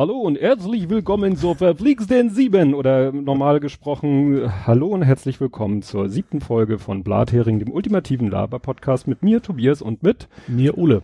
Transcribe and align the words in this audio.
Hallo 0.00 0.16
und 0.16 0.40
herzlich 0.40 0.88
willkommen 0.88 1.36
zur 1.36 1.56
verflixten 1.56 2.30
Sieben 2.30 2.72
oder 2.72 3.12
normal 3.12 3.60
gesprochen, 3.60 4.50
hallo 4.64 4.86
und 4.86 5.02
herzlich 5.02 5.42
willkommen 5.42 5.82
zur 5.82 6.08
siebten 6.08 6.40
Folge 6.40 6.78
von 6.78 7.04
Blathering, 7.04 7.58
dem 7.58 7.70
ultimativen 7.70 8.30
Laber-Podcast 8.30 9.08
mit 9.08 9.22
mir, 9.22 9.42
Tobias 9.42 9.82
und 9.82 10.02
mit 10.02 10.26
mir, 10.48 10.78
Ole. 10.78 11.02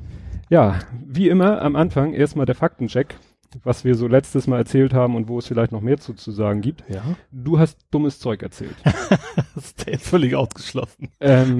Ja, 0.48 0.78
wie 1.04 1.28
immer 1.28 1.60
am 1.60 1.76
Anfang 1.76 2.14
erstmal 2.14 2.46
der 2.46 2.54
Faktencheck, 2.54 3.16
was 3.64 3.84
wir 3.84 3.96
so 3.96 4.08
letztes 4.08 4.46
Mal 4.46 4.60
erzählt 4.60 4.94
haben 4.94 5.14
und 5.14 5.28
wo 5.28 5.40
es 5.40 5.46
vielleicht 5.46 5.72
noch 5.72 5.82
mehr 5.82 5.98
zu, 5.98 6.14
zu 6.14 6.30
sagen 6.30 6.62
gibt. 6.62 6.82
Ja. 6.88 7.02
Du 7.30 7.58
hast 7.58 7.76
dummes 7.90 8.18
Zeug 8.18 8.42
erzählt. 8.42 8.76
das 8.82 9.66
ist 9.66 9.86
jetzt 9.86 10.08
völlig 10.08 10.36
ausgeschlossen. 10.36 11.10
Ähm, 11.20 11.58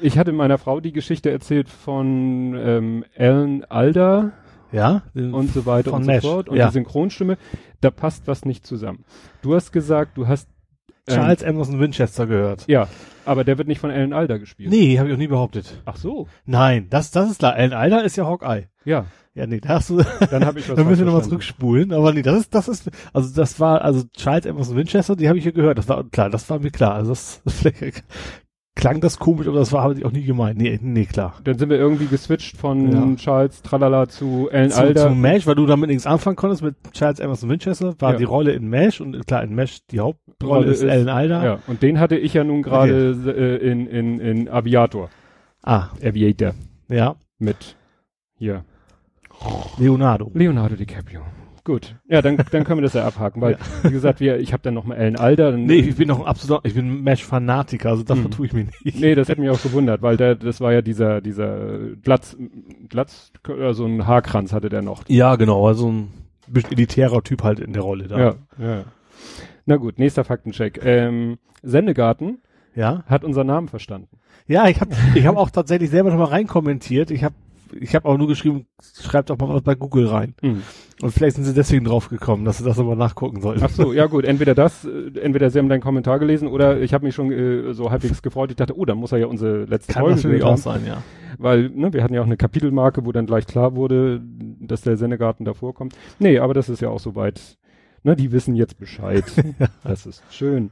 ich 0.00 0.16
hatte 0.16 0.32
meiner 0.32 0.56
Frau 0.56 0.80
die 0.80 0.92
Geschichte 0.92 1.30
erzählt 1.30 1.68
von 1.68 2.54
ähm, 2.56 3.04
Alan 3.14 3.64
Alda 3.64 4.32
ja, 4.74 5.02
und 5.14 5.52
so 5.52 5.66
weiter 5.66 5.92
und 5.92 6.06
Nash. 6.06 6.22
so 6.22 6.32
fort 6.32 6.48
und 6.48 6.56
ja. 6.56 6.66
die 6.66 6.72
Synchronstimme, 6.72 7.38
da 7.80 7.90
passt 7.90 8.26
was 8.26 8.44
nicht 8.44 8.66
zusammen. 8.66 9.04
Du 9.42 9.54
hast 9.54 9.72
gesagt, 9.72 10.16
du 10.16 10.26
hast 10.26 10.48
ähm, 11.06 11.14
Charles 11.14 11.42
Emerson 11.42 11.78
Winchester 11.80 12.26
gehört. 12.26 12.64
Ja, 12.66 12.88
aber 13.24 13.44
der 13.44 13.58
wird 13.58 13.68
nicht 13.68 13.80
von 13.80 13.90
Alan 13.90 14.12
Alda 14.12 14.38
gespielt. 14.38 14.70
Nee, 14.70 14.98
habe 14.98 15.08
ich 15.08 15.14
auch 15.14 15.18
nie 15.18 15.28
behauptet. 15.28 15.80
Ach 15.84 15.96
so. 15.96 16.28
Nein, 16.44 16.88
das 16.90 17.10
das 17.10 17.30
ist 17.30 17.38
klar. 17.38 17.54
Alan 17.54 17.72
Alda 17.72 18.00
ist 18.00 18.16
ja 18.16 18.26
Hawkeye. 18.26 18.68
Ja. 18.84 19.06
Ja, 19.34 19.48
nee, 19.48 19.60
da 19.60 19.70
hast 19.70 19.90
du 19.90 20.00
Dann 20.30 20.44
habe 20.44 20.60
ich 20.60 20.68
was 20.68 20.76
Dann 20.76 20.86
müssen 20.86 21.00
wir 21.00 21.06
nochmal 21.06 21.24
zurückspulen, 21.24 21.92
aber 21.92 22.12
nee, 22.12 22.22
das 22.22 22.38
ist 22.38 22.54
das 22.54 22.68
ist 22.68 22.90
also 23.12 23.34
das 23.34 23.58
war 23.58 23.82
also 23.82 24.04
Charles 24.16 24.46
Emerson 24.46 24.76
Winchester, 24.76 25.16
die 25.16 25.28
habe 25.28 25.38
ich 25.38 25.44
hier 25.44 25.52
gehört. 25.52 25.78
Das 25.78 25.88
war 25.88 26.04
klar, 26.04 26.30
das 26.30 26.48
war 26.50 26.60
mir 26.60 26.70
klar. 26.70 26.94
Also 26.94 27.10
das, 27.10 27.42
das 27.44 27.64
klang 28.76 29.00
das 29.00 29.18
komisch, 29.18 29.46
aber 29.46 29.58
das 29.58 29.72
war 29.72 29.82
habe 29.82 29.94
ich 29.94 30.04
auch 30.04 30.10
nie 30.12 30.24
gemeint. 30.24 30.58
Nee, 30.58 30.78
nee, 30.82 31.04
klar. 31.06 31.34
Dann 31.44 31.58
sind 31.58 31.70
wir 31.70 31.76
irgendwie 31.78 32.06
geswitcht 32.06 32.56
von 32.56 32.90
Ja. 32.92 33.16
Charles 33.16 33.62
Tralala 33.62 34.08
zu 34.08 34.48
Alan 34.52 34.70
zu, 34.70 34.80
Alda. 34.80 35.08
zu 35.08 35.14
Mesh, 35.14 35.46
weil 35.46 35.54
du 35.54 35.66
damit 35.66 35.88
nichts 35.90 36.06
anfangen 36.06 36.36
konntest 36.36 36.62
mit 36.62 36.74
Charles 36.92 37.20
Emerson 37.20 37.48
Winchester, 37.50 37.94
war 38.00 38.12
Ja. 38.12 38.18
die 38.18 38.24
Rolle 38.24 38.52
in 38.52 38.68
Mesh 38.68 39.00
und 39.00 39.26
klar 39.26 39.42
in 39.44 39.54
Mesh 39.54 39.78
die 39.90 40.00
Hauptrolle 40.00 40.54
Rolle 40.60 40.66
ist, 40.72 40.82
ist- 40.82 40.90
Alan 40.90 41.08
Alda. 41.08 41.44
ja, 41.44 41.58
und 41.66 41.82
den 41.82 42.00
hatte 42.00 42.16
ich 42.16 42.34
ja 42.34 42.42
nun 42.44 42.62
gerade 42.62 43.16
äh, 43.26 43.56
in, 43.70 43.86
in, 43.86 44.18
in 44.20 44.48
Aviator. 44.48 45.08
Ah, 45.62 45.88
Aviator. 46.02 46.52
ja, 46.88 47.14
Mit 47.38 47.76
hier. 48.36 48.64
Leonardo. 49.78 50.30
Leonardo 50.34 50.74
DiCaprio. 50.76 51.20
Gut. 51.64 51.96
Ja, 52.08 52.20
dann, 52.20 52.36
dann 52.36 52.64
können 52.64 52.78
wir 52.78 52.82
das 52.82 52.92
ja 52.92 53.06
abhaken, 53.06 53.40
weil, 53.40 53.56
wie 53.82 53.90
gesagt, 53.90 54.20
wir, 54.20 54.38
ich 54.38 54.52
habe 54.52 54.62
dann 54.62 54.74
noch 54.74 54.84
mal 54.84 54.96
Alda. 55.16 55.50
Dann, 55.50 55.64
Nee, 55.64 55.76
ich 55.78 55.96
bin 55.96 56.08
noch 56.08 56.20
ein 56.20 56.26
absoluter, 56.26 56.60
ich 56.66 56.74
bin 56.74 57.02
Mesh-Fanatiker, 57.02 57.88
also 57.88 58.02
davon 58.02 58.24
Mhm. 58.24 58.30
tue 58.32 58.46
ich 58.46 58.52
mir 58.52 58.66
nicht. 58.84 59.00
Nee, 59.00 59.14
das 59.14 59.28
hätte 59.28 59.40
mich 59.40 59.48
auch 59.50 59.62
gewundert, 59.62 60.02
weil 60.02 60.18
der, 60.18 60.34
das 60.34 60.60
war 60.60 60.72
ja 60.74 60.82
dieser, 60.82 61.22
dieser 61.22 61.78
Glatz, 62.02 62.36
Glatz, 62.90 63.32
so 63.72 63.86
ein 63.86 64.06
Haarkranz 64.06 64.52
hatte 64.52 64.68
der 64.68 64.82
noch. 64.82 65.04
Ja, 65.08 65.36
genau, 65.36 65.66
also 65.66 65.90
ein 65.90 66.08
elitärer 66.70 67.22
Typ 67.22 67.42
halt 67.42 67.60
in 67.60 67.72
der 67.72 67.82
Rolle 67.82 68.08
da. 68.08 68.18
Ja, 68.18 68.34
ja. 68.58 68.84
Na 69.64 69.76
gut, 69.76 69.98
nächster 69.98 70.24
Faktencheck. 70.24 70.80
Ähm, 70.84 71.38
Sendegarten 71.62 72.38
Ja, 72.74 73.04
hat 73.06 73.24
unseren 73.24 73.46
Namen 73.46 73.68
verstanden. 73.68 74.18
ja 74.46 74.68
ich 74.68 74.82
habe 74.82 74.90
ich 75.14 75.26
hab 75.26 75.38
auch 75.38 75.48
tatsächlich 75.48 75.88
selber 75.88 76.10
noch 76.10 76.18
mal 76.18 76.24
reinkommentiert. 76.26 77.10
Ich 77.10 77.24
habe 77.24 77.34
ich 77.72 77.94
hab 77.94 78.04
auch 78.04 78.16
nur 78.16 78.28
geschrieben, 78.28 78.66
schreibt 79.00 79.30
doch 79.30 79.38
mal 79.38 79.48
was 79.48 79.62
bei 79.62 79.74
Google 79.74 80.06
rein. 80.06 80.34
Hm. 80.40 80.62
Und 81.02 81.10
vielleicht 81.12 81.36
sind 81.36 81.44
sie 81.44 81.54
deswegen 81.54 81.84
drauf 81.84 82.08
gekommen, 82.08 82.44
dass 82.44 82.58
sie 82.58 82.64
das 82.64 82.78
aber 82.78 82.96
nachgucken 82.96 83.40
sollten. 83.40 83.62
Ach 83.64 83.70
so, 83.70 83.92
ja 83.92 84.06
gut, 84.06 84.24
entweder 84.24 84.54
das, 84.54 84.84
äh, 84.84 85.18
entweder 85.20 85.50
sie 85.50 85.58
haben 85.58 85.68
deinen 85.68 85.80
Kommentar 85.80 86.18
gelesen 86.18 86.48
oder 86.48 86.80
ich 86.80 86.94
habe 86.94 87.04
mich 87.04 87.14
schon 87.14 87.30
äh, 87.32 87.74
so 87.74 87.90
halbwegs 87.90 88.22
gefreut. 88.22 88.50
Ich 88.50 88.56
dachte, 88.56 88.76
oh, 88.76 88.84
dann 88.84 88.98
muss 88.98 89.12
er 89.12 89.18
ja 89.18 89.26
unsere 89.26 89.64
letzte 89.64 89.92
Kann 89.92 90.02
Folge 90.02 90.16
natürlich 90.16 90.44
auch 90.44 90.56
sein, 90.56 90.86
ja. 90.86 91.02
weil 91.38 91.70
ne, 91.70 91.92
wir 91.92 92.02
hatten 92.02 92.14
ja 92.14 92.20
auch 92.20 92.26
eine 92.26 92.36
Kapitelmarke, 92.36 93.04
wo 93.04 93.12
dann 93.12 93.26
gleich 93.26 93.46
klar 93.46 93.74
wurde, 93.74 94.20
dass 94.60 94.82
der 94.82 94.96
Sendegarten 94.96 95.44
davor 95.44 95.74
kommt. 95.74 95.94
Nee, 96.18 96.38
aber 96.38 96.54
das 96.54 96.68
ist 96.68 96.80
ja 96.80 96.88
auch 96.90 97.00
soweit. 97.00 97.58
Ne, 98.06 98.16
die 98.16 98.32
wissen 98.32 98.54
jetzt 98.54 98.78
Bescheid. 98.78 99.24
das 99.82 100.06
ist 100.06 100.22
schön. 100.30 100.70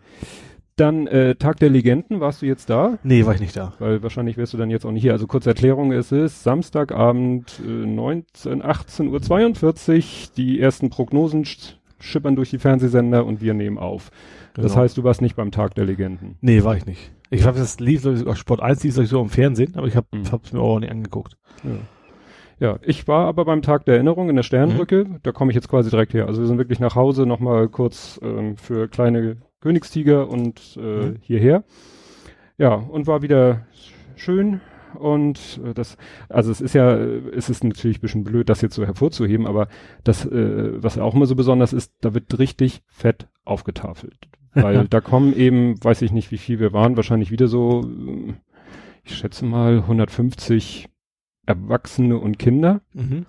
Dann 0.76 1.06
äh, 1.06 1.34
Tag 1.34 1.58
der 1.60 1.68
Legenden, 1.68 2.20
warst 2.20 2.40
du 2.42 2.46
jetzt 2.46 2.70
da? 2.70 2.98
Nee, 3.02 3.26
war 3.26 3.34
ich 3.34 3.40
nicht 3.40 3.56
da. 3.56 3.74
Weil 3.78 4.02
wahrscheinlich 4.02 4.36
wärst 4.38 4.54
du 4.54 4.56
dann 4.58 4.70
jetzt 4.70 4.86
auch 4.86 4.90
nicht 4.90 5.02
hier. 5.02 5.12
Also 5.12 5.26
kurze 5.26 5.50
Erklärung, 5.50 5.92
es 5.92 6.12
ist 6.12 6.42
Samstagabend 6.44 7.60
äh, 7.64 7.68
19, 7.68 8.62
18.42 8.62 9.96
Uhr. 9.98 10.02
Die 10.36 10.60
ersten 10.60 10.90
Prognosen 10.90 11.44
sch 11.44 11.76
schippern 11.98 12.34
durch 12.34 12.50
die 12.50 12.58
Fernsehsender 12.58 13.24
und 13.24 13.40
wir 13.40 13.54
nehmen 13.54 13.78
auf. 13.78 14.10
Das 14.54 14.64
Genau. 14.72 14.76
heißt, 14.82 14.96
du 14.96 15.04
warst 15.04 15.22
nicht 15.22 15.36
beim 15.36 15.52
Tag 15.52 15.74
der 15.76 15.84
Legenden. 15.84 16.36
Nee, 16.40 16.64
war 16.64 16.76
ich 16.76 16.84
nicht. 16.84 17.12
Ich 17.30 17.44
habe 17.44 17.58
das 17.58 17.78
lief 17.78 18.02
glaub 18.02 18.16
ich, 18.16 18.36
Sport 18.38 18.60
1 18.60 18.82
lief 18.82 18.94
glaub 18.94 19.04
ich, 19.04 19.10
so 19.10 19.20
im 19.22 19.28
Fernsehen, 19.28 19.74
aber 19.76 19.86
ich 19.86 19.94
habe 19.94 20.06
Mhm. 20.12 20.22
es 20.42 20.52
mir 20.52 20.60
auch 20.60 20.80
nicht 20.80 20.90
angeguckt. 20.90 21.36
Ja. 21.62 21.70
ja, 22.72 22.78
ich 22.82 23.06
war 23.06 23.26
aber 23.28 23.44
beim 23.44 23.62
Tag 23.62 23.84
der 23.84 23.94
Erinnerung 23.94 24.28
in 24.30 24.36
der 24.36 24.42
Sternbrücke. 24.42 25.04
Mhm. 25.04 25.16
Da 25.22 25.30
komme 25.30 25.52
ich 25.52 25.54
jetzt 25.54 25.68
quasi 25.68 25.90
direkt 25.90 26.12
her. 26.12 26.26
Also 26.26 26.40
wir 26.40 26.48
sind 26.48 26.58
wirklich 26.58 26.80
nach 26.80 26.96
Hause 26.96 27.24
nochmal 27.24 27.68
kurz 27.68 28.18
ähm, 28.22 28.56
für 28.56 28.88
kleine 28.88 29.36
Königstiger 29.62 30.28
und 30.28 30.76
äh, 30.76 30.80
Mhm. 31.06 31.16
hierher. 31.22 31.64
Ja, 32.58 32.74
und 32.74 33.06
war 33.06 33.22
wieder 33.22 33.66
schön. 34.16 34.60
Und 34.94 35.58
äh, 35.64 35.72
das, 35.72 35.96
also 36.28 36.50
es 36.50 36.60
ist 36.60 36.74
ja, 36.74 36.94
es 36.94 37.48
ist 37.48 37.64
natürlich 37.64 37.98
ein 37.98 38.02
bisschen 38.02 38.24
blöd, 38.24 38.50
das 38.50 38.60
jetzt 38.60 38.74
so 38.74 38.84
hervorzuheben, 38.84 39.46
aber 39.46 39.68
das, 40.04 40.26
äh, 40.26 40.82
was 40.82 40.98
auch 40.98 41.14
immer 41.14 41.24
so 41.24 41.34
besonders 41.34 41.72
ist, 41.72 41.94
da 42.02 42.12
wird 42.12 42.38
richtig 42.38 42.82
fett 42.88 43.26
aufgetafelt. 43.46 44.28
Weil 44.54 44.86
da 44.88 45.00
kommen 45.00 45.34
eben, 45.34 45.82
weiß 45.82 46.02
ich 46.02 46.12
nicht, 46.12 46.30
wie 46.30 46.36
viel 46.36 46.60
wir 46.60 46.74
waren, 46.74 46.96
wahrscheinlich 46.96 47.30
wieder 47.30 47.48
so, 47.48 47.88
ich 49.02 49.14
schätze 49.16 49.46
mal 49.46 49.78
150 49.78 50.90
Erwachsene 51.46 52.18
und 52.18 52.38
Kinder. 52.38 52.82
Mhm. 52.92 53.24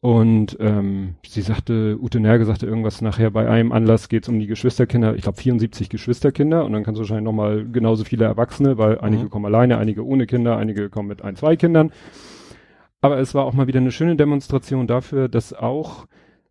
Und 0.00 0.56
ähm, 0.60 1.16
sie 1.26 1.42
sagte, 1.42 1.98
Ute 2.00 2.20
Nerge 2.20 2.44
sagte 2.44 2.66
irgendwas 2.66 3.02
nachher, 3.02 3.30
bei 3.32 3.48
einem 3.48 3.72
Anlass 3.72 4.08
geht 4.08 4.22
es 4.22 4.28
um 4.28 4.38
die 4.38 4.46
Geschwisterkinder, 4.46 5.16
ich 5.16 5.22
glaube 5.22 5.38
74 5.38 5.88
Geschwisterkinder 5.88 6.64
und 6.64 6.72
dann 6.72 6.84
kannst 6.84 6.98
du 6.98 7.02
wahrscheinlich 7.02 7.24
nochmal 7.24 7.66
genauso 7.70 8.04
viele 8.04 8.24
Erwachsene, 8.24 8.78
weil 8.78 9.00
einige 9.00 9.24
Mhm. 9.24 9.30
kommen 9.30 9.46
alleine, 9.46 9.78
einige 9.78 10.06
ohne 10.06 10.26
Kinder, 10.26 10.56
einige 10.56 10.88
kommen 10.88 11.08
mit 11.08 11.22
ein, 11.22 11.34
zwei 11.34 11.56
Kindern. 11.56 11.90
Aber 13.00 13.18
es 13.18 13.34
war 13.34 13.44
auch 13.44 13.54
mal 13.54 13.66
wieder 13.66 13.80
eine 13.80 13.90
schöne 13.90 14.14
Demonstration 14.14 14.86
dafür, 14.86 15.28
dass 15.28 15.52
auch 15.52 16.06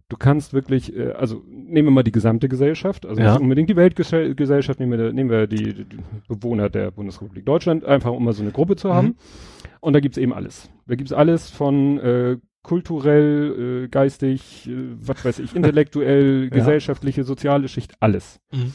du 0.09 0.17
kannst 0.17 0.53
wirklich, 0.53 0.93
äh, 0.95 1.11
also 1.11 1.41
nehmen 1.49 1.87
wir 1.87 1.91
mal 1.91 2.03
die 2.03 2.11
gesamte 2.13 2.49
Gesellschaft, 2.49 3.05
also 3.05 3.21
Ja. 3.21 3.33
nicht 3.33 3.41
unbedingt 3.41 3.69
die 3.69 3.75
Weltgesellschaft, 3.77 4.79
nehmen 4.81 4.97
wir, 4.99 5.13
nehmen 5.13 5.29
wir 5.29 5.47
die, 5.47 5.73
die 5.85 5.85
Bewohner 6.27 6.69
der 6.69 6.91
Bundesrepublik 6.91 7.45
Deutschland, 7.45 7.85
einfach 7.85 8.11
um 8.11 8.25
mal 8.25 8.33
so 8.33 8.41
eine 8.43 8.51
Gruppe 8.51 8.75
zu 8.75 8.93
haben. 8.93 9.07
Mhm. 9.07 9.15
Und 9.79 9.93
da 9.93 10.01
gibt's 10.01 10.17
eben 10.17 10.33
alles. 10.33 10.69
Da 10.85 10.95
gibt's 10.95 11.13
alles 11.13 11.49
von 11.49 11.97
äh, 11.99 12.37
kulturell, 12.67 13.85
äh, 13.85 13.87
geistig, 13.87 14.67
äh, 14.69 14.75
was 14.99 15.23
weiß 15.23 15.39
ich, 15.39 15.55
intellektuell, 15.55 16.43
Ja. 16.43 16.49
gesellschaftliche, 16.49 17.23
soziale 17.23 17.67
Schicht, 17.69 17.93
alles. 18.01 18.39
Mhm. 18.51 18.73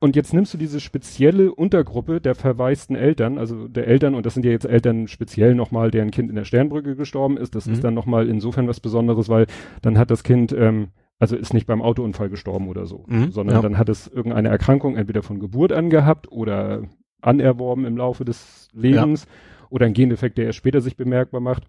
Und 0.00 0.14
jetzt 0.14 0.32
nimmst 0.32 0.54
du 0.54 0.58
diese 0.58 0.78
spezielle 0.78 1.52
Untergruppe 1.52 2.20
der 2.20 2.36
verwaisten 2.36 2.94
Eltern, 2.94 3.36
also 3.36 3.66
der 3.66 3.88
Eltern, 3.88 4.14
und 4.14 4.24
das 4.26 4.34
sind 4.34 4.44
ja 4.44 4.52
jetzt 4.52 4.66
Eltern 4.66 5.08
speziell 5.08 5.56
nochmal, 5.56 5.90
deren 5.90 6.12
Kind 6.12 6.28
in 6.30 6.36
der 6.36 6.44
Sternbrücke 6.44 6.94
gestorben 6.94 7.36
ist. 7.36 7.54
Das 7.56 7.66
Mhm. 7.66 7.72
ist 7.72 7.82
dann 7.82 7.94
nochmal 7.94 8.28
insofern 8.28 8.68
was 8.68 8.78
Besonderes, 8.78 9.28
weil 9.28 9.46
dann 9.82 9.98
hat 9.98 10.10
das 10.12 10.22
Kind, 10.22 10.52
ähm, 10.52 10.88
also 11.18 11.34
ist 11.34 11.52
nicht 11.54 11.66
beim 11.66 11.82
Autounfall 11.82 12.28
gestorben 12.28 12.68
oder 12.68 12.86
so, 12.86 13.04
Mhm, 13.08 13.32
sondern 13.32 13.56
ja. 13.56 13.62
dann 13.62 13.76
hat 13.78 13.88
es 13.88 14.06
irgendeine 14.06 14.50
Erkrankung 14.50 14.96
entweder 14.96 15.22
von 15.24 15.40
Geburt 15.40 15.72
an 15.72 15.90
gehabt 15.90 16.30
oder 16.30 16.82
anerworben 17.20 17.84
im 17.84 17.96
Laufe 17.96 18.24
des 18.24 18.68
Lebens 18.72 19.26
oder 19.70 19.86
ein 19.86 19.94
Gendefekt, 19.94 20.38
der 20.38 20.44
erst 20.44 20.58
später 20.58 20.80
sich 20.80 20.96
bemerkbar 20.96 21.40
macht. 21.40 21.64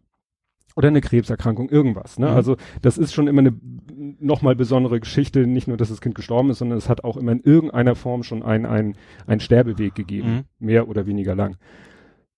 Oder 0.76 0.90
eine 0.90 1.02
Krebserkrankung, 1.02 1.70
irgendwas. 1.70 2.20
Ne? 2.20 2.28
Mhm. 2.30 2.36
Also 2.36 2.56
das 2.82 2.98
ist 2.98 3.14
schon 3.14 3.28
immer 3.28 3.40
eine 3.40 3.54
nochmal 4.20 4.56
besondere 4.56 5.00
Geschichte, 5.00 5.46
nicht 5.48 5.68
nur, 5.68 5.78
dass 5.78 5.90
das 5.90 6.02
Kind 6.02 6.16
gestorben 6.16 6.50
ist, 6.52 6.60
sondern 6.60 6.78
es 6.78 6.90
hat 6.90 7.04
auch 7.04 7.18
immer 7.18 7.32
in 7.32 7.42
irgendeiner 7.42 7.96
Form 7.96 8.24
schon 8.24 8.44
einen, 8.44 8.66
einen, 8.66 8.96
einen 9.28 9.40
Sterbeweg 9.40 9.96
gegeben, 9.96 10.30
Mhm. 10.30 10.44
mehr 10.60 10.88
oder 10.88 11.06
weniger 11.06 11.36
lang. 11.36 11.58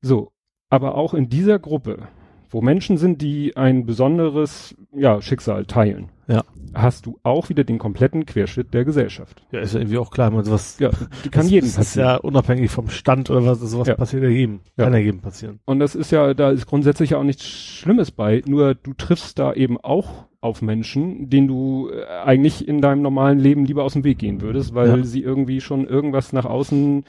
So, 0.01 0.31
aber 0.69 0.95
auch 0.95 1.13
in 1.13 1.29
dieser 1.29 1.59
Gruppe, 1.59 2.07
wo 2.51 2.61
Menschen 2.61 2.97
sind, 2.97 3.21
die 3.21 3.55
ein 3.57 3.85
besonderes 3.85 4.75
ja, 4.93 5.21
Schicksal 5.21 5.65
teilen, 5.65 6.09
Ja. 6.27 6.43
hast 6.73 7.05
du 7.05 7.17
auch 7.23 7.49
wieder 7.49 7.63
den 7.63 7.77
kompletten 7.79 8.25
Querschnitt 8.25 8.73
der 8.73 8.83
Gesellschaft. 8.85 9.41
Ja, 9.51 9.59
ist 9.61 9.73
ja 9.73 9.79
irgendwie 9.79 9.97
auch 9.97 10.11
klar, 10.11 10.29
man 10.31 10.43
sowas 10.43 10.77
Ja, 10.79 10.89
kann 10.89 11.09
das, 11.31 11.49
jedem 11.49 11.61
das 11.67 11.69
ist 11.71 11.75
passieren. 11.77 12.07
ja 12.09 12.15
unabhängig 12.17 12.69
vom 12.71 12.89
Stand 12.89 13.29
oder 13.29 13.45
was, 13.45 13.59
sowas 13.61 13.87
Ja. 13.87 13.95
passiert 13.95 14.23
ja 14.23 14.29
jedem. 14.29 14.59
Ja. 14.77 14.83
Kann 14.85 14.93
ja 14.93 14.99
jedem 14.99 15.21
passieren. 15.21 15.59
Und 15.65 15.79
das 15.79 15.95
ist 15.95 16.11
ja, 16.11 16.33
da 16.33 16.51
ist 16.51 16.65
grundsätzlich 16.67 17.11
ja 17.11 17.17
auch 17.17 17.23
nichts 17.23 17.45
Schlimmes 17.47 18.11
bei, 18.11 18.41
nur 18.45 18.75
du 18.75 18.93
triffst 18.93 19.39
da 19.39 19.53
eben 19.53 19.77
auch 19.79 20.25
auf 20.41 20.61
Menschen, 20.61 21.29
denen 21.29 21.47
du 21.47 21.89
äh, 21.89 22.03
eigentlich 22.25 22.67
in 22.67 22.81
deinem 22.81 23.01
normalen 23.01 23.39
Leben 23.39 23.63
lieber 23.65 23.83
aus 23.83 23.93
dem 23.93 24.03
Weg 24.03 24.17
gehen 24.19 24.41
würdest, 24.41 24.73
weil 24.73 24.87
Ja. 24.97 25.03
sie 25.03 25.21
irgendwie 25.21 25.61
schon 25.61 25.85
irgendwas 25.87 26.33
nach 26.33 26.45
außen 26.45 27.03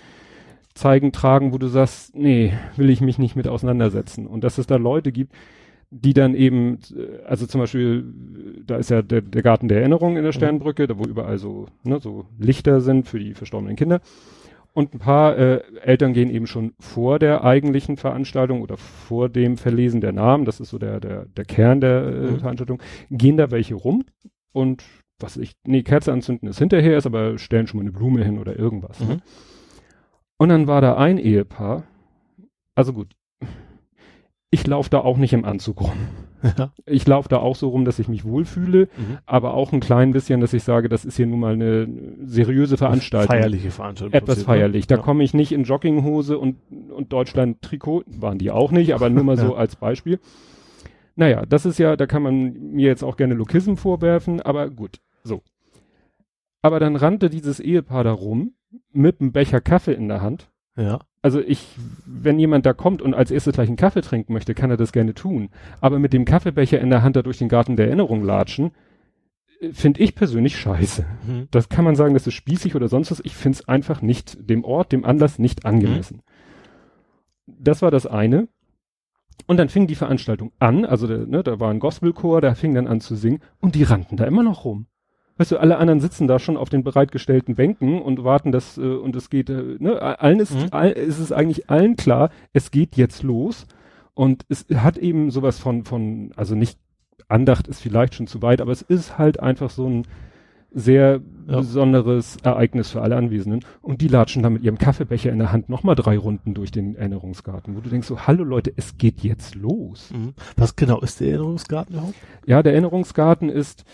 zeigen, 0.74 1.12
tragen, 1.12 1.52
wo 1.52 1.58
du 1.58 1.68
sagst, 1.68 2.14
nee, 2.16 2.52
will 2.76 2.90
ich 2.90 3.00
mich 3.00 3.18
nicht 3.18 3.36
mit 3.36 3.48
auseinandersetzen. 3.48 4.26
Und 4.26 4.44
dass 4.44 4.58
es 4.58 4.66
da 4.66 4.76
Leute 4.76 5.12
gibt, 5.12 5.32
die 5.90 6.14
dann 6.14 6.34
eben, 6.34 6.78
also 7.26 7.46
zum 7.46 7.60
Beispiel, 7.60 8.04
da 8.66 8.76
ist 8.76 8.88
ja 8.90 9.02
der, 9.02 9.20
der 9.20 9.42
Garten 9.42 9.68
der 9.68 9.80
Erinnerung 9.80 10.16
in 10.16 10.24
der 10.24 10.32
Sternbrücke, 10.32 10.86
da 10.86 10.98
wo 10.98 11.04
überall 11.04 11.36
so, 11.38 11.66
ne, 11.82 11.98
so 12.00 12.24
Lichter 12.38 12.80
sind 12.80 13.06
für 13.06 13.18
die 13.18 13.34
verstorbenen 13.34 13.76
Kinder. 13.76 14.00
Und 14.74 14.94
ein 14.94 14.98
paar 14.98 15.36
äh, 15.36 15.60
Eltern 15.82 16.14
gehen 16.14 16.30
eben 16.30 16.46
schon 16.46 16.72
vor 16.80 17.18
der 17.18 17.44
eigentlichen 17.44 17.98
Veranstaltung 17.98 18.62
oder 18.62 18.78
vor 18.78 19.28
dem 19.28 19.58
Verlesen 19.58 20.00
der 20.00 20.12
Namen, 20.12 20.46
das 20.46 20.60
ist 20.60 20.70
so 20.70 20.78
der, 20.78 20.98
der, 20.98 21.26
der 21.26 21.44
Kern 21.44 21.82
der 21.82 22.04
äh, 22.06 22.30
Mhm. 22.30 22.38
Veranstaltung, 22.38 22.82
gehen 23.10 23.36
da 23.36 23.50
welche 23.50 23.74
rum 23.74 24.04
und 24.52 24.82
was 25.20 25.36
ich, 25.36 25.52
nee, 25.66 25.82
Kerze 25.82 26.10
anzünden 26.10 26.48
ist 26.48 26.58
hinterher, 26.58 26.96
ist 26.96 27.06
aber 27.06 27.36
stellen 27.36 27.66
schon 27.66 27.78
mal 27.78 27.82
eine 27.82 27.92
Blume 27.92 28.24
hin 28.24 28.38
oder 28.38 28.58
irgendwas. 28.58 28.98
Ne? 29.00 29.20
Und 30.42 30.48
dann 30.48 30.66
war 30.66 30.80
da 30.80 30.96
ein 30.96 31.18
Ehepaar, 31.18 31.84
also 32.74 32.92
gut, 32.92 33.14
ich 34.50 34.66
laufe 34.66 34.90
da 34.90 34.98
auch 34.98 35.16
nicht 35.16 35.32
im 35.34 35.44
Anzug 35.44 35.82
rum. 35.82 35.92
Ja. 36.58 36.72
Ich 36.84 37.06
laufe 37.06 37.28
da 37.28 37.36
auch 37.36 37.54
so 37.54 37.68
rum, 37.68 37.84
dass 37.84 38.00
ich 38.00 38.08
mich 38.08 38.24
wohlfühle, 38.24 38.88
Mhm. 38.96 39.18
aber 39.24 39.54
auch 39.54 39.72
ein 39.72 39.78
klein 39.78 40.10
bisschen, 40.10 40.40
dass 40.40 40.52
ich 40.52 40.64
sage, 40.64 40.88
das 40.88 41.04
ist 41.04 41.16
hier 41.16 41.28
nun 41.28 41.38
mal 41.38 41.52
eine 41.52 41.86
seriöse 42.24 42.76
Veranstaltung. 42.76 43.28
Feierliche 43.36 43.70
Veranstaltung. 43.70 44.12
Etwas 44.20 44.38
ne? 44.38 44.42
feierlich. 44.44 44.88
Da 44.88 44.96
Ja. 44.96 45.00
komme 45.02 45.22
ich 45.22 45.32
nicht 45.32 45.52
in 45.52 45.62
Jogginghose 45.62 46.36
und, 46.36 46.56
und 46.90 47.12
Deutschland-Trikot, 47.12 48.02
waren 48.06 48.38
die 48.38 48.50
auch 48.50 48.72
nicht, 48.72 48.94
aber 48.96 49.10
nur 49.10 49.22
mal 49.22 49.36
so 49.38 49.52
Ja. 49.52 49.54
als 49.54 49.76
Beispiel. 49.76 50.18
Naja, 51.14 51.46
das 51.46 51.66
ist 51.66 51.78
ja, 51.78 51.94
da 51.94 52.06
kann 52.06 52.22
man 52.24 52.72
mir 52.72 52.88
jetzt 52.88 53.04
auch 53.04 53.16
gerne 53.16 53.34
Lokism 53.34 53.74
vorwerfen, 53.76 54.40
aber 54.42 54.70
gut, 54.70 54.98
so. 55.22 55.42
Aber 56.62 56.80
dann 56.80 56.96
rannte 56.96 57.30
dieses 57.30 57.60
Ehepaar 57.60 58.02
da 58.02 58.10
rum 58.10 58.54
mit 58.92 59.20
einem 59.20 59.32
Becher 59.32 59.60
Kaffee 59.60 59.94
in 59.94 60.08
der 60.08 60.20
Hand. 60.20 60.50
Ja. 60.76 61.00
Also 61.20 61.40
ich, 61.40 61.76
wenn 62.04 62.38
jemand 62.38 62.66
da 62.66 62.72
kommt 62.72 63.00
und 63.00 63.14
als 63.14 63.30
erstes 63.30 63.54
gleich 63.54 63.68
einen 63.68 63.76
Kaffee 63.76 64.00
trinken 64.00 64.32
möchte, 64.32 64.54
kann 64.54 64.70
er 64.70 64.76
das 64.76 64.92
gerne 64.92 65.14
tun. 65.14 65.50
Aber 65.80 65.98
mit 65.98 66.12
dem 66.12 66.24
Kaffeebecher 66.24 66.80
in 66.80 66.90
der 66.90 67.02
Hand 67.02 67.16
da 67.16 67.22
durch 67.22 67.38
den 67.38 67.48
Garten 67.48 67.76
der 67.76 67.86
Erinnerung 67.86 68.24
latschen, 68.24 68.72
äh, 69.60 69.72
finde 69.72 70.00
ich 70.00 70.14
persönlich 70.14 70.58
scheiße. 70.58 71.06
Mhm. 71.26 71.48
Das 71.50 71.68
kann 71.68 71.84
man 71.84 71.94
sagen, 71.94 72.14
das 72.14 72.26
ist 72.26 72.34
spießig 72.34 72.74
oder 72.74 72.88
sonst 72.88 73.10
was. 73.10 73.20
Ich 73.24 73.36
finde 73.36 73.58
es 73.58 73.68
einfach 73.68 74.02
nicht 74.02 74.50
dem 74.50 74.64
Ort, 74.64 74.90
dem 74.92 75.04
Anlass 75.04 75.38
nicht 75.38 75.64
angemessen. 75.64 76.22
Das 77.46 77.82
war 77.82 77.90
das 77.90 78.06
eine. 78.06 78.48
Und 79.46 79.56
dann 79.58 79.68
fing 79.68 79.86
die 79.86 79.94
Veranstaltung 79.94 80.52
an, 80.58 80.84
also 80.84 81.06
der, 81.06 81.26
ne, 81.26 81.42
da 81.42 81.58
war 81.58 81.70
ein 81.70 81.80
Gospelchor, 81.80 82.40
der 82.40 82.54
fing 82.54 82.74
dann 82.74 82.86
an 82.86 83.00
zu 83.00 83.16
singen 83.16 83.40
und 83.60 83.74
die 83.74 83.82
rannten 83.82 84.16
da 84.16 84.24
immer 84.24 84.42
noch 84.42 84.64
rum. 84.64 84.86
Weißt 85.42 85.50
du, 85.50 85.58
alle 85.58 85.78
anderen 85.78 85.98
sitzen 85.98 86.28
da 86.28 86.38
schon 86.38 86.56
auf 86.56 86.68
den 86.68 86.84
bereitgestellten 86.84 87.56
Bänken 87.56 88.00
und 88.00 88.22
warten, 88.22 88.52
dass 88.52 88.78
äh, 88.78 88.82
und 88.82 89.16
es 89.16 89.28
geht, 89.28 89.50
äh, 89.50 89.74
ne, 89.80 90.00
allen 90.00 90.38
ist, 90.38 90.54
Mhm. 90.54 90.68
all, 90.70 90.92
ist 90.92 91.18
es 91.18 91.32
eigentlich 91.32 91.68
allen 91.68 91.96
klar, 91.96 92.30
es 92.52 92.70
geht 92.70 92.94
jetzt 92.96 93.24
los 93.24 93.66
und 94.14 94.44
es 94.48 94.66
hat 94.72 94.98
eben 94.98 95.32
sowas 95.32 95.58
von 95.58 95.82
von, 95.84 96.30
also 96.36 96.54
nicht 96.54 96.78
Andacht 97.26 97.66
ist 97.66 97.80
vielleicht 97.82 98.14
schon 98.14 98.28
zu 98.28 98.40
weit, 98.40 98.60
aber 98.60 98.70
es 98.70 98.82
ist 98.82 99.18
halt 99.18 99.40
einfach 99.40 99.70
so 99.70 99.88
ein 99.88 100.06
sehr 100.70 101.20
Ja. 101.48 101.56
besonderes 101.58 102.36
Ereignis 102.44 102.90
für 102.92 103.02
alle 103.02 103.16
Anwesenden. 103.16 103.64
Und 103.82 104.00
die 104.00 104.06
latschen 104.08 104.44
da 104.44 104.48
mit 104.48 104.62
ihrem 104.62 104.78
Kaffeebecher 104.78 105.32
in 105.32 105.38
der 105.40 105.50
Hand 105.50 105.68
nochmal 105.68 105.96
drei 105.96 106.16
Runden 106.16 106.54
durch 106.54 106.70
den 106.70 106.94
Erinnerungsgarten, 106.94 107.74
wo 107.76 107.80
du 107.80 107.90
denkst 107.90 108.06
so, 108.06 108.28
hallo 108.28 108.44
Leute, 108.44 108.72
es 108.76 108.96
geht 108.96 109.20
jetzt 109.22 109.56
los. 109.56 110.10
Mhm. 110.16 110.34
Was 110.56 110.76
genau 110.76 111.00
ist 111.00 111.18
der 111.20 111.28
Erinnerungsgarten 111.30 111.94
überhaupt? 111.96 112.14
Ja, 112.46 112.62
der 112.62 112.72
Erinnerungsgarten 112.74 113.48
ist 113.48 113.84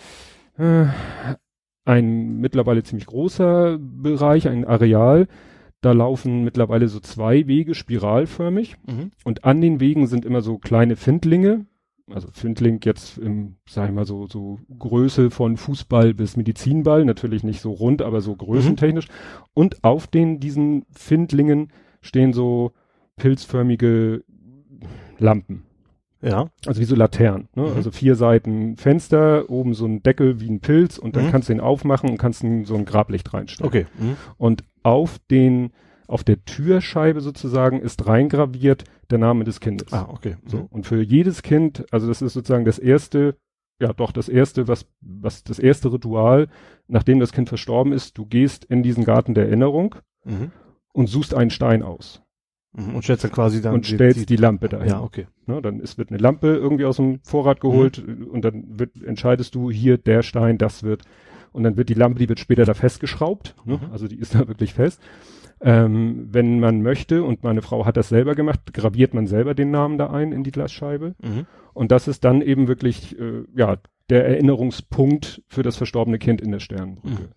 ein 1.85 2.41
mittlerweile 2.41 2.83
ziemlich 2.83 3.07
großer 3.07 3.79
Bereich, 3.81 4.49
ein 4.49 4.65
Areal. 4.65 5.27
Da 5.81 5.93
laufen 5.93 6.43
mittlerweile 6.43 6.89
so 6.89 6.99
zwei 6.99 7.47
Wege 7.47 7.75
spiralförmig 7.75 8.77
Mhm. 8.87 9.13
und 9.25 9.45
an 9.45 9.61
den 9.61 9.79
Wegen 9.81 10.07
sind 10.09 10.25
immer 10.25 10.41
so 10.41 10.59
kleine 10.59 10.97
Findlinge. 10.97 11.67
Also 12.11 12.29
Findling 12.33 12.81
jetzt 12.85 13.19
im, 13.19 13.57
sag 13.69 13.89
ich 13.91 13.95
mal 13.95 14.07
so, 14.07 14.27
so 14.27 14.59
Größe 14.79 15.31
von 15.31 15.57
Fußball 15.57 16.15
bis 16.15 16.37
Medizinball, 16.37 17.05
natürlich 17.05 17.45
nicht 17.45 17.61
so 17.61 17.71
rund, 17.71 18.01
aber 18.03 18.21
so 18.23 18.35
größentechnisch. 18.35 19.09
Und 19.55 19.85
auf 19.85 20.07
den, 20.07 20.41
diesen 20.41 20.85
Findlingen 20.91 21.71
stehen 22.01 22.33
so 22.33 22.73
pilzförmige 23.17 24.25
Lampen. 25.19 25.65
Ja. 26.21 26.49
Also 26.67 26.81
wie 26.81 26.85
so 26.85 26.97
Laternen, 26.97 27.49
ne? 27.55 27.63
Mhm. 27.63 27.77
Also 27.77 27.91
vier 27.91 28.15
Seiten 28.17 28.77
Fenster, 28.77 29.49
oben 29.51 29.75
so 29.75 29.87
ein 29.87 30.03
Deckel 30.03 30.41
wie 30.41 30.49
ein 30.51 30.61
Pilz 30.61 30.99
und 30.99 31.15
dann 31.17 31.27
Mhm. 31.27 31.31
kannst 31.31 31.49
du 31.49 31.53
ihn 31.53 31.61
aufmachen 31.61 32.11
und 32.11 32.19
kannst 32.19 32.45
so 32.65 32.75
ein 32.75 32.85
Grablicht 32.85 33.33
reinstellen. 33.33 33.69
Okay. 33.69 33.87
Mhm. 33.99 34.17
Und 34.37 34.65
auf 34.83 35.19
den, 35.31 35.71
auf 36.09 36.25
der 36.25 36.45
Türscheibe 36.45 37.21
sozusagen 37.21 37.81
ist 37.81 38.07
reingraviert 38.07 38.85
der 39.11 39.19
Name 39.19 39.45
des 39.45 39.61
Kindes. 39.61 39.93
Ah, 39.93 40.09
okay. 40.11 40.37
So. 40.47 40.67
Und 40.71 40.87
für 40.87 41.01
jedes 41.03 41.43
Kind, 41.43 41.87
also 41.93 42.09
das 42.09 42.21
ist 42.23 42.33
sozusagen 42.33 42.65
das 42.65 42.79
erste, 42.79 43.37
ja 43.81 43.93
doch 43.93 44.11
das 44.11 44.29
erste, 44.29 44.67
was, 44.67 44.87
was 45.01 45.45
das 45.45 45.59
erste 45.61 45.93
Ritual, 45.93 46.49
nachdem 46.89 47.21
das 47.21 47.33
Kind 47.33 47.49
verstorben 47.49 47.93
ist, 47.93 48.19
du 48.19 48.27
gehst 48.27 48.65
in 48.65 48.83
diesen 48.83 49.05
Garten 49.05 49.35
der 49.35 49.47
Erinnerung 49.47 49.95
Mhm. 50.25 50.51
und 50.93 51.07
suchst 51.07 51.33
einen 51.33 51.51
Stein 51.51 51.83
aus 51.85 52.23
Mhm. 52.75 52.95
Und 52.97 53.03
stellst 53.03 53.25
dann 53.25 53.33
quasi 53.33 53.63
dann 53.63 53.75
und 53.75 53.87
stellst 53.87 54.29
die 54.29 54.37
Lampe 54.37 54.69
dahin. 54.69 54.89
Ja, 54.89 55.01
okay. 55.03 55.27
Ne, 55.47 55.61
dann 55.63 55.81
ist, 55.81 55.97
wird 55.99 56.11
eine 56.11 56.19
Lampe 56.19 56.49
irgendwie 56.49 56.85
aus 56.85 56.97
dem 56.97 57.21
Vorrat 57.23 57.61
geholt 57.61 58.03
Mhm. 58.07 58.27
und 58.27 58.45
dann 58.45 58.79
wird, 58.79 59.03
entscheidest 59.03 59.55
du 59.55 59.71
hier 59.71 59.97
der 59.99 60.23
Stein, 60.23 60.59
das 60.59 60.83
wird 60.83 61.03
und 61.53 61.63
dann 61.63 61.77
wird 61.79 61.89
die 61.89 61.95
Lampe, 61.95 62.19
die 62.19 62.29
wird 62.29 62.39
später 62.41 62.65
da 62.67 62.75
festgeschraubt, 62.75 63.55
ne? 63.65 63.81
Mhm. 63.83 63.93
also 63.93 64.07
die 64.07 64.19
ist 64.19 64.35
da 64.35 64.47
wirklich 64.49 64.75
fest. 64.75 65.01
Ähm, 65.61 66.29
wenn 66.31 66.61
man 66.61 66.83
möchte 66.83 67.25
und 67.25 67.43
meine 67.43 67.63
Frau 67.63 67.85
hat 67.85 67.97
das 67.97 68.11
selber 68.11 68.37
gemacht, 68.37 68.61
graviert 68.73 69.13
man 69.13 69.27
selber 69.27 69.55
den 69.55 69.71
Namen 69.73 69.99
da 69.99 70.11
ein 70.11 70.31
in 70.33 70.45
die 70.45 70.53
Glasscheibe 70.53 71.15
Mhm. 71.21 71.47
und 71.75 71.91
das 71.91 72.07
ist 72.07 72.23
dann 72.25 72.43
eben 72.43 72.69
wirklich 72.69 73.19
äh, 73.19 73.43
ja 73.57 73.77
der 74.11 74.27
Erinnerungspunkt 74.27 75.43
für 75.49 75.63
das 75.63 75.77
verstorbene 75.77 76.19
Kind 76.19 76.41
in 76.41 76.53
der 76.53 76.61
Sternenbrücke. 76.61 77.23
Mhm. 77.23 77.29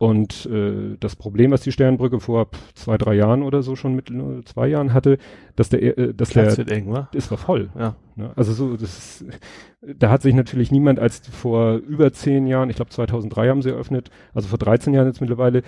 Und 0.00 0.46
äh, 0.46 0.96
das 0.98 1.14
Problem, 1.14 1.50
was 1.50 1.60
die 1.60 1.72
Sternenbrücke 1.72 2.20
vor 2.20 2.48
zwei, 2.72 2.96
drei 2.96 3.12
Jahren 3.16 3.42
oder 3.42 3.62
so 3.62 3.76
schon 3.76 3.94
mit 3.94 4.10
äh, 4.10 4.42
zwei 4.46 4.66
Jahren 4.66 4.94
hatte, 4.94 5.18
dass 5.56 5.68
der, 5.68 5.82
äh, 5.98 6.14
dass 6.14 6.30
Platz 6.30 6.56
der, 6.56 6.68
eng, 6.70 6.90
wa? 6.90 7.10
es 7.14 7.30
war 7.30 7.36
voll. 7.36 7.68
Ja. 7.78 7.96
Ne? 8.16 8.32
Also 8.34 8.54
so, 8.54 8.78
das 8.78 8.96
ist, 8.96 9.26
da 9.82 10.08
hat 10.08 10.22
sich 10.22 10.34
natürlich 10.34 10.70
niemand 10.72 10.98
als 10.98 11.28
vor 11.28 11.74
über 11.74 12.14
zehn 12.14 12.46
Jahren, 12.46 12.70
ich 12.70 12.76
glaube 12.76 12.90
2003 12.90 13.48
haben 13.50 13.60
sie 13.60 13.68
eröffnet, 13.68 14.10
also 14.32 14.48
vor 14.48 14.58
13 14.58 14.94
Jahren 14.94 15.06
jetzt 15.06 15.20
mittlerweile, 15.20 15.60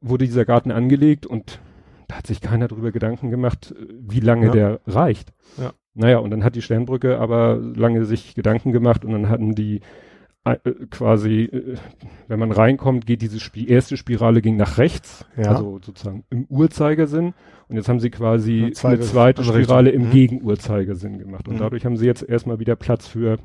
wurde 0.00 0.26
dieser 0.26 0.44
Garten 0.44 0.70
angelegt 0.70 1.26
und 1.26 1.58
da 2.06 2.18
hat 2.18 2.28
sich 2.28 2.40
keiner 2.40 2.68
drüber 2.68 2.92
Gedanken 2.92 3.30
gemacht, 3.32 3.74
wie 3.98 4.20
lange 4.20 4.46
Ja. 4.46 4.52
der 4.52 4.80
reicht. 4.86 5.32
Ja. 5.58 5.72
Naja, 5.92 6.18
und 6.18 6.30
dann 6.30 6.44
hat 6.44 6.54
die 6.54 6.62
Sternbrücke 6.62 7.18
aber 7.18 7.56
lange 7.56 8.04
sich 8.04 8.36
Gedanken 8.36 8.70
gemacht 8.70 9.04
und 9.04 9.10
dann 9.10 9.28
hatten 9.28 9.56
die 9.56 9.80
quasi, 10.90 11.42
äh, 11.42 11.76
wenn 12.28 12.38
man 12.38 12.52
reinkommt, 12.52 13.06
geht 13.06 13.22
diese 13.22 13.40
Spi 13.40 13.66
erste 13.66 13.96
Spirale 13.96 14.40
ging 14.42 14.56
nach 14.56 14.78
rechts, 14.78 15.24
Ja. 15.36 15.50
also 15.52 15.80
sozusagen 15.82 16.24
im 16.30 16.44
Uhrzeigersinn. 16.48 17.34
Und 17.68 17.76
jetzt 17.76 17.88
haben 17.88 17.98
sie 18.00 18.10
quasi 18.10 18.62
Eine 18.64 18.72
zweite- 18.72 18.94
eine 19.02 19.04
zweite 19.10 19.44
Spirale 19.44 19.88
Richtung. 19.90 20.02
im 20.04 20.08
Mhm. 20.08 20.12
Gegenuhrzeigersinn 20.12 21.18
gemacht. 21.18 21.48
Und 21.48 21.54
Mhm. 21.56 21.58
dadurch 21.60 21.84
haben 21.84 21.96
sie 21.96 22.06
jetzt 22.06 22.22
erstmal 22.22 22.60
wieder 22.60 22.76
Platz 22.76 23.06
für 23.08 23.38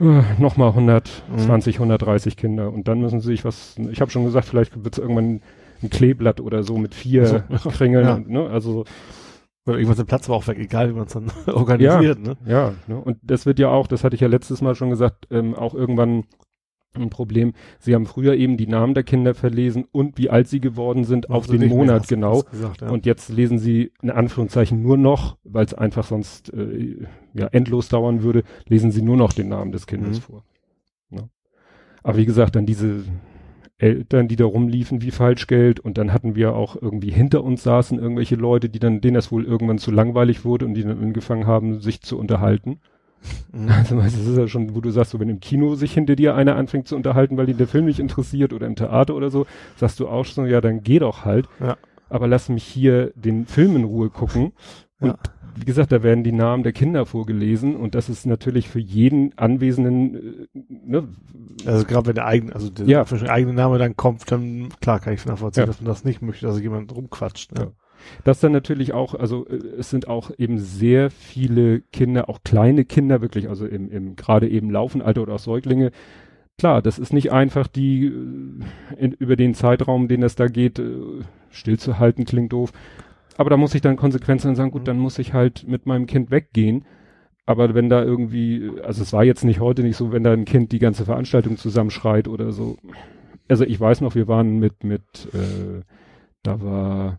äh, 0.00 0.22
nochmal 0.40 0.74
120, 0.74 1.78
130 1.78 2.36
Kinder. 2.36 2.72
Und 2.72 2.88
dann 2.88 3.00
müssen 3.00 3.20
sie 3.20 3.28
sich 3.28 3.44
was, 3.44 3.76
ich 3.90 4.00
habe 4.00 4.10
schon 4.10 4.24
gesagt, 4.24 4.46
vielleicht 4.48 4.82
wird 4.84 4.94
es 4.94 4.98
irgendwann 4.98 5.40
ein 5.82 5.90
Kleeblatt 5.90 6.40
oder 6.40 6.62
so 6.64 6.78
mit 6.78 6.94
vier 6.94 7.44
Ach 7.52 7.58
so, 7.60 7.68
ja. 7.68 7.76
Kringeln. 7.76 8.04
Ja. 8.06 8.14
Und, 8.14 8.28
ne? 8.28 8.48
Also 8.48 8.84
Weil 9.64 9.76
irgendwas 9.76 9.96
der 9.96 10.04
Platz 10.04 10.28
war 10.28 10.36
auch 10.36 10.46
weg, 10.46 10.58
egal 10.58 10.90
wie 10.90 10.94
man 10.94 11.06
es 11.06 11.12
dann 11.14 11.30
organisiert, 11.46 12.18
ne? 12.20 12.36
Ja, 12.46 12.74
ne? 12.86 12.98
und 12.98 13.18
das 13.22 13.46
wird 13.46 13.58
ja 13.58 13.68
auch, 13.70 13.86
das 13.86 14.04
hatte 14.04 14.14
ich 14.14 14.20
ja 14.20 14.28
letztes 14.28 14.60
Mal 14.60 14.74
schon 14.74 14.90
gesagt, 14.90 15.26
ähm, 15.30 15.54
auch 15.54 15.74
irgendwann 15.74 16.24
ein 16.96 17.10
Problem. 17.10 17.54
Sie 17.80 17.94
haben 17.94 18.06
früher 18.06 18.34
eben 18.34 18.56
die 18.56 18.66
Namen 18.68 18.94
der 18.94 19.02
Kinder 19.02 19.34
verlesen 19.34 19.84
und 19.90 20.16
wie 20.16 20.30
alt 20.30 20.48
sie 20.48 20.60
geworden 20.60 21.04
sind 21.04 21.28
auf 21.28 21.46
den 21.46 21.60
mehr, 21.60 21.68
Monat 21.68 22.04
du 22.04 22.14
genau. 22.14 22.42
Gesagt, 22.42 22.82
ja. 22.82 22.88
Und 22.90 23.04
jetzt 23.06 23.30
lesen 23.30 23.58
sie 23.58 23.90
in 24.00 24.10
Anführungszeichen 24.10 24.80
nur 24.80 24.96
noch, 24.96 25.36
weil 25.44 25.64
es 25.64 25.74
einfach 25.74 26.04
sonst 26.04 26.52
äh, 26.52 27.04
ja 27.32 27.46
endlos 27.48 27.88
dauern 27.88 28.22
würde, 28.22 28.44
lesen 28.68 28.92
sie 28.92 29.02
nur 29.02 29.16
noch 29.16 29.32
den 29.32 29.48
Namen 29.48 29.72
des 29.72 29.86
Kindes 29.86 30.18
Mhm. 30.18 30.22
vor. 30.22 30.44
Ne? 31.10 31.28
Aber 32.04 32.16
wie 32.16 32.26
gesagt, 32.26 32.54
dann 32.54 32.66
diese 32.66 33.04
Eltern, 33.84 34.28
die 34.28 34.36
da 34.36 34.46
rumliefen 34.46 35.02
wie 35.02 35.10
Falschgeld 35.10 35.78
und 35.78 35.98
dann 35.98 36.12
hatten 36.12 36.34
wir 36.34 36.54
auch 36.54 36.80
irgendwie 36.80 37.10
hinter 37.10 37.44
uns 37.44 37.62
saßen 37.62 37.98
irgendwelche 37.98 38.36
Leute, 38.36 38.70
die 38.70 38.78
dann, 38.78 39.02
denen 39.02 39.14
das 39.14 39.30
wohl 39.30 39.44
irgendwann 39.44 39.78
zu 39.78 39.90
langweilig 39.90 40.44
wurde 40.44 40.64
und 40.64 40.72
die 40.72 40.82
dann 40.82 41.02
angefangen 41.02 41.46
haben, 41.46 41.80
sich 41.80 42.00
zu 42.00 42.18
unterhalten. 42.18 42.80
Mhm. 43.52 43.68
Also 43.68 43.96
das 43.96 44.14
ist 44.14 44.38
ja 44.38 44.48
schon, 44.48 44.74
wo 44.74 44.80
du 44.80 44.90
sagst, 44.90 45.10
so 45.10 45.20
wenn 45.20 45.28
im 45.28 45.40
Kino 45.40 45.74
sich 45.74 45.92
hinter 45.92 46.16
dir 46.16 46.34
einer 46.34 46.56
anfängt 46.56 46.88
zu 46.88 46.96
unterhalten, 46.96 47.36
weil 47.36 47.48
ihn 47.48 47.58
der 47.58 47.66
Film 47.66 47.84
nicht 47.84 48.00
interessiert 48.00 48.54
oder 48.54 48.66
im 48.66 48.76
Theater 48.76 49.14
oder 49.14 49.30
so, 49.30 49.46
sagst 49.76 50.00
du 50.00 50.08
auch 50.08 50.24
schon, 50.24 50.46
ja, 50.46 50.62
dann 50.62 50.82
geh 50.82 50.98
doch 50.98 51.26
halt. 51.26 51.46
Ja. 51.60 51.76
Aber 52.08 52.26
lass 52.26 52.48
mich 52.48 52.64
hier 52.64 53.12
den 53.14 53.44
Film 53.46 53.76
in 53.76 53.84
Ruhe 53.84 54.08
gucken. 54.08 54.52
Und 54.98 55.08
Ja. 55.08 55.18
Wie 55.56 55.64
gesagt, 55.64 55.92
da 55.92 56.02
werden 56.02 56.24
die 56.24 56.32
Namen 56.32 56.62
der 56.62 56.72
Kinder 56.72 57.06
vorgelesen 57.06 57.76
und 57.76 57.94
das 57.94 58.08
ist 58.08 58.26
natürlich 58.26 58.68
für 58.68 58.80
jeden 58.80 59.36
Anwesenden, 59.38 60.14
äh, 60.14 60.58
ne, 60.86 61.08
Also 61.66 61.84
gerade 61.86 62.06
wenn 62.08 62.14
der 62.14 62.26
eigene, 62.26 62.54
also 62.54 62.70
der 62.70 62.86
Ja. 62.86 63.04
eigene 63.28 63.52
Name 63.54 63.78
dann 63.78 63.96
kommt, 63.96 64.30
dann 64.30 64.68
klar 64.80 65.00
kann 65.00 65.12
ich 65.14 65.24
nachvollziehen, 65.26 65.62
Ja. 65.62 65.66
dass 65.66 65.80
man 65.80 65.86
das 65.88 66.04
nicht 66.04 66.22
möchte, 66.22 66.46
dass 66.46 66.60
jemand 66.60 66.94
rumquatscht. 66.94 67.52
Ne? 67.52 67.60
Ja. 67.60 67.72
Das 68.24 68.40
dann 68.40 68.52
natürlich 68.52 68.92
auch, 68.92 69.14
also 69.14 69.46
äh, 69.48 69.56
es 69.78 69.90
sind 69.90 70.08
auch 70.08 70.30
eben 70.36 70.58
sehr 70.58 71.10
viele 71.10 71.80
Kinder, 71.92 72.28
auch 72.28 72.40
kleine 72.44 72.84
Kinder 72.84 73.20
wirklich, 73.22 73.48
also 73.48 73.66
im, 73.66 73.90
im 73.90 74.16
gerade 74.16 74.48
eben 74.48 74.70
Laufenalter 74.70 75.22
oder 75.22 75.34
auch 75.34 75.38
Säuglinge, 75.38 75.90
klar, 76.58 76.82
das 76.82 76.98
ist 76.98 77.12
nicht 77.12 77.32
einfach, 77.32 77.66
die 77.66 78.06
äh, 78.06 78.12
in, 78.98 79.12
über 79.12 79.36
den 79.36 79.54
Zeitraum, 79.54 80.08
den 80.08 80.22
es 80.22 80.34
da 80.34 80.48
geht, 80.48 80.80
stillzuhalten, 81.50 82.24
klingt 82.24 82.52
doof. 82.52 82.72
Aber 83.36 83.50
da 83.50 83.56
muss 83.56 83.74
ich 83.74 83.80
dann 83.80 83.96
Konsequenzen 83.96 84.54
sagen, 84.54 84.70
gut, 84.70 84.82
Mhm. 84.82 84.86
dann 84.86 84.98
muss 84.98 85.18
ich 85.18 85.32
halt 85.32 85.66
mit 85.66 85.86
meinem 85.86 86.06
Kind 86.06 86.30
weggehen. 86.30 86.84
Aber 87.46 87.74
wenn 87.74 87.88
da 87.90 88.02
irgendwie, 88.02 88.70
also 88.82 89.02
es 89.02 89.12
war 89.12 89.24
jetzt 89.24 89.44
nicht 89.44 89.60
heute 89.60 89.82
nicht 89.82 89.96
so, 89.96 90.12
wenn 90.12 90.24
da 90.24 90.32
ein 90.32 90.44
Kind 90.46 90.72
die 90.72 90.78
ganze 90.78 91.04
Veranstaltung 91.04 91.56
zusammenschreit 91.58 92.26
oder 92.28 92.52
so. 92.52 92.76
Also 93.48 93.64
ich 93.64 93.78
weiß 93.78 94.00
noch, 94.00 94.14
wir 94.14 94.28
waren 94.28 94.58
mit, 94.58 94.82
mit, 94.84 95.02
äh, 95.34 95.82
da 96.42 96.62
war 96.62 97.18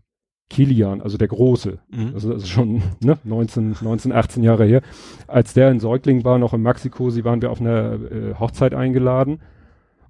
Kilian, 0.49 1.01
also 1.01 1.17
der 1.17 1.27
Große, 1.27 1.79
Mhm. 1.91 2.11
also, 2.13 2.31
also 2.33 2.45
schon 2.47 2.81
ne, 3.03 3.17
19, 3.23 3.75
19, 3.81 4.11
18 4.11 4.43
Jahre 4.43 4.65
her. 4.65 4.81
Als 5.27 5.53
der 5.53 5.69
in 5.69 5.79
Säugling 5.79 6.23
war, 6.23 6.39
noch 6.39 6.53
in 6.53 6.61
Mexiko, 6.61 7.09
sie 7.11 7.25
waren 7.25 7.41
wir 7.41 7.51
auf 7.51 7.61
einer 7.61 7.93
äh, 7.93 8.33
Hochzeit 8.39 8.73
eingeladen. 8.73 9.39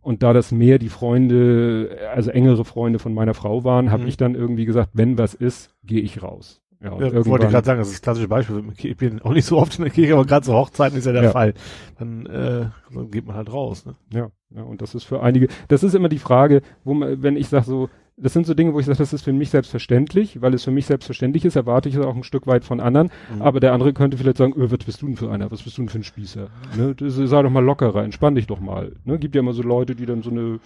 Und 0.05 0.21
da 0.21 0.33
das 0.33 0.51
mehr 0.51 0.77
die 0.77 0.89
Freunde, 0.89 1.97
also 2.13 2.29
engere 2.29 2.63
Freunde 2.63 2.99
von 2.99 3.13
meiner 3.13 3.33
Frau 3.33 3.63
waren, 3.63 3.91
habe 3.91 4.03
Mhm. 4.03 4.09
ich 4.09 4.17
dann 4.17 4.35
irgendwie 4.35 4.65
gesagt, 4.65 4.91
wenn 4.93 5.17
was 5.17 5.33
ist, 5.33 5.71
gehe 5.83 6.01
ich 6.01 6.21
raus. 6.21 6.61
Ja, 6.83 6.91
und 6.91 6.97
Ja, 6.99 7.05
wollte 7.05 7.07
ich 7.07 7.25
irgendwann- 7.27 7.49
gerade 7.51 7.65
sagen, 7.65 7.79
das 7.79 7.87
ist 7.87 7.95
das 7.95 8.01
klassische 8.03 8.27
Beispiel. 8.27 8.63
Ich 8.77 8.97
bin 8.97 9.19
auch 9.23 9.33
nicht 9.33 9.45
so 9.45 9.57
oft 9.57 9.77
in 9.79 9.83
der 9.85 9.91
Kirche, 9.93 10.13
aber 10.13 10.25
gerade 10.25 10.45
zu 10.45 10.53
Hochzeiten 10.53 10.97
ist 10.99 11.05
ja 11.05 11.11
der 11.13 11.23
Ja. 11.23 11.31
Fall. 11.31 11.55
Dann, 11.97 12.27
äh, 12.27 12.65
dann 12.93 13.09
geht 13.09 13.25
man 13.25 13.35
halt 13.35 13.51
raus. 13.51 13.85
Ne? 13.87 13.95
Ja, 14.13 14.27
ja, 14.55 14.61
und 14.61 14.81
das 14.83 14.93
ist 14.93 15.05
für 15.05 15.23
einige, 15.23 15.47
das 15.69 15.81
ist 15.83 15.95
immer 15.95 16.09
die 16.09 16.19
Frage, 16.19 16.61
wo 16.83 16.93
man, 16.93 17.23
wenn 17.23 17.35
ich 17.35 17.47
sage 17.47 17.65
so, 17.65 17.89
das 18.17 18.31
sind 18.33 18.45
so 18.47 18.53
Dinge, 18.53 18.73
wo 18.73 18.79
ich 18.79 18.85
sage, 18.85 18.97
das 18.97 19.11
ist 19.13 19.23
für 19.23 19.33
mich 19.33 19.49
selbstverständlich, 19.49 20.41
weil 20.41 20.53
es 20.53 20.63
für 20.63 20.71
mich 20.71 20.85
selbstverständlich 20.85 21.43
ist, 21.45 21.55
erwarte 21.57 21.89
ich 21.89 21.95
es 21.95 22.05
auch 22.05 22.15
ein 22.15 22.23
Stück 22.23 22.47
weit 22.47 22.63
von 22.63 22.79
anderen, 22.79 23.09
Mhm. 23.33 23.41
aber 23.41 23.59
der 23.59 23.73
andere 23.73 23.91
könnte 23.93 24.17
vielleicht 24.17 24.37
sagen, 24.37 24.53
öh, 24.55 24.71
was 24.71 24.85
bist 24.85 25.01
du 25.01 25.07
denn 25.07 25.17
für 25.17 25.29
einer, 25.31 25.51
was 25.51 25.63
bist 25.63 25.77
du 25.77 25.81
denn 25.81 25.89
für 25.89 25.99
ein 25.99 26.03
Spießer? 26.03 26.47
Ne? 26.77 26.95
Das, 26.95 27.15
sei 27.15 27.41
doch 27.41 27.49
mal 27.49 27.63
lockerer, 27.63 28.03
entspann 28.03 28.35
dich 28.35 28.47
doch 28.47 28.59
mal. 28.61 28.93
Ne? 29.03 29.19
Gibt 29.19 29.35
ja 29.35 29.41
immer 29.41 29.53
so 29.53 29.63
Leute, 29.63 29.95
die 29.95 30.05
dann 30.05 30.21
so 30.23 30.29
eine 30.29 30.59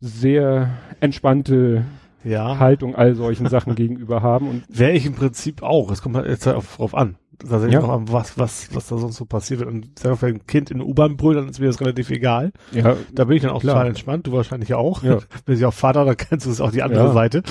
sehr 0.00 0.70
entspannte 1.00 1.84
Ja. 2.24 2.58
Haltung 2.58 2.94
all 2.94 3.14
solchen 3.14 3.48
Sachen 3.48 3.74
gegenüber 3.76 4.22
haben 4.22 4.48
und 4.48 4.64
Wäre 4.68 4.92
ich 4.92 5.06
im 5.06 5.14
Prinzip 5.14 5.62
auch. 5.62 5.90
Es 5.90 6.02
kommt 6.02 6.16
halt 6.16 6.26
jetzt 6.26 6.46
halt 6.46 6.56
auf, 6.56 6.76
drauf 6.76 6.94
an. 6.94 7.16
Tatsächlich 7.38 7.72
Ja. 7.74 7.80
noch 7.80 7.88
an, 7.90 8.10
was, 8.12 8.38
was, 8.38 8.74
was 8.74 8.86
da 8.88 8.98
sonst 8.98 9.16
so 9.16 9.24
passiert 9.24 9.60
wird. 9.60 9.70
Und 9.70 9.98
sag 9.98 10.10
mal, 10.12 10.22
wenn 10.22 10.34
ein 10.36 10.46
Kind 10.46 10.70
in 10.70 10.78
der 10.78 10.86
U-Bahn 10.86 11.16
brüllt, 11.16 11.38
dann 11.38 11.48
ist 11.48 11.58
mir 11.60 11.66
das 11.66 11.80
relativ 11.80 12.10
egal. 12.10 12.52
ja, 12.72 12.96
Da 13.12 13.24
bin 13.24 13.36
ich 13.36 13.42
dann 13.42 13.50
auch 13.52 13.60
Klar. 13.60 13.74
total 13.76 13.88
entspannt. 13.88 14.26
Du 14.26 14.32
wahrscheinlich 14.32 14.74
auch. 14.74 15.02
Ja. 15.02 15.18
Bin 15.44 15.56
ich 15.56 15.64
auch 15.64 15.72
Vater, 15.74 16.04
dann 16.04 16.16
kennst 16.16 16.46
du 16.46 16.50
es 16.50 16.60
auch 16.60 16.70
die 16.70 16.82
andere 16.82 17.06
Ja. 17.06 17.12
Seite. 17.12 17.42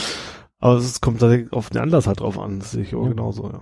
Aber 0.60 0.76
es 0.76 1.02
kommt 1.02 1.20
tatsächlich 1.20 1.52
auf 1.52 1.70
den 1.72 1.82
Anlass 1.82 2.06
halt 2.08 2.20
drauf 2.20 2.38
an. 2.40 2.60
Das 2.60 2.72
sehe 2.72 2.84
ich 2.84 2.94
auch 2.96 3.04
Ja. 3.04 3.10
genauso, 3.10 3.50
ja. 3.50 3.62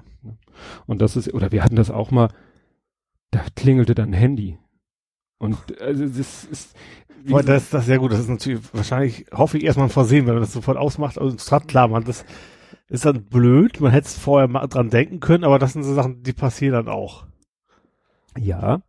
Und 0.85 1.01
das 1.01 1.15
ist, 1.15 1.33
oder 1.33 1.51
wir 1.51 1.63
hatten 1.63 1.77
das 1.77 1.89
auch 1.89 2.11
mal, 2.11 2.27
da 3.31 3.41
klingelte 3.55 3.95
dann 3.95 4.09
ein 4.09 4.13
Handy. 4.13 4.57
Und 5.37 5.57
also 5.79 6.03
das 6.05 6.43
ist. 6.43 6.75
gesagt, 7.25 7.47
das, 7.47 7.69
das 7.69 7.83
ist 7.83 7.89
ja 7.89 7.97
gut. 7.97 8.11
Das 8.11 8.19
ist 8.19 8.27
natürlich 8.29 8.59
wahrscheinlich, 8.73 9.25
hoffe 9.31 9.57
ich, 9.57 9.63
erstmal 9.63 9.87
ein 9.87 9.91
Versehen, 9.91 10.25
wenn 10.27 10.33
man 10.33 10.43
das 10.43 10.51
sofort 10.51 10.77
ausmacht. 10.77 11.17
Also 11.17 11.35
es 11.35 11.49
hat 11.51 11.67
klar, 11.69 11.87
man, 11.87 12.03
das 12.03 12.25
ist 12.89 13.05
dann 13.05 13.23
blöd. 13.25 13.79
Man 13.79 13.91
hätte 13.91 14.07
es 14.07 14.17
vorher 14.17 14.47
mal 14.47 14.67
dran 14.67 14.89
denken 14.89 15.19
können, 15.19 15.43
aber 15.43 15.59
das 15.59 15.73
sind 15.73 15.83
so 15.83 15.93
Sachen, 15.93 16.23
die 16.23 16.33
passieren 16.33 16.73
dann 16.73 16.87
auch. 16.87 17.25
ja. 18.37 18.81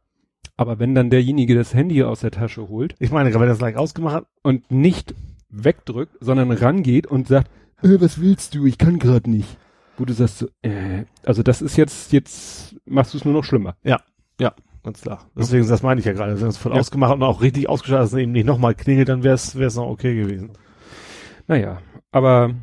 Aber 0.57 0.79
wenn 0.79 0.95
dann 0.95 1.09
derjenige 1.09 1.55
das 1.55 1.73
Handy 1.73 2.03
aus 2.03 2.21
der 2.21 2.33
Tasche 2.33 2.69
holt 2.69 2.95
Ich 2.99 3.11
meine, 3.11 3.33
wenn 3.33 3.41
er 3.41 3.47
das 3.47 3.61
gleich 3.61 3.77
ausgemacht 3.79 4.15
hat, 4.15 4.27
und 4.43 4.71
nicht 4.71 5.15
wegdrückt, 5.49 6.19
sondern 6.21 6.53
rangeht 6.53 7.07
und 7.07 7.29
sagt, 7.29 7.51
äh, 7.83 7.99
was 7.99 8.21
willst 8.21 8.55
du? 8.55 8.67
Ich 8.67 8.77
kann 8.77 8.99
gerade 8.99 9.31
nicht. 9.31 9.57
Wo 9.97 10.05
du 10.05 10.13
sagst 10.13 10.37
so, 10.37 10.49
äh, 10.61 11.05
also 11.25 11.43
das 11.43 11.63
ist 11.63 11.79
jetzt, 11.79 12.13
jetzt 12.13 12.77
machst 12.85 13.15
du 13.15 13.19
es 13.19 13.25
nur 13.25 13.33
noch 13.33 13.45
schlimmer. 13.45 13.77
ganz 14.83 15.03
klar. 15.03 15.27
Deswegen, 15.37 15.67
das 15.69 15.83
meine 15.83 16.01
ich 16.01 16.07
ja 16.07 16.13
gerade. 16.13 16.41
Wenn 16.41 16.49
es 16.49 16.57
voll 16.57 16.73
Ja. 16.73 16.81
ausgemacht 16.81 17.15
und 17.15 17.23
auch 17.23 17.43
richtig 17.43 17.69
ausgeschaltet, 17.69 18.05
dass 18.05 18.13
es 18.13 18.19
eben 18.19 18.33
nicht 18.33 18.47
nochmal 18.47 18.75
klingelt, 18.75 19.09
dann 19.09 19.23
wäre 19.23 19.35
es 19.35 19.55
wäre 19.57 19.67
es 19.69 19.77
noch 19.77 19.89
okay 19.89 20.15
gewesen. 20.15 20.53
Naja, 21.49 21.79
aber 22.13 22.55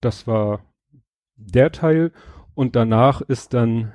das 0.00 0.26
war 0.26 0.60
der 1.36 1.72
Teil 1.72 2.12
und 2.54 2.76
danach 2.76 3.20
ist 3.20 3.54
dann 3.54 3.92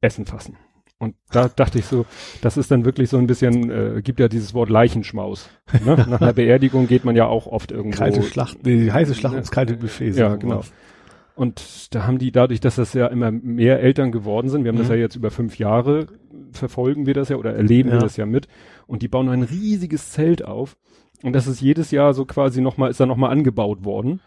Essen 0.00 0.26
fassen. 0.26 0.56
Und 0.98 1.14
da 1.30 1.48
dachte 1.48 1.78
ich 1.78 1.86
so, 1.86 2.04
das 2.42 2.58
ist 2.58 2.70
dann 2.70 2.84
wirklich 2.84 3.08
so 3.08 3.16
ein 3.16 3.26
bisschen, 3.26 3.70
äh, 3.70 4.02
gibt 4.02 4.20
ja 4.20 4.28
dieses 4.28 4.52
Wort 4.52 4.68
Leichenschmaus. 4.68 5.48
Ne? 5.84 5.96
Nach 6.08 6.20
einer 6.20 6.34
Beerdigung 6.34 6.86
geht 6.88 7.04
man 7.06 7.16
ja 7.16 7.26
auch 7.26 7.46
oft 7.46 7.72
irgendwo. 7.72 7.96
Kalte 7.96 8.22
Schlacht, 8.22 8.58
nee, 8.64 8.76
die 8.78 8.92
heiße 8.92 9.14
Schlacht 9.14 9.34
ums 9.34 9.50
kalte 9.50 9.76
Buffet. 9.76 10.10
Ja, 10.10 10.36
genau. 10.36 10.62
Und 11.34 11.94
da 11.94 12.06
haben 12.06 12.18
die 12.18 12.32
dadurch, 12.32 12.60
dass 12.60 12.76
das 12.76 12.92
ja 12.92 13.06
immer 13.06 13.30
mehr 13.30 13.80
Eltern 13.80 14.12
geworden 14.12 14.50
sind, 14.50 14.64
wir 14.64 14.68
haben 14.72 14.76
das 14.78 14.88
Mhm. 14.88 14.94
ja 14.94 15.00
jetzt 15.00 15.16
über 15.16 15.30
fünf 15.30 15.58
Jahre, 15.58 16.06
verfolgen 16.52 17.06
wir 17.06 17.14
das 17.14 17.30
ja 17.30 17.36
oder 17.36 17.54
erleben 17.54 17.88
wir 17.88 17.96
Ja. 17.96 18.02
das 18.02 18.18
ja 18.18 18.26
mit. 18.26 18.46
Und 18.86 19.00
die 19.00 19.08
bauen 19.08 19.30
ein 19.30 19.42
riesiges 19.42 20.10
Zelt 20.10 20.44
auf. 20.44 20.76
Und 21.22 21.32
das 21.32 21.46
ist 21.46 21.62
jedes 21.62 21.92
Jahr 21.92 22.12
so 22.12 22.26
quasi 22.26 22.60
nochmal, 22.60 22.90
ist 22.90 23.00
da 23.00 23.06
nochmal 23.06 23.30
angebaut 23.30 23.84
worden. 23.86 24.20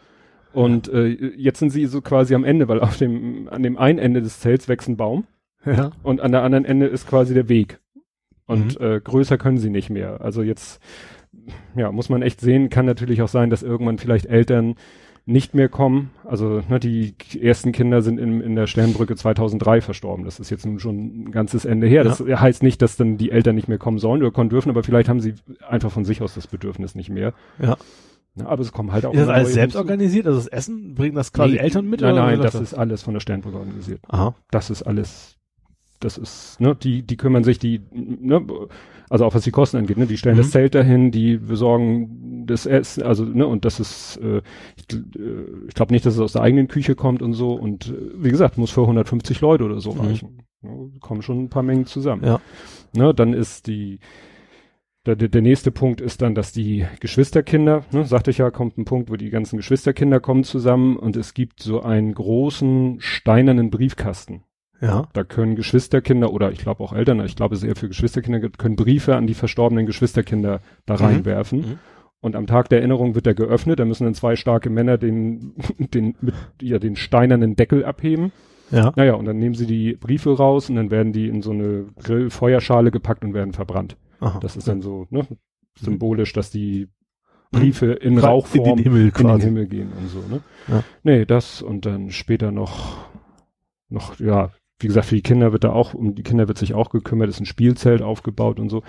Und 0.53 0.87
äh, 0.89 1.07
jetzt 1.07 1.59
sind 1.59 1.71
sie 1.71 1.85
so 1.87 2.01
quasi 2.01 2.35
am 2.35 2.43
Ende, 2.43 2.67
weil 2.67 2.79
auf 2.79 2.97
dem, 2.97 3.47
an 3.49 3.63
dem 3.63 3.77
einen 3.77 3.99
Ende 3.99 4.21
des 4.21 4.39
Zelts 4.39 4.67
wächst 4.67 4.87
ein 4.87 4.97
Baum 4.97 5.25
Ja. 5.65 5.91
und 6.03 6.21
an 6.21 6.31
der 6.31 6.43
anderen 6.43 6.65
Ende 6.65 6.85
ist 6.87 7.07
quasi 7.07 7.33
der 7.33 7.49
Weg. 7.49 7.79
Und 8.45 8.79
äh, 8.79 8.99
größer 9.03 9.37
können 9.37 9.57
sie 9.57 9.69
nicht 9.69 9.89
mehr. 9.89 10.21
Also 10.21 10.43
jetzt, 10.43 10.81
ja, 11.75 11.91
muss 11.91 12.09
man 12.09 12.21
echt 12.21 12.41
sehen, 12.41 12.69
kann 12.69 12.85
natürlich 12.85 13.21
auch 13.21 13.27
sein, 13.29 13.49
dass 13.49 13.63
irgendwann 13.63 13.97
vielleicht 13.97 14.25
Eltern 14.25 14.75
nicht 15.25 15.55
mehr 15.55 15.69
kommen. 15.69 16.11
Also 16.25 16.61
ne, 16.67 16.79
die 16.81 17.15
ersten 17.41 17.71
Kinder 17.71 18.01
sind 18.01 18.19
in, 18.19 18.41
in 18.41 18.55
der 18.55 18.67
Sternbrücke 18.67 19.15
2003 19.15 19.79
verstorben. 19.79 20.25
Das 20.25 20.39
ist 20.39 20.49
jetzt 20.49 20.65
nun 20.65 20.79
schon 20.79 20.97
ein 21.23 21.31
ganzes 21.31 21.63
Ende 21.63 21.87
her. 21.87 22.03
Das 22.03 22.19
heißt 22.19 22.61
nicht, 22.61 22.81
dass 22.81 22.97
dann 22.97 23.17
die 23.17 23.31
Eltern 23.31 23.55
nicht 23.55 23.69
mehr 23.69 23.77
kommen 23.77 23.99
sollen 23.99 24.21
oder 24.21 24.31
kommen 24.31 24.49
dürfen, 24.49 24.69
aber 24.69 24.83
vielleicht 24.83 25.07
haben 25.07 25.21
sie 25.21 25.35
einfach 25.67 25.91
von 25.91 26.03
sich 26.03 26.21
aus 26.21 26.35
das 26.35 26.47
Bedürfnis 26.47 26.93
nicht 26.95 27.09
mehr. 27.09 27.33
Ja. 27.61 27.77
Ja, 28.35 28.47
aber 28.47 28.61
es 28.61 28.71
kommen 28.71 28.91
halt 28.91 29.05
auch 29.05 29.13
Ist 29.13 29.19
das 29.21 29.29
alles 29.29 29.53
selbst 29.53 29.75
organisiert? 29.75 30.25
Also 30.25 30.39
das 30.39 30.47
Essen, 30.47 30.95
bringen 30.95 31.15
das 31.15 31.33
quasi 31.33 31.53
Nee. 31.53 31.59
Eltern 31.59 31.85
mit? 31.87 32.01
Nein, 32.01 32.13
oder 32.13 32.25
nein, 32.25 32.41
das 32.41 32.53
läuft 32.55 32.63
ist 32.63 32.73
alles 32.73 33.03
von 33.03 33.13
der 33.13 33.21
Sternbrücke 33.21 33.57
organisiert. 33.57 33.99
Aha. 34.07 34.33
Das 34.49 34.69
ist 34.71 34.81
alles, 34.83 35.37
das 35.99 36.17
ist, 36.17 36.59
ne, 36.59 36.75
die, 36.75 37.03
die 37.03 37.15
kümmern 37.17 37.43
sich, 37.43 37.59
die, 37.59 37.81
ne, 37.91 38.43
also 39.09 39.25
auch 39.25 39.35
was 39.35 39.43
die 39.43 39.51
Kosten 39.51 39.77
angeht, 39.77 39.97
ne, 39.97 40.07
die 40.07 40.17
stellen 40.17 40.35
Mhm. 40.35 40.41
das 40.41 40.49
Zelt 40.51 40.73
dahin, 40.73 41.11
die 41.11 41.37
besorgen 41.37 42.45
das 42.47 42.65
Essen, 42.65 43.03
also, 43.03 43.23
ne, 43.23 43.45
und 43.45 43.65
das 43.65 43.79
ist, 43.79 44.17
äh, 44.17 44.41
ich, 44.77 44.95
äh, 44.95 44.99
ich 45.67 45.75
glaube 45.75 45.93
nicht, 45.93 46.05
dass 46.05 46.15
es 46.15 46.19
aus 46.19 46.33
der 46.33 46.41
eigenen 46.41 46.67
Küche 46.67 46.95
kommt 46.95 47.21
und 47.21 47.33
so, 47.33 47.53
und 47.53 47.89
äh, 47.89 47.93
wie 48.17 48.31
gesagt, 48.31 48.57
muss 48.57 48.71
für 48.71 48.81
150 48.81 49.39
Leute 49.41 49.63
oder 49.63 49.79
so 49.79 49.93
Mhm. 49.93 49.99
reichen. 49.99 50.37
Ne, 50.61 50.89
kommen 51.01 51.21
schon 51.21 51.43
ein 51.43 51.49
paar 51.49 51.63
Mengen 51.63 51.85
zusammen. 51.85 52.23
Ja. 52.25 52.41
Ne, 52.95 53.13
dann 53.13 53.33
ist 53.33 53.67
die, 53.67 53.99
der, 55.05 55.15
der, 55.15 55.41
nächste 55.41 55.71
Punkt 55.71 55.99
ist 55.99 56.21
dann, 56.21 56.33
dass 56.33 56.53
die 56.53 56.85
Geschwisterkinder, 56.99 57.83
ne, 57.91 58.05
sagte 58.05 58.31
ich 58.31 58.37
ja, 58.37 58.51
kommt 58.51 58.77
ein 58.77 58.85
Punkt, 58.85 59.09
wo 59.09 59.15
die 59.15 59.29
ganzen 59.29 59.57
Geschwisterkinder 59.57 60.19
kommen 60.19 60.43
zusammen 60.43 60.95
und 60.95 61.17
es 61.17 61.33
gibt 61.33 61.61
so 61.61 61.81
einen 61.81 62.13
großen 62.13 62.97
steinernen 62.99 63.69
Briefkasten. 63.69 64.43
Ja. 64.79 65.07
Da 65.13 65.23
können 65.23 65.55
Geschwisterkinder 65.55 66.31
oder 66.31 66.51
ich 66.51 66.59
glaube 66.59 66.83
auch 66.83 66.93
Eltern, 66.93 67.23
ich 67.25 67.35
glaube 67.35 67.55
es 67.55 67.63
ist 67.63 67.67
eher 67.69 67.75
für 67.75 67.87
Geschwisterkinder, 67.87 68.39
gibt, 68.39 68.57
können 68.57 68.75
Briefe 68.75 69.15
an 69.15 69.27
die 69.27 69.33
verstorbenen 69.33 69.85
Geschwisterkinder 69.85 70.61
da 70.85 70.95
Mhm. 70.95 70.99
reinwerfen. 71.01 71.59
Mhm. 71.59 71.79
Und 72.21 72.37
am 72.37 72.47
Tag 72.47 72.69
der 72.69 72.79
Erinnerung 72.79 73.15
wird 73.15 73.27
er 73.27 73.33
geöffnet, 73.33 73.79
da 73.79 73.85
müssen 73.85 74.05
dann 74.05 74.13
zwei 74.13 74.37
starke 74.37 74.69
Männer 74.69 74.97
den, 74.97 75.53
den, 75.77 76.15
mit, 76.21 76.33
ja, 76.61 76.79
den 76.79 76.95
steinernen 76.95 77.57
Deckel 77.57 77.83
abheben. 77.83 78.31
Ja. 78.71 78.93
Naja, 78.95 79.15
und 79.15 79.25
dann 79.25 79.37
nehmen 79.37 79.55
sie 79.55 79.67
die 79.67 79.93
Briefe 79.93 80.35
raus 80.35 80.69
und 80.69 80.77
dann 80.77 80.89
werden 80.89 81.11
die 81.11 81.27
in 81.27 81.41
so 81.41 81.51
eine 81.51 81.85
Grillfeuerschale 82.01 82.91
gepackt 82.91 83.23
und 83.25 83.33
werden 83.33 83.53
verbrannt. 83.53 83.97
Aha. 84.23 84.39
Das 84.39 84.55
ist 84.55 84.67
dann 84.67 84.81
so, 84.81 85.07
ne, 85.09 85.27
symbolisch, 85.75 86.33
dass 86.33 86.49
die 86.49 86.87
Briefe 87.51 87.93
in 87.93 88.13
In 88.13 88.19
Rauchform 88.19 88.77
den 88.77 88.83
Himmel 88.83 89.11
in 89.15 89.27
den. 89.27 89.39
Himmel 89.39 89.67
gehen 89.67 89.91
und 89.93 90.07
so, 90.09 90.19
ne? 90.29 90.41
Ja. 90.67 90.83
Nee, 91.03 91.25
das 91.25 91.61
und 91.61 91.85
dann 91.85 92.09
später 92.09 92.51
noch, 92.51 93.07
noch, 93.89 94.19
ja, 94.19 94.51
wie 94.79 94.87
gesagt, 94.87 95.07
für 95.07 95.15
die 95.15 95.21
Kinder 95.21 95.51
wird 95.51 95.63
da 95.63 95.71
auch, 95.71 95.93
um 95.93 96.15
die 96.15 96.23
Kinder 96.23 96.47
wird 96.47 96.57
sich 96.57 96.73
auch 96.73 96.89
gekümmert, 96.89 97.29
ist 97.29 97.39
ein 97.39 97.45
Spielzelt 97.45 98.01
aufgebaut 98.01 98.59
und 98.59 98.69
so. 98.69 98.83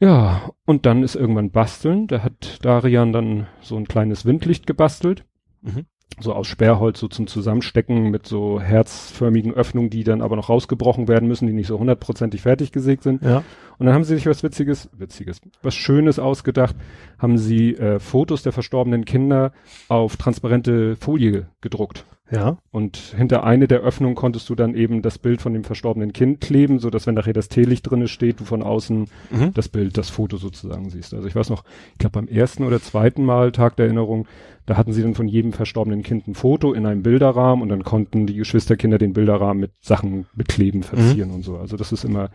Ja, 0.00 0.50
und 0.64 0.86
dann 0.86 1.02
ist 1.02 1.16
irgendwann 1.16 1.50
basteln, 1.50 2.06
da 2.06 2.22
hat 2.22 2.64
Darian 2.64 3.12
dann 3.12 3.48
so 3.60 3.76
ein 3.76 3.88
kleines 3.88 4.24
Windlicht 4.24 4.66
gebastelt. 4.66 5.24
Mhm. 5.60 5.86
So 6.20 6.32
aus 6.32 6.46
Sperrholz, 6.46 6.98
so 6.98 7.08
zum 7.08 7.26
Zusammenstecken 7.26 8.10
mit 8.10 8.26
so 8.26 8.60
herzförmigen 8.60 9.52
Öffnungen, 9.52 9.90
die 9.90 10.04
dann 10.04 10.22
aber 10.22 10.36
noch 10.36 10.48
rausgebrochen 10.48 11.06
werden 11.06 11.28
müssen, 11.28 11.46
die 11.46 11.52
nicht 11.52 11.66
so 11.66 11.78
hundertprozentig 11.78 12.42
fertig 12.42 12.72
gesägt 12.72 13.02
sind. 13.02 13.22
Ja. 13.22 13.44
Und 13.78 13.86
dann 13.86 13.94
haben 13.94 14.04
sie 14.04 14.14
sich 14.16 14.26
was 14.26 14.42
Witziges, 14.42 14.88
Witziges, 14.96 15.40
was 15.62 15.74
Schönes 15.74 16.18
ausgedacht, 16.18 16.74
haben 17.18 17.38
sie 17.38 17.74
äh, 17.76 17.98
Fotos 18.00 18.42
der 18.42 18.52
verstorbenen 18.52 19.04
Kinder 19.04 19.52
auf 19.88 20.16
transparente 20.16 20.96
Folie 20.96 21.46
gedruckt. 21.60 22.04
Ja. 22.30 22.58
Und 22.70 22.98
hinter 23.16 23.44
eine 23.44 23.68
der 23.68 23.80
Öffnungen 23.80 24.14
konntest 24.14 24.50
du 24.50 24.54
dann 24.54 24.74
eben 24.74 25.00
das 25.00 25.18
Bild 25.18 25.40
von 25.40 25.54
dem 25.54 25.64
verstorbenen 25.64 26.12
Kind 26.12 26.40
kleben, 26.42 26.78
so 26.78 26.90
dass 26.90 27.06
wenn 27.06 27.14
nachher 27.14 27.32
das 27.32 27.48
Teelicht 27.48 27.90
drinne 27.90 28.06
steht, 28.08 28.40
du 28.40 28.44
von 28.44 28.62
außen 28.62 29.06
Mhm. 29.30 29.54
das 29.54 29.68
Bild, 29.68 29.96
das 29.96 30.10
Foto 30.10 30.36
sozusagen 30.36 30.90
siehst. 30.90 31.14
Also 31.14 31.26
ich 31.26 31.34
weiß 31.34 31.48
noch, 31.48 31.64
ich 31.92 31.98
glaube 31.98 32.20
beim 32.20 32.28
ersten 32.28 32.64
oder 32.64 32.80
zweiten 32.82 33.24
Mal 33.24 33.50
Tag 33.52 33.76
der 33.76 33.86
Erinnerung, 33.86 34.26
da 34.66 34.76
hatten 34.76 34.92
sie 34.92 35.00
dann 35.00 35.14
von 35.14 35.26
jedem 35.28 35.54
verstorbenen 35.54 36.02
Kind 36.02 36.28
ein 36.28 36.34
Foto 36.34 36.74
in 36.74 36.84
einem 36.84 37.02
Bilderrahmen 37.02 37.62
und 37.62 37.70
dann 37.70 37.84
konnten 37.84 38.26
die 38.26 38.34
Geschwisterkinder 38.34 38.98
den 38.98 39.14
Bilderrahmen 39.14 39.60
mit 39.60 39.70
Sachen 39.80 40.26
bekleben, 40.34 40.82
verzieren 40.82 41.30
und 41.30 41.42
so. 41.42 41.56
Also 41.56 41.78
das 41.78 41.90
ist 41.92 42.04
immer 42.04 42.28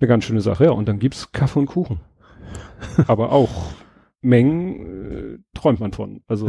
eine 0.00 0.08
ganz 0.08 0.24
schöne 0.24 0.40
Sache. 0.40 0.64
Ja, 0.64 0.70
und 0.84 0.88
dann 0.90 0.98
gibt's 0.98 1.32
Kaffee 1.32 1.60
und 1.60 1.66
Kuchen. 1.66 2.00
Aber 3.06 3.32
auch 3.32 3.72
Mengen 4.20 5.38
äh, 5.38 5.38
träumt 5.54 5.80
man 5.80 5.92
von. 5.92 6.20
Also 6.26 6.46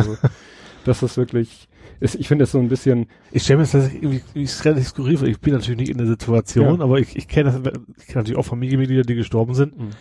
das 0.84 1.02
ist 1.02 1.16
wirklich, 1.16 1.70
ist, 2.02 2.16
ich 2.16 2.28
finde 2.28 2.44
es 2.44 2.52
so 2.52 2.60
ein 2.60 2.68
bisschen. 2.68 3.08
Ich 3.32 3.44
stelle 3.44 3.60
mir 3.60 3.64
das 3.66 3.94
irgendwie, 3.94 4.22
ist 4.34 4.66
relativ 4.66 4.90
skurril 4.90 5.18
vor. 5.18 5.28
Ich 5.30 5.40
bin 5.40 5.54
natürlich 5.54 5.80
nicht 5.80 5.90
in 5.90 5.98
der 5.98 6.08
Situation, 6.08 6.80
ja. 6.80 6.84
aber 6.84 7.00
ich, 7.00 7.16
ich 7.16 7.30
kenne 7.30 7.50
das, 7.50 7.74
ich 7.98 8.08
kenne 8.08 8.24
natürlich 8.24 8.38
auch 8.38 8.46
Familienmitglieder, 8.46 9.04
die 9.04 9.16
gestorben 9.16 9.54
sind. 9.54 9.80
Mhm. 9.80 9.92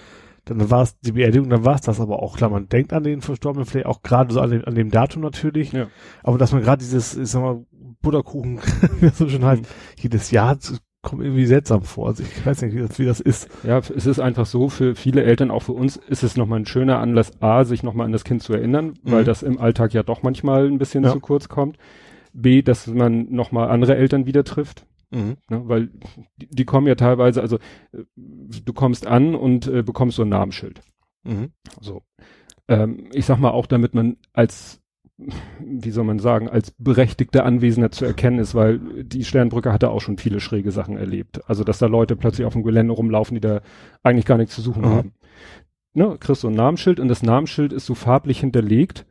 Dann 0.47 0.69
war 0.69 0.83
es 0.83 0.99
die 0.99 1.12
Beerdigung, 1.12 1.49
dann 1.49 1.64
war 1.64 1.76
es 1.76 1.83
das 1.83 2.00
aber 2.00 2.21
auch 2.21 2.37
klar. 2.37 2.50
Man 2.50 2.69
denkt 2.69 2.93
an 2.93 3.05
den 3.05 3.23
Verstorbenen 3.23 3.67
vielleicht 3.67 3.87
auch 3.87 4.03
gerade 4.03 4.35
so 4.35 4.41
an 4.41 4.50
dem, 4.50 4.64
an 4.64 4.75
dem 4.75 4.91
Datum 4.91 5.23
natürlich. 5.23 5.71
Ja. 5.71 5.87
Aber 6.25 6.38
dass 6.38 6.50
man 6.50 6.62
gerade 6.62 6.83
dieses, 6.83 7.17
ich 7.17 7.29
sag 7.29 7.41
mal, 7.41 7.64
Butterkuchen, 8.03 8.59
wie 8.99 9.07
das 9.07 9.17
so 9.17 9.29
schon 9.29 9.45
heißt, 9.45 9.62
mhm. 9.62 9.67
jedes 10.00 10.33
Jahr 10.33 10.59
kommt 11.04 11.23
irgendwie 11.23 11.46
seltsam 11.46 11.82
vor. 11.82 12.08
Also 12.08 12.25
ich 12.25 12.44
weiß 12.44 12.62
nicht, 12.62 12.75
wie 12.75 12.80
das, 12.80 12.99
wie 12.99 13.04
das 13.04 13.20
ist. 13.20 13.49
Ja, 13.62 13.78
es 13.78 14.06
ist 14.06 14.18
einfach 14.18 14.46
so, 14.46 14.68
für 14.68 14.96
viele 14.96 15.23
Eltern, 15.23 15.50
auch 15.50 15.62
für 15.62 15.73
uns, 15.73 15.96
ist 15.96 16.25
es 16.25 16.37
nochmal 16.37 16.61
ein 16.61 16.66
schöner 16.66 16.99
Anlass, 16.99 17.40
A, 17.40 17.64
sich 17.64 17.82
nochmal 17.84 18.06
an 18.06 18.12
das 18.12 18.25
Kind 18.25 18.42
zu 18.42 18.52
erinnern, 18.52 18.94
mhm. 19.02 19.12
weil 19.12 19.25
das 19.25 19.42
im 19.42 19.58
Alltag 19.61 19.94
ja 19.94 20.02
doch 20.02 20.23
manchmal 20.23 20.66
ein 20.66 20.78
bisschen 20.78 21.04
ja. 21.04 21.12
zu 21.12 21.20
kurz 21.20 21.49
kommt. 21.49 21.76
B, 22.32 22.62
dass 22.62 22.88
man 22.88 23.30
nochmal 23.30 23.70
andere 23.70 23.96
Eltern 23.96 24.26
wieder 24.26 24.42
trifft. 24.42 24.87
Mhm. 25.11 25.37
Ne, 25.49 25.62
weil 25.68 25.90
die, 26.37 26.49
die, 26.50 26.64
kommen 26.64 26.88
ja 26.88 26.96
teilweise, 26.96 27.40
also 27.40 27.58
äh, 27.92 28.04
du 28.16 28.73
kommst 28.73 29.06
an 29.06 29.37
und 29.37 29.68
äh, 29.68 29.82
bekommst 29.82 30.16
so 30.16 30.23
ein 30.23 30.28
Namensschild. 30.28 30.80
Mhm. 31.23 31.52
So. 31.80 32.02
Ähm, 32.66 33.08
ich 33.12 33.26
sag 33.26 33.38
mal 33.38 33.50
auch, 33.50 33.66
damit 33.66 33.94
man 33.94 34.16
als 34.32 34.80
wie 35.16 35.90
soll 35.90 36.04
man 36.04 36.18
sagen, 36.18 36.49
als 36.49 36.73
berechtigter 36.73 37.44
Anwesender 37.44 37.92
zu 37.92 38.04
erkennen 38.04 38.40
ist, 38.40 38.54
weil 38.54 38.80
die 38.80 39.25
Sternbrücke 39.25 39.73
hatte 39.73 39.90
auch 39.90 40.00
schon 40.00 40.18
viele 40.18 40.40
schräge 40.40 40.73
Sachen 40.73 40.97
erlebt. 40.97 41.49
Also, 41.49 41.62
dass 41.62 41.78
da 41.78 41.87
Leute 41.87 42.16
plötzlich 42.16 42.47
auf 42.47 42.54
dem 42.54 42.64
Gelände 42.64 42.94
rumlaufen, 42.94 43.37
die 43.37 43.40
da 43.40 43.61
eigentlich 44.02 44.26
gar 44.26 44.38
nichts 44.38 44.54
zu 44.54 44.61
suchen 44.61 44.83
mhm. 44.83 44.88
haben. 44.88 45.12
Ne, 45.92 46.16
kriegst 46.18 46.42
du 46.42 46.49
ein 46.49 46.54
Namensschild 46.54 46.99
und 46.99 47.06
das 47.06 47.23
Namensschild 47.23 47.73
ist 47.73 47.87
so 47.87 47.94
farblich 47.94 48.40
hinterlegt 48.40 49.06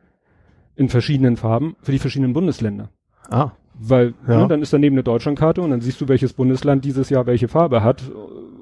in 0.75 0.89
verschiedenen 0.89 1.37
Farben 1.37 1.77
für 1.81 1.93
die 1.93 1.99
verschiedenen 1.99 2.33
Bundesländer. 2.33 2.89
Ah. 3.29 3.51
Weil, 3.75 4.13
ja. 4.27 4.41
ne, 4.41 4.47
dann 4.49 4.61
ist 4.61 4.73
daneben 4.73 4.95
eine 4.95 5.03
Deutschlandkarte 5.03 5.61
und 5.61 5.71
dann 5.71 5.79
siehst 5.79 6.01
du, 6.01 6.09
welches 6.09 6.33
Bundesland 6.33 6.83
dieses 6.83 7.09
Jahr 7.09 7.25
welche 7.25 7.47
Farbe 7.47 7.83
hat. 7.83 8.03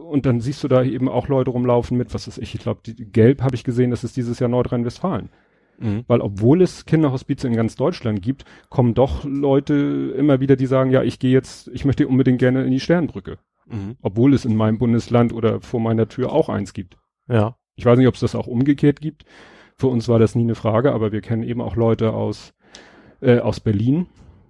Und 0.07 0.27
dann 0.27 0.41
siehst 0.41 0.63
du 0.63 0.67
da 0.67 0.83
eben 0.83 1.10
auch 1.10 1.29
Leute 1.29 1.50
rumlaufen 1.50 1.98
mit, 1.98 2.13
was 2.13 2.27
ist 2.27 2.38
ich, 2.38 2.53
ich 2.53 2.62
glaube, 2.62 2.81
gelb 2.83 3.41
habe 3.41 3.55
ich 3.55 3.63
gesehen, 3.63 3.89
das 3.89 4.03
ist 4.03 4.15
dieses 4.15 4.39
Jahr 4.39 4.50
Nordrhein-Westfalen. 4.50 5.29
Mhm. 5.81 6.03
Weil 6.07 6.21
obwohl 6.21 6.61
es 6.61 6.85
Kinderhospize 6.85 7.47
in 7.47 7.55
ganz 7.55 7.75
Deutschland 7.75 8.21
gibt, 8.21 8.45
kommen 8.69 8.93
doch 8.93 9.23
Leute 9.23 10.13
immer 10.17 10.39
wieder, 10.39 10.55
die 10.55 10.67
sagen, 10.67 10.91
ja, 10.91 11.03
ich 11.03 11.19
gehe 11.19 11.31
jetzt, 11.31 11.69
ich 11.73 11.85
möchte 11.85 12.07
unbedingt 12.07 12.39
gerne 12.39 12.63
in 12.63 12.71
die 12.71 12.79
Sternbrücke. 12.79 13.39
Mhm. 13.67 13.97
Obwohl 14.01 14.33
es 14.33 14.45
in 14.45 14.55
meinem 14.55 14.77
Bundesland 14.77 15.33
oder 15.33 15.61
vor 15.61 15.79
meiner 15.79 16.07
Tür 16.07 16.31
auch 16.31 16.50
eins 16.50 16.73
gibt. 16.73 16.97
Ja. 17.27 17.55
Ich 17.75 17.85
weiß 17.85 17.97
nicht, 17.97 18.07
ob 18.07 18.15
es 18.15 18.19
das 18.19 18.35
auch 18.35 18.47
umgekehrt 18.47 19.01
gibt. 19.01 19.25
Für 19.75 19.88
uns 19.88 20.07
war 20.07 20.19
das 20.19 20.35
nie 20.35 20.43
eine 20.43 20.55
Frage, 20.55 20.91
aber 20.91 21.11
wir 21.11 21.21
kennen 21.21 21.43
eben 21.43 21.61
auch 21.61 21.75
Leute 21.75 22.13
aus, 22.13 22.53
äh, 23.21 23.39
aus 23.39 23.59
Berlin, 23.59 24.07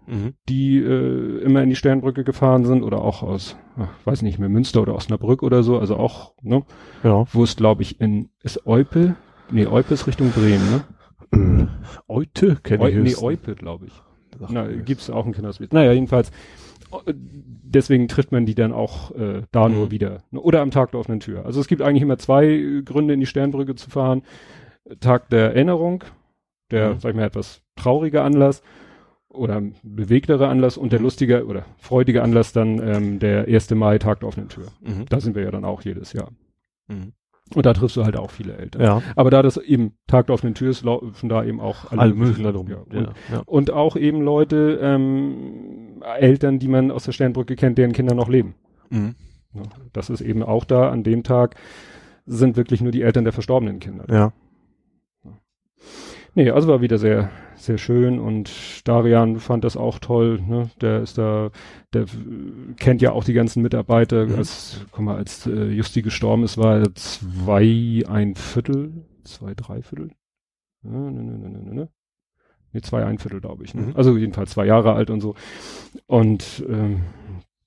mhm. 0.08 0.34
die 0.50 0.78
äh, 0.80 1.42
immer 1.42 1.64
in 1.64 1.70
die 1.70 1.76
Sternbrücke 1.76 2.26
gefahren 2.26 2.66
sind 2.66 2.84
oder 2.84 3.02
auch 3.02 3.24
aus, 3.24 3.56
ach, 3.78 3.90
weiß 4.04 4.24
nicht 4.24 4.40
mehr, 4.40 4.50
Münster 4.50 4.82
oder 4.82 4.96
Osnabrück 4.96 5.44
oder 5.44 5.64
so, 5.64 5.80
also 5.80 5.96
auch, 5.96 6.34
ne? 6.42 6.64
Ja. 7.04 7.26
Wo 7.32 7.44
es, 7.44 7.56
glaube 7.56 7.84
ich, 7.84 8.02
in, 8.02 8.30
ist 8.44 8.66
Eupe? 8.68 9.16
Nee, 9.50 9.68
Eupe 9.68 9.94
ist 9.94 10.08
Richtung 10.08 10.32
Bremen, 10.32 10.70
ne? 10.72 10.84
Äh, 11.32 11.68
Eute 12.08 12.58
kenne 12.58 12.90
ich. 12.90 12.96
Nee, 12.96 13.16
Eupe, 13.16 13.56
glaube 13.56 13.88
ich. 13.88 13.94
Na, 14.50 14.68
gibt's 14.68 15.10
auch 15.10 15.26
ein 15.26 15.34
Kinderhospiz. 15.34 15.72
Naja, 15.72 15.92
jedenfalls, 15.92 16.32
deswegen 17.64 18.08
trifft 18.08 18.32
man 18.32 18.46
die 18.46 18.56
dann 18.56 18.72
auch 18.72 19.12
äh, 19.12 19.44
da 19.52 19.68
mhm. 19.68 19.76
nur 19.76 19.92
wieder. 19.92 20.24
Oder 20.32 20.62
am 20.62 20.72
Tag 20.72 20.92
der 20.92 21.00
offenen 21.00 21.20
Tür. 21.20 21.46
Also 21.46 21.60
es 21.60 21.68
gibt 21.68 21.82
eigentlich 21.82 22.04
immer 22.04 22.18
zwei 22.18 22.82
Gründe, 22.84 23.14
in 23.14 23.20
die 23.20 23.26
Sternbrücke 23.26 23.76
zu 23.76 23.90
fahren. 23.90 24.24
Tag 25.00 25.30
der 25.30 25.54
Erinnerung, 25.54 26.04
der, 26.72 26.96
mhm. 26.96 27.00
sag 27.00 27.12
ich 27.12 27.16
mal, 27.16 27.26
etwas 27.26 27.62
traurige 27.76 28.22
Anlass 28.22 28.62
oder 29.30 29.62
bewegtere 29.84 30.48
Anlass 30.48 30.78
und 30.78 30.92
der 30.92 31.00
mhm. 31.00 31.06
lustige 31.06 31.46
oder 31.46 31.66
freudige 31.78 32.24
Anlass 32.24 32.52
dann 32.52 32.80
ähm, 32.80 33.20
der 33.20 33.48
1. 33.48 33.70
Mai, 33.72 33.98
Tag 33.98 34.20
der 34.22 34.30
offenen 34.30 34.50
Tür. 34.50 34.68
Mhm. 34.82 35.06
Da 35.08 35.20
sind 35.20 35.36
wir 35.36 35.44
ja 35.44 35.52
dann 35.52 35.66
auch 35.66 35.82
jedes 35.84 36.14
Jahr. 36.14 36.32
Mhm. 36.88 37.14
Und 37.54 37.66
da 37.66 37.74
triffst 37.74 37.98
du 37.98 38.04
halt 38.04 38.18
auch 38.18 38.32
viele 38.32 38.56
Eltern. 38.56 38.82
Ja. 38.82 39.02
Aber 39.16 39.30
da 39.30 39.42
das 39.42 39.58
eben 39.58 39.94
Tag 40.08 40.28
der 40.28 40.36
offenen 40.36 40.54
Tür 40.54 40.70
ist, 40.70 40.84
laufen 40.84 41.30
da 41.30 41.44
eben 41.44 41.60
auch 41.60 41.92
alle, 41.92 42.02
alle 42.02 42.14
möglichen 42.14 42.44
da 42.44 42.52
drum. 42.52 42.70
Ja. 42.70 42.78
Und, 42.78 42.94
ja, 42.94 43.14
ja. 43.32 43.42
und 43.46 43.72
auch 43.72 43.96
eben 43.96 44.22
Leute, 44.22 44.80
ähm, 44.82 46.02
Eltern, 46.20 46.60
die 46.60 46.68
man 46.68 46.92
aus 46.92 47.04
der 47.04 47.12
Sternbrücke 47.12 47.56
kennt, 47.56 47.78
deren 47.78 47.94
Kinder 47.94 48.16
noch 48.16 48.30
leben. 48.30 48.56
Mhm. 48.90 49.16
Das 49.92 50.10
ist 50.10 50.22
eben 50.22 50.44
auch 50.44 50.64
da, 50.64 50.90
an 50.90 51.04
dem 51.04 51.24
Tag 51.24 51.56
sind 52.26 52.56
wirklich 52.56 52.82
nur 52.82 52.92
die 52.92 53.02
Eltern 53.02 53.26
der 53.26 53.34
verstorbenen 53.34 53.80
Kinder. 53.80 54.06
Ja. 54.10 54.34
Nee, 56.34 56.50
also 56.50 56.70
war 56.70 56.82
wieder 56.82 56.98
sehr, 56.98 57.30
sehr 57.56 57.78
schön 57.78 58.18
und 58.18 58.88
Darian 58.88 59.40
fand 59.40 59.66
das 59.66 59.76
auch 59.76 60.00
toll, 60.00 60.42
ne? 60.42 60.70
Der 60.80 61.02
ist 61.02 61.18
da, 61.18 61.52
der 61.94 62.06
kennt 62.78 63.02
ja 63.02 63.12
auch 63.12 63.26
die 63.26 63.34
ganzen 63.34 63.62
Mitarbeiter. 63.62 64.28
Mhm. 64.28 64.36
Als, 64.36 64.86
guck 64.92 65.04
mal, 65.04 65.18
als 65.18 65.46
äh, 65.46 65.66
Justi 65.72 66.02
gestorben 66.02 66.44
ist, 66.44 66.58
war 66.58 66.80
er 66.80 66.96
zwei, 66.96 68.04
ein 68.08 68.36
Viertel, 68.36 69.06
zwei, 69.26 69.54
drei 69.56 69.82
Viertel. 69.82 70.12
Ja, 70.84 70.92
ne, 70.92 71.12
ne, 71.12 71.38
ne, 71.38 71.50
ne, 71.50 71.74
ne. 71.74 71.90
Nee, 72.72 72.82
zwei, 72.82 73.06
ein 73.06 73.18
Viertel, 73.18 73.42
glaube 73.42 73.66
ich. 73.66 73.74
Ne? 73.74 73.82
Mhm. 73.82 73.96
Also 73.96 74.16
jedenfalls 74.16 74.52
zwei 74.52 74.66
Jahre 74.66 74.94
alt 74.94 75.10
und 75.10 75.20
so. 75.20 75.36
Und 76.08 76.64
ähm, 76.70 77.02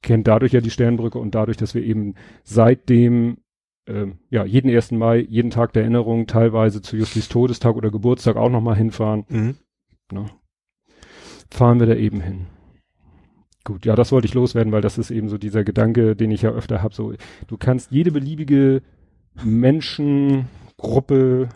kennt 0.01 0.27
dadurch 0.27 0.53
ja 0.53 0.63
die 0.63 0.71
Sternbrücke 0.71 1.19
und 1.19 1.35
dadurch, 1.35 1.59
dass 1.59 1.75
wir 1.75 1.83
eben 1.83 2.15
seitdem 2.43 3.39
ähm, 3.87 4.19
ja, 4.31 4.45
jeden 4.45 4.71
ersten 4.71 4.97
Mai, 4.97 5.19
jeden 5.19 5.51
Tag 5.51 5.73
der 5.73 5.83
Erinnerung, 5.83 6.27
teilweise 6.27 6.81
zu 6.81 6.97
Justis 6.97 7.29
Todestag 7.29 7.77
oder 7.77 7.91
Geburtstag 7.91 8.37
auch 8.37 8.51
nochmal 8.51 8.77
hinfahren. 8.77 9.25
Mhm. 9.29 9.57
Ne? 10.13 10.27
Fahren 11.51 11.81
wir 11.81 11.87
da 11.87 11.95
eben 11.95 12.21
hin. 12.21 12.47
Gut, 13.65 13.87
ja, 13.87 13.95
das 13.95 14.13
wollte 14.13 14.27
ich 14.27 14.35
loswerden, 14.35 14.73
weil 14.73 14.83
das 14.83 14.99
ist 14.99 15.11
eben 15.11 15.29
so 15.29 15.39
dieser 15.39 15.65
Gedanke, 15.65 16.17
den 16.17 16.31
ich 16.31 16.43
ja 16.43 16.51
öfter 16.51 16.83
habe. 16.83 16.95
So, 16.95 17.15
du 17.47 17.57
kannst 17.57 17.91
jede 17.91 18.13
beliebige 18.13 18.83
Menschengruppe 19.43 21.49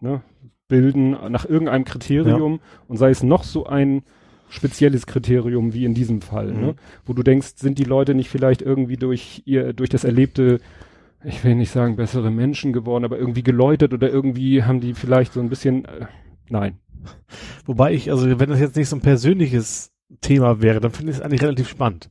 ne, 0.00 0.20
bilden 0.68 1.10
nach 1.30 1.46
irgendeinem 1.46 1.84
Kriterium 1.84 2.54
ja. 2.54 2.60
und 2.88 2.96
sei 2.98 3.10
es 3.10 3.22
noch 3.22 3.42
so 3.42 3.66
ein 3.66 4.02
spezielles 4.48 5.06
Kriterium 5.06 5.72
wie 5.72 5.84
in 5.84 5.94
diesem 5.94 6.20
Fall, 6.20 6.52
mhm. 6.52 6.60
ne? 6.60 6.74
wo 7.04 7.14
du 7.14 7.22
denkst, 7.22 7.54
sind 7.56 7.78
die 7.78 7.84
Leute 7.84 8.14
nicht 8.14 8.28
vielleicht 8.28 8.62
irgendwie 8.62 8.96
durch 8.96 9.42
ihr 9.44 9.72
durch 9.72 9.90
das 9.90 10.04
Erlebte 10.04 10.60
ich 11.26 11.42
will 11.42 11.56
nicht 11.56 11.72
sagen 11.72 11.96
bessere 11.96 12.30
Menschen 12.30 12.72
geworden, 12.72 13.04
aber 13.04 13.18
irgendwie 13.18 13.42
geläutert 13.42 13.92
oder 13.92 14.08
irgendwie 14.08 14.62
haben 14.62 14.80
die 14.80 14.94
vielleicht 14.94 15.32
so 15.32 15.40
ein 15.40 15.48
bisschen, 15.48 15.84
äh, 15.84 16.06
nein. 16.48 16.78
Wobei 17.64 17.92
ich, 17.92 18.10
also 18.10 18.38
wenn 18.38 18.48
das 18.48 18.60
jetzt 18.60 18.76
nicht 18.76 18.88
so 18.88 18.96
ein 18.96 19.02
persönliches 19.02 19.92
Thema 20.20 20.62
wäre, 20.62 20.80
dann 20.80 20.92
finde 20.92 21.10
ich 21.10 21.18
es 21.18 21.22
eigentlich 21.22 21.42
relativ 21.42 21.68
spannend. 21.68 22.10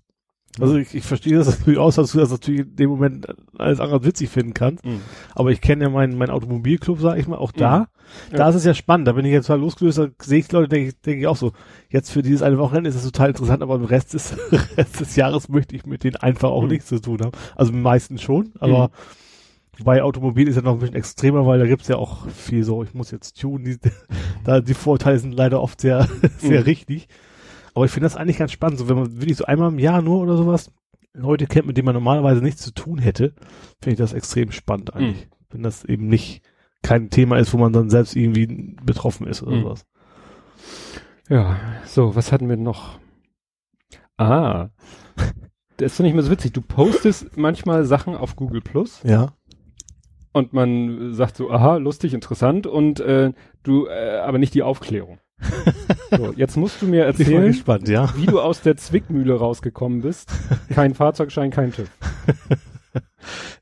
Also 0.59 0.77
ich, 0.77 0.95
ich 0.95 1.03
verstehe 1.03 1.37
das 1.37 1.47
natürlich 1.59 1.79
aus, 1.79 1.95
dass 1.95 2.11
du 2.11 2.19
das 2.19 2.31
natürlich 2.31 2.61
in 2.61 2.75
dem 2.75 2.89
Moment 2.89 3.27
alles 3.57 3.79
andere 3.79 4.03
witzig 4.05 4.29
finden 4.29 4.53
kannst. 4.53 4.85
Mhm. 4.85 5.01
Aber 5.33 5.51
ich 5.51 5.61
kenne 5.61 5.85
ja 5.85 5.89
meinen 5.89 6.17
mein 6.17 6.29
Automobilclub, 6.29 6.99
sag 6.99 7.17
ich 7.17 7.27
mal, 7.27 7.37
auch 7.37 7.51
da. 7.51 7.79
Mhm. 7.79 7.85
Da 8.31 8.37
ja. 8.37 8.49
ist 8.49 8.55
es 8.55 8.65
ja 8.65 8.73
spannend. 8.73 9.07
Da 9.07 9.13
bin 9.13 9.25
ich 9.25 9.31
jetzt 9.31 9.49
mal 9.49 9.59
losgelöst, 9.59 9.97
da 9.97 10.07
sehe 10.21 10.39
ich 10.39 10.51
Leute, 10.51 10.69
denke 10.69 10.89
ich, 10.89 11.01
denke 11.01 11.21
ich 11.21 11.27
auch 11.27 11.35
so, 11.35 11.53
jetzt 11.89 12.11
für 12.11 12.21
dieses 12.21 12.41
eine 12.41 12.57
Wochenende 12.57 12.89
ist 12.89 12.95
das 12.95 13.03
total 13.03 13.29
interessant, 13.29 13.63
aber 13.63 13.75
im 13.75 13.85
Rest 13.85 14.13
des, 14.13 14.35
Rest 14.77 14.99
des 14.99 15.15
Jahres 15.15 15.49
möchte 15.49 15.75
ich 15.75 15.85
mit 15.85 16.03
denen 16.03 16.15
einfach 16.17 16.49
auch 16.49 16.63
mhm. 16.63 16.69
nichts 16.69 16.87
zu 16.87 16.99
tun 16.99 17.19
haben. 17.21 17.31
Also 17.55 17.73
meistens 17.73 18.21
schon, 18.21 18.51
aber 18.59 18.89
mhm. 19.79 19.83
bei 19.83 20.03
Automobil 20.03 20.47
ist 20.47 20.55
ja 20.55 20.61
noch 20.61 20.73
ein 20.73 20.79
bisschen 20.79 20.95
extremer, 20.95 21.45
weil 21.45 21.59
da 21.59 21.65
gibt's 21.65 21.87
ja 21.87 21.97
auch 21.97 22.27
viel 22.29 22.63
so, 22.63 22.83
ich 22.83 22.93
muss 22.93 23.11
jetzt 23.11 23.39
tun, 23.39 23.63
die, 23.63 23.77
da 24.43 24.61
die 24.61 24.73
Vorteile 24.73 25.19
sind 25.19 25.33
leider 25.33 25.61
oft 25.61 25.81
sehr, 25.81 26.07
sehr 26.37 26.59
mhm. 26.59 26.65
richtig. 26.65 27.07
Aber 27.75 27.85
ich 27.85 27.91
finde 27.91 28.05
das 28.05 28.15
eigentlich 28.15 28.37
ganz 28.37 28.53
spannend, 28.53 28.79
so 28.79 28.87
wenn 28.89 28.95
man 28.95 29.19
wirklich 29.19 29.37
so 29.37 29.45
einmal 29.45 29.69
im 29.69 29.79
Jahr 29.79 30.01
nur 30.01 30.21
oder 30.21 30.37
sowas 30.37 30.71
Leute 31.13 31.45
kennt, 31.45 31.67
mit 31.67 31.77
denen 31.77 31.85
man 31.85 31.95
normalerweise 31.95 32.41
nichts 32.41 32.61
zu 32.61 32.73
tun 32.73 32.99
hätte, 32.99 33.33
finde 33.81 33.93
ich 33.93 33.97
das 33.97 34.13
extrem 34.13 34.51
spannend 34.51 34.93
eigentlich. 34.93 35.25
Mhm. 35.25 35.31
Wenn 35.49 35.63
das 35.63 35.83
eben 35.83 36.07
nicht 36.07 36.41
kein 36.81 37.09
Thema 37.09 37.37
ist, 37.37 37.53
wo 37.53 37.57
man 37.57 37.73
dann 37.73 37.89
selbst 37.89 38.15
irgendwie 38.15 38.75
betroffen 38.83 39.27
ist 39.27 39.43
oder 39.43 39.57
mhm. 39.57 39.61
sowas. 39.61 39.85
Ja, 41.29 41.57
so, 41.85 42.15
was 42.15 42.31
hatten 42.31 42.47
wir 42.47 42.57
noch? 42.57 42.99
Ah, 44.17 44.69
das 45.77 45.95
finde 45.95 46.09
ich 46.09 46.15
mir 46.15 46.23
so 46.23 46.31
witzig. 46.31 46.53
Du 46.53 46.61
postest 46.61 47.35
manchmal 47.37 47.83
Sachen 47.85 48.15
auf 48.15 48.35
Google 48.35 48.61
Plus. 48.61 49.01
Ja. 49.03 49.33
Und 50.31 50.53
man 50.53 51.13
sagt 51.13 51.37
so, 51.37 51.49
aha, 51.49 51.77
lustig, 51.77 52.13
interessant 52.13 52.67
und 52.67 52.99
äh, 52.99 53.33
du, 53.63 53.87
äh, 53.87 54.19
aber 54.19 54.37
nicht 54.37 54.53
die 54.53 54.63
Aufklärung. 54.63 55.19
So, 56.11 56.33
jetzt 56.35 56.55
musst 56.55 56.81
du 56.81 56.87
mir 56.87 57.05
erzählen, 57.05 57.47
gespannt, 57.47 57.87
ja. 57.89 58.13
wie 58.15 58.25
du 58.25 58.39
aus 58.39 58.61
der 58.61 58.77
Zwickmühle 58.77 59.35
rausgekommen 59.35 60.01
bist. 60.01 60.31
Kein 60.73 60.93
Fahrzeugschein, 60.93 61.51
kein 61.51 61.71
TÜV. 61.71 61.89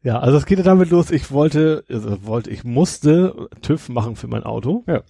Ja, 0.04 0.20
also 0.20 0.38
es 0.38 0.46
geht 0.46 0.58
ja 0.58 0.64
damit 0.64 0.90
los, 0.90 1.12
ich 1.12 1.32
wollte, 1.32 1.86
also 1.90 2.26
wollte, 2.26 2.50
ich 2.50 2.64
musste 2.64 3.48
TÜV 3.62 3.90
machen 3.90 4.16
für 4.16 4.28
mein 4.28 4.44
Auto. 4.44 4.84
Ja. 4.86 5.02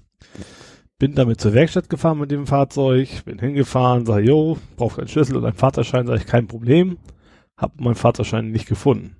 Bin 1.00 1.16
damit 1.16 1.42
zur 1.42 1.54
Werkstatt 1.54 1.90
gefahren 1.90 2.20
mit 2.20 2.32
dem 2.32 2.46
Fahrzeug, 2.46 3.26
bin 3.26 3.40
hingefahren, 3.40 4.06
sage, 4.06 4.26
jo, 4.26 4.58
brauche 4.78 5.02
einen 5.02 5.08
Schlüssel 5.08 5.36
und 5.36 5.46
einen 5.46 5.56
Fahrzeugschein, 5.56 6.06
sage 6.06 6.20
ich, 6.20 6.28
kein 6.28 6.48
Problem. 6.48 6.98
Hab 7.58 7.82
meinen 7.82 7.96
Fahrzeugschein 7.96 8.52
nicht 8.52 8.68
gefunden. 8.68 9.16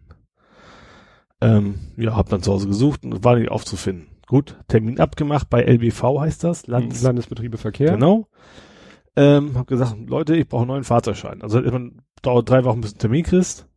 Ähm, 1.42 1.80
ja, 1.98 2.16
hab 2.16 2.30
dann 2.30 2.44
zu 2.44 2.54
Hause 2.54 2.68
gesucht 2.68 3.04
und 3.04 3.24
war 3.24 3.36
nicht 3.36 3.52
aufzufinden. 3.52 4.08
Gut, 4.28 4.58
Termin 4.68 5.00
abgemacht 5.00 5.50
bei 5.50 5.64
LBV 5.64 6.20
heißt 6.22 6.44
das, 6.44 6.68
Landes 6.68 7.02
Landesbetriebe 7.02 7.58
Verkehr. 7.58 7.92
Genau. 7.92 8.28
Ähm, 9.16 9.56
hab 9.56 9.68
gesagt, 9.68 9.96
Leute, 10.08 10.36
ich 10.36 10.48
brauche 10.48 10.62
einen 10.62 10.70
neuen 10.70 10.84
Fahrzeugschein. 10.84 11.42
Also 11.42 11.62
man 11.62 12.02
dauert 12.22 12.50
drei 12.50 12.64
Wochen 12.64 12.82
bis 12.82 12.92
du 12.92 12.96
einen 12.96 13.00
Termin 13.00 13.24
kriegst. 13.24 13.68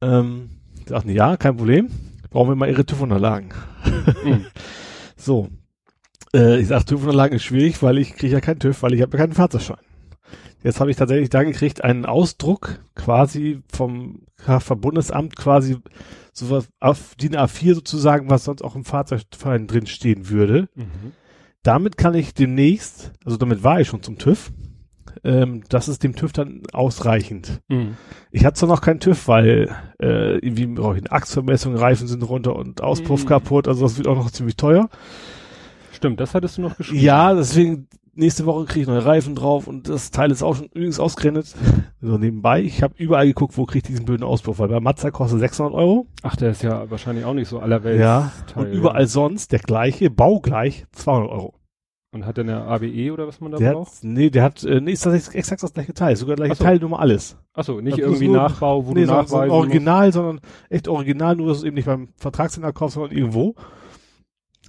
Ähm, 0.00 0.50
sagten, 0.86 1.10
ja, 1.10 1.36
kein 1.36 1.56
Problem. 1.56 1.90
Brauchen 2.30 2.50
wir 2.50 2.56
mal 2.56 2.68
ihre 2.68 2.84
TÜV-Unterlagen. 2.84 3.50
Mhm. 4.24 4.46
so. 5.16 5.48
Äh, 6.34 6.60
ich 6.60 6.68
sag, 6.68 6.86
TÜV-Unterlagen 6.86 7.36
ist 7.36 7.44
schwierig, 7.44 7.82
weil 7.82 7.98
ich 7.98 8.14
kriege 8.14 8.34
ja 8.34 8.40
keinen 8.40 8.58
TÜV, 8.60 8.82
weil 8.82 8.94
ich 8.94 9.02
habe 9.02 9.16
ja 9.16 9.24
keinen 9.24 9.34
Fahrzeugschein. 9.34 9.78
Jetzt 10.62 10.80
habe 10.80 10.90
ich 10.90 10.96
tatsächlich 10.96 11.30
da 11.30 11.44
gekriegt 11.44 11.84
einen 11.84 12.04
Ausdruck 12.04 12.80
quasi 12.96 13.62
vom 13.72 14.22
Bundesamt 14.80 15.36
quasi 15.36 15.76
sowas 16.38 16.68
auf 16.80 17.14
DIN 17.16 17.36
A4 17.36 17.74
sozusagen, 17.74 18.30
was 18.30 18.44
sonst 18.44 18.62
auch 18.62 18.76
im 18.76 18.84
Fahrzeugverein 18.84 19.66
drin 19.66 19.86
stehen 19.86 20.28
würde. 20.28 20.68
Mhm. 20.74 21.12
Damit 21.62 21.96
kann 21.96 22.14
ich 22.14 22.34
demnächst, 22.34 23.12
also 23.24 23.36
damit 23.36 23.64
war 23.64 23.80
ich 23.80 23.88
schon 23.88 24.02
zum 24.02 24.18
TÜV, 24.18 24.50
ähm, 25.24 25.62
das 25.68 25.88
ist 25.88 26.02
dem 26.02 26.14
TÜV 26.14 26.32
dann 26.32 26.62
ausreichend. 26.72 27.60
Mhm. 27.68 27.96
Ich 28.30 28.44
hatte 28.44 28.58
zwar 28.58 28.68
noch 28.68 28.80
keinen 28.80 29.00
TÜV, 29.00 29.28
weil 29.28 29.74
äh, 30.00 30.38
irgendwie 30.38 30.66
brauche 30.66 30.96
ich 30.96 31.02
eine 31.02 31.12
Achsvermessung, 31.12 31.74
Reifen 31.76 32.06
sind 32.06 32.22
runter 32.22 32.54
und 32.54 32.82
Auspuff 32.82 33.24
mhm. 33.24 33.28
kaputt, 33.28 33.68
also 33.68 33.82
das 33.82 33.96
wird 33.96 34.06
auch 34.06 34.16
noch 34.16 34.30
ziemlich 34.30 34.56
teuer. 34.56 34.88
Stimmt, 35.92 36.20
das 36.20 36.34
hattest 36.34 36.58
du 36.58 36.62
noch 36.62 36.76
geschrieben. 36.76 37.02
Ja, 37.02 37.34
deswegen 37.34 37.88
nächste 38.18 38.44
Woche 38.46 38.64
kriege 38.66 38.80
ich 38.82 38.86
neue 38.86 39.04
Reifen 39.04 39.34
drauf 39.34 39.66
und 39.66 39.88
das 39.88 40.10
Teil 40.10 40.30
ist 40.30 40.42
auch 40.42 40.56
schon 40.56 40.66
übrigens 40.66 41.00
ausgerechnet. 41.00 41.54
So 42.00 42.16
nebenbei, 42.16 42.62
ich 42.62 42.84
habe 42.84 42.94
überall 42.96 43.26
geguckt, 43.26 43.58
wo 43.58 43.66
kriege 43.66 43.78
ich 43.78 43.90
diesen 43.90 44.04
blöden 44.04 44.22
Auspuff, 44.22 44.60
weil 44.60 44.68
bei 44.68 44.78
Mazda 44.78 45.10
kostet 45.10 45.40
600 45.40 45.74
Euro. 45.74 46.06
Ach, 46.22 46.36
der 46.36 46.50
ist 46.50 46.62
ja 46.62 46.88
wahrscheinlich 46.88 47.24
auch 47.24 47.34
nicht 47.34 47.48
so 47.48 47.58
aller 47.58 47.82
Welt. 47.82 47.98
Ja, 47.98 48.30
Teil, 48.46 48.66
und 48.66 48.72
überall 48.72 49.00
ja. 49.00 49.06
sonst 49.08 49.50
der 49.50 49.58
gleiche, 49.58 50.08
baugleich, 50.08 50.86
200 50.92 51.28
Euro. 51.28 51.54
Und 52.12 52.24
hat 52.24 52.36
der 52.36 52.44
eine 52.44 52.62
ABE 52.62 53.12
oder 53.12 53.26
was 53.26 53.40
man 53.40 53.50
da 53.50 53.58
der 53.58 53.72
braucht? 53.72 53.94
Hat, 53.94 54.04
nee, 54.04 54.30
der 54.30 54.44
hat, 54.44 54.62
äh, 54.62 54.80
nee, 54.80 54.92
ist 54.92 55.02
tatsächlich 55.02 55.34
exakt 55.34 55.60
das 55.60 55.74
gleiche 55.74 55.92
Teil, 55.92 56.14
sogar 56.14 56.36
gleiche 56.36 56.54
so. 56.54 56.62
Teilnummer, 56.62 57.00
alles. 57.00 57.36
Achso, 57.52 57.80
nicht 57.80 57.98
irgendwie 57.98 58.28
nur, 58.28 58.36
Nachbau, 58.36 58.86
wo 58.86 58.92
nee, 58.92 59.00
du 59.00 59.08
nachweisen 59.08 59.48
so 59.48 59.54
Original, 59.54 60.06
musst. 60.06 60.14
sondern 60.14 60.40
echt 60.70 60.86
original, 60.86 61.34
nur 61.34 61.48
dass 61.48 61.60
du 61.60 61.66
eben 61.66 61.74
nicht 61.74 61.86
beim 61.86 62.10
Vertragshändler 62.16 62.72
kaufst, 62.72 62.94
sondern 62.94 63.16
irgendwo. 63.16 63.56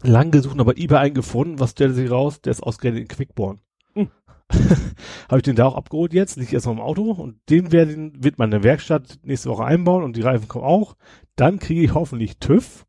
Lang 0.04 0.32
gesucht, 0.32 0.60
aber 0.60 0.78
eBay 0.78 0.98
eingefunden, 0.98 1.60
was 1.60 1.72
stellte 1.72 1.94
sich 1.94 2.10
raus? 2.10 2.42
Der 2.42 2.52
ist 2.52 2.64
ausgerechnet 2.64 3.04
in 3.04 3.08
Quickborn. 3.08 3.60
Hm. 3.94 4.10
Habe 5.30 5.38
ich 5.38 5.44
den 5.44 5.56
da 5.56 5.66
auch 5.66 5.76
abgeholt 5.76 6.14
jetzt, 6.14 6.38
liegt 6.38 6.54
erst 6.54 6.66
noch 6.66 6.74
im 6.74 6.80
Auto 6.80 7.12
und 7.12 7.38
den 7.50 7.72
werden, 7.72 8.14
wird 8.24 8.40
meine 8.40 8.64
Werkstatt 8.64 9.20
nächste 9.24 9.50
Woche 9.50 9.66
einbauen 9.66 10.04
und 10.04 10.16
die 10.16 10.22
Reifen 10.22 10.48
kommen 10.48 10.66
auch. 10.66 10.96
Dann 11.36 11.60
kriege 11.60 11.82
ich 11.82 11.94
hoffentlich 11.94 12.40
TÜV 12.40 12.86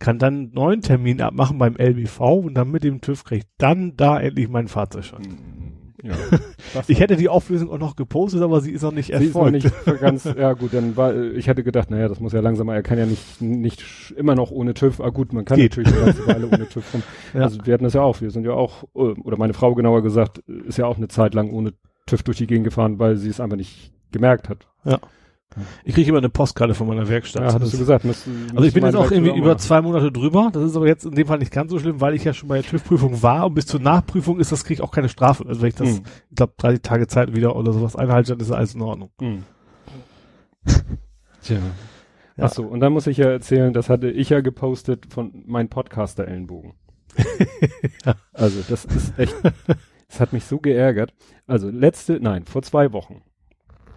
kann 0.00 0.18
dann 0.18 0.34
einen 0.34 0.52
neuen 0.52 0.80
Termin 0.80 1.20
abmachen 1.20 1.58
beim 1.58 1.76
LBV 1.76 2.20
und 2.20 2.54
dann 2.54 2.70
mit 2.70 2.82
dem 2.82 3.00
TÜV 3.00 3.22
kriege 3.22 3.44
ich 3.44 3.50
dann 3.58 3.96
da 3.96 4.18
endlich 4.18 4.48
meinen 4.48 4.66
Fahrzeugschein. 4.66 5.22
Hm, 5.22 5.69
ja, 6.02 6.14
ich 6.88 7.00
hätte 7.00 7.16
die 7.16 7.28
Auflösung 7.28 7.70
auch 7.70 7.78
noch 7.78 7.96
gepostet, 7.96 8.42
aber 8.42 8.60
sie 8.60 8.72
ist 8.72 8.82
noch 8.82 8.92
nicht 8.92 9.10
erfolgt. 9.10 9.64
Ist 9.64 9.86
noch 9.86 9.86
nicht 9.86 10.00
ganz, 10.00 10.24
ja 10.38 10.52
gut, 10.52 10.72
dann 10.72 10.96
war, 10.96 11.14
ich 11.14 11.46
hätte 11.46 11.62
gedacht, 11.62 11.90
naja, 11.90 12.08
das 12.08 12.20
muss 12.20 12.32
ja 12.32 12.40
langsam 12.40 12.66
mal, 12.66 12.74
er 12.74 12.82
kann 12.82 12.98
ja 12.98 13.06
nicht, 13.06 13.40
nicht 13.40 14.14
immer 14.16 14.34
noch 14.34 14.50
ohne 14.50 14.74
TÜV, 14.74 15.00
ah 15.00 15.10
gut, 15.10 15.32
man 15.32 15.44
kann 15.44 15.58
Geht. 15.58 15.72
natürlich 15.72 15.94
eine 15.94 16.06
ganze 16.06 16.26
Weile 16.26 16.46
ohne 16.46 16.68
TÜV 16.68 16.94
rum. 16.94 17.02
Ja. 17.32 17.42
Also 17.42 17.58
wir 17.64 17.74
hatten 17.74 17.84
das 17.84 17.92
ja 17.92 18.02
auch, 18.02 18.20
wir 18.20 18.30
sind 18.30 18.44
ja 18.44 18.52
auch, 18.52 18.84
äh, 18.94 18.98
oder 18.98 19.36
meine 19.36 19.52
Frau 19.52 19.74
genauer 19.74 20.02
gesagt, 20.02 20.38
ist 20.38 20.78
ja 20.78 20.86
auch 20.86 20.96
eine 20.96 21.06
Zeit 21.06 21.32
lang 21.34 21.50
ohne 21.50 21.74
TÜV 22.06 22.24
durch 22.24 22.38
die 22.38 22.46
Gegend 22.46 22.64
gefahren, 22.64 22.98
weil 22.98 23.16
sie 23.16 23.28
es 23.28 23.40
einfach 23.40 23.56
nicht 23.56 23.92
gemerkt 24.10 24.48
hat. 24.48 24.66
Ja. 24.84 24.98
Ich 25.84 25.94
kriege 25.94 26.10
immer 26.10 26.18
eine 26.18 26.28
Postkarte 26.28 26.74
von 26.74 26.86
meiner 26.86 27.08
Werkstatt. 27.08 27.42
Ja, 27.42 27.52
hattest 27.52 27.74
du 27.74 27.78
gesagt. 27.78 28.04
Müsst, 28.04 28.28
also 28.54 28.64
ich 28.64 28.72
bin 28.72 28.84
jetzt 28.84 28.94
auch 28.94 29.10
irgendwie 29.10 29.32
auch 29.32 29.36
über 29.36 29.58
zwei 29.58 29.80
Monate 29.82 30.12
drüber. 30.12 30.50
Das 30.52 30.62
ist 30.62 30.76
aber 30.76 30.86
jetzt 30.86 31.04
in 31.04 31.12
dem 31.12 31.26
Fall 31.26 31.38
nicht 31.38 31.52
ganz 31.52 31.72
so 31.72 31.78
schlimm, 31.78 32.00
weil 32.00 32.14
ich 32.14 32.22
ja 32.22 32.32
schon 32.32 32.48
bei 32.48 32.60
der 32.60 32.70
TÜV-Prüfung 32.70 33.22
war 33.22 33.46
und 33.46 33.54
bis 33.54 33.66
zur 33.66 33.80
Nachprüfung 33.80 34.38
ist 34.38 34.52
das, 34.52 34.64
kriege 34.64 34.74
ich 34.74 34.82
auch 34.82 34.92
keine 34.92 35.08
Strafe. 35.08 35.44
Also 35.46 35.60
wenn 35.60 35.68
ich 35.68 35.74
das, 35.74 35.88
hm. 35.88 36.02
ich 36.30 36.36
glaube, 36.36 36.52
30 36.56 36.82
Tage 36.82 37.06
Zeit 37.08 37.34
wieder 37.34 37.56
oder 37.56 37.72
sowas 37.72 37.96
einhalte, 37.96 38.32
dann 38.32 38.40
ist 38.40 38.52
alles 38.52 38.74
in 38.74 38.82
Ordnung. 38.82 39.10
Hm. 39.20 39.42
Tja. 41.42 41.58
Ja. 42.36 42.44
Ach 42.46 42.52
so, 42.52 42.62
und 42.64 42.80
dann 42.80 42.92
muss 42.92 43.06
ich 43.06 43.16
ja 43.16 43.28
erzählen, 43.28 43.72
das 43.72 43.88
hatte 43.88 44.08
ich 44.08 44.30
ja 44.30 44.40
gepostet 44.40 45.06
von 45.10 45.42
meinem 45.46 45.68
Podcaster 45.68 46.26
Ellenbogen. 46.26 46.74
ja. 48.06 48.14
Also 48.32 48.62
das 48.68 48.84
ist 48.84 49.18
echt, 49.18 49.34
das 50.08 50.20
hat 50.20 50.32
mich 50.32 50.44
so 50.44 50.58
geärgert. 50.58 51.12
Also 51.46 51.68
letzte, 51.68 52.20
nein, 52.20 52.44
vor 52.44 52.62
zwei 52.62 52.92
Wochen 52.92 53.22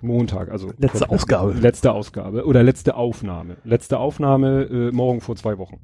Montag, 0.04 0.52
also 0.52 0.72
letzte 0.78 1.10
Ausgabe. 1.10 1.54
Letzte 1.54 1.92
Ausgabe 1.92 2.46
oder 2.46 2.64
letzte 2.64 2.96
Aufnahme. 2.96 3.58
Letzte 3.64 3.98
Aufnahme 3.98 4.64
äh, 4.64 4.92
morgen 4.92 5.22
vor 5.22 5.36
zwei 5.36 5.58
Wochen. 5.58 5.80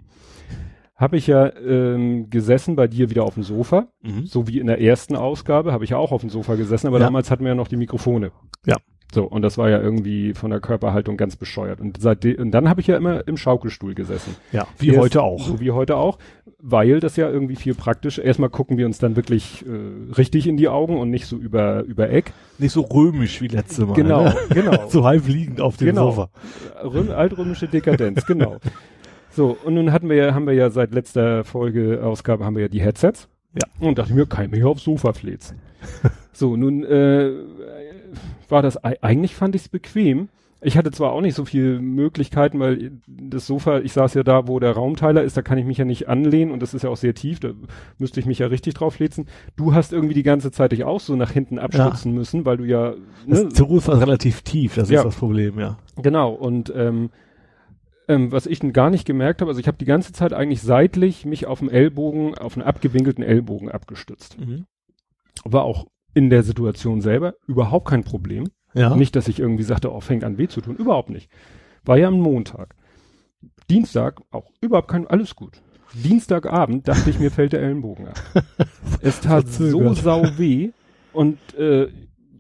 Habe 1.00 1.16
ich 1.16 1.28
ja 1.28 1.50
ähm, 1.56 2.30
gesessen 2.30 2.76
bei 2.76 2.88
dir 2.88 3.10
wieder 3.10 3.24
auf 3.24 3.36
dem 3.36 3.44
Sofa, 3.44 3.88
mhm. 4.02 4.26
so 4.26 4.50
wie 4.50 4.60
in 4.60 4.68
der 4.68 4.82
ersten 4.82 5.16
Ausgabe, 5.16 5.72
habe 5.72 5.86
ich 5.86 5.92
ja 5.92 5.98
auch 5.98 6.12
auf 6.12 6.20
dem 6.20 6.30
Sofa 6.30 6.56
gesessen, 6.56 6.88
aber 6.88 7.00
ja. 7.00 7.06
damals 7.06 7.32
hatten 7.32 7.46
wir 7.46 7.50
ja 7.50 7.56
noch 7.56 7.70
die 7.70 7.78
Mikrofone. 7.78 8.32
Ja. 8.66 8.76
So, 9.14 9.24
und 9.24 9.42
das 9.42 9.58
war 9.58 9.70
ja 9.70 9.80
irgendwie 9.82 10.34
von 10.34 10.52
der 10.52 10.60
Körperhaltung 10.60 11.18
ganz 11.18 11.36
bescheuert. 11.36 11.80
Und 11.80 12.00
seitdem, 12.00 12.38
und 12.40 12.52
dann 12.52 12.70
habe 12.70 12.82
ich 12.82 12.88
ja 12.88 12.98
immer 12.98 13.28
im 13.28 13.38
Schaukelstuhl 13.38 13.96
gesessen. 13.96 14.36
Ja, 14.52 14.68
wie 14.78 14.90
Erst, 14.90 15.00
heute 15.00 15.24
auch. 15.24 15.40
So 15.40 15.60
wie 15.60 15.72
heute 15.72 15.96
auch, 15.96 16.20
weil 16.60 17.00
das 17.00 17.16
ja 17.16 17.28
irgendwie 17.28 17.56
viel 17.56 17.74
praktisch. 17.74 18.20
Erstmal 18.20 18.50
gucken 18.50 18.78
wir 18.78 18.86
uns 18.86 19.00
dann 19.00 19.16
wirklich 19.16 19.66
äh, 19.66 20.14
richtig 20.14 20.46
in 20.46 20.58
die 20.58 20.68
Augen 20.68 21.00
und 21.00 21.10
nicht 21.10 21.26
so 21.26 21.38
über, 21.38 21.84
über 21.86 22.12
Eck. 22.12 22.34
Nicht 22.60 22.74
so 22.74 22.82
römisch 22.82 23.42
wie 23.42 23.48
letzte 23.48 23.88
Mal. 23.88 23.94
Genau, 23.94 24.26
ne? 24.26 24.36
genau. 24.54 24.86
so 24.90 25.06
halb 25.06 25.28
liegend 25.28 25.60
auf 25.60 25.78
dem 25.78 25.88
genau. 25.88 26.12
Sofa. 26.12 26.30
Röm, 26.84 27.10
altrömische 27.10 27.68
Dekadenz, 27.68 28.26
genau. 28.28 28.58
So, 29.32 29.58
und 29.64 29.76
nun 29.76 29.92
hatten 29.92 30.10
wir 30.10 30.16
ja, 30.16 30.34
haben 30.34 30.48
wir 30.48 30.54
ja 30.54 30.70
seit 30.70 30.94
letzter 30.94 31.44
Folge, 31.44 32.04
Ausgabe, 32.04 32.46
haben 32.46 32.56
wir 32.56 32.64
ja 32.64 32.68
die 32.68 32.82
Headsets. 32.82 33.28
Ja. 33.54 33.88
Und 33.88 33.98
dachte 33.98 34.12
ich 34.12 34.16
mir, 34.16 34.26
kann 34.26 34.46
ich 34.46 34.52
mich 34.52 34.64
aufs 34.64 34.84
Sofa 34.84 35.14
fläzen. 35.14 35.60
so, 36.34 36.56
nun 36.56 36.84
äh, 36.84 37.32
war 38.48 38.62
das, 38.62 38.78
eigentlich 38.84 39.36
fand 39.36 39.56
ich 39.56 39.64
es 39.64 39.70
bequem. 39.70 40.30
Ich 40.62 40.78
hatte 40.78 40.92
zwar 40.92 41.14
auch 41.14 41.22
nicht 41.22 41.36
so 41.36 41.46
viele 41.46 41.80
Möglichkeiten, 41.80 42.60
weil 42.60 42.92
das 43.08 43.48
Sofa, 43.48 43.80
ich 43.80 43.94
saß 43.94 44.14
ja 44.16 44.24
da, 44.24 44.50
wo 44.50 44.60
der 44.60 44.74
Raumteiler 44.74 45.24
ist, 45.24 45.38
da 45.38 45.42
kann 45.42 45.58
ich 45.58 45.66
mich 45.66 45.78
ja 45.78 45.86
nicht 45.86 46.10
anlehnen 46.10 46.52
und 46.52 46.62
das 46.62 46.74
ist 46.74 46.84
ja 46.84 46.90
auch 46.90 46.98
sehr 46.98 47.14
tief, 47.14 47.40
da 47.40 47.52
müsste 47.98 48.20
ich 48.20 48.26
mich 48.26 48.40
ja 48.40 48.48
richtig 48.48 48.74
drauf 48.74 49.00
letzen. 49.00 49.28
Du 49.56 49.74
hast 49.74 49.94
irgendwie 49.94 50.16
die 50.16 50.24
ganze 50.24 50.52
Zeit 50.52 50.74
dich 50.74 50.84
auch 50.84 51.00
so 51.00 51.16
nach 51.16 51.32
hinten 51.32 51.60
abstützen 51.60 52.12
ja. 52.12 52.20
müssen, 52.20 52.44
weil 52.44 52.58
du 52.58 52.66
ja... 52.66 52.94
Ne, 53.26 53.46
das 53.46 53.58
Sofa 53.58 53.94
ist 53.94 54.02
relativ 54.02 54.42
tief, 54.42 54.76
das 54.76 54.90
ja. 54.90 55.00
ist 55.00 55.06
das 55.06 55.16
Problem, 55.16 55.60
ja. 55.60 55.78
Genau, 55.96 56.34
und 56.34 56.74
ähm, 56.76 57.10
ähm, 58.10 58.32
was 58.32 58.48
ich 58.48 58.60
gar 58.74 58.90
nicht 58.90 59.06
gemerkt 59.06 59.40
habe, 59.40 59.50
also 59.50 59.62
ich 59.62 59.68
habe 59.68 59.78
die 59.78 59.86
ganze 59.86 60.12
Zeit 60.12 60.34
eigentlich 60.34 60.62
seitlich 60.62 61.26
mich 61.26 61.46
auf 61.46 61.60
dem 61.60 61.70
Ellbogen, 61.70 62.36
auf 62.38 62.58
einen 62.58 62.66
abgewinkelten 62.66 63.24
Ellbogen 63.24 63.70
abgestützt. 63.70 64.38
Mhm. 64.40 64.66
War 65.46 65.64
auch 65.64 65.86
in 66.16 66.32
der 66.32 66.44
Situation 66.44 67.02
selber 67.02 67.36
überhaupt 67.48 67.88
kein 67.88 68.04
Problem. 68.04 68.46
Ja. 68.74 68.96
Nicht, 68.96 69.16
dass 69.16 69.28
ich 69.28 69.40
irgendwie 69.40 69.64
sagte, 69.64 69.94
oh, 69.94 70.02
fängt 70.02 70.24
an 70.24 70.38
weh 70.38 70.48
zu 70.48 70.60
tun. 70.60 70.76
Überhaupt 70.76 71.10
nicht. 71.10 71.30
War 71.86 71.98
ja 71.98 72.08
am 72.08 72.20
Montag. 72.20 72.76
Dienstag 73.70 74.22
auch 74.32 74.52
überhaupt 74.60 74.90
kein, 74.90 75.08
alles 75.08 75.36
gut. 75.36 75.62
Dienstagabend 75.94 76.88
dachte 76.88 77.10
ich, 77.12 77.20
mir 77.20 77.32
fällt 77.32 77.54
der 77.54 77.62
Ellenbogen 77.62 78.08
ab. 78.08 78.20
es 79.02 79.22
tat 79.22 79.48
so 79.48 79.94
sau 79.94 80.24
weh 80.38 80.72
und 81.14 81.38
äh, 81.56 81.88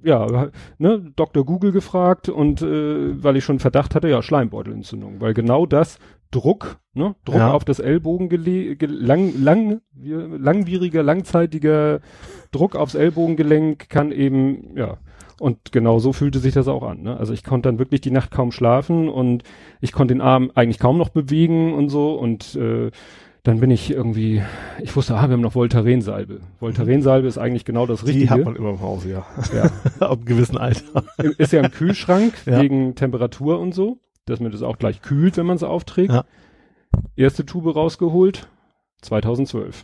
ja, 0.04 0.50
ne, 0.78 1.12
Dr. 1.16 1.46
Google 1.46 1.72
gefragt 1.72 2.30
und 2.30 2.62
äh, 2.62 3.24
weil 3.24 3.38
ich 3.38 3.44
schon 3.44 3.60
Verdacht 3.60 3.96
hatte, 3.96 4.10
ja, 4.10 4.22
Schleimbeutelentzündung, 4.22 5.20
weil 5.20 5.34
genau 5.34 5.66
das 5.66 6.00
Druck, 6.32 6.78
ne, 6.94 7.16
Druck 7.26 7.38
ja. 7.38 7.52
auf 7.52 7.66
das 7.66 7.80
Ellbogen 7.80 8.30
lang, 8.80 9.34
lang, 9.42 9.82
langwieriger, 9.96 11.04
langzeitiger 11.04 12.02
Druck 12.52 12.76
aufs 12.76 12.96
Ellbogengelenk 12.96 13.90
kann 13.90 14.12
eben, 14.12 14.78
ja, 14.78 14.98
und 15.40 15.72
genau 15.72 16.00
so 16.00 16.14
fühlte 16.14 16.40
sich 16.40 16.54
das 16.54 16.68
auch 16.68 16.84
an. 16.84 17.02
Ne? 17.02 17.18
Also 17.18 17.34
ich 17.34 17.44
konnte 17.44 17.70
dann 17.70 17.80
wirklich 17.80 18.02
die 18.02 18.12
Nacht 18.12 18.32
kaum 18.32 18.52
schlafen 18.52 19.10
und 19.10 19.44
ich 19.80 19.92
konnte 19.92 20.14
den 20.14 20.22
Arm 20.22 20.52
eigentlich 20.54 20.80
kaum 20.80 20.98
noch 20.98 21.10
bewegen 21.10 21.74
und 21.74 21.90
so 21.90 22.14
und 22.16 22.56
äh, 22.56 22.92
dann 23.50 23.60
bin 23.62 23.72
ich 23.72 23.90
irgendwie, 23.90 24.44
ich 24.80 24.96
wusste, 24.96 25.16
ah, 25.16 25.28
wir 25.28 25.34
haben 25.34 25.42
noch 25.42 25.56
Voltaren-Salbe. 25.56 26.40
Voltaren-Salbe 26.60 27.28
ist 27.28 27.40
eigentlich 27.40 27.66
genau 27.66 27.88
das 27.88 28.06
Richtige. 28.06 28.26
Die 28.26 28.30
hat 28.30 28.46
man 28.46 28.56
immer 28.56 28.70
im 28.70 28.80
Haus, 28.80 29.06
ja. 29.06 29.26
ja. 29.52 29.64
Ab 30.00 30.18
einem 30.18 30.26
gewissen 30.26 30.56
Alter. 30.56 31.04
Ist 31.40 31.52
ja 31.52 31.62
im 31.62 31.72
Kühlschrank 31.72 32.36
ja. 32.46 32.62
wegen 32.62 32.94
Temperatur 32.94 33.60
und 33.60 33.74
so, 33.74 33.98
dass 34.28 34.40
man 34.40 34.52
das 34.52 34.62
auch 34.62 34.78
gleich 34.78 35.02
kühlt, 35.02 35.36
wenn 35.38 35.48
man 35.48 35.56
es 35.56 35.64
aufträgt. 35.64 36.12
Ja. 36.12 36.26
Erste 37.16 37.44
Tube 37.44 37.76
rausgeholt, 37.76 38.48
2012. 39.02 39.84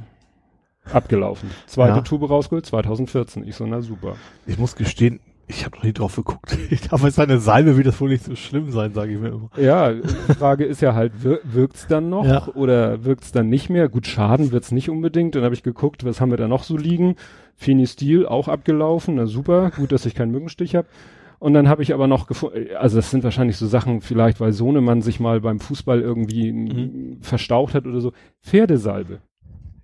Abgelaufen. 0.94 1.50
Zweite 1.66 1.96
ja. 1.96 2.02
Tube 2.02 2.30
rausgeholt, 2.30 2.68
2014. 2.68 3.48
Ich 3.48 3.56
so, 3.56 3.66
na 3.66 3.82
super. 3.82 4.16
Ich 4.46 4.60
muss 4.60 4.76
gestehen, 4.76 5.22
ich 5.48 5.64
habe 5.64 5.78
noch 5.78 5.84
nie 5.84 5.94
drauf 5.94 6.16
geguckt. 6.16 6.58
Ich 6.70 6.82
dachte, 6.82 7.08
es 7.08 7.20
eine 7.20 7.40
Salbe, 7.40 7.78
wird 7.78 7.88
das 7.88 8.02
wohl 8.02 8.10
nicht 8.10 8.24
so 8.24 8.36
schlimm 8.36 8.72
sein, 8.72 8.94
sage 8.94 9.14
ich 9.14 9.20
mir 9.20 9.30
immer. 9.30 9.50
Ja, 9.58 9.94
die 9.94 10.34
Frage 10.34 10.66
ist 10.66 10.82
ja 10.82 10.94
halt, 10.94 11.24
wir, 11.24 11.40
wirkt's 11.44 11.88
dann 11.88 12.10
noch 12.10 12.26
ja. 12.26 12.48
oder 12.56 13.04
wirkt's 13.04 13.32
dann 13.32 13.50
nicht 13.50 13.70
mehr? 13.70 13.88
Gut, 13.90 14.08
Schaden 14.08 14.52
wird's 14.52 14.72
nicht 14.72 14.90
unbedingt. 14.90 15.36
Dann 15.36 15.44
habe 15.44 15.54
ich 15.54 15.64
geguckt, 15.64 16.04
was 16.04 16.20
haben 16.20 16.32
wir 16.32 16.38
da 16.38 16.48
noch 16.48 16.64
so 16.64 16.78
liegen? 16.78 17.16
Finistil 17.56 18.26
auch 18.26 18.48
abgelaufen, 18.48 19.16
na 19.16 19.28
super, 19.28 19.72
gut, 19.72 19.92
dass 19.92 20.06
ich 20.06 20.16
keinen 20.16 20.32
Mückenstich 20.32 20.76
habe. 20.76 20.88
Und 21.40 21.54
dann 21.54 21.70
habe 21.70 21.84
ich 21.84 21.94
aber 21.94 22.08
noch 22.08 22.28
gefunden, 22.28 22.76
also 22.78 22.98
das 22.98 23.12
sind 23.12 23.24
wahrscheinlich 23.24 23.58
so 23.58 23.68
Sachen, 23.68 24.02
vielleicht 24.02 24.40
weil 24.40 24.52
Sohnemann 24.52 25.02
sich 25.02 25.20
mal 25.20 25.42
beim 25.42 25.60
Fußball 25.60 26.02
irgendwie 26.02 26.52
mhm. 26.52 27.18
verstaucht 27.22 27.76
hat 27.76 27.86
oder 27.86 28.02
so. 28.02 28.14
Pferdesalbe. 28.42 29.20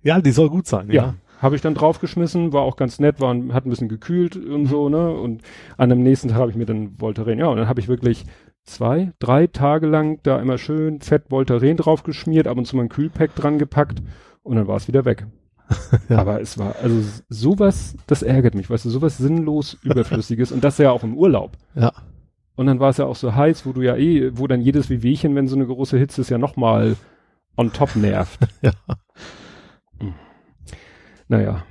Ja, 0.02 0.20
die 0.20 0.32
soll 0.32 0.50
gut 0.50 0.66
sein, 0.66 0.88
ja. 0.88 0.94
ja. 0.94 1.14
Habe 1.42 1.56
ich 1.56 1.60
dann 1.60 1.74
draufgeschmissen, 1.74 2.52
war 2.52 2.62
auch 2.62 2.76
ganz 2.76 3.00
nett, 3.00 3.20
war, 3.20 3.34
hat 3.52 3.66
ein 3.66 3.70
bisschen 3.70 3.88
gekühlt 3.88 4.36
und 4.36 4.66
so, 4.66 4.88
ne? 4.88 5.10
Und 5.10 5.42
an 5.76 5.88
dem 5.88 6.02
nächsten 6.02 6.28
Tag 6.28 6.38
habe 6.38 6.50
ich 6.52 6.56
mir 6.56 6.66
dann 6.66 6.94
Voltaren, 6.98 7.38
ja, 7.38 7.46
und 7.46 7.56
dann 7.56 7.68
habe 7.68 7.80
ich 7.80 7.88
wirklich 7.88 8.24
zwei, 8.62 9.12
drei 9.18 9.48
Tage 9.48 9.86
lang 9.88 10.20
da 10.22 10.40
immer 10.40 10.56
schön 10.56 11.00
fett 11.00 11.30
Voltaren 11.30 11.76
draufgeschmiert, 11.76 12.46
ab 12.46 12.58
und 12.58 12.66
zu 12.66 12.76
mal 12.76 12.84
ein 12.84 12.88
Kühlpack 12.88 13.34
dran 13.34 13.58
gepackt 13.58 14.02
und 14.44 14.56
dann 14.56 14.68
war 14.68 14.76
es 14.76 14.86
wieder 14.86 15.04
weg. 15.04 15.26
ja. 16.08 16.18
Aber 16.18 16.40
es 16.40 16.58
war, 16.58 16.76
also 16.82 17.02
sowas, 17.28 17.96
das 18.06 18.22
ärgert 18.22 18.54
mich, 18.54 18.70
weißt 18.70 18.84
du, 18.84 18.90
sowas 18.90 19.18
sinnlos 19.18 19.78
Überflüssiges 19.82 20.52
und 20.52 20.62
das 20.62 20.78
ja 20.78 20.90
auch 20.92 21.02
im 21.02 21.16
Urlaub. 21.16 21.52
Ja. 21.74 21.92
Und 22.54 22.66
dann 22.66 22.80
war 22.80 22.90
es 22.90 22.98
ja 22.98 23.06
auch 23.06 23.16
so 23.16 23.34
heiß, 23.34 23.66
wo 23.66 23.72
du 23.72 23.82
ja 23.82 23.96
eh, 23.96 24.36
wo 24.36 24.46
dann 24.46 24.60
jedes 24.60 24.90
Wehwehchen, 24.90 25.34
wenn 25.34 25.48
so 25.48 25.56
eine 25.56 25.66
große 25.66 25.98
Hitze 25.98 26.20
ist, 26.20 26.30
ja 26.30 26.38
nochmal 26.38 26.96
on 27.56 27.72
top 27.72 27.96
nervt. 27.96 28.40
ja. 28.62 28.72
Naja, 31.32 31.64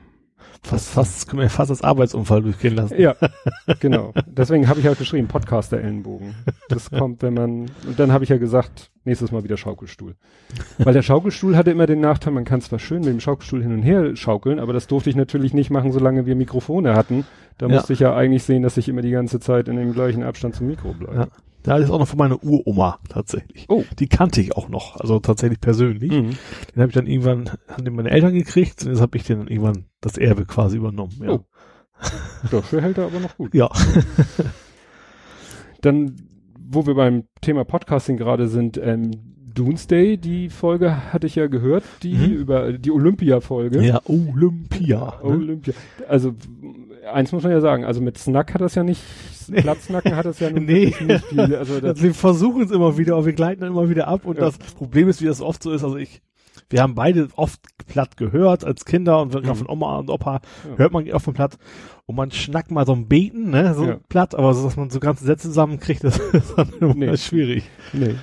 fast, 0.64 0.90
fast, 0.90 1.30
können 1.30 1.44
wir 1.44 1.50
fast 1.52 1.70
als 1.70 1.84
Arbeitsunfall 1.84 2.42
durchgehen 2.42 2.76
lassen. 2.76 3.00
Ja, 3.00 3.16
genau. 3.80 4.12
Deswegen 4.26 4.68
habe 4.68 4.80
ich 4.80 4.88
halt 4.88 4.98
geschrieben, 4.98 5.28
Podcaster-Ellenbogen. 5.28 6.34
Das 6.68 6.90
kommt, 6.90 7.22
wenn 7.22 7.36
man, 7.36 7.70
und 7.86 8.00
dann 8.00 8.12
habe 8.12 8.24
ich 8.24 8.32
ja 8.32 8.38
gesagt, 8.38 8.90
nächstes 9.04 9.32
Mal 9.32 9.44
wieder 9.44 9.58
Schaukelstuhl. 9.58 10.16
Weil 10.80 10.96
der 10.96 11.04
Schaukelstuhl 11.04 11.56
hatte 11.56 11.70
immer 11.70 11.86
den 11.86 12.02
Nachteil, 12.02 12.34
man 12.34 12.44
kann 12.44 12.60
zwar 12.62 12.80
schön 12.80 13.02
mit 13.02 13.10
dem 13.10 13.20
Schaukelstuhl 13.20 13.62
hin 13.62 13.72
und 13.72 13.84
her 13.84 14.16
schaukeln, 14.16 14.58
aber 14.58 14.74
das 14.74 14.88
durfte 14.88 15.12
ich 15.12 15.16
natürlich 15.16 15.54
nicht 15.54 15.70
machen, 15.70 15.92
solange 15.92 16.26
wir 16.26 16.36
Mikrofone 16.36 16.96
hatten. 16.96 17.24
Da 17.60 17.68
ja. 17.68 17.76
musste 17.76 17.94
ich 17.94 18.00
ja 18.00 18.16
eigentlich 18.16 18.42
sehen, 18.42 18.64
dass 18.64 18.78
ich 18.78 18.90
immer 18.90 19.04
die 19.04 19.12
ganze 19.12 19.40
Zeit 19.40 19.68
in 19.68 19.76
dem 19.76 19.94
gleichen 19.94 20.24
Abstand 20.24 20.56
zum 20.56 20.66
Mikro 20.66 20.94
bleibe. 20.94 21.16
Ja. 21.16 21.28
Da 21.64 21.78
ist 21.78 21.90
auch 21.92 22.00
noch 22.00 22.08
von 22.08 22.18
meiner 22.18 22.44
Uroma 22.44 23.00
tatsächlich. 23.10 23.66
Oh. 23.70 23.84
Die 24.00 24.08
kannte 24.08 24.42
ich 24.42 24.56
auch 24.56 24.68
noch, 24.68 25.00
also 25.00 25.20
tatsächlich 25.20 25.62
persönlich. 25.62 26.12
Mhm. 26.12 26.32
Den 26.74 26.82
habe 26.82 26.88
ich 26.88 26.96
dann 26.96 27.08
irgendwann, 27.08 27.50
haben 27.68 27.86
den 27.86 27.96
meine 27.96 28.10
Eltern 28.10 28.34
gekriegt 28.34 28.84
und 28.84 28.92
jetzt 28.92 29.02
habe 29.02 29.18
ich 29.18 29.24
den 29.24 29.40
dann 29.40 29.48
irgendwann 29.48 29.86
das 30.00 30.18
Erbe 30.18 30.46
quasi 30.46 30.78
übernommen. 30.78 31.20
Ja. 31.22 31.32
Oh. 31.32 31.46
Dafür 32.50 32.82
hält 32.82 32.98
er 32.98 33.06
aber 33.06 33.20
noch 33.20 33.38
gut. 33.38 33.54
Ja. 33.54 33.70
dann, 35.82 36.16
wo 36.60 36.86
wir 36.88 36.96
beim 36.96 37.26
Thema 37.42 37.64
Podcasting 37.64 38.18
gerade 38.18 38.48
sind, 38.48 38.78
ähm, 38.78 39.12
Doomsday, 39.54 40.18
die 40.18 40.50
Folge 40.50 41.12
hatte 41.14 41.28
ich 41.28 41.36
ja 41.36 41.48
gehört, 41.48 41.84
die 42.04 42.16
mhm. 42.16 42.32
über 42.32 42.74
die 42.74 42.92
Olympia-Folge. 42.92 43.84
Ja, 43.84 44.02
Olympia. 44.06 45.20
Ne? 45.22 45.30
Olympia. 45.30 45.74
Also 46.08 46.34
eins 47.06 47.32
muss 47.32 47.44
man 47.44 47.52
ja 47.52 47.62
sagen, 47.62 47.86
also 47.86 48.02
mit 48.02 48.18
Snack 48.18 48.54
hat 48.54 48.62
das 48.62 48.76
ja 48.76 48.84
nicht. 48.84 49.02
Platznacken 49.52 50.16
hat 50.16 50.26
das 50.26 50.40
ja 50.40 50.50
nee. 50.54 50.94
nicht 51.00 51.26
viel. 51.26 51.56
Also 51.56 51.80
das 51.80 52.02
wir 52.02 52.14
versuchen 52.14 52.64
es 52.64 52.72
immer 52.72 52.98
wieder, 52.98 53.16
aber 53.16 53.26
wir 53.26 53.34
gleiten 53.34 53.62
dann 53.62 53.72
immer 53.72 53.90
wieder 53.90 54.08
ab 54.08 54.26
und 54.26 54.38
ja. 54.38 54.46
das 54.46 54.58
Problem 54.58 55.10
ist, 55.10 55.22
wie 55.22 55.26
das 55.26 55.42
oft 55.42 55.62
so 55.64 55.72
ist, 55.72 55.84
also 55.84 55.98
ich, 55.98 56.22
wir 56.70 56.82
haben 56.82 56.96
beide 56.96 57.28
oft 57.36 57.60
platt 57.88 58.18
gehört 58.18 58.64
als 58.64 58.86
Kinder 58.86 59.22
und 59.22 59.34
mhm. 59.34 59.56
von 59.56 59.70
Oma 59.70 59.98
und 59.98 60.10
Opa 60.10 60.42
ja. 60.70 60.78
hört 60.78 60.94
man 60.94 61.10
oft 61.12 61.26
von 61.26 61.34
platt 61.34 61.58
und 62.06 62.16
man 62.16 62.32
schnackt 62.32 62.72
mal 62.72 62.86
so 62.86 62.94
ein 62.94 63.08
Beten, 63.08 63.50
ne, 63.50 63.74
so 63.74 63.86
ja. 63.86 64.00
platt, 64.10 64.36
aber 64.36 64.54
so, 64.54 64.64
dass 64.64 64.78
man 64.78 64.90
so 64.90 65.00
ganze 65.00 65.26
Sätze 65.26 65.48
zusammenkriegt, 65.48 66.04
das 66.04 66.18
ist 66.18 66.54
dann 66.58 66.70
immer 66.80 66.94
nee. 66.94 67.18
schwierig. 67.18 67.70
Nee. 67.94 68.16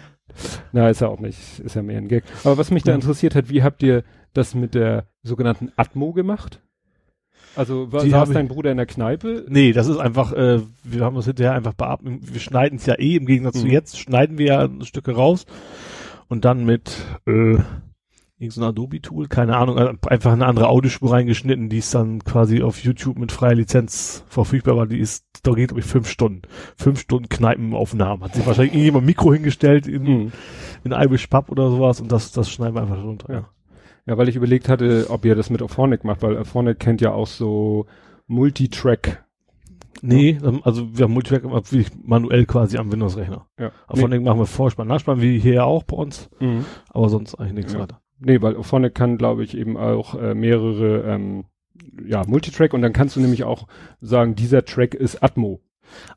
Na, 0.73 0.89
ist 0.89 1.01
ja 1.01 1.09
auch 1.09 1.21
nicht, 1.21 1.59
ist 1.59 1.75
ja 1.75 1.83
mehr 1.83 1.99
ein 1.99 2.09
Gag. 2.09 2.23
Aber 2.45 2.59
was 2.59 2.71
mich 2.71 2.85
da 2.85 2.95
interessiert 2.95 3.35
hat, 3.35 3.51
wie 3.51 3.63
habt 3.63 3.83
ihr 3.83 4.05
das 4.35 4.55
mit 4.55 4.75
der 4.75 5.09
sogenannten 5.23 5.73
Atmo 5.77 6.13
gemacht? 6.13 6.63
Also 7.59 7.91
war, 7.93 8.07
saß 8.07 8.31
dein 8.31 8.47
Bruder 8.47 8.71
in 8.71 8.77
der 8.77 8.87
Kneipe? 8.87 9.45
Nee, 9.49 9.73
das 9.73 9.89
ist 9.89 9.99
einfach, 9.99 10.33
äh, 10.33 10.61
wir 10.85 11.05
haben 11.05 11.17
uns 11.17 11.27
hinterher 11.27 11.55
einfach 11.55 11.75
beatmet. 11.75 12.33
Wir 12.33 12.41
schneiden 12.41 12.79
es 12.79 12.87
ja 12.87 12.95
eh, 12.95 13.17
im 13.17 13.27
Gegensatz 13.27 13.57
mhm. 13.57 13.61
zu 13.61 13.67
jetzt, 13.67 13.99
schneiden 13.99 14.39
wir 14.39 14.47
ja 14.47 14.69
Stücke 14.83 15.13
raus 15.13 15.45
und 16.29 16.45
dann 16.45 16.65
mit 16.65 16.97
äh, 17.27 17.57
irgendein 18.39 18.69
Adobe-Tool, 18.69 19.27
keine 19.27 19.57
Ahnung, 19.57 19.77
äh, 19.77 19.93
einfach 20.07 20.33
eine 20.33 20.47
andere 20.47 20.69
Audiospur 20.69 21.13
reingeschnitten, 21.13 21.69
die 21.69 21.79
ist 21.79 21.95
dann 21.95 22.23
quasi 22.23 22.63
auf 22.63 22.79
YouTube 22.79 23.19
mit 23.19 23.33
freier 23.33 23.57
Lizenz 23.57 24.25
verfügbar 24.29 24.77
war. 24.77 24.87
Die 24.87 25.01
ist, 25.01 25.25
da 25.43 25.53
geht 25.53 25.71
glaube 25.71 25.81
ich 25.81 25.87
fünf 25.87 26.09
Stunden. 26.09 26.43
Fünf 26.77 27.01
Stunden 27.01 27.29
Kneipenaufnahmen. 27.29 28.25
Hat 28.25 28.35
sich 28.35 28.47
wahrscheinlich 28.47 28.75
irgendjemand 28.75 29.07
Mikro 29.07 29.33
hingestellt 29.33 29.89
in, 29.89 30.03
mhm. 30.05 30.33
in 30.85 30.93
Irish 30.93 31.27
Pub 31.27 31.51
oder 31.51 31.71
sowas 31.71 32.01
und 32.01 32.13
das, 32.13 32.31
das 32.31 32.49
schneiden 32.51 32.77
wir 32.77 32.83
einfach 32.83 33.03
runter. 33.03 33.33
Ja. 33.33 33.49
Ja, 34.09 34.17
weil 34.17 34.29
ich 34.29 34.37
überlegt 34.37 34.71
hatte, 34.71 35.07
ob 35.11 35.27
ihr 35.27 35.35
das 35.35 35.51
mit 35.51 35.61
Auphonic 35.61 36.03
macht, 36.03 36.23
weil 36.23 36.39
Auphonic 36.39 36.79
kennt 36.79 37.03
ja 37.03 37.13
auch 37.13 37.27
so 37.27 37.85
Multitrack. 38.27 39.23
Nee, 40.01 40.39
ja. 40.43 40.53
also 40.63 40.97
wir 40.97 41.05
haben 41.05 41.13
Multitrack 41.13 41.43
manuell 42.05 42.47
quasi 42.47 42.79
am 42.79 42.91
Windows-Rechner. 42.91 43.47
Ja. 43.59 43.71
Auphonic 43.87 44.21
nee. 44.21 44.25
machen 44.25 44.39
wir 44.39 44.47
Vorspann, 44.47 44.89
Nachspann, 44.89 45.21
wie 45.21 45.39
hier 45.39 45.55
ja 45.55 45.65
auch 45.65 45.83
bei 45.83 45.97
uns, 45.97 46.31
mhm. 46.41 46.65
aber 46.89 47.11
sonst 47.11 47.35
eigentlich 47.35 47.55
nichts 47.55 47.73
ja. 47.75 47.81
weiter. 47.81 48.01
Nee, 48.19 48.41
weil 48.41 48.57
Auphonic 48.57 48.95
kann, 48.95 49.19
glaube 49.19 49.45
ich, 49.45 49.55
eben 49.55 49.77
auch 49.77 50.15
äh, 50.15 50.35
mehrere 50.35 51.03
ähm, 51.03 51.45
ja, 52.03 52.25
Multitrack 52.27 52.73
und 52.73 52.81
dann 52.81 52.95
kannst 52.95 53.15
du 53.15 53.21
nämlich 53.21 53.45
auch 53.45 53.67
sagen, 54.01 54.35
dieser 54.35 54.65
Track 54.65 54.95
ist 54.95 55.23
Atmo. 55.23 55.61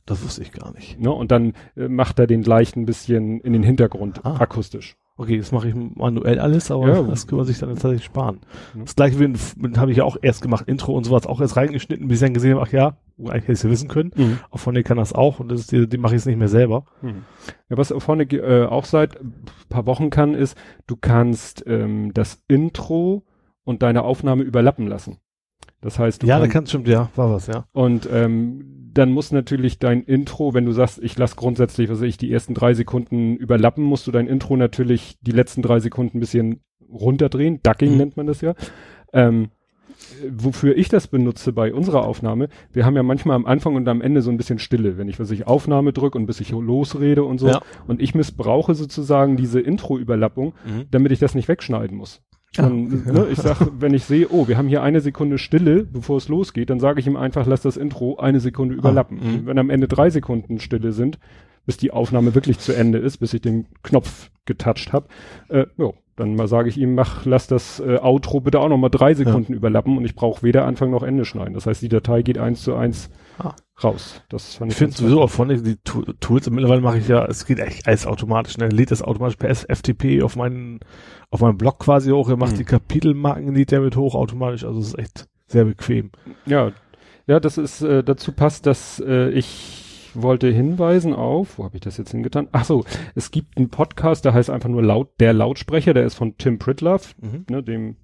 Das 0.05 0.23
wusste 0.23 0.43
ich 0.43 0.53
gar 0.53 0.73
nicht. 0.73 0.99
Ne? 0.99 1.11
Und 1.11 1.31
dann 1.31 1.53
äh, 1.75 1.89
macht 1.89 2.19
er 2.19 2.27
den 2.27 2.43
leicht 2.43 2.77
ein 2.77 2.85
bisschen 2.85 3.41
in 3.41 3.51
den 3.51 3.63
Hintergrund 3.63 4.25
ah. 4.25 4.37
akustisch. 4.37 4.95
Okay, 5.17 5.37
das 5.37 5.51
mache 5.51 5.67
ich 5.67 5.75
manuell 5.75 6.39
alles, 6.39 6.71
aber 6.71 6.87
ja. 6.87 7.03
das 7.03 7.27
kann 7.27 7.37
man 7.37 7.45
sich 7.45 7.59
dann 7.59 7.69
tatsächlich 7.69 8.05
sparen. 8.05 8.39
Mhm. 8.73 8.85
Das 8.85 8.95
gleiche 8.95 9.17
habe 9.77 9.91
ich 9.91 9.97
ja 9.97 10.03
auch 10.03 10.17
erst 10.21 10.41
gemacht, 10.41 10.67
Intro 10.67 10.93
und 10.93 11.03
sowas 11.03 11.27
auch 11.27 11.41
erst 11.41 11.57
reingeschnitten, 11.57 12.07
bis 12.07 12.21
ich 12.21 12.25
dann 12.25 12.33
gesehen 12.33 12.55
habe, 12.55 12.65
ach 12.65 12.71
ja, 12.71 12.97
eigentlich 13.19 13.43
hätte 13.43 13.51
ich 13.51 13.59
es 13.59 13.63
ja 13.63 13.69
wissen 13.69 13.87
können. 13.87 14.11
Mhm. 14.15 14.39
Auch 14.49 14.59
von 14.59 14.73
der 14.73 14.83
kann 14.83 14.97
das 14.97 15.13
auch 15.13 15.39
und 15.39 15.51
das 15.51 15.59
ist 15.59 15.71
die, 15.71 15.87
die 15.87 15.97
mache 15.97 16.15
ich 16.15 16.19
jetzt 16.19 16.25
nicht 16.25 16.39
mehr 16.39 16.47
selber. 16.47 16.85
Mhm. 17.01 17.23
Ja, 17.69 17.77
was 17.77 17.91
Auphonic 17.91 18.33
äh, 18.33 18.65
auch 18.65 18.85
seit 18.85 19.19
paar 19.69 19.85
Wochen 19.85 20.09
kann, 20.09 20.33
ist, 20.33 20.57
du 20.87 20.95
kannst 20.95 21.63
ähm, 21.67 22.13
das 22.13 22.41
Intro 22.47 23.23
und 23.63 23.83
deine 23.83 24.03
Aufnahme 24.03 24.43
überlappen 24.43 24.87
lassen. 24.87 25.17
Das 25.81 25.99
heißt, 25.99 26.23
du 26.23 26.27
ja, 26.27 26.37
kannst, 26.37 26.49
da 26.49 26.53
kannst 26.53 26.71
stimmt, 26.71 26.87
ja, 26.87 27.09
war 27.15 27.31
was, 27.31 27.47
ja. 27.47 27.65
Und 27.73 28.07
ähm, 28.11 28.80
dann 28.93 29.11
muss 29.11 29.31
natürlich 29.31 29.79
dein 29.79 30.03
Intro, 30.03 30.53
wenn 30.53 30.65
du 30.65 30.71
sagst, 30.71 31.01
ich 31.01 31.17
lasse 31.17 31.35
grundsätzlich, 31.35 31.89
was 31.89 32.01
weiß 32.01 32.07
ich, 32.07 32.17
die 32.17 32.31
ersten 32.31 32.53
drei 32.53 32.73
Sekunden 32.73 33.35
überlappen, 33.35 33.83
musst 33.83 34.07
du 34.07 34.11
dein 34.11 34.27
Intro 34.27 34.57
natürlich 34.57 35.17
die 35.21 35.31
letzten 35.31 35.61
drei 35.61 35.79
Sekunden 35.79 36.17
ein 36.17 36.19
bisschen 36.19 36.61
runterdrehen. 36.91 37.61
Ducking 37.63 37.91
mhm. 37.91 37.97
nennt 37.97 38.17
man 38.17 38.27
das 38.27 38.41
ja. 38.41 38.53
Ähm, 39.13 39.49
wofür 40.29 40.75
ich 40.77 40.89
das 40.89 41.07
benutze 41.07 41.53
bei 41.53 41.73
unserer 41.73 42.05
Aufnahme, 42.05 42.49
wir 42.73 42.85
haben 42.85 42.95
ja 42.95 43.03
manchmal 43.03 43.35
am 43.35 43.45
Anfang 43.45 43.75
und 43.75 43.87
am 43.87 44.01
Ende 44.01 44.21
so 44.21 44.31
ein 44.31 44.37
bisschen 44.37 44.59
Stille, 44.59 44.97
wenn 44.97 45.07
ich, 45.07 45.19
was 45.19 45.31
ich 45.31 45.47
Aufnahme 45.47 45.93
drücke 45.93 46.17
und 46.17 46.25
bis 46.25 46.39
ich 46.39 46.51
losrede 46.51 47.23
und 47.23 47.39
so. 47.39 47.47
Ja. 47.47 47.61
Und 47.87 48.01
ich 48.01 48.15
missbrauche 48.15 48.75
sozusagen 48.75 49.37
diese 49.37 49.59
Intro-Überlappung, 49.59 50.53
mhm. 50.65 50.85
damit 50.91 51.11
ich 51.11 51.19
das 51.19 51.35
nicht 51.35 51.47
wegschneiden 51.47 51.97
muss. 51.97 52.21
Ja. 52.55 52.69
ne, 52.69 53.27
ich 53.31 53.39
sag, 53.39 53.57
wenn 53.79 53.93
ich 53.93 54.03
sehe, 54.03 54.27
oh, 54.29 54.47
wir 54.47 54.57
haben 54.57 54.67
hier 54.67 54.83
eine 54.83 55.01
Sekunde 55.01 55.37
Stille, 55.37 55.83
bevor 55.85 56.17
es 56.17 56.27
losgeht, 56.27 56.69
dann 56.69 56.79
sage 56.79 56.99
ich 56.99 57.07
ihm 57.07 57.15
einfach, 57.15 57.45
lass 57.45 57.61
das 57.61 57.77
Intro 57.77 58.17
eine 58.17 58.39
Sekunde 58.39 58.75
überlappen. 58.75 59.19
Ah, 59.21 59.39
wenn 59.45 59.57
am 59.57 59.69
Ende 59.69 59.87
drei 59.87 60.09
Sekunden 60.09 60.59
Stille 60.59 60.91
sind, 60.91 61.19
bis 61.65 61.77
die 61.77 61.91
Aufnahme 61.91 62.35
wirklich 62.35 62.59
zu 62.59 62.73
Ende 62.73 62.97
ist, 62.97 63.17
bis 63.17 63.33
ich 63.33 63.41
den 63.41 63.67
Knopf 63.83 64.31
getoucht 64.45 64.91
habe, 64.91 65.07
äh, 65.47 65.65
jo, 65.77 65.93
dann 66.15 66.35
mal 66.35 66.47
sage 66.47 66.69
ich 66.69 66.77
ihm, 66.77 66.93
mach, 66.93 67.25
lass 67.25 67.47
das 67.47 67.79
äh, 67.79 67.97
Outro 68.01 68.41
bitte 68.41 68.59
auch 68.59 68.69
noch 68.69 68.77
mal 68.77 68.89
drei 68.89 69.13
Sekunden 69.13 69.53
ja. 69.53 69.57
überlappen 69.57 69.97
und 69.97 70.05
ich 70.05 70.15
brauche 70.15 70.43
weder 70.43 70.65
Anfang 70.65 70.91
noch 70.91 71.03
Ende 71.03 71.25
schneiden. 71.25 71.53
Das 71.53 71.65
heißt, 71.65 71.81
die 71.81 71.89
Datei 71.89 72.21
geht 72.21 72.37
eins 72.37 72.63
zu 72.63 72.75
eins 72.75 73.09
ah. 73.39 73.55
raus. 73.81 74.21
Das 74.29 74.55
fand 74.55 74.71
ich. 74.71 74.75
Ich 74.75 74.77
finde 74.77 74.95
sowieso 74.95 75.21
auch 75.21 75.29
von 75.29 75.49
die 75.49 75.77
Tools, 75.77 76.49
mittlerweile 76.49 76.81
mache 76.81 76.97
ich 76.97 77.07
ja, 77.07 77.25
es 77.25 77.45
geht 77.45 77.59
echt 77.59 77.87
alles 77.87 78.05
automatisch, 78.05 78.57
ne? 78.57 78.67
lädt 78.67 78.91
das 78.91 79.01
automatisch 79.01 79.37
per 79.37 79.55
FTP 79.55 80.21
auf 80.21 80.35
meinen 80.35 80.81
auf 81.31 81.39
meinem 81.39 81.57
Blog 81.57 81.79
quasi 81.79 82.11
hoch, 82.11 82.29
er 82.29 82.37
macht 82.37 82.53
mhm. 82.53 82.57
die 82.57 82.65
Kapitelmarken, 82.65 83.55
lädt 83.55 83.71
er 83.71 83.81
mit 83.81 83.95
hoch 83.95 84.15
automatisch, 84.15 84.65
also 84.65 84.79
es 84.79 84.89
ist 84.89 84.99
echt 84.99 85.27
sehr 85.47 85.65
bequem. 85.65 86.11
Ja, 86.45 86.71
ja, 87.25 87.39
das 87.39 87.57
ist, 87.57 87.81
äh, 87.81 88.03
dazu 88.03 88.33
passt, 88.33 88.65
dass 88.65 88.99
äh, 88.99 89.29
ich 89.29 90.11
wollte 90.13 90.49
hinweisen 90.51 91.13
auf, 91.13 91.57
wo 91.57 91.63
habe 91.63 91.77
ich 91.77 91.81
das 91.81 91.97
jetzt 91.97 92.11
hingetan? 92.11 92.49
Ach 92.51 92.65
so, 92.65 92.83
es 93.15 93.31
gibt 93.31 93.57
einen 93.57 93.69
Podcast, 93.69 94.25
der 94.25 94.33
heißt 94.33 94.49
einfach 94.49 94.69
nur 94.69 94.83
laut, 94.83 95.09
der 95.21 95.31
Lautsprecher, 95.31 95.93
der 95.93 96.03
ist 96.03 96.15
von 96.15 96.37
Tim 96.37 96.59
Pritloff, 96.59 97.15
mhm. 97.21 97.45
ne, 97.49 97.63
dem 97.63 97.95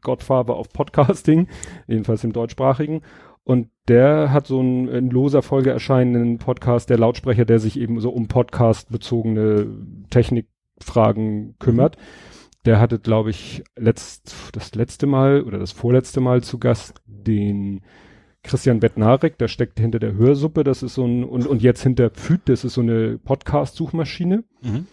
Godfather 0.00 0.58
of 0.58 0.70
Podcasting, 0.70 1.46
jedenfalls 1.86 2.24
im 2.24 2.32
deutschsprachigen. 2.32 3.02
Und 3.44 3.68
der 3.86 4.32
hat 4.32 4.48
so 4.48 4.58
einen 4.58 4.88
in 4.88 5.10
loser 5.10 5.42
Folge 5.42 5.70
erscheinenden 5.70 6.38
Podcast, 6.38 6.90
der 6.90 6.98
Lautsprecher, 6.98 7.44
der 7.44 7.60
sich 7.60 7.78
eben 7.78 8.00
so 8.00 8.10
um 8.10 8.26
Podcast 8.26 8.90
bezogene 8.90 9.68
Technikfragen 10.10 11.54
kümmert. 11.60 11.96
Mhm 11.96 12.35
der 12.66 12.80
hatte, 12.80 12.98
glaube 12.98 13.30
ich, 13.30 13.62
letzt, 13.76 14.34
das 14.52 14.74
letzte 14.74 15.06
Mal 15.06 15.42
oder 15.42 15.58
das 15.58 15.72
vorletzte 15.72 16.20
Mal 16.20 16.42
zu 16.42 16.58
Gast 16.58 17.00
den 17.06 17.80
Christian 18.42 18.80
Bettnarek, 18.80 19.38
der 19.38 19.48
steckt 19.48 19.80
hinter 19.80 19.98
der 19.98 20.14
Hörsuppe, 20.14 20.62
das 20.64 20.82
ist 20.82 20.94
so 20.94 21.04
ein, 21.04 21.24
und, 21.24 21.46
und 21.46 21.62
jetzt 21.62 21.82
hinter 21.82 22.10
Pfüt, 22.10 22.42
das 22.46 22.64
ist 22.64 22.74
so 22.74 22.80
eine 22.80 23.18
Podcast-Suchmaschine. 23.18 24.44
Mhm. 24.62 24.86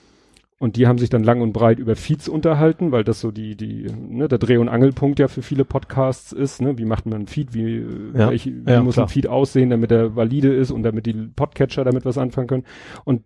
Und 0.60 0.78
die 0.78 0.88
haben 0.88 0.98
sich 0.98 1.10
dann 1.10 1.24
lang 1.26 1.42
und 1.42 1.52
breit 1.52 1.78
über 1.78 1.96
Feeds 1.98 2.30
unterhalten, 2.30 2.94
weil 2.94 3.04
das 3.04 3.20
so 3.20 3.32
die, 3.32 3.58
die, 3.58 3.86
ne, 3.92 4.30
der 4.30 4.38
Dreh- 4.38 4.58
und 4.58 4.70
Angelpunkt 4.70 5.20
ja 5.20 5.28
für 5.28 5.42
viele 5.42 5.66
Podcasts 5.66 6.32
ist, 6.32 6.62
ne? 6.62 6.78
Wie 6.78 6.86
macht 6.86 7.06
man 7.06 7.16
einen 7.16 7.28
Feed, 7.28 7.54
wie, 7.54 7.80
Ja. 8.16 8.30
welch, 8.30 8.46
wie 8.46 8.72
Ja, 8.72 8.82
muss 8.82 8.94
klar. 8.94 9.08
ein 9.08 9.10
Feed 9.10 9.28
aussehen, 9.28 9.72
damit 9.72 9.92
er 9.92 10.16
valide 10.16 10.54
ist 10.54 10.72
und 10.72 10.84
damit 10.84 11.06
die 11.06 11.14
Podcatcher 11.14 11.84
damit 11.84 12.06
was 12.06 12.18
anfangen 12.18 12.48
können. 12.48 12.64
Und 13.04 13.24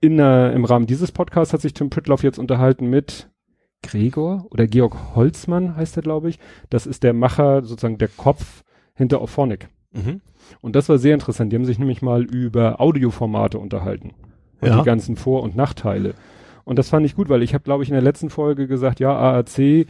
in 0.00 0.18
der, 0.18 0.52
im 0.52 0.64
Rahmen 0.64 0.86
dieses 0.86 1.10
Podcasts 1.10 1.52
hat 1.52 1.62
sich 1.62 1.74
Tim 1.74 1.90
Pritloff 1.90 2.22
jetzt 2.22 2.38
unterhalten 2.38 2.88
mit 2.88 3.28
Gregor 3.82 4.46
oder 4.50 4.66
Georg 4.66 5.14
Holzmann 5.14 5.76
heißt 5.76 5.96
er, 5.96 6.02
glaube 6.02 6.28
ich. 6.30 6.38
Das 6.70 6.86
ist 6.86 7.02
der 7.02 7.12
Macher, 7.12 7.62
sozusagen 7.64 7.98
der 7.98 8.08
Kopf 8.08 8.62
hinter 8.94 9.20
Auphonic. 9.20 9.68
Mhm. 9.92 10.20
Und 10.60 10.76
das 10.76 10.88
war 10.88 10.98
sehr 10.98 11.14
interessant. 11.14 11.52
Die 11.52 11.56
haben 11.56 11.64
sich 11.64 11.78
nämlich 11.78 12.02
mal 12.02 12.24
über 12.24 12.80
Audioformate 12.80 13.58
unterhalten. 13.58 14.14
Und 14.60 14.68
Ja. 14.68 14.78
die 14.78 14.84
ganzen 14.84 15.16
Vor- 15.16 15.42
und 15.42 15.54
Nachteile. 15.56 16.14
Und 16.64 16.78
das 16.78 16.88
fand 16.90 17.06
ich 17.06 17.14
gut, 17.14 17.28
weil 17.28 17.42
ich 17.42 17.54
habe, 17.54 17.64
glaube 17.64 17.82
ich, 17.82 17.88
in 17.88 17.94
der 17.94 18.02
letzten 18.02 18.28
Folge 18.30 18.66
gesagt, 18.66 19.00
ja, 19.00 19.16
AAC 19.16 19.86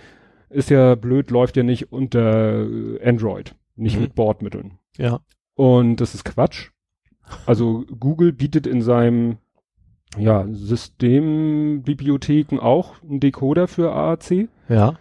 ist 0.50 0.70
ja 0.70 0.94
blöd, 0.94 1.30
läuft 1.30 1.56
ja 1.56 1.62
nicht 1.62 1.92
unter 1.92 2.66
äh, 2.66 3.02
Android, 3.04 3.54
nicht 3.76 3.96
Mhm. 3.96 4.02
mit 4.02 4.14
Bordmitteln. 4.14 4.78
Ja. 4.96 5.20
Und 5.54 5.96
das 5.96 6.14
ist 6.14 6.24
Quatsch. 6.24 6.70
Also 7.46 7.84
Google 7.98 8.32
bietet 8.32 8.66
in 8.66 8.80
seinem 8.80 9.38
ja, 10.16 10.46
Systembibliotheken 10.50 12.58
auch 12.60 12.94
einen 13.02 13.20
Decoder 13.20 13.68
für 13.68 13.92
AAC, 13.92 14.48
Ja. 14.68 14.94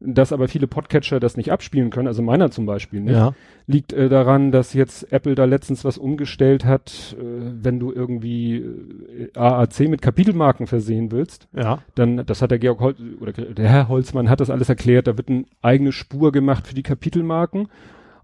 dass 0.00 0.32
aber 0.32 0.48
viele 0.48 0.66
Podcatcher 0.66 1.20
das 1.20 1.36
nicht 1.36 1.52
abspielen 1.52 1.90
können, 1.90 2.08
also 2.08 2.22
meiner 2.22 2.50
zum 2.50 2.66
Beispiel 2.66 3.00
nicht 3.00 3.14
Ja. 3.16 3.34
liegt 3.66 3.92
äh, 3.92 4.08
daran, 4.08 4.50
dass 4.50 4.72
jetzt 4.72 5.12
Apple 5.12 5.34
da 5.34 5.44
letztens 5.44 5.84
was 5.84 5.98
umgestellt 5.98 6.64
hat, 6.64 7.16
äh, 7.18 7.22
wenn 7.62 7.78
du 7.78 7.92
irgendwie 7.92 8.56
äh, 8.56 9.30
AAC 9.38 9.80
mit 9.88 10.00
Kapitelmarken 10.02 10.66
versehen 10.66 11.12
willst, 11.12 11.48
Ja. 11.54 11.82
dann, 11.94 12.24
das 12.26 12.42
hat 12.42 12.50
der 12.50 12.58
Georg 12.58 12.80
Holz, 12.80 12.98
oder 13.20 13.32
der 13.32 13.68
Herr 13.68 13.88
Holzmann 13.88 14.28
hat 14.30 14.40
das 14.40 14.50
alles 14.50 14.68
erklärt, 14.68 15.06
da 15.06 15.16
wird 15.18 15.28
eine 15.28 15.44
eigene 15.62 15.92
Spur 15.92 16.32
gemacht 16.32 16.66
für 16.66 16.74
die 16.74 16.82
Kapitelmarken 16.82 17.68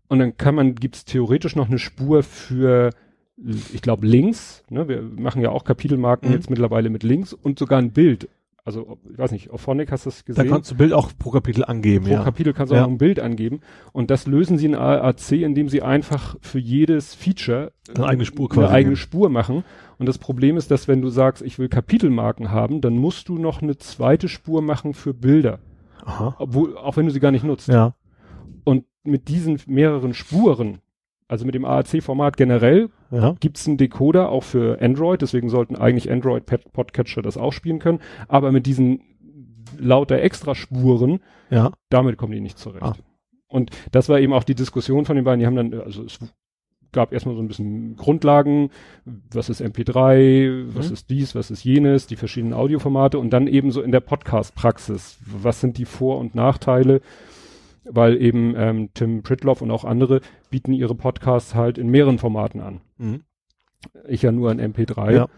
und 0.08 0.18
dann 0.18 0.36
kann 0.36 0.54
man, 0.54 0.74
gibt's 0.76 1.04
theoretisch 1.04 1.56
noch 1.56 1.68
eine 1.68 1.78
Spur 1.78 2.22
für, 2.22 2.90
ich 3.36 3.82
glaube, 3.82 4.06
Links, 4.06 4.64
ne? 4.70 4.88
wir 4.88 5.02
machen 5.02 5.42
ja 5.42 5.50
auch 5.50 5.64
Kapitelmarken 5.64 6.28
Mhm. 6.28 6.34
jetzt 6.34 6.50
mittlerweile 6.50 6.88
mit 6.90 7.02
Links 7.02 7.32
und 7.32 7.58
sogar 7.58 7.78
ein 7.78 7.92
Bild. 7.92 8.28
Also, 8.64 8.98
ich 9.12 9.16
weiß 9.16 9.30
nicht, 9.30 9.50
auf 9.50 9.60
Phonic 9.60 9.92
hast 9.92 10.06
du 10.06 10.10
das 10.10 10.24
Da 10.24 10.32
gesehen? 10.32 10.48
kannst 10.50 10.72
du 10.72 10.74
Bild 10.74 10.92
auch 10.92 11.12
pro 11.16 11.30
Kapitel 11.30 11.64
angeben, 11.64 12.06
Pro 12.06 12.14
ja. 12.14 12.24
Kapitel 12.24 12.52
kannst 12.52 12.72
du 12.72 12.76
Ja. 12.76 12.84
auch 12.84 12.88
ein 12.88 12.98
Bild 12.98 13.20
angeben. 13.20 13.60
Und 13.92 14.10
das 14.10 14.26
lösen 14.26 14.58
sie 14.58 14.66
in 14.66 14.74
AAC, 14.74 15.42
indem 15.44 15.68
sie 15.68 15.82
einfach 15.82 16.34
für 16.40 16.58
jedes 16.58 17.14
Feature 17.14 17.72
Eine 17.94 18.06
eigene 18.06 18.24
Spur 18.24 18.50
eine 18.50 18.54
quasi 18.62 18.72
eigene 18.74 18.90
nehmen. 18.90 18.96
Spur 18.96 19.28
machen. 19.28 19.62
Und 19.98 20.06
das 20.06 20.18
Problem 20.18 20.56
ist, 20.56 20.72
dass 20.72 20.88
wenn 20.88 21.00
du 21.00 21.10
sagst, 21.10 21.42
ich 21.42 21.60
will 21.60 21.68
Kapitelmarken 21.68 22.50
haben, 22.50 22.80
dann 22.80 22.94
musst 22.98 23.28
du 23.28 23.38
noch 23.38 23.62
eine 23.62 23.76
zweite 23.78 24.26
Spur 24.28 24.62
machen 24.62 24.94
für 24.94 25.14
Bilder. 25.14 25.60
Aha. 26.04 26.34
Obwohl, 26.40 26.76
auch 26.76 26.96
wenn 26.96 27.06
du 27.06 27.12
sie 27.12 27.20
gar 27.20 27.30
nicht 27.30 27.44
nutzt. 27.44 27.68
Ja. 27.68 27.94
Und 28.64 28.84
mit 29.04 29.28
diesen 29.28 29.60
mehreren 29.68 30.12
Spuren, 30.12 30.78
also 31.28 31.44
mit 31.44 31.54
dem 31.54 31.64
AAC-Format 31.64 32.36
generell, 32.36 32.88
Ja. 33.10 33.34
gibt's 33.40 33.66
einen 33.66 33.76
Decoder 33.78 34.28
auch 34.30 34.42
für 34.44 34.80
Android, 34.80 35.22
deswegen 35.22 35.48
sollten 35.48 35.76
eigentlich 35.76 36.10
Android-Podcatcher 36.10 37.22
das 37.22 37.36
auch 37.36 37.52
spielen 37.52 37.78
können. 37.78 38.00
Aber 38.28 38.52
mit 38.52 38.66
diesen 38.66 39.00
lauter 39.78 40.20
Extraspuren 40.20 41.20
Ja. 41.50 41.72
damit 41.90 42.16
kommen 42.16 42.32
die 42.32 42.40
nicht 42.40 42.58
zurecht. 42.58 42.82
Ah. 42.84 42.94
Und 43.48 43.70
das 43.92 44.08
war 44.08 44.18
eben 44.20 44.32
auch 44.32 44.44
die 44.44 44.54
Diskussion 44.54 45.04
von 45.04 45.16
den 45.16 45.24
beiden. 45.24 45.40
Die 45.40 45.46
haben 45.46 45.56
dann, 45.56 45.74
also 45.80 46.04
es 46.04 46.18
gab 46.92 47.12
erstmal 47.12 47.34
so 47.34 47.42
ein 47.42 47.48
bisschen 47.48 47.96
Grundlagen, 47.96 48.70
was 49.04 49.48
ist 49.50 49.60
MP3, 49.60 50.64
was 50.74 50.88
Mhm. 50.88 50.92
ist 50.94 51.10
dies, 51.10 51.34
was 51.34 51.50
ist 51.50 51.62
jenes, 51.64 52.06
die 52.06 52.16
verschiedenen 52.16 52.54
Audioformate 52.54 53.18
und 53.18 53.30
dann 53.30 53.46
eben 53.48 53.70
so 53.70 53.82
in 53.82 53.92
der 53.92 54.00
Podcast-Praxis, 54.00 55.18
was 55.26 55.60
sind 55.60 55.78
die 55.78 55.84
Vor- 55.84 56.18
und 56.18 56.34
Nachteile, 56.34 57.00
weil 57.90 58.20
eben 58.20 58.54
ähm, 58.56 58.90
Tim 58.94 59.22
Pritloff 59.22 59.62
und 59.62 59.70
auch 59.70 59.84
andere 59.84 60.20
bieten 60.50 60.72
ihre 60.72 60.94
Podcasts 60.94 61.54
halt 61.54 61.78
in 61.78 61.88
mehreren 61.88 62.18
Formaten 62.18 62.60
an. 62.60 62.80
Mhm. 62.98 63.22
Ich 64.08 64.22
ja 64.22 64.32
nur 64.32 64.50
an 64.50 64.60
MP3. 64.60 65.12
Ja. 65.12 65.28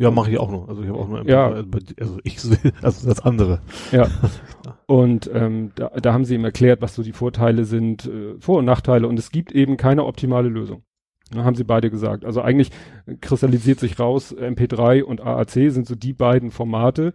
Ja, 0.00 0.12
mache 0.12 0.30
ich 0.30 0.38
auch 0.38 0.50
noch. 0.50 0.68
Also 0.68 0.82
ich 0.82 0.88
habe 0.88 0.98
auch 0.98 1.08
nur 1.08 1.28
Ja. 1.28 1.48
also 1.50 2.18
ich 2.22 2.38
also 2.82 3.08
das 3.08 3.20
andere. 3.20 3.60
Ja. 3.90 4.06
Und 4.86 5.28
ähm, 5.34 5.72
da, 5.74 5.88
da 5.88 6.12
haben 6.12 6.24
sie 6.24 6.36
ihm 6.36 6.44
erklärt, 6.44 6.80
was 6.82 6.94
so 6.94 7.02
die 7.02 7.12
Vorteile 7.12 7.64
sind, 7.64 8.06
äh, 8.06 8.34
Vor- 8.38 8.58
und 8.58 8.64
Nachteile. 8.64 9.08
Und 9.08 9.18
es 9.18 9.30
gibt 9.30 9.52
eben 9.52 9.76
keine 9.76 10.04
optimale 10.04 10.48
Lösung. 10.48 10.82
Da 11.32 11.44
haben 11.44 11.56
sie 11.56 11.64
beide 11.64 11.90
gesagt. 11.90 12.24
Also 12.24 12.40
eigentlich 12.42 12.70
äh, 13.06 13.16
kristallisiert 13.16 13.80
sich 13.80 13.98
raus, 13.98 14.34
MP3 14.34 15.02
und 15.02 15.20
AAC 15.20 15.50
sind 15.50 15.86
so 15.86 15.94
die 15.96 16.12
beiden 16.12 16.52
Formate. 16.52 17.12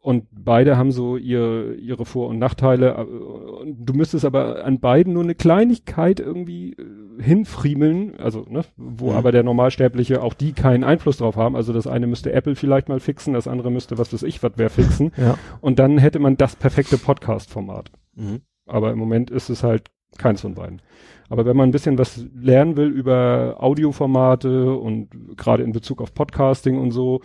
Und 0.00 0.26
beide 0.30 0.76
haben 0.78 0.92
so 0.92 1.16
ihre, 1.16 1.74
ihre 1.74 2.04
Vor- 2.06 2.28
und 2.28 2.38
Nachteile. 2.38 2.90
äh, 2.96 3.02
und 3.02 3.84
Du 3.84 3.92
müsstest 3.94 4.24
aber 4.24 4.64
an 4.64 4.78
beiden 4.80 5.12
nur 5.12 5.24
eine 5.24 5.34
Kleinigkeit 5.34 6.20
irgendwie 6.20 6.72
äh, 6.72 7.22
hinfriemeln, 7.22 8.14
also, 8.18 8.46
ne, 8.48 8.62
wo 8.76 9.10
Mhm. 9.10 9.16
aber 9.16 9.32
der 9.32 9.42
Normalsterbliche 9.42 10.22
auch 10.22 10.34
die 10.34 10.52
keinen 10.52 10.84
Einfluss 10.84 11.18
drauf 11.18 11.36
haben. 11.36 11.56
Also 11.56 11.72
das 11.72 11.86
eine 11.86 12.06
müsste 12.06 12.32
Apple 12.32 12.54
vielleicht 12.54 12.88
mal 12.88 13.00
fixen, 13.00 13.34
das 13.34 13.48
andere 13.48 13.70
müsste, 13.72 13.98
was 13.98 14.12
weiß 14.12 14.22
ich, 14.22 14.42
was 14.42 14.52
wer 14.56 14.70
fixen. 14.70 15.12
Ja. 15.16 15.36
Und 15.60 15.78
dann 15.78 15.98
hätte 15.98 16.20
man 16.20 16.36
das 16.36 16.54
perfekte 16.56 16.96
Podcast-Format. 16.96 17.90
Mhm. 18.14 18.40
Aber 18.66 18.92
im 18.92 18.98
Moment 18.98 19.30
ist 19.30 19.48
es 19.50 19.62
halt 19.64 19.90
keins 20.16 20.40
von 20.42 20.54
beiden. 20.54 20.80
Aber 21.28 21.44
wenn 21.44 21.56
man 21.56 21.68
ein 21.68 21.72
bisschen 21.72 21.98
was 21.98 22.24
lernen 22.34 22.76
will 22.76 22.88
über 22.88 23.56
Audioformate 23.58 24.72
und 24.74 25.08
gerade 25.36 25.62
in 25.62 25.72
Bezug 25.72 26.00
auf 26.00 26.14
Podcasting 26.14 26.78
und 26.78 26.92
so, 26.92 27.20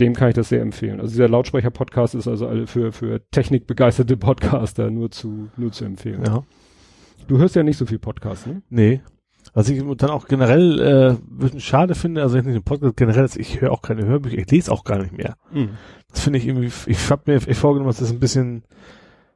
dem 0.00 0.14
kann 0.14 0.28
ich 0.28 0.34
das 0.34 0.48
sehr 0.48 0.60
empfehlen. 0.60 1.00
Also 1.00 1.12
dieser 1.12 1.28
Lautsprecher-Podcast 1.28 2.14
ist 2.14 2.26
also 2.26 2.66
für, 2.66 2.92
für 2.92 3.20
technikbegeisterte 3.30 4.16
Podcaster 4.16 4.90
nur 4.90 5.10
zu, 5.10 5.50
nur 5.56 5.72
zu 5.72 5.84
empfehlen. 5.84 6.22
Ja. 6.24 6.42
Du 7.28 7.38
hörst 7.38 7.54
ja 7.54 7.62
nicht 7.62 7.78
so 7.78 7.86
viel 7.86 7.98
Podcasts, 7.98 8.46
ne? 8.46 8.62
Nee. 8.68 9.00
Was 9.52 9.68
ich 9.68 9.82
dann 9.96 10.10
auch 10.10 10.26
generell 10.26 10.80
äh, 10.80 11.10
ein 11.10 11.38
bisschen 11.38 11.60
schade 11.60 11.94
finde, 11.94 12.22
also 12.22 12.36
jetzt 12.36 12.46
nicht 12.46 12.56
im 12.56 12.62
Podcast 12.62 12.96
generell, 12.96 13.24
ist, 13.24 13.36
ich 13.36 13.60
höre 13.60 13.72
auch 13.72 13.82
keine 13.82 14.04
Hörbücher, 14.04 14.38
ich 14.38 14.50
lese 14.50 14.72
auch 14.72 14.84
gar 14.84 14.98
nicht 14.98 15.16
mehr. 15.16 15.36
Das 16.10 16.20
finde 16.20 16.38
ich 16.38 16.46
irgendwie, 16.46 16.72
ich 16.86 17.10
habe 17.10 17.22
mir 17.26 17.40
ich 17.46 17.56
vorgenommen, 17.56 17.90
dass 17.90 17.98
das 17.98 18.10
ein 18.10 18.20
bisschen, 18.20 18.64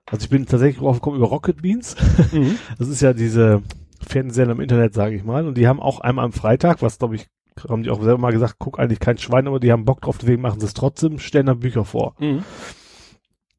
also 0.06 0.24
ich 0.24 0.30
bin 0.30 0.46
tatsächlich 0.46 0.78
drauf 0.78 0.96
gekommen 0.96 1.18
über 1.18 1.28
Rocket 1.28 1.62
Beans. 1.62 1.94
Mhm. 2.32 2.56
Das 2.78 2.88
ist 2.88 3.02
ja 3.02 3.12
diese 3.12 3.62
Fernsehsender 4.00 4.52
im 4.52 4.60
Internet, 4.60 4.94
sage 4.94 5.14
ich 5.14 5.24
mal. 5.24 5.46
Und 5.46 5.56
die 5.56 5.68
haben 5.68 5.80
auch 5.80 6.00
einmal 6.00 6.24
am 6.24 6.32
Freitag, 6.32 6.82
was 6.82 6.98
glaube 6.98 7.16
ich, 7.16 7.26
haben 7.68 7.82
die 7.82 7.90
auch 7.90 8.02
selber 8.02 8.18
mal 8.18 8.32
gesagt, 8.32 8.56
guck 8.58 8.78
eigentlich 8.78 9.00
kein 9.00 9.18
Schwein, 9.18 9.46
aber 9.46 9.60
die 9.60 9.72
haben 9.72 9.84
Bock 9.84 10.00
drauf, 10.00 10.18
deswegen 10.18 10.42
machen 10.42 10.60
sie 10.60 10.66
es 10.66 10.74
trotzdem, 10.74 11.18
stellen 11.18 11.46
dann 11.46 11.60
Bücher 11.60 11.84
vor. 11.84 12.14
Mhm. 12.18 12.42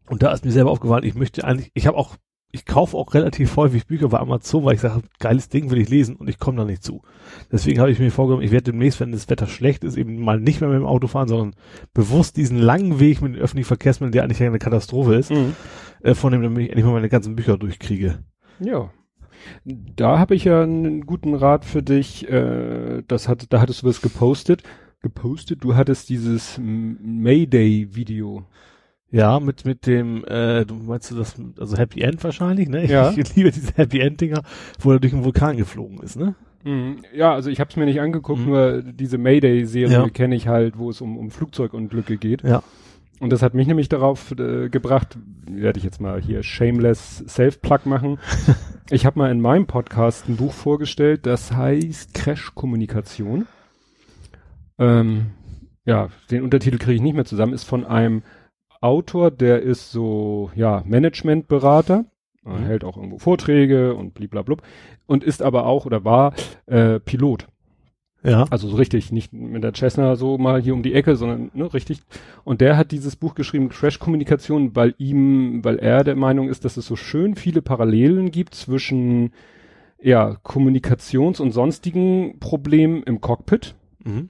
Und 0.07 0.23
da 0.23 0.31
ist 0.31 0.45
mir 0.45 0.51
selber 0.51 0.71
aufgefallen, 0.71 1.03
ich 1.03 1.15
möchte 1.15 1.43
eigentlich, 1.43 1.71
ich 1.73 1.85
habe 1.87 1.97
auch, 1.97 2.15
ich 2.51 2.65
kaufe 2.65 2.97
auch 2.97 3.13
relativ 3.13 3.55
häufig 3.57 3.85
Bücher 3.85 4.09
bei 4.09 4.17
Amazon, 4.19 4.65
weil 4.65 4.73
ich 4.73 4.81
sage, 4.81 5.03
geiles 5.19 5.49
Ding 5.49 5.69
will 5.69 5.77
ich 5.79 5.89
lesen 5.89 6.15
und 6.15 6.27
ich 6.29 6.39
komme 6.39 6.57
da 6.57 6.65
nicht 6.65 6.83
zu. 6.83 7.03
Deswegen 7.51 7.79
habe 7.79 7.91
ich 7.91 7.99
mir 7.99 8.09
vorgenommen, 8.11 8.43
ich 8.43 8.49
werde 8.51 8.71
demnächst, 8.71 8.99
wenn 8.99 9.11
das 9.11 9.29
Wetter 9.29 9.45
schlecht 9.45 9.83
ist, 9.83 9.97
eben 9.97 10.19
mal 10.19 10.39
nicht 10.39 10.59
mehr 10.59 10.69
mit 10.69 10.79
dem 10.79 10.87
Auto 10.87 11.05
fahren, 11.05 11.27
sondern 11.27 11.53
bewusst 11.93 12.37
diesen 12.37 12.57
langen 12.57 12.99
Weg 12.99 13.21
mit 13.21 13.35
den 13.35 13.41
öffentlichen 13.41 13.67
Verkehrsmitteln, 13.67 14.13
der 14.13 14.23
eigentlich 14.23 14.41
eine 14.41 14.57
Katastrophe 14.57 15.13
ist, 15.15 15.29
Mhm. 15.29 15.55
äh, 16.01 16.15
von 16.15 16.31
dem 16.31 16.41
damit 16.41 16.63
ich 16.63 16.69
endlich 16.69 16.85
mal 16.85 16.93
meine 16.93 17.09
ganzen 17.09 17.35
Bücher 17.35 17.57
durchkriege. 17.57 18.23
Ja. 18.59 18.89
Da 19.65 20.19
habe 20.19 20.35
ich 20.35 20.45
ja 20.45 20.63
einen 20.63 21.05
guten 21.05 21.33
Rat 21.33 21.65
für 21.65 21.83
dich. 21.83 22.29
Äh, 22.29 23.03
das 23.07 23.27
hat, 23.27 23.47
da 23.51 23.61
hattest 23.61 23.83
du 23.83 23.87
was 23.87 24.01
gepostet. 24.01 24.63
Gepostet? 25.01 25.63
Du 25.63 25.75
hattest 25.75 26.09
dieses 26.09 26.59
Mayday-Video. 27.29 28.43
Ja, 29.11 29.39
mit, 29.39 29.65
mit 29.65 29.87
dem, 29.87 30.23
äh, 30.25 30.65
du 30.65 30.75
meinst 30.75 31.09
du 31.09 31.15
das, 31.15 31.35
also 31.59 31.77
Happy 31.77 32.01
End 32.01 32.23
wahrscheinlich, 32.23 32.69
ne? 32.69 32.83
Ich, 32.83 32.91
Ja. 32.91 33.11
ich 33.15 33.35
liebe 33.35 33.51
diese 33.51 33.73
Happy 33.75 33.99
End-Dinger, 33.99 34.43
wo 34.79 34.91
er 34.91 34.99
durch 34.99 35.13
den 35.13 35.23
Vulkan 35.23 35.57
geflogen 35.57 35.97
ist, 35.99 36.15
ne? 36.15 36.35
Mhm. 36.63 36.97
Ja, 37.15 37.33
also 37.33 37.49
ich 37.49 37.59
habe 37.59 37.71
es 37.71 37.75
mir 37.75 37.85
nicht 37.85 38.01
angeguckt, 38.01 38.41
Mhm. 38.41 38.45
nur 38.47 38.81
diese 38.83 39.17
Mayday-Serie 39.17 39.93
Ja. 39.93 40.09
kenne 40.09 40.35
ich 40.35 40.47
halt, 40.47 40.77
wo 40.77 40.91
es 40.91 41.01
um, 41.01 41.17
um 41.17 41.31
Flugzeugunglücke 41.31 42.17
geht. 42.17 42.43
Ja. 42.43 42.61
Und 43.19 43.31
das 43.31 43.41
hat 43.41 43.53
mich 43.53 43.67
nämlich 43.67 43.89
darauf 43.89 44.31
äh, 44.31 44.69
gebracht, 44.69 45.17
werde 45.49 45.77
ich 45.77 45.83
jetzt 45.83 45.99
mal 45.99 46.21
hier 46.21 46.41
shameless 46.43 47.23
Self-Plug 47.27 47.79
machen. 47.85 48.17
ich 48.89 49.05
habe 49.05 49.19
mal 49.19 49.31
in 49.31 49.41
meinem 49.41 49.67
Podcast 49.67 50.29
ein 50.29 50.37
Buch 50.37 50.53
vorgestellt, 50.53 51.25
das 51.25 51.51
heißt 51.51 52.13
Crash-Kommunikation. 52.13 53.45
Ähm, 54.77 55.27
ja, 55.85 56.09
den 56.31 56.43
Untertitel 56.43 56.77
kriege 56.77 56.95
ich 56.95 57.01
nicht 57.01 57.15
mehr 57.15 57.25
zusammen, 57.25 57.53
ist 57.53 57.65
von 57.65 57.85
einem 57.85 58.23
Autor, 58.81 59.31
der 59.31 59.61
ist 59.61 59.91
so, 59.91 60.51
ja, 60.55 60.83
Managementberater, 60.85 62.05
er 62.45 62.51
Mhm. 62.53 62.63
hält 62.63 62.83
auch 62.85 62.95
irgendwo 62.95 63.17
Vorträge 63.17 63.95
und 63.95 64.13
bliblablub 64.13 64.61
und 65.05 65.23
ist 65.23 65.41
aber 65.41 65.65
auch 65.65 65.85
oder 65.85 66.05
war 66.05 66.33
äh, 66.67 66.99
Pilot. 66.99 67.47
Ja. 68.23 68.45
Also 68.49 68.67
so 68.67 68.75
richtig, 68.75 69.11
nicht 69.11 69.31
mit 69.31 69.63
der 69.63 69.73
Cessna 69.73 70.15
so 70.15 70.37
mal 70.37 70.61
hier 70.61 70.73
um 70.73 70.83
die 70.83 70.93
Ecke, 70.93 71.15
sondern 71.15 71.51
ne, 71.53 71.73
richtig. 71.73 72.01
Und 72.43 72.59
der 72.61 72.75
hat 72.75 72.91
dieses 72.91 73.15
Buch 73.15 73.33
geschrieben, 73.33 73.69
Crash-Kommunikation, 73.69 74.75
weil 74.75 74.93
ihm, 74.97 75.63
weil 75.63 75.77
er 75.77 76.03
der 76.03 76.15
Meinung 76.15 76.49
ist, 76.49 76.65
dass 76.65 76.75
es 76.77 76.85
so 76.85 76.95
schön 76.97 77.35
viele 77.35 77.61
Parallelen 77.61 78.31
gibt 78.31 78.55
zwischen 78.55 79.31
ja, 80.01 80.37
Kommunikations- 80.43 81.41
und 81.41 81.51
sonstigen 81.51 82.39
Problemen 82.39 83.03
im 83.03 83.21
Cockpit, 83.21 83.75
Mhm. 84.05 84.29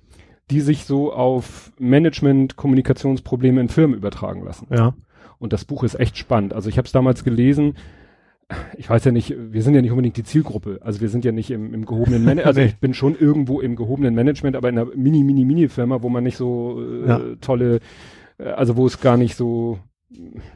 die 0.50 0.62
sich 0.62 0.86
so 0.86 1.14
auf 1.14 1.72
Management, 1.78 2.56
Kommunikationsprobleme 2.56 3.62
in 3.62 3.70
Firmen 3.70 3.96
übertragen 3.98 4.44
lassen. 4.44 4.68
Ja. 4.72 4.96
Und 5.38 5.54
das 5.54 5.66
Buch 5.66 5.84
ist 5.84 6.00
echt 6.00 6.18
spannend. 6.18 6.54
Also 6.54 6.70
ich 6.70 6.78
habe 6.78 6.86
es 6.88 6.92
damals 6.92 7.24
gelesen. 7.24 7.76
Ich 8.78 8.89
weiß 8.89 9.06
ja 9.06 9.12
nicht, 9.12 9.36
wir 9.38 9.62
sind 9.62 9.76
ja 9.76 9.82
nicht 9.82 9.91
unbedingt 9.91 10.18
die 10.18 10.24
Zielgruppe. 10.24 10.80
Also 10.82 11.02
wir 11.02 11.10
sind 11.10 11.24
ja 11.24 11.32
nicht 11.32 11.52
im, 11.52 11.74
im 11.74 11.86
gehobenen 11.86 12.24
Management. 12.26 12.47
Also 12.47 12.60
Nee. 12.62 12.68
ich 12.68 12.78
bin 12.78 12.93
schon 12.95 13.16
irgendwo 13.18 13.62
im 13.62 13.76
gehobenen 13.76 14.16
Management, 14.16 14.56
aber 14.56 14.70
in 14.70 14.80
einer 14.80 14.89
mini, 14.95 15.24
mini, 15.24 15.45
mini 15.45 15.68
Firma, 15.68 16.02
wo 16.02 16.10
man 16.10 16.24
nicht 16.24 16.38
so 16.38 16.82
äh, 16.82 17.08
Ja. 17.08 17.22
tolle, 17.41 17.80
äh, 18.39 18.45
also 18.45 18.76
wo 18.76 18.88
es 18.88 19.00
gar 19.02 19.18
nicht 19.18 19.36
so, 19.36 19.78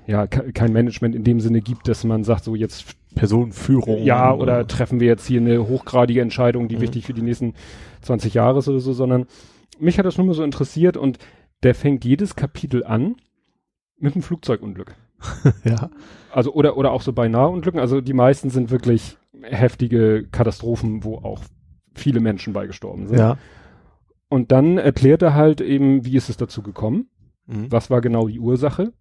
ja, 0.08 0.26
ke- 0.26 0.52
kein 0.54 0.74
Management 0.74 1.14
in 1.14 1.24
dem 1.24 1.40
Sinne 1.40 1.62
gibt, 1.62 1.88
dass 1.88 2.04
man 2.04 2.24
sagt, 2.24 2.44
so 2.46 2.56
jetzt 2.56 2.96
Personenführung. 3.14 4.02
ja, 4.04 4.34
oder 4.34 4.66
treffen 4.68 5.00
wir 5.00 5.06
jetzt 5.08 5.28
hier 5.28 5.40
eine 5.40 5.68
hochgradige 5.68 6.22
Entscheidung, 6.22 6.68
die 6.70 6.78
Mhm. 6.78 6.82
wichtig 6.82 7.06
für 7.06 7.14
die 7.14 7.22
nächsten 7.22 7.54
20 8.02 8.34
Jahre 8.34 8.58
ist 8.60 8.68
oder 8.68 8.80
so, 8.80 8.94
sondern 8.94 9.28
mich 9.80 10.00
hat 10.00 10.06
das 10.08 10.18
nur 10.18 10.26
mal 10.26 10.34
so 10.34 10.44
interessiert 10.44 10.98
und 10.98 11.20
der 11.62 11.76
fängt 11.76 12.04
jedes 12.06 12.36
Kapitel 12.36 12.84
an 12.84 13.16
mit 14.00 14.16
einem 14.16 14.24
Flugzeugunglück. 14.24 14.96
ja. 15.64 15.92
Also 16.34 16.54
oder 16.54 16.78
oder 16.78 16.92
auch 16.92 17.02
so 17.02 17.14
beinahe 17.14 17.50
Unglücken. 17.50 17.80
Also 17.80 18.02
die 18.02 18.14
meisten 18.14 18.50
sind 18.50 18.72
wirklich 18.72 19.18
heftige 19.44 20.28
Katastrophen, 20.32 21.04
wo 21.04 21.18
auch 21.18 21.42
viele 21.94 22.20
Menschen 22.20 22.54
bei 22.54 22.66
gestorben 22.68 23.08
sind. 23.08 23.20
Ja. 23.20 23.38
Und 24.30 24.52
dann 24.52 24.78
erklärt 24.78 25.22
er 25.22 25.36
halt 25.36 25.62
eben, 25.62 26.06
wie 26.06 26.16
ist 26.18 26.30
es 26.30 26.38
dazu 26.38 26.62
gekommen? 26.64 27.08
Mhm. 27.46 27.72
was 27.72 27.90
war 27.90 28.02
genau 28.02 28.28
die 28.28 28.40
Ursache. 28.40 28.94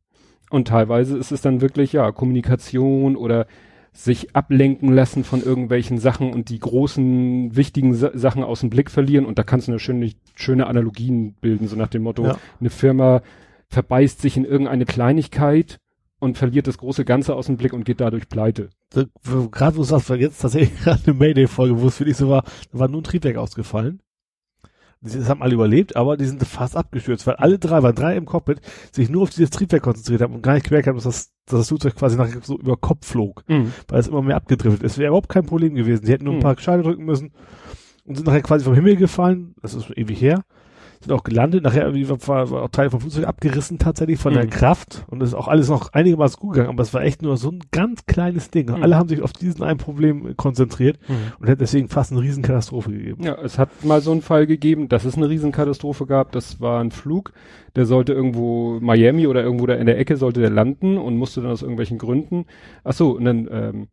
Und 0.51 0.69
teilweise 0.69 1.17
ist 1.17 1.31
es 1.33 1.41
dann 1.43 1.61
wirklich, 1.61 1.93
ja, 1.93 2.11
Kommunikation 2.13 3.17
oder 3.17 3.47
sich 3.93 4.35
ablenken 4.35 4.93
lassen 4.93 5.23
von 5.23 5.43
irgendwelchen 5.43 5.99
Sachen 5.99 6.33
und 6.33 6.49
die 6.49 6.59
großen, 6.59 7.55
wichtigen 7.55 7.95
Sa 7.95 8.11
Sachen 8.15 8.43
aus 8.43 8.61
dem 8.61 8.71
Blick 8.71 8.91
verlieren. 8.91 9.27
Und 9.27 9.39
da 9.39 9.43
kannst 9.45 9.69
du 9.69 9.73
eine 9.73 9.79
schöne, 9.79 10.11
schöne 10.35 10.67
Analogien 10.67 11.35
bilden, 11.41 11.69
so 11.69 11.77
nach 11.77 11.89
dem 11.89 12.03
Motto, 12.03 12.25
Ja. 12.27 12.39
eine 12.59 12.71
Firma 12.71 13.23
verbeißt 13.69 14.21
sich 14.21 14.37
in 14.37 14.45
irgendeine 14.45 14.87
Kleinigkeit 14.87 15.79
und 16.23 16.39
verliert 16.39 16.69
das 16.69 16.79
große 16.79 17.05
Ganze 17.05 17.35
aus 17.35 17.47
dem 17.47 17.57
Blick 17.57 17.73
und 17.73 17.85
geht 17.85 18.01
dadurch 18.01 18.29
pleite. 18.29 18.71
Gerade 18.93 19.77
wo 19.77 19.81
du 19.81 19.85
sagst, 19.85 20.09
war 20.09 20.17
jetzt 20.17 20.41
tatsächlich 20.41 20.81
gerade 20.85 21.01
eine 21.05 21.15
Mayday-Folge, 21.15 21.81
wo 21.81 21.89
es 21.89 21.97
für 21.97 22.05
dich 22.05 22.17
so 22.17 22.29
war, 22.29 22.45
da 22.73 22.79
war 22.79 22.89
nur 22.89 23.01
ein 23.01 23.05
Triebwerk 23.05 23.37
ausgefallen. 23.37 24.01
Die 25.01 25.19
das 25.19 25.29
haben 25.29 25.43
alle 25.43 25.55
überlebt, 25.55 25.97
aber 25.97 26.17
die 26.17 26.27
sind 26.27 26.41
fast 26.47 26.77
abgestürzt, 26.77 27.27
weil 27.27 27.35
alle 27.35 27.59
drei, 27.59 27.83
waren 27.83 27.95
drei 27.97 28.17
im 28.17 28.25
Cockpit, 28.25 28.61
sich 28.93 29.11
nur 29.11 29.23
auf 29.25 29.31
dieses 29.31 29.51
Triebwerk 29.51 29.83
konzentriert 29.83 30.21
haben 30.23 30.33
und 30.33 30.43
gar 30.43 30.55
nicht 30.55 30.69
gemerkt 30.69 30.87
haben, 30.87 30.95
dass 30.95 31.03
das, 31.05 31.33
dass 31.47 31.59
das 31.59 31.69
Flugzeug 31.69 31.97
quasi 31.97 32.17
nachher 32.17 32.41
so 32.43 32.57
über 32.57 32.77
Kopf 32.77 33.05
flog, 33.09 33.43
weil 33.89 33.99
es 33.99 34.07
immer 34.07 34.23
mehr 34.23 34.37
abgedriftet 34.37 34.85
ist. 34.85 34.99
Wäre 34.99 35.09
überhaupt 35.09 35.29
kein 35.29 35.45
Problem 35.45 35.75
gewesen. 35.75 36.05
Die 36.07 36.13
hätten 36.13 36.25
nur 36.25 36.35
ein 36.35 36.39
Mhm. 36.39 36.43
paar 36.43 36.57
Scheide 36.57 36.85
drücken 36.85 37.05
müssen 37.05 37.33
und 38.05 38.15
sind 38.15 38.27
nachher 38.29 38.43
quasi 38.43 38.65
vom 38.65 38.75
Himmel 38.75 38.95
gefallen. 38.95 39.57
Das 39.61 39.75
ist 39.75 39.91
ewig 39.97 40.21
her. 40.21 40.45
Sind 41.03 41.13
auch 41.13 41.25
gelandet. 41.25 41.65
Nachher 41.65 41.93
war, 41.93 42.51
war 42.51 42.63
auch 42.63 42.69
Teil 42.69 42.91
vom 42.91 43.01
Flugzeug 43.01 43.27
abgerissen 43.27 43.79
tatsächlich 43.79 44.19
von 44.19 44.35
der 44.35 44.45
Mhm. 44.45 44.51
Kraft. 44.51 45.05
Und 45.09 45.23
ist 45.23 45.35
auch 45.35 45.49
alles 45.49 45.69
noch 45.69 45.93
einigermaßen 45.93 46.39
gut 46.39 46.55
gegangen. 46.55 46.71
Aber 46.71 46.83
es 46.83 46.95
war 46.95 47.03
echt 47.03 47.23
nur 47.23 47.37
so 47.37 47.51
ein 47.51 47.61
ganz 47.73 48.07
kleines 48.07 48.51
Ding. 48.51 48.69
Mhm. 48.71 48.83
alle 48.83 48.97
haben 48.97 49.09
sich 49.09 49.21
auf 49.23 49.33
diesen 49.33 49.63
einen 49.63 49.79
Problem 49.79 50.37
konzentriert 50.37 50.99
und 51.41 51.47
hätte 51.49 51.59
deswegen 51.59 51.89
fast 51.89 52.13
eine 52.13 52.21
Riesenkatastrophe 52.21 52.91
gegeben. 52.93 53.23
Ja, 53.25 53.35
es 53.43 53.59
hat 53.59 53.85
mal 53.85 54.01
so 54.01 54.13
einen 54.13 54.23
Fall 54.23 54.47
gegeben, 54.47 54.89
dass 54.89 55.05
es 55.05 55.17
eine 55.17 55.29
Riesenkatastrophe 55.29 56.07
gab. 56.07 56.33
Das 56.33 56.61
war 56.61 56.81
ein 56.81 56.91
Flug, 56.93 57.33
der 57.77 57.87
sollte 57.87 58.13
irgendwo 58.13 58.79
Miami 58.81 59.27
oder 59.27 59.43
irgendwo 59.43 59.67
da 59.67 59.75
in 59.75 59.87
der 59.87 59.99
Ecke 59.99 60.17
sollte 60.17 60.41
der 60.41 60.51
landen 60.51 60.99
und 60.99 61.17
musste 61.17 61.41
dann 61.43 61.51
aus 61.51 61.63
irgendwelchen 61.63 61.99
Gründen. 61.99 62.47
Ach 62.85 62.93
so, 62.93 63.17
und 63.17 63.25
dann 63.25 63.49
ähm, 63.51 63.89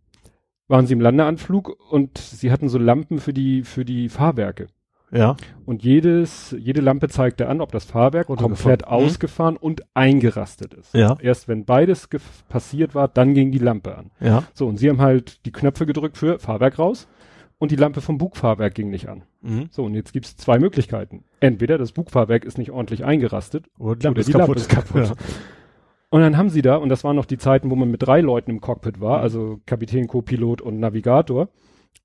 waren 0.68 0.86
sie 0.86 0.94
im 0.94 1.02
Landeanflug 1.02 1.76
und 1.92 2.18
sie 2.20 2.52
hatten 2.52 2.70
so 2.70 2.78
Lampen 2.78 3.18
für 3.20 3.34
die 3.34 3.64
für 3.64 3.86
die 3.86 4.08
Fahrwerke. 4.10 4.68
Ja. 5.12 5.36
Und 5.66 5.84
jedes 5.84 6.56
jede 6.58 6.82
Lampe 6.82 7.10
zeigte 7.10 7.48
an, 7.48 7.62
ob 7.62 7.72
das 7.72 7.86
Fahrwerk 7.86 8.28
komplett 8.28 8.82
Mhm. 8.82 8.88
ausgefahren 8.88 9.58
und 9.58 9.84
eingerastet 9.94 10.74
ist. 10.74 10.94
Ja. 10.94 11.18
Erst 11.22 11.48
wenn 11.48 11.66
beides 11.66 12.08
passiert 12.48 12.96
war, 12.96 13.08
dann 13.08 13.34
ging 13.34 13.52
die 13.52 13.58
Lampe 13.60 13.96
an. 13.98 14.12
Ja. 14.20 14.44
So, 14.54 14.68
und 14.68 14.78
sie 14.78 14.90
haben 14.90 15.02
halt 15.02 15.46
die 15.46 15.52
Knöpfe 15.52 15.86
gedrückt 15.86 16.18
für 16.18 16.40
Fahrwerk 16.40 16.78
raus 16.80 17.08
und 17.58 17.72
die 17.72 17.76
Lampe 17.76 18.02
vom 18.02 18.18
Bugfahrwerk 18.18 18.74
ging 18.76 18.90
nicht 18.90 19.10
an. 19.10 19.24
Mhm. 19.42 19.68
So, 19.72 19.84
und 19.84 19.96
jetzt 19.96 20.14
gibt's 20.14 20.38
zwei 20.38 20.60
Möglichkeiten. 20.60 21.24
Entweder 21.40 21.78
das 21.78 21.92
Bugfahrwerk 21.92 22.46
ist 22.46 22.58
nicht 22.58 22.72
ordentlich 22.72 23.04
eingerastet 23.06 23.66
Oder 23.78 23.96
die 23.96 24.04
Lampe 24.06 24.12
oder 24.14 24.20
ist 24.22 24.28
die 24.28 24.32
kaputt. 24.34 24.56
Lampe 24.56 24.60
ist 24.60 24.70
kaputt. 24.70 25.18
Und 26.12 26.22
dann 26.22 26.38
haben 26.38 26.50
sie 26.50 26.62
da, 26.64 26.76
und 26.78 26.90
das 26.90 27.04
waren 27.04 27.16
noch 27.16 27.26
die 27.28 27.38
Zeiten, 27.38 27.70
wo 27.70 27.76
man 27.76 27.92
mit 27.92 28.02
drei 28.02 28.22
Leuten 28.22 28.50
im 28.50 28.62
Cockpit 28.62 29.00
war, 29.00 29.18
Mhm. 29.18 29.24
also 29.24 29.60
Kapitän, 29.68 30.08
Co-Pilot 30.08 30.62
und 30.62 30.80
Navigator. 30.80 31.50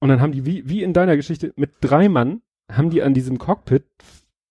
Und 0.00 0.10
dann 0.10 0.20
haben 0.20 0.32
die, 0.32 0.44
wie, 0.44 0.68
wie 0.68 0.82
in 0.82 0.92
deiner 0.92 1.16
Geschichte, 1.16 1.52
mit 1.56 1.70
drei 1.80 2.08
Mann, 2.10 2.42
haben 2.70 2.90
die 2.90 3.02
an 3.02 3.14
diesem 3.14 3.38
Cockpit 3.38 3.84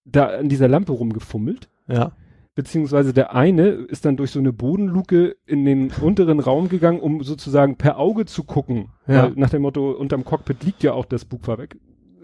da 0.06 0.28
an 0.28 0.50
dieser 0.50 0.68
Lampe 0.68 0.92
rumgefummelt. 0.92 1.70
Ja. 1.88 2.12
Beziehungsweise 2.56 3.14
der 3.14 3.34
eine 3.34 3.68
ist 3.70 4.06
dann 4.06 4.16
durch 4.16 4.30
so 4.32 4.40
eine 4.40 4.54
Bodenluke 4.54 5.36
in 5.48 5.66
den 5.66 5.92
unteren 6.02 6.40
Raum 6.40 6.70
gegangen, 6.70 7.00
um 7.00 7.24
sozusagen 7.24 7.78
per 7.78 7.98
Auge 7.98 8.26
zu 8.26 8.44
gucken. 8.44 8.90
Ja. 9.08 9.32
Nach 9.36 9.50
dem 9.50 9.64
Motto, 9.64 9.92
unterm 9.92 10.24
Cockpit 10.24 10.64
liegt 10.64 10.84
ja 10.84 10.94
auch 10.94 11.06
das 11.06 11.26
Bugfahrwerk. 11.26 11.78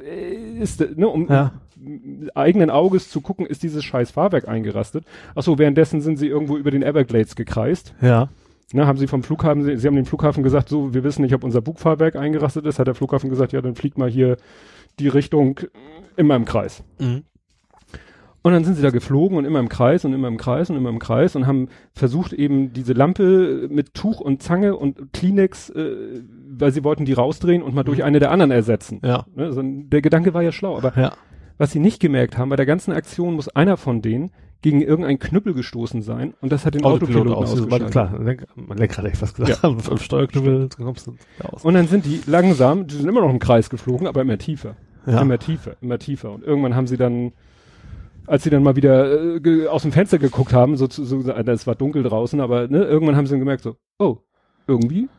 Äh, 0.04 0.60
Ist, 0.60 0.82
ne, 0.98 1.08
um, 1.08 1.28
Ja. 1.28 1.54
eigenen 2.36 2.70
Auges 2.70 3.10
zu 3.10 3.22
gucken, 3.22 3.46
ist 3.46 3.64
dieses 3.64 3.84
scheiß 3.84 4.12
Fahrwerk 4.12 4.48
eingerastet. 4.48 5.06
Achso, 5.34 5.58
währenddessen 5.58 6.02
sind 6.02 6.18
sie 6.18 6.28
irgendwo 6.28 6.58
über 6.58 6.70
den 6.72 6.84
Everglades 6.84 7.36
gekreist. 7.36 7.96
Ja. 8.02 8.30
Ne, 8.72 8.86
haben 8.86 9.00
sie 9.00 9.08
vom 9.08 9.24
Flughafen, 9.24 9.64
sie, 9.64 9.78
sie 9.78 9.88
haben 9.88 9.96
dem 9.96 10.06
Flughafen 10.06 10.44
gesagt, 10.44 10.70
so, 10.70 10.94
wir 10.94 11.04
wissen 11.04 11.24
nicht, 11.24 11.34
ob 11.34 11.44
unser 11.44 11.62
Bugfahrwerk 11.62 12.16
eingerastet 12.16 12.68
ist. 12.68 12.78
Hat 12.78 12.86
der 12.86 12.94
Flughafen 12.94 13.32
gesagt, 13.32 13.52
ja, 13.52 13.62
dann 13.62 13.74
fliegt 13.74 13.98
mal 13.98 14.10
hier 14.12 14.38
die 15.00 15.08
Richtung 15.08 15.60
immer 16.18 16.36
im 16.36 16.46
Kreis. 16.46 16.84
Mhm. 17.00 17.24
Und 18.42 18.54
dann 18.54 18.64
sind 18.64 18.76
sie 18.76 18.82
da 18.82 18.90
geflogen 18.90 19.38
und 19.38 19.44
immer 19.44 19.60
im 19.60 19.68
Kreis 19.68 20.06
und 20.06 20.14
immer 20.14 20.30
im 20.30 20.38
Kreis 20.38 20.70
und 20.70 20.78
immer 20.78 20.90
im 20.90 21.00
Kreis 21.00 21.36
und 21.36 21.46
haben 21.46 21.68
versucht 21.94 22.32
eben 22.32 22.72
diese 22.72 22.94
Lampe 22.94 23.68
mit 23.70 23.94
Tuch 23.94 24.22
und 24.22 24.42
Zange 24.42 24.78
und 24.78 25.12
Kleenex, 25.12 25.70
äh, 25.72 26.22
weil 26.50 26.72
sie 26.72 26.86
wollten 26.86 27.04
die 27.04 27.12
rausdrehen 27.14 27.62
und 27.62 27.76
mal 27.76 27.84
durch 27.84 28.02
eine 28.04 28.20
der 28.20 28.32
anderen 28.32 28.52
ersetzen. 28.52 29.02
Ja. 29.04 29.26
Also 29.36 29.62
der 29.64 30.02
Gedanke 30.02 30.34
war 30.34 30.42
ja 30.42 30.54
schlau, 30.54 30.78
aber 30.78 30.94
Ja. 30.98 31.12
was 31.58 31.72
sie 31.72 31.80
nicht 31.80 32.00
gemerkt 32.00 32.38
haben, 32.38 32.48
bei 32.50 32.56
der 32.56 32.66
ganzen 32.66 32.94
Aktion 32.94 33.34
muss 33.34 33.50
einer 33.50 33.76
von 33.76 34.02
denen 34.02 34.32
gegen 34.62 34.82
irgendeinen 34.82 35.20
Knüppel 35.20 35.54
gestoßen 35.54 36.02
sein 36.02 36.34
und 36.40 36.52
das 36.54 36.66
hat 36.66 36.76
den 36.76 36.86
Autopiloten 36.86 37.34
aus. 37.34 37.52
ausgeschaltet. 37.52 37.92
Klar, 37.92 38.18
Lenk, 38.22 38.46
Lenkrad 38.56 39.00
hätte 39.04 39.14
ich 39.14 39.20
fast 39.20 39.36
gesagt. 39.36 39.60
Ja. 39.64 39.70
Am 39.70 39.98
Steuerknüppel 39.98 40.70
kommst 40.78 41.08
du 41.08 41.16
aus. 41.44 41.66
Und 41.66 41.74
dann 41.74 41.88
sind 41.88 42.06
die 42.06 42.22
langsam, 42.26 42.88
die 42.88 42.96
sind 42.96 43.08
immer 43.10 43.22
noch 43.22 43.30
im 43.30 43.40
Kreis 43.40 43.70
geflogen, 43.70 44.08
aber 44.08 44.22
immer 44.22 44.38
tiefer. 44.38 44.76
Ja. 45.06 45.22
Immer 45.22 45.40
tiefer, 45.40 45.76
immer 45.82 45.98
tiefer. 46.00 46.32
Und 46.32 46.44
irgendwann 46.44 46.76
haben 46.76 46.88
sie 46.88 46.98
dann, 46.98 47.32
als 48.28 48.44
sie 48.44 48.50
dann 48.50 48.64
mal 48.64 48.76
wieder 48.76 49.44
äh, 49.44 49.68
aus 49.68 49.82
dem 49.84 49.92
Fenster 49.92 50.20
geguckt 50.20 50.54
haben, 50.54 50.78
so, 50.78 50.88
so 50.90 51.22
es 51.32 51.68
war 51.68 51.76
dunkel 51.76 52.04
draußen, 52.04 52.40
aber 52.42 52.68
ne, 52.68 52.84
irgendwann 52.84 53.16
haben 53.16 53.26
sie 53.26 53.32
dann 53.32 53.40
gemerkt, 53.40 53.64
so, 53.64 53.76
oh, 53.98 54.18
irgendwie 54.68 55.10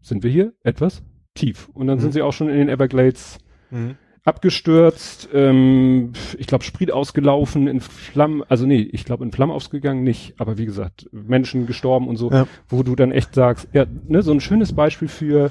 sind 0.00 0.22
wir 0.22 0.30
hier 0.30 0.52
etwas 0.62 1.02
tief. 1.34 1.68
Und 1.72 1.86
dann 1.86 1.98
Mhm. 1.98 2.02
sind 2.02 2.12
sie 2.12 2.22
auch 2.22 2.32
schon 2.32 2.48
in 2.48 2.56
den 2.58 2.68
Everglades 2.68 3.38
Mhm. 3.70 3.94
abgestürzt, 4.24 5.28
ähm, 5.32 6.12
ich 6.38 6.46
glaube 6.46 6.64
Sprit 6.64 6.92
ausgelaufen, 6.92 7.66
in 7.68 7.80
Flammen, 7.80 8.42
also 8.48 8.66
nee, 8.66 8.80
ich 8.92 9.04
glaube 9.04 9.24
in 9.24 9.32
Flammen 9.32 9.52
ausgegangen 9.52 10.02
nicht, 10.04 10.34
aber 10.38 10.58
wie 10.58 10.66
gesagt, 10.66 11.08
Menschen 11.12 11.66
gestorben 11.66 12.06
und 12.08 12.16
so, 12.16 12.30
Ja. 12.30 12.46
wo 12.68 12.82
du 12.82 12.94
dann 12.96 13.12
echt 13.12 13.34
sagst, 13.34 13.68
ja, 13.72 13.86
ne, 14.06 14.22
so 14.22 14.32
ein 14.32 14.40
schönes 14.40 14.72
Beispiel 14.74 15.08
für 15.08 15.50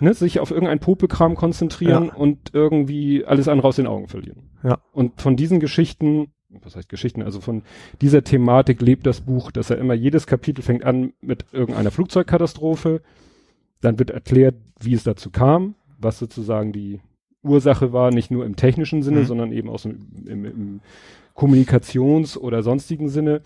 ne, 0.00 0.14
sich 0.14 0.40
auf 0.40 0.50
irgendein 0.50 0.78
Popekram 0.80 1.34
konzentrieren 1.34 2.06
Ja. 2.06 2.14
und 2.14 2.54
irgendwie 2.54 3.24
alles 3.24 3.48
andere 3.48 3.68
aus 3.68 3.76
den 3.76 3.86
Augen 3.86 4.08
verlieren. 4.08 4.50
Ja. 4.62 4.78
Und 4.92 5.20
von 5.20 5.36
diesen 5.36 5.60
Geschichten, 5.60 6.28
was 6.48 6.76
heißt 6.76 6.88
Geschichten, 6.88 7.22
also 7.22 7.40
von 7.40 7.62
dieser 8.00 8.24
Thematik 8.24 8.80
lebt 8.80 9.06
das 9.06 9.20
Buch, 9.20 9.50
dass 9.52 9.70
er 9.70 9.78
immer 9.78 9.94
jedes 9.94 10.26
Kapitel 10.26 10.62
fängt 10.62 10.84
an 10.84 11.12
mit 11.20 11.44
irgendeiner 11.52 11.90
Flugzeugkatastrophe, 11.90 13.02
dann 13.80 13.98
wird 13.98 14.10
erklärt, 14.10 14.54
wie 14.80 14.94
es 14.94 15.04
dazu 15.04 15.30
kam, 15.30 15.74
was 15.98 16.18
sozusagen 16.18 16.72
die 16.72 17.00
Ursache 17.42 17.92
war, 17.92 18.10
nicht 18.10 18.30
nur 18.30 18.44
im 18.44 18.56
technischen 18.56 19.02
Sinne, 19.02 19.20
Mhm. 19.20 19.26
sondern 19.26 19.52
eben 19.52 19.68
auch 19.68 19.78
so 19.78 19.90
im, 19.90 20.26
im, 20.26 20.44
im 20.44 20.80
Kommunikations- 21.34 22.36
oder 22.38 22.62
sonstigen 22.62 23.08
Sinne. 23.08 23.42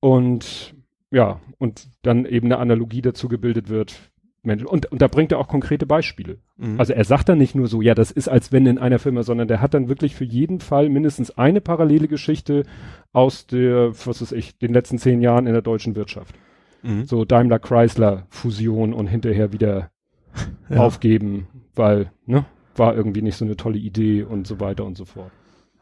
Und 0.00 0.74
ja, 1.10 1.40
und 1.58 1.88
dann 2.02 2.26
eben 2.26 2.46
eine 2.46 2.58
Analogie 2.58 3.02
dazu 3.02 3.28
gebildet 3.28 3.68
wird. 3.68 4.10
Und, 4.44 4.86
und 4.86 5.00
da 5.02 5.08
bringt 5.08 5.32
er 5.32 5.38
auch 5.38 5.48
konkrete 5.48 5.86
Beispiele. 5.86 6.38
Mhm. 6.56 6.78
Also 6.78 6.92
er 6.92 7.04
sagt 7.04 7.28
dann 7.28 7.38
nicht 7.38 7.54
nur 7.54 7.66
so, 7.66 7.80
ja, 7.82 7.94
das 7.94 8.10
ist 8.10 8.28
als 8.28 8.52
wenn 8.52 8.66
in 8.66 8.78
einer 8.78 8.98
Firma, 8.98 9.22
sondern 9.22 9.48
der 9.48 9.60
hat 9.60 9.74
dann 9.74 9.88
wirklich 9.88 10.14
für 10.14 10.24
jeden 10.24 10.60
Fall 10.60 10.88
mindestens 10.88 11.36
eine 11.38 11.60
parallele 11.60 12.08
Geschichte 12.08 12.64
aus 13.12 13.46
der, 13.46 13.90
was 14.06 14.20
weiß 14.20 14.32
ich, 14.32 14.58
den 14.58 14.72
letzten 14.72 14.98
zehn 14.98 15.20
Jahren 15.22 15.46
in 15.46 15.52
der 15.52 15.62
deutschen 15.62 15.96
Wirtschaft. 15.96 16.34
Mhm. 16.82 17.04
So 17.06 17.24
Daimler-Chrysler-Fusion 17.24 18.92
und 18.92 19.06
hinterher 19.06 19.52
wieder 19.52 19.90
Ja. 20.68 20.78
aufgeben, 20.78 21.46
weil, 21.74 22.10
ne, 22.26 22.44
war 22.76 22.96
irgendwie 22.96 23.22
nicht 23.22 23.36
so 23.36 23.44
eine 23.44 23.56
tolle 23.56 23.78
Idee 23.78 24.24
und 24.24 24.46
so 24.46 24.58
weiter 24.60 24.84
und 24.84 24.96
so 24.96 25.04
fort. 25.04 25.30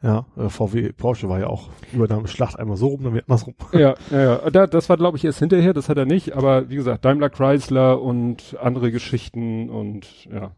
Ja, 0.02 0.26
äh, 0.36 0.48
VW 0.48 0.92
Porsche 0.92 1.28
war 1.28 1.38
ja 1.38 1.46
auch 1.46 1.68
Übernahme 1.92 2.26
Schlacht 2.26 2.58
einmal 2.58 2.76
so 2.76 2.88
rum, 2.88 3.04
dann 3.04 3.14
wieder 3.14 3.24
andersrum. 3.28 3.54
Ja, 3.72 3.94
ja, 4.10 4.22
ja. 4.22 4.50
Da, 4.50 4.66
das 4.66 4.88
war, 4.88 4.96
glaube 4.96 5.16
ich, 5.16 5.24
erst 5.24 5.38
hinterher, 5.38 5.72
das 5.72 5.88
hat 5.88 5.96
er 5.96 6.06
nicht, 6.06 6.34
aber 6.34 6.68
wie 6.70 6.76
gesagt, 6.76 7.04
Daimler 7.04 7.30
Chrysler 7.30 8.02
und 8.02 8.56
andere 8.60 8.90
Geschichten 8.90 9.70
und 9.70 10.26
ja. 10.32 10.50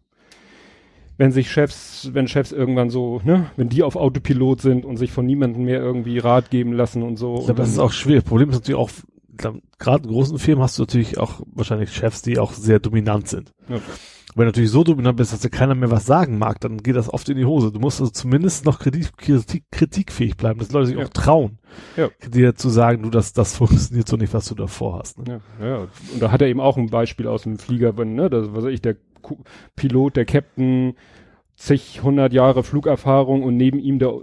wenn 1.19 1.31
sich 1.31 1.51
Chefs, 1.51 2.11
wenn 2.15 2.27
Chefs 2.27 2.53
irgendwann 2.53 2.89
so, 2.89 3.21
ne, 3.23 3.51
wenn 3.57 3.69
die 3.69 3.83
auf 3.83 3.97
Autopilot 3.97 4.63
sind 4.63 4.87
und 4.87 4.97
sich 4.97 5.13
von 5.13 5.27
niemandem 5.27 5.65
mehr 5.65 5.81
irgendwie 5.81 6.19
Rat 6.19 6.51
geben 6.51 6.73
lassen 6.73 7.03
und 7.03 7.17
so. 7.17 7.37
Ich 7.41 7.45
glaube, 7.45 7.61
das 7.61 7.69
ist 7.69 7.79
auch 7.79 7.93
schwer. 7.93 8.23
Problem 8.23 8.49
ist 8.49 8.57
natürlich 8.57 8.81
auch, 8.81 8.91
gerade 9.79 10.05
in 10.05 10.11
großen 10.11 10.39
Firmen 10.39 10.63
hast 10.63 10.79
du 10.79 10.83
natürlich 10.83 11.19
auch 11.19 11.43
wahrscheinlich 11.53 11.93
Chefs, 11.93 12.23
die 12.23 12.39
auch 12.39 12.53
sehr 12.53 12.79
dominant 12.79 13.29
sind. 13.29 13.53
Ja. 13.69 13.77
Wenn 14.35 14.47
du 14.47 14.49
natürlich 14.49 14.71
so 14.71 14.83
dominant 14.83 15.17
bist, 15.17 15.33
dass 15.33 15.41
dir 15.41 15.51
keiner 15.51 15.77
mehr 15.77 15.91
was 15.91 16.07
sagen 16.07 16.39
mag, 16.39 16.61
dann 16.61 16.79
geht 16.79 16.97
das 16.97 17.13
oft 17.13 17.29
in 17.29 17.37
die 17.37 17.45
Hose. 17.45 17.71
Du 17.71 17.79
musst 17.79 18.01
also 18.01 18.11
zumindest 18.11 18.65
noch 18.65 18.81
kritik, 18.81 19.17
kritik, 19.17 19.65
kritikfähig 19.71 20.37
bleiben, 20.37 20.59
dass 20.59 20.73
Leute 20.73 20.87
sich 20.87 20.97
ja. 20.97 21.05
auch 21.05 21.09
trauen, 21.11 21.59
ja. 21.97 22.09
dir 22.29 22.57
zu 22.57 22.69
sagen, 22.69 23.03
du, 23.03 23.11
das, 23.11 23.33
das 23.33 23.57
funktioniert 23.57 24.09
so 24.09 24.17
nicht, 24.17 24.35
was 24.35 24.47
du 24.49 24.57
davor 24.57 24.99
hast. 24.99 25.19
Ne? 25.19 25.41
Ja, 25.61 25.67
ja. 25.67 25.79
Und 26.13 26.21
da 26.21 26.33
hat 26.33 26.43
er 26.43 26.49
eben 26.49 26.61
auch 26.61 26.77
ein 26.77 26.91
Beispiel 26.91 27.29
aus 27.29 27.45
dem 27.45 27.59
Flieger, 27.59 27.97
wenn, 27.97 28.15
ne, 28.15 28.29
das, 28.29 28.53
was 28.53 28.65
weiß 28.65 28.73
ich, 28.73 28.83
der 28.83 28.97
Pilot, 29.77 30.17
der 30.17 30.25
Captain, 30.25 30.95
zig, 31.57 32.03
hundert 32.03 32.33
Jahre 32.33 32.65
Flugerfahrung 32.65 33.43
und 33.43 33.57
neben 33.57 33.79
ihm 33.79 33.99
der, 33.99 34.15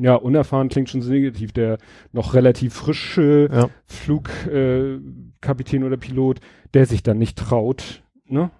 ja, 0.00 0.14
unerfahren 0.14 0.68
klingt 0.68 0.90
schon 0.90 1.02
so 1.02 1.10
negativ, 1.10 1.52
der 1.52 1.78
noch 2.12 2.34
relativ 2.34 2.74
frische 2.74 3.48
ja. 3.50 3.70
Flugkapitän 3.86 5.82
äh, 5.82 5.86
oder 5.86 5.96
Pilot, 5.96 6.40
der 6.74 6.86
sich 6.86 7.02
dann 7.02 7.18
nicht 7.18 7.38
traut, 7.38 8.02
ne? 8.26 8.50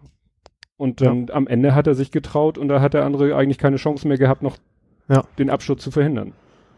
Und 0.77 1.01
dann 1.01 1.27
ja. 1.27 1.35
am 1.35 1.47
Ende 1.47 1.75
hat 1.75 1.87
er 1.87 1.95
sich 1.95 2.11
getraut 2.11 2.59
und 2.59 2.69
da 2.69 2.81
hat 2.81 2.95
der 2.95 3.05
andere 3.05 3.37
eigentlich 3.37 3.59
keine 3.59 3.77
Chance 3.77 4.09
mehr 4.09 4.19
gehabt, 4.19 4.43
noch 4.43 4.57
ja. 5.09 5.25
den 5.39 5.51
Absturz 5.51 5.83
zu 5.83 5.91
verhindern. 5.91 6.33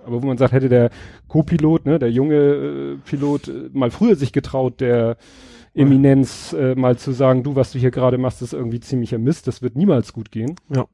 Aber 0.04 0.22
wo 0.22 0.26
man 0.26 0.36
sagt, 0.36 0.52
hätte 0.52 0.68
der 0.68 0.90
Co-Pilot, 1.28 1.86
ne, 1.86 1.98
der 1.98 2.10
junge 2.10 2.34
äh, 2.34 2.96
Pilot, 3.04 3.48
äh, 3.48 3.70
mal 3.72 3.90
früher 3.90 4.16
sich 4.16 4.32
getraut, 4.32 4.80
der 4.80 5.16
Eminenz 5.72 6.52
äh, 6.52 6.74
mal 6.74 6.96
zu 6.96 7.12
sagen, 7.12 7.42
du, 7.42 7.56
was 7.56 7.72
du 7.72 7.78
hier 7.78 7.90
gerade 7.90 8.18
machst, 8.18 8.42
ist 8.42 8.52
irgendwie 8.52 8.80
ziemlicher 8.80 9.18
Mist, 9.18 9.48
das 9.48 9.62
wird 9.62 9.76
niemals 9.76 10.12
gut 10.12 10.30
gehen. 10.30 10.54
Ja. 10.68 10.86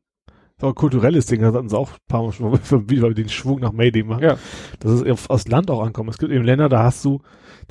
Aber 0.61 0.75
kulturelles 0.75 1.27
Ding, 1.27 1.41
das 1.41 1.55
hatten 1.55 1.69
sie 1.69 1.79
auch 1.79 1.91
ein 1.93 1.99
paar 2.09 2.23
Mal 2.23 2.33
schon 2.33 2.53
wie 2.91 3.03
wir 3.03 3.15
den 3.15 3.29
Schwung 3.29 3.61
nach 3.61 3.73
Mayday 3.73 4.03
machen. 4.03 4.23
Ja. 4.23 4.39
Dass 4.79 4.93
es 4.93 5.29
aufs 5.29 5.49
Land 5.49 5.71
auch 5.71 5.83
ankommt. 5.83 6.11
Es 6.11 6.19
gibt 6.19 6.33
eben 6.33 6.45
Länder, 6.45 6.69
da 6.69 6.83
hast 6.83 7.05
du 7.05 7.21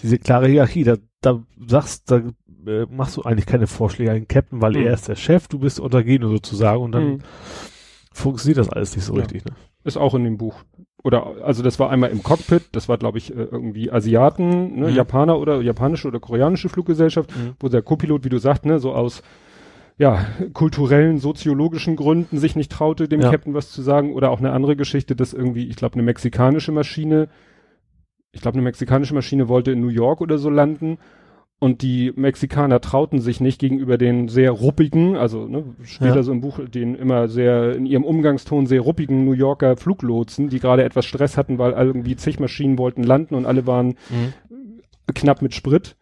diese 0.01 0.17
klare 0.17 0.47
Hierarchie, 0.47 0.84
da, 0.84 0.97
da 1.21 1.43
sagst, 1.67 2.09
da 2.11 2.21
äh, 2.66 2.86
machst 2.89 3.18
du 3.18 3.24
eigentlich 3.24 3.45
keine 3.45 3.68
Vorschläge 3.68 4.12
an 4.12 4.18
den 4.18 4.28
Captain, 4.28 4.62
weil 4.62 4.72
mhm. 4.72 4.88
er 4.88 4.93
ist 4.93 5.07
der 5.07 5.16
Chef, 5.16 5.47
du 5.47 5.60
bist 5.60 5.80
Untergehende 5.80 6.28
sozusagen 6.28 6.82
und 6.82 6.91
dann 6.91 7.07
mhm. 7.07 7.20
funktioniert 8.12 8.57
das 8.57 8.70
alles 8.70 8.95
nicht 8.95 9.05
so 9.05 9.14
ja. 9.14 9.22
richtig. 9.22 9.45
Ne? 9.45 9.51
Ist 9.84 9.97
auch 9.97 10.14
in 10.16 10.24
dem 10.24 10.38
Buch. 10.38 10.64
Oder, 11.03 11.43
also 11.43 11.64
das 11.64 11.80
war 11.80 11.89
einmal 11.89 12.10
im 12.10 12.24
Cockpit, 12.24 12.70
das 12.74 12.89
war 12.89 12.97
glaube 12.97 13.18
ich 13.18 13.32
äh, 13.32 13.43
irgendwie 13.43 13.91
Asiaten, 13.91 14.80
ne, 14.80 14.89
mhm. 14.89 14.95
Japaner 14.95 15.39
oder 15.39 15.62
japanische 15.62 16.07
oder 16.07 16.20
koreanische 16.20 16.70
Fluggesellschaft, 16.70 17.32
mhm. 17.36 17.53
wo 17.60 17.70
der 17.70 17.82
Co-Pilot, 17.82 18.26
wie 18.26 18.30
du 18.30 18.38
sagst, 18.38 18.66
ne, 18.66 18.80
so 18.80 18.93
aus 18.93 19.24
ja, 19.97 20.26
kulturellen, 20.53 21.20
soziologischen 21.20 21.97
Gründen 21.97 22.38
sich 22.38 22.55
nicht 22.55 22.72
traute, 22.72 23.10
dem 23.10 23.20
ja. 23.20 23.30
Captain 23.30 23.53
was 23.53 23.70
zu 23.70 23.82
sagen. 23.82 24.14
Oder 24.14 24.32
auch 24.32 24.39
eine 24.39 24.53
andere 24.53 24.78
Geschichte, 24.78 25.14
dass 25.14 25.34
irgendwie, 25.34 25.68
ich 25.68 25.76
glaube, 25.76 25.95
eine 25.95 26.03
mexikanische 26.03 26.72
Maschine, 26.72 27.28
ich 28.32 28.39
glaube, 28.39 28.55
eine 28.55 28.64
mexikanische 28.64 29.14
Maschine 29.14 29.49
wollte 29.49 29.72
in 29.72 29.82
New 29.82 29.89
York 29.89 30.22
oder 30.22 30.38
so 30.38 30.49
landen 30.49 30.99
und 31.60 31.82
die 31.82 32.14
Mexikaner 32.16 32.80
trauten 32.80 33.20
sich 33.20 33.41
nicht 33.41 33.60
gegenüber 33.60 33.97
den 33.97 34.30
sehr 34.30 34.51
ruppigen, 34.51 35.18
also 35.18 35.45
ne, 35.45 35.64
steht 35.84 36.16
ja. 36.16 36.24
so 36.24 36.32
im 36.32 36.39
Buch, 36.39 36.60
den 36.66 36.95
immer 36.95 37.28
sehr 37.28 37.76
in 37.76 37.86
ihrem 37.86 38.05
Umgangston 38.05 38.66
sehr 38.66 38.80
ruppigen 38.80 39.26
New 39.26 39.34
Yorker 39.34 39.76
Fluglotsen, 39.76 40.47
die 40.47 40.60
gerade 40.60 40.86
etwas 40.86 41.05
Stress 41.05 41.36
hatten, 41.36 41.57
weil 41.57 41.74
irgendwie 41.74 42.16
zig 42.16 42.39
Maschinen 42.39 42.78
wollten 42.78 43.03
landen 43.03 43.36
und 43.36 43.45
alle 43.45 43.68
waren 43.68 43.95
mhm. 44.10 44.34
knapp 45.14 45.41
mit 45.41 45.53
Sprit. 45.53 45.97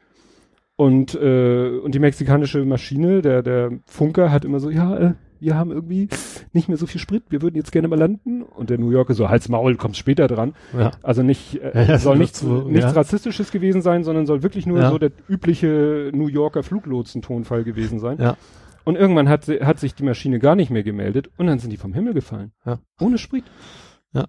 Und, 0.76 1.16
äh, 1.16 1.80
und 1.80 1.96
die 1.96 2.00
mexikanische 2.00 2.64
Maschine, 2.64 3.24
der, 3.24 3.42
der 3.42 3.72
Funker 3.88 4.32
hat 4.32 4.46
immer 4.46 4.60
so, 4.60 4.70
ja, 4.70 4.96
äh, 4.96 5.14
wir 5.40 5.56
haben 5.56 5.72
irgendwie 5.72 6.10
nicht 6.54 6.68
mehr 6.68 6.78
so 6.78 6.88
viel 6.88 7.00
Sprit, 7.00 7.24
wir 7.30 7.42
würden 7.42 7.56
jetzt 7.56 7.72
gerne 7.72 7.88
mal 7.88 8.00
landen. 8.00 8.44
Und 8.44 8.70
der 8.70 8.78
New 8.78 8.92
Yorker 8.92 9.14
so, 9.14 9.30
Hals 9.30 9.50
Maul, 9.50 9.76
kommst 9.76 9.98
später 9.98 10.28
dran. 10.28 10.54
Ja. 10.78 10.92
Also 11.04 11.24
nicht, 11.24 11.62
äh, 11.62 11.86
ja, 11.88 11.98
soll 11.98 12.18
nichts, 12.18 12.40
so, 12.40 12.64
nichts 12.64 12.86
ja. 12.86 12.92
Rassistisches 12.92 13.52
gewesen 13.52 13.82
sein, 13.82 14.04
sondern 14.04 14.26
soll 14.26 14.44
wirklich 14.44 14.66
nur 14.66 14.88
so 14.90 14.98
der 14.98 15.12
übliche 15.28 16.12
New 16.14 16.28
Yorker 16.28 16.64
Fluglotsen-Tonfall 16.64 17.64
gewesen 17.64 18.00
sein. 18.00 18.36
Und 18.84 18.96
irgendwann 18.96 19.28
hat, 19.28 19.48
hat 19.48 19.80
sich 19.80 19.96
die 19.96 20.04
Maschine 20.04 20.40
gar 20.40 20.56
nicht 20.56 20.72
mehr 20.72 20.84
gemeldet 20.84 21.30
und 21.38 21.48
dann 21.48 21.60
sind 21.60 21.72
die 21.72 21.78
vom 21.78 21.94
Himmel 21.94 22.14
gefallen. 22.14 22.54
Ohne 23.00 23.18
Sprit. 23.18 23.44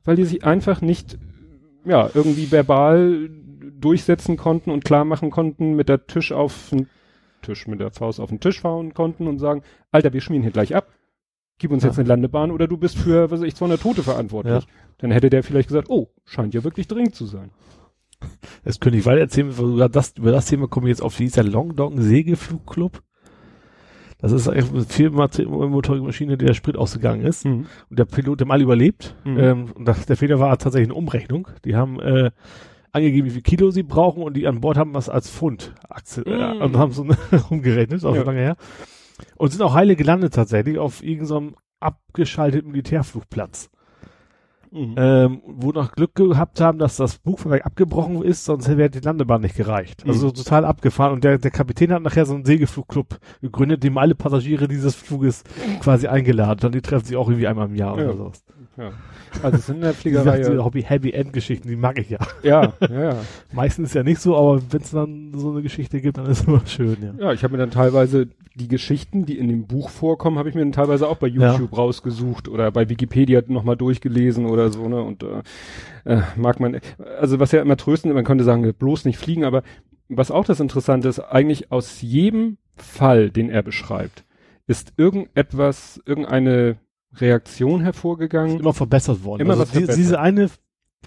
Weil 0.04 0.16
die 0.16 0.24
sich 0.24 0.44
einfach 0.44 0.80
nicht, 0.80 1.18
ja, 1.84 2.10
irgendwie 2.12 2.50
verbal 2.50 3.30
durchsetzen 3.78 4.36
konnten 4.36 4.70
und 4.70 4.84
klar 4.84 5.04
machen 5.04 5.30
konnten 5.30 5.74
mit 5.74 5.88
der 5.88 6.06
Tisch 6.06 6.32
auf 6.32 6.70
den 6.70 6.88
Tisch, 7.42 7.66
mit 7.68 7.80
der 7.80 7.92
Faust 7.92 8.20
auf 8.20 8.30
den 8.30 8.40
Tisch 8.40 8.60
fahren 8.60 8.94
konnten 8.94 9.28
und 9.28 9.38
sagen, 9.38 9.62
Alter, 9.92 10.12
wir 10.12 10.20
schmieren 10.20 10.42
hier 10.42 10.50
gleich 10.50 10.74
ab 10.74 10.88
gib 11.58 11.70
uns 11.70 11.82
ja. 11.82 11.88
jetzt 11.88 11.98
eine 11.98 12.08
Landebahn 12.08 12.50
oder 12.50 12.66
du 12.66 12.76
bist 12.76 12.96
für, 12.98 13.30
was 13.30 13.40
weiß 13.40 13.48
ich, 13.48 13.54
200 13.54 13.80
Tote 13.80 14.02
verantwortlich. 14.02 14.64
Ja. 14.64 14.70
Dann 14.98 15.10
hätte 15.10 15.30
der 15.30 15.42
vielleicht 15.42 15.68
gesagt, 15.68 15.90
oh, 15.90 16.08
scheint 16.24 16.54
ja 16.54 16.64
wirklich 16.64 16.88
dringend 16.88 17.14
zu 17.14 17.26
sein. 17.26 17.50
Das 18.64 18.80
könnte 18.80 18.98
ich 18.98 19.06
weiter 19.06 19.20
erzählen, 19.20 19.50
über 19.56 19.88
das, 19.88 20.14
über 20.16 20.32
das 20.32 20.46
Thema 20.46 20.66
komme 20.66 20.86
ich 20.88 20.90
jetzt 20.90 21.02
auf, 21.02 21.18
wie 21.18 21.24
ist 21.24 21.36
der 21.36 21.44
Longdong 21.44 22.00
Segelflugclub? 22.00 23.02
Das 24.20 24.32
ist 24.32 24.48
eine 24.48 24.64
viermotorige 24.64 26.04
Maschine, 26.04 26.36
die 26.36 26.46
der 26.46 26.54
Sprit 26.54 26.76
ausgegangen 26.76 27.24
ist. 27.24 27.44
Mhm. 27.44 27.66
Und 27.88 27.98
der 27.98 28.04
Pilot 28.04 28.40
hat 28.40 28.48
mal 28.48 28.60
überlebt. 28.60 29.14
Mhm. 29.24 29.38
Ähm, 29.38 29.72
und 29.74 29.84
das, 29.86 30.06
der 30.06 30.16
Fehler 30.16 30.40
war 30.40 30.58
tatsächlich 30.58 30.88
eine 30.88 30.98
Umrechnung. 30.98 31.46
Die 31.64 31.76
haben 31.76 32.00
äh, 32.00 32.32
angegeben, 32.90 33.28
wie 33.28 33.32
viel 33.32 33.42
Kilo 33.42 33.70
sie 33.70 33.84
brauchen 33.84 34.24
und 34.24 34.36
die 34.36 34.48
an 34.48 34.60
Bord 34.60 34.76
haben 34.76 34.92
was 34.94 35.08
als 35.08 35.30
Pfund 35.30 35.72
Aktie, 35.88 36.24
äh, 36.24 36.54
mhm. 36.54 36.62
und 36.62 36.76
haben 36.76 36.90
so 36.90 37.06
rumgerechnet, 37.50 38.04
auch 38.04 38.14
ja. 38.14 38.20
so 38.20 38.26
lange 38.26 38.40
her. 38.40 38.56
Und 39.36 39.50
sind 39.50 39.62
auch 39.62 39.74
heile 39.74 39.96
gelandet 39.96 40.34
tatsächlich 40.34 40.78
auf 40.78 41.02
irgendeinem 41.02 41.54
abgeschalteten 41.80 42.70
Militärflugplatz. 42.70 43.70
Mhm. 44.70 44.94
Ähm, 44.98 45.42
wo 45.46 45.72
noch 45.72 45.92
Glück 45.92 46.14
gehabt 46.14 46.60
haben, 46.60 46.78
dass 46.78 46.96
das 46.96 47.18
Buchwerk 47.18 47.64
abgebrochen 47.64 48.22
ist, 48.22 48.44
sonst 48.44 48.68
hätte 48.68 49.00
die 49.00 49.04
Landebahn 49.04 49.40
nicht 49.40 49.56
gereicht. 49.56 50.04
Also 50.06 50.28
mhm. 50.28 50.34
total 50.34 50.64
abgefahren. 50.64 51.14
Und 51.14 51.24
der, 51.24 51.38
der 51.38 51.50
Kapitän 51.50 51.92
hat 51.92 52.02
nachher 52.02 52.26
so 52.26 52.34
einen 52.34 52.44
Segelflugclub 52.44 53.18
gegründet, 53.40 53.82
dem 53.82 53.96
alle 53.96 54.14
Passagiere 54.14 54.68
dieses 54.68 54.94
Fluges 54.94 55.44
quasi 55.80 56.06
eingeladen. 56.06 56.66
Und 56.66 56.74
die 56.74 56.82
treffen 56.82 57.06
sich 57.06 57.16
auch 57.16 57.28
irgendwie 57.28 57.46
einmal 57.46 57.68
im 57.68 57.76
Jahr 57.76 57.98
ja. 57.98 58.04
oder 58.04 58.16
so. 58.16 58.32
Ja. 58.78 58.92
Also 59.42 59.58
es 59.58 59.66
sind 59.66 59.76
in 59.76 59.82
der 59.82 59.94
Fliegerei. 59.94 60.38
Diese 60.38 60.64
Hobby 60.64 60.82
Happy 60.82 61.10
End 61.10 61.32
Geschichten, 61.32 61.68
die 61.68 61.76
mag 61.76 61.98
ich 61.98 62.10
ja. 62.10 62.18
Ja, 62.42 62.72
ja, 62.80 63.02
ja. 63.10 63.16
Meistens 63.52 63.92
ja 63.92 64.04
nicht 64.04 64.20
so, 64.20 64.36
aber 64.36 64.62
wenn 64.70 64.80
es 64.80 64.92
dann 64.92 65.32
so 65.34 65.50
eine 65.50 65.62
Geschichte 65.62 66.00
gibt, 66.00 66.16
dann 66.16 66.26
ist 66.26 66.40
es 66.40 66.46
immer 66.46 66.64
schön, 66.64 66.96
ja. 67.02 67.26
Ja, 67.26 67.32
ich 67.32 67.42
habe 67.42 67.52
mir 67.52 67.58
dann 67.58 67.72
teilweise 67.72 68.28
die 68.54 68.68
Geschichten, 68.68 69.26
die 69.26 69.36
in 69.36 69.48
dem 69.48 69.66
Buch 69.66 69.90
vorkommen, 69.90 70.38
habe 70.38 70.48
ich 70.48 70.54
mir 70.54 70.62
dann 70.62 70.72
teilweise 70.72 71.08
auch 71.08 71.16
bei 71.16 71.26
YouTube 71.26 71.72
ja. 71.72 71.78
rausgesucht 71.78 72.48
oder 72.48 72.70
bei 72.70 72.88
Wikipedia 72.88 73.42
nochmal 73.48 73.76
durchgelesen 73.76 74.46
oder 74.46 74.70
so, 74.70 74.88
ne? 74.88 75.02
Und 75.02 75.24
äh, 75.24 75.42
äh, 76.04 76.22
mag 76.36 76.60
man, 76.60 76.80
also 77.20 77.40
was 77.40 77.52
ja 77.52 77.60
immer 77.60 77.76
tröstend, 77.76 78.14
man 78.14 78.24
könnte 78.24 78.44
sagen, 78.44 78.72
bloß 78.72 79.04
nicht 79.04 79.18
fliegen, 79.18 79.44
aber 79.44 79.62
was 80.08 80.30
auch 80.30 80.44
das 80.44 80.60
Interessante 80.60 81.08
ist, 81.08 81.18
eigentlich 81.18 81.70
aus 81.72 82.00
jedem 82.00 82.58
Fall, 82.76 83.30
den 83.30 83.50
er 83.50 83.62
beschreibt, 83.62 84.24
ist 84.66 84.92
irgendetwas, 84.96 86.00
irgendeine 86.06 86.76
Reaktion 87.20 87.80
hervorgegangen. 87.80 88.56
Ist 88.56 88.60
immer 88.60 88.74
verbessert 88.74 89.24
worden. 89.24 89.42
Immer 89.42 89.52
also 89.52 89.62
was 89.62 89.70
die, 89.70 89.78
verbessert. 89.78 89.98
Diese 89.98 90.20
eine 90.20 90.50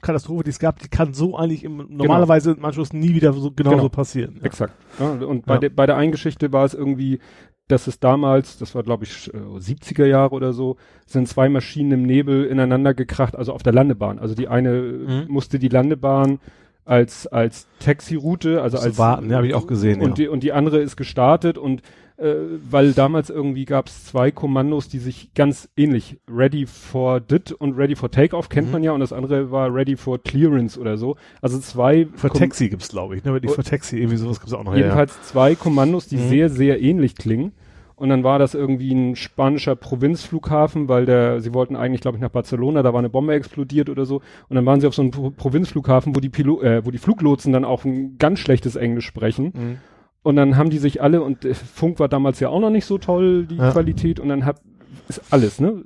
Katastrophe, 0.01 0.43
die 0.43 0.49
es 0.49 0.59
gab, 0.59 0.79
die 0.79 0.87
kann 0.87 1.13
so 1.13 1.37
eigentlich 1.37 1.63
im, 1.63 1.85
normalerweise 1.89 2.51
genau. 2.51 2.59
im 2.59 2.65
Anschluss 2.65 2.93
nie 2.93 3.13
wieder 3.13 3.33
so 3.33 3.51
genauso 3.51 3.77
genau. 3.77 3.89
passieren. 3.89 4.35
Ja. 4.39 4.45
Exakt. 4.45 4.73
Ja, 4.99 5.11
und 5.11 5.45
bei, 5.45 5.55
ja. 5.55 5.59
de, 5.59 5.69
bei 5.69 5.85
der 5.85 5.97
einen 5.97 6.11
Geschichte 6.11 6.51
war 6.53 6.65
es 6.65 6.73
irgendwie, 6.73 7.19
dass 7.67 7.87
es 7.87 7.99
damals, 7.99 8.57
das 8.57 8.73
war 8.73 8.83
glaube 8.83 9.03
ich 9.03 9.11
70er 9.11 10.05
Jahre 10.05 10.33
oder 10.33 10.53
so, 10.53 10.77
sind 11.05 11.27
zwei 11.27 11.49
Maschinen 11.49 11.91
im 11.91 12.03
Nebel 12.03 12.45
ineinander 12.45 12.93
gekracht, 12.93 13.35
also 13.35 13.53
auf 13.53 13.63
der 13.63 13.73
Landebahn. 13.73 14.19
Also 14.19 14.33
die 14.33 14.47
eine 14.47 14.81
mhm. 14.81 15.25
musste 15.27 15.59
die 15.59 15.69
Landebahn 15.69 16.39
als 16.83 17.27
als 17.27 17.67
Taxiroute, 17.79 18.61
also 18.61 18.79
als 18.79 18.97
warten, 18.97 19.29
ja, 19.29 19.37
habe 19.37 19.47
ich 19.47 19.53
auch 19.53 19.67
gesehen. 19.67 20.01
Und 20.01 20.17
ja. 20.17 20.25
die 20.25 20.27
und 20.29 20.41
die 20.43 20.51
andere 20.51 20.79
ist 20.79 20.95
gestartet 20.97 21.57
und 21.57 21.81
äh, 22.21 22.59
weil 22.69 22.93
damals 22.93 23.29
irgendwie 23.29 23.65
gab 23.65 23.87
es 23.87 24.05
zwei 24.05 24.31
Kommandos, 24.31 24.87
die 24.87 24.99
sich 24.99 25.33
ganz 25.33 25.69
ähnlich 25.75 26.19
Ready 26.29 26.67
for 26.67 27.19
Dit 27.19 27.51
und 27.51 27.75
Ready 27.75 27.95
for 27.95 28.11
Takeoff 28.11 28.49
kennt 28.49 28.67
mhm. 28.67 28.73
man 28.73 28.83
ja 28.83 28.91
und 28.91 28.99
das 28.99 29.11
andere 29.11 29.49
war 29.51 29.73
Ready 29.73 29.97
for 29.97 30.21
Clearance 30.21 30.79
oder 30.79 30.97
so. 30.97 31.15
Also 31.41 31.59
zwei 31.59 32.07
für 32.15 32.29
Kom 32.29 32.39
Taxi 32.39 32.69
gibt's 32.69 32.89
glaube 32.89 33.15
ich, 33.17 33.23
ne? 33.23 33.33
Ready 33.33 33.47
for 33.47 33.63
Taxi 33.63 33.97
irgendwie 33.97 34.17
sowas 34.17 34.39
gibt's 34.39 34.53
auch 34.53 34.63
noch. 34.63 34.75
Jedenfalls 34.75 35.15
ja. 35.15 35.23
zwei 35.23 35.55
Kommandos, 35.55 36.07
die 36.07 36.17
mhm. 36.17 36.29
sehr 36.29 36.49
sehr 36.49 36.81
ähnlich 36.81 37.15
klingen. 37.15 37.53
Und 37.95 38.09
dann 38.09 38.23
war 38.23 38.39
das 38.39 38.55
irgendwie 38.55 38.91
ein 38.93 39.15
spanischer 39.15 39.75
Provinzflughafen, 39.75 40.89
weil 40.89 41.05
der, 41.05 41.39
sie 41.39 41.53
wollten 41.53 41.75
eigentlich, 41.75 42.01
glaube 42.01 42.17
ich, 42.17 42.21
nach 42.21 42.31
Barcelona, 42.31 42.81
da 42.81 42.93
war 42.93 42.99
eine 42.99 43.11
Bombe 43.11 43.35
explodiert 43.35 43.91
oder 43.91 44.05
so. 44.05 44.21
Und 44.49 44.55
dann 44.55 44.65
waren 44.65 44.81
sie 44.81 44.87
auf 44.87 44.95
so 44.95 45.03
einem 45.03 45.11
Pro 45.11 45.29
Provinzflughafen, 45.29 46.15
wo 46.15 46.19
die 46.19 46.29
Pilo 46.29 46.63
äh, 46.63 46.83
wo 46.83 46.89
die 46.89 46.97
Fluglotsen 46.97 47.53
dann 47.53 47.63
auch 47.63 47.85
ein 47.85 48.17
ganz 48.17 48.39
schlechtes 48.39 48.75
Englisch 48.75 49.05
sprechen. 49.05 49.53
Mhm. 49.53 49.77
Und 50.23 50.35
dann 50.35 50.55
haben 50.57 50.69
die 50.69 50.77
sich 50.77 51.01
alle, 51.01 51.21
und 51.23 51.45
äh, 51.45 51.53
Funk 51.53 51.99
war 51.99 52.07
damals 52.07 52.39
ja 52.39 52.49
auch 52.49 52.59
noch 52.59 52.69
nicht 52.69 52.85
so 52.85 52.97
toll, 52.97 53.45
die 53.45 53.55
ja. 53.55 53.71
Qualität, 53.71 54.19
und 54.19 54.29
dann 54.29 54.45
hat, 54.45 54.61
ist 55.07 55.21
alles, 55.31 55.59
ne? 55.59 55.81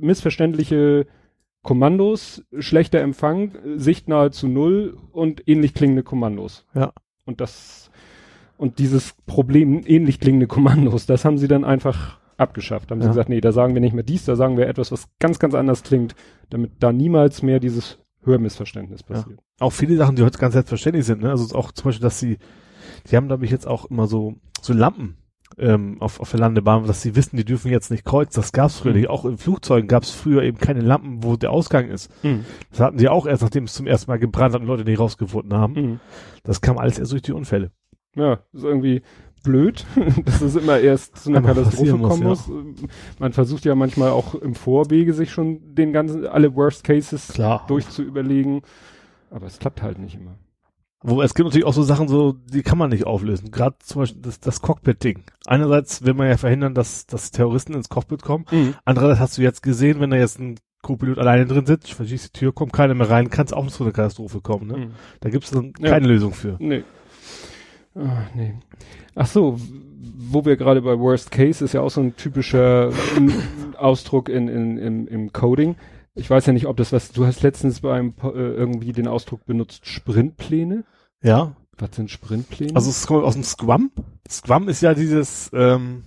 Missverständliche 0.00 1.06
Kommandos, 1.62 2.44
schlechter 2.58 3.00
Empfang, 3.00 3.52
Sicht 3.76 4.08
nahezu 4.08 4.46
null 4.48 4.96
und 5.12 5.46
ähnlich 5.48 5.74
klingende 5.74 6.02
Kommandos. 6.02 6.64
Ja. 6.74 6.92
Und 7.24 7.40
das, 7.40 7.90
und 8.56 8.78
dieses 8.78 9.14
Problem, 9.26 9.82
ähnlich 9.84 10.20
klingende 10.20 10.46
Kommandos, 10.46 11.06
das 11.06 11.24
haben 11.24 11.36
sie 11.36 11.48
dann 11.48 11.64
einfach 11.64 12.18
abgeschafft. 12.36 12.90
Haben 12.90 13.00
sie 13.00 13.06
Ja. 13.06 13.10
gesagt, 13.12 13.28
nee, 13.28 13.40
da 13.40 13.52
sagen 13.52 13.74
wir 13.74 13.80
nicht 13.80 13.92
mehr 13.92 14.04
dies, 14.04 14.24
da 14.24 14.36
sagen 14.36 14.56
wir 14.56 14.68
etwas, 14.68 14.92
was 14.92 15.08
ganz, 15.18 15.38
ganz 15.38 15.54
anders 15.54 15.82
klingt, 15.82 16.14
damit 16.50 16.72
da 16.78 16.92
niemals 16.92 17.42
mehr 17.42 17.58
dieses 17.58 17.98
Hörmissverständnis 18.22 19.02
passiert. 19.02 19.40
Auch 19.58 19.72
viele 19.72 19.96
Sachen, 19.96 20.14
die 20.16 20.22
heute 20.22 20.38
ganz 20.38 20.52
selbstverständlich 20.52 21.04
sind, 21.06 21.22
ne? 21.22 21.30
Also 21.30 21.54
auch 21.56 21.72
zum 21.72 21.86
Beispiel, 21.86 22.02
dass 22.02 22.20
sie, 22.20 22.38
die 23.10 23.16
haben, 23.16 23.28
glaube 23.28 23.44
ich, 23.44 23.50
jetzt 23.50 23.66
auch 23.66 23.86
immer 23.86 24.06
so, 24.06 24.34
so 24.60 24.72
Lampen 24.72 25.16
ähm, 25.56 25.96
auf, 26.00 26.20
auf 26.20 26.30
der 26.30 26.40
Landebahn, 26.40 26.86
dass 26.86 27.02
sie 27.02 27.16
wissen, 27.16 27.36
die 27.36 27.44
dürfen 27.44 27.70
jetzt 27.70 27.90
nicht 27.90 28.04
kreuzen. 28.04 28.34
Das 28.40 28.52
gab's 28.52 28.78
früher 28.78 28.92
Mhm. 28.92 28.98
nicht. 28.98 29.10
Auch 29.10 29.24
in 29.24 29.38
Flugzeugen 29.38 29.88
gab's 29.88 30.10
früher 30.10 30.42
eben 30.42 30.58
keine 30.58 30.80
Lampen, 30.80 31.22
wo 31.22 31.36
der 31.36 31.50
Ausgang 31.50 31.88
ist. 31.88 32.10
Das 32.70 32.80
hatten 32.80 32.98
sie 32.98 33.08
auch 33.08 33.26
erst, 33.26 33.42
nachdem 33.42 33.64
es 33.64 33.74
zum 33.74 33.86
ersten 33.86 34.10
Mal 34.10 34.18
gebrannt 34.18 34.54
hat 34.54 34.60
und 34.60 34.66
Leute 34.66 34.84
nicht 34.84 34.98
rausgefunden 35.00 35.54
haben. 35.54 35.72
Mhm. 35.74 36.00
Das 36.42 36.60
kam 36.60 36.78
alles 36.78 36.98
erst 36.98 37.12
durch 37.12 37.22
die 37.22 37.32
Unfälle. 37.32 37.70
Ja, 38.14 38.40
ist 38.52 38.64
irgendwie 38.64 39.02
blöd, 39.44 39.86
dass 40.24 40.42
es 40.42 40.56
immer 40.56 40.78
erst 40.80 41.16
zu 41.16 41.30
einer 41.30 41.38
Einmal 41.38 41.54
Katastrophe 41.54 41.96
kommen 41.98 42.22
muss, 42.24 42.48
muss. 42.48 42.64
Man 43.18 43.32
versucht 43.32 43.64
ja 43.64 43.74
manchmal 43.74 44.10
auch 44.10 44.34
im 44.34 44.54
Vorwege 44.54 45.14
sich 45.14 45.30
schon 45.30 45.74
den 45.74 45.92
ganzen, 45.92 46.26
alle 46.26 46.54
Worst 46.56 46.84
Cases 46.84 47.28
Klar. 47.28 47.64
durchzuüberlegen. 47.68 48.62
Aber 49.30 49.46
es 49.46 49.58
klappt 49.58 49.82
halt 49.82 49.98
nicht 49.98 50.16
immer. 50.16 50.36
Wo 51.00 51.22
es 51.22 51.34
gibt 51.34 51.46
natürlich 51.46 51.64
auch 51.66 51.72
so 51.74 51.82
Sachen, 51.84 52.08
so 52.08 52.32
die 52.32 52.62
kann 52.62 52.76
man 52.76 52.90
nicht 52.90 53.06
auflösen. 53.06 53.50
Gerade 53.52 53.76
zum 53.78 54.02
Beispiel 54.02 54.20
das, 54.22 54.40
das 54.40 54.60
Cockpit-Ding. 54.60 55.22
Einerseits 55.46 56.04
will 56.04 56.14
man 56.14 56.28
ja 56.28 56.36
verhindern, 56.36 56.74
dass, 56.74 57.06
dass 57.06 57.30
Terroristen 57.30 57.74
ins 57.74 57.88
Cockpit 57.88 58.22
kommen. 58.22 58.46
Andererseits 58.84 59.20
hast 59.20 59.38
du 59.38 59.42
jetzt 59.42 59.62
gesehen, 59.62 60.00
wenn 60.00 60.10
da 60.10 60.16
jetzt 60.16 60.40
ein 60.40 60.56
Co-Pilot 60.82 61.18
alleine 61.18 61.46
drin 61.46 61.66
sitzt, 61.66 61.92
verschließt 61.92 62.34
die 62.34 62.38
Tür, 62.38 62.52
kommt 62.52 62.72
keiner 62.72 62.94
mehr 62.94 63.10
rein, 63.10 63.30
kann 63.30 63.46
es 63.46 63.52
auch 63.52 63.66
zu 63.68 63.84
einer 63.84 63.92
Katastrophe 63.92 64.40
kommen. 64.40 64.66
Ne? 64.66 64.76
Mhm. 64.76 64.90
Da 65.20 65.30
gibt 65.30 65.44
es 65.44 65.50
dann 65.50 65.72
Ja. 65.78 65.90
keine 65.90 66.08
Lösung 66.08 66.32
für. 66.32 66.56
Nee. 66.58 66.82
Ah, 67.94 68.22
nee. 68.34 68.54
Ach 69.14 69.26
so, 69.26 69.58
wo 70.18 70.44
wir 70.44 70.56
gerade 70.56 70.82
bei 70.82 70.98
Worst 70.98 71.30
Case 71.30 71.64
ist 71.64 71.74
ja 71.74 71.80
auch 71.80 71.90
so 71.90 72.00
ein 72.00 72.16
typischer 72.16 72.90
Ausdruck 73.78 74.28
in, 74.28 74.48
in, 74.48 74.78
im, 74.78 75.08
im 75.08 75.32
Coding. 75.32 75.76
Ich 76.18 76.28
weiß 76.28 76.46
ja 76.46 76.52
nicht, 76.52 76.66
ob 76.66 76.76
das 76.76 76.92
was, 76.92 77.12
du 77.12 77.26
hast 77.26 77.42
letztens 77.42 77.80
beim 77.80 78.12
äh, 78.22 78.28
irgendwie 78.28 78.92
den 78.92 79.06
Ausdruck 79.06 79.46
benutzt, 79.46 79.86
Sprintpläne. 79.86 80.84
Ja. 81.22 81.54
Was 81.78 81.94
sind 81.94 82.10
Sprintpläne? 82.10 82.74
Also 82.74 82.90
es 82.90 83.06
kommt 83.06 83.24
aus 83.24 83.34
dem 83.34 83.44
Scrum. 83.44 83.92
Scrum 84.28 84.68
ist 84.68 84.82
ja 84.82 84.94
dieses, 84.94 85.48
ähm, 85.52 86.02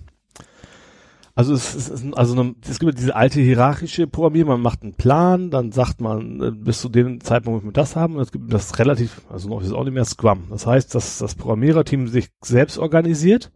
also 1.34 1.54
es, 1.54 1.74
es 1.74 1.88
ist 1.88 2.14
also 2.14 2.38
eine, 2.38 2.54
es 2.68 2.78
gibt 2.78 2.98
diese 2.98 3.16
alte 3.16 3.40
hierarchische 3.40 4.06
Programmierung, 4.06 4.50
man 4.50 4.60
macht 4.60 4.82
einen 4.82 4.92
Plan, 4.92 5.50
dann 5.50 5.72
sagt 5.72 6.02
man, 6.02 6.42
äh, 6.42 6.50
bis 6.50 6.82
zu 6.82 6.90
dem 6.90 7.22
Zeitpunkt 7.22 7.62
müssen 7.62 7.68
wir 7.70 7.80
das 7.80 7.96
haben 7.96 8.16
und 8.16 8.20
es 8.20 8.32
gibt 8.32 8.52
das 8.52 8.78
relativ, 8.78 9.22
also 9.30 9.48
noch 9.48 9.62
ist 9.62 9.68
es 9.68 9.72
auch 9.72 9.84
nicht 9.84 9.94
mehr 9.94 10.04
Scrum. 10.04 10.44
Das 10.50 10.66
heißt, 10.66 10.94
dass 10.94 11.18
das 11.18 11.34
Programmiererteam 11.36 12.06
sich 12.08 12.28
selbst 12.42 12.76
organisiert 12.76 13.50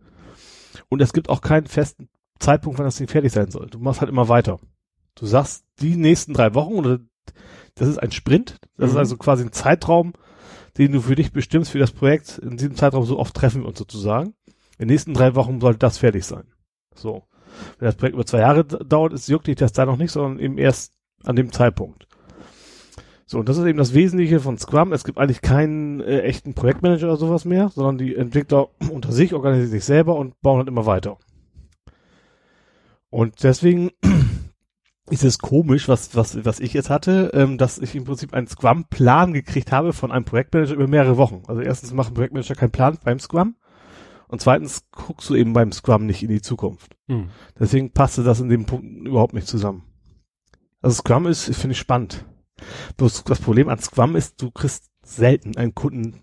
und 0.89 1.03
es 1.03 1.13
gibt 1.13 1.29
auch 1.29 1.43
keinen 1.43 1.67
festen 1.67 2.09
Zeitpunkt, 2.39 2.79
wann 2.79 2.87
das 2.87 2.97
Ding 2.97 3.09
fertig 3.09 3.33
sein 3.33 3.51
soll. 3.51 3.67
Du 3.67 3.79
machst 3.79 4.01
halt 4.01 4.11
immer 4.11 4.31
weiter. 4.31 4.59
Du 5.17 5.27
sagst, 5.27 5.65
die 5.81 5.97
nächsten 5.97 6.33
drei 6.33 6.55
Wochen 6.55 6.75
oder 6.75 7.01
das 7.75 7.89
ist 7.89 7.99
ein 7.99 8.13
Sprint, 8.13 8.59
das 8.77 8.89
ist 8.91 8.95
Mhm. 8.95 8.99
also 9.01 9.17
quasi 9.17 9.45
ein 9.45 9.53
Zeitraum, 9.53 10.13
den 10.79 10.93
du 10.93 11.01
für 11.01 11.15
dich 11.17 11.33
bestimmst 11.33 11.71
für 11.73 11.79
das 11.79 11.91
Projekt. 11.93 12.39
In 12.39 12.57
diesem 12.57 12.77
Zeitraum 12.77 13.05
so 13.05 13.19
oft 13.19 13.35
treffen 13.35 13.63
wir 13.63 13.69
uns 13.69 13.79
sozusagen. 13.79 14.35
In 14.79 14.87
den 14.87 14.89
nächsten 14.89 15.15
drei 15.15 15.35
Wochen 15.35 15.61
sollte 15.61 15.79
das 15.81 15.99
fertig 15.99 16.25
sein. 16.25 16.45
So. 16.95 17.25
Wenn 17.79 17.87
das 17.87 17.97
Projekt 17.97 18.15
über 18.15 18.27
zwei 18.27 18.41
Jahre 18.41 18.65
dauert, 18.65 19.13
ist 19.15 19.29
juckt 19.29 19.47
dich 19.47 19.57
das 19.57 19.73
da 19.73 19.87
noch 19.87 19.97
nicht, 19.97 20.13
sondern 20.13 20.39
eben 20.39 20.59
erst 20.59 20.93
an 21.25 21.37
dem 21.37 21.51
Zeitpunkt. 21.53 22.07
So, 23.25 23.39
und 23.39 23.49
das 23.49 23.57
ist 23.57 23.65
eben 23.65 23.79
das 23.79 23.95
Wesentliche 23.95 24.39
von 24.39 24.57
Scrum. 24.59 24.93
Es 24.93 25.03
gibt 25.03 25.19
eigentlich 25.19 25.41
keinen 25.41 26.01
äh, 26.01 26.21
echten 26.21 26.55
Projektmanager 26.55 27.09
oder 27.09 27.17
sowas 27.17 27.45
mehr, 27.45 27.71
sondern 27.75 27.99
die 27.99 28.15
Entwickler 28.15 28.69
unter 28.93 29.11
sich 29.13 29.35
organisieren 29.35 29.71
sich 29.71 29.85
selber 29.85 30.17
und 30.17 30.41
bauen 30.43 30.59
halt 30.59 30.69
immer 30.69 30.87
weiter. 30.87 31.19
Und 33.11 33.43
deswegen 33.43 33.91
ist 35.11 35.25
es 35.25 35.39
komisch, 35.39 35.89
was, 35.89 36.17
was, 36.17 36.45
was 36.45 36.61
ich 36.61 36.73
jetzt 36.73 36.91
hatte, 36.91 37.31
ähm, 37.33 37.59
dass 37.59 37.79
ich 37.79 37.95
im 37.95 38.05
Prinzip 38.05 38.35
einen 38.35 38.49
Scrum-Plan 38.49 39.33
gekriegt 39.33 39.73
habe 39.73 39.93
von 39.93 40.11
einem 40.11 40.25
Projektmanager 40.25 40.75
über 40.75 40.89
mehrere 40.89 41.17
Wochen. 41.17 41.43
Also 41.47 41.61
erstens 41.61 41.93
macht 41.93 42.11
ein 42.11 42.15
Projektmanager 42.15 42.55
keinen 42.55 42.73
Plan 42.73 42.99
beim 43.05 43.21
Scrum 43.21 43.57
und 44.29 44.41
zweitens 44.41 44.89
guckst 44.91 45.31
du 45.31 45.35
eben 45.37 45.53
beim 45.53 45.73
Scrum 45.73 46.07
nicht 46.07 46.23
in 46.23 46.31
die 46.31 46.43
Zukunft. 46.43 46.97
Hm. 47.09 47.31
Deswegen 47.59 47.93
passte 47.93 48.25
das 48.25 48.41
in 48.41 48.49
dem 48.49 48.67
Punkt 48.67 49.07
überhaupt 49.07 49.35
nicht 49.35 49.47
zusammen. 49.47 49.85
Also 50.83 50.97
Scrum 50.97 51.27
ist, 51.27 51.55
finde 51.55 51.73
ich 51.73 51.79
spannend. 51.79 52.25
Bloß 52.97 53.25
das 53.25 53.41
Problem 53.41 53.69
an 53.69 53.79
Scrum 53.79 54.17
ist, 54.17 54.43
du 54.43 54.51
kriegst 54.51 54.91
selten 55.03 55.57
einen 55.57 55.75
Kunden 55.75 56.23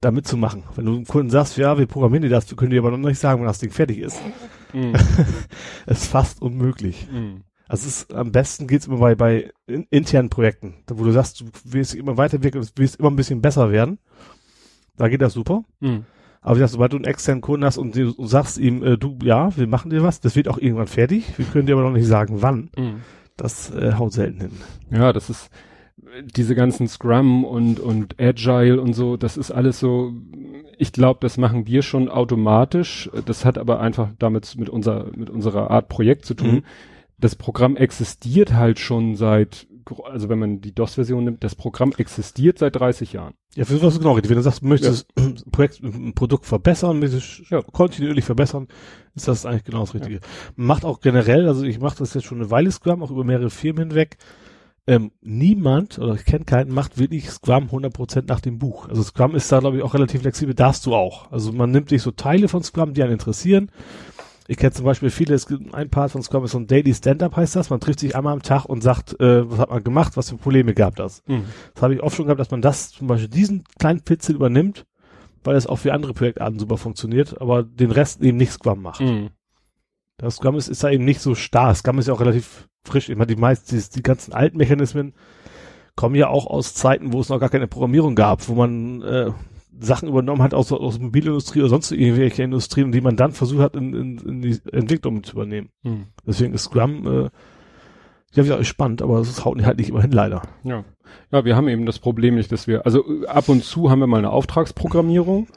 da 0.00 0.10
mitzumachen. 0.10 0.64
Wenn 0.76 0.86
du 0.86 0.94
einem 0.94 1.06
Kunden 1.06 1.30
sagst, 1.30 1.56
ja, 1.56 1.78
wir 1.78 1.86
programmieren 1.86 2.22
dir 2.22 2.28
das, 2.30 2.48
wir 2.50 2.56
können 2.56 2.70
dir 2.70 2.80
aber 2.80 2.90
noch 2.90 3.08
nicht 3.08 3.18
sagen, 3.18 3.40
wann 3.40 3.48
das 3.48 3.58
Ding 3.58 3.70
fertig 3.70 3.98
ist. 3.98 4.20
Hm. 4.72 4.94
ist 5.86 6.06
fast 6.06 6.40
unmöglich. 6.40 7.06
Hm. 7.10 7.44
Also 7.68 7.86
es 7.88 8.02
ist, 8.02 8.14
am 8.14 8.30
besten 8.30 8.66
geht's 8.66 8.86
immer 8.86 8.98
bei, 8.98 9.14
bei 9.14 9.50
in, 9.66 9.86
internen 9.90 10.28
Projekten, 10.28 10.74
da 10.86 10.98
wo 10.98 11.04
du 11.04 11.12
sagst, 11.12 11.40
du 11.40 11.46
willst 11.64 11.94
immer 11.94 12.16
weiterentwickeln, 12.16 12.62
du 12.64 12.70
willst 12.76 12.96
immer 12.96 13.10
ein 13.10 13.16
bisschen 13.16 13.40
besser 13.40 13.72
werden. 13.72 13.98
Da 14.96 15.08
geht 15.08 15.22
das 15.22 15.32
super. 15.32 15.64
Hm. 15.80 16.04
Aber 16.42 16.56
wie 16.56 16.58
gesagt, 16.58 16.72
sobald 16.72 16.92
du 16.92 16.96
einen 16.96 17.06
externen 17.06 17.40
Kunden 17.40 17.64
hast 17.64 17.78
und 17.78 17.96
du 17.96 18.12
du 18.12 18.26
sagst 18.26 18.58
ihm, 18.58 18.82
äh, 18.82 18.98
du, 18.98 19.16
ja, 19.22 19.56
wir 19.56 19.66
machen 19.66 19.90
dir 19.90 20.02
was, 20.02 20.20
das 20.20 20.36
wird 20.36 20.48
auch 20.48 20.58
irgendwann 20.58 20.88
fertig, 20.88 21.38
wir 21.38 21.46
können 21.46 21.66
dir 21.66 21.72
aber 21.74 21.84
noch 21.84 21.96
nicht 21.96 22.06
sagen, 22.06 22.42
wann, 22.42 22.70
Hm. 22.76 22.96
das 23.38 23.70
äh, 23.70 23.94
haut 23.94 24.12
selten 24.12 24.40
hin. 24.40 24.50
Ja, 24.90 25.12
das 25.14 25.30
ist 25.30 25.50
diese 26.36 26.54
ganzen 26.54 26.86
Scrum 26.86 27.44
und 27.44 27.80
und 27.80 28.20
Agile 28.20 28.80
und 28.80 28.92
so, 28.92 29.16
das 29.16 29.36
ist 29.36 29.50
alles 29.50 29.80
so. 29.80 30.12
Ich 30.76 30.92
glaube, 30.92 31.20
das 31.22 31.38
machen 31.38 31.66
wir 31.66 31.82
schon 31.82 32.08
automatisch. 32.08 33.08
Das 33.26 33.44
hat 33.44 33.58
aber 33.58 33.80
einfach 33.80 34.10
damit 34.18 34.56
mit 34.58 34.68
unserer 34.68 35.06
mit 35.16 35.30
unserer 35.30 35.70
Art 35.70 35.88
Projekt 35.88 36.26
zu 36.26 36.34
tun. 36.34 36.56
Mhm. 36.56 36.62
Das 37.18 37.36
Programm 37.36 37.76
existiert 37.76 38.54
halt 38.54 38.78
schon 38.78 39.16
seit, 39.16 39.66
also 40.04 40.28
wenn 40.28 40.38
man 40.38 40.60
die 40.60 40.74
DOS-Version 40.74 41.24
nimmt, 41.24 41.44
das 41.44 41.54
Programm 41.54 41.92
existiert 41.96 42.58
seit 42.58 42.76
30 42.76 43.12
Jahren. 43.12 43.34
Ja, 43.54 43.64
für 43.64 43.80
was 43.82 43.98
genau 43.98 44.12
richtig. 44.12 44.30
Wenn 44.30 44.36
du 44.36 44.42
sagst, 44.42 44.62
du 44.62 44.66
möchtest 44.66 45.06
ein 45.16 45.36
Projekt, 45.52 45.80
ein 45.82 46.14
Produkt 46.14 46.44
verbessern, 46.46 46.98
möchtest 46.98 47.48
Ja. 47.50 47.62
kontinuierlich 47.62 48.24
verbessern, 48.24 48.66
ist 49.14 49.28
das 49.28 49.46
eigentlich 49.46 49.64
genau 49.64 49.80
das 49.80 49.94
Richtige. 49.94 50.20
Macht 50.56 50.84
auch 50.84 51.00
generell, 51.00 51.46
also 51.46 51.62
ich 51.62 51.78
mache 51.78 51.98
das 51.98 52.14
jetzt 52.14 52.24
schon 52.24 52.38
eine 52.40 52.50
Weile 52.50 52.72
Scrum, 52.72 53.02
auch 53.02 53.10
über 53.10 53.22
mehrere 53.24 53.50
Firmen 53.50 53.90
hinweg. 53.90 54.16
Ähm, 54.86 55.12
niemand, 55.22 55.98
oder 55.98 56.14
ich 56.14 56.26
kenne 56.26 56.44
keinen, 56.44 56.70
macht 56.70 56.98
wirklich 56.98 57.30
Scrum 57.30 57.68
100% 57.70 58.24
nach 58.26 58.40
dem 58.40 58.58
Buch. 58.58 58.88
Also 58.88 59.02
Scrum 59.02 59.34
ist 59.34 59.50
da, 59.50 59.60
glaube 59.60 59.78
ich, 59.78 59.82
auch 59.82 59.94
relativ 59.94 60.20
flexibel, 60.20 60.54
darfst 60.54 60.84
du 60.84 60.94
auch. 60.94 61.30
Also 61.32 61.52
man 61.52 61.70
nimmt 61.70 61.88
sich 61.88 62.02
so 62.02 62.10
Teile 62.10 62.48
von 62.48 62.62
Scrum, 62.62 62.92
die 62.92 63.02
einen 63.02 63.12
interessieren. 63.12 63.70
Ich 64.46 64.58
kenne 64.58 64.72
zum 64.72 64.84
Beispiel 64.84 65.10
viele, 65.10 65.34
es 65.34 65.46
gibt 65.46 65.74
ein 65.74 65.88
Part 65.88 66.12
von 66.12 66.22
Scrum, 66.22 66.44
ist 66.44 66.50
so 66.50 66.58
ein 66.58 66.66
Daily 66.66 66.92
Stand-Up 66.92 67.34
heißt 67.36 67.56
das. 67.56 67.70
Man 67.70 67.80
trifft 67.80 68.00
sich 68.00 68.14
einmal 68.14 68.34
am 68.34 68.42
Tag 68.42 68.66
und 68.66 68.82
sagt, 68.82 69.18
äh, 69.18 69.50
was 69.50 69.58
hat 69.58 69.70
man 69.70 69.82
gemacht, 69.82 70.16
was 70.16 70.28
für 70.28 70.36
Probleme 70.36 70.74
gab 70.74 70.96
das. 70.96 71.22
Das 71.74 71.82
habe 71.82 71.94
ich 71.94 72.02
oft 72.02 72.16
schon 72.16 72.26
gehabt, 72.26 72.40
dass 72.40 72.50
man 72.50 72.60
das 72.60 72.90
zum 72.90 73.06
Beispiel 73.06 73.28
diesen 73.28 73.64
kleinen 73.78 74.02
Pitzel 74.02 74.34
übernimmt, 74.34 74.84
weil 75.44 75.56
es 75.56 75.66
auch 75.66 75.76
für 75.76 75.94
andere 75.94 76.12
Projektarten 76.12 76.58
super 76.58 76.76
funktioniert, 76.76 77.40
aber 77.40 77.62
den 77.62 77.90
Rest 77.90 78.20
eben 78.20 78.36
nicht 78.36 78.52
Scrum 78.52 78.82
macht. 78.82 79.00
Mhm. 79.00 79.30
Das 80.18 80.36
Scrum 80.36 80.56
ist, 80.56 80.68
ist 80.68 80.84
da 80.84 80.90
eben 80.90 81.04
nicht 81.04 81.20
so 81.20 81.34
starr. 81.34 81.74
Scrum 81.74 81.98
ist 81.98 82.08
ja 82.08 82.14
auch 82.14 82.20
relativ 82.20 82.68
frisch. 82.84 83.08
Immer 83.08 83.26
die 83.26 83.36
meisten, 83.36 83.76
die, 83.76 83.82
die 83.94 84.02
ganzen 84.02 84.32
alten 84.32 84.58
Mechanismen 84.58 85.14
kommen 85.96 86.14
ja 86.16 86.28
auch 86.28 86.46
aus 86.46 86.74
Zeiten, 86.74 87.12
wo 87.12 87.20
es 87.20 87.30
noch 87.30 87.40
gar 87.40 87.48
keine 87.48 87.66
Programmierung 87.66 88.14
gab, 88.14 88.46
wo 88.48 88.54
man 88.54 89.02
äh, 89.02 89.30
Sachen 89.80 90.08
übernommen 90.08 90.42
hat 90.42 90.54
aus, 90.54 90.72
aus 90.72 90.94
der 90.94 91.04
Mobilindustrie 91.04 91.60
oder 91.60 91.68
sonst 91.68 91.90
irgendwelche 91.92 92.42
Industrien, 92.42 92.92
die 92.92 93.00
man 93.00 93.16
dann 93.16 93.32
versucht 93.32 93.60
hat, 93.60 93.76
in, 93.76 93.94
in, 93.94 94.18
in 94.18 94.42
die 94.42 94.58
Entwicklung 94.72 95.14
mit 95.14 95.26
zu 95.26 95.32
übernehmen. 95.32 95.70
Mhm. 95.82 96.06
Deswegen 96.26 96.54
ist 96.54 96.64
Scrum, 96.64 97.06
äh, 97.06 97.22
ja, 98.32 98.42
wie 98.42 98.48
gesagt, 98.48 98.66
spannend, 98.66 99.02
aber 99.02 99.20
es 99.20 99.44
haut 99.44 99.62
halt 99.64 99.78
nicht 99.78 99.90
immer 99.90 100.02
hin, 100.02 100.12
leider. 100.12 100.42
Ja. 100.64 100.84
Ja, 101.30 101.44
wir 101.44 101.54
haben 101.56 101.68
eben 101.68 101.86
das 101.86 101.98
Problem 101.98 102.34
nicht, 102.34 102.50
dass 102.50 102.66
wir, 102.66 102.84
also 102.84 103.04
äh, 103.22 103.26
ab 103.26 103.48
und 103.48 103.62
zu 103.62 103.90
haben 103.90 104.00
wir 104.00 104.06
mal 104.06 104.18
eine 104.18 104.30
Auftragsprogrammierung, 104.30 105.48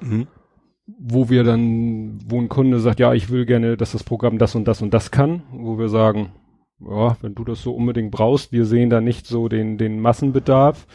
wo 0.99 1.29
wir 1.29 1.43
dann, 1.43 2.19
wo 2.27 2.39
ein 2.39 2.49
Kunde 2.49 2.79
sagt, 2.79 2.99
ja, 2.99 3.13
ich 3.13 3.29
will 3.29 3.45
gerne, 3.45 3.77
dass 3.77 3.91
das 3.91 4.03
Programm 4.03 4.37
das 4.37 4.55
und 4.55 4.67
das 4.67 4.81
und 4.81 4.93
das 4.93 5.11
kann, 5.11 5.43
wo 5.51 5.77
wir 5.77 5.89
sagen, 5.89 6.31
ja, 6.79 7.17
wenn 7.21 7.35
du 7.35 7.43
das 7.43 7.61
so 7.61 7.73
unbedingt 7.73 8.11
brauchst, 8.11 8.51
wir 8.51 8.65
sehen 8.65 8.89
da 8.89 9.01
nicht 9.01 9.25
so 9.25 9.47
den, 9.49 9.77
den 9.77 9.99
Massenbedarf, 9.99 10.85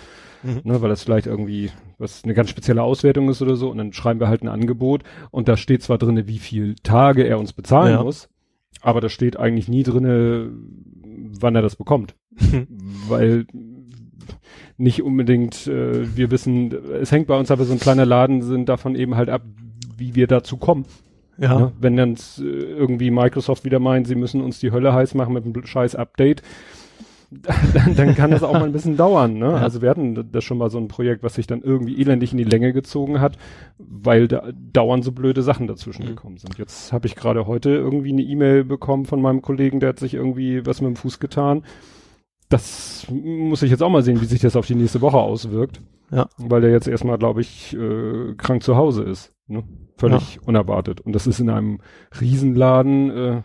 Mhm. 0.42 0.60
ne, 0.64 0.82
weil 0.82 0.88
das 0.88 1.02
vielleicht 1.02 1.26
irgendwie 1.26 1.70
was 1.98 2.24
eine 2.24 2.34
ganz 2.34 2.50
spezielle 2.50 2.82
Auswertung 2.82 3.28
ist 3.28 3.42
oder 3.42 3.56
so, 3.56 3.70
und 3.70 3.78
dann 3.78 3.92
schreiben 3.92 4.20
wir 4.20 4.28
halt 4.28 4.42
ein 4.42 4.48
Angebot 4.48 5.02
und 5.30 5.48
da 5.48 5.56
steht 5.56 5.82
zwar 5.82 5.98
drinne, 5.98 6.26
wie 6.26 6.38
viel 6.38 6.74
Tage 6.82 7.24
er 7.24 7.38
uns 7.38 7.52
bezahlen 7.52 7.94
Ja. 7.94 8.02
muss, 8.02 8.28
aber 8.80 9.00
da 9.00 9.08
steht 9.08 9.38
eigentlich 9.38 9.68
nie 9.68 9.82
drinne, 9.84 10.50
wann 11.40 11.54
er 11.54 11.62
das 11.62 11.76
bekommt, 11.76 12.14
weil 13.08 13.46
nicht 14.78 15.02
unbedingt, 15.02 15.66
äh, 15.66 16.16
wir 16.16 16.30
wissen, 16.30 16.72
es 17.00 17.12
hängt 17.12 17.26
bei 17.28 17.38
uns 17.38 17.50
aber 17.50 17.64
so 17.64 17.72
ein 17.72 17.78
kleiner 17.80 18.06
Laden, 18.06 18.42
sind 18.42 18.68
davon 18.68 18.96
eben 18.96 19.14
halt 19.16 19.28
ab, 19.28 19.42
wie 19.96 20.14
wir 20.14 20.26
dazu 20.26 20.56
kommen. 20.56 20.86
Ja. 21.38 21.58
Ne? 21.58 21.72
Wenn 21.80 21.96
dann 21.96 22.14
äh, 22.38 22.42
irgendwie 22.42 23.10
Microsoft 23.10 23.64
wieder 23.64 23.78
meint, 23.78 24.06
sie 24.06 24.14
müssen 24.14 24.40
uns 24.40 24.58
die 24.60 24.70
Hölle 24.72 24.92
heiß 24.92 25.14
machen 25.14 25.34
mit 25.34 25.44
einem 25.44 25.64
scheiß 25.64 25.94
Update, 25.94 26.42
dann, 27.40 27.94
dann 27.96 28.14
kann 28.14 28.30
das 28.30 28.42
auch 28.42 28.52
mal 28.52 28.64
ein 28.64 28.72
bisschen 28.72 28.96
dauern. 28.96 29.34
Ne? 29.34 29.46
Ja. 29.46 29.56
Also 29.56 29.82
wir 29.82 29.90
hatten 29.90 30.30
das 30.30 30.44
schon 30.44 30.58
mal 30.58 30.70
so 30.70 30.78
ein 30.78 30.88
Projekt, 30.88 31.22
was 31.22 31.34
sich 31.34 31.46
dann 31.46 31.62
irgendwie 31.62 32.00
elendig 32.00 32.32
in 32.32 32.38
die 32.38 32.44
Länge 32.44 32.72
gezogen 32.72 33.20
hat, 33.20 33.36
weil 33.78 34.28
da 34.28 34.50
dauernd 34.72 35.04
so 35.04 35.12
blöde 35.12 35.42
Sachen 35.42 35.66
dazwischen 35.66 36.04
mhm. 36.04 36.08
gekommen 36.08 36.38
sind. 36.38 36.58
Jetzt 36.58 36.92
habe 36.92 37.06
ich 37.06 37.14
gerade 37.14 37.46
heute 37.46 37.70
irgendwie 37.70 38.12
eine 38.12 38.22
E-Mail 38.22 38.64
bekommen 38.64 39.06
von 39.06 39.20
meinem 39.20 39.42
Kollegen, 39.42 39.80
der 39.80 39.90
hat 39.90 39.98
sich 39.98 40.14
irgendwie 40.14 40.64
was 40.66 40.80
mit 40.80 40.88
dem 40.88 40.96
Fuß 40.96 41.20
getan. 41.20 41.64
Das 42.48 43.06
muss 43.10 43.62
ich 43.62 43.70
jetzt 43.70 43.82
auch 43.82 43.88
mal 43.88 44.02
sehen, 44.02 44.20
wie 44.20 44.26
sich 44.26 44.40
das 44.40 44.56
auf 44.56 44.66
die 44.66 44.74
nächste 44.74 45.00
Woche 45.00 45.18
auswirkt. 45.18 45.80
Ja. 46.10 46.28
Weil 46.36 46.60
der 46.60 46.70
jetzt 46.70 46.86
erstmal, 46.86 47.16
glaube 47.16 47.40
ich, 47.40 47.74
äh, 47.74 48.34
krank 48.36 48.62
zu 48.62 48.76
Hause 48.76 49.02
ist. 49.04 49.32
Ne? 49.46 49.64
Völlig 49.96 50.34
ja. 50.34 50.40
unerwartet. 50.44 51.00
Und 51.00 51.14
das 51.14 51.26
ist 51.26 51.40
in 51.40 51.48
einem 51.48 51.80
Riesenladen, 52.20 53.10
äh, 53.10 53.42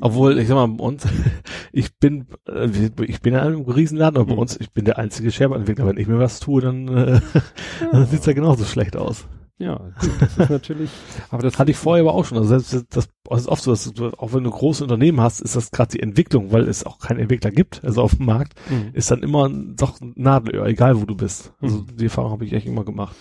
obwohl, 0.00 0.38
ich 0.38 0.48
sag 0.48 0.54
mal, 0.54 0.66
bei 0.68 0.84
uns, 0.84 1.06
ich 1.72 1.96
bin, 1.98 2.26
äh, 2.48 2.68
ich 3.04 3.20
bin 3.20 3.34
ja 3.34 3.40
in 3.40 3.54
einem 3.54 3.62
Riesenladen, 3.62 4.16
aber 4.16 4.26
bei 4.26 4.32
hm. 4.32 4.38
uns, 4.38 4.58
ich 4.60 4.72
bin 4.72 4.84
der 4.84 4.98
einzige 4.98 5.30
Scherbenentwickler. 5.30 5.86
Wenn 5.86 5.98
ich 5.98 6.08
mir 6.08 6.18
was 6.18 6.40
tue, 6.40 6.60
dann, 6.60 6.88
äh, 6.88 7.12
ja. 7.80 7.90
dann 7.92 8.06
sieht's 8.06 8.26
ja 8.26 8.32
genauso 8.32 8.64
schlecht 8.64 8.96
aus. 8.96 9.26
Ja, 9.56 9.76
gut, 10.00 10.10
das 10.18 10.36
ist 10.36 10.50
natürlich. 10.50 10.90
aber 11.30 11.42
das 11.42 11.60
hatte 11.60 11.70
ich 11.70 11.76
vorher 11.76 12.02
aber 12.02 12.14
auch 12.14 12.24
schon. 12.24 12.38
Also 12.38 12.58
selbst 12.58 12.72
das, 12.90 13.08
das 13.22 13.40
ist 13.42 13.48
oft 13.48 13.62
so, 13.62 13.70
dass 13.70 13.92
du, 13.92 14.08
auch 14.18 14.32
wenn 14.32 14.42
du 14.42 14.50
große 14.50 14.82
Unternehmen 14.82 15.20
hast, 15.20 15.40
ist 15.40 15.54
das 15.54 15.70
gerade 15.70 15.92
die 15.92 16.00
Entwicklung, 16.00 16.50
weil 16.50 16.68
es 16.68 16.84
auch 16.84 16.98
keinen 16.98 17.20
Entwickler 17.20 17.52
gibt, 17.52 17.84
also 17.84 18.02
auf 18.02 18.16
dem 18.16 18.26
Markt, 18.26 18.54
mhm. 18.68 18.90
ist 18.94 19.12
dann 19.12 19.22
immer 19.22 19.48
doch 19.48 20.00
ein 20.00 20.12
Nadelöhr, 20.16 20.66
egal 20.66 21.00
wo 21.00 21.04
du 21.04 21.14
bist. 21.14 21.52
Also 21.60 21.78
mhm. 21.78 21.96
die 21.96 22.04
Erfahrung 22.04 22.32
habe 22.32 22.44
ich 22.44 22.52
echt 22.52 22.66
immer 22.66 22.84
gemacht. 22.84 23.14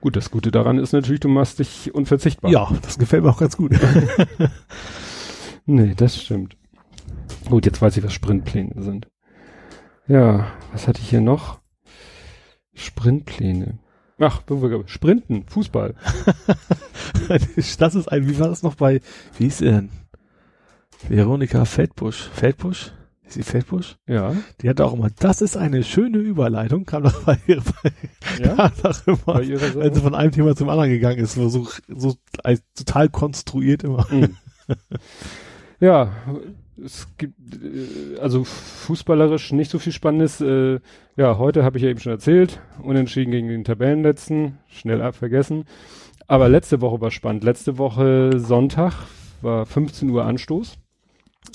Gut, 0.00 0.16
das 0.16 0.32
Gute 0.32 0.50
daran 0.50 0.78
ist 0.78 0.92
natürlich, 0.92 1.20
du 1.20 1.28
machst 1.28 1.60
dich 1.60 1.94
unverzichtbar. 1.94 2.50
Ja, 2.50 2.68
das 2.82 2.98
gefällt 2.98 3.22
mir 3.22 3.30
auch 3.30 3.38
ganz 3.38 3.56
gut. 3.56 3.72
Nee, 5.66 5.94
das 5.96 6.20
stimmt. 6.20 6.56
Gut, 7.48 7.66
jetzt 7.66 7.80
weiß 7.80 7.96
ich, 7.96 8.04
was 8.04 8.12
Sprintpläne 8.12 8.82
sind. 8.82 9.08
Ja, 10.08 10.52
was 10.72 10.88
hatte 10.88 11.00
ich 11.00 11.10
hier 11.10 11.20
noch? 11.20 11.60
Sprintpläne. 12.74 13.78
Ach, 14.18 14.42
Sprinten, 14.86 15.44
Fußball. 15.48 15.94
das 17.28 17.94
ist 17.94 18.12
ein, 18.12 18.28
wie 18.28 18.38
war 18.38 18.48
das 18.48 18.62
noch 18.62 18.76
bei, 18.76 19.00
wie 19.38 19.44
hieß 19.44 19.62
er 19.62 19.72
denn? 19.72 19.90
Veronika 21.08 21.64
Feldbusch. 21.64 22.28
Feldbusch? 22.32 22.92
Ist 23.24 23.34
sie 23.34 23.42
Feldbusch? 23.42 23.96
Ja. 24.06 24.34
Die 24.60 24.68
hatte 24.68 24.84
auch 24.84 24.92
immer, 24.92 25.10
das 25.10 25.42
ist 25.42 25.56
eine 25.56 25.82
schöne 25.82 26.18
Überleitung, 26.18 26.84
kam 26.84 27.02
doch 27.02 27.22
bei 27.24 27.38
ihr, 27.46 27.60
bei, 27.62 28.44
ja? 28.44 28.68
doch 28.82 29.06
immer, 29.06 29.38
wenn 29.38 29.94
sie 29.94 30.00
von 30.00 30.14
einem 30.14 30.32
Thema 30.32 30.54
zum 30.54 30.68
anderen 30.68 30.90
gegangen 30.90 31.18
ist, 31.18 31.34
so, 31.34 31.48
so, 31.48 31.66
so 31.88 32.14
total 32.76 33.08
konstruiert 33.08 33.82
immer. 33.82 34.06
Mhm. 34.10 34.36
Ja, 35.82 36.12
es 36.80 37.08
gibt 37.18 37.34
äh, 37.56 38.20
also 38.20 38.44
fußballerisch 38.44 39.50
nicht 39.50 39.68
so 39.68 39.80
viel 39.80 39.92
Spannendes. 39.92 40.40
Äh, 40.40 40.78
ja, 41.16 41.38
heute 41.38 41.64
habe 41.64 41.76
ich 41.76 41.82
ja 41.82 41.90
eben 41.90 41.98
schon 41.98 42.12
erzählt, 42.12 42.60
unentschieden 42.80 43.32
gegen 43.32 43.48
den 43.48 43.64
Tabellenletzten, 43.64 44.58
schnell 44.68 45.02
abvergessen. 45.02 45.64
Aber 46.28 46.48
letzte 46.48 46.80
Woche 46.80 47.00
war 47.00 47.10
spannend. 47.10 47.42
Letzte 47.42 47.78
Woche 47.78 48.38
Sonntag 48.38 48.94
war 49.40 49.66
15 49.66 50.08
Uhr 50.10 50.24
Anstoß. 50.24 50.78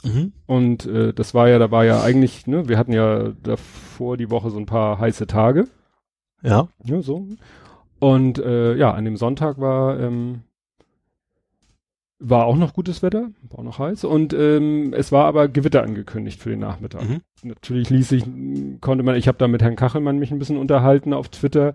Mhm. 0.03 0.33
Und 0.45 0.85
äh, 0.85 1.13
das 1.13 1.33
war 1.33 1.47
ja, 1.47 1.57
da 1.57 1.71
war 1.71 1.85
ja 1.85 2.03
eigentlich, 2.03 2.47
ne, 2.47 2.67
wir 2.67 2.77
hatten 2.77 2.91
ja 2.91 3.31
davor 3.41 4.17
die 4.17 4.29
Woche 4.29 4.49
so 4.49 4.57
ein 4.57 4.65
paar 4.65 4.99
heiße 4.99 5.25
Tage. 5.27 5.69
Ja. 6.43 6.67
Ja, 6.83 7.01
so. 7.01 7.25
Und 7.99 8.39
äh, 8.39 8.75
ja, 8.75 8.91
an 8.91 9.05
dem 9.05 9.15
Sonntag 9.15 9.57
war 9.57 9.97
ähm, 9.97 10.43
war 12.19 12.45
auch 12.45 12.55
noch 12.55 12.73
gutes 12.73 13.03
Wetter, 13.03 13.29
war 13.49 13.59
auch 13.59 13.63
noch 13.63 13.79
heiß 13.79 14.03
und 14.03 14.33
ähm, 14.33 14.93
es 14.93 15.11
war 15.11 15.25
aber 15.25 15.47
Gewitter 15.47 15.83
angekündigt 15.83 16.41
für 16.41 16.49
den 16.49 16.59
Nachmittag. 16.59 17.07
Mhm. 17.07 17.21
Natürlich 17.43 17.89
ließ 17.91 18.09
sich, 18.09 18.23
konnte 18.81 19.03
man, 19.03 19.15
ich 19.15 19.27
habe 19.27 19.37
da 19.37 19.47
mit 19.47 19.61
Herrn 19.61 19.75
Kachelmann 19.75 20.17
mich 20.17 20.31
ein 20.31 20.39
bisschen 20.39 20.57
unterhalten 20.57 21.13
auf 21.13 21.29
Twitter. 21.29 21.73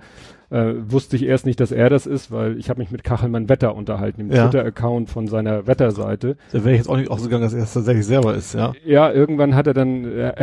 Äh, 0.50 0.74
wusste 0.90 1.16
ich 1.16 1.22
erst 1.22 1.46
nicht, 1.46 1.60
dass 1.60 1.72
er 1.72 1.88
das 1.88 2.06
ist, 2.06 2.30
weil 2.30 2.58
ich 2.58 2.68
habe 2.68 2.80
mich 2.80 2.90
mit 2.90 3.04
Kachelmann 3.04 3.48
Wetter 3.48 3.74
unterhalten, 3.74 4.20
im 4.20 4.30
ja. 4.30 4.48
Twitter-Account 4.48 5.08
von 5.08 5.26
seiner 5.26 5.66
Wetterseite. 5.66 6.36
Da 6.50 6.64
wäre 6.64 6.72
ich 6.72 6.78
jetzt 6.78 6.88
auch 6.88 6.96
nicht 6.96 7.10
ausgegangen, 7.10 7.42
dass 7.42 7.54
er 7.54 7.62
es 7.62 7.72
tatsächlich 7.72 8.04
selber 8.04 8.34
ist, 8.34 8.52
ja. 8.52 8.72
Ja, 8.84 9.10
irgendwann 9.10 9.54
hat 9.54 9.66
er 9.66 9.74
dann, 9.74 10.04
er, 10.04 10.34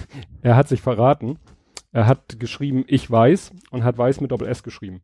er 0.42 0.56
hat 0.56 0.68
sich 0.68 0.80
verraten. 0.80 1.36
Er 1.90 2.06
hat 2.06 2.38
geschrieben, 2.38 2.84
ich 2.86 3.10
weiß 3.10 3.52
und 3.70 3.82
hat 3.82 3.98
weiß 3.98 4.20
mit 4.20 4.30
Doppel 4.30 4.46
S 4.46 4.62
geschrieben. 4.62 5.00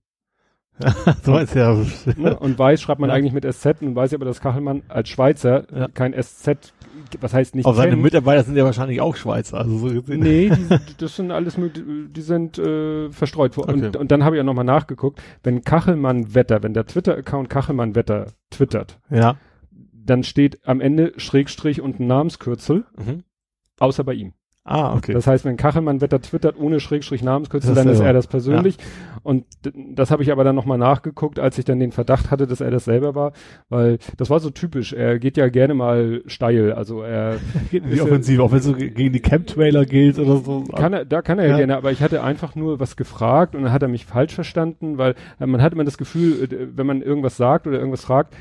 so 1.23 1.31
meinst 1.33 1.55
ja. 1.55 1.77
Ne? 2.17 2.37
Und 2.39 2.59
Weiß 2.59 2.83
schreibt 2.83 3.01
man 3.01 3.11
ja. 3.11 3.17
eigentlich 3.17 3.33
mit 3.33 3.45
SZ 3.45 3.81
und 3.81 3.95
weiß 3.95 4.13
aber, 4.15 4.25
dass 4.25 4.41
Kachelmann 4.41 4.83
als 4.89 5.09
Schweizer 5.09 5.65
ja. 5.73 5.89
kein 5.89 6.13
SZ, 6.21 6.73
was 7.21 7.33
heißt 7.33 7.55
nicht. 7.55 7.65
Aber 7.65 7.77
seine 7.77 7.97
Mitarbeiter 7.97 8.43
sind 8.43 8.57
ja 8.57 8.65
wahrscheinlich 8.65 9.01
auch 9.01 9.15
Schweizer. 9.15 9.59
Also 9.59 9.79
so 9.79 9.89
gesehen. 9.89 10.21
Nee, 10.21 10.51
die, 10.51 10.79
das 10.99 11.15
sind 11.15 11.31
alles, 11.31 11.57
die 11.57 12.21
sind 12.21 12.59
äh, 12.59 13.11
verstreut 13.11 13.57
worden. 13.57 13.77
Okay. 13.77 13.87
Und, 13.87 13.97
und 13.97 14.11
dann 14.11 14.25
habe 14.25 14.37
ich 14.37 14.39
ja 14.39 14.45
nochmal 14.45 14.65
nachgeguckt, 14.65 15.23
wenn 15.45 15.63
Kachelmann 15.63 16.35
Wetter, 16.35 16.63
wenn 16.63 16.75
der 16.75 16.87
Twitter-Account 16.87 17.49
Kachelmann 17.49 17.95
Wetter 17.95 18.27
twittert, 18.51 18.99
ja. 19.11 19.37
dann 19.93 20.25
steht 20.25 20.67
am 20.67 20.81
Ende 20.81 21.13
Schrägstrich 21.19 21.81
und 21.81 22.01
ein 22.01 22.09
Namenskürzel, 22.09 22.85
mhm. 22.97 23.23
außer 23.79 24.03
bei 24.03 24.15
ihm. 24.15 24.33
Ah, 24.67 24.95
okay. 24.95 25.13
Das 25.13 25.27
heißt, 25.27 25.45
wenn 25.45 25.59
Kachelmann 25.59 26.01
Wetter 26.01 26.23
twittert 26.23 26.59
ohne 26.59 26.81
Schrägstrich 26.81 27.23
Namenskürzel, 27.23 27.75
dann 27.75 27.87
ist 27.87 28.01
er 28.01 28.15
das 28.15 28.27
persönlich. 28.27 28.79
Ja. 28.79 29.21
Und 29.23 29.45
das 29.75 30.11
habe 30.11 30.23
ich 30.23 30.33
aber 30.33 30.43
dann 30.43 30.55
nochmal 30.55 30.79
nachgeguckt, 30.79 31.39
als 31.39 31.59
ich 31.59 31.67
dann 31.67 31.79
den 31.81 31.93
Verdacht 31.93 32.31
hatte, 32.31 32.47
dass 32.47 32.63
er 32.63 32.71
das 32.71 32.87
selber 32.87 33.15
war, 33.15 33.33
weil 33.69 33.99
das 34.17 34.31
war 34.31 34.41
so 34.41 34.49
typisch. 34.49 34.95
Er 34.95 35.19
geht 35.19 35.37
ja 35.37 35.49
gerne 35.49 35.75
mal 35.75 36.23
steil. 36.27 36.73
Also 36.73 37.03
er 37.03 37.37
die 37.73 38.01
Offensive, 38.01 38.43
auch 38.43 38.53
wenn 38.53 38.59
es 38.59 38.65
so 38.65 38.73
gegen 38.73 39.13
die 39.13 39.21
Camp-Trailer 39.21 39.85
gilt 39.85 40.19
oder 40.19 40.39
so. 40.39 40.65
Kann 40.75 40.95
er, 40.95 41.05
da 41.05 41.21
kann 41.21 41.39
er 41.39 41.49
ja. 41.49 41.57
gerne, 41.59 41.77
aber 41.77 41.93
ich 41.93 42.01
hatte 42.01 42.23
einfach 42.23 42.55
nur 42.55 42.81
was 42.81 42.97
gefragt 42.97 43.55
und 43.55 43.65
dann 43.65 43.73
hat 43.73 43.83
er 43.83 43.89
mich 43.89 44.07
falsch 44.07 44.35
verstanden, 44.35 44.97
weil 44.97 45.15
äh, 45.41 45.47
man 45.47 45.61
hat 45.61 45.75
immer 45.75 45.85
das 45.85 45.99
Gefühl, 45.99 46.49
wenn 46.75 46.87
man 46.87 47.03
irgendwas 47.03 47.37
sagt 47.37 47.67
oder 47.67 47.79
irgendwas 47.79 48.05
fragt, 48.05 48.35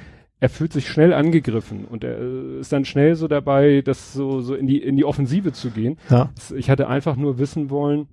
er 0.44 0.50
fühlt 0.50 0.74
sich 0.74 0.90
schnell 0.90 1.14
angegriffen 1.14 1.86
und 1.86 2.04
er 2.04 2.20
äh, 2.20 2.60
ist 2.60 2.74
dann 2.74 2.84
schnell 2.84 3.16
so 3.16 3.30
dabei, 3.30 3.82
das 3.82 4.12
so, 4.12 4.42
so 4.42 4.56
in 4.56 4.68
die, 4.68 4.84
in 4.84 4.98
die 4.98 5.06
Offensive 5.06 5.54
zu 5.54 5.72
gehen. 5.72 5.96
Ja. 6.10 6.32
Ich 6.54 6.70
hatte 6.70 6.90
einfach 6.90 7.16
nur 7.16 7.40
wissen 7.40 7.70
wollen, 7.70 8.08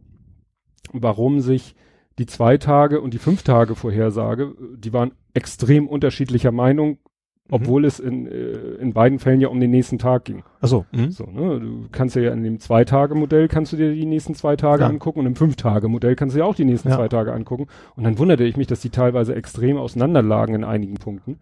warum 0.93 1.41
sich 1.41 1.75
die 2.21 2.27
zwei 2.27 2.57
Tage 2.57 3.01
und 3.01 3.15
die 3.15 3.19
fünf 3.19 3.43
Tage 3.43 3.75
Vorhersage, 3.75 4.55
die 4.77 4.93
waren 4.93 5.11
extrem 5.35 5.89
unterschiedlicher 5.89 6.53
Meinung, 6.53 6.91
mhm. 6.91 6.99
obwohl 7.51 7.85
es 7.85 7.99
in, 7.99 8.29
äh, 8.29 8.77
in 8.81 8.93
beiden 8.93 9.19
Fällen 9.19 9.41
ja 9.41 9.49
um 9.49 9.59
den 9.59 9.73
nächsten 9.73 9.99
Tag 9.99 10.25
ging. 10.27 10.45
Ach 10.61 10.69
so. 10.69 10.87
Mhm. 10.93 11.11
so 11.11 11.25
ne? 11.25 11.59
Du 11.59 11.89
kannst 11.91 12.15
ja 12.15 12.33
in 12.33 12.45
dem 12.45 12.61
Zwei-Tage-Modell 12.61 13.49
kannst 13.49 13.73
du 13.73 13.77
dir 13.77 13.93
die 13.93 14.07
nächsten 14.07 14.37
zwei 14.37 14.55
Tage 14.55 14.85
ja. 14.85 14.89
angucken 14.89 15.19
und 15.19 15.27
im 15.27 15.35
Fünf-Tage-Modell 15.35 16.15
kannst 16.15 16.37
du 16.37 16.39
dir 16.39 16.47
auch 16.47 16.55
die 16.55 16.65
nächsten 16.65 16.91
ja. 16.91 16.95
zwei 16.95 17.09
Tage 17.09 17.33
angucken. 17.33 17.67
Und 17.97 18.05
dann 18.05 18.19
wunderte 18.19 18.45
ich 18.45 18.57
mich, 18.57 18.69
dass 18.69 18.83
die 18.83 18.91
teilweise 18.91 19.35
extrem 19.35 19.79
auseinanderlagen 19.79 20.55
in 20.55 20.63
einigen 20.63 20.95
Punkten. 20.95 21.41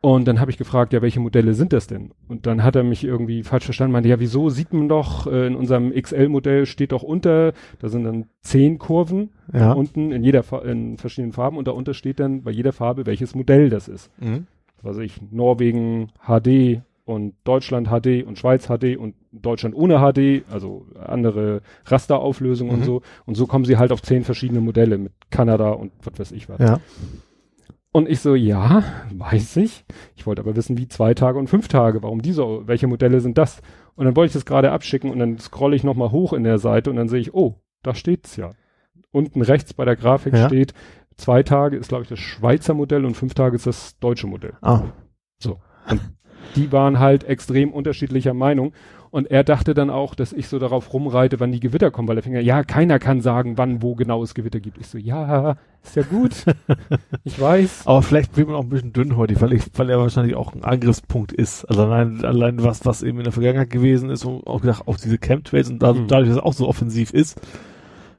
Und 0.00 0.28
dann 0.28 0.38
habe 0.38 0.50
ich 0.50 0.58
gefragt, 0.58 0.92
ja, 0.92 1.02
welche 1.02 1.18
Modelle 1.18 1.54
sind 1.54 1.72
das 1.72 1.88
denn? 1.88 2.12
Und 2.28 2.46
dann 2.46 2.62
hat 2.62 2.76
er 2.76 2.84
mich 2.84 3.02
irgendwie 3.02 3.42
falsch 3.42 3.64
verstanden, 3.64 3.92
meinte, 3.92 4.08
ja, 4.08 4.20
wieso 4.20 4.48
sieht 4.48 4.72
man 4.72 4.88
doch, 4.88 5.26
äh, 5.26 5.48
in 5.48 5.56
unserem 5.56 5.92
XL-Modell 5.92 6.66
steht 6.66 6.92
doch 6.92 7.02
unter, 7.02 7.52
da 7.80 7.88
sind 7.88 8.04
dann 8.04 8.26
zehn 8.40 8.78
Kurven 8.78 9.30
ja. 9.52 9.72
unten 9.72 10.12
in 10.12 10.22
jeder 10.22 10.44
in 10.64 10.98
verschiedenen 10.98 11.32
Farben 11.32 11.56
und 11.56 11.66
darunter 11.66 11.94
steht 11.94 12.20
dann 12.20 12.42
bei 12.44 12.52
jeder 12.52 12.72
Farbe, 12.72 13.06
welches 13.06 13.34
Modell 13.34 13.70
das 13.70 13.88
ist. 13.88 14.10
Mhm. 14.20 14.46
Was 14.82 14.98
ich, 14.98 15.20
Norwegen 15.32 16.12
HD 16.24 16.82
und 17.04 17.34
Deutschland 17.42 17.88
HD 17.88 18.24
und 18.24 18.38
Schweiz 18.38 18.68
HD 18.68 18.96
und 18.96 19.16
Deutschland 19.32 19.74
ohne 19.74 19.98
HD, 19.98 20.44
also 20.48 20.86
andere 20.94 21.62
Rasterauflösung 21.86 22.68
mhm. 22.68 22.74
und 22.74 22.84
so. 22.84 23.02
Und 23.26 23.34
so 23.34 23.48
kommen 23.48 23.64
sie 23.64 23.78
halt 23.78 23.90
auf 23.90 24.02
zehn 24.02 24.22
verschiedene 24.22 24.60
Modelle 24.60 24.96
mit 24.96 25.12
Kanada 25.30 25.70
und 25.70 25.90
was 26.04 26.20
weiß 26.20 26.32
ich 26.32 26.48
was. 26.48 26.60
Ja. 26.60 26.78
Und 27.98 28.08
ich 28.08 28.20
so, 28.20 28.36
ja, 28.36 28.84
weiß 29.12 29.56
ich. 29.56 29.84
Ich 30.14 30.24
wollte 30.24 30.40
aber 30.40 30.54
wissen, 30.54 30.78
wie 30.78 30.86
zwei 30.86 31.14
Tage 31.14 31.36
und 31.36 31.50
fünf 31.50 31.66
Tage. 31.66 32.00
Warum 32.00 32.22
diese, 32.22 32.44
welche 32.68 32.86
Modelle 32.86 33.20
sind 33.20 33.36
das? 33.38 33.60
Und 33.96 34.04
dann 34.04 34.14
wollte 34.14 34.28
ich 34.28 34.34
das 34.34 34.46
gerade 34.46 34.70
abschicken 34.70 35.10
und 35.10 35.18
dann 35.18 35.36
scrolle 35.40 35.74
ich 35.74 35.82
nochmal 35.82 36.12
hoch 36.12 36.32
in 36.32 36.44
der 36.44 36.58
Seite 36.58 36.90
und 36.90 36.96
dann 36.96 37.08
sehe 37.08 37.18
ich, 37.18 37.34
oh, 37.34 37.56
da 37.82 37.96
steht's 37.96 38.36
ja. 38.36 38.52
Unten 39.10 39.42
rechts 39.42 39.74
bei 39.74 39.84
der 39.84 39.96
Grafik 39.96 40.32
ja. 40.32 40.46
steht, 40.46 40.74
zwei 41.16 41.42
Tage 41.42 41.76
ist, 41.76 41.88
glaube 41.88 42.04
ich, 42.04 42.08
das 42.08 42.20
Schweizer 42.20 42.72
Modell 42.72 43.04
und 43.04 43.16
fünf 43.16 43.34
Tage 43.34 43.56
ist 43.56 43.66
das 43.66 43.98
deutsche 43.98 44.28
Modell. 44.28 44.52
Ah. 44.62 44.82
So. 45.42 45.58
Und 45.90 46.00
die 46.54 46.70
waren 46.70 47.00
halt 47.00 47.24
extrem 47.24 47.72
unterschiedlicher 47.72 48.32
Meinung. 48.32 48.74
Und 49.10 49.30
er 49.30 49.44
dachte 49.44 49.74
dann 49.74 49.90
auch, 49.90 50.14
dass 50.14 50.32
ich 50.32 50.48
so 50.48 50.58
darauf 50.58 50.92
rumreite, 50.92 51.40
wann 51.40 51.52
die 51.52 51.60
Gewitter 51.60 51.90
kommen, 51.90 52.08
weil 52.08 52.16
er 52.16 52.22
fing 52.22 52.34
ja, 52.34 52.40
ja, 52.40 52.62
keiner 52.62 52.98
kann 52.98 53.20
sagen, 53.20 53.56
wann, 53.56 53.82
wo 53.82 53.94
genau 53.94 54.22
es 54.22 54.34
Gewitter 54.34 54.60
gibt. 54.60 54.78
Ich 54.78 54.88
so, 54.88 54.98
ja, 54.98 55.56
ist 55.82 55.96
ja 55.96 56.02
gut. 56.02 56.44
ich 57.24 57.40
weiß. 57.40 57.86
Aber 57.86 58.02
vielleicht 58.02 58.36
wird 58.36 58.48
man 58.48 58.56
auch 58.56 58.62
ein 58.62 58.68
bisschen 58.68 58.92
dünnhäutig, 58.92 59.40
weil 59.40 59.52
ich, 59.52 59.64
weil 59.74 59.88
er 59.90 59.98
wahrscheinlich 59.98 60.36
auch 60.36 60.54
ein 60.54 60.64
Angriffspunkt 60.64 61.32
ist. 61.32 61.64
Also 61.64 61.84
allein, 61.84 62.24
allein 62.24 62.62
was, 62.62 62.84
was 62.84 63.02
eben 63.02 63.18
in 63.18 63.24
der 63.24 63.32
Vergangenheit 63.32 63.70
gewesen 63.70 64.10
ist 64.10 64.24
und 64.24 64.46
auch 64.46 64.60
gedacht, 64.60 64.86
auch 64.86 64.96
diese 64.96 65.18
Camp-Trails 65.18 65.70
und 65.70 65.82
mhm. 65.82 66.08
dadurch, 66.08 66.28
dass 66.28 66.38
es 66.38 66.42
auch 66.42 66.52
so 66.52 66.68
offensiv 66.68 67.12
ist, 67.12 67.40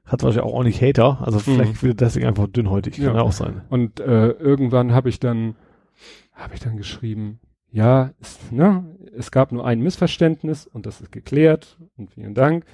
hat 0.06 0.24
wahrscheinlich 0.24 0.52
auch 0.52 0.56
ordentlich 0.56 0.82
Hater. 0.82 1.20
Also 1.22 1.38
mhm. 1.38 1.42
vielleicht 1.42 1.84
mhm. 1.84 1.88
wird 1.88 2.02
er 2.02 2.08
deswegen 2.08 2.26
einfach 2.26 2.48
dünnhäutig. 2.48 2.98
Kann 2.98 3.16
ja 3.16 3.22
auch 3.22 3.32
sein. 3.32 3.62
Und 3.70 4.00
äh, 4.00 4.30
irgendwann 4.30 4.94
habe 4.94 5.10
ich 5.10 5.20
dann, 5.20 5.56
habe 6.34 6.56
ich 6.56 6.60
dann 6.60 6.78
geschrieben, 6.78 7.40
ja, 7.72 8.12
es, 8.20 8.40
ne, 8.52 8.84
es 9.16 9.32
gab 9.32 9.52
nur 9.52 9.66
ein 9.66 9.80
Missverständnis 9.80 10.68
und 10.68 10.86
das 10.86 11.02
ist 11.02 11.12
geklärt 11.12 11.78
und 11.98 12.12
vielen 12.12 12.34
Dank. 12.34 12.66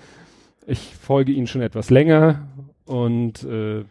ich 0.68 0.96
folge 0.96 1.32
Ihnen 1.32 1.48
schon 1.48 1.62
etwas 1.62 1.90
länger 1.90 2.48
und 2.86 3.44
äh, 3.44 3.84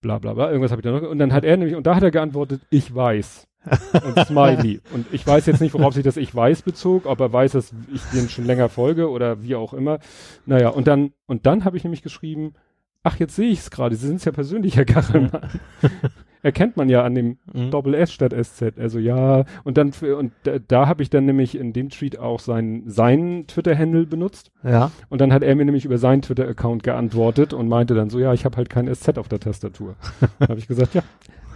bla 0.00 0.18
bla 0.18 0.34
bla, 0.34 0.50
irgendwas 0.50 0.70
habe 0.70 0.80
ich 0.80 0.84
da 0.84 0.92
noch. 0.92 1.02
Und 1.08 1.18
dann 1.18 1.32
hat 1.32 1.44
er 1.44 1.56
nämlich, 1.56 1.76
und 1.76 1.86
da 1.86 1.96
hat 1.96 2.02
er 2.02 2.10
geantwortet, 2.10 2.62
ich 2.70 2.94
weiß. 2.94 3.46
und 4.04 4.18
Smiley. 4.26 4.80
Und 4.92 5.06
ich 5.12 5.26
weiß 5.26 5.46
jetzt 5.46 5.60
nicht, 5.60 5.74
worauf 5.74 5.94
sich 5.94 6.04
das 6.04 6.16
Ich 6.16 6.34
weiß 6.34 6.62
bezog, 6.62 7.06
ob 7.06 7.18
er 7.20 7.32
weiß, 7.32 7.52
dass 7.52 7.74
ich 7.92 8.02
den 8.14 8.28
schon 8.28 8.44
länger 8.44 8.68
folge 8.68 9.10
oder 9.10 9.42
wie 9.42 9.56
auch 9.56 9.74
immer. 9.74 9.98
Naja, 10.46 10.68
und 10.68 10.86
dann, 10.86 11.12
und 11.26 11.46
dann 11.46 11.64
habe 11.64 11.76
ich 11.76 11.82
nämlich 11.82 12.02
geschrieben, 12.02 12.54
ach, 13.02 13.18
jetzt 13.18 13.36
sehe 13.36 13.50
ich 13.50 13.60
es 13.60 13.70
gerade, 13.70 13.96
Sie 13.96 14.06
sind 14.06 14.24
ja 14.24 14.32
persönlich, 14.32 14.76
Herr 14.76 14.84
Gachelmann. 14.84 15.60
Erkennt 16.46 16.76
man 16.76 16.88
ja 16.88 17.02
an 17.02 17.16
dem 17.16 17.38
mhm. 17.52 17.72
Doppel 17.72 17.92
S 17.94 18.12
statt 18.12 18.32
SZ. 18.32 18.78
Also 18.78 19.00
ja, 19.00 19.44
und 19.64 19.76
dann, 19.76 19.90
und 20.16 20.30
da, 20.44 20.60
da 20.60 20.86
habe 20.86 21.02
ich 21.02 21.10
dann 21.10 21.24
nämlich 21.24 21.58
in 21.58 21.72
dem 21.72 21.88
Tweet 21.88 22.20
auch 22.20 22.38
seinen, 22.38 22.88
seinen 22.88 23.48
Twitter-Handle 23.48 24.06
benutzt. 24.06 24.52
Ja. 24.62 24.92
Und 25.08 25.20
dann 25.20 25.32
hat 25.32 25.42
er 25.42 25.56
mir 25.56 25.64
nämlich 25.64 25.84
über 25.84 25.98
seinen 25.98 26.22
Twitter-Account 26.22 26.84
geantwortet 26.84 27.52
und 27.52 27.66
meinte 27.66 27.96
dann 27.96 28.10
so, 28.10 28.20
ja, 28.20 28.32
ich 28.32 28.44
habe 28.44 28.58
halt 28.58 28.70
kein 28.70 28.86
SZ 28.94 29.18
auf 29.18 29.26
der 29.26 29.40
Tastatur. 29.40 29.96
habe 30.40 30.60
ich 30.60 30.68
gesagt, 30.68 30.94
ja, 30.94 31.02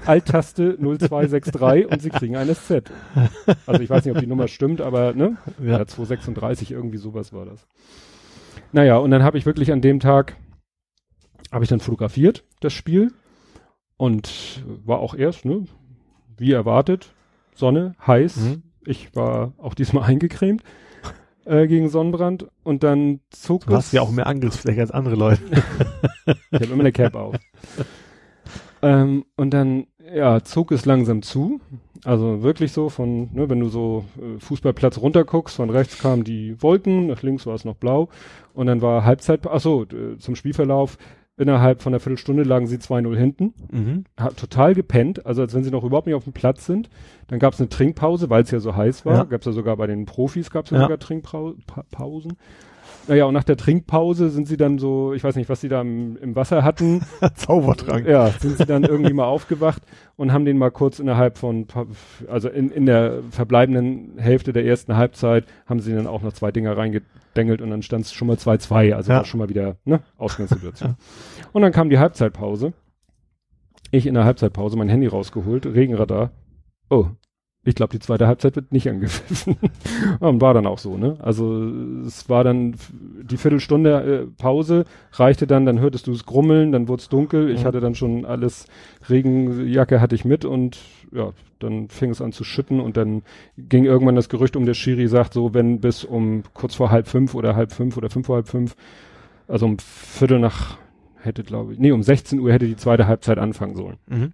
Alt-Taste 0.06 0.76
0263 0.80 1.86
und 1.92 2.02
sie 2.02 2.10
kriegen 2.10 2.34
ein 2.34 2.52
SZ. 2.52 2.90
Also 3.66 3.80
ich 3.80 3.88
weiß 3.88 4.04
nicht, 4.04 4.16
ob 4.16 4.20
die 4.20 4.26
Nummer 4.26 4.48
stimmt, 4.48 4.80
aber 4.80 5.12
ne? 5.14 5.36
Ja. 5.62 5.78
ja 5.78 5.86
236, 5.86 6.72
irgendwie 6.72 6.98
sowas 6.98 7.32
war 7.32 7.46
das. 7.46 7.64
Naja, 8.72 8.96
und 8.96 9.12
dann 9.12 9.22
habe 9.22 9.38
ich 9.38 9.46
wirklich 9.46 9.70
an 9.70 9.82
dem 9.82 10.00
Tag, 10.00 10.34
habe 11.52 11.62
ich 11.62 11.70
dann 11.70 11.78
fotografiert, 11.78 12.42
das 12.58 12.72
Spiel. 12.72 13.12
Und 14.00 14.64
war 14.86 15.00
auch 15.00 15.14
erst, 15.14 15.44
ne? 15.44 15.66
Wie 16.38 16.52
erwartet, 16.52 17.12
Sonne, 17.54 17.94
heiß. 18.06 18.36
Mhm. 18.38 18.62
Ich 18.86 19.14
war 19.14 19.52
auch 19.58 19.74
diesmal 19.74 20.04
eingecremt 20.08 20.62
äh, 21.44 21.66
gegen 21.66 21.90
Sonnenbrand 21.90 22.46
und 22.62 22.82
dann 22.82 23.20
zog 23.28 23.66
du 23.66 23.66
es. 23.66 23.70
Du 23.70 23.76
hast 23.76 23.92
ja 23.92 24.00
auch 24.00 24.10
mehr 24.10 24.26
Angriffsfläche 24.26 24.80
als 24.80 24.90
andere 24.90 25.16
Leute. 25.16 25.42
ich 26.50 26.62
habe 26.62 26.72
immer 26.72 26.80
eine 26.80 26.92
Cap 26.92 27.14
auf. 27.14 27.36
Ähm, 28.80 29.26
und 29.36 29.50
dann, 29.50 29.86
ja, 30.14 30.42
zog 30.42 30.72
es 30.72 30.86
langsam 30.86 31.20
zu. 31.20 31.60
Also 32.02 32.42
wirklich 32.42 32.72
so 32.72 32.88
von, 32.88 33.28
ne, 33.34 33.50
wenn 33.50 33.60
du 33.60 33.68
so 33.68 34.06
äh, 34.16 34.40
Fußballplatz 34.40 34.96
runterguckst, 34.96 35.56
von 35.56 35.68
rechts 35.68 35.98
kamen 35.98 36.24
die 36.24 36.62
Wolken, 36.62 37.08
nach 37.08 37.20
links 37.20 37.44
war 37.44 37.54
es 37.54 37.66
noch 37.66 37.76
blau. 37.76 38.08
Und 38.54 38.66
dann 38.66 38.80
war 38.80 39.04
Halbzeit, 39.04 39.46
ach 39.46 39.60
so, 39.60 39.84
zum 40.18 40.36
Spielverlauf, 40.36 40.96
innerhalb 41.40 41.82
von 41.82 41.92
einer 41.92 42.00
Viertelstunde 42.00 42.42
lagen 42.42 42.66
sie 42.66 42.76
2-0 42.76 43.16
hinten. 43.16 43.54
Mhm. 43.70 44.04
Hat 44.16 44.36
total 44.36 44.74
gepennt, 44.74 45.26
also 45.26 45.42
als 45.42 45.54
wenn 45.54 45.64
sie 45.64 45.70
noch 45.70 45.84
überhaupt 45.84 46.06
nicht 46.06 46.16
auf 46.16 46.24
dem 46.24 46.32
Platz 46.32 46.66
sind. 46.66 46.90
Dann 47.28 47.38
gab 47.38 47.54
es 47.54 47.60
eine 47.60 47.68
Trinkpause, 47.68 48.30
weil 48.30 48.42
es 48.42 48.50
ja 48.50 48.60
so 48.60 48.76
heiß 48.76 49.04
war. 49.06 49.14
Ja. 49.14 49.24
Gab 49.24 49.40
es 49.40 49.46
ja 49.46 49.52
sogar 49.52 49.76
bei 49.76 49.86
den 49.86 50.06
Profis 50.06 50.50
gab 50.50 50.66
es 50.66 50.70
ja, 50.70 50.76
ja 50.76 50.82
sogar 50.84 50.98
Trinkpausen. 50.98 52.36
Naja, 53.08 53.24
und 53.24 53.34
nach 53.34 53.44
der 53.44 53.56
Trinkpause 53.56 54.30
sind 54.30 54.46
sie 54.46 54.56
dann 54.56 54.78
so, 54.78 55.12
ich 55.14 55.24
weiß 55.24 55.36
nicht, 55.36 55.48
was 55.48 55.60
sie 55.60 55.68
da 55.68 55.80
im, 55.80 56.16
im 56.18 56.36
Wasser 56.36 56.62
hatten. 56.62 57.02
Zaubertrank. 57.34 58.06
Ja, 58.06 58.28
sind 58.28 58.58
sie 58.58 58.66
dann 58.66 58.84
irgendwie 58.84 59.12
mal 59.12 59.24
aufgewacht 59.24 59.82
und 60.16 60.32
haben 60.32 60.44
den 60.44 60.58
mal 60.58 60.70
kurz 60.70 60.98
innerhalb 60.98 61.38
von, 61.38 61.66
also 62.28 62.48
in, 62.48 62.70
in 62.70 62.86
der 62.86 63.22
verbleibenden 63.30 64.18
Hälfte 64.18 64.52
der 64.52 64.64
ersten 64.64 64.96
Halbzeit, 64.96 65.46
haben 65.66 65.80
sie 65.80 65.94
dann 65.94 66.06
auch 66.06 66.22
noch 66.22 66.32
zwei 66.32 66.52
Dinger 66.52 66.76
reingedengelt 66.76 67.62
und 67.62 67.70
dann 67.70 67.82
stand 67.82 68.04
es 68.04 68.12
schon 68.12 68.28
mal 68.28 68.36
2-2, 68.36 68.94
also 68.94 69.12
ja. 69.12 69.24
schon 69.24 69.38
mal 69.38 69.48
wieder, 69.48 69.76
ne, 69.84 70.00
Ausgangssituation. 70.18 70.96
und 71.52 71.62
dann 71.62 71.72
kam 71.72 71.90
die 71.90 71.98
Halbzeitpause. 71.98 72.72
Ich 73.90 74.06
in 74.06 74.14
der 74.14 74.24
Halbzeitpause 74.24 74.76
mein 74.76 74.88
Handy 74.88 75.08
rausgeholt, 75.08 75.66
Regenradar. 75.66 76.30
Oh, 76.90 77.06
ich 77.62 77.74
glaube, 77.74 77.92
die 77.92 77.98
zweite 77.98 78.26
Halbzeit 78.26 78.56
wird 78.56 78.72
nicht 78.72 78.88
angepfiffen. 78.88 79.56
und 80.20 80.40
war 80.40 80.54
dann 80.54 80.66
auch 80.66 80.78
so, 80.78 80.96
ne? 80.96 81.16
Also 81.20 81.62
es 82.06 82.28
war 82.30 82.42
dann 82.42 82.74
die 83.22 83.36
Viertelstunde 83.36 84.22
äh, 84.22 84.26
Pause, 84.40 84.86
reichte 85.12 85.46
dann, 85.46 85.66
dann 85.66 85.78
hörtest 85.78 86.06
du 86.06 86.12
es 86.12 86.24
grummeln, 86.24 86.72
dann 86.72 86.88
wurde 86.88 87.00
es 87.00 87.10
dunkel. 87.10 87.50
Ich 87.50 87.62
mhm. 87.62 87.66
hatte 87.66 87.80
dann 87.80 87.94
schon 87.94 88.24
alles, 88.24 88.66
Regenjacke 89.10 90.00
hatte 90.00 90.14
ich 90.14 90.24
mit 90.24 90.46
und 90.46 90.78
ja, 91.12 91.32
dann 91.58 91.88
fing 91.88 92.10
es 92.10 92.22
an 92.22 92.32
zu 92.32 92.44
schütten 92.44 92.80
und 92.80 92.96
dann 92.96 93.22
ging 93.58 93.84
irgendwann 93.84 94.16
das 94.16 94.30
Gerücht 94.30 94.56
um, 94.56 94.64
der 94.64 94.74
Schiri 94.74 95.06
sagt 95.06 95.34
so, 95.34 95.52
wenn 95.52 95.80
bis 95.80 96.04
um 96.04 96.44
kurz 96.54 96.74
vor 96.74 96.90
halb 96.90 97.08
fünf 97.08 97.34
oder 97.34 97.56
halb 97.56 97.72
fünf 97.72 97.96
oder 97.98 98.08
fünf 98.08 98.26
vor 98.26 98.36
halb 98.36 98.48
fünf, 98.48 98.74
also 99.48 99.66
um 99.66 99.78
Viertel 99.78 100.38
nach, 100.38 100.78
hätte 101.16 101.42
glaube 101.42 101.74
ich, 101.74 101.78
nee, 101.78 101.92
um 101.92 102.02
16 102.02 102.38
Uhr 102.38 102.52
hätte 102.52 102.66
die 102.66 102.76
zweite 102.76 103.06
Halbzeit 103.06 103.38
anfangen 103.38 103.76
sollen. 103.76 103.98
Mhm. 104.06 104.32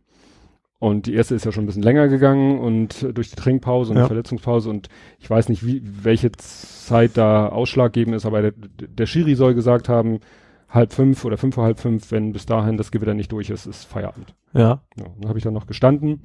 Und 0.78 1.06
die 1.06 1.14
erste 1.14 1.34
ist 1.34 1.44
ja 1.44 1.52
schon 1.52 1.64
ein 1.64 1.66
bisschen 1.66 1.82
länger 1.82 2.08
gegangen 2.08 2.58
und 2.58 3.06
durch 3.16 3.30
die 3.30 3.36
Trinkpause 3.36 3.92
und 3.92 3.96
ja. 3.96 4.04
die 4.04 4.08
Verletzungspause 4.08 4.68
und 4.68 4.88
ich 5.18 5.28
weiß 5.28 5.48
nicht, 5.48 5.64
wie, 5.64 5.82
welche 5.82 6.30
Zeit 6.32 7.12
da 7.16 7.48
ausschlaggebend 7.48 8.14
ist, 8.14 8.26
aber 8.26 8.42
der, 8.42 8.52
der 8.52 9.06
Schiri 9.06 9.36
soll 9.36 9.54
gesagt 9.54 9.88
haben, 9.88 10.20
halb 10.68 10.92
fünf 10.92 11.24
oder 11.24 11.38
fünf 11.38 11.54
vor 11.54 11.64
halb 11.64 11.80
fünf, 11.80 12.12
wenn 12.12 12.32
bis 12.32 12.44
dahin 12.44 12.76
das 12.76 12.90
Gewitter 12.90 13.14
nicht 13.14 13.32
durch 13.32 13.48
ist, 13.48 13.64
ist 13.64 13.84
Feierabend. 13.84 14.34
Ja. 14.52 14.82
ja 14.98 15.06
dann 15.18 15.28
habe 15.28 15.38
ich 15.38 15.44
dann 15.44 15.54
noch 15.54 15.66
gestanden 15.66 16.20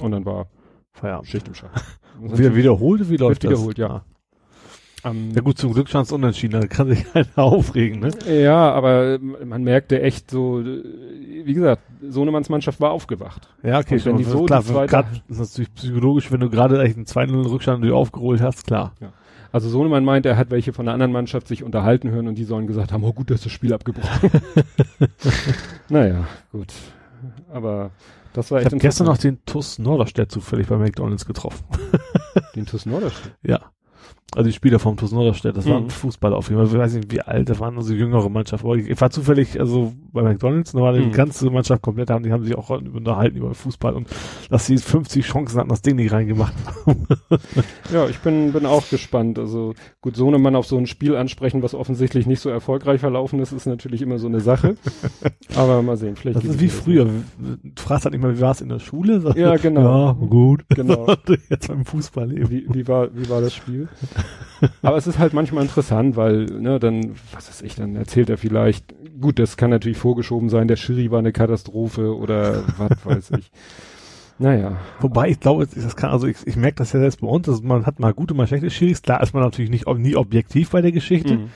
und 0.00 0.10
dann 0.10 0.24
war 0.24 0.48
Feierabend. 0.90 1.28
Schicht 1.28 1.46
im 1.46 1.54
Schacht. 1.54 1.80
Wieder 2.20 2.56
wiederholt, 2.56 3.08
wie 3.08 3.16
läuft 3.16 3.44
das? 3.44 3.52
Wiederholt, 3.52 3.78
ja. 3.78 4.04
Um, 5.04 5.32
ja 5.34 5.42
gut, 5.42 5.58
zum 5.58 5.74
Glück 5.74 5.88
stand 5.88 6.06
es 6.06 6.12
unentschieden, 6.12 6.60
da 6.60 6.66
kann 6.66 6.88
sich 6.88 7.04
keiner 7.12 7.26
aufregen, 7.36 8.00
ne? 8.00 8.10
Ja, 8.26 8.72
aber 8.72 9.18
man 9.18 9.62
merkte 9.62 10.00
echt 10.00 10.30
so, 10.30 10.64
wie 10.64 11.52
gesagt, 11.52 11.82
Sohnemanns 12.08 12.48
Mannschaft 12.48 12.80
war 12.80 12.90
aufgewacht. 12.90 13.48
Ja, 13.62 13.80
okay, 13.80 14.02
wenn 14.04 14.16
die 14.16 14.24
so 14.24 14.46
klar, 14.46 14.62
grad, 14.62 15.06
das 15.28 15.38
ist 15.40 15.52
natürlich 15.52 15.74
psychologisch, 15.74 16.32
wenn 16.32 16.40
du 16.40 16.48
gerade 16.48 16.82
echt 16.82 16.96
einen 16.96 17.04
2-0 17.04 17.50
Rückstand 17.50 17.90
aufgeholt 17.90 18.40
hast, 18.40 18.66
klar. 18.66 18.94
Ja. 19.00 19.12
Also 19.52 19.68
Sohnemann 19.68 20.04
meint, 20.04 20.26
er 20.26 20.36
hat 20.36 20.50
welche 20.50 20.72
von 20.72 20.86
der 20.86 20.94
anderen 20.94 21.12
Mannschaft 21.12 21.46
sich 21.46 21.62
unterhalten 21.62 22.10
hören 22.10 22.26
und 22.26 22.36
die 22.36 22.44
sollen 22.44 22.66
gesagt 22.66 22.90
haben, 22.90 23.04
oh 23.04 23.12
gut, 23.12 23.30
dass 23.30 23.42
das 23.42 23.52
Spiel 23.52 23.72
abgebrochen. 23.72 24.30
naja, 25.88 26.26
gut. 26.50 26.72
Aber 27.52 27.90
das 28.32 28.50
war 28.50 28.58
echt 28.58 28.66
Ich 28.66 28.72
habe 28.72 28.80
gestern 28.80 29.06
noch 29.06 29.16
den 29.16 29.44
TUS 29.44 29.78
Norderstedt 29.78 30.32
zufällig 30.32 30.66
bei 30.66 30.76
McDonalds 30.76 31.24
getroffen. 31.24 31.64
den 32.56 32.66
TUS 32.66 32.84
Norderstedt? 32.84 33.32
Ja. 33.42 33.60
Also 34.36 34.48
die 34.48 34.52
Spieler 34.52 34.78
vom 34.78 34.96
TuS 34.96 35.12
Norderstedt, 35.12 35.56
das 35.56 35.64
mhm. 35.64 35.70
waren 35.70 35.90
Fußballer 35.90 36.36
auf 36.36 36.48
jeden 36.48 36.60
Fall. 36.60 36.72
Ich 36.72 36.78
weiß 36.78 36.94
nicht, 36.94 37.12
wie 37.12 37.20
alt, 37.20 37.48
das 37.48 37.60
waren 37.60 37.76
also 37.76 37.94
jüngere 37.94 38.28
Mannschaft. 38.28 38.64
Aber 38.64 38.76
ich 38.76 39.00
war 39.00 39.10
zufällig, 39.10 39.60
also 39.60 39.92
bei 40.12 40.22
McDonalds, 40.22 40.72
da 40.72 40.80
war 40.80 40.92
die 40.92 41.06
mhm. 41.06 41.12
ganze 41.12 41.50
Mannschaft 41.50 41.82
komplett, 41.82 42.10
haben, 42.10 42.24
die 42.24 42.32
haben 42.32 42.44
sich 42.44 42.56
auch 42.56 42.70
unterhalten 42.70 43.36
über 43.36 43.54
Fußball 43.54 43.94
und 43.94 44.08
dass 44.50 44.66
sie 44.66 44.78
50 44.78 45.24
Chancen 45.24 45.58
hatten, 45.58 45.68
das 45.68 45.82
Ding 45.82 45.96
nicht 45.96 46.12
reingemacht 46.12 46.54
haben. 46.64 47.06
ja, 47.92 48.08
ich 48.08 48.18
bin, 48.18 48.52
bin 48.52 48.66
auch 48.66 48.88
gespannt. 48.88 49.38
Also 49.38 49.74
gut, 50.00 50.16
so 50.16 50.26
eine 50.28 50.38
Mann 50.38 50.56
auf 50.56 50.66
so 50.66 50.76
ein 50.76 50.86
Spiel 50.86 51.16
ansprechen, 51.16 51.62
was 51.62 51.74
offensichtlich 51.74 52.26
nicht 52.26 52.40
so 52.40 52.50
erfolgreich 52.50 53.00
verlaufen 53.00 53.38
ist, 53.40 53.52
ist 53.52 53.66
natürlich 53.66 54.02
immer 54.02 54.18
so 54.18 54.26
eine 54.26 54.40
Sache. 54.40 54.76
Aber 55.56 55.82
mal 55.82 55.96
sehen, 55.96 56.16
vielleicht. 56.16 56.38
Das 56.38 56.44
ist 56.44 56.60
wie 56.60 56.68
früher. 56.68 57.04
Du 57.04 57.82
fragst 57.82 58.04
halt 58.04 58.14
nicht 58.14 58.22
mal, 58.22 58.36
wie 58.36 58.40
war 58.40 58.52
es 58.52 58.60
in 58.60 58.68
der 58.68 58.78
Schule? 58.78 59.22
Ja, 59.36 59.56
genau. 59.56 60.06
Ja, 60.06 60.12
gut. 60.12 60.64
Genau. 60.70 61.06
Jetzt 61.48 61.68
beim 61.68 61.84
Fußball 61.84 62.32
eben. 62.32 62.50
Wie, 62.50 62.66
wie, 62.68 62.88
war, 62.88 63.14
wie 63.14 63.28
war 63.28 63.40
das 63.40 63.54
Spiel? 63.54 63.88
Aber 64.82 64.96
es 64.96 65.06
ist 65.06 65.18
halt 65.18 65.32
manchmal 65.32 65.62
interessant, 65.64 66.16
weil, 66.16 66.46
ne, 66.46 66.78
dann, 66.78 67.14
was 67.32 67.48
weiß 67.48 67.62
ich, 67.62 67.74
dann 67.74 67.96
erzählt 67.96 68.30
er 68.30 68.38
vielleicht, 68.38 68.94
gut, 69.20 69.38
das 69.38 69.56
kann 69.56 69.70
natürlich 69.70 69.98
vorgeschoben 69.98 70.48
sein, 70.48 70.68
der 70.68 70.76
Schiri 70.76 71.10
war 71.10 71.18
eine 71.18 71.32
Katastrophe 71.32 72.16
oder 72.16 72.64
was 72.78 73.04
weiß 73.04 73.30
ich. 73.38 73.50
Naja. 74.38 74.78
Wobei 75.00 75.28
ich 75.28 75.40
glaube, 75.40 75.66
das 75.66 75.96
kann, 75.96 76.10
also 76.10 76.26
ich, 76.26 76.38
ich 76.44 76.56
merke 76.56 76.76
das 76.76 76.92
ja 76.92 77.00
selbst 77.00 77.20
bei 77.20 77.28
uns, 77.28 77.46
dass 77.46 77.62
man 77.62 77.86
hat 77.86 78.00
mal 78.00 78.12
gute, 78.12 78.34
mal 78.34 78.46
schlechte 78.46 78.70
Schiris. 78.70 79.02
Klar 79.02 79.22
ist 79.22 79.32
man 79.32 79.42
natürlich 79.42 79.70
nicht 79.70 79.86
nie 79.86 80.16
objektiv 80.16 80.70
bei 80.70 80.80
der 80.80 80.92
Geschichte. 80.92 81.36
Mhm. 81.36 81.50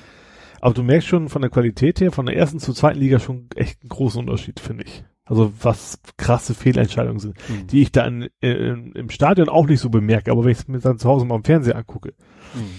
Aber 0.61 0.75
du 0.75 0.83
merkst 0.83 1.09
schon 1.09 1.29
von 1.29 1.43
der 1.43 1.51
Qualität 1.51 2.01
her, 2.01 2.12
von 2.12 2.27
der 2.27 2.37
ersten 2.37 2.59
zur 2.59 2.75
zweiten 2.75 2.99
Liga 2.99 3.19
schon 3.19 3.49
echt 3.55 3.83
einen 3.83 3.91
großen 3.91 4.21
Unterschied, 4.21 4.61
finde 4.61 4.85
ich. 4.85 5.05
Also 5.25 5.53
was 5.61 6.01
krasse 6.16 6.55
Fehlentscheidungen 6.55 7.19
sind, 7.19 7.37
mhm. 7.49 7.66
die 7.66 7.83
ich 7.83 7.93
da 7.93 8.07
in, 8.07 8.29
in, 8.41 8.93
im 8.93 9.11
Stadion 9.11 9.49
auch 9.49 9.66
nicht 9.66 9.81
so 9.81 9.91
bemerke, 9.91 10.31
aber 10.31 10.45
wenn 10.45 10.53
ich 10.53 10.59
es 10.59 10.69
mir 10.69 10.79
dann 10.79 10.99
zu 10.99 11.09
Hause 11.09 11.27
mal 11.27 11.35
am 11.35 11.45
Fernseher 11.45 11.77
angucke. 11.77 12.14
Mhm. 12.55 12.71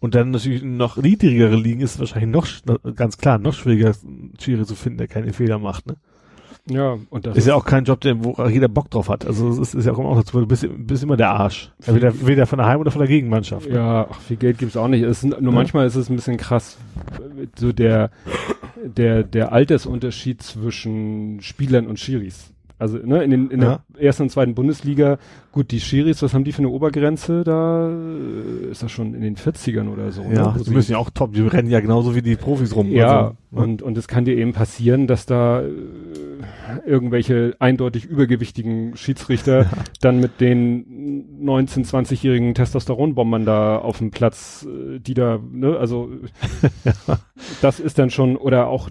Und 0.00 0.14
dann 0.14 0.30
natürlich 0.30 0.62
noch 0.62 0.96
niedrigere 0.96 1.56
Ligen 1.56 1.80
ist 1.80 1.98
wahrscheinlich 1.98 2.30
noch, 2.30 2.46
ganz 2.94 3.18
klar, 3.18 3.38
noch 3.38 3.54
schwieriger, 3.54 3.94
Schiri 4.38 4.64
zu 4.64 4.76
finden, 4.76 4.98
der 4.98 5.08
keine 5.08 5.32
Fehler 5.32 5.58
macht, 5.58 5.86
ne? 5.86 5.96
Ja, 6.70 6.98
und 7.08 7.26
das 7.26 7.36
ist 7.36 7.46
ja 7.46 7.54
auch 7.54 7.64
kein 7.64 7.84
Job, 7.84 8.00
der, 8.02 8.22
wo 8.22 8.42
jeder 8.46 8.68
Bock 8.68 8.90
drauf 8.90 9.08
hat. 9.08 9.26
Also 9.26 9.48
es 9.48 9.58
ist, 9.58 9.74
ist 9.74 9.86
ja 9.86 9.92
auch 9.92 9.98
immer 9.98 10.14
dazu, 10.14 10.38
du 10.38 10.46
bist, 10.46 10.66
bist 10.70 11.02
immer 11.02 11.16
der 11.16 11.30
Arsch. 11.30 11.72
Entweder, 11.86 12.12
weder 12.26 12.46
von 12.46 12.58
der 12.58 12.66
Heim- 12.66 12.80
oder 12.80 12.90
von 12.90 13.00
der 13.00 13.08
Gegenmannschaft. 13.08 13.68
Ne? 13.68 13.76
Ja, 13.76 14.06
ach, 14.10 14.20
viel 14.20 14.36
Geld 14.36 14.58
gibt's 14.58 14.76
auch 14.76 14.88
nicht. 14.88 15.02
Es 15.02 15.24
ist, 15.24 15.30
nur 15.30 15.40
ja. 15.40 15.50
manchmal 15.50 15.86
ist 15.86 15.94
es 15.94 16.10
ein 16.10 16.16
bisschen 16.16 16.36
krass, 16.36 16.76
so 17.56 17.72
der, 17.72 18.10
der, 18.84 19.22
der 19.22 19.52
Altersunterschied 19.52 20.42
zwischen 20.42 21.40
Spielern 21.40 21.86
und 21.86 21.98
Schiris. 21.98 22.52
Also 22.78 22.98
ne, 22.98 23.24
in, 23.24 23.30
den, 23.30 23.50
in 23.50 23.62
ja. 23.62 23.80
der 23.94 24.02
ersten 24.02 24.24
und 24.24 24.30
zweiten 24.30 24.54
Bundesliga, 24.54 25.18
gut, 25.50 25.72
die 25.72 25.80
Schiris, 25.80 26.22
was 26.22 26.32
haben 26.32 26.44
die 26.44 26.52
für 26.52 26.60
eine 26.60 26.68
Obergrenze 26.68 27.42
da? 27.42 27.90
Ist 28.70 28.82
das 28.84 28.92
schon 28.92 29.14
in 29.14 29.22
den 29.22 29.36
40ern 29.36 29.88
oder 29.88 30.12
so? 30.12 30.22
Ja, 30.22 30.52
ne? 30.52 30.62
die 30.64 30.70
müssen 30.70 30.92
ja 30.92 30.98
auch 30.98 31.10
top, 31.10 31.32
die 31.32 31.42
rennen 31.42 31.68
ja 31.68 31.80
genauso 31.80 32.14
wie 32.14 32.22
die 32.22 32.36
Profis 32.36 32.76
rum. 32.76 32.90
Ja, 32.90 33.18
also, 33.18 33.36
ne? 33.50 33.62
und, 33.62 33.82
und 33.82 33.98
es 33.98 34.06
kann 34.06 34.24
dir 34.24 34.36
eben 34.36 34.52
passieren, 34.52 35.08
dass 35.08 35.26
da 35.26 35.62
äh, 35.62 35.68
irgendwelche 36.86 37.56
eindeutig 37.58 38.04
übergewichtigen 38.04 38.96
Schiedsrichter 38.96 39.62
ja. 39.62 39.70
dann 40.00 40.20
mit 40.20 40.40
den 40.40 41.24
19, 41.40 41.84
20-jährigen 41.84 42.54
Testosteronbombern 42.54 43.44
da 43.44 43.78
auf 43.78 43.98
dem 43.98 44.12
Platz, 44.12 44.66
äh, 44.68 45.00
die 45.00 45.14
da, 45.14 45.40
ne, 45.50 45.76
also 45.76 46.10
ja. 46.84 47.18
das 47.60 47.80
ist 47.80 47.98
dann 47.98 48.10
schon, 48.10 48.36
oder 48.36 48.68
auch 48.68 48.88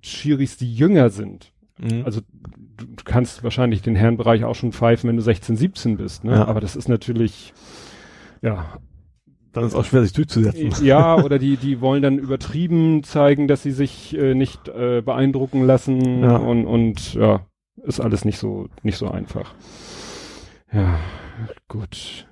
Schiris, 0.00 0.56
die 0.56 0.72
jünger 0.74 1.10
sind. 1.10 1.52
Mhm. 1.78 2.04
Also 2.04 2.20
du 2.76 2.86
kannst 3.04 3.42
wahrscheinlich 3.44 3.82
den 3.82 3.96
Herrenbereich 3.96 4.44
auch 4.44 4.54
schon 4.54 4.72
pfeifen, 4.72 5.08
wenn 5.08 5.16
du 5.16 5.22
16, 5.22 5.56
17 5.56 5.96
bist, 5.96 6.24
ne? 6.24 6.32
Ja. 6.32 6.44
Aber 6.46 6.60
das 6.60 6.76
ist 6.76 6.88
natürlich, 6.88 7.52
ja, 8.42 8.78
dann 9.52 9.64
ist 9.64 9.72
es 9.72 9.78
auch 9.78 9.84
schwer, 9.84 10.02
sich 10.02 10.12
durchzusetzen. 10.12 10.84
Ja, 10.84 11.16
oder 11.16 11.38
die, 11.38 11.56
die 11.56 11.80
wollen 11.80 12.02
dann 12.02 12.18
übertrieben 12.18 13.02
zeigen, 13.02 13.48
dass 13.48 13.62
sie 13.62 13.70
sich 13.72 14.16
äh, 14.16 14.34
nicht 14.34 14.68
äh, 14.68 15.00
beeindrucken 15.00 15.64
lassen 15.64 16.22
ja. 16.22 16.36
und, 16.36 16.66
und 16.66 17.14
ja, 17.14 17.46
ist 17.82 18.00
alles 18.00 18.24
nicht 18.24 18.38
so, 18.38 18.68
nicht 18.82 18.98
so 18.98 19.08
einfach. 19.08 19.54
Ja, 20.72 20.98
gut. 21.68 22.26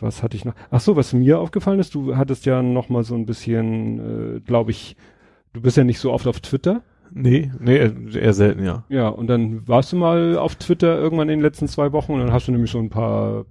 Was 0.00 0.22
hatte 0.22 0.36
ich 0.36 0.44
noch? 0.44 0.54
Ach 0.70 0.80
so, 0.80 0.96
was 0.96 1.12
mir 1.12 1.38
aufgefallen 1.38 1.78
ist, 1.78 1.94
du 1.94 2.16
hattest 2.16 2.46
ja 2.46 2.62
noch 2.62 2.88
mal 2.88 3.04
so 3.04 3.14
ein 3.14 3.26
bisschen, 3.26 4.36
äh, 4.36 4.40
glaube 4.40 4.70
ich, 4.70 4.96
du 5.52 5.60
bist 5.60 5.76
ja 5.76 5.84
nicht 5.84 6.00
so 6.00 6.12
oft 6.12 6.26
auf 6.26 6.40
Twitter. 6.40 6.82
Nee, 7.12 7.50
nee, 7.58 7.76
eher 7.76 8.32
selten, 8.32 8.64
ja. 8.64 8.84
Ja, 8.88 9.08
und 9.08 9.26
dann 9.26 9.66
warst 9.66 9.92
du 9.92 9.96
mal 9.96 10.36
auf 10.36 10.54
Twitter 10.54 10.98
irgendwann 10.98 11.28
in 11.28 11.38
den 11.38 11.42
letzten 11.42 11.68
zwei 11.68 11.92
Wochen 11.92 12.12
und 12.12 12.20
dann 12.20 12.32
hast 12.32 12.48
du 12.48 12.52
nämlich 12.52 12.70
so 12.70 12.78
ein 12.78 12.90
paar 12.90 13.46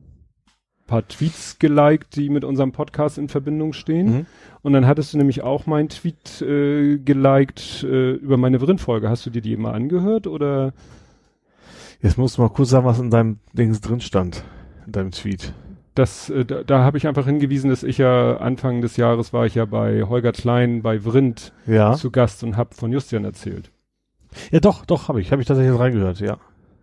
paar 0.89 1.07
Tweets 1.07 1.59
geliked, 1.59 2.15
die 2.15 2.29
mit 2.29 2.43
unserem 2.43 2.71
Podcast 2.71 3.19
in 3.19 3.29
Verbindung 3.29 3.73
stehen. 3.73 4.11
Mhm. 4.11 4.25
Und 4.63 4.73
dann 4.73 4.87
hattest 4.87 5.13
du 5.13 5.17
nämlich 5.19 5.43
auch 5.43 5.67
meinen 5.67 5.87
Tweet 5.87 6.41
äh, 6.41 6.97
geliked 6.97 7.83
äh, 7.83 8.13
über 8.13 8.37
meine 8.37 8.59
Vrindfolge. 8.59 9.07
Hast 9.07 9.25
du 9.25 9.29
dir 9.29 9.41
die 9.41 9.55
mal 9.55 9.73
angehört 9.73 10.25
oder? 10.25 10.73
Jetzt 12.01 12.17
musst 12.17 12.37
du 12.37 12.41
mal 12.41 12.49
kurz 12.49 12.69
sagen, 12.69 12.85
was 12.85 12.99
in 12.99 13.11
deinem 13.11 13.39
Dings 13.53 13.81
drin 13.81 14.01
stand, 14.01 14.43
in 14.85 14.91
deinem 14.93 15.11
Tweet. 15.11 15.53
Das, 15.99 16.29
äh, 16.29 16.45
da, 16.45 16.63
da 16.63 16.79
habe 16.79 16.97
ich 16.97 17.07
einfach 17.07 17.25
hingewiesen, 17.25 17.69
dass 17.69 17.83
ich 17.83 17.97
ja 17.97 18.37
Anfang 18.37 18.79
des 18.79 18.95
Jahres 18.95 19.33
war 19.33 19.45
ich 19.45 19.55
ja 19.55 19.65
bei 19.65 20.03
Holger 20.03 20.31
Klein 20.31 20.81
bei 20.81 21.01
Vrind 21.01 21.51
ja. 21.67 21.93
zu 21.93 22.09
Gast 22.09 22.41
und 22.41 22.55
habe 22.55 22.73
von 22.73 22.93
Justian 22.93 23.25
erzählt. 23.25 23.69
Ja, 24.49 24.61
doch, 24.61 24.85
doch, 24.85 25.09
habe 25.09 25.19
ich. 25.19 25.33
Habe 25.33 25.41
ich 25.41 25.47
tatsächlich 25.49 25.77
reingehört, 25.77 26.21
ja. 26.21 26.37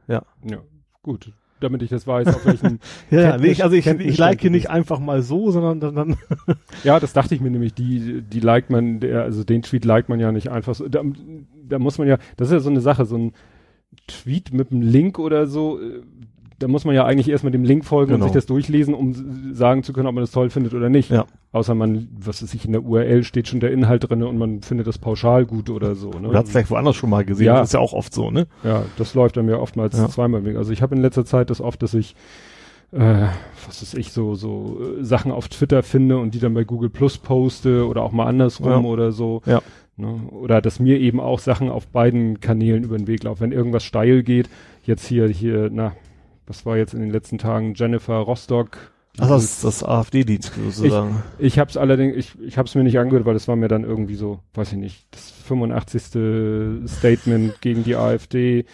Ja. 0.06 0.22
Ja, 0.44 0.58
gut 1.02 1.32
damit 1.58 1.80
ich 1.80 1.88
das 1.88 2.06
weiß, 2.06 2.28
auf 2.28 2.44
welchen. 2.44 2.80
ja, 3.10 3.38
nee, 3.38 3.62
also 3.62 3.74
ich, 3.74 3.86
ich 3.86 4.18
like 4.18 4.44
nicht 4.44 4.68
einfach 4.68 4.98
mal 4.98 5.22
so, 5.22 5.50
sondern 5.50 5.80
dann. 5.80 5.94
dann 5.94 6.16
ja, 6.84 7.00
das 7.00 7.14
dachte 7.14 7.34
ich 7.34 7.40
mir 7.40 7.50
nämlich. 7.50 7.72
Die, 7.72 8.20
die 8.20 8.40
liked 8.40 8.68
man, 8.68 9.00
der, 9.00 9.22
also 9.22 9.42
den 9.42 9.62
Tweet 9.62 9.86
liked 9.86 10.10
man 10.10 10.20
ja 10.20 10.32
nicht 10.32 10.50
einfach 10.50 10.74
so. 10.74 10.86
Da, 10.86 11.02
da 11.66 11.78
muss 11.78 11.96
man 11.96 12.08
ja, 12.08 12.18
das 12.36 12.48
ist 12.48 12.52
ja 12.52 12.60
so 12.60 12.68
eine 12.68 12.82
Sache, 12.82 13.06
so 13.06 13.16
ein 13.16 13.32
Tweet 14.06 14.52
mit 14.52 14.70
einem 14.70 14.82
Link 14.82 15.18
oder 15.18 15.46
so, 15.46 15.80
äh, 15.80 16.02
da 16.58 16.68
muss 16.68 16.84
man 16.84 16.94
ja 16.94 17.04
eigentlich 17.04 17.28
erstmal 17.28 17.50
dem 17.50 17.64
Link 17.64 17.84
folgen 17.84 18.12
genau. 18.12 18.24
und 18.24 18.30
sich 18.30 18.34
das 18.34 18.46
durchlesen, 18.46 18.94
um 18.94 19.52
sagen 19.54 19.82
zu 19.82 19.92
können, 19.92 20.06
ob 20.06 20.14
man 20.14 20.22
das 20.22 20.30
toll 20.30 20.50
findet 20.50 20.74
oder 20.74 20.88
nicht. 20.88 21.10
Ja. 21.10 21.26
Außer 21.52 21.74
man, 21.74 22.08
was 22.18 22.42
weiß 22.42 22.54
ich, 22.54 22.64
in 22.64 22.72
der 22.72 22.82
URL 22.82 23.24
steht 23.24 23.48
schon 23.48 23.60
der 23.60 23.72
Inhalt 23.72 24.08
drinne 24.08 24.26
und 24.26 24.38
man 24.38 24.62
findet 24.62 24.86
das 24.86 24.98
pauschal 24.98 25.44
gut 25.44 25.70
oder 25.70 25.94
so. 25.94 26.10
Ne? 26.10 26.28
Oder 26.28 26.38
hat 26.38 26.46
es 26.46 26.52
vielleicht 26.52 26.70
woanders 26.70 26.96
schon 26.96 27.10
mal 27.10 27.24
gesehen. 27.24 27.46
Ja. 27.46 27.58
Das 27.58 27.68
ist 27.68 27.72
ja 27.74 27.80
auch 27.80 27.92
oft 27.92 28.12
so, 28.12 28.30
ne? 28.30 28.46
Ja, 28.64 28.84
das 28.96 29.14
läuft 29.14 29.36
dann 29.36 29.48
ja 29.48 29.58
oftmals 29.58 29.96
ja. 29.96 30.08
zweimal 30.08 30.44
weg. 30.44 30.56
Also 30.56 30.72
ich 30.72 30.82
habe 30.82 30.94
in 30.94 31.02
letzter 31.02 31.24
Zeit 31.24 31.50
das 31.50 31.60
oft, 31.60 31.82
dass 31.82 31.94
ich 31.94 32.14
äh, 32.92 33.26
was 33.66 33.82
weiß 33.82 33.94
ich, 33.94 34.12
so, 34.12 34.34
so 34.34 34.80
äh, 34.80 35.04
Sachen 35.04 35.32
auf 35.32 35.48
Twitter 35.48 35.82
finde 35.82 36.18
und 36.18 36.34
die 36.34 36.38
dann 36.38 36.54
bei 36.54 36.64
Google 36.64 36.90
Plus 36.90 37.18
poste 37.18 37.86
oder 37.86 38.02
auch 38.02 38.12
mal 38.12 38.26
andersrum 38.26 38.84
ja. 38.84 38.88
oder 38.88 39.12
so. 39.12 39.42
Ja. 39.44 39.60
Ne? 39.96 40.20
Oder 40.30 40.60
dass 40.60 40.78
mir 40.78 40.98
eben 41.00 41.20
auch 41.20 41.38
Sachen 41.38 41.70
auf 41.70 41.86
beiden 41.88 42.40
Kanälen 42.40 42.84
über 42.84 42.96
den 42.96 43.06
Weg 43.06 43.24
laufen. 43.24 43.40
Wenn 43.40 43.52
irgendwas 43.52 43.82
steil 43.82 44.22
geht, 44.22 44.48
jetzt 44.84 45.06
hier, 45.06 45.28
hier, 45.28 45.70
na, 45.72 45.92
was 46.46 46.66
war 46.66 46.76
jetzt 46.76 46.94
in 46.94 47.00
den 47.00 47.10
letzten 47.10 47.38
Tagen 47.38 47.74
Jennifer 47.74 48.16
Rostock. 48.16 48.92
Ach, 49.18 49.28
das, 49.28 49.62
das 49.62 49.82
AfD-Lied 49.82 50.44
sozusagen. 50.44 51.22
Ich, 51.38 51.46
ich 51.46 51.58
habe 51.58 51.70
es 51.70 51.76
allerdings, 51.76 52.16
ich, 52.16 52.38
ich 52.40 52.58
habe 52.58 52.68
es 52.68 52.74
mir 52.74 52.84
nicht 52.84 52.98
angehört, 52.98 53.24
weil 53.24 53.34
das 53.34 53.48
war 53.48 53.56
mir 53.56 53.68
dann 53.68 53.84
irgendwie 53.84 54.14
so, 54.14 54.40
weiß 54.54 54.72
ich 54.72 54.78
nicht, 54.78 55.06
das 55.10 55.30
85. 55.30 56.88
Statement 56.88 57.54
gegen 57.62 57.82
die 57.82 57.96
AfD. 57.96 58.66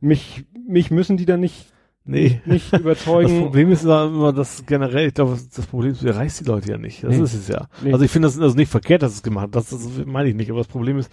Mich, 0.00 0.44
mich 0.66 0.90
müssen 0.90 1.16
die 1.16 1.26
dann 1.26 1.40
nicht 1.40 1.66
Nee. 2.06 2.40
Nicht 2.44 2.72
überzeugen. 2.78 3.34
Das 3.34 3.44
Problem 3.44 3.70
ist 3.72 3.84
immer, 3.84 4.32
dass 4.32 4.66
generell, 4.66 5.08
ich 5.08 5.14
glaube, 5.14 5.38
das 5.54 5.66
Problem 5.66 5.92
ist, 5.92 6.02
du 6.02 6.06
erreichst 6.06 6.40
die 6.40 6.44
Leute 6.44 6.72
ja 6.72 6.78
nicht. 6.78 7.02
Das 7.02 7.16
nee. 7.16 7.22
ist 7.22 7.34
es 7.34 7.48
ja. 7.48 7.66
Nee. 7.82 7.92
Also 7.92 8.04
ich 8.04 8.10
finde 8.10 8.28
das 8.28 8.38
also 8.38 8.54
nicht 8.54 8.70
verkehrt, 8.70 9.02
dass 9.02 9.14
es 9.14 9.22
gemacht 9.22 9.44
hat. 9.44 9.54
Das, 9.54 9.70
das 9.70 9.88
meine 10.04 10.28
ich 10.28 10.34
nicht. 10.34 10.50
Aber 10.50 10.60
das 10.60 10.68
Problem 10.68 10.98
ist, 10.98 11.10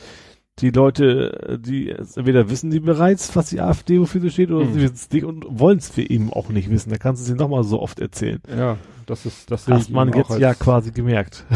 die 0.59 0.69
Leute, 0.69 1.59
die 1.63 1.89
entweder 1.89 2.49
wissen 2.49 2.69
die 2.69 2.79
bereits, 2.79 3.35
was 3.35 3.49
die 3.49 3.61
AfD 3.61 3.99
wofür 3.99 4.21
sie 4.21 4.29
steht, 4.29 4.51
oder 4.51 4.65
mhm. 4.65 4.73
sie 4.73 4.81
wissen 4.81 4.95
es 4.95 5.11
nicht 5.11 5.23
und 5.23 5.45
wollen 5.49 5.77
es 5.77 5.89
für 5.89 6.07
eben 6.07 6.31
auch 6.31 6.49
nicht 6.49 6.69
wissen. 6.69 6.91
Da 6.91 6.97
kannst 6.97 7.21
du 7.21 7.25
sie 7.25 7.35
nochmal 7.37 7.63
so 7.63 7.81
oft 7.81 7.99
erzählen. 7.99 8.41
Ja, 8.55 8.77
das 9.05 9.25
ist 9.25 9.49
das 9.49 9.67
Hast 9.67 9.89
man 9.89 10.13
jetzt 10.13 10.37
ja 10.37 10.53
quasi 10.53 10.91
gemerkt. 10.91 11.45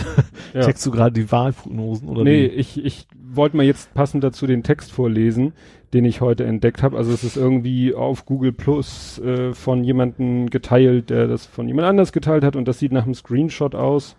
Ja. 0.53 0.61
Checkst 0.61 0.85
du 0.85 0.91
gerade 0.91 1.11
die 1.11 1.29
Wahlprognosen 1.29 2.07
oder 2.07 2.23
Nee, 2.23 2.43
wie? 2.43 2.45
ich 2.45 2.85
ich 2.85 3.07
wollte 3.19 3.57
mal 3.57 3.65
jetzt 3.65 3.93
passend 3.93 4.23
dazu 4.23 4.47
den 4.47 4.63
Text 4.63 4.89
vorlesen, 4.93 5.51
den 5.93 6.05
ich 6.05 6.21
heute 6.21 6.45
entdeckt 6.45 6.81
habe. 6.81 6.95
Also 6.95 7.11
es 7.11 7.25
ist 7.25 7.35
irgendwie 7.35 7.93
auf 7.93 8.25
Google 8.25 8.53
Plus 8.53 9.19
äh, 9.19 9.53
von 9.53 9.83
jemandem 9.83 10.49
geteilt, 10.49 11.09
der 11.09 11.27
das 11.27 11.45
von 11.45 11.67
jemand 11.67 11.89
anders 11.89 12.13
geteilt 12.13 12.45
hat 12.45 12.55
und 12.55 12.69
das 12.69 12.79
sieht 12.79 12.93
nach 12.93 13.03
einem 13.03 13.15
Screenshot 13.15 13.75
aus. 13.75 14.15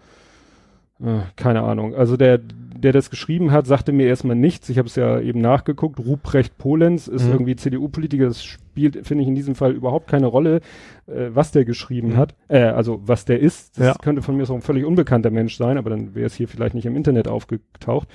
Äh, 1.00 1.20
keine 1.36 1.62
Ahnung. 1.62 1.94
Also 1.94 2.18
der 2.18 2.38
der 2.78 2.92
das 2.92 3.10
geschrieben 3.10 3.52
hat, 3.52 3.66
sagte 3.66 3.92
mir 3.92 4.06
erstmal 4.06 4.36
nichts. 4.36 4.68
Ich 4.68 4.78
habe 4.78 4.88
es 4.88 4.96
ja 4.96 5.20
eben 5.20 5.40
nachgeguckt. 5.40 5.98
Ruprecht 6.00 6.58
Polenz 6.58 7.08
ist 7.08 7.24
mhm. 7.24 7.32
irgendwie 7.32 7.56
CDU-Politiker. 7.56 8.26
Das 8.26 8.44
spielt, 8.44 9.06
finde 9.06 9.22
ich, 9.22 9.28
in 9.28 9.34
diesem 9.34 9.54
Fall 9.54 9.72
überhaupt 9.72 10.08
keine 10.08 10.26
Rolle, 10.26 10.60
äh, 11.06 11.30
was 11.32 11.52
der 11.52 11.64
geschrieben 11.64 12.10
mhm. 12.10 12.16
hat. 12.16 12.34
Äh, 12.48 12.60
also 12.60 13.00
was 13.04 13.24
der 13.24 13.40
ist. 13.40 13.78
Das 13.78 13.86
ja. 13.86 13.94
könnte 13.94 14.22
von 14.22 14.36
mir 14.36 14.46
so 14.46 14.54
ein 14.54 14.62
völlig 14.62 14.84
unbekannter 14.84 15.30
Mensch 15.30 15.56
sein, 15.56 15.78
aber 15.78 15.90
dann 15.90 16.14
wäre 16.14 16.26
es 16.26 16.34
hier 16.34 16.48
vielleicht 16.48 16.74
nicht 16.74 16.86
im 16.86 16.96
Internet 16.96 17.28
aufgetaucht. 17.28 18.08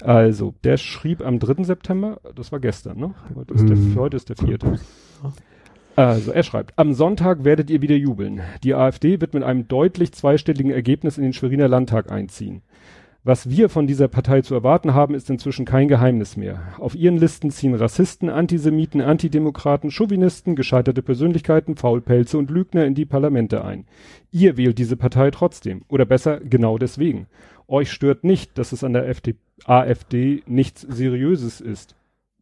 Also, 0.00 0.54
der 0.64 0.78
schrieb 0.78 1.24
am 1.24 1.38
3. 1.38 1.62
September, 1.64 2.20
das 2.34 2.50
war 2.50 2.58
gestern, 2.58 2.98
ne? 2.98 3.14
Heute 3.34 3.54
ist, 3.54 3.62
mhm. 3.62 3.94
der, 3.94 4.02
heute 4.02 4.16
ist 4.16 4.28
der 4.28 4.36
vierte. 4.36 4.80
Also, 5.94 6.32
er 6.32 6.42
schreibt, 6.42 6.76
am 6.76 6.94
Sonntag 6.94 7.44
werdet 7.44 7.70
ihr 7.70 7.82
wieder 7.82 7.94
jubeln. 7.94 8.40
Die 8.64 8.74
AfD 8.74 9.20
wird 9.20 9.34
mit 9.34 9.42
einem 9.42 9.68
deutlich 9.68 10.12
zweistelligen 10.12 10.72
Ergebnis 10.72 11.18
in 11.18 11.22
den 11.22 11.32
Schweriner 11.32 11.68
Landtag 11.68 12.10
einziehen. 12.10 12.62
Was 13.24 13.48
wir 13.48 13.68
von 13.68 13.86
dieser 13.86 14.08
Partei 14.08 14.40
zu 14.40 14.52
erwarten 14.52 14.94
haben, 14.94 15.14
ist 15.14 15.30
inzwischen 15.30 15.64
kein 15.64 15.86
Geheimnis 15.86 16.36
mehr. 16.36 16.60
Auf 16.78 16.96
ihren 16.96 17.18
Listen 17.18 17.52
ziehen 17.52 17.76
Rassisten, 17.76 18.28
Antisemiten, 18.28 19.00
Antidemokraten, 19.00 19.92
Chauvinisten, 19.92 20.56
gescheiterte 20.56 21.02
Persönlichkeiten, 21.02 21.76
Faulpelze 21.76 22.36
und 22.36 22.50
Lügner 22.50 22.84
in 22.84 22.96
die 22.96 23.04
Parlamente 23.04 23.64
ein. 23.64 23.86
Ihr 24.32 24.56
wählt 24.56 24.76
diese 24.78 24.96
Partei 24.96 25.30
trotzdem. 25.30 25.82
Oder 25.86 26.04
besser, 26.04 26.40
genau 26.40 26.78
deswegen. 26.78 27.28
Euch 27.68 27.92
stört 27.92 28.24
nicht, 28.24 28.58
dass 28.58 28.72
es 28.72 28.82
an 28.82 28.92
der 28.92 29.06
FD 29.08 29.36
AfD 29.66 30.42
nichts 30.46 30.80
Seriöses 30.80 31.60
ist. 31.60 31.94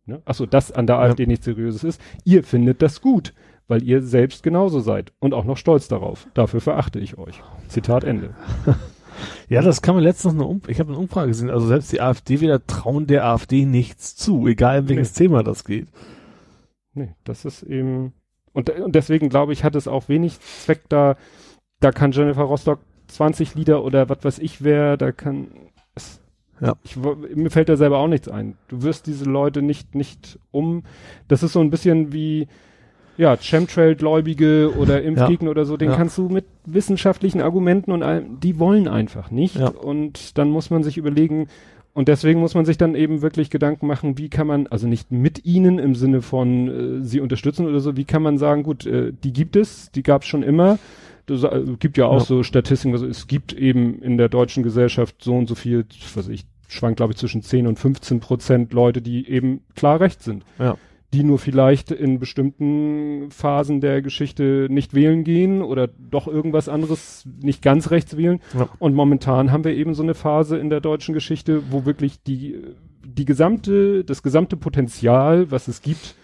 Ne? 0.06 0.22
Achso, 0.24 0.46
dass 0.46 0.72
an 0.72 0.86
der 0.86 0.96
ja. 0.96 1.02
AfD 1.02 1.26
nichts 1.26 1.44
Seriöses 1.44 1.84
ist. 1.84 2.00
Ihr 2.24 2.42
findet 2.42 2.80
das 2.80 3.02
gut, 3.02 3.34
weil 3.68 3.82
ihr 3.82 4.00
selbst 4.00 4.42
genauso 4.42 4.80
seid 4.80 5.12
und 5.18 5.34
auch 5.34 5.44
noch 5.44 5.58
stolz 5.58 5.88
darauf. 5.88 6.26
Dafür 6.32 6.62
verachte 6.62 7.00
ich 7.00 7.18
euch. 7.18 7.42
Zitat 7.68 8.02
Ende. 8.04 8.34
Ja, 9.48 9.62
das 9.62 9.82
kann 9.82 9.94
man 9.94 10.04
letztens 10.04 10.34
noch, 10.34 10.48
um, 10.48 10.62
ich 10.68 10.80
habe 10.80 10.90
eine 10.90 10.98
Umfrage 10.98 11.28
gesehen, 11.28 11.50
also 11.50 11.66
selbst 11.66 11.92
die 11.92 12.00
AfD-Wähler 12.00 12.66
trauen 12.66 13.06
der 13.06 13.24
AfD 13.24 13.64
nichts 13.64 14.16
zu, 14.16 14.46
egal 14.46 14.80
in 14.80 14.88
welches 14.88 15.12
nee. 15.12 15.26
Thema 15.26 15.42
das 15.42 15.64
geht. 15.64 15.88
Nee, 16.94 17.14
das 17.24 17.44
ist 17.44 17.62
eben, 17.62 18.12
und, 18.52 18.70
und 18.70 18.94
deswegen 18.94 19.28
glaube 19.28 19.52
ich, 19.52 19.64
hat 19.64 19.74
es 19.74 19.88
auch 19.88 20.08
wenig 20.08 20.40
Zweck 20.40 20.82
da, 20.88 21.16
da 21.80 21.92
kann 21.92 22.12
Jennifer 22.12 22.42
Rostock 22.42 22.80
20 23.08 23.54
Lieder 23.54 23.84
oder 23.84 24.08
was 24.08 24.22
weiß 24.22 24.38
ich 24.38 24.62
wer, 24.62 24.96
da 24.96 25.12
kann, 25.12 25.48
es, 25.94 26.20
ja. 26.60 26.74
Ich, 26.82 26.96
mir 26.96 27.50
fällt 27.50 27.68
da 27.68 27.76
selber 27.76 27.98
auch 27.98 28.08
nichts 28.08 28.28
ein. 28.28 28.56
Du 28.68 28.82
wirst 28.82 29.06
diese 29.06 29.24
Leute 29.24 29.62
nicht, 29.62 29.94
nicht 29.94 30.38
um, 30.50 30.84
das 31.26 31.42
ist 31.42 31.54
so 31.54 31.60
ein 31.60 31.70
bisschen 31.70 32.12
wie, 32.12 32.48
ja, 33.16 33.36
Chemtrail-Gläubige 33.36 34.74
oder 34.78 35.02
Impfgegner 35.02 35.48
ja. 35.48 35.50
oder 35.50 35.64
so, 35.64 35.76
den 35.76 35.90
ja. 35.90 35.96
kannst 35.96 36.16
du 36.18 36.28
mit 36.28 36.46
wissenschaftlichen 36.64 37.40
Argumenten 37.40 37.92
und 37.92 38.02
allem, 38.02 38.40
die 38.40 38.58
wollen 38.58 38.88
einfach 38.88 39.30
nicht. 39.30 39.56
Ja. 39.56 39.68
Und 39.68 40.38
dann 40.38 40.50
muss 40.50 40.70
man 40.70 40.82
sich 40.82 40.96
überlegen, 40.96 41.48
und 41.92 42.08
deswegen 42.08 42.40
muss 42.40 42.54
man 42.54 42.64
sich 42.64 42.78
dann 42.78 42.94
eben 42.94 43.20
wirklich 43.20 43.50
Gedanken 43.50 43.86
machen, 43.86 44.16
wie 44.16 44.28
kann 44.28 44.46
man, 44.46 44.66
also 44.68 44.86
nicht 44.86 45.10
mit 45.10 45.44
ihnen 45.44 45.78
im 45.78 45.94
Sinne 45.94 46.22
von 46.22 47.00
äh, 47.00 47.04
sie 47.04 47.20
unterstützen 47.20 47.66
oder 47.66 47.80
so, 47.80 47.96
wie 47.96 48.04
kann 48.04 48.22
man 48.22 48.38
sagen, 48.38 48.62
gut, 48.62 48.86
äh, 48.86 49.12
die 49.12 49.32
gibt 49.32 49.56
es, 49.56 49.90
die 49.90 50.02
gab 50.02 50.22
es 50.22 50.28
schon 50.28 50.42
immer. 50.42 50.78
Das 51.26 51.42
äh, 51.42 51.62
gibt 51.78 51.98
ja 51.98 52.06
auch 52.06 52.20
so 52.20 52.42
Statistiken, 52.42 52.94
also 52.94 53.06
es 53.06 53.26
gibt 53.26 53.52
eben 53.52 54.00
in 54.02 54.18
der 54.18 54.28
deutschen 54.28 54.62
Gesellschaft 54.62 55.16
so 55.20 55.36
und 55.36 55.48
so 55.48 55.54
viel, 55.54 55.84
was 56.14 56.28
ich, 56.28 56.44
schwankt 56.68 56.98
glaube 56.98 57.12
ich 57.12 57.18
zwischen 57.18 57.42
10 57.42 57.66
und 57.66 57.78
15 57.78 58.20
Prozent 58.20 58.72
Leute, 58.72 59.02
die 59.02 59.28
eben 59.28 59.62
klar 59.74 60.00
recht 60.00 60.22
sind. 60.22 60.44
Ja 60.58 60.76
die 61.12 61.24
nur 61.24 61.38
vielleicht 61.38 61.90
in 61.90 62.18
bestimmten 62.20 63.30
Phasen 63.30 63.80
der 63.80 64.00
Geschichte 64.02 64.68
nicht 64.70 64.94
wählen 64.94 65.24
gehen 65.24 65.60
oder 65.62 65.88
doch 65.88 66.28
irgendwas 66.28 66.68
anderes 66.68 67.26
nicht 67.42 67.62
ganz 67.62 67.90
rechts 67.90 68.16
wählen. 68.16 68.40
Ja. 68.56 68.68
Und 68.78 68.94
momentan 68.94 69.50
haben 69.50 69.64
wir 69.64 69.74
eben 69.74 69.94
so 69.94 70.02
eine 70.02 70.14
Phase 70.14 70.56
in 70.58 70.70
der 70.70 70.80
deutschen 70.80 71.12
Geschichte, 71.14 71.62
wo 71.70 71.84
wirklich 71.84 72.22
die, 72.22 72.62
die 73.04 73.24
gesamte, 73.24 74.04
das 74.04 74.22
gesamte 74.22 74.56
Potenzial, 74.56 75.50
was 75.50 75.66
es 75.68 75.82
gibt, 75.82 76.14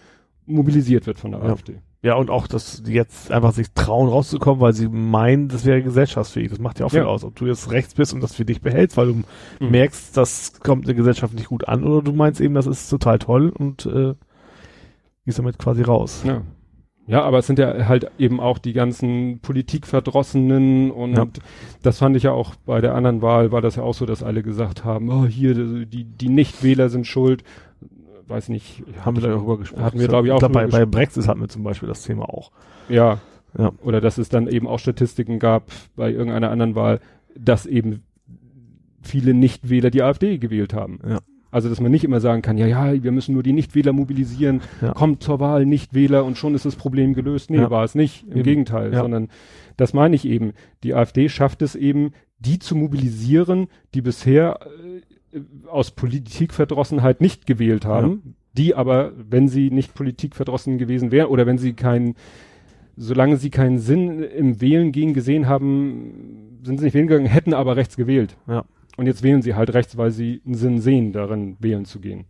mobilisiert 0.45 1.05
wird 1.07 1.19
von 1.19 1.31
der 1.31 1.41
Ja. 1.43 1.47
AfD. 1.51 1.79
Ja, 2.03 2.15
und 2.15 2.29
auch, 2.29 2.47
dass 2.47 2.83
die 2.83 2.93
jetzt 2.93 3.31
einfach 3.31 3.51
sich 3.51 3.71
trauen 3.73 4.07
rauszukommen, 4.07 4.61
weil 4.61 4.71
sie 4.71 4.87
meinen, 4.87 5.49
das 5.49 5.65
wäre 5.65 5.81
gesellschaftsfähig. 5.81 6.49
Das 6.49 6.59
macht 6.59 6.79
ja 6.79 6.85
auch 6.85 6.91
viel 6.91 6.99
Ja. 6.99 7.05
aus. 7.07 7.25
Ob 7.25 7.35
du 7.35 7.47
jetzt 7.47 7.71
rechts 7.71 7.95
bist 7.95 8.13
und 8.13 8.21
das 8.21 8.35
für 8.35 8.45
dich 8.45 8.61
behältst, 8.61 8.95
weil 8.95 9.07
du 9.07 9.13
Mhm. 9.59 9.71
merkst, 9.71 10.15
das 10.15 10.59
kommt 10.61 10.87
der 10.87 10.93
Gesellschaft 10.93 11.33
nicht 11.33 11.47
gut 11.49 11.67
an, 11.67 11.83
oder 11.83 12.01
du 12.03 12.13
meinst 12.13 12.39
eben, 12.39 12.53
das 12.53 12.67
ist 12.67 12.87
total 12.87 13.19
toll 13.19 13.49
und 13.49 13.85
äh, 13.87 14.13
gehst 15.27 15.37
damit 15.39 15.59
quasi 15.59 15.83
raus. 15.83 16.23
Ja. 16.25 16.41
Ja, 17.05 17.21
aber 17.23 17.37
es 17.37 17.47
sind 17.47 17.57
ja 17.59 17.87
halt 17.87 18.11
eben 18.17 18.39
auch 18.41 18.57
die 18.57 18.73
ganzen 18.73 19.39
Politikverdrossenen 19.39 20.91
und 20.91 21.15
Ja. 21.15 21.25
das 21.81 21.99
fand 21.99 22.17
ich 22.17 22.23
ja 22.23 22.31
auch 22.31 22.55
bei 22.65 22.81
der 22.81 22.95
anderen 22.95 23.21
Wahl, 23.21 23.51
war 23.53 23.61
das 23.61 23.75
ja 23.77 23.83
auch 23.83 23.93
so, 23.93 24.05
dass 24.05 24.23
alle 24.23 24.43
gesagt 24.43 24.83
haben, 24.83 25.09
oh, 25.09 25.25
hier, 25.25 25.53
die, 25.85 26.03
die 26.03 26.29
Nichtwähler 26.29 26.89
sind 26.89 27.07
schuld. 27.07 27.43
Weiß 28.27 28.49
nicht. 28.49 28.83
Haben 29.05 29.15
wir 29.21 29.29
darüber 29.29 29.57
gesprochen. 29.57 29.83
Hatten 29.85 29.99
wir, 29.99 30.09
glaube 30.09 30.27
ich, 30.27 30.33
auch 30.33 30.39
glaub, 30.39 30.51
bei, 30.51 30.67
bei 30.67 30.85
Brexit 30.85 31.29
hatten 31.29 31.39
wir 31.39 31.47
zum 31.47 31.63
Beispiel 31.63 31.87
das 31.87 32.03
Thema 32.03 32.27
auch. 32.27 32.51
Ja. 32.89 33.19
Ja. 33.57 33.71
Oder 33.83 34.01
dass 34.01 34.17
es 34.17 34.27
dann 34.27 34.47
eben 34.47 34.67
auch 34.67 34.79
Statistiken 34.79 35.39
gab 35.39 35.71
bei 35.95 36.11
irgendeiner 36.11 36.51
anderen 36.51 36.75
Wahl, 36.75 36.99
dass 37.37 37.65
eben 37.65 38.03
viele 39.01 39.33
Nichtwähler 39.33 39.91
die 39.91 40.03
AfD 40.03 40.37
gewählt 40.39 40.73
haben. 40.73 40.99
Ja. 41.07 41.19
Also, 41.57 41.69
dass 41.69 41.81
man 41.81 41.91
nicht 41.91 42.03
immer 42.03 42.19
sagen 42.19 42.43
kann, 42.43 42.59
ja, 42.59 42.67
ja, 42.67 43.01
wir 43.03 43.11
müssen 43.11 43.33
nur 43.33 43.41
die 43.41 43.51
Nichtwähler 43.51 43.91
mobilisieren, 43.91 44.61
Ja. 44.79 44.93
kommt 44.93 45.23
zur 45.23 45.39
Wahl 45.39 45.65
Nichtwähler 45.65 46.23
und 46.23 46.37
schon 46.37 46.53
ist 46.53 46.65
das 46.65 46.75
Problem 46.75 47.15
gelöst. 47.15 47.49
Nee, 47.49 47.57
Ja. 47.57 47.71
war 47.71 47.83
es 47.83 47.95
nicht. 47.95 48.25
Im 48.27 48.33
Eben. 48.33 48.43
Gegenteil, 48.43 48.93
Ja. 48.93 49.01
sondern 49.01 49.29
das 49.75 49.91
meine 49.95 50.15
ich 50.15 50.25
eben. 50.27 50.53
Die 50.83 50.93
AfD 50.93 51.29
schafft 51.29 51.63
es 51.63 51.73
eben, 51.73 52.11
die 52.37 52.59
zu 52.59 52.75
mobilisieren, 52.75 53.69
die 53.95 54.03
bisher 54.03 54.59
äh, 55.33 55.39
aus 55.67 55.89
Politikverdrossenheit 55.89 57.21
nicht 57.21 57.47
gewählt 57.47 57.85
haben, 57.85 58.35
die 58.55 58.75
aber, 58.75 59.13
wenn 59.17 59.47
sie 59.47 59.71
nicht 59.71 59.95
politikverdrossen 59.95 60.77
gewesen 60.77 61.11
wären 61.11 61.29
oder 61.29 61.47
wenn 61.47 61.57
sie 61.57 61.73
keinen, 61.73 62.13
solange 62.95 63.37
sie 63.37 63.49
keinen 63.49 63.79
Sinn 63.79 64.21
im 64.21 64.61
Wählen 64.61 64.91
gehen 64.91 65.15
gesehen 65.15 65.47
haben, 65.47 66.59
sind 66.61 66.77
sie 66.77 66.85
nicht 66.85 66.93
wählen 66.93 67.07
gegangen, 67.07 67.25
hätten 67.25 67.55
aber 67.55 67.75
rechts 67.77 67.97
gewählt. 67.97 68.37
Ja. 68.47 68.63
Und 68.97 69.05
jetzt 69.05 69.23
wählen 69.23 69.41
sie 69.41 69.55
halt 69.55 69.73
rechts, 69.73 69.95
weil 69.97 70.11
sie 70.11 70.41
einen 70.45 70.55
Sinn 70.55 70.79
sehen, 70.81 71.13
darin 71.13 71.55
wählen 71.59 71.85
zu 71.85 71.99
gehen. 71.99 72.25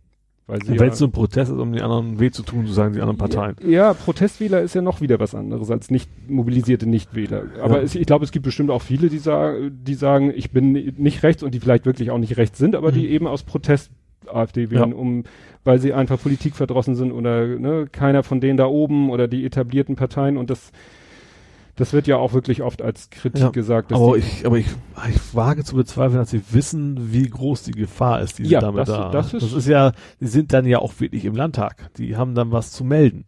Weil 0.46 0.62
sie 0.62 0.78
Wenn 0.78 0.90
es 0.90 0.98
so 0.98 1.06
ein 1.06 1.12
Protest 1.12 1.50
ist, 1.52 1.58
um 1.58 1.72
die 1.74 1.82
anderen 1.82 2.20
weh 2.20 2.30
zu 2.30 2.42
tun, 2.42 2.66
so 2.66 2.72
sagen 2.72 2.94
die 2.94 3.00
anderen 3.00 3.18
Parteien. 3.18 3.56
ja, 3.62 3.68
ja, 3.68 3.94
Protestwähler 3.94 4.62
ist 4.62 4.74
ja 4.74 4.80
noch 4.80 5.00
wieder 5.02 5.20
was 5.20 5.34
anderes 5.34 5.70
als 5.70 5.90
nicht 5.90 6.08
mobilisierte 6.30 6.86
Nichtwähler. 6.88 7.44
Aber 7.62 7.76
Ja. 7.78 7.82
es, 7.82 7.94
ich 7.94 8.06
glaube, 8.06 8.24
es 8.24 8.32
gibt 8.32 8.44
bestimmt 8.46 8.70
auch 8.70 8.80
viele, 8.80 9.08
die 9.10 9.18
sagen, 9.18 9.78
die 9.84 9.92
sagen, 9.94 10.32
ich 10.34 10.50
bin 10.50 10.72
nicht 10.72 11.22
rechts 11.22 11.42
und 11.42 11.52
die 11.54 11.60
vielleicht 11.60 11.84
wirklich 11.84 12.10
auch 12.10 12.18
nicht 12.18 12.38
rechts 12.38 12.58
sind, 12.58 12.76
aber 12.76 12.92
die 12.92 13.02
Mhm. 13.02 13.12
eben 13.12 13.26
aus 13.26 13.42
Protest 13.42 13.90
AfD 14.26 14.70
wählen, 14.70 14.90
Ja. 14.90 14.96
um, 14.96 15.24
weil 15.64 15.78
sie 15.80 15.92
einfach 15.92 16.18
politikverdrossen 16.20 16.94
sind 16.94 17.12
oder 17.12 17.46
ne, 17.46 17.86
keiner 17.92 18.22
von 18.22 18.40
denen 18.40 18.56
da 18.56 18.66
oben 18.66 19.10
oder 19.10 19.28
die 19.28 19.44
etablierten 19.44 19.96
Parteien 19.96 20.36
und 20.38 20.48
das 20.50 20.72
das 21.78 21.92
wird 21.94 22.06
ja 22.06 22.16
auch 22.18 22.34
wirklich 22.34 22.62
oft 22.62 22.82
als 22.82 23.08
Kritik 23.08 23.40
Ja, 23.40 23.48
gesagt. 23.50 23.92
Aber 23.92 24.16
ich, 24.16 24.44
aber 24.44 24.58
ich, 24.58 24.66
ich 25.08 25.34
wage 25.34 25.64
zu 25.64 25.76
bezweifeln, 25.76 26.18
dass 26.18 26.30
sie 26.30 26.42
wissen, 26.50 27.12
wie 27.12 27.28
groß 27.28 27.62
die 27.62 27.70
Gefahr 27.72 28.20
ist, 28.20 28.38
die 28.38 28.44
sie 28.44 28.50
Ja, 28.52 28.60
damit 28.60 28.80
das- 28.80 28.88
da. 28.88 29.10
das 29.10 29.32
ist- 29.32 29.66
ja, 29.68 29.92
die 30.20 30.26
sind 30.26 30.52
dann 30.52 30.66
ja 30.66 30.80
auch 30.80 30.92
wirklich 31.00 31.24
im 31.24 31.34
Landtag. 31.34 31.90
Die 31.96 32.16
haben 32.16 32.34
dann 32.34 32.52
was 32.52 32.72
zu 32.72 32.84
melden. 32.84 33.24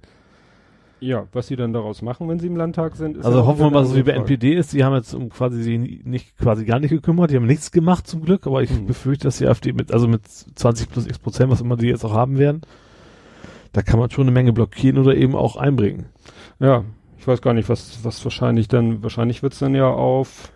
ja, 1.03 1.26
was 1.32 1.46
sie 1.46 1.57
dann 1.57 1.72
daraus 1.72 2.03
machen, 2.03 2.28
wenn 2.28 2.38
sie 2.38 2.46
im 2.46 2.57
Landtag 2.57 2.94
sind. 2.94 3.16
ist 3.16 3.24
Also 3.24 3.46
hoffen 3.46 3.61
wir 3.61 3.70
mal, 3.70 3.86
so 3.86 3.96
wie 3.96 4.03
bei. 4.03 4.12
NPD 4.12 4.53
ist, 4.55 4.74
die 4.74 4.84
haben 4.84 4.94
jetzt 4.94 5.14
um 5.14 5.30
quasi 5.30 5.62
sie 5.62 5.78
nicht, 5.78 6.36
quasi 6.36 6.66
gar 6.66 6.78
nicht 6.78 6.90
gekümmert, 6.90 7.30
die 7.30 7.36
haben 7.36 7.46
nichts 7.46 7.70
gemacht 7.72 8.07
zum 8.07 8.20
Glück, 8.22 8.46
aber 8.46 8.62
ich 8.62 8.70
Mhm. 8.70 8.84
befürchte, 8.86 9.24
dass 9.28 9.38
die 9.38 9.46
AfD 9.46 9.72
mit, 9.72 9.92
also 9.94 10.07
mit 10.09 10.26
20 10.28 10.90
plus 10.90 11.07
x 11.07 11.18
Prozent, 11.18 11.51
was 11.51 11.62
immer 11.62 11.76
die 11.78 11.86
jetzt 11.86 12.05
auch 12.05 12.12
haben 12.12 12.36
werden, 12.36 12.61
da 13.72 13.80
kann 13.80 13.98
man 13.98 14.11
schon 14.11 14.24
eine 14.24 14.30
Menge 14.32 14.53
blockieren 14.53 14.98
oder 14.98 15.14
eben 15.16 15.34
auch 15.34 15.57
einbringen. 15.57 16.05
Ja, 16.59 16.84
ich 17.21 17.27
weiß 17.29 17.43
gar 17.43 17.53
nicht, 17.55 17.68
was, 17.68 18.01
was 18.03 18.25
wahrscheinlich 18.25 18.66
dann, 18.68 19.03
wahrscheinlich 19.03 19.43
wird's 19.43 19.59
dann 19.59 19.75
ja 19.75 19.89
auf 19.89 20.51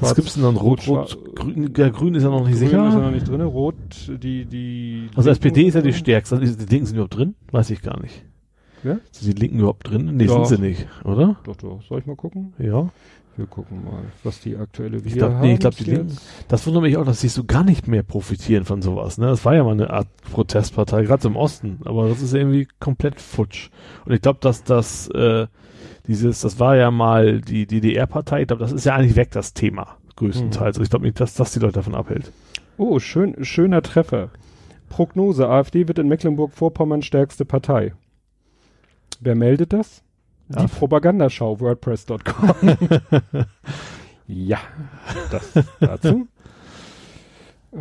Was 0.00 0.14
gibt's 0.14 0.34
denn 0.34 0.42
dann? 0.44 0.56
Rot, 0.56 0.86
Rot, 0.86 1.16
Rot, 1.16 1.34
Grün, 1.34 1.72
ja, 1.76 1.88
Grün 1.88 2.14
ist 2.14 2.22
ja 2.22 2.28
noch 2.28 2.46
nicht 2.46 2.58
Grün 2.58 2.68
sicher. 2.68 2.88
ist 2.88 2.94
ja 2.94 3.00
noch 3.00 3.10
nicht 3.10 3.26
drin, 3.28 3.40
Rot, 3.40 3.74
die, 4.08 4.44
die. 4.44 5.08
Also 5.16 5.30
Linken- 5.30 5.46
SPD 5.48 5.62
ist 5.68 5.74
ja 5.74 5.80
die 5.80 5.92
stärkste. 5.94 6.36
Also 6.36 6.54
Die 6.54 6.66
Linken 6.66 6.86
sind 6.86 6.96
überhaupt 6.96 7.16
drin? 7.16 7.34
Weiß 7.50 7.70
ich 7.70 7.82
gar 7.82 8.00
nicht. 8.00 8.24
Ja? 8.84 8.98
Sind 9.10 9.34
die 9.36 9.40
Linken 9.40 9.58
überhaupt 9.58 9.88
drin? 9.88 10.16
Nee, 10.16 10.26
Doch. 10.26 10.44
sind 10.44 10.58
sie 10.58 10.62
nicht, 10.68 10.86
oder? 11.04 11.36
Doch, 11.44 11.56
doch. 11.56 11.82
Soll 11.88 11.98
ich 12.00 12.06
mal 12.06 12.14
gucken? 12.14 12.52
Ja. 12.58 12.90
Wir 13.38 13.46
gucken 13.46 13.84
mal, 13.84 14.02
was 14.24 14.40
die 14.40 14.56
aktuelle 14.56 14.96
Ich 14.98 15.04
wir 15.04 15.12
glaub- 15.12 15.40
nee, 15.40 15.54
ich 15.54 15.60
glaub, 15.60 15.72
haben 15.74 15.84
die. 15.84 15.90
Linken- 15.92 16.18
Das 16.48 16.66
wundert 16.66 16.82
mich 16.82 16.96
auch, 16.96 17.04
dass 17.04 17.20
sie 17.20 17.28
so 17.28 17.44
gar 17.44 17.62
nicht 17.62 17.86
mehr 17.86 18.02
profitieren 18.02 18.64
von 18.64 18.82
sowas. 18.82 19.16
Ne? 19.16 19.26
Das 19.28 19.44
war 19.44 19.54
ja 19.54 19.62
mal 19.62 19.70
eine 19.72 19.90
Art 19.90 20.08
Protestpartei, 20.32 21.04
gerade 21.04 21.28
im 21.28 21.36
Osten. 21.36 21.78
Aber 21.84 22.08
das 22.08 22.20
ist 22.20 22.34
irgendwie 22.34 22.66
komplett 22.80 23.20
futsch. 23.20 23.70
Und 24.04 24.12
ich 24.12 24.20
glaube, 24.20 24.40
dass 24.42 24.64
das 24.64 25.08
äh, 25.10 25.46
dieses, 26.08 26.40
das 26.40 26.58
war 26.58 26.74
ja 26.76 26.90
mal 26.90 27.40
die 27.40 27.66
DDR-Partei. 27.66 28.40
Ich 28.42 28.48
glaube, 28.48 28.60
das 28.62 28.72
ist 28.72 28.84
ja 28.86 28.96
eigentlich 28.96 29.14
weg, 29.14 29.30
das 29.30 29.54
Thema. 29.54 29.98
Größtenteils. 30.16 30.76
Also 30.76 30.82
ich 30.82 30.90
glaube 30.90 31.04
nicht, 31.06 31.20
dass 31.20 31.34
das 31.34 31.52
die 31.52 31.60
Leute 31.60 31.74
davon 31.74 31.94
abhält. 31.94 32.32
Oh, 32.76 32.98
schön, 32.98 33.44
schöner 33.44 33.82
Treffer. 33.82 34.30
Prognose, 34.88 35.48
AfD 35.48 35.86
wird 35.86 36.00
in 36.00 36.08
Mecklenburg-Vorpommern 36.08 37.02
stärkste 37.02 37.44
Partei. 37.44 37.92
Wer 39.20 39.36
meldet 39.36 39.72
das? 39.72 40.02
Die 40.48 40.66
Propagandaschau, 40.66 41.60
wordpress.com. 41.60 42.54
ja, 44.26 44.58
das 45.30 45.52
dazu. 45.80 46.26
Äh, 47.72 47.78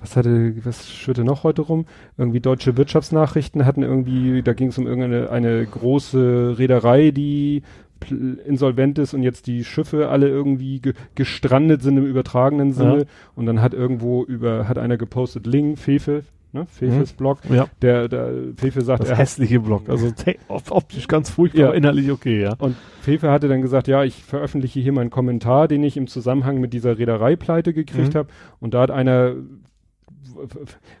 Was 0.00 0.16
hatte, 0.16 0.54
was 0.64 0.88
schwirrte 0.90 1.24
noch 1.24 1.44
heute 1.44 1.62
rum? 1.62 1.86
Irgendwie 2.16 2.40
deutsche 2.40 2.76
Wirtschaftsnachrichten 2.76 3.64
hatten 3.64 3.82
irgendwie, 3.82 4.42
da 4.42 4.52
ging 4.52 4.68
es 4.68 4.78
um 4.78 4.86
irgendeine 4.86 5.30
eine 5.30 5.64
große 5.66 6.56
Reederei, 6.58 7.10
die 7.10 7.62
insolvent 8.10 8.98
ist 8.98 9.12
und 9.12 9.24
jetzt 9.24 9.48
die 9.48 9.64
Schiffe 9.64 10.08
alle 10.08 10.28
irgendwie 10.28 10.80
ge 10.80 10.94
gestrandet 11.16 11.82
sind 11.82 11.96
im 11.96 12.06
übertragenen 12.06 12.72
Sinne. 12.72 12.98
Ja. 12.98 13.04
Und 13.34 13.46
dann 13.46 13.60
hat 13.60 13.74
irgendwo 13.74 14.24
über, 14.24 14.68
hat 14.68 14.78
einer 14.78 14.96
gepostet, 14.96 15.46
Ling, 15.46 15.76
Fefe, 15.76 16.22
ne, 16.52 16.66
Fefes 16.66 17.12
Blog, 17.12 17.38
Ja. 17.50 17.66
der, 17.82 18.08
der 18.08 18.32
Fefe 18.56 18.82
sagt, 18.82 19.02
Das 19.02 19.10
er 19.10 19.16
hässliche 19.16 19.60
Block. 19.60 19.88
Also 19.88 20.12
optisch 20.70 21.08
ganz 21.08 21.30
furchtbar, 21.30 21.60
Ja. 21.60 21.72
inhaltlich 21.72 22.10
okay, 22.10 22.40
ja. 22.42 22.54
Und 22.58 22.76
Fefe 23.00 23.30
hatte 23.30 23.48
dann 23.48 23.62
gesagt, 23.62 23.88
ja, 23.88 24.04
ich 24.04 24.22
veröffentliche 24.24 24.80
hier 24.80 24.92
meinen 24.92 25.10
Kommentar, 25.10 25.68
den 25.68 25.82
ich 25.84 25.96
im 25.96 26.06
Zusammenhang 26.06 26.58
mit 26.58 26.72
dieser 26.72 26.98
Reedereipleite 26.98 27.72
gekriegt 27.72 28.14
Mhm. 28.14 28.18
habe. 28.18 28.28
Und 28.60 28.74
da 28.74 28.82
hat 28.82 28.90
einer, 28.90 29.34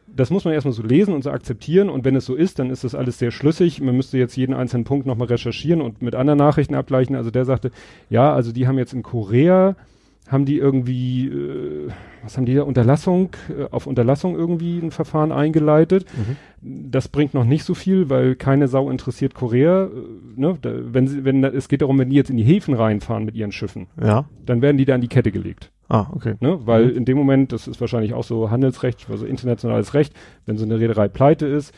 das 0.06 0.30
muss 0.30 0.44
man 0.44 0.54
erstmal 0.54 0.72
so 0.72 0.82
lesen 0.82 1.14
und 1.14 1.22
so 1.22 1.30
akzeptieren. 1.30 1.88
Und 1.90 2.04
wenn 2.04 2.16
es 2.16 2.24
so 2.24 2.34
ist, 2.34 2.58
dann 2.58 2.70
ist 2.70 2.84
das 2.84 2.94
alles 2.94 3.18
sehr 3.18 3.30
schlüssig. 3.30 3.80
Man 3.80 3.96
müsste 3.96 4.18
jetzt 4.18 4.36
jeden 4.36 4.54
einzelnen 4.54 4.84
Punkt 4.84 5.06
nochmal 5.06 5.28
recherchieren 5.28 5.80
und 5.80 6.02
mit 6.02 6.14
anderen 6.14 6.38
Nachrichten 6.38 6.74
abgleichen. 6.74 7.14
Also 7.16 7.30
der 7.30 7.44
sagte, 7.44 7.70
ja, 8.10 8.32
also 8.32 8.52
die 8.52 8.66
haben 8.66 8.78
jetzt 8.78 8.92
in 8.94 9.02
Korea, 9.02 9.76
haben 10.28 10.44
die 10.44 10.58
irgendwie, 10.58 11.26
äh, 11.28 11.88
was 12.22 12.36
haben 12.36 12.44
die 12.46 12.54
da, 12.54 12.62
Unterlassung, 12.62 13.30
äh, 13.48 13.64
auf 13.70 13.86
Unterlassung 13.86 14.36
irgendwie 14.36 14.78
ein 14.78 14.90
Verfahren 14.90 15.32
eingeleitet. 15.32 16.04
Das 16.62 17.08
bringt 17.08 17.34
noch 17.34 17.44
nicht 17.44 17.64
so 17.64 17.74
viel, 17.74 18.10
weil 18.10 18.34
keine 18.34 18.68
Sau 18.68 18.90
interessiert 18.90 19.34
Korea. 19.34 19.84
Äh, 19.84 19.90
ne? 20.40 20.58
da, 20.60 20.70
wenn 20.92 21.06
sie, 21.08 21.24
wenn 21.24 21.42
es 21.44 21.68
geht 21.68 21.82
darum, 21.82 21.98
wenn 21.98 22.10
die 22.10 22.16
jetzt 22.16 22.30
in 22.30 22.36
die 22.36 22.42
Häfen 22.44 22.74
reinfahren 22.74 23.24
mit 23.24 23.34
ihren 23.34 23.52
Schiffen, 23.52 23.86
Ja. 24.02 24.26
dann 24.44 24.60
werden 24.62 24.76
die 24.76 24.84
da 24.84 24.94
an 24.94 25.00
die 25.00 25.08
Kette 25.08 25.32
gelegt. 25.32 25.70
Ah, 25.88 26.06
okay. 26.12 26.34
Ne? 26.40 26.58
Weil 26.66 26.86
Mhm. 26.88 26.96
in 26.98 27.04
dem 27.06 27.16
Moment, 27.16 27.52
das 27.52 27.66
ist 27.66 27.80
wahrscheinlich 27.80 28.12
auch 28.12 28.24
so 28.24 28.50
Handelsrecht, 28.50 29.06
also 29.10 29.24
internationales 29.24 29.94
Recht, 29.94 30.12
wenn 30.44 30.58
so 30.58 30.64
eine 30.66 30.78
Reederei 30.78 31.08
pleite 31.08 31.46
ist, 31.46 31.72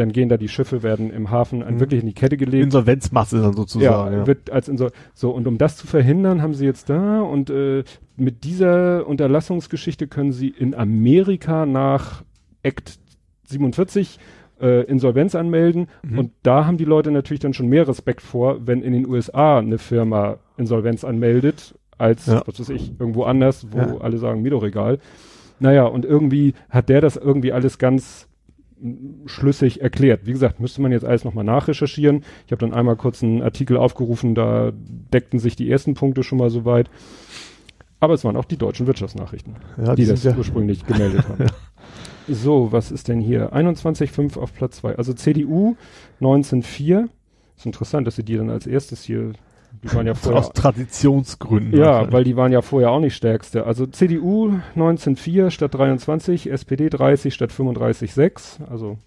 dann 0.00 0.10
gehen 0.10 0.28
da 0.28 0.36
die 0.36 0.48
Schiffe, 0.48 0.82
werden 0.82 1.10
im 1.12 1.30
Hafen 1.30 1.62
an 1.62 1.74
Mhm. 1.74 1.80
wirklich 1.80 2.00
in 2.00 2.06
die 2.08 2.12
Kette 2.14 2.36
gelegt. 2.36 2.64
Insolvenzmasse 2.64 3.40
dann 3.40 3.52
sozusagen. 3.54 4.16
Ja, 4.16 4.26
wird 4.26 4.50
als 4.50 4.68
Insol 4.68 4.90
so 5.14 5.30
und 5.30 5.46
um 5.46 5.56
das 5.58 5.76
zu 5.76 5.86
verhindern, 5.86 6.42
haben 6.42 6.54
sie 6.54 6.64
jetzt 6.64 6.90
da 6.90 7.20
und 7.22 7.48
äh, 7.50 7.84
mit 8.16 8.42
dieser 8.44 9.06
Unterlassungsgeschichte 9.06 10.08
können 10.08 10.32
sie 10.32 10.48
in 10.48 10.74
Amerika 10.74 11.64
nach 11.66 12.22
Act 12.62 12.98
47 13.44 14.18
äh, 14.60 14.84
Insolvenz 14.84 15.34
anmelden 15.34 15.86
Mhm. 16.02 16.18
und 16.18 16.30
da 16.42 16.66
haben 16.66 16.76
die 16.76 16.84
Leute 16.84 17.10
natürlich 17.10 17.40
dann 17.40 17.54
schon 17.54 17.68
mehr 17.68 17.88
Respekt 17.88 18.20
vor, 18.20 18.66
wenn 18.66 18.82
in 18.82 18.92
den 18.92 19.06
USA 19.06 19.58
eine 19.58 19.78
Firma 19.78 20.36
Insolvenz 20.58 21.02
anmeldet, 21.04 21.74
als 21.96 22.26
Ja. 22.26 22.42
was 22.46 22.60
weiß 22.60 22.68
ich, 22.70 22.92
irgendwo 22.98 23.22
anders, 23.24 23.66
wo 23.70 23.78
Ja. 23.78 23.96
alle 24.00 24.18
sagen, 24.18 24.42
mir 24.42 24.50
doch 24.50 24.62
egal. 24.64 24.98
Naja, 25.60 25.84
und 25.84 26.04
irgendwie 26.04 26.54
hat 26.70 26.88
der 26.88 27.00
das 27.00 27.16
irgendwie 27.16 27.52
alles 27.52 27.78
ganz 27.78 28.28
schlüssig 29.26 29.80
erklärt. 29.80 30.26
Wie 30.26 30.32
gesagt, 30.32 30.60
müsste 30.60 30.82
man 30.82 30.92
jetzt 30.92 31.04
alles 31.04 31.24
nochmal 31.24 31.44
nachrecherchieren. 31.44 32.24
Ich 32.46 32.52
habe 32.52 32.60
dann 32.60 32.74
einmal 32.74 32.96
kurz 32.96 33.22
einen 33.22 33.42
Artikel 33.42 33.76
aufgerufen, 33.76 34.34
da 34.34 34.72
deckten 34.74 35.38
sich 35.38 35.56
die 35.56 35.70
ersten 35.70 35.94
Punkte 35.94 36.22
schon 36.22 36.38
mal 36.38 36.50
soweit. 36.50 36.90
Aber 38.00 38.14
es 38.14 38.24
waren 38.24 38.36
auch 38.36 38.46
die 38.46 38.56
deutschen 38.56 38.86
Wirtschaftsnachrichten, 38.86 39.56
ja, 39.84 39.94
die 39.94 40.06
das 40.06 40.24
ja, 40.24 40.34
ursprünglich 40.36 40.86
gemeldet 40.86 41.28
haben. 41.28 41.46
So, 42.28 42.70
was 42.70 42.92
ist 42.92 43.08
denn 43.08 43.20
hier? 43.20 43.52
21,5 43.52 44.38
auf 44.38 44.54
Platz 44.54 44.76
2. 44.76 44.94
Also 44.94 45.14
CDU 45.14 45.76
19,4. 46.20 47.08
Ist 47.56 47.66
interessant, 47.66 48.06
dass 48.06 48.14
sie 48.14 48.22
die 48.22 48.36
dann 48.36 48.50
als 48.50 48.68
erstes 48.68 49.02
hier, 49.02 49.32
die 49.82 49.92
waren 49.94 50.06
ja 50.06 50.14
vorher, 50.14 50.40
aus 50.40 50.52
Traditionsgründen. 50.54 51.78
ja, 51.78 51.86
wahrscheinlich. 51.86 52.12
weil 52.12 52.24
die 52.24 52.36
waren 52.36 52.52
ja 52.52 52.62
vorher 52.62 52.90
auch 52.90 53.00
nicht 53.00 53.16
stärkste. 53.16 53.66
Also 53.66 53.86
CDU 53.86 54.60
19,4 54.76 55.50
statt 55.50 55.74
23, 55.74 56.50
SPD 56.50 56.88
30 56.90 57.32
statt 57.32 57.50
35,6. 57.50 58.64
Also 58.68 58.98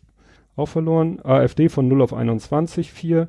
auch 0.56 0.68
verloren. 0.68 1.20
AfD 1.24 1.70
von 1.70 1.88
0 1.88 2.02
auf 2.02 2.14
21, 2.14 2.92
4. 2.92 3.28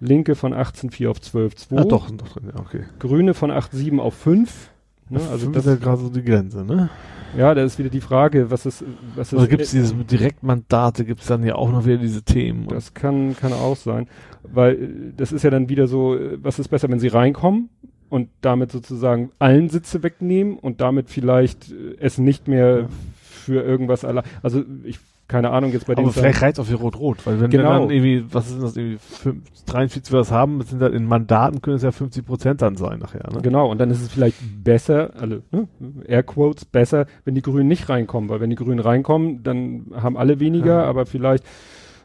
Linke 0.00 0.34
von 0.34 0.52
18,4 0.52 1.08
auf 1.08 1.18
12,2. 1.18 1.78
Ah, 1.78 1.84
doch, 1.84 2.10
doch 2.10 2.36
okay. 2.58 2.84
Grüne 2.98 3.32
von 3.34 3.50
8,7 3.50 3.98
auf 4.00 4.14
5. 4.14 4.70
Ne? 5.08 5.20
Also 5.30 5.50
das 5.50 5.66
ist 5.66 5.70
ja 5.72 5.76
gerade 5.76 6.02
so 6.02 6.08
die 6.08 6.22
Grenze, 6.22 6.64
ne? 6.64 6.90
Ja, 7.36 7.52
da 7.54 7.64
ist 7.64 7.78
wieder 7.78 7.90
die 7.90 8.00
Frage, 8.00 8.50
was 8.50 8.64
ist, 8.64 8.84
was 9.16 9.32
ist. 9.32 9.38
Oder 9.38 9.48
gibt 9.48 9.62
es 9.62 9.72
diese 9.72 9.94
Direktmandate, 9.94 11.04
gibt 11.04 11.20
es 11.20 11.26
dann 11.26 11.42
ja 11.42 11.56
auch 11.56 11.70
noch 11.70 11.84
wieder 11.84 11.96
diese 11.96 12.22
Themen. 12.22 12.68
Das 12.68 12.94
kann, 12.94 13.36
kann 13.36 13.52
auch 13.52 13.76
sein. 13.76 14.08
Weil 14.42 14.74
äh, 14.74 14.88
das 15.16 15.32
ist 15.32 15.42
ja 15.42 15.50
dann 15.50 15.68
wieder 15.68 15.86
so, 15.86 16.16
äh, 16.16 16.38
was 16.40 16.58
ist 16.58 16.68
besser, 16.68 16.88
wenn 16.88 17.00
sie 17.00 17.08
reinkommen 17.08 17.70
und 18.08 18.28
damit 18.40 18.70
sozusagen 18.70 19.30
allen 19.38 19.68
Sitze 19.68 20.02
wegnehmen 20.02 20.58
und 20.58 20.80
damit 20.80 21.10
vielleicht 21.10 21.72
äh, 21.72 21.96
es 21.98 22.18
nicht 22.18 22.46
mehr 22.46 22.80
ja. 22.82 22.88
für 23.18 23.62
irgendwas 23.62 24.04
allein. 24.04 24.24
Also 24.42 24.62
ich 24.84 24.98
keine 25.26 25.50
Ahnung, 25.50 25.72
jetzt 25.72 25.86
bei 25.86 25.94
dem. 25.94 26.04
Aber 26.04 26.12
vielleicht 26.12 26.42
reizt 26.42 26.60
auf 26.60 26.68
wie 26.68 26.74
Rot-Rot, 26.74 27.26
weil 27.26 27.40
wenn 27.40 27.50
genau. 27.50 27.64
wir 27.64 27.78
dann 27.80 27.90
irgendwie, 27.90 28.24
was 28.30 28.50
ist 28.50 28.62
das, 28.62 28.76
irgendwie 28.76 28.98
5, 28.98 29.42
43 29.66 30.12
was 30.12 30.30
haben, 30.30 30.60
sind 30.62 30.82
dann 30.82 30.92
in 30.92 31.06
Mandaten 31.06 31.62
können 31.62 31.76
es 31.76 31.82
ja 31.82 31.92
50 31.92 32.26
Prozent 32.26 32.62
dann 32.62 32.76
sein 32.76 32.98
nachher, 32.98 33.30
ne? 33.32 33.40
Genau, 33.42 33.70
und 33.70 33.78
dann 33.78 33.90
ist 33.90 34.02
es 34.02 34.08
vielleicht 34.08 34.36
besser, 34.62 35.12
also, 35.18 35.38
ne, 35.50 35.66
Airquotes, 36.06 36.66
besser, 36.66 37.06
wenn 37.24 37.34
die 37.34 37.42
Grünen 37.42 37.68
nicht 37.68 37.88
reinkommen, 37.88 38.28
weil 38.28 38.40
wenn 38.40 38.50
die 38.50 38.56
Grünen 38.56 38.80
reinkommen, 38.80 39.42
dann 39.42 39.86
haben 39.94 40.16
alle 40.16 40.40
weniger, 40.40 40.82
ja. 40.82 40.84
aber 40.84 41.06
vielleicht, 41.06 41.44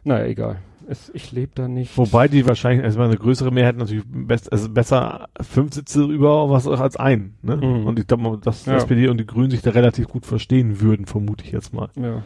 naja, 0.04 0.26
egal. 0.26 0.58
Es, 0.88 1.12
ich 1.14 1.32
lebe 1.32 1.52
da 1.54 1.68
nicht. 1.68 1.96
Wobei 2.00 2.28
die 2.28 2.48
wahrscheinlich, 2.48 2.84
also 2.84 3.00
eine 3.00 3.16
größere 3.16 3.52
Mehrheit 3.52 3.78
natürlich 3.78 4.04
best, 4.08 4.52
also 4.52 4.70
besser 4.70 5.28
fünf 5.40 5.76
Sitze 5.76 6.04
über 6.06 6.50
was 6.50 6.68
als 6.68 6.96
ein, 6.96 7.36
ne? 7.44 7.58
Mhm. 7.58 7.86
Und 7.86 8.00
ich 8.00 8.08
glaube, 8.08 8.40
dass 8.42 8.66
ja. 8.66 8.78
SPD 8.78 9.08
und 9.08 9.20
die 9.20 9.28
Grünen 9.28 9.52
sich 9.52 9.62
da 9.62 9.70
relativ 9.70 10.08
gut 10.08 10.26
verstehen 10.26 10.82
würden, 10.82 11.06
vermute 11.06 11.46
ich 11.46 11.52
jetzt 11.52 11.76
mal. 11.76 11.90
Ja. 11.96 12.24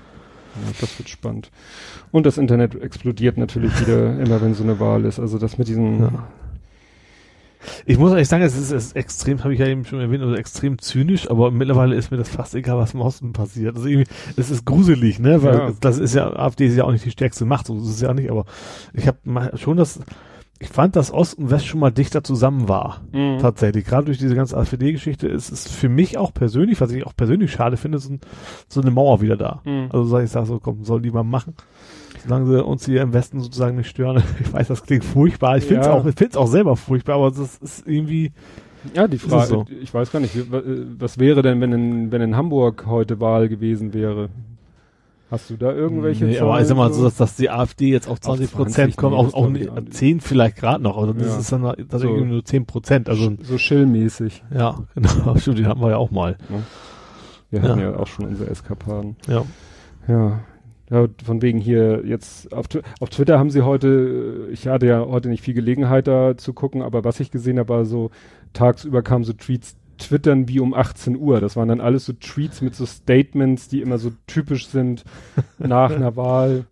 Ja, 0.55 0.71
das 0.79 0.97
wird 0.99 1.09
spannend. 1.09 1.51
Und 2.11 2.25
das 2.25 2.37
Internet 2.37 2.75
explodiert 2.75 3.37
natürlich 3.37 3.79
wieder 3.79 4.19
immer, 4.19 4.41
wenn 4.41 4.53
so 4.53 4.63
eine 4.63 4.79
Wahl 4.79 5.05
ist. 5.05 5.19
Also 5.19 5.37
das 5.37 5.57
mit 5.57 5.67
diesen. 5.67 6.01
Ja. 6.01 6.27
Ich 7.85 7.97
muss 7.97 8.11
ehrlich 8.11 8.27
sagen, 8.27 8.43
es 8.43 8.57
ist, 8.57 8.71
es 8.71 8.87
ist 8.87 8.95
extrem, 8.97 9.41
habe 9.43 9.53
ich 9.53 9.59
ja 9.59 9.67
eben 9.67 9.85
schon 9.85 10.01
erwähnt, 10.01 10.21
also 10.21 10.35
extrem 10.35 10.79
zynisch, 10.79 11.29
aber 11.29 11.49
mittlerweile 11.49 11.95
ist 11.95 12.11
mir 12.11 12.17
das 12.17 12.27
fast 12.27 12.55
egal, 12.55 12.77
was 12.77 12.93
im 12.93 12.99
Osten 12.99 13.31
passiert. 13.31 13.77
Also 13.77 13.87
irgendwie, 13.87 14.09
es 14.35 14.51
ist 14.51 14.65
gruselig, 14.65 15.19
ne? 15.19 15.43
Weil 15.43 15.57
ja. 15.57 15.71
das 15.79 15.97
ist 15.97 16.13
ja, 16.13 16.31
AfD 16.33 16.67
ist 16.67 16.75
ja 16.75 16.83
auch 16.83 16.91
nicht 16.91 17.05
die 17.05 17.11
stärkste 17.11 17.45
Macht, 17.45 17.67
so 17.67 17.77
ist 17.77 17.87
es 17.87 18.01
ja 18.01 18.13
nicht, 18.13 18.29
aber 18.29 18.45
ich 18.93 19.07
habe 19.07 19.57
schon 19.57 19.77
das 19.77 20.01
ich 20.63 20.69
fand, 20.69 20.95
dass 20.95 21.11
Ost 21.11 21.37
und 21.37 21.51
West 21.51 21.65
schon 21.65 21.81
mal 21.81 21.91
dichter 21.91 22.23
zusammen 22.23 22.69
war. 22.69 23.01
Mhm. 23.11 23.39
Tatsächlich. 23.39 23.83
Gerade 23.83 24.05
durch 24.05 24.17
diese 24.17 24.33
ganze 24.33 24.57
AfD-Geschichte 24.57 25.27
ist 25.27 25.51
es 25.51 25.67
für 25.69 25.89
mich 25.89 26.17
auch 26.17 26.33
persönlich, 26.33 26.79
was 26.79 26.91
ich 26.91 27.05
auch 27.05 27.15
persönlich 27.15 27.51
schade 27.51 27.75
finde, 27.75 27.99
so, 27.99 28.15
so 28.69 28.81
eine 28.81 28.89
Mauer 28.89 29.19
wieder 29.21 29.35
da. 29.35 29.61
Mhm. 29.65 29.89
Also 29.91 30.05
sag 30.05 30.23
ich 30.23 30.31
sag 30.31 30.45
so, 30.45 30.59
komm, 30.59 30.85
soll 30.85 31.01
die 31.01 31.11
mal 31.11 31.23
machen. 31.23 31.53
Solange 32.23 32.45
sie 32.45 32.63
uns 32.63 32.85
hier 32.85 33.01
im 33.01 33.11
Westen 33.11 33.41
sozusagen 33.41 33.75
nicht 33.75 33.89
stören. 33.89 34.23
Ich 34.39 34.53
weiß, 34.53 34.69
das 34.69 34.83
klingt 34.83 35.03
furchtbar. 35.03 35.57
Ich 35.57 35.65
finde 35.65 35.81
es 35.81 35.87
ja. 35.87 35.93
auch, 35.93 36.05
ich 36.05 36.15
find's 36.15 36.37
auch 36.37 36.47
selber 36.47 36.77
furchtbar, 36.77 37.15
aber 37.15 37.31
das 37.31 37.57
ist 37.57 37.85
irgendwie, 37.85 38.31
ja, 38.93 39.07
die 39.07 39.17
Frage, 39.17 39.47
so. 39.47 39.65
ich 39.81 39.93
weiß 39.93 40.11
gar 40.11 40.21
nicht, 40.21 40.33
was 40.99 41.17
wäre 41.17 41.41
denn, 41.41 41.59
wenn 41.59 41.73
in, 41.73 42.11
wenn 42.11 42.21
in 42.21 42.37
Hamburg 42.37 42.85
heute 42.87 43.19
Wahl 43.19 43.49
gewesen 43.49 43.93
wäre? 43.93 44.29
Hast 45.33 45.49
du 45.49 45.57
da 45.57 45.73
irgendwelche 45.73 46.25
nee, 46.25 46.35
Zahlen? 46.35 46.51
Aber 46.51 46.61
ich 46.61 46.67
sag 46.67 46.77
mal 46.77 46.93
so, 46.93 47.03
dass, 47.03 47.17
dass 47.17 47.35
die 47.35 47.49
AfD 47.49 47.89
jetzt 47.89 48.07
auf 48.07 48.21
20 48.21 48.51
Prozent 48.51 48.95
kommt, 48.97 49.15
auch, 49.15 49.33
auch 49.33 49.49
nicht, 49.49 49.67
10 49.89 50.21
vielleicht 50.21 50.57
gerade 50.57 50.83
noch, 50.83 50.95
aber 50.95 51.11
das 51.11 51.25
ja. 51.25 51.39
ist 51.39 51.51
dann 51.51 51.63
das 51.89 52.01
so, 52.03 52.07
irgendwie 52.07 52.27
nur 52.27 52.45
10 52.45 52.67
Prozent. 52.67 53.09
Also, 53.09 53.33
so 53.41 53.57
schillmäßig. 53.57 54.43
Ja, 54.55 54.83
genau, 54.93 55.35
stimmt, 55.37 55.57
die 55.57 55.65
hatten 55.65 55.81
wir 55.81 55.89
ja 55.89 55.97
auch 55.97 56.11
mal. 56.11 56.37
Ja. 56.51 56.55
Wir 57.49 57.61
ja. 57.63 57.67
hatten 57.67 57.79
ja 57.79 57.95
auch 57.95 58.05
schon 58.05 58.25
unsere 58.27 58.47
Eskapaden. 58.47 59.15
Ja. 59.27 59.43
Ja. 60.07 60.41
Ja, 60.91 61.07
von 61.25 61.41
wegen 61.41 61.57
hier 61.57 62.05
jetzt 62.05 62.53
auf, 62.53 62.67
auf 62.99 63.09
Twitter 63.09 63.39
haben 63.39 63.49
sie 63.49 63.63
heute, 63.63 64.49
ich 64.51 64.67
hatte 64.67 64.85
ja 64.85 65.03
heute 65.03 65.29
nicht 65.29 65.41
viel 65.41 65.55
Gelegenheit 65.55 66.05
da 66.05 66.37
zu 66.37 66.53
gucken, 66.53 66.83
aber 66.83 67.03
was 67.03 67.19
ich 67.19 67.31
gesehen 67.31 67.57
habe, 67.57 67.69
war 67.69 67.85
so 67.85 68.11
tagsüber 68.53 69.01
kamen 69.01 69.23
so 69.23 69.33
Tweets, 69.33 69.77
twittern 69.97 70.47
wie 70.47 70.59
um 70.59 70.73
18 70.73 71.17
Uhr. 71.17 71.39
Das 71.39 71.55
waren 71.55 71.67
dann 71.67 71.81
alles 71.81 72.05
so 72.05 72.13
Tweets 72.13 72.61
mit 72.61 72.75
so 72.75 72.85
Statements, 72.85 73.67
die 73.67 73.81
immer 73.81 73.97
so 73.97 74.11
typisch 74.27 74.67
sind 74.67 75.03
nach 75.57 75.91
einer 75.91 76.15
Wahl, 76.15 76.65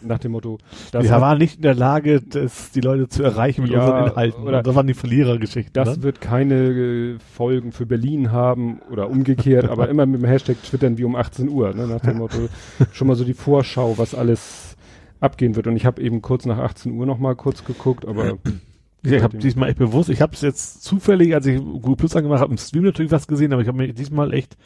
nach 0.00 0.18
dem 0.18 0.32
Motto. 0.32 0.58
Wir 0.92 1.10
waren 1.20 1.38
nicht 1.38 1.56
in 1.56 1.62
der 1.62 1.74
Lage, 1.74 2.20
das, 2.20 2.70
die 2.70 2.80
Leute 2.80 3.08
zu 3.08 3.22
erreichen 3.22 3.62
mit 3.62 3.72
ja, 3.72 3.80
unseren 3.80 4.06
Inhalten. 4.06 4.42
Oder 4.44 4.62
das 4.62 4.74
waren 4.74 4.86
die 4.86 4.94
Verlierergeschichten. 4.94 5.72
Das 5.72 5.96
ne? 5.96 6.02
wird 6.02 6.20
keine 6.20 6.54
äh, 6.54 7.18
Folgen 7.34 7.72
für 7.72 7.86
Berlin 7.86 8.32
haben 8.32 8.80
oder 8.90 9.10
umgekehrt, 9.10 9.68
aber 9.68 9.88
immer 9.88 10.06
mit 10.06 10.22
dem 10.22 10.28
Hashtag 10.28 10.62
twittern 10.62 10.98
wie 10.98 11.04
um 11.04 11.16
18 11.16 11.48
Uhr. 11.48 11.74
Ne, 11.74 11.86
nach 11.86 12.00
dem 12.00 12.18
Motto 12.18 12.48
schon 12.92 13.08
mal 13.08 13.16
so 13.16 13.24
die 13.24 13.34
Vorschau, 13.34 13.98
was 13.98 14.14
alles 14.14 14.76
abgehen 15.20 15.56
wird. 15.56 15.66
Und 15.66 15.76
ich 15.76 15.86
habe 15.86 16.02
eben 16.02 16.20
kurz 16.22 16.46
nach 16.46 16.58
18 16.58 16.92
Uhr 16.92 17.06
noch 17.06 17.18
mal 17.18 17.36
kurz 17.36 17.64
geguckt, 17.64 18.06
aber 18.06 18.38
ich 19.02 19.22
habe 19.22 19.38
diesmal 19.38 19.68
echt 19.68 19.78
bewusst, 19.78 20.08
ich 20.08 20.20
habe 20.20 20.32
es 20.34 20.40
jetzt 20.42 20.82
zufällig, 20.82 21.34
als 21.34 21.46
ich 21.46 21.58
Google 21.58 21.96
Plus 21.96 22.14
angemacht 22.14 22.40
habe, 22.40 22.52
im 22.52 22.58
Stream 22.58 22.84
natürlich 22.84 23.12
was 23.12 23.26
gesehen, 23.26 23.52
aber 23.52 23.62
ich 23.62 23.68
habe 23.68 23.78
mir 23.78 23.92
diesmal 23.92 24.32
echt, 24.32 24.56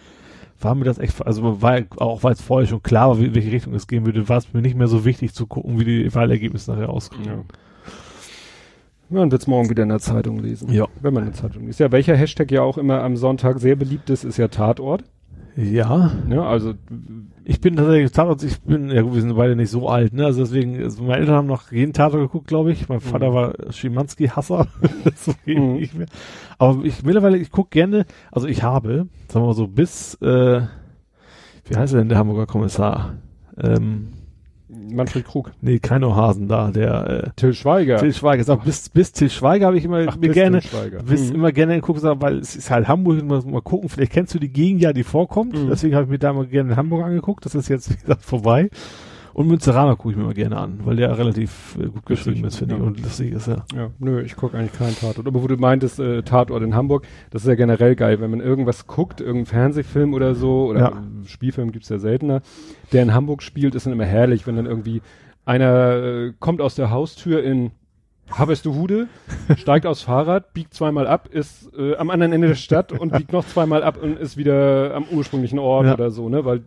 war 0.61 0.75
mir 0.75 0.85
das 0.85 0.99
echt, 0.99 1.25
also 1.27 1.63
war 1.63 1.83
auch 1.97 2.23
weil 2.23 2.33
es 2.33 2.43
vorher 2.43 2.69
schon 2.69 2.83
klar 2.83 3.09
war, 3.09 3.21
wie, 3.21 3.35
welche 3.35 3.53
Richtung 3.53 3.75
es 3.75 3.87
gehen 3.87 4.05
würde, 4.05 4.29
war 4.29 4.39
es 4.39 4.53
mir 4.53 4.63
nicht 4.63 4.77
mehr 4.77 4.89
so 4.89 5.05
wichtig 5.05 5.33
zu 5.33 5.47
gucken, 5.47 5.79
wie 5.81 5.85
die 5.85 6.15
Wahlergebnisse 6.15 6.73
nachher 6.73 6.91
auskommen. 6.91 7.27
Ja. 7.27 7.45
Man 9.09 9.31
wird 9.31 9.43
es 9.43 9.47
morgen 9.47 9.71
wieder 9.71 9.85
in 9.85 9.89
der 9.89 10.01
Zeitung 10.01 10.41
lesen. 10.41 10.73
Ja. 10.73 10.89
Wenn 11.01 11.15
man 11.15 11.23
eine 11.23 11.33
Zeitung 11.33 11.67
liest. 11.67 11.79
Ja, 11.79 11.93
welcher 11.93 12.17
Hashtag 12.17 12.51
ja 12.51 12.63
auch 12.63 12.77
immer 12.77 13.03
am 13.03 13.17
Sonntag 13.17 13.61
sehr 13.61 13.77
beliebt 13.77 14.11
ist, 14.11 14.25
ist 14.25 14.37
ja 14.37 14.49
Tatort. 14.49 15.05
Ja. 15.57 16.13
Ja, 16.29 16.43
also 16.43 16.75
ich 17.45 17.61
bin 17.61 17.77
tatsächlich 17.77 18.13
Tatort, 18.13 18.43
ich 18.43 18.61
bin, 18.61 18.91
ja 18.91 19.01
gut, 19.01 19.15
wir 19.15 19.23
sind 19.23 19.35
beide 19.35 19.57
nicht 19.57 19.71
so 19.71 19.89
alt, 19.89 20.13
ne? 20.13 20.27
Also 20.27 20.41
deswegen, 20.41 20.83
also 20.83 21.03
meine 21.03 21.21
Eltern 21.21 21.35
haben 21.35 21.47
noch 21.47 21.73
jeden 21.73 21.95
Tatort 21.95 22.23
geguckt, 22.23 22.47
glaube 22.47 22.73
ich. 22.73 22.89
Mein 22.89 23.01
Vater 23.01 23.31
mhm. 23.31 23.35
war 23.35 23.55
Schimanski-Hasser. 23.71 24.67
so 25.17 25.33
mhm. 25.47 25.75
nicht 25.77 25.95
mehr. 25.95 26.09
Aber 26.59 26.85
ich 26.85 27.03
mittlerweile, 27.03 27.39
ich 27.39 27.51
gucke 27.51 27.71
gerne, 27.71 28.05
also 28.31 28.47
ich 28.49 28.63
habe, 28.63 29.07
sagen 29.29 29.45
wir 29.45 29.47
mal 29.47 29.55
so, 29.55 29.67
bis, 29.67 30.15
äh, 30.17 30.63
wie 31.65 31.77
heißt 31.77 31.95
er 31.95 32.01
denn 32.01 32.11
der 32.11 32.19
Hamburger 32.19 32.47
Kommissar? 32.47 33.15
Ähm, 33.57 34.09
Manfred 34.91 35.25
Krug. 35.25 35.53
Nee, 35.61 35.79
kein 35.79 36.05
Ohrhasen 36.05 36.49
da, 36.49 36.71
der 36.71 37.25
äh, 37.27 37.31
Till 37.37 37.55
Schweiger. 37.55 37.99
Till 37.99 38.13
Schweiger. 38.13 38.45
Sag, 38.45 38.65
bis, 38.65 38.89
bis 38.89 39.13
Till 39.13 39.31
Schweiger 39.31 39.67
habe 39.67 39.79
ich 39.79 39.85
immer 39.85 40.05
Ach, 40.07 40.17
mir 40.17 40.31
gerne, 40.31 40.61
bis 41.07 41.31
mhm. 41.31 41.37
immer 41.37 41.53
gerne 41.53 41.77
geguckt, 41.77 42.03
weil 42.03 42.39
es 42.39 42.57
ist 42.57 42.71
halt 42.71 42.89
Hamburg, 42.89 43.23
mal, 43.25 43.43
mal 43.43 43.63
gucken, 43.63 43.89
vielleicht 43.89 44.13
kennst 44.13 44.35
du 44.35 44.39
die 44.39 44.53
Gegend 44.53 44.83
ja, 44.83 44.93
die 44.93 45.05
vorkommt. 45.05 45.55
Mhm. 45.55 45.69
Deswegen 45.69 45.95
habe 45.95 46.05
ich 46.05 46.11
mir 46.11 46.19
da 46.19 46.33
mal 46.33 46.47
gerne 46.47 46.73
in 46.73 46.77
Hamburg 46.77 47.05
angeguckt. 47.05 47.45
Das 47.45 47.55
ist 47.55 47.69
jetzt, 47.69 47.91
wie 47.91 47.97
gesagt, 47.97 48.25
vorbei. 48.25 48.71
Und 49.37 49.49
Münzeraner 49.49 49.97
gucke 49.97 50.13
ich 50.13 50.17
mir 50.17 50.25
mal 50.25 50.33
gerne 50.33 50.57
an, 50.57 50.81
weil 50.85 50.97
der 50.97 51.19
relativ 51.19 51.77
äh, 51.79 51.89
gut 51.89 52.07
geschrieben 52.07 52.43
ist, 52.47 52.57
finde 52.57 52.77
ja. 52.77 52.81
ich, 52.81 52.87
und 52.87 53.03
lustig 53.03 53.35
ist 53.35 53.49
ja. 53.49 53.67
Ja, 53.75 53.91
nö, 53.99 54.23
ich 54.23 54.35
gucke 54.35 54.57
eigentlich 54.57 54.73
keinen 54.73 54.97
Tatort. 54.97 55.27
Aber 55.27 55.43
wo 55.43 55.47
du 55.47 55.59
meintest, 55.59 56.01
äh, 56.01 56.23
Tatort 56.23 56.63
in 56.63 56.75
Hamburg, 56.75 57.07
das 57.29 57.43
ist 57.43 57.49
ja 57.49 57.55
generell 57.55 57.97
geil, 57.97 58.19
wenn 58.23 58.31
man 58.31 58.41
irgendwas 58.41 58.87
guckt, 58.87 59.21
irgendeinen 59.21 59.45
Fernsehfilm 59.45 60.15
oder 60.15 60.35
so, 60.35 60.69
oder 60.69 60.81
ja. 60.81 61.03
Spielfilm 61.27 61.71
gibt's 61.71 61.91
ja 61.91 61.99
seltener, 61.99 62.41
der 62.93 63.03
in 63.03 63.13
Hamburg 63.13 63.43
spielt, 63.43 63.75
ist 63.75 63.85
dann 63.85 63.93
immer 63.93 64.07
herrlich, 64.07 64.47
wenn 64.47 64.57
dann 64.57 64.65
irgendwie 64.65 65.03
einer 65.45 65.97
äh, 65.97 66.33
kommt 66.41 66.63
aus 66.63 66.75
der 66.75 66.91
Haustür 66.91 67.43
in 67.43 67.73
Hude, 68.39 69.09
steigt 69.59 69.85
aufs 69.85 70.01
Fahrrad, 70.01 70.55
biegt 70.55 70.73
zweimal 70.73 71.07
ab, 71.07 71.29
ist 71.31 71.75
äh, 71.77 71.95
am 71.97 72.09
anderen 72.09 72.33
Ende 72.33 72.49
der 72.49 72.55
Stadt 72.55 72.91
und 72.91 73.13
biegt 73.13 73.35
noch 73.35 73.47
zweimal 73.47 73.83
ab 73.83 74.03
und 74.03 74.19
ist 74.19 74.39
wieder 74.39 74.95
am 74.95 75.05
ursprünglichen 75.11 75.59
Ort 75.59 75.89
ja. 75.89 75.93
oder 75.93 76.11
so, 76.11 76.31
ne? 76.31 76.47
Weil 76.47 76.63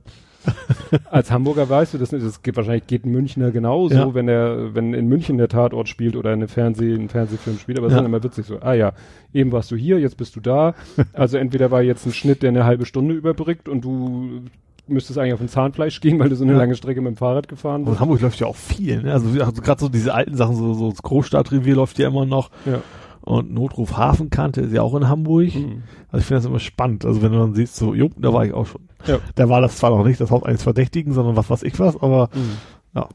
als 1.10 1.32
Hamburger 1.32 1.70
weißt 1.70 1.94
du 1.94 1.98
das 1.98 2.11
nicht. 2.11 2.26
Das 2.26 2.41
geht 2.41 2.56
wahrscheinlich 2.56 2.88
geht 2.88 3.06
ein 3.06 3.11
Münchner 3.11 3.52
genauso, 3.52 3.95
ja. 3.95 4.14
wenn 4.14 4.28
er, 4.28 4.74
wenn 4.76 4.94
in 4.94 5.07
München 5.07 5.38
der 5.38 5.48
Tatort 5.48 5.90
spielt 5.90 6.16
oder 6.16 6.32
eine 6.32 6.48
Fernseh, 6.48 6.94
ein 6.94 7.10
Fernsehfilm 7.10 7.60
spielt, 7.60 7.78
aber 7.78 7.88
es 7.88 7.91
ja. 7.91 7.98
ist 7.98 8.03
dann 8.03 8.11
immer 8.11 8.24
witzig 8.24 8.45
so, 8.45 8.60
ah 8.60 8.74
ja, 8.74 8.94
eben 9.34 9.52
warst 9.52 9.72
du 9.72 9.76
hier, 9.76 9.99
jetzt 9.99 10.18
bist 10.18 10.36
du 10.36 10.40
da. 10.40 10.76
Also 11.14 11.38
entweder 11.38 11.72
war 11.72 11.82
jetzt 11.82 12.06
ein 12.06 12.14
Schnitt, 12.14 12.44
der 12.44 12.49
eine 12.49 12.66
halbe 12.66 12.86
Stunde 12.86 13.14
überbrückt 13.14 13.68
und 13.68 13.84
du 13.84 14.41
müsstest 14.88 15.20
eigentlich 15.20 15.34
auf 15.34 15.41
ein 15.41 15.49
Zahnfleisch 15.49 16.02
gehen, 16.02 16.20
weil 16.20 16.30
du 16.30 16.36
so 16.36 16.44
eine 16.44 16.53
ja. 16.53 16.60
lange 16.60 16.76
Strecke 16.76 17.02
mit 17.02 17.16
dem 17.16 17.18
Fahrrad 17.18 17.48
gefahren 17.48 17.84
bist. 17.84 17.95
Und 17.95 17.99
Hamburg 17.99 18.22
läuft 18.22 18.40
ja 18.40 18.48
auch 18.48 18.56
viel, 18.56 19.03
ne? 19.03 19.14
Also, 19.14 19.30
also 19.44 19.61
gerade 19.61 19.80
so 19.80 19.90
diese 19.90 20.14
alten 20.14 20.36
Sachen, 20.36 20.56
so, 20.56 20.74
so 20.74 20.90
das 20.90 21.02
Großstadtrevier 21.02 21.76
läuft 21.76 21.99
ja 21.99 22.07
immer 22.07 22.26
noch. 22.26 22.49
Ja. 22.66 22.82
Und 23.21 23.53
Notruf 23.53 23.97
Hafenkante 23.97 24.61
ist 24.61 24.73
ja 24.73 24.81
auch 24.81 24.95
in 24.95 25.07
Hamburg. 25.07 25.53
Mhm. 25.53 25.83
Also 26.11 26.21
ich 26.21 26.25
finde 26.25 26.41
das 26.41 26.45
immer 26.45 26.59
spannend. 26.59 27.05
Also 27.05 27.21
wenn 27.21 27.31
du 27.31 27.39
dann 27.39 27.53
siehst, 27.53 27.75
so, 27.75 27.93
jo, 27.93 28.09
da 28.17 28.33
war 28.33 28.45
ich 28.45 28.53
auch 28.53 28.65
schon. 28.65 28.81
Ja. 29.05 29.19
Da 29.35 29.49
war 29.49 29.61
das 29.61 29.77
zwar 29.77 29.91
noch 29.91 30.05
nicht 30.05 30.19
das 30.19 30.31
Haus 30.31 30.43
eines 30.43 30.63
Verdächtigen, 30.63 31.13
sondern 31.13 31.35
was 31.35 31.49
weiß 31.49 31.63
ich 31.63 31.79
was, 31.79 32.01
aber 32.01 32.29
mhm. 32.33 32.57
ja. 32.95 33.07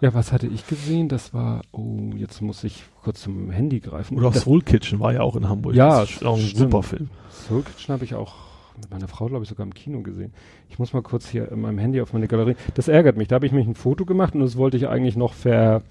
Ja, 0.00 0.14
was 0.14 0.32
hatte 0.32 0.46
ich 0.46 0.66
gesehen? 0.66 1.08
Das 1.08 1.32
war, 1.32 1.62
oh, 1.72 2.10
jetzt 2.16 2.40
muss 2.42 2.64
ich 2.64 2.82
kurz 3.02 3.22
zum 3.22 3.50
Handy 3.50 3.80
greifen. 3.80 4.18
Oder 4.18 4.32
Soul 4.32 4.62
Kitchen 4.62 5.00
war 5.00 5.12
ja 5.12 5.20
auch 5.22 5.36
in 5.36 5.48
Hamburg. 5.48 5.74
Ja, 5.74 6.00
das 6.00 6.10
ist 6.10 6.24
auch 6.24 6.36
ein 6.36 6.42
stimmt. 6.42 6.72
super 6.72 6.82
Film. 6.82 7.08
Soul 7.30 7.62
Kitchen 7.62 7.92
habe 7.92 8.04
ich 8.04 8.14
auch 8.14 8.34
mit 8.80 8.90
meiner 8.90 9.08
Frau, 9.08 9.26
glaube 9.26 9.44
ich, 9.44 9.48
sogar 9.48 9.66
im 9.66 9.74
Kino 9.74 10.00
gesehen. 10.02 10.32
Ich 10.68 10.78
muss 10.78 10.92
mal 10.92 11.02
kurz 11.02 11.28
hier 11.28 11.50
in 11.50 11.60
meinem 11.60 11.78
Handy 11.78 12.00
auf 12.00 12.12
meine 12.12 12.28
Galerie. 12.28 12.56
Das 12.74 12.88
ärgert 12.88 13.16
mich. 13.16 13.28
Da 13.28 13.36
habe 13.36 13.46
ich 13.46 13.52
mich 13.52 13.66
ein 13.66 13.74
Foto 13.74 14.04
gemacht 14.04 14.34
und 14.34 14.40
das 14.40 14.56
wollte 14.56 14.76
ich 14.76 14.88
eigentlich 14.88 15.16
noch 15.16 15.34
ver, 15.34 15.82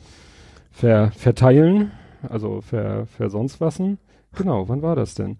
ver, 0.71 1.11
verteilen. 1.11 1.91
Also 2.27 2.61
ver, 2.61 3.05
ver 3.05 3.29
sonst 3.29 3.61
wasen. 3.61 3.97
Genau, 4.35 4.69
wann 4.69 4.81
war 4.81 4.95
das 4.95 5.15
denn? 5.15 5.37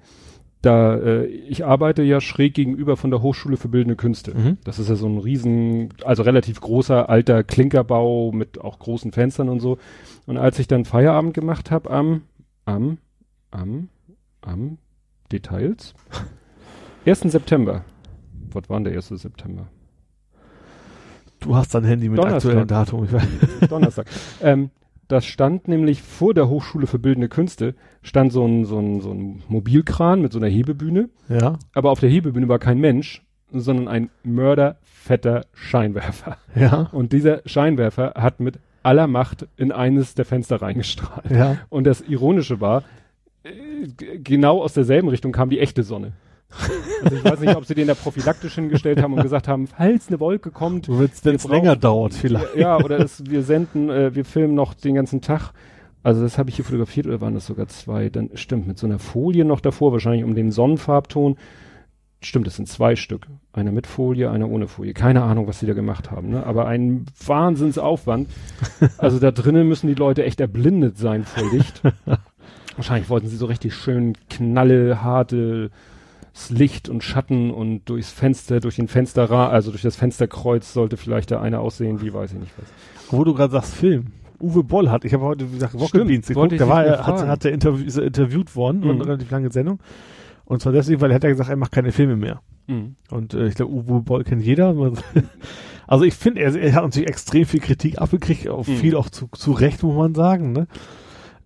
da, 0.61 0.95
äh, 0.97 1.25
ich 1.25 1.65
arbeite 1.65 2.03
ja 2.03 2.19
schräg 2.19 2.53
gegenüber 2.53 2.97
von 2.97 3.11
der 3.11 3.21
Hochschule 3.21 3.55
für 3.57 3.69
Bildende 3.69 3.95
Künste. 3.95 4.35
Mhm. 4.35 4.57
Das 4.63 4.77
ist 4.77 4.89
ja 4.89 4.95
so 4.95 5.07
ein 5.07 5.17
riesen, 5.17 5.93
also 6.03 6.23
relativ 6.23 6.59
großer 6.59 7.09
alter 7.09 7.43
Klinkerbau 7.43 8.31
mit 8.33 8.59
auch 8.59 8.79
großen 8.79 9.11
Fenstern 9.11 9.47
und 9.47 9.61
so. 9.61 9.77
Und 10.25 10.37
als 10.37 10.59
ich 10.59 10.67
dann 10.67 10.85
Feierabend 10.85 11.33
gemacht 11.33 11.71
habe 11.71 11.89
am, 11.89 12.23
am, 12.65 12.97
am, 13.51 13.89
am 14.41 14.77
Details, 15.31 15.93
1. 17.05 17.21
September. 17.21 17.85
Was 18.51 18.69
war 18.69 18.77
denn 18.77 18.85
der 18.85 18.95
1. 18.95 19.07
September? 19.09 19.67
Du 21.39 21.55
hast 21.55 21.73
dein 21.73 21.85
Handy 21.85 22.09
mit 22.09 22.17
Donnerstag. 22.17 22.49
aktuellem 22.49 22.67
Datum. 22.67 23.05
Ich 23.05 23.13
weiß. 23.13 23.23
Donnerstag. 23.69 24.07
ähm, 24.41 24.71
das 25.09 25.25
stand 25.25 25.67
nämlich 25.67 26.01
vor 26.01 26.33
der 26.33 26.47
Hochschule 26.47 26.87
für 26.87 26.99
Bildende 26.99 27.27
Künste, 27.29 27.75
stand 28.03 28.31
so 28.31 28.45
ein, 28.45 28.63
so 28.63 28.79
ein, 28.79 29.01
so 29.01 29.11
ein 29.11 29.43
Mobilkran 29.49 30.21
mit 30.21 30.31
so 30.31 30.39
einer 30.39 30.47
Hebebühne. 30.47 31.09
Ja, 31.27 31.57
Aber 31.73 31.89
auf 31.91 31.99
der 31.99 32.09
Hebebühne 32.09 32.47
war 32.47 32.59
kein 32.59 32.79
Mensch, 32.79 33.25
sondern 33.51 33.87
ein 33.87 34.09
mörderfetter 34.23 35.45
Scheinwerfer. 35.53 36.37
ja, 36.55 36.89
Und 36.91 37.11
dieser 37.11 37.41
Scheinwerfer 37.45 38.13
hat 38.15 38.39
mit 38.39 38.59
aller 38.83 39.07
Macht 39.07 39.47
in 39.57 39.71
eines 39.71 40.13
der 40.13 40.25
Fenster 40.25 40.61
reingestrahlt. 40.61 41.31
ja. 41.31 41.57
Und 41.69 41.85
das 41.85 42.01
Ironische 42.01 42.61
war, 42.61 42.83
äh, 43.43 43.87
genau 44.23 44.61
aus 44.61 44.73
derselben 44.73 45.09
Richtung 45.09 45.31
kam 45.31 45.49
die 45.49 45.59
echte 45.59 45.83
Sonne. 45.83 46.13
Also 47.03 47.15
ich 47.15 47.23
weiß 47.23 47.39
nicht, 47.39 47.55
ob 47.55 47.65
sie 47.65 47.75
den 47.75 47.87
da 47.87 47.93
prophylaktisch 47.93 48.55
hingestellt 48.55 49.01
haben 49.01 49.13
und 49.13 49.21
gesagt 49.21 49.47
haben, 49.47 49.67
falls 49.67 50.07
eine 50.07 50.19
Wolke 50.19 50.51
kommt, 50.51 50.89
wenn 50.89 51.35
es 51.35 51.47
länger 51.47 51.75
dauert, 51.75 52.13
vielleicht. 52.13 52.55
ja, 52.55 52.77
oder 52.77 52.99
es, 52.99 53.23
wir 53.25 53.43
senden, 53.43 53.89
äh, 53.89 54.15
wir 54.15 54.25
filmen 54.25 54.55
noch 54.55 54.73
den 54.73 54.95
ganzen 54.95 55.21
Tag. 55.21 55.51
Also 56.01 56.21
das 56.21 56.37
habe 56.37 56.49
ich 56.49 56.55
hier 56.55 56.65
fotografiert 56.65 57.07
oder 57.07 57.21
waren 57.21 57.33
das 57.33 57.45
sogar 57.45 57.67
zwei? 57.67 58.09
Dann 58.09 58.31
stimmt 58.33 58.67
mit 58.67 58.77
so 58.77 58.87
einer 58.87 58.99
Folie 58.99 59.45
noch 59.45 59.59
davor, 59.59 59.91
wahrscheinlich 59.91 60.23
um 60.23 60.33
den 60.33 60.51
Sonnenfarbton. 60.51 61.37
Stimmt, 62.21 62.47
das 62.47 62.55
sind 62.55 62.67
zwei 62.67 62.95
Stück. 62.95 63.27
Einer 63.53 63.71
mit 63.71 63.87
Folie, 63.87 64.29
einer 64.29 64.49
ohne 64.49 64.67
Folie. 64.67 64.93
Keine 64.93 65.23
Ahnung, 65.23 65.47
was 65.47 65.59
sie 65.59 65.67
da 65.67 65.73
gemacht 65.73 66.11
haben, 66.11 66.29
ne? 66.29 66.45
Aber 66.45 66.67
ein 66.67 67.05
Wahnsinnsaufwand. 67.25 68.29
Also 68.97 69.19
da 69.19 69.31
drinnen 69.31 69.67
müssen 69.67 69.87
die 69.87 69.93
Leute 69.93 70.25
echt 70.25 70.41
erblindet 70.41 70.97
sein 70.97 71.23
vor 71.23 71.49
Licht. 71.51 71.81
Wahrscheinlich 72.75 73.09
wollten 73.09 73.27
sie 73.27 73.37
so 73.37 73.45
richtig 73.45 73.73
schön 73.73 74.15
knalle, 74.29 75.01
harte 75.01 75.69
Licht 76.49 76.89
und 76.89 77.03
Schatten 77.03 77.51
und 77.51 77.85
durchs 77.89 78.11
Fenster, 78.11 78.59
durch 78.59 78.75
den 78.77 78.87
Fensterra, 78.87 79.49
also 79.49 79.71
durch 79.71 79.81
das 79.83 79.95
Fensterkreuz 79.95 80.73
sollte 80.73 80.97
vielleicht 80.97 81.29
der 81.31 81.41
eine 81.41 81.59
aussehen, 81.59 82.01
wie 82.01 82.13
weiß 82.13 82.33
ich 82.33 82.39
nicht 82.39 82.53
was. 82.57 82.67
Wo 83.11 83.23
du 83.23 83.33
gerade 83.33 83.51
sagst, 83.51 83.75
Film. 83.75 84.07
Uwe 84.41 84.63
Boll 84.63 84.89
hat, 84.89 85.03
ich 85.03 85.13
habe 85.13 85.25
heute, 85.25 85.49
wie 85.49 85.55
gesagt, 85.55 85.75
Rocket 85.75 86.07
Beans 86.07 86.27
geguckt, 86.27 86.53
da 86.59 86.67
war 86.69 86.85
er, 86.85 87.05
hat, 87.05 87.27
hat 87.27 87.43
er 87.43 87.51
interview, 87.51 87.85
ist 87.85 87.97
er 87.97 88.05
interviewt 88.05 88.55
worden 88.55 88.83
und 88.83 88.95
Mhm. 88.95 89.01
eine 89.01 89.05
relativ 89.07 89.29
lange 89.31 89.51
Sendung. 89.51 89.79
Und 90.45 90.61
zwar 90.61 90.71
deswegen, 90.71 91.01
weil 91.01 91.11
er 91.11 91.15
hat 91.15 91.23
ja 91.23 91.29
gesagt, 91.29 91.49
er 91.49 91.57
macht 91.57 91.71
keine 91.73 91.91
Filme 91.91 92.15
mehr. 92.15 92.41
Und 93.11 93.33
äh, 93.33 93.47
ich 93.47 93.55
glaube, 93.55 93.73
Uwe 93.73 93.99
Boll 94.01 94.23
kennt 94.23 94.43
jeder. 94.43 94.73
Also 95.87 96.05
ich 96.05 96.13
finde, 96.13 96.41
er, 96.41 96.55
er 96.55 96.73
hat 96.75 96.83
natürlich 96.83 97.09
extrem 97.09 97.45
viel 97.45 97.59
Kritik 97.61 97.99
abgekriegt, 97.99 98.47
auch 98.47 98.67
Mhm. 98.67 98.75
viel 98.77 98.95
auch 98.95 99.09
zu, 99.09 99.27
zu 99.33 99.51
Recht, 99.53 99.81
muss 99.81 99.95
man 99.95 100.13
sagen. 100.13 100.51
Ne? 100.51 100.67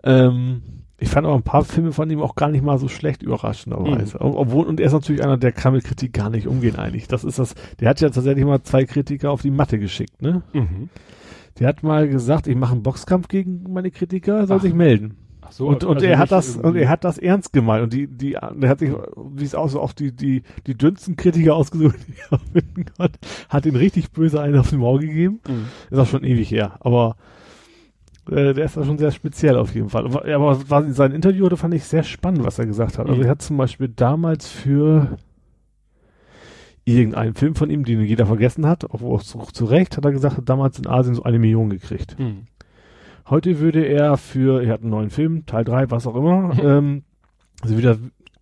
Ähm, 0.04 0.62
ich 1.04 1.10
fand 1.10 1.28
auch 1.28 1.36
ein 1.36 1.44
paar 1.44 1.64
Filme 1.66 1.92
von 1.92 2.10
ihm 2.10 2.22
auch 2.22 2.36
gar 2.36 2.50
nicht 2.50 2.64
mal 2.64 2.78
so 2.78 2.88
schlecht, 2.88 3.22
überraschenderweise. 3.24 4.18
Mhm. 4.18 4.36
Obwohl, 4.36 4.66
und 4.66 4.80
er 4.80 4.88
ist 4.88 4.94
natürlich 4.94 5.22
einer, 5.24 5.38
der 5.38 5.52
kann 5.52 5.74
mit 5.74 5.84
Kritik 5.84 6.14
gar 6.14 6.30
nicht 6.30 6.48
umgehen 6.48 6.78
eigentlich. 6.78 7.08
Das 7.08 7.24
ist 7.24 7.40
das, 7.40 7.56
der 7.80 7.90
hat 7.90 8.00
ja 8.02 8.10
tatsächlich 8.10 8.46
mal 8.46 8.64
zwei 8.64 8.86
Kritiker 8.86 9.32
auf 9.32 9.42
die 9.42 9.52
Matte 9.52 9.80
geschickt, 9.80 10.22
ne? 10.22 10.44
Mhm. 10.54 10.90
Der 11.60 11.68
hat 11.68 11.84
mal 11.84 12.08
gesagt, 12.08 12.48
ich 12.48 12.56
mache 12.56 12.72
einen 12.74 12.84
Boxkampf 12.84 13.28
gegen 13.28 13.64
meine 13.72 13.92
Kritiker, 13.92 14.38
er 14.40 14.48
soll 14.48 14.58
Ach. 14.58 14.62
sich 14.62 14.74
melden. 14.74 15.18
Ach 15.42 15.52
so, 15.52 15.68
und 15.68 15.84
und 15.84 15.96
also 15.98 16.06
er 16.08 16.18
hat 16.20 16.32
das 16.32 16.56
und 16.56 16.64
irgendwie- 16.64 16.84
er 16.84 16.90
hat 16.90 17.04
das 17.04 17.18
ernst 17.18 17.52
gemeint 17.52 17.84
und 17.84 17.92
die 17.94 18.08
die 18.08 18.38
der 18.56 18.70
hat 18.70 18.80
sich 18.80 18.92
wie 19.34 19.44
es 19.44 19.54
aussieht 19.56 19.80
auch 19.82 19.92
die 19.92 20.14
die 20.14 20.42
die 20.68 20.78
dünnsten 20.78 21.18
Kritiker 21.18 21.54
ausgesucht 21.56 21.98
die 22.08 22.14
er 22.32 22.40
finden 22.54 22.86
konnte 22.98 23.20
hat 23.50 23.66
ihn 23.66 23.76
richtig 23.76 24.12
böse 24.14 24.40
einen 24.42 24.58
auf 24.58 24.70
den 24.70 24.80
Maul 24.80 25.00
gegeben 25.02 25.42
Mhm. 25.46 25.66
ist 25.92 26.00
auch 26.00 26.08
schon 26.08 26.24
ewig 26.24 26.50
her 26.50 26.78
aber 26.80 27.18
äh, 28.30 28.54
der 28.54 28.66
ist 28.66 28.78
da 28.78 28.84
schon 28.86 28.98
sehr 28.98 29.12
speziell 29.12 29.58
auf 29.58 29.74
jeden 29.76 29.90
Fall 29.90 30.06
aber, 30.06 30.70
war 30.70 30.92
sein 30.92 31.12
Interview 31.12 31.48
da 31.50 31.56
fand 31.56 31.74
ich 31.74 31.84
sehr 31.84 32.04
spannend 32.04 32.44
was 32.46 32.60
er 32.60 32.66
gesagt 32.66 32.98
hat 32.98 33.08
also 33.08 33.20
Mhm. 33.20 33.26
er 33.26 33.32
hat 33.32 33.42
zum 33.42 33.58
Beispiel 33.58 33.88
damals 33.90 34.48
für 34.48 35.18
irgendeinen 36.86 37.34
Film 37.34 37.56
von 37.56 37.70
ihm, 37.70 37.86
den 37.86 38.02
jeder 38.02 38.26
vergessen 38.26 38.68
hat, 38.68 38.84
auch 38.92 39.02
auch 39.02 39.24
zu, 39.24 39.40
zu 39.54 39.66
Recht, 39.66 39.96
hat 39.96 40.04
er 40.06 40.12
gesagt, 40.12 40.38
hat 40.38 40.50
damals 40.50 40.78
in 40.80 40.88
Asien 40.88 41.16
so 41.16 41.24
eine 41.24 41.40
Million 41.40 41.70
gekriegt. 41.70 42.20
Mhm. 42.20 42.44
Heute 43.30 43.60
würde 43.60 43.86
er 43.86 44.18
für, 44.18 44.62
er 44.62 44.74
hat 44.74 44.82
einen 44.82 44.90
neuen 44.90 45.10
Film, 45.10 45.46
Teil 45.46 45.64
3, 45.64 45.92
was 45.92 46.06
auch 46.08 46.16
immer, 46.18 46.52
ähm, 46.62 47.04
also 47.62 47.78
wieder 47.78 47.98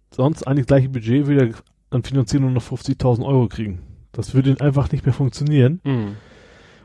sonst 0.09 0.47
eigentlich 0.47 0.65
gleiche 0.65 0.89
Budget, 0.89 1.27
würde 1.27 1.49
er 1.49 1.95
an 1.95 2.01
Finanzierung 2.01 2.45
nur 2.47 2.55
noch 2.55 2.63
50.000 2.63 3.23
Euro 3.23 3.47
kriegen. 3.47 3.79
Das 4.11 4.33
würde 4.33 4.55
einfach 4.59 4.91
nicht 4.91 5.05
mehr 5.05 5.13
funktionieren. 5.13 5.79
Mhm. 5.83 6.15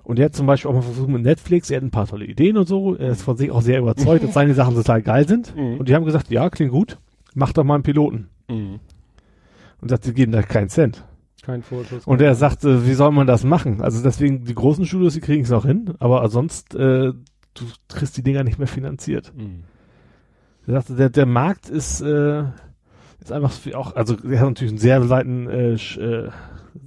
Und 0.06 0.20
er 0.20 0.26
hat 0.26 0.36
zum 0.36 0.46
Beispiel 0.46 0.70
auch 0.70 0.74
mal 0.74 0.82
versucht 0.82 1.08
mit 1.08 1.22
Netflix, 1.22 1.68
er 1.68 1.78
hat 1.78 1.82
ein 1.82 1.90
paar 1.90 2.06
tolle 2.06 2.26
Ideen 2.26 2.56
und 2.56 2.68
so, 2.68 2.94
er 2.94 3.10
ist 3.10 3.22
von 3.22 3.36
sich 3.36 3.50
auch 3.50 3.60
sehr 3.60 3.80
überzeugt, 3.80 4.22
dass 4.24 4.34
seine 4.34 4.54
Sachen 4.54 4.76
total 4.76 5.02
geil 5.02 5.26
sind. 5.26 5.56
Mhm. 5.56 5.78
Und 5.78 5.88
die 5.88 5.96
haben 5.96 6.04
gesagt, 6.04 6.30
ja, 6.30 6.48
klingt 6.48 6.70
gut, 6.70 6.98
mach 7.34 7.52
doch 7.52 7.64
mal 7.64 7.74
einen 7.74 7.82
Piloten. 7.82 8.28
Mhm. 8.48 8.78
Und 9.80 9.88
sagt, 9.88 10.04
sie 10.04 10.14
geben 10.14 10.30
da 10.30 10.42
keinen 10.42 10.68
Cent. 10.68 11.02
Kein 11.42 11.64
Vorschuss. 11.64 12.06
Und 12.06 12.20
er 12.20 12.36
sagte, 12.36 12.86
wie 12.86 12.94
soll 12.94 13.10
man 13.10 13.26
das 13.26 13.42
machen? 13.42 13.80
Also 13.80 14.00
deswegen, 14.00 14.44
die 14.44 14.54
großen 14.54 14.86
Studios, 14.86 15.14
die 15.14 15.20
kriegen 15.20 15.42
es 15.42 15.50
auch 15.50 15.64
hin, 15.64 15.94
aber 15.98 16.28
sonst, 16.28 16.76
äh, 16.76 17.12
du 17.54 17.64
kriegst 17.88 18.16
die 18.16 18.22
Dinger 18.22 18.44
nicht 18.44 18.60
mehr 18.60 18.68
finanziert. 18.68 19.32
Mhm. 19.36 19.64
Er 20.68 20.74
sagte, 20.74 20.94
der, 20.94 21.10
der 21.10 21.26
Markt 21.26 21.68
ist, 21.68 22.00
äh, 22.00 22.44
ist 23.26 23.32
einfach 23.32 23.52
auch, 23.74 23.94
also 23.96 24.16
er 24.28 24.40
hat 24.40 24.48
natürlich 24.48 24.72
einen 24.72 24.78
sehr 24.78 25.08
weiten, 25.08 25.48
äh, 25.48 25.72
äh, 25.74 26.30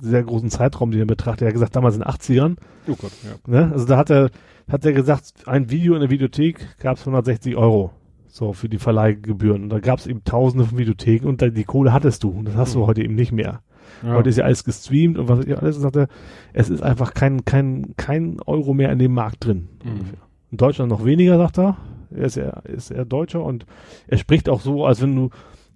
sehr 0.02 0.24
großen 0.24 0.50
Zeitraum, 0.50 0.92
den 0.92 1.02
er 1.02 1.06
betrachtet. 1.06 1.42
Er 1.44 1.48
hat 1.48 1.54
gesagt, 1.54 1.76
damals 1.76 1.96
in 1.96 2.02
den 2.02 2.10
80ern, 2.10 2.56
Oh 2.88 2.96
Gott, 2.96 3.12
ja. 3.24 3.52
ne? 3.66 3.72
Also 3.72 3.86
da 3.86 3.98
hat 3.98 4.10
er, 4.10 4.30
hat 4.70 4.86
er 4.86 4.94
gesagt, 4.94 5.34
ein 5.46 5.70
Video 5.70 5.94
in 5.96 6.00
der 6.02 6.10
Videothek 6.10 6.78
gab 6.80 6.98
es 6.98 7.02
160 7.02 7.56
Euro. 7.56 7.92
So, 8.32 8.54
für 8.54 8.70
die 8.70 8.78
Verleihgebühren. 8.78 9.64
Und 9.64 9.70
da 9.70 9.80
gab 9.80 9.98
es 10.00 10.06
eben 10.08 10.24
tausende 10.24 10.64
von 10.66 10.78
Videotheken 10.78 11.28
und 11.28 11.42
da, 11.42 11.50
die 11.50 11.64
Kohle 11.64 11.92
hattest 11.92 12.24
du. 12.24 12.30
Und 12.30 12.46
das 12.48 12.56
hast 12.56 12.76
du 12.76 12.80
Mhm. 12.80 12.86
heute 12.88 13.04
eben 13.04 13.16
nicht 13.16 13.32
mehr. 13.32 13.62
ja. 14.04 14.14
Heute 14.14 14.30
ist 14.30 14.38
ja 14.38 14.46
alles 14.46 14.64
gestreamt 14.64 15.18
und 15.18 15.28
was 15.28 15.46
ich 15.46 15.58
alles. 15.58 15.78
Sagte, 15.78 16.08
es 16.54 16.70
ist 16.70 16.84
einfach 16.84 17.14
kein, 17.16 17.44
kein, 17.44 17.96
kein 17.98 18.38
Euro 18.46 18.74
mehr 18.76 18.92
in 18.92 19.00
dem 19.00 19.14
Markt 19.16 19.44
drin. 19.46 19.68
Mhm. 19.84 20.12
In 20.52 20.58
Deutschland 20.58 20.90
noch 20.92 21.04
weniger, 21.04 21.38
sagt 21.38 21.58
er. 21.58 21.78
Er 22.12 22.26
ist 22.26 22.36
ja, 22.36 22.50
ist 22.66 22.92
er 22.92 23.04
Deutscher 23.06 23.44
und 23.44 23.66
er 24.08 24.18
spricht 24.20 24.48
auch 24.48 24.62
so, 24.62 24.86
als 24.86 25.02
wenn 25.02 25.16
du, 25.16 25.30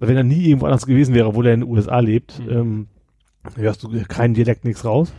wenn 0.08 0.18
er 0.18 0.24
nie 0.24 0.46
irgendwo 0.48 0.66
anders 0.66 0.86
gewesen 0.86 1.14
wäre, 1.16 1.28
obwohl 1.28 1.48
er 1.48 1.54
in 1.54 1.62
den 1.62 1.70
USA 1.70 2.00
lebt, 2.00 2.40
Mhm. 2.40 2.50
ähm, 2.50 2.88
hörst 3.56 3.84
du 3.84 3.90
keinen 4.08 4.34
Dialekt 4.34 4.66
nichts 4.66 4.86
raus. 4.86 5.12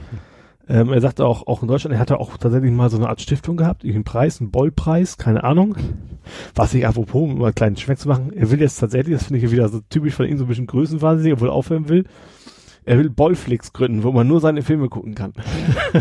Ähm, 0.66 0.90
er 0.92 1.00
sagte 1.02 1.26
auch, 1.26 1.46
auch 1.46 1.60
in 1.60 1.68
Deutschland, 1.68 1.94
er 1.94 2.00
hatte 2.00 2.18
auch 2.18 2.38
tatsächlich 2.38 2.72
mal 2.72 2.88
so 2.88 2.96
eine 2.96 3.08
Art 3.10 3.20
Stiftung 3.20 3.58
gehabt, 3.58 3.84
irgendeinen 3.84 4.04
Preis, 4.04 4.40
einen 4.40 4.50
Bollpreis, 4.50 5.18
keine 5.18 5.44
Ahnung. 5.44 5.76
Was 6.54 6.72
ich 6.72 6.86
apropos, 6.86 7.22
um 7.22 7.38
mal 7.38 7.46
einen 7.46 7.54
kleinen 7.54 7.76
Schwenk 7.76 7.98
zu 7.98 8.08
machen, 8.08 8.32
er 8.32 8.50
will 8.50 8.60
jetzt 8.60 8.80
tatsächlich, 8.80 9.14
das 9.14 9.24
finde 9.26 9.44
ich 9.44 9.52
wieder 9.52 9.68
so 9.68 9.80
typisch 9.90 10.14
von 10.14 10.26
ihm, 10.26 10.38
so 10.38 10.44
ein 10.44 10.48
bisschen 10.48 10.66
größenwahnsinnig, 10.66 11.34
obwohl 11.34 11.48
er 11.48 11.52
aufhören 11.54 11.90
will, 11.90 12.04
er 12.86 12.96
will 12.98 13.10
Bollflix 13.10 13.74
gründen, 13.74 14.04
wo 14.04 14.12
man 14.12 14.26
nur 14.26 14.40
seine 14.40 14.62
Filme 14.62 14.88
gucken 14.88 15.14
kann. 15.14 15.34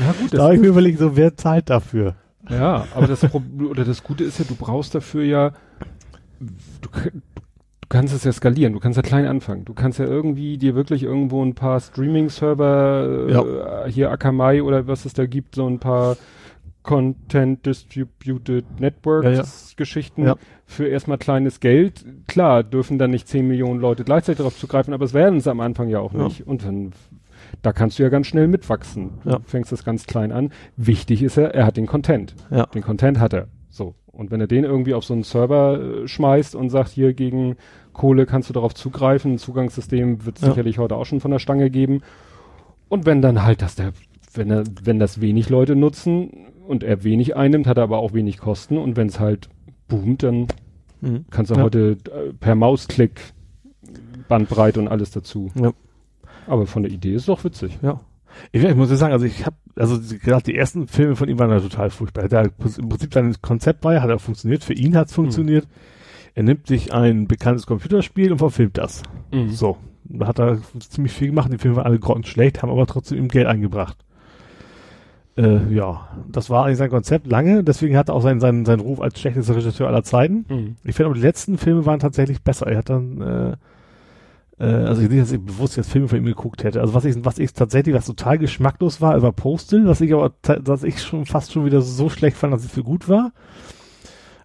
ja 0.00 0.12
gut, 0.20 0.34
Da 0.34 0.44
habe 0.44 0.54
ich 0.56 0.60
mir 0.60 0.68
überlegt, 0.68 0.98
so 0.98 1.16
wer 1.16 1.36
zahlt 1.36 1.70
dafür? 1.70 2.16
Ja, 2.48 2.86
aber 2.96 3.06
das 3.06 3.20
Pro 3.20 3.42
oder 3.68 3.84
das 3.84 4.02
Gute 4.02 4.24
ist 4.24 4.38
ja, 4.40 4.44
du 4.48 4.56
brauchst 4.56 4.94
dafür 4.94 5.22
ja, 5.22 5.52
du 6.40 6.88
kannst 7.90 8.14
es 8.14 8.24
ja 8.24 8.32
skalieren, 8.32 8.72
du 8.72 8.80
kannst 8.80 8.96
ja 8.96 9.02
klein 9.02 9.26
anfangen. 9.26 9.66
Du 9.66 9.74
kannst 9.74 9.98
ja 9.98 10.06
irgendwie 10.06 10.56
dir 10.56 10.74
wirklich 10.74 11.02
irgendwo 11.02 11.44
ein 11.44 11.54
paar 11.54 11.80
Streaming-Server, 11.80 13.84
äh, 13.86 13.90
hier 13.90 14.10
Akamai 14.10 14.62
oder 14.62 14.86
was 14.86 15.04
es 15.04 15.12
da 15.12 15.26
gibt, 15.26 15.56
so 15.56 15.66
ein 15.66 15.78
paar 15.78 16.16
Content 16.82 17.64
Distributed 17.66 18.80
Networks 18.80 19.26
Ja, 19.26 19.32
ja. 19.32 19.44
Geschichten 19.76 20.24
Ja. 20.24 20.36
für 20.64 20.86
erstmal 20.86 21.18
kleines 21.18 21.60
Geld. 21.60 22.04
Klar, 22.26 22.62
dürfen 22.64 22.98
dann 22.98 23.10
nicht 23.10 23.28
10 23.28 23.46
Millionen 23.46 23.80
Leute 23.80 24.04
gleichzeitig 24.04 24.38
darauf 24.38 24.58
zugreifen, 24.58 24.94
aber 24.94 25.04
es 25.04 25.12
werden 25.12 25.38
es 25.38 25.46
am 25.46 25.60
Anfang 25.60 25.88
ja 25.88 26.00
auch 26.00 26.14
Ja. 26.14 26.24
nicht. 26.24 26.46
Und 26.46 26.64
dann 26.64 26.92
da 27.62 27.72
kannst 27.72 27.98
du 27.98 28.02
ja 28.04 28.08
ganz 28.08 28.28
schnell 28.28 28.46
mitwachsen. 28.48 29.10
Ja. 29.24 29.36
Du 29.36 29.42
fängst 29.44 29.72
das 29.72 29.84
ganz 29.84 30.06
klein 30.06 30.30
an. 30.32 30.50
Wichtig 30.76 31.22
ist 31.22 31.36
ja, 31.36 31.44
er 31.44 31.66
hat 31.66 31.76
den 31.76 31.86
Content. 31.86 32.34
Ja. 32.50 32.66
Den 32.66 32.82
Content 32.82 33.18
hat 33.18 33.32
er. 33.32 33.48
So. 33.68 33.94
Und 34.06 34.30
wenn 34.30 34.40
er 34.40 34.46
den 34.46 34.64
irgendwie 34.64 34.94
auf 34.94 35.04
so 35.04 35.14
einen 35.14 35.22
Server 35.22 35.80
äh, 35.80 36.08
schmeißt 36.08 36.54
und 36.54 36.70
sagt, 36.70 36.90
hier 36.90 37.12
gegen 37.12 37.56
Kohle 37.92 38.26
kannst 38.26 38.48
du 38.48 38.52
darauf 38.52 38.74
zugreifen, 38.74 39.32
ein 39.34 39.38
Zugangssystem 39.38 40.24
wird 40.24 40.36
es 40.36 40.42
Ja. 40.42 40.48
sicherlich 40.50 40.78
heute 40.78 40.96
auch 40.96 41.04
schon 41.06 41.20
von 41.20 41.30
der 41.30 41.38
Stange 41.38 41.70
geben. 41.70 42.02
Und 42.88 43.06
wenn 43.06 43.22
dann 43.22 43.42
halt, 43.42 43.62
dass 43.62 43.74
der, 43.74 43.92
wenn 44.34 44.50
er, 44.50 44.64
wenn 44.82 44.98
das 44.98 45.20
wenig 45.20 45.48
Leute 45.48 45.76
nutzen 45.76 46.30
und 46.66 46.82
er 46.84 47.04
wenig 47.04 47.36
einnimmt, 47.36 47.66
hat 47.66 47.76
er 47.78 47.84
aber 47.84 47.98
auch 47.98 48.12
wenig 48.12 48.38
Kosten. 48.38 48.78
Und 48.78 48.96
wenn 48.96 49.08
es 49.08 49.18
halt 49.20 49.48
boomt, 49.88 50.22
dann 50.22 50.46
Mhm. 51.00 51.24
kannst 51.30 51.50
du 51.50 51.54
Ja. 51.56 51.62
heute 51.62 51.96
äh, 52.12 52.32
per 52.38 52.54
Mausklick 52.54 53.20
Bandbreite 54.28 54.80
und 54.80 54.88
alles 54.88 55.10
dazu. 55.10 55.50
Ja. 55.60 55.72
Aber 56.46 56.66
von 56.66 56.82
der 56.82 56.92
Idee 56.92 57.14
ist 57.14 57.22
es 57.22 57.26
doch 57.26 57.44
witzig. 57.44 57.78
Ja. 57.82 58.00
Ich, 58.52 58.62
ich 58.62 58.74
muss 58.76 58.90
ja 58.90 58.96
sagen, 58.96 59.12
also 59.12 59.26
ich 59.26 59.44
habe, 59.44 59.56
also 59.76 59.96
die- 59.98 60.18
gerade 60.18 60.44
die 60.44 60.54
ersten 60.54 60.86
Filme 60.86 61.16
von 61.16 61.28
ihm 61.28 61.38
waren 61.38 61.50
ja 61.50 61.60
total 61.60 61.90
furchtbar. 61.90 62.28
Der, 62.28 62.44
Im 62.44 62.88
Prinzip 62.88 63.12
sein 63.12 63.34
Konzept 63.42 63.82
war 63.84 63.94
ja, 63.94 64.02
hat 64.02 64.10
er 64.10 64.18
funktioniert, 64.18 64.62
für 64.62 64.72
ihn 64.74 64.96
hat 64.96 65.08
es 65.08 65.14
funktioniert. 65.14 65.66
Er 66.34 66.42
nimmt 66.42 66.66
sich 66.66 66.92
ein 66.92 67.26
bekanntes 67.26 67.66
Computerspiel 67.66 68.32
und 68.32 68.38
verfilmt 68.38 68.78
das. 68.78 69.02
Mhm. 69.32 69.50
So. 69.50 69.76
Da 70.04 70.26
hat 70.26 70.40
er 70.40 70.58
ziemlich 70.80 71.12
viel 71.12 71.28
gemacht. 71.28 71.52
Die 71.52 71.58
Filme 71.58 71.76
waren 71.76 71.86
alle 71.86 71.98
grottenschlecht, 71.98 72.62
haben 72.62 72.70
aber 72.70 72.86
trotzdem 72.86 73.18
ihm 73.18 73.28
Geld 73.28 73.46
eingebracht. 73.46 73.96
Äh, 75.36 75.72
ja, 75.72 76.08
das 76.28 76.50
war 76.50 76.64
eigentlich 76.64 76.78
sein 76.78 76.90
Konzept 76.90 77.26
lange. 77.26 77.62
Deswegen 77.62 77.96
hat 77.96 78.08
er 78.08 78.14
auch 78.14 78.22
seinen, 78.22 78.40
seinen, 78.40 78.64
seinen 78.64 78.80
Ruf 78.80 79.00
als 79.00 79.18
schlechtester 79.18 79.56
Regisseur 79.56 79.86
aller 79.86 80.02
Zeiten. 80.02 80.44
Mhm. 80.48 80.76
Ich 80.84 80.96
finde 80.96 81.06
aber 81.06 81.14
die 81.14 81.24
letzten 81.24 81.58
Filme 81.58 81.86
waren 81.86 82.00
tatsächlich 82.00 82.42
besser. 82.42 82.66
Er 82.66 82.78
hat 82.78 82.90
dann, 82.90 83.20
äh, 84.58 84.64
äh, 84.64 84.86
also 84.86 85.02
ich 85.02 85.08
nicht, 85.08 85.22
dass 85.22 85.32
ich 85.32 85.40
bewusst 85.40 85.76
jetzt 85.76 85.90
Filme 85.90 86.08
von 86.08 86.18
ihm 86.18 86.24
geguckt 86.24 86.64
hätte. 86.64 86.80
Also 86.80 86.94
was 86.94 87.04
ich, 87.04 87.24
was 87.24 87.38
ich 87.38 87.52
tatsächlich, 87.52 87.94
was 87.94 88.06
total 88.06 88.38
geschmacklos 88.38 89.00
war, 89.00 89.20
war 89.22 89.32
Postal, 89.32 89.86
was 89.86 90.00
ich 90.00 90.12
aber, 90.12 90.32
was 90.42 90.82
ich 90.82 91.00
schon 91.00 91.24
fast 91.26 91.52
schon 91.52 91.64
wieder 91.64 91.80
so 91.80 92.08
schlecht 92.08 92.36
fand, 92.36 92.52
dass 92.52 92.64
es 92.64 92.72
für 92.72 92.82
gut 92.82 93.08
war. 93.08 93.32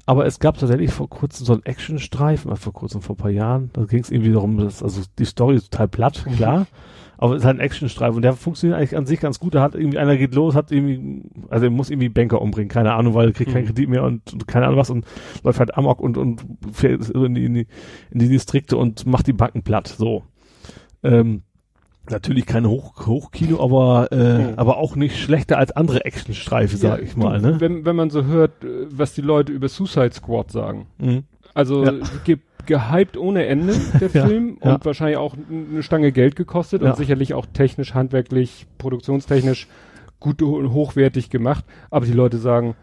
Aber 0.08 0.26
es 0.26 0.40
gab 0.40 0.58
tatsächlich 0.58 0.92
vor 0.92 1.10
kurzem 1.10 1.46
so 1.46 1.54
einen 1.54 1.64
Actionstreifen, 1.66 2.52
also 2.52 2.62
vor 2.62 2.74
kurzem, 2.74 3.02
vor 3.02 3.16
ein 3.16 3.18
paar 3.18 3.32
Jahren, 3.32 3.72
da 3.74 3.86
ging 3.86 4.02
es 4.02 4.12
irgendwie 4.12 4.32
darum, 4.32 4.58
dass, 4.58 4.84
also 4.84 5.02
die 5.18 5.26
Story 5.26 5.56
ist 5.56 5.72
total 5.72 5.88
platt, 5.88 6.26
klar. 6.36 6.68
Aber 7.18 7.34
es 7.34 7.40
ist 7.40 7.46
halt 7.46 7.58
ein 7.58 7.62
Actionstreifen 7.62 8.18
und 8.18 8.22
der 8.22 8.34
funktioniert 8.34 8.78
eigentlich 8.78 8.98
an 8.98 9.06
sich 9.06 9.20
ganz 9.22 9.40
gut. 9.40 9.56
Da 9.56 9.62
hat 9.62 9.74
irgendwie 9.74 9.98
einer 9.98 10.18
geht 10.18 10.36
los, 10.36 10.54
hat 10.54 10.72
irgendwie, 10.72 11.24
also 11.50 11.66
er 11.66 11.72
muss 11.72 11.90
irgendwie 11.90 12.10
Banker 12.10 12.42
umbringen, 12.42 12.70
keine 12.70 12.94
Ahnung, 12.94 13.14
weil 13.14 13.28
er 13.28 13.34
kriegt 13.34 13.52
keinen 13.52 13.64
Mhm. 13.64 13.68
Kredit 13.68 13.90
mehr 13.90 14.04
und, 14.04 14.34
und 14.34 14.48
keine 14.48 14.66
Ahnung 14.66 14.78
was 14.78 14.90
und 14.90 15.06
läuft 15.44 15.60
halt 15.60 15.78
amok 15.78 16.02
und, 16.02 16.18
und 16.18 16.46
fährt 16.72 17.10
in 17.10 17.34
die, 17.34 17.46
in 17.46 17.54
die, 17.54 17.68
in 18.12 18.20
die 18.20 18.28
Distrikte 18.30 18.76
und 18.78 19.06
macht 19.06 19.28
die 19.28 19.34
Banken 19.34 19.64
platt, 19.64 19.88
so. 19.88 20.24
Ähm, 21.04 21.44
natürlich 22.10 22.46
kein 22.46 22.68
Hoch, 22.68 23.06
Hochkino, 23.06 23.62
aber, 23.64 24.12
äh, 24.12 24.38
Mhm. 24.52 24.54
aber 24.58 24.78
auch 24.78 24.96
nicht 24.96 25.18
schlechter 25.20 25.58
als 25.58 25.72
andere 25.72 26.06
Actionstreifen, 26.06 26.78
sag 26.78 27.02
ich 27.02 27.16
mal, 27.16 27.42
ne? 27.42 27.60
Wenn, 27.60 27.86
wenn 27.86 27.96
man 27.96 28.10
so 28.10 28.26
hört, 28.26 28.64
äh, 28.64 28.88
was 28.90 29.14
die 29.14 29.22
Leute 29.22 29.52
über 29.52 29.68
Suicide 29.70 30.12
Squad 30.14 30.52
sagen. 30.52 30.88
Mhm. 30.98 31.24
Also 31.54 31.84
Ja. 31.86 31.94
ge 32.24 32.38
gehypt 32.66 33.16
ohne 33.16 33.46
Ende, 33.46 33.76
der 34.02 34.10
Ja, 34.10 34.26
Film. 34.28 34.58
ja. 34.64 34.74
Und 34.74 34.86
wahrscheinlich 34.86 35.18
auch 35.18 35.36
eine 35.52 35.84
Stange 35.84 36.12
Geld 36.12 36.36
gekostet 36.36 36.82
Ja. 36.82 36.90
und 36.90 36.98
sicherlich 36.98 37.36
auch 37.36 37.46
technisch, 37.46 37.94
handwerklich, 37.94 38.66
produktionstechnisch 38.80 39.68
gut 40.20 40.42
und 40.42 40.74
hochwertig 40.74 41.30
gemacht. 41.30 41.64
Aber 41.92 42.08
die 42.08 42.14
Leute 42.14 42.40
sagen, 42.40 42.76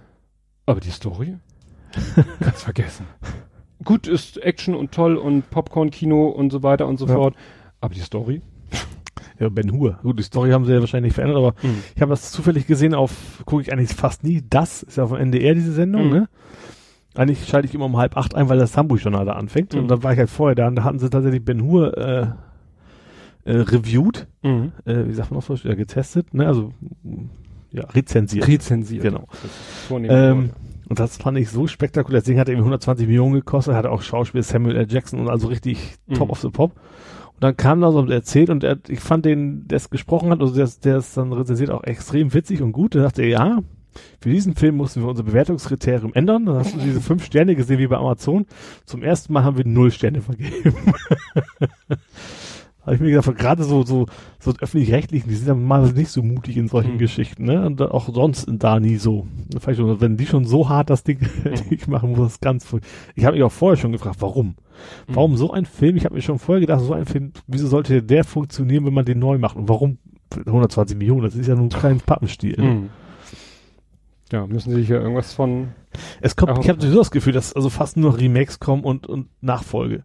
aber 0.66 0.78
die 0.78 0.90
Story? 0.90 1.34
Ganz 2.40 2.62
vergessen. 2.62 3.06
Gut 3.84 4.06
ist 4.06 4.40
Action 4.40 4.76
und 4.76 4.92
toll 4.92 5.16
und 5.16 5.50
Popcorn-Kino 5.50 6.28
und 6.28 6.52
so 6.52 6.62
weiter 6.62 6.86
und 6.86 6.98
so 7.00 7.06
Ja. 7.08 7.14
fort. 7.14 7.34
Aber 7.80 7.92
die 7.92 8.00
Story? 8.00 8.40
Ja, 9.38 9.48
Ben 9.48 9.72
Hur. 9.72 9.98
Gut, 10.02 10.18
die 10.18 10.22
Story 10.22 10.50
haben 10.50 10.64
sie 10.64 10.72
ja 10.72 10.80
wahrscheinlich 10.80 11.10
nicht 11.10 11.14
verändert, 11.14 11.36
aber 11.38 11.54
ich 11.94 12.00
habe 12.00 12.10
das 12.10 12.30
zufällig 12.32 12.66
gesehen 12.66 12.94
auf, 12.94 13.42
gucke 13.44 13.62
ich 13.62 13.72
eigentlich 13.72 13.92
fast 13.94 14.24
nie. 14.24 14.42
Das 14.48 14.82
ist 14.82 14.96
ja 14.96 15.04
auf 15.04 15.10
dem 15.10 15.18
NDR, 15.20 15.54
diese 15.54 15.72
Sendung, 15.72 16.06
Mhm. 16.06 16.10
ne? 16.12 16.28
Eigentlich 17.14 17.46
schalte 17.46 17.68
ich 17.68 17.74
immer 17.74 17.84
um 17.84 17.98
halb 17.98 18.16
acht 18.16 18.34
ein, 18.34 18.48
weil 18.48 18.58
das 18.58 18.74
Hamburg-Journal 18.76 19.26
da 19.26 19.32
anfängt. 19.32 19.74
Mhm. 19.74 19.80
Und 19.80 19.88
dann 19.88 20.02
war 20.02 20.12
ich 20.14 20.18
halt 20.18 20.30
vorher 20.30 20.54
da 20.54 20.66
und 20.68 20.76
da 20.76 20.84
hatten 20.84 20.98
sie 20.98 21.10
tatsächlich 21.10 21.44
Ben 21.44 21.62
Hur 21.62 21.96
äh, 21.98 22.26
äh, 23.44 23.56
reviewed, 23.58 24.26
Mhm. 24.42 24.72
äh, 24.86 25.06
wie 25.08 25.12
sagt 25.12 25.30
man 25.30 25.38
auf 25.38 25.46
Deutsch, 25.46 25.64
ja, 25.64 25.74
getestet, 25.74 26.32
ne? 26.32 26.46
Also 26.46 26.72
ja, 27.70 27.84
rezensiert. 27.86 28.46
Rezensiert. 28.48 29.02
Genau. 29.02 29.26
Das 29.30 29.90
Ähm, 30.08 30.50
und 30.88 30.98
das 30.98 31.16
fand 31.18 31.38
ich 31.38 31.48
so 31.50 31.66
spektakulär. 31.66 32.20
Das 32.20 32.26
Ding 32.26 32.38
hat 32.38 32.48
irgendwie 32.48 32.64
120 32.64 33.06
Millionen 33.06 33.34
gekostet, 33.34 33.74
hatte 33.74 33.90
auch 33.90 34.02
Schauspiel 34.02 34.42
Samuel 34.42 34.76
L. 34.76 34.86
Jackson 34.90 35.20
und 35.20 35.28
also 35.28 35.48
richtig 35.48 35.94
Mhm. 36.06 36.14
top 36.14 36.30
of 36.30 36.40
the 36.40 36.48
pop. 36.50 36.72
Und 37.34 37.44
dann 37.44 37.56
kam 37.56 37.80
da 37.80 37.90
so 37.90 37.98
und 37.98 38.10
erzählt 38.10 38.50
und 38.50 38.62
er, 38.64 38.78
ich 38.88 39.00
fand 39.00 39.24
den, 39.24 39.66
der 39.66 39.76
es 39.76 39.90
gesprochen 39.90 40.30
hat, 40.30 40.40
also 40.40 40.54
der, 40.54 40.68
der 40.84 40.96
es 40.98 41.14
dann 41.14 41.32
rezensiert, 41.32 41.70
auch 41.70 41.84
extrem 41.84 42.32
witzig 42.34 42.62
und 42.62 42.72
gut. 42.72 42.94
Da 42.94 43.02
dachte 43.02 43.22
er, 43.22 43.28
ja, 43.28 43.58
für 44.20 44.30
diesen 44.30 44.54
Film 44.54 44.76
mussten 44.76 45.02
wir 45.02 45.08
unser 45.08 45.24
Bewertungskriterium 45.24 46.14
ändern. 46.14 46.46
Dann 46.46 46.56
hast 46.56 46.74
du 46.74 46.78
diese 46.78 47.00
fünf 47.00 47.24
Sterne 47.24 47.56
gesehen 47.56 47.78
wie 47.78 47.86
bei 47.86 47.96
Amazon. 47.96 48.46
Zum 48.84 49.02
ersten 49.02 49.32
Mal 49.32 49.44
haben 49.44 49.58
wir 49.58 49.66
null 49.66 49.90
Sterne 49.90 50.22
vergeben. 50.22 50.74
Habe 52.82 52.96
ich 52.96 53.00
mir 53.00 53.10
gedacht, 53.10 53.36
gerade 53.38 53.62
so, 53.62 53.84
so, 53.84 54.06
so 54.40 54.52
öffentlich-rechtlichen, 54.60 55.28
die 55.28 55.36
sind 55.36 55.46
ja 55.46 55.54
mal 55.54 55.92
nicht 55.92 56.08
so 56.10 56.20
mutig 56.22 56.56
in 56.56 56.66
solchen 56.66 56.94
Mhm. 56.94 56.98
Geschichten, 56.98 57.44
ne? 57.44 57.64
Und 57.64 57.80
auch 57.80 58.12
sonst 58.12 58.48
da 58.50 58.80
nie 58.80 58.96
so. 58.96 59.26
Schon, 59.74 60.00
Wenn 60.00 60.16
die 60.16 60.26
schon 60.26 60.44
so 60.44 60.68
hart 60.68 60.90
das 60.90 61.04
Ding 61.04 61.20
nicht 61.70 61.86
machen, 61.86 62.10
muss 62.10 62.18
das 62.32 62.40
ganz 62.40 62.64
voll. 62.64 62.80
Ich 63.14 63.24
habe 63.24 63.36
mich 63.36 63.44
auch 63.44 63.52
vorher 63.52 63.76
schon 63.76 63.92
gefragt, 63.92 64.16
warum? 64.20 64.56
Warum 65.06 65.36
so 65.36 65.52
ein 65.52 65.64
Film? 65.64 65.96
Ich 65.96 66.04
habe 66.04 66.16
mir 66.16 66.22
schon 66.22 66.40
vorher 66.40 66.60
gedacht, 66.60 66.80
so 66.80 66.92
ein 66.92 67.06
Film, 67.06 67.32
wieso 67.46 67.68
sollte 67.68 68.02
der 68.02 68.24
funktionieren, 68.24 68.84
wenn 68.84 68.94
man 68.94 69.04
den 69.04 69.20
neu 69.20 69.38
macht? 69.38 69.56
Und 69.56 69.68
warum 69.68 69.98
120 70.44 70.96
Millionen? 70.98 71.22
Das 71.22 71.36
ist 71.36 71.46
ja 71.46 71.54
nun 71.54 71.68
kein 71.68 71.98
Pappenstiel. 72.00 72.56
ne? 72.58 72.64
Mhm. 72.64 72.88
Ja, 74.32 74.46
müssen 74.46 74.70
sie 74.70 74.80
sich 74.80 74.88
ja 74.88 74.96
irgendwas 74.98 75.34
von. 75.34 75.68
Es 76.22 76.36
kommt, 76.36 76.58
ich 76.58 76.68
habe 76.70 76.80
sowieso 76.80 76.98
das 76.98 77.10
Gefühl, 77.10 77.34
dass 77.34 77.52
also 77.52 77.68
fast 77.68 77.96
nur 77.98 78.18
Remakes 78.18 78.58
kommen 78.60 78.82
und, 78.82 79.06
und 79.06 79.28
Nachfolge. 79.42 80.04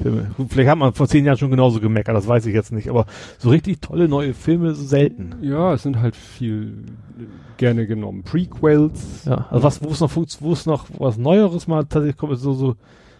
Filme. 0.00 0.30
Vielleicht 0.48 0.70
hat 0.70 0.78
man 0.78 0.92
vor 0.94 1.06
zehn 1.06 1.24
Jahren 1.24 1.36
schon 1.38 1.50
genauso 1.50 1.80
gemeckert, 1.80 2.16
das 2.16 2.26
weiß 2.26 2.46
ich 2.46 2.54
jetzt 2.54 2.72
nicht, 2.72 2.88
aber 2.88 3.06
so 3.38 3.50
richtig 3.50 3.80
tolle 3.80 4.08
neue 4.08 4.32
Filme 4.34 4.74
so 4.74 4.82
selten. 4.84 5.34
Ja, 5.42 5.74
es 5.74 5.82
sind 5.82 6.00
halt 6.00 6.16
viel 6.16 6.84
gerne 7.58 7.86
genommen. 7.86 8.22
Prequels. 8.22 9.24
Ja, 9.26 9.46
also 9.50 9.62
was, 9.64 9.82
wo 9.82 9.88
es 9.90 10.00
noch 10.00 10.16
wo 10.40 10.52
es 10.52 10.66
noch 10.66 10.86
was 10.98 11.18
Neueres 11.18 11.66
mal 11.68 11.82
tatsächlich 11.84 12.16
kommt, 12.16 12.32
ist 12.32 12.40
so, 12.40 12.54
so, 12.54 12.76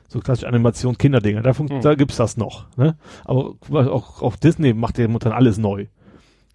so 0.08 0.20
klassische 0.20 0.48
Animation, 0.48 0.96
Kinderdinger, 0.96 1.42
da, 1.42 1.56
Hm. 1.56 1.68
da 1.82 1.94
gibt's 1.94 2.16
das 2.16 2.36
noch, 2.36 2.66
ne? 2.76 2.96
Aber 3.24 3.54
auch, 3.70 4.22
auch 4.22 4.36
Disney 4.36 4.72
macht 4.72 4.98
ja 4.98 5.06
momentan 5.06 5.32
alles 5.32 5.58
neu. 5.58 5.86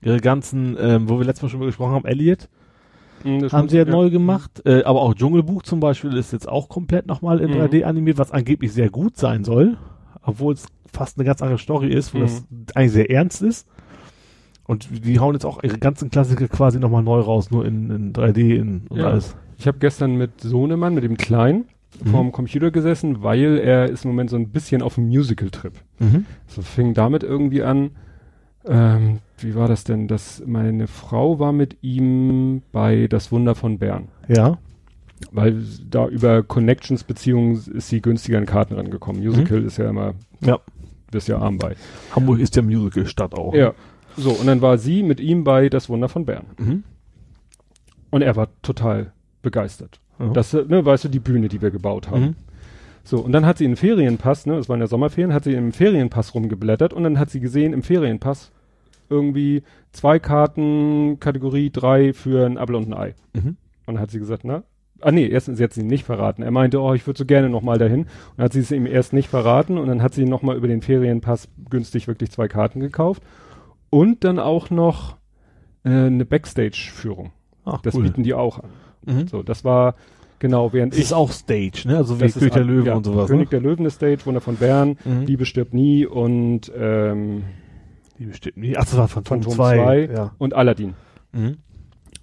Ihre 0.01 0.19
ganzen, 0.19 0.75
ähm, 0.79 1.09
wo 1.09 1.17
wir 1.19 1.25
letztes 1.25 1.43
Mal 1.43 1.49
schon 1.49 1.59
mal 1.59 1.65
gesprochen 1.67 1.93
haben, 1.93 2.05
Elliot, 2.05 2.49
Mhm, 3.23 3.39
das 3.41 3.51
haben 3.51 3.67
sie 3.67 3.77
ja, 3.77 3.85
neu 3.85 4.11
gemacht, 4.11 4.61
äh, 4.65 4.83
aber 4.83 5.01
auch 5.01 5.15
Dschungelbuch 5.15 5.63
zum 5.63 5.79
Beispiel 5.79 6.15
ist 6.15 6.33
jetzt 6.33 6.47
auch 6.47 6.69
komplett 6.69 7.07
nochmal 7.07 7.39
in 7.39 7.49
Mhm. 7.49 7.55
3D 7.55 7.83
animiert, 7.83 8.19
was 8.19 8.31
angeblich 8.31 8.71
sehr 8.73 8.91
gut 8.91 9.17
sein 9.17 9.43
soll, 9.43 9.75
obwohl 10.27 10.53
es 10.53 10.67
fast 10.93 11.17
eine 11.17 11.25
ganz 11.25 11.41
andere 11.41 11.57
Story 11.57 11.87
ist, 11.91 12.13
wo 12.13 12.19
Mhm. 12.19 12.21
das 12.21 12.45
eigentlich 12.75 12.91
sehr 12.91 13.09
ernst 13.09 13.41
ist. 13.41 13.67
Und 14.67 14.89
die 15.05 15.19
hauen 15.19 15.33
jetzt 15.33 15.45
auch 15.45 15.63
ihre 15.63 15.77
ganzen 15.79 16.09
Klassiker 16.11 16.47
quasi 16.47 16.77
nochmal 16.79 17.01
neu 17.01 17.19
raus, 17.21 17.49
nur 17.51 17.65
in, 17.65 17.89
in 17.89 18.13
3D 18.13 18.55
in, 18.55 18.81
und 18.89 18.97
Ja. 18.99 19.07
alles. 19.07 19.35
Ich 19.57 19.65
habe 19.65 19.79
gestern 19.79 20.15
mit 20.15 20.41
Sohnemann, 20.41 20.93
mit 20.93 21.03
dem 21.03 21.17
Kleinen, 21.17 21.65
Mhm. 22.03 22.09
vorm 22.09 22.31
Computer 22.33 22.69
gesessen, 22.69 23.23
weil 23.23 23.57
er 23.57 23.89
ist 23.89 24.03
im 24.05 24.11
Moment 24.11 24.29
so 24.29 24.35
ein 24.35 24.49
bisschen 24.49 24.81
auf 24.81 24.95
dem 24.95 25.07
Musical-Trip. 25.07 25.73
Mhm. 25.99 26.25
So 26.47 26.61
fing 26.61 26.93
damit 26.93 27.23
irgendwie 27.23 27.63
an, 27.63 27.91
ähm, 28.65 29.19
wie 29.39 29.55
war 29.55 29.67
das 29.69 29.85
denn, 29.85 30.07
dass 30.09 30.43
meine 30.45 30.87
Frau 30.87 31.39
war 31.39 31.53
mit 31.53 31.77
ihm 31.81 32.61
bei 32.73 33.07
Das 33.07 33.31
Wunder 33.31 33.55
von 33.55 33.79
Bern. 33.79 34.09
Ja. 34.27 34.57
Weil 35.31 35.63
da 35.89 36.07
über 36.07 36.43
Connections 36.43 37.03
Beziehungen 37.03 37.55
ist 37.73 37.89
sie 37.89 38.01
günstiger 38.01 38.37
an 38.37 38.45
Karten 38.45 38.75
rangekommen. 38.75 39.21
Musical 39.23 39.63
ist 39.63 39.77
ja 39.77 39.89
immer, 39.89 40.13
Ja. 40.41 40.59
bist 41.11 41.27
ja 41.27 41.39
arm 41.39 41.57
bei. 41.57 41.75
Hamburg 42.15 42.39
ist 42.39 42.55
ja 42.55 42.61
Musical-Stadt 42.61 43.33
auch. 43.33 43.53
Ja. 43.53 43.73
So, 44.15 44.31
und 44.31 44.47
dann 44.47 44.61
war 44.61 44.77
sie 44.77 45.03
mit 45.03 45.19
ihm 45.19 45.43
bei 45.43 45.69
Das 45.69 45.89
Wunder 45.89 46.09
von 46.09 46.25
Bern. 46.25 46.45
Mhm. 46.57 46.83
Und 48.09 48.21
er 48.21 48.35
war 48.35 48.49
total 48.61 49.11
begeistert. 49.41 49.99
Ja. 50.19 50.29
Das, 50.29 50.53
ne, 50.53 50.85
weißt 50.85 51.05
du, 51.05 51.09
die 51.09 51.19
Bühne, 51.19 51.47
die 51.49 51.61
wir 51.61 51.71
gebaut 51.71 52.09
haben. 52.09 52.21
Mhm. 52.21 52.35
So, 53.03 53.19
und 53.19 53.31
dann 53.31 53.45
hat 53.45 53.57
sie 53.57 53.65
einen 53.65 53.75
Ferienpass, 53.75 54.45
ne, 54.45 54.55
es 54.57 54.67
waren 54.69 54.79
ja 54.81 54.87
Sommerferien, 54.87 55.33
hat 55.33 55.45
sie 55.45 55.53
im 55.53 55.71
Ferienpass 55.71 56.35
rumgeblättert 56.35 56.93
und 56.93 57.03
dann 57.03 57.19
hat 57.19 57.29
sie 57.29 57.39
gesehen, 57.39 57.73
im 57.73 57.83
Ferienpass 57.83 58.51
irgendwie 59.09 59.63
zwei 59.93 60.19
Karten, 60.19 61.17
Kategorie 61.19 61.69
drei 61.71 62.11
für 62.13 62.45
ein 62.45 62.57
Apfel 62.57 62.75
und 62.75 62.89
ein 62.89 62.93
Ei. 62.93 63.15
Mhm. 63.33 63.55
Und 63.85 63.95
dann 63.95 63.99
hat 63.99 64.11
sie 64.11 64.19
gesagt, 64.19 64.43
na, 64.43 64.63
ah 65.01 65.11
nee, 65.11 65.27
erstens, 65.27 65.57
sie 65.57 65.63
hat 65.63 65.75
ihm 65.77 65.87
nicht 65.87 66.05
verraten. 66.05 66.41
Er 66.43 66.51
meinte, 66.51 66.81
oh, 66.81 66.93
ich 66.93 67.05
würde 67.07 67.17
so 67.17 67.25
gerne 67.25 67.49
nochmal 67.49 67.77
dahin. 67.77 68.01
Und 68.01 68.09
dann 68.37 68.45
hat 68.45 68.53
sie 68.53 68.59
es 68.59 68.71
ihm 68.71 68.85
erst 68.85 69.13
nicht 69.13 69.29
verraten 69.29 69.77
und 69.77 69.87
dann 69.87 70.01
hat 70.01 70.13
sie 70.13 70.25
nochmal 70.25 70.55
über 70.57 70.67
den 70.67 70.81
Ferienpass 70.81 71.47
günstig 71.69 72.07
wirklich 72.07 72.31
zwei 72.31 72.47
Karten 72.47 72.79
gekauft. 72.79 73.23
Und 73.89 74.23
dann 74.23 74.39
auch 74.39 74.69
noch 74.69 75.17
äh, 75.83 75.89
eine 75.89 76.25
Backstage-Führung. 76.25 77.31
Das 77.83 77.95
cool. 77.95 78.03
bieten 78.03 78.23
die 78.23 78.33
auch 78.33 78.59
an. 78.59 78.69
Mhm. 79.05 79.27
So, 79.27 79.43
das 79.43 79.63
war 79.65 79.95
genau 80.39 80.71
während 80.73 80.93
Das 80.93 80.99
ich 80.99 81.05
ist 81.05 81.13
auch 81.13 81.31
Stage, 81.31 81.83
ne? 81.85 81.97
Also 81.97 82.19
wie 82.21 82.29
König 82.29 82.53
der 82.53 82.63
Löwen 82.63 82.85
ja, 82.85 82.95
und 82.95 83.05
sowas. 83.05 83.27
König 83.27 83.47
ne? 83.51 83.59
der 83.59 83.61
Löwen 83.61 83.85
ist 83.85 83.95
Stage, 83.95 84.25
Wunder 84.25 84.41
von 84.41 84.55
Bern, 84.55 84.97
Mhm. 85.03 85.21
Liebe 85.25 85.45
stirbt 85.45 85.73
nie 85.73 86.05
und 86.05 86.71
ähm, 86.77 87.43
Die 88.19 88.25
bestimmt 88.25 88.57
nicht. 88.57 88.77
Ach, 88.77 88.83
das 88.85 88.97
war 88.97 89.07
Phantom 89.07 89.41
Phantom 89.41 89.53
2. 89.53 89.75
2 89.75 90.09
Ja. 90.13 90.31
und 90.37 90.53
Aladdin. 90.53 90.93
Mhm. 91.33 91.57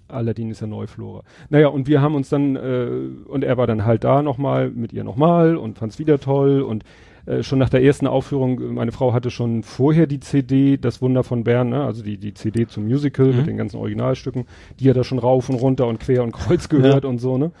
Aladdin 0.07 0.51
ist 0.51 0.61
ja 0.61 0.67
Neuflora. 0.67 1.23
Naja, 1.49 1.67
und 1.69 1.87
wir 1.87 2.01
haben 2.01 2.15
uns 2.15 2.29
dann, 2.29 2.55
äh, 2.55 2.87
und 3.27 3.43
er 3.43 3.57
war 3.57 3.67
dann 3.67 3.85
halt 3.85 4.03
da 4.03 4.21
nochmal, 4.21 4.69
mit 4.69 4.93
ihr 4.93 5.03
nochmal 5.03 5.57
und 5.57 5.77
fand's 5.77 5.99
wieder 5.99 6.19
toll 6.19 6.61
und 6.61 6.83
äh, 7.25 7.41
schon 7.41 7.57
nach 7.57 7.69
der 7.69 7.83
ersten 7.83 8.05
Aufführung, 8.05 8.75
meine 8.75 8.91
Frau 8.91 9.11
hatte 9.13 9.31
schon 9.31 9.63
vorher 9.63 10.05
die 10.05 10.19
CD, 10.19 10.77
Das 10.77 11.01
Wunder 11.01 11.23
von 11.23 11.43
Bern, 11.43 11.69
ne? 11.69 11.83
also 11.83 12.03
die, 12.03 12.17
die 12.17 12.33
CD 12.35 12.67
zum 12.67 12.85
Musical 12.85 13.27
Mhm. 13.27 13.37
mit 13.37 13.47
den 13.47 13.57
ganzen 13.57 13.77
Originalstücken, 13.77 14.45
die 14.79 14.89
hat 14.89 14.97
er 14.97 15.03
schon 15.03 15.17
rauf 15.19 15.49
und 15.49 15.55
runter 15.55 15.87
und 15.87 15.99
quer 15.99 16.23
und 16.23 16.31
kreuz 16.33 16.69
gehört 16.69 17.03
und 17.05 17.17
so, 17.19 17.37
ne? 17.37 17.51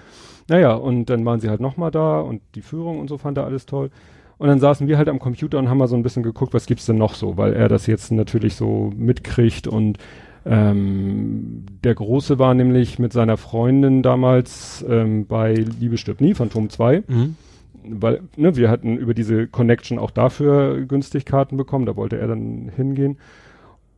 Naja, 0.47 0.75
und 0.75 1.09
dann 1.09 1.25
waren 1.25 1.39
sie 1.39 1.49
halt 1.49 1.59
nochmal 1.61 1.89
da 1.89 2.19
und 2.19 2.41
die 2.53 2.61
Führung 2.61 2.99
und 2.99 3.07
so 3.09 3.17
fand 3.17 3.39
er 3.39 3.45
alles 3.45 3.65
toll. 3.65 3.89
Und 4.37 4.47
dann 4.49 4.59
saßen 4.59 4.87
wir 4.87 4.99
halt 4.99 5.09
am 5.09 5.17
Computer 5.17 5.57
und 5.57 5.69
haben 5.69 5.79
mal 5.79 5.87
so 5.87 5.95
ein 5.95 6.03
bisschen 6.03 6.21
geguckt, 6.21 6.53
was 6.53 6.67
gibt's 6.67 6.85
denn 6.85 6.97
noch 6.99 7.15
so, 7.15 7.35
weil 7.37 7.53
er 7.53 7.67
das 7.69 7.87
jetzt 7.87 8.11
natürlich 8.11 8.53
so 8.55 8.91
mitkriegt 8.95 9.65
und 9.67 9.97
ähm, 10.45 11.65
der 11.83 11.95
Große 11.95 12.37
war 12.37 12.53
nämlich 12.53 12.99
mit 12.99 13.13
seiner 13.13 13.37
Freundin 13.37 14.03
damals 14.03 14.85
ähm, 14.87 15.25
bei 15.25 15.53
Liebe 15.53 15.97
stirbt 15.97 16.21
nie, 16.21 16.35
Phantom 16.35 16.69
2. 16.69 17.03
Mhm. 17.07 17.35
weil, 17.83 18.21
ne, 18.37 18.55
wir 18.55 18.69
hatten 18.69 18.97
über 18.97 19.13
diese 19.13 19.47
Connection 19.47 19.97
auch 19.97 20.11
dafür 20.11 20.81
günstig 20.85 21.25
Karten 21.25 21.57
bekommen, 21.57 21.85
da 21.85 21.95
wollte 21.95 22.17
er 22.17 22.27
dann 22.27 22.71
hingehen. 22.75 23.17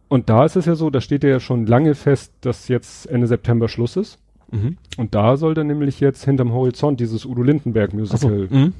Und 0.09 0.29
da 0.29 0.45
ist 0.45 0.55
es 0.55 0.65
ja 0.65 0.75
so, 0.75 0.89
da 0.89 1.01
steht 1.01 1.23
ja 1.25 1.39
schon 1.41 1.65
lange 1.65 1.93
fest, 1.95 2.33
dass 2.41 2.69
jetzt 2.69 3.07
Ende 3.07 3.27
September 3.27 3.67
Schluss 3.67 3.97
ist. 3.97 4.19
Mhm. 4.51 4.77
Und 4.95 5.15
da 5.15 5.35
soll 5.35 5.53
dann 5.53 5.67
nämlich 5.67 5.99
jetzt 5.99 6.23
hinterm 6.23 6.53
Horizont 6.53 7.01
dieses 7.01 7.25
Udo 7.25 7.43
Lindenberg 7.43 7.93
Musical 7.93 8.47
so, 8.47 8.55
mhm. 8.55 8.73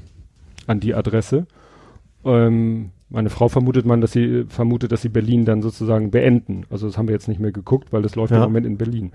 an 0.66 0.80
die 0.80 0.94
Adresse. 0.94 1.46
Ähm, 2.24 2.92
meine 3.10 3.30
Frau 3.30 3.48
vermutet 3.48 3.86
man, 3.86 4.00
dass 4.00 4.12
sie 4.12 4.44
vermutet, 4.48 4.92
dass 4.92 5.02
sie 5.02 5.08
Berlin 5.08 5.44
dann 5.44 5.62
sozusagen 5.62 6.10
beenden. 6.10 6.64
Also 6.70 6.86
das 6.86 6.98
haben 6.98 7.08
wir 7.08 7.14
jetzt 7.14 7.28
nicht 7.28 7.40
mehr 7.40 7.52
geguckt, 7.52 7.92
weil 7.92 8.02
das 8.02 8.16
läuft 8.16 8.32
ja. 8.32 8.38
im 8.38 8.44
Moment 8.44 8.66
in 8.66 8.76
Berlin. 8.76 9.12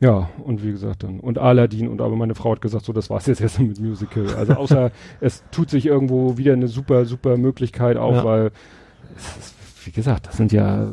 Ja, 0.00 0.28
und 0.42 0.62
wie 0.62 0.72
gesagt 0.72 1.02
dann. 1.04 1.20
Und 1.20 1.38
Aladdin 1.38 1.88
und 1.88 2.00
aber 2.00 2.16
meine 2.16 2.34
Frau 2.34 2.52
hat 2.52 2.60
gesagt, 2.60 2.84
so 2.84 2.92
das 2.92 3.08
war's 3.10 3.26
jetzt 3.26 3.40
erst 3.40 3.60
mit 3.60 3.80
Musical. 3.80 4.26
Also 4.36 4.54
außer 4.54 4.90
es 5.20 5.42
tut 5.50 5.70
sich 5.70 5.86
irgendwo 5.86 6.36
wieder 6.36 6.52
eine 6.52 6.68
super, 6.68 7.06
super 7.06 7.36
Möglichkeit 7.36 7.96
auf, 7.96 8.16
ja. 8.16 8.24
weil 8.24 8.50
ist, 9.16 9.54
wie 9.84 9.92
gesagt, 9.92 10.26
das 10.26 10.36
sind 10.36 10.52
ja 10.52 10.92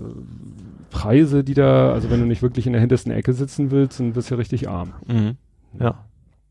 Preise, 0.90 1.44
die 1.44 1.54
da, 1.54 1.92
also 1.92 2.10
wenn 2.10 2.20
du 2.20 2.26
nicht 2.26 2.42
wirklich 2.42 2.68
in 2.68 2.74
der 2.74 2.82
hintersten 2.82 3.12
Ecke 3.12 3.34
sitzen 3.34 3.72
willst, 3.72 4.00
dann 4.00 4.14
bist 4.14 4.30
du 4.30 4.36
ja 4.36 4.38
richtig 4.38 4.70
arm. 4.70 4.94
Mhm. 5.08 5.38
Ja. 5.80 6.06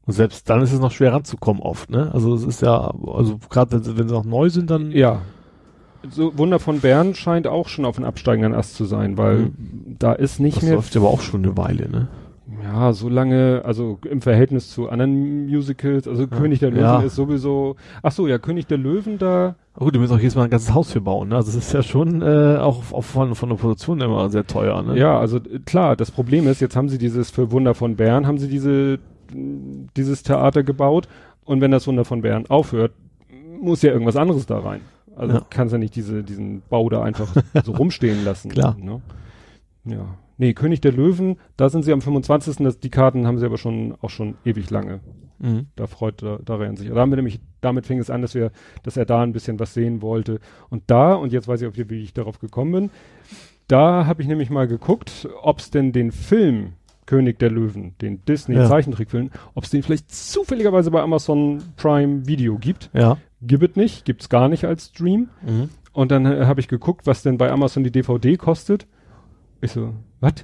Und 0.06 0.14
selbst 0.14 0.48
dann 0.50 0.62
ist 0.62 0.72
es 0.72 0.80
noch 0.80 0.90
schwer 0.90 1.12
ranzukommen 1.12 1.62
oft, 1.62 1.90
ne? 1.90 2.10
Also 2.12 2.34
es 2.34 2.42
ist 2.42 2.62
ja, 2.62 2.92
also 3.06 3.38
gerade 3.48 3.72
wenn, 3.72 3.98
wenn 3.98 4.08
sie 4.08 4.14
noch 4.14 4.24
neu 4.24 4.48
sind, 4.48 4.70
dann. 4.70 4.90
Ja, 4.90 5.22
so 6.08 6.36
Wunder 6.38 6.58
von 6.58 6.80
Bern 6.80 7.14
scheint 7.14 7.46
auch 7.46 7.68
schon 7.68 7.84
auf 7.84 7.96
einem 7.96 8.06
absteigenden 8.06 8.54
Ast 8.54 8.74
zu 8.74 8.84
sein, 8.84 9.18
weil 9.18 9.36
mhm. 9.36 9.96
da 9.98 10.12
ist 10.12 10.40
nicht 10.40 10.58
das 10.58 10.62
mehr. 10.64 10.76
Das 10.76 10.84
läuft 10.84 10.96
aber 10.96 11.08
auch 11.08 11.20
schon 11.20 11.44
eine 11.44 11.56
Weile, 11.56 11.88
ne? 11.88 12.08
Ja, 12.64 12.92
so 12.92 13.08
lange, 13.08 13.62
also 13.64 13.98
im 14.08 14.20
Verhältnis 14.20 14.70
zu 14.70 14.88
anderen 14.88 15.46
Musicals, 15.46 16.06
also 16.06 16.22
ja. 16.22 16.28
König 16.28 16.58
der 16.58 16.70
Löwen 16.70 16.82
ja. 16.82 17.00
ist 17.00 17.14
sowieso. 17.14 17.76
Ach 18.02 18.12
so, 18.12 18.26
ja, 18.26 18.38
König 18.38 18.66
der 18.66 18.76
Löwen 18.76 19.18
da. 19.18 19.54
Oh, 19.78 19.84
gut, 19.84 19.94
du 19.94 20.00
musst 20.00 20.12
auch 20.12 20.18
jedes 20.18 20.34
Mal 20.34 20.44
ein 20.44 20.50
ganzes 20.50 20.74
Haus 20.74 20.92
für 20.92 21.00
bauen, 21.00 21.28
ne? 21.28 21.36
Also 21.36 21.50
es 21.50 21.56
ist 21.56 21.72
ja 21.72 21.82
schon 21.82 22.22
äh, 22.22 22.56
auch, 22.58 22.92
auch 22.92 23.04
von, 23.04 23.34
von 23.34 23.48
der 23.48 23.56
Produktion 23.56 24.00
immer 24.00 24.28
sehr 24.30 24.46
teuer, 24.46 24.82
ne? 24.82 24.98
Ja, 24.98 25.18
also 25.18 25.38
klar, 25.64 25.96
das 25.96 26.10
Problem 26.10 26.48
ist, 26.48 26.60
jetzt 26.60 26.76
haben 26.76 26.88
sie 26.88 26.98
dieses 26.98 27.30
für 27.30 27.50
Wunder 27.52 27.74
von 27.74 27.96
Bern, 27.96 28.26
haben 28.26 28.38
sie 28.38 28.48
diese 28.48 28.98
dieses 29.32 30.22
Theater 30.22 30.62
gebaut 30.62 31.08
und 31.44 31.60
wenn 31.60 31.70
das 31.70 31.86
Wunder 31.86 32.04
von 32.04 32.22
Bern 32.22 32.46
aufhört, 32.48 32.92
muss 33.60 33.82
ja 33.82 33.92
irgendwas 33.92 34.16
anderes 34.16 34.46
da 34.46 34.58
rein. 34.58 34.80
Also 35.16 35.34
ja. 35.34 35.46
kannst 35.50 35.72
ja 35.72 35.78
nicht 35.78 35.96
diese, 35.96 36.22
diesen 36.22 36.62
Bau 36.68 36.88
da 36.88 37.02
einfach 37.02 37.34
so 37.64 37.72
rumstehen 37.72 38.24
lassen. 38.24 38.50
Klar. 38.50 38.76
Ne? 38.78 39.00
Ja. 39.84 40.16
Nee, 40.38 40.54
König 40.54 40.80
der 40.80 40.92
Löwen, 40.92 41.36
da 41.56 41.68
sind 41.68 41.84
sie 41.84 41.92
am 41.92 42.00
25. 42.00 42.56
Das, 42.56 42.80
die 42.80 42.90
Karten 42.90 43.26
haben 43.26 43.38
sie 43.38 43.44
aber 43.44 43.58
schon 43.58 43.94
auch 44.00 44.10
schon 44.10 44.36
ewig 44.44 44.70
lange. 44.70 45.00
Mhm. 45.38 45.66
Da 45.76 45.86
freut 45.86 46.22
da, 46.22 46.38
da 46.42 46.76
sich. 46.76 46.88
Da 46.88 46.96
haben 46.96 47.10
wir 47.10 47.16
nämlich, 47.16 47.40
damit 47.60 47.86
fing 47.86 47.98
es 47.98 48.10
an, 48.10 48.22
dass 48.22 48.34
wir, 48.34 48.50
dass 48.82 48.96
er 48.96 49.04
da 49.04 49.22
ein 49.22 49.32
bisschen 49.32 49.58
was 49.58 49.74
sehen 49.74 50.02
wollte. 50.02 50.40
Und 50.68 50.84
da, 50.86 51.14
und 51.14 51.32
jetzt 51.32 51.48
weiß 51.48 51.60
ich 51.62 51.68
auch, 51.68 51.76
wie, 51.76 51.90
wie 51.90 52.02
ich 52.02 52.14
darauf 52.14 52.38
gekommen 52.38 52.72
bin, 52.72 52.90
da 53.68 54.06
habe 54.06 54.22
ich 54.22 54.28
nämlich 54.28 54.50
mal 54.50 54.66
geguckt, 54.66 55.28
ob 55.42 55.58
es 55.60 55.70
denn 55.70 55.92
den 55.92 56.12
Film 56.12 56.72
König 57.06 57.38
der 57.38 57.50
Löwen, 57.50 57.96
den 58.00 58.24
Disney-Zeichentrickfilm, 58.24 59.30
ja. 59.32 59.40
ob 59.54 59.64
es 59.64 59.70
den 59.70 59.82
vielleicht 59.82 60.12
zufälligerweise 60.14 60.90
bei 60.90 61.02
Amazon 61.02 61.60
Prime 61.76 62.26
Video 62.26 62.56
gibt. 62.56 62.88
Ja. 62.92 63.18
Gibt 63.42 63.70
es 63.70 63.76
nicht, 63.76 64.04
gibt's 64.04 64.28
gar 64.28 64.48
nicht 64.48 64.64
als 64.64 64.86
Stream. 64.86 65.28
Mhm. 65.42 65.70
Und 65.92 66.10
dann 66.10 66.26
äh, 66.26 66.44
habe 66.46 66.60
ich 66.60 66.68
geguckt, 66.68 67.06
was 67.06 67.22
denn 67.22 67.38
bei 67.38 67.50
Amazon 67.50 67.84
die 67.84 67.90
DVD 67.90 68.36
kostet. 68.36 68.86
Ich 69.60 69.72
so, 69.72 69.94
was? 70.20 70.34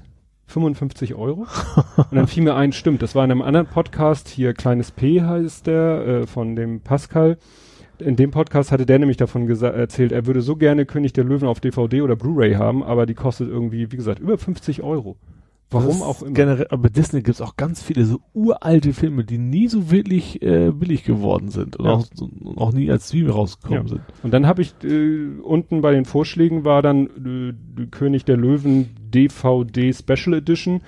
55 0.47 1.14
Euro? 1.14 1.47
und 1.97 2.14
dann 2.14 2.27
fiel 2.27 2.43
mir 2.43 2.55
ein, 2.55 2.73
stimmt, 2.73 3.02
das 3.02 3.14
war 3.14 3.24
in 3.24 3.31
einem 3.31 3.43
anderen 3.43 3.66
Podcast, 3.66 4.28
hier 4.28 4.55
Kleines 4.55 4.90
P 4.90 5.23
heißt 5.23 5.66
der, 5.66 6.06
äh, 6.06 6.27
von 6.27 6.56
dem 6.56 6.81
Pascal. 6.81 7.39
In 7.98 8.16
dem 8.16 8.31
Podcast 8.31 8.73
hatte 8.73 8.85
der 8.86 8.98
nämlich 8.98 9.16
davon 9.16 9.48
erzählt, 9.48 10.12
er 10.12 10.27
würde 10.27 10.43
so 10.43 10.56
gerne 10.56 10.85
König 10.85 11.14
der 11.14 11.24
Löwen 11.24 11.48
auf 11.48 11.60
DVD 11.60 12.02
oder 12.02 12.14
Blu-ray 12.14 12.55
haben, 12.55 12.82
aber 12.82 13.06
die 13.06 13.14
kostet 13.14 13.48
irgendwie, 13.48 13.90
wie 13.90 13.97
gesagt, 13.97 14.18
über 14.18 14.36
50 14.36 14.82
Euro. 14.82 15.16
Warum 15.70 16.02
auch 16.02 16.22
immer. 16.22 16.32
Generell, 16.32 16.66
aber 16.70 16.82
bei 16.84 16.88
Disney 16.90 17.22
gibt 17.22 17.34
es 17.34 17.40
auch 17.40 17.56
ganz 17.56 17.82
viele 17.82 18.05
so 18.05 18.20
uralte 18.34 18.93
Filme, 18.93 19.24
die 19.24 19.38
nie 19.38 19.66
so 19.66 19.90
wirklich 19.90 20.40
äh, 20.40 20.70
billig 20.70 21.02
geworden 21.02 21.48
sind 21.48 21.76
und 21.76 21.86
ja. 21.86 21.93
auch, 21.93 22.06
auch, 22.56 22.72
nie 22.72 22.90
als 22.90 23.09
Stream 23.09 23.28
rausgekommen 23.28 23.82
ja. 23.82 23.88
sind. 23.88 24.02
Und 24.22 24.32
dann 24.32 24.47
habe 24.47 24.62
ich 24.62 24.74
äh, 24.84 25.26
unten 25.43 25.80
bei 25.80 25.93
den 25.93 26.05
Vorschlägen 26.05 26.64
war 26.64 26.82
dann 26.82 27.55
äh, 27.78 27.86
König 27.86 28.24
der 28.24 28.36
Löwen 28.36 28.90
DVD 29.12 29.93
Special 29.93 30.34
Edition 30.34 30.82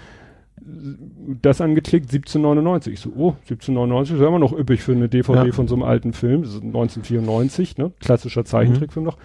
das 1.42 1.60
angeklickt 1.60 2.06
1799. 2.06 2.94
Ich 2.94 3.00
so, 3.00 3.10
oh, 3.10 3.30
1799 3.42 4.14
ist 4.14 4.20
ja 4.20 4.28
immer 4.28 4.38
noch 4.38 4.52
üppig 4.52 4.82
für 4.82 4.92
eine 4.92 5.09
DVD 5.09 5.46
ja. 5.46 5.52
von 5.52 5.68
so 5.68 5.74
einem 5.74 5.84
alten 5.84 6.12
Film, 6.12 6.42
das 6.42 6.52
ist 6.52 6.62
1994, 6.62 7.78
ne? 7.78 7.92
Klassischer 8.00 8.44
Zeichentrickfilm 8.44 9.05
mhm. 9.05 9.10
noch. 9.10 9.18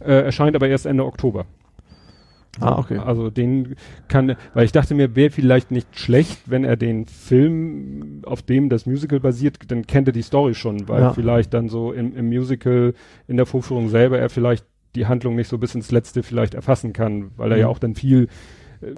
Äh, 0.00 0.24
erscheint 0.24 0.54
aber 0.54 0.68
erst 0.68 0.86
Ende 0.86 1.04
Oktober. 1.04 1.46
Ah, 2.60 2.78
okay. 2.78 2.98
Also 2.98 3.30
den 3.30 3.76
kann, 4.08 4.36
weil 4.54 4.64
ich 4.64 4.72
dachte 4.72 4.94
mir, 4.94 5.14
wäre 5.16 5.30
vielleicht 5.30 5.70
nicht 5.70 5.98
schlecht, 5.98 6.38
wenn 6.46 6.64
er 6.64 6.76
den 6.76 7.06
Film, 7.06 8.22
auf 8.24 8.42
dem 8.42 8.68
das 8.68 8.86
Musical 8.86 9.20
basiert, 9.20 9.58
dann 9.68 9.86
kennt 9.86 10.08
er 10.08 10.12
die 10.12 10.22
Story 10.22 10.54
schon, 10.54 10.88
weil 10.88 11.02
ja. 11.02 11.12
vielleicht 11.12 11.54
dann 11.54 11.68
so 11.68 11.92
im, 11.92 12.16
im 12.16 12.28
Musical, 12.28 12.94
in 13.26 13.36
der 13.36 13.46
Vorführung 13.46 13.88
selber 13.88 14.18
er 14.18 14.30
vielleicht 14.30 14.64
die 14.94 15.06
Handlung 15.06 15.36
nicht 15.36 15.48
so 15.48 15.58
bis 15.58 15.74
ins 15.74 15.90
Letzte 15.90 16.22
vielleicht 16.22 16.54
erfassen 16.54 16.92
kann, 16.92 17.30
weil 17.36 17.52
er 17.52 17.56
mhm. 17.56 17.60
ja 17.62 17.68
auch 17.68 17.78
dann 17.78 17.94
viel, 17.94 18.28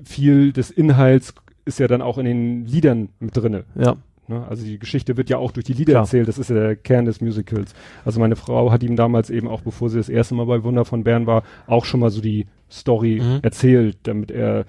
viel 0.05 0.53
des 0.53 0.71
Inhalts 0.71 1.35
ist 1.65 1.79
ja 1.79 1.89
dann 1.89 2.03
auch 2.03 2.19
in 2.19 2.25
den 2.25 2.65
Liedern 2.65 3.11
mit 3.19 3.37
drinne. 3.37 3.65
Ja. 3.75 3.97
Ne? 4.31 4.47
Also 4.49 4.65
die 4.65 4.79
Geschichte 4.79 5.17
wird 5.17 5.29
ja 5.29 5.39
auch 5.39 5.53
durch 5.53 5.67
die 5.67 5.73
Lieder 5.73 5.93
Klar. 5.93 6.05
erzählt, 6.05 6.29
das 6.29 6.39
ist 6.39 6.51
ja 6.51 6.57
der 6.57 6.77
Kern 6.77 7.05
des 7.05 7.21
Musicals. 7.21 7.75
Also 8.05 8.21
meine 8.21 8.37
Frau 8.37 8.71
hat 8.71 8.83
ihm 8.83 8.97
damals 8.97 9.29
eben 9.29 9.49
auch, 9.49 9.61
bevor 9.61 9.91
sie 9.91 9.99
das 9.99 10.09
erste 10.09 10.35
Mal 10.35 10.47
bei 10.47 10.63
Wunder 10.63 10.85
von 10.85 11.05
Bern 11.05 11.27
war, 11.27 11.43
auch 11.67 11.85
schon 11.85 12.01
mal 12.01 12.11
so 12.11 12.21
die 12.21 12.47
Story 12.71 13.21
mhm. 13.23 13.41
erzählt, 13.43 13.99
damit 14.05 14.31
er, 14.31 14.65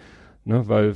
ne, 0.46 0.68
weil 0.68 0.94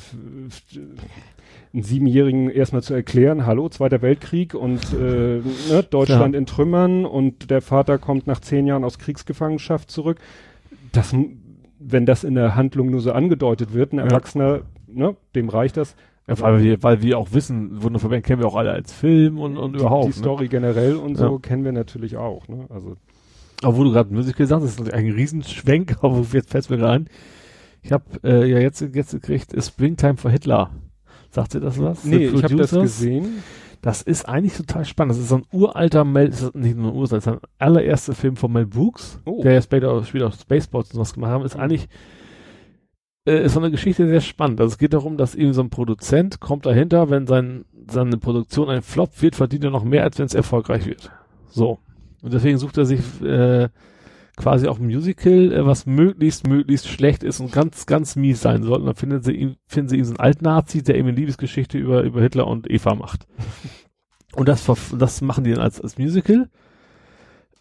einen 1.73 1.83
Siebenjährigen 1.83 2.49
erstmal 2.49 2.83
zu 2.83 2.93
erklären, 2.93 3.45
hallo, 3.45 3.67
Zweiter 3.69 4.01
Weltkrieg 4.01 4.53
und 4.53 4.93
äh, 4.93 5.41
ne, 5.41 5.83
Deutschland 5.89 6.33
ja. 6.33 6.39
in 6.39 6.45
Trümmern 6.45 7.05
und 7.05 7.49
der 7.51 7.61
Vater 7.61 7.97
kommt 7.97 8.27
nach 8.27 8.39
zehn 8.39 8.65
Jahren 8.65 8.83
aus 8.83 8.97
Kriegsgefangenschaft 8.97 9.91
zurück. 9.91 10.17
Das, 10.93 11.13
wenn 11.79 12.05
das 12.05 12.23
in 12.23 12.35
der 12.35 12.55
Handlung 12.55 12.91
nur 12.91 13.01
so 13.01 13.11
angedeutet 13.11 13.73
wird, 13.73 13.91
ein 13.91 13.99
Erwachsener, 13.99 14.55
ja. 14.55 14.61
ne, 14.87 15.15
dem 15.35 15.49
reicht 15.49 15.75
das. 15.77 15.95
Ja, 16.27 16.39
weil 16.39 16.63
wir, 16.63 16.81
weil 16.81 17.01
wir 17.03 17.19
auch 17.19 17.33
wissen, 17.33 17.83
Wunder 17.83 17.99
von 17.99 18.09
kennen 18.23 18.41
wir 18.41 18.47
auch 18.47 18.55
alle 18.55 18.71
als 18.71 18.91
Film 18.91 19.37
und, 19.37 19.57
und 19.57 19.73
die, 19.73 19.79
überhaupt. 19.79 20.05
Die 20.05 20.09
ne? 20.09 20.15
Story 20.15 20.47
generell 20.47 20.95
und 20.95 21.17
so 21.17 21.37
kennen 21.37 21.63
wir 21.63 21.71
natürlich 21.71 22.17
auch, 22.17 22.47
ne? 22.47 22.65
Also. 22.69 22.95
Aber 23.65 23.77
wo 23.77 23.83
du 23.83 23.91
gerade 23.91 24.13
Musical 24.13 24.45
sagst, 24.45 24.63
das 24.63 24.79
ist 24.79 24.93
ein 24.93 25.09
Riesenschwenk, 25.09 25.97
aber 26.01 26.23
jetzt 26.31 26.51
fällt 26.51 26.69
mir 26.69 26.83
rein. 26.83 27.09
Ich 27.81 27.91
habe 27.91 28.03
äh, 28.23 28.47
ja 28.47 28.59
jetzt, 28.59 28.79
jetzt 28.81 29.11
gekriegt, 29.11 29.55
Springtime 29.59 30.17
for 30.17 30.29
Hitler. 30.29 30.69
Sagt 31.31 31.55
ihr 31.55 31.61
das 31.61 31.79
was? 31.79 32.05
Nee, 32.05 32.27
ich 32.27 32.43
habe 32.43 32.55
das 32.57 32.69
gesehen. 32.69 33.43
Das 33.81 34.03
ist 34.03 34.29
eigentlich 34.29 34.55
total 34.55 34.85
spannend. 34.85 35.13
Das 35.13 35.17
ist 35.17 35.29
so 35.29 35.37
ein 35.37 35.45
uralter 35.51 36.05
Mel, 36.05 36.27
ist 36.27 36.53
nicht 36.53 36.77
nur 36.77 36.91
ein 36.91 36.95
uralter, 36.95 37.15
das 37.15 37.25
ist 37.25 37.33
ein 37.33 37.39
allererster 37.57 38.13
Film 38.13 38.35
von 38.35 38.53
Mel 38.53 38.67
Brooks, 38.67 39.19
oh. 39.25 39.41
der 39.41 39.53
ja 39.53 39.61
später 39.63 40.03
später 40.03 40.27
auch 40.27 40.33
Spaceballs 40.33 40.93
und 40.93 40.99
was 40.99 41.15
gemacht 41.15 41.31
haben. 41.31 41.43
Ist 41.43 41.55
eigentlich 41.55 41.87
äh, 43.25 43.45
ist 43.45 43.53
so 43.53 43.59
eine 43.59 43.71
Geschichte 43.71 44.07
sehr 44.07 44.21
spannend. 44.21 44.61
Also 44.61 44.73
es 44.73 44.77
geht 44.77 44.93
darum, 44.93 45.17
dass 45.17 45.33
eben 45.33 45.53
so 45.53 45.61
ein 45.61 45.71
Produzent 45.71 46.39
kommt 46.39 46.67
dahinter, 46.67 47.09
wenn 47.09 47.25
sein, 47.25 47.65
seine 47.87 48.17
Produktion 48.17 48.69
ein 48.69 48.83
Flop 48.83 49.23
wird, 49.23 49.35
verdient 49.35 49.63
er 49.63 49.71
noch 49.71 49.83
mehr, 49.83 50.03
als 50.03 50.19
wenn 50.19 50.27
es 50.27 50.35
erfolgreich 50.35 50.85
wird. 50.85 51.09
So. 51.49 51.79
Und 52.25 52.33
deswegen 52.33 52.57
sucht 52.57 52.75
er 52.79 52.85
sich 52.85 53.21
äh, 53.21 53.69
quasi 54.35 54.67
auch 54.67 54.79
ein 54.79 54.87
Musical, 54.87 55.53
äh, 55.53 55.63
was 55.63 55.85
möglichst, 55.85 56.47
möglichst 56.47 56.87
schlecht 56.87 57.21
ist 57.21 57.39
und 57.39 57.51
ganz, 57.51 57.85
ganz 57.85 58.15
mies 58.15 58.41
sein 58.41 58.63
soll. 58.63 58.79
Und 58.79 58.87
dann 58.87 58.95
finden 58.95 59.21
sie 59.21 59.33
ihn, 59.33 59.57
finden 59.67 59.89
sie 59.89 59.97
ihn 59.97 60.05
so 60.05 60.13
einen 60.13 60.19
Alt-Nazi, 60.19 60.81
der 60.81 60.95
eben 60.95 61.07
eine 61.07 61.17
Liebesgeschichte 61.17 61.77
über, 61.77 62.01
über 62.01 62.21
Hitler 62.21 62.47
und 62.47 62.67
Eva 62.69 62.95
macht. 62.95 63.27
Und 64.35 64.49
das, 64.49 64.69
das 64.97 65.21
machen 65.21 65.45
die 65.45 65.53
dann 65.53 65.61
als, 65.61 65.79
als 65.79 65.97
Musical. 65.97 66.49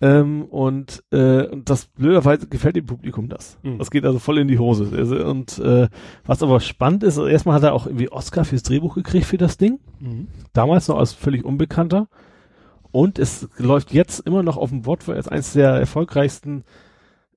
Ähm, 0.01 0.47
und, 0.47 1.05
äh, 1.13 1.47
und 1.47 1.71
das 1.71 1.87
blöderweise 1.87 2.49
gefällt 2.49 2.75
dem 2.75 2.87
Publikum 2.87 3.29
das. 3.29 3.59
Mhm. 3.63 3.79
Das 3.79 3.93
geht 3.93 4.05
also 4.05 4.19
voll 4.19 4.39
in 4.39 4.49
die 4.49 4.59
Hose. 4.59 4.91
Also, 4.93 5.25
und 5.25 5.61
äh, 5.61 5.87
was 6.27 6.43
aber 6.43 6.59
spannend 6.59 7.05
ist, 7.05 7.17
also 7.17 7.29
erstmal 7.29 7.55
hat 7.55 7.63
er 7.63 7.75
auch 7.75 7.87
irgendwie 7.87 8.11
Oscar 8.11 8.45
fürs 8.45 8.65
Drehbuch 8.65 8.97
gekriegt 8.97 9.27
für 9.27 9.39
das 9.39 9.57
Ding. 9.57 9.79
Mhm. 10.01 10.27
Damals 10.53 10.89
noch 10.89 10.99
als 10.99 11.13
völlig 11.13 11.45
Unbekannter. 11.45 12.09
Und 12.95 13.19
es 13.19 13.49
läuft 13.59 13.93
jetzt 13.93 14.21
immer 14.21 14.45
noch 14.45 14.57
auf 14.57 14.71
dem 14.71 14.83
als 14.87 15.27
eines 15.27 15.53
der 15.53 15.71
erfolgreichsten 15.71 16.63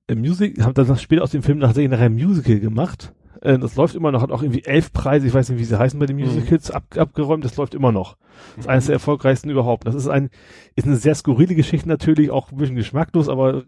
äh, 0.06 0.14
Music, 0.14 0.62
haben 0.62 0.72
das 0.72 1.02
später 1.02 1.24
aus 1.24 1.32
dem 1.32 1.42
Film 1.42 1.58
tatsächlich 1.58 1.90
nachher 1.90 2.06
ein 2.06 2.14
Musical 2.14 2.60
gemacht. 2.60 3.12
Äh, 3.40 3.58
das 3.58 3.74
läuft 3.74 3.96
immer 3.96 4.12
noch, 4.12 4.22
hat 4.22 4.30
auch 4.30 4.44
irgendwie 4.44 4.62
elf 4.64 4.92
Preise, 4.92 5.26
ich 5.26 5.34
weiß 5.34 5.48
nicht, 5.48 5.58
wie 5.58 5.64
sie 5.64 5.76
heißen 5.76 5.98
bei 5.98 6.06
den 6.06 6.16
mhm. 6.16 6.26
Musicals, 6.26 6.68
mhm. 6.68 6.76
ab, 6.76 6.84
abgeräumt, 6.96 7.44
das 7.44 7.56
läuft 7.56 7.74
immer 7.74 7.90
noch. 7.90 8.16
Das 8.54 8.66
ist 8.66 8.68
eines 8.68 8.86
der 8.86 8.92
erfolgreichsten 8.92 9.50
überhaupt. 9.50 9.84
Das 9.84 9.96
ist 9.96 10.06
ein, 10.06 10.30
ist 10.76 10.86
eine 10.86 10.94
sehr 10.94 11.16
skurrile 11.16 11.56
Geschichte 11.56 11.88
natürlich, 11.88 12.30
auch 12.30 12.52
ein 12.52 12.58
bisschen 12.58 12.76
geschmacklos, 12.76 13.28
aber 13.28 13.64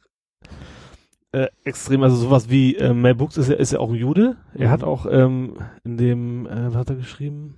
äh, 1.32 1.48
extrem, 1.64 2.04
also 2.04 2.14
sowas 2.14 2.50
wie 2.50 2.76
äh, 2.76 2.94
Mel 2.94 3.16
Brooks 3.16 3.36
ist 3.36 3.48
ja, 3.48 3.56
ist 3.56 3.72
ja 3.72 3.80
auch 3.80 3.90
ein 3.90 3.96
Jude. 3.96 4.36
Mhm. 4.54 4.62
Er 4.62 4.70
hat 4.70 4.84
auch 4.84 5.06
ähm, 5.10 5.56
in 5.82 5.96
dem, 5.96 6.46
äh, 6.46 6.68
was 6.68 6.76
hat 6.76 6.90
er 6.90 6.96
geschrieben? 6.96 7.56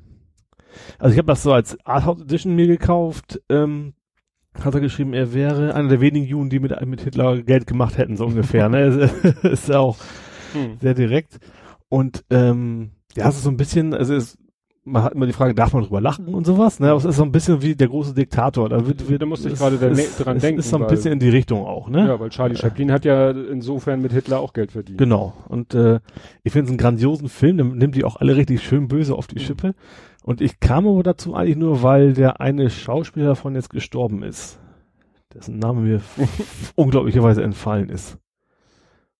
Also 0.98 1.12
ich 1.12 1.18
habe 1.18 1.26
das 1.28 1.42
so 1.42 1.52
als 1.52 1.76
Arthouse 1.84 2.22
Edition 2.22 2.54
mir 2.54 2.66
gekauft. 2.66 3.38
Ähm, 3.50 3.92
hat 4.60 4.74
er 4.74 4.80
geschrieben, 4.80 5.14
er 5.14 5.32
wäre 5.32 5.74
einer 5.74 5.88
der 5.88 6.00
wenigen 6.00 6.26
Juden, 6.26 6.50
die 6.50 6.60
mit, 6.60 6.78
mit 6.86 7.00
Hitler 7.00 7.42
Geld 7.42 7.66
gemacht 7.66 7.98
hätten, 7.98 8.16
so 8.16 8.26
ungefähr. 8.26 8.68
ne? 8.68 9.10
ist 9.42 9.68
ja 9.68 9.78
auch 9.78 9.96
hm. 10.52 10.76
sehr 10.80 10.94
direkt. 10.94 11.38
Und 11.88 12.24
ähm, 12.30 12.90
ja, 13.16 13.28
es 13.28 13.36
ist 13.36 13.44
so 13.44 13.50
ein 13.50 13.56
bisschen, 13.56 13.94
also 13.94 14.14
es, 14.14 14.38
man 14.84 15.04
hat 15.04 15.12
immer 15.14 15.26
die 15.26 15.32
Frage, 15.32 15.54
darf 15.54 15.72
man 15.72 15.84
drüber 15.84 16.00
lachen 16.00 16.26
und 16.26 16.44
sowas, 16.44 16.80
ne? 16.80 16.88
Aber 16.88 16.98
es 16.98 17.04
ist 17.04 17.16
so 17.16 17.22
ein 17.22 17.30
bisschen 17.30 17.62
wie 17.62 17.76
der 17.76 17.88
große 17.88 18.14
Diktator. 18.14 18.68
Da, 18.68 18.84
wird, 18.86 19.08
wird, 19.08 19.22
da 19.22 19.26
musste 19.26 19.48
ich 19.48 19.54
gerade 19.54 19.78
dran 19.78 20.38
denken. 20.38 20.58
Ist 20.58 20.70
so 20.70 20.78
ein 20.78 20.86
bisschen 20.88 21.12
in 21.12 21.18
die 21.20 21.28
Richtung 21.28 21.64
auch, 21.64 21.88
ne? 21.88 22.08
Ja, 22.08 22.18
weil 22.18 22.30
Charlie 22.30 22.56
Chaplin 22.56 22.90
hat 22.90 23.04
ja 23.04 23.30
insofern 23.30 24.02
mit 24.02 24.12
Hitler 24.12 24.40
auch 24.40 24.52
Geld 24.52 24.72
verdient. 24.72 24.98
Genau. 24.98 25.34
Und 25.48 25.74
äh, 25.74 26.00
ich 26.42 26.52
finde 26.52 26.64
es 26.64 26.70
einen 26.70 26.78
grandiosen 26.78 27.28
Film, 27.28 27.58
der 27.58 27.66
nimmt 27.66 27.94
die 27.94 28.04
auch 28.04 28.16
alle 28.16 28.34
richtig 28.34 28.62
schön 28.62 28.88
böse 28.88 29.14
auf 29.14 29.28
die 29.28 29.38
mhm. 29.38 29.44
Und 30.22 30.40
ich 30.40 30.60
kam 30.60 30.86
aber 30.86 31.02
dazu 31.02 31.34
eigentlich 31.34 31.56
nur, 31.56 31.82
weil 31.82 32.12
der 32.12 32.40
eine 32.40 32.70
Schauspieler 32.70 33.26
davon 33.26 33.54
jetzt 33.54 33.70
gestorben 33.70 34.22
ist. 34.22 34.60
Dessen 35.34 35.58
Name 35.58 35.80
mir 35.80 36.00
unglaublicherweise 36.76 37.42
entfallen 37.42 37.88
ist. 37.88 38.18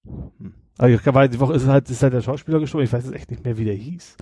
Hm. 0.05 0.55
Aber 0.79 1.29
die 1.29 1.41
Woche 1.41 1.55
ist 1.55 1.67
halt, 1.67 1.89
ist 1.91 2.03
halt 2.03 2.13
der 2.13 2.23
Schauspieler 2.23 2.59
gestorben. 2.59 2.85
Ich 2.85 2.93
weiß 2.93 3.05
jetzt 3.05 3.15
echt 3.15 3.31
nicht 3.31 3.45
mehr, 3.45 3.57
wie 3.59 3.65
der 3.65 3.75
hieß. 3.75 4.17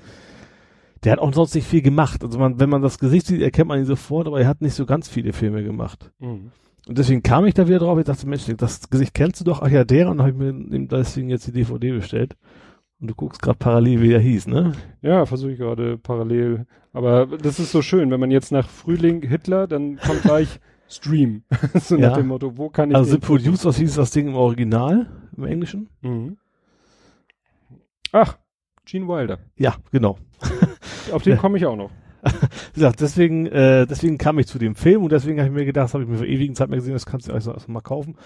Der 1.05 1.13
hat 1.13 1.19
auch 1.19 1.33
sonst 1.33 1.55
nicht 1.55 1.67
viel 1.67 1.81
gemacht. 1.81 2.23
Also 2.23 2.39
man, 2.39 2.61
wenn 2.61 2.69
man 2.69 2.83
das 2.83 2.99
Gesicht 2.99 3.27
sieht, 3.27 3.41
erkennt 3.41 3.69
man 3.69 3.79
ihn 3.79 3.87
sofort, 3.87 4.27
aber 4.27 4.41
er 4.41 4.49
hat 4.49 4.61
nicht 4.61 4.75
so 4.75 4.85
ganz 4.85 5.09
viele 5.09 5.33
Filme 5.33 5.63
gemacht. 5.63 6.11
Mhm. 6.19 6.51
Und 6.87 6.99
deswegen 6.99 7.23
kam 7.23 7.47
ich 7.47 7.55
da 7.55 7.69
wieder 7.69 7.79
drauf. 7.79 7.99
Ich 7.99 8.05
dachte, 8.05 8.29
Mensch, 8.29 8.45
das 8.57 8.91
Gesicht 8.91 9.15
kennst 9.15 9.41
du 9.41 9.45
doch. 9.45 9.63
Ach 9.63 9.69
ja, 9.69 9.85
der. 9.85 10.11
Und 10.11 10.19
dann 10.19 10.27
habe 10.27 10.31
ich 10.31 10.53
mir 10.53 10.87
deswegen 10.87 11.31
jetzt 11.31 11.47
die 11.47 11.53
DVD 11.53 11.93
bestellt. 11.93 12.37
Und 13.01 13.09
du 13.09 13.15
guckst 13.15 13.41
gerade 13.41 13.59
parallel, 13.59 14.03
wie 14.03 14.13
er 14.13 14.21
hieß, 14.21 14.47
ne? 14.47 14.73
Ja, 15.01 15.25
versuche 15.25 15.53
ich 15.53 15.59
gerade 15.59 15.97
parallel. 15.97 16.67
Aber 16.93 17.27
das 17.27 17.59
ist 17.59 17.73
so 17.73 17.81
schön, 17.81 18.11
wenn 18.11 18.21
man 18.21 18.31
jetzt 18.31 18.53
nach 18.53 18.69
Frühling 18.69 19.23
Hitler, 19.23 19.67
dann 19.67 19.97
kommt 19.97 20.23
gleich 20.23 20.61
Stream. 20.89 21.45
so 21.75 21.97
ja. 21.97 22.11
nach 22.11 22.17
dem 22.19 22.29
Motto, 22.29 22.59
wo 22.59 22.69
kann 22.69 22.91
ich. 22.91 22.97
Also 22.97 23.13
The 23.13 23.19
Produce, 23.19 23.65
was 23.65 23.79
hieß 23.79 23.95
das 23.95 24.11
Ding 24.11 24.29
im 24.29 24.35
Original, 24.35 25.07
im 25.37 25.45
Englischen? 25.45 25.89
Mhm. 26.03 26.37
Ach, 28.13 28.37
Gene 28.91 29.07
Wilder. 29.07 29.39
Ja, 29.57 29.77
genau. 29.93 30.19
Auf 31.13 31.23
den 31.23 31.39
komme 31.39 31.59
ich 31.59 31.67
auch 31.67 31.77
noch. 31.77 31.91
ja, 32.75 32.91
deswegen, 32.91 33.47
äh, 33.47 33.87
deswegen 33.87 34.19
kam 34.19 34.39
ich 34.41 34.47
zu 34.47 34.59
dem 34.59 34.75
Film 34.75 35.05
und 35.05 35.13
deswegen 35.13 35.39
habe 35.39 35.49
ich 35.49 35.55
mir 35.55 35.65
gedacht, 35.65 35.85
das 35.85 35.95
habe 35.95 36.03
ich 36.03 36.11
mir 36.11 36.17
vor 36.17 36.27
ewigen 36.27 36.55
Zeit 36.55 36.69
mal 36.69 36.77
gesehen, 36.77 36.93
das 36.93 37.07
kannst 37.07 37.29
du 37.29 37.33
also, 37.33 37.53
also 37.53 37.71
mal 37.71 37.81
kaufen. 37.81 38.17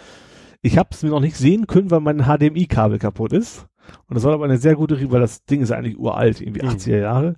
Ich 0.62 0.78
habe 0.78 0.88
es 0.92 1.02
mir 1.02 1.10
noch 1.10 1.20
nicht 1.20 1.36
sehen 1.36 1.66
können, 1.66 1.90
weil 1.90 2.00
mein 2.00 2.24
HDMI-Kabel 2.24 2.98
kaputt 2.98 3.34
ist. 3.34 3.66
Und 4.08 4.14
das 4.14 4.22
soll 4.22 4.34
aber 4.34 4.44
eine 4.44 4.58
sehr 4.58 4.74
gute, 4.74 5.10
weil 5.10 5.20
das 5.20 5.44
Ding 5.44 5.60
ist 5.60 5.72
eigentlich 5.72 5.98
uralt, 5.98 6.40
irgendwie 6.40 6.64
mhm. 6.64 6.70
80er 6.70 6.98
Jahre. 6.98 7.36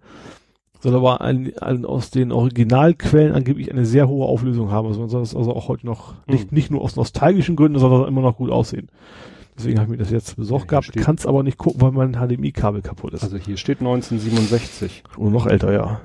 Soll 0.81 0.95
aber 0.95 1.21
ein, 1.21 1.57
ein, 1.59 1.85
aus 1.85 2.11
den 2.11 2.33
Originalquellen 2.33 3.33
angeblich 3.33 3.71
eine 3.71 3.87
sehr 3.87 4.09
hohe 4.09 4.27
Auflösung 4.27 4.71
haben. 4.71 4.87
Also 4.89 5.01
man 5.01 5.09
soll 5.09 5.21
das 5.21 5.35
also 5.35 5.55
auch 5.55 5.69
heute 5.69 5.87
noch, 5.87 6.13
mhm. 6.13 6.35
nicht, 6.35 6.53
nicht 6.53 6.71
nur 6.71 6.83
aus 6.83 6.97
nostalgischen 6.97 7.57
Gründen, 7.57 7.79
sondern 7.79 8.07
immer 8.09 8.21
noch 8.21 8.37
gut 8.37 8.51
aussehen. 8.51 8.89
Deswegen 9.57 9.79
habe 9.79 9.87
ich 9.87 9.99
mir 9.99 10.05
das 10.05 10.11
jetzt 10.11 10.37
besorgt 10.37 10.71
ja, 10.71 10.81
gehabt. 10.81 10.97
Kann 10.97 11.15
es 11.15 11.25
aber 11.25 11.43
nicht 11.43 11.57
gucken, 11.57 11.81
weil 11.81 11.93
mein 11.93 12.13
HDMI-Kabel 12.13 12.83
kaputt 12.83 13.15
ist. 13.15 13.25
Also 13.25 13.39
hier 13.39 13.57
steht 13.57 13.81
1967. 13.81 15.03
Und 15.17 15.33
noch 15.33 15.47
älter, 15.47 15.73
ja. 15.73 16.01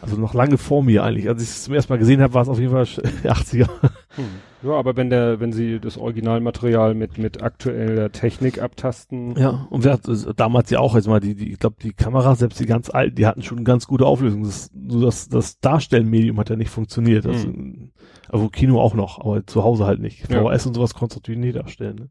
Also 0.00 0.16
noch 0.16 0.34
lange 0.34 0.56
vor 0.56 0.82
mir 0.82 1.02
eigentlich. 1.02 1.28
Als 1.28 1.42
ich 1.42 1.48
es 1.48 1.64
zum 1.64 1.74
ersten 1.74 1.92
Mal 1.92 1.98
gesehen 1.98 2.22
habe, 2.22 2.32
war 2.34 2.42
es 2.42 2.48
auf 2.48 2.58
jeden 2.58 2.72
Fall 2.72 2.84
80er. 2.84 3.68
Hm. 4.16 4.24
Ja, 4.64 4.72
aber 4.72 4.96
wenn 4.96 5.10
der, 5.10 5.40
wenn 5.40 5.52
sie 5.52 5.78
das 5.78 5.98
Originalmaterial 5.98 6.94
mit 6.94 7.18
mit 7.18 7.42
aktueller 7.42 8.10
Technik 8.12 8.62
abtasten. 8.62 9.36
Ja, 9.36 9.66
und 9.68 9.84
wir 9.84 9.92
hatten 9.92 10.16
damals 10.36 10.70
ja 10.70 10.78
auch, 10.78 10.94
jetzt 10.94 11.06
mal 11.06 11.20
die, 11.20 11.34
die 11.34 11.52
ich 11.52 11.58
glaube 11.58 11.76
die 11.82 11.92
Kameras, 11.92 12.38
selbst 12.38 12.58
die 12.60 12.66
ganz 12.66 12.88
alten, 12.88 13.16
die 13.16 13.26
hatten 13.26 13.42
schon 13.42 13.58
eine 13.58 13.64
ganz 13.64 13.86
gute 13.86 14.06
Auflösung. 14.06 14.42
Das, 14.42 14.70
nur 14.72 15.02
das, 15.02 15.28
das 15.28 15.60
Darstellmedium 15.60 16.38
hat 16.38 16.48
ja 16.48 16.56
nicht 16.56 16.70
funktioniert. 16.70 17.26
Das, 17.26 17.46
mhm. 17.46 17.92
Also 18.28 18.48
Kino 18.48 18.80
auch 18.80 18.94
noch, 18.94 19.20
aber 19.20 19.46
zu 19.46 19.62
Hause 19.62 19.84
halt 19.84 20.00
nicht. 20.00 20.30
Ja. 20.30 20.42
VHS 20.42 20.66
und 20.66 20.74
sowas 20.74 20.94
konntest 20.94 21.18
du 21.18 21.20
natürlich 21.20 21.40
nie 21.40 21.52
darstellen. 21.52 21.96
Ne? 21.96 22.08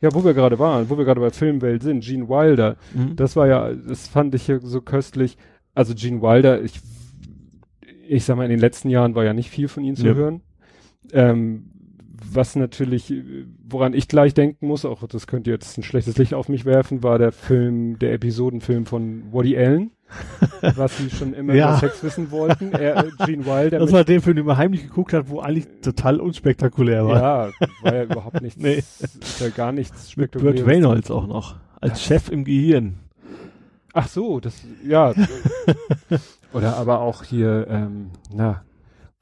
Ja, 0.00 0.14
wo 0.14 0.24
wir 0.24 0.34
gerade 0.34 0.58
waren, 0.58 0.90
wo 0.90 0.98
wir 0.98 1.04
gerade 1.04 1.20
bei 1.20 1.30
Filmwelt 1.30 1.82
sind, 1.82 2.04
Gene 2.04 2.28
Wilder, 2.28 2.76
mhm. 2.94 3.16
das 3.16 3.34
war 3.34 3.48
ja, 3.48 3.72
das 3.72 4.06
fand 4.08 4.34
ich 4.34 4.46
ja 4.46 4.60
so 4.60 4.80
köstlich. 4.80 5.36
Also 5.74 5.94
Gene 5.94 6.20
Wilder, 6.20 6.62
ich, 6.62 6.80
ich 8.06 8.24
sag 8.24 8.36
mal, 8.36 8.44
in 8.44 8.50
den 8.50 8.60
letzten 8.60 8.90
Jahren 8.90 9.14
war 9.14 9.24
ja 9.24 9.32
nicht 9.32 9.50
viel 9.50 9.68
von 9.68 9.82
ihm 9.84 9.96
zu 9.96 10.06
ja. 10.06 10.14
hören. 10.14 10.42
Ähm, 11.12 11.70
was 12.32 12.56
natürlich, 12.56 13.12
woran 13.68 13.94
ich 13.94 14.08
gleich 14.08 14.34
denken 14.34 14.66
muss, 14.66 14.84
auch 14.84 15.06
das 15.06 15.26
könnte 15.26 15.50
jetzt 15.50 15.78
ein 15.78 15.82
schlechtes 15.82 16.18
Licht 16.18 16.34
auf 16.34 16.48
mich 16.48 16.64
werfen, 16.64 17.02
war 17.02 17.18
der 17.18 17.32
Film, 17.32 17.98
der 17.98 18.12
Episodenfilm 18.12 18.86
von 18.86 19.32
Woody 19.32 19.56
Allen, 19.56 19.92
was 20.76 20.98
sie 20.98 21.10
schon 21.10 21.32
immer 21.32 21.54
ja. 21.54 21.70
über 21.70 21.78
Sex 21.78 22.02
wissen 22.02 22.30
wollten. 22.30 22.72
Er, 22.72 23.04
äh, 23.04 23.10
Gene 23.24 23.46
Wilder. 23.46 23.78
Das 23.78 23.92
war 23.92 24.04
der 24.04 24.20
Film, 24.20 24.36
den 24.36 24.46
man 24.46 24.56
heimlich 24.56 24.82
geguckt 24.82 25.12
hat, 25.12 25.28
wo 25.28 25.40
eigentlich 25.40 25.66
total 25.82 26.20
unspektakulär 26.20 27.06
war. 27.06 27.48
Ja, 27.50 27.52
war 27.82 27.94
ja 27.94 28.02
überhaupt 28.04 28.42
nichts, 28.42 28.60
nee. 28.60 28.74
ist 28.74 29.40
ja 29.40 29.48
gar 29.50 29.72
nichts 29.72 30.10
spektakuläres. 30.10 30.56
Mit 30.56 30.64
Burt 30.64 30.74
Reynolds 30.74 31.10
auch 31.10 31.26
noch, 31.26 31.56
als. 31.80 32.02
Chef 32.02 32.30
im 32.30 32.44
Gehirn. 32.44 32.98
Ach 33.92 34.08
so, 34.08 34.40
das, 34.40 34.62
ja. 34.86 35.14
Oder 36.52 36.76
aber 36.76 37.00
auch 37.00 37.24
hier, 37.24 37.66
ähm, 37.68 38.10
na, 38.32 38.62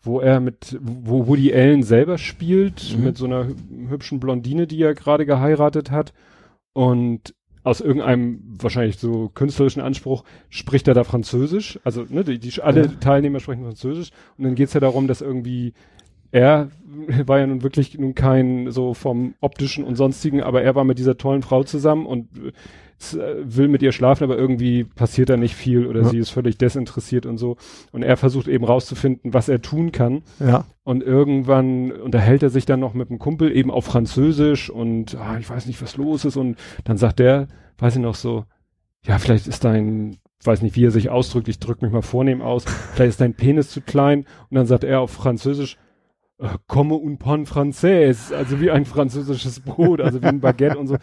wo 0.06 0.20
er 0.20 0.40
mit, 0.40 0.78
wo 0.80 1.26
Woody 1.26 1.52
Allen 1.52 1.82
selber 1.82 2.18
spielt, 2.18 2.96
mhm. 2.96 3.04
mit 3.04 3.16
so 3.16 3.26
einer 3.26 3.48
hübschen 3.88 4.20
Blondine, 4.20 4.66
die 4.66 4.80
er 4.80 4.94
gerade 4.94 5.26
geheiratet 5.26 5.90
hat. 5.90 6.12
Und 6.72 7.34
aus 7.64 7.80
irgendeinem 7.80 8.40
wahrscheinlich 8.60 8.98
so 8.98 9.28
künstlerischen 9.34 9.82
Anspruch 9.82 10.24
spricht 10.50 10.86
er 10.86 10.94
da 10.94 11.04
Französisch. 11.04 11.80
Also, 11.82 12.04
ne, 12.08 12.22
die, 12.22 12.38
die 12.38 12.62
alle 12.62 12.82
ja. 12.82 12.92
Teilnehmer 13.00 13.40
sprechen 13.40 13.64
Französisch. 13.64 14.10
Und 14.38 14.44
dann 14.44 14.54
geht's 14.54 14.74
ja 14.74 14.80
darum, 14.80 15.08
dass 15.08 15.20
irgendwie 15.20 15.72
er 16.30 16.70
war 17.26 17.38
ja 17.38 17.46
nun 17.46 17.62
wirklich 17.62 17.98
nun 17.98 18.14
kein 18.14 18.70
so 18.70 18.94
vom 18.94 19.34
optischen 19.40 19.84
und 19.84 19.96
sonstigen, 19.96 20.42
aber 20.42 20.62
er 20.62 20.74
war 20.74 20.84
mit 20.84 20.98
dieser 20.98 21.16
tollen 21.16 21.42
Frau 21.42 21.64
zusammen 21.64 22.06
und 22.06 22.28
will 22.98 23.68
mit 23.68 23.82
ihr 23.82 23.92
schlafen, 23.92 24.24
aber 24.24 24.38
irgendwie 24.38 24.84
passiert 24.84 25.28
da 25.28 25.36
nicht 25.36 25.54
viel 25.54 25.86
oder 25.86 26.02
ja. 26.02 26.08
sie 26.08 26.18
ist 26.18 26.30
völlig 26.30 26.56
desinteressiert 26.56 27.26
und 27.26 27.36
so. 27.36 27.56
Und 27.92 28.02
er 28.02 28.16
versucht 28.16 28.48
eben 28.48 28.64
rauszufinden, 28.64 29.34
was 29.34 29.48
er 29.48 29.60
tun 29.60 29.92
kann. 29.92 30.22
Ja. 30.40 30.64
Und 30.82 31.02
irgendwann 31.02 31.92
unterhält 31.92 32.42
er 32.42 32.50
sich 32.50 32.64
dann 32.64 32.80
noch 32.80 32.94
mit 32.94 33.10
einem 33.10 33.18
Kumpel 33.18 33.54
eben 33.54 33.70
auf 33.70 33.84
Französisch 33.84 34.70
und 34.70 35.14
ah, 35.16 35.38
ich 35.38 35.48
weiß 35.48 35.66
nicht, 35.66 35.82
was 35.82 35.96
los 35.96 36.24
ist. 36.24 36.36
Und 36.36 36.56
dann 36.84 36.96
sagt 36.96 37.18
der, 37.18 37.48
weiß 37.78 37.96
ich 37.96 38.02
noch 38.02 38.14
so, 38.14 38.44
ja, 39.04 39.18
vielleicht 39.18 39.46
ist 39.46 39.64
dein, 39.64 40.16
weiß 40.42 40.62
nicht, 40.62 40.76
wie 40.76 40.86
er 40.86 40.90
sich 40.90 41.10
ausdrückt, 41.10 41.48
ich 41.48 41.58
drück 41.58 41.82
mich 41.82 41.92
mal 41.92 42.02
vornehm 42.02 42.40
aus, 42.40 42.64
vielleicht 42.94 43.10
ist 43.10 43.20
dein 43.20 43.34
Penis 43.34 43.70
zu 43.70 43.82
klein. 43.82 44.20
Und 44.50 44.54
dann 44.54 44.66
sagt 44.66 44.84
er 44.84 45.00
auf 45.00 45.10
Französisch, 45.10 45.76
komme 46.66 46.94
äh, 46.94 46.98
un 46.98 47.18
pan 47.18 47.46
français, 47.46 48.34
also 48.34 48.60
wie 48.60 48.70
ein 48.70 48.84
französisches 48.84 49.60
Brot, 49.60 50.00
also 50.00 50.22
wie 50.22 50.26
ein 50.26 50.40
Baguette 50.40 50.78
und 50.78 50.86
so. 50.86 50.96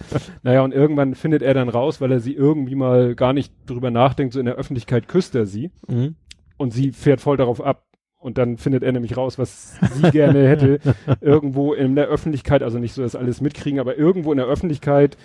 Naja, 0.43 0.61
und 0.61 0.73
irgendwann 0.73 1.15
findet 1.15 1.41
er 1.41 1.53
dann 1.53 1.69
raus, 1.69 2.01
weil 2.01 2.11
er 2.11 2.19
sie 2.19 2.33
irgendwie 2.33 2.75
mal 2.75 3.15
gar 3.15 3.33
nicht 3.33 3.53
drüber 3.65 3.91
nachdenkt, 3.91 4.33
so 4.33 4.39
in 4.39 4.45
der 4.45 4.55
Öffentlichkeit 4.55 5.07
küsst 5.07 5.35
er 5.35 5.45
sie. 5.45 5.71
Mhm. 5.87 6.15
Und 6.57 6.71
sie 6.71 6.91
fährt 6.91 7.21
voll 7.21 7.37
darauf 7.37 7.61
ab. 7.61 7.85
Und 8.17 8.37
dann 8.37 8.57
findet 8.57 8.83
er 8.83 8.91
nämlich 8.93 9.17
raus, 9.17 9.37
was 9.37 9.77
sie 9.95 10.11
gerne 10.11 10.47
hätte, 10.47 10.79
irgendwo 11.21 11.73
in 11.73 11.95
der 11.95 12.07
Öffentlichkeit, 12.07 12.63
also 12.63 12.79
nicht 12.79 12.93
so, 12.93 13.01
dass 13.01 13.17
alles 13.17 13.41
mitkriegen, 13.41 13.81
aber 13.81 13.97
irgendwo 13.97 14.31
in 14.31 14.37
der 14.37 14.47
Öffentlichkeit, 14.47 15.17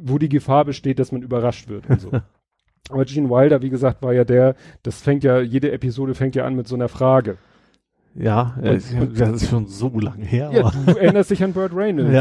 wo 0.00 0.16
die 0.16 0.30
Gefahr 0.30 0.64
besteht, 0.64 0.98
dass 0.98 1.12
man 1.12 1.20
überrascht 1.20 1.68
wird 1.68 1.90
und 1.90 2.00
so. 2.00 2.10
Aber 2.90 3.06
Gene 3.06 3.30
Wilder, 3.30 3.62
wie 3.62 3.70
gesagt, 3.70 4.02
war 4.02 4.12
ja 4.12 4.24
der, 4.24 4.56
das 4.82 5.00
fängt 5.00 5.24
ja, 5.24 5.40
jede 5.40 5.72
Episode 5.72 6.14
fängt 6.14 6.34
ja 6.34 6.44
an 6.44 6.54
mit 6.54 6.68
so 6.68 6.74
einer 6.74 6.88
Frage. 6.88 7.38
Ja, 8.16 8.54
und, 8.62 9.00
und, 9.00 9.18
das 9.20 9.42
ist 9.42 9.50
schon 9.50 9.66
so 9.66 9.88
lange 9.98 10.24
her. 10.24 10.50
Ja, 10.52 10.70
du 10.70 10.98
erinnerst 10.98 11.30
dich 11.30 11.42
an 11.42 11.52
Burt 11.52 11.74
Reynolds. 11.74 12.12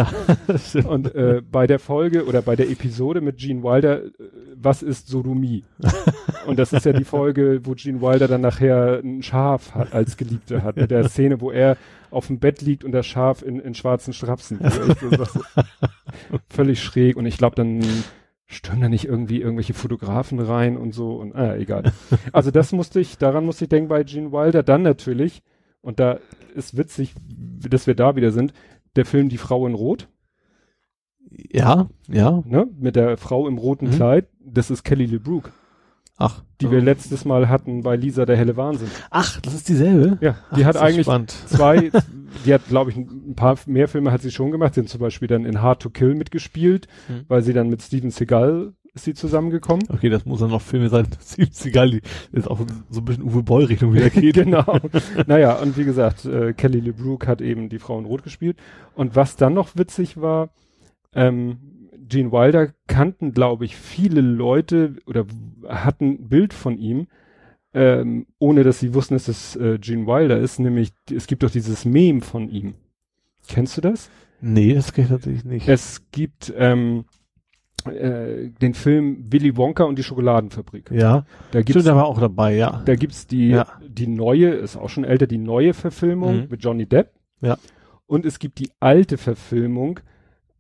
Ja. 0.74 0.82
und 0.88 1.14
äh, 1.14 1.42
bei 1.50 1.68
der 1.68 1.80
Folge 1.80 2.26
oder 2.26 2.42
bei 2.42 2.56
der 2.56 2.70
Episode 2.70 3.22
mit 3.22 3.38
Gene 3.38 3.64
Wilder, 3.64 4.04
äh, 4.06 4.12
was 4.56 4.82
ist 4.82 5.08
Sodomie? 5.08 5.64
und 6.48 6.58
das 6.58 6.74
ist 6.74 6.86
ja 6.86 6.94
die 6.94 7.04
Folge, 7.04 7.62
wo 7.64 7.74
Gene 7.76 8.02
Wilder 8.02 8.28
dann 8.28 8.42
nachher 8.42 9.02
ein 9.04 9.22
Schaf 9.22 9.76
hat, 9.76 9.94
als 9.94 10.18
Geliebte 10.18 10.64
hat. 10.64 10.78
Mit 10.78 10.90
der 10.90 11.08
Szene, 11.10 11.42
wo 11.42 11.52
er 11.52 11.78
auf 12.10 12.28
dem 12.28 12.40
Bett 12.40 12.62
liegt 12.62 12.84
und 12.84 12.92
das 12.92 13.06
Schaf 13.06 13.44
in, 13.44 13.60
in 13.60 13.76
schwarzen 13.76 14.14
Strapsen. 14.14 14.60
völlig 16.50 16.82
schräg. 16.82 17.18
Und 17.18 17.26
ich 17.28 17.38
glaube, 17.38 17.56
dann 17.56 17.82
stürmen 18.46 18.82
da 18.82 18.90
nicht 18.90 19.06
irgendwie 19.06 19.42
irgendwelche 19.42 19.74
Fotografen 19.74 20.40
rein 20.40 20.78
und 20.78 20.94
so 20.94 21.16
und 21.16 21.36
ah, 21.36 21.56
egal. 21.56 21.92
Also 22.32 22.52
das 22.52 22.72
musste 22.72 23.00
ich, 23.00 23.18
daran 23.18 23.46
musste 23.46 23.66
ich 23.66 23.70
denken 23.70 23.90
bei 23.90 24.04
Gene 24.04 24.32
Wilder. 24.32 24.64
Dann 24.64 24.84
natürlich 24.84 25.44
und 25.84 26.00
da 26.00 26.20
ist 26.56 26.78
witzig, 26.78 27.14
dass 27.28 27.88
wir 27.88 27.94
da 27.94 28.16
wieder 28.16 28.32
sind. 28.32 28.54
Der 28.96 29.06
Film 29.06 29.30
Die 29.30 29.38
Frau 29.38 29.68
in 29.68 29.74
Rot. 29.74 30.08
Ja, 31.30 31.90
ja. 32.08 32.42
Ne? 32.46 32.68
Mit 32.80 32.96
der 32.96 33.18
Frau 33.18 33.48
im 33.48 33.58
roten 33.58 33.88
mhm. 33.88 33.92
Kleid. 33.92 34.28
Das 34.40 34.72
ist 34.72 34.84
Kelly 34.84 35.06
LeBrook. 35.06 35.52
Ach. 36.18 36.44
Die 36.62 36.70
wir 36.72 36.80
letztes 36.80 37.26
Mal 37.26 37.50
hatten 37.50 37.82
bei 37.82 37.96
Lisa 37.96 38.26
der 38.26 38.38
helle 38.38 38.56
Wahnsinn. 38.56 38.90
Ach, 39.10 39.42
das 39.42 39.56
ist 39.56 39.68
dieselbe? 39.68 40.20
Ja, 40.22 40.38
die 40.56 40.64
Ach, 40.64 40.68
hat 40.68 40.78
eigentlich 40.78 41.08
zwei, 41.48 41.92
die 42.46 42.54
hat, 42.54 42.68
glaube 42.68 42.92
ich, 42.92 42.98
ein 42.98 43.36
paar 43.36 43.58
mehr 43.66 43.88
Filme 43.88 44.12
hat 44.12 44.22
sie 44.22 44.32
schon 44.32 44.52
gemacht. 44.52 44.76
Sie 44.76 44.82
hat 44.82 44.90
zum 44.90 45.02
Beispiel 45.02 45.28
dann 45.28 45.44
in 45.44 45.62
Hard 45.62 45.82
to 45.82 45.90
Kill 45.90 46.14
mitgespielt, 46.14 46.88
mhm. 47.10 47.26
weil 47.28 47.42
sie 47.42 47.52
dann 47.52 47.68
mit 47.68 47.82
Steven 47.82 48.12
Seagal 48.12 48.74
ist 48.94 49.06
sie 49.06 49.14
zusammengekommen. 49.14 49.86
Okay, 49.90 50.10
das 50.10 50.26
muss 50.26 50.40
dann 50.40 50.52
noch 50.52 50.62
Filme 50.62 50.90
sein. 50.90 51.08
Ziemlich 51.20 51.66
egal, 51.66 51.92
die 51.92 52.02
ist 52.32 52.48
auch 52.48 52.60
so 52.90 53.02
ein 53.02 53.06
bisschen 53.06 53.24
Uwe 53.24 53.44
Boll 53.44 53.66
Richtung 53.66 53.94
wieder 53.94 54.10
geht. 54.12 54.36
genau. 54.36 54.80
naja, 55.26 55.56
und 55.56 55.78
wie 55.78 55.86
gesagt, 55.86 56.26
äh, 56.26 56.54
Kelly 56.54 56.80
LeBrook 56.80 57.28
hat 57.28 57.42
eben 57.42 57.70
die 57.70 57.80
Frau 57.80 57.98
in 57.98 58.06
Rot 58.06 58.24
gespielt. 58.24 58.58
Und 58.96 59.16
was 59.16 59.36
dann 59.36 59.54
noch 59.54 59.76
witzig 59.76 60.22
war, 60.22 60.50
ähm, 61.14 61.58
Gene 62.08 62.32
Wilder 62.32 62.74
kannten, 62.88 63.32
glaube 63.32 63.66
ich, 63.66 63.76
viele 63.76 64.22
Leute 64.22 64.98
oder 65.06 65.26
hatten 65.68 66.12
ein 66.12 66.30
Bild 66.30 66.54
von 66.54 66.78
ihm, 66.78 67.08
ähm, 67.74 68.28
ohne 68.38 68.64
dass 68.64 68.80
sie 68.80 68.94
wussten, 68.94 69.16
dass 69.16 69.28
es 69.28 69.56
äh, 69.56 69.80
Gene 69.80 70.06
Wilder 70.06 70.38
ist, 70.38 70.60
nämlich 70.60 70.92
es 71.12 71.28
gibt 71.28 71.44
doch 71.44 71.50
dieses 71.50 71.86
Meme 71.86 72.22
von 72.22 72.50
ihm. 72.50 72.76
Kennst 73.48 73.78
du 73.78 73.82
das? 73.82 74.10
Nee, 74.42 74.74
das 74.74 74.96
ich 74.96 75.10
natürlich 75.10 75.46
nicht. 75.46 75.68
Es 75.68 76.04
gibt 76.12 76.54
ähm, 76.56 77.06
äh, 77.88 78.50
den 78.62 78.74
Film 78.74 79.26
Willy 79.32 79.56
Wonka 79.58 79.84
und 79.84 79.98
die 79.98 80.04
Schokoladenfabrik. 80.04 80.90
Ja, 80.92 81.26
Da 81.52 81.60
gibt's, 81.60 81.72
stimmt, 81.72 81.88
der 81.88 81.96
war 81.96 82.06
auch 82.06 82.20
dabei, 82.20 82.56
ja. 82.56 82.82
da 82.86 82.96
gibt's 82.96 83.28
die, 83.28 83.50
Ja. 83.50 83.68
die 83.88 84.08
neue, 84.08 84.50
ist 84.50 84.78
auch 84.78 84.90
schon 84.90 85.04
älter, 85.04 85.28
die 85.28 85.38
neue 85.38 85.74
Verfilmung 85.74 86.42
Mhm. 86.44 86.48
mit 86.50 86.64
Johnny 86.64 86.86
Depp. 86.86 87.12
Ja. 87.42 87.58
Und 88.08 88.26
es 88.26 88.40
gibt 88.40 88.60
die 88.60 88.70
alte 88.80 89.18
Verfilmung 89.18 90.00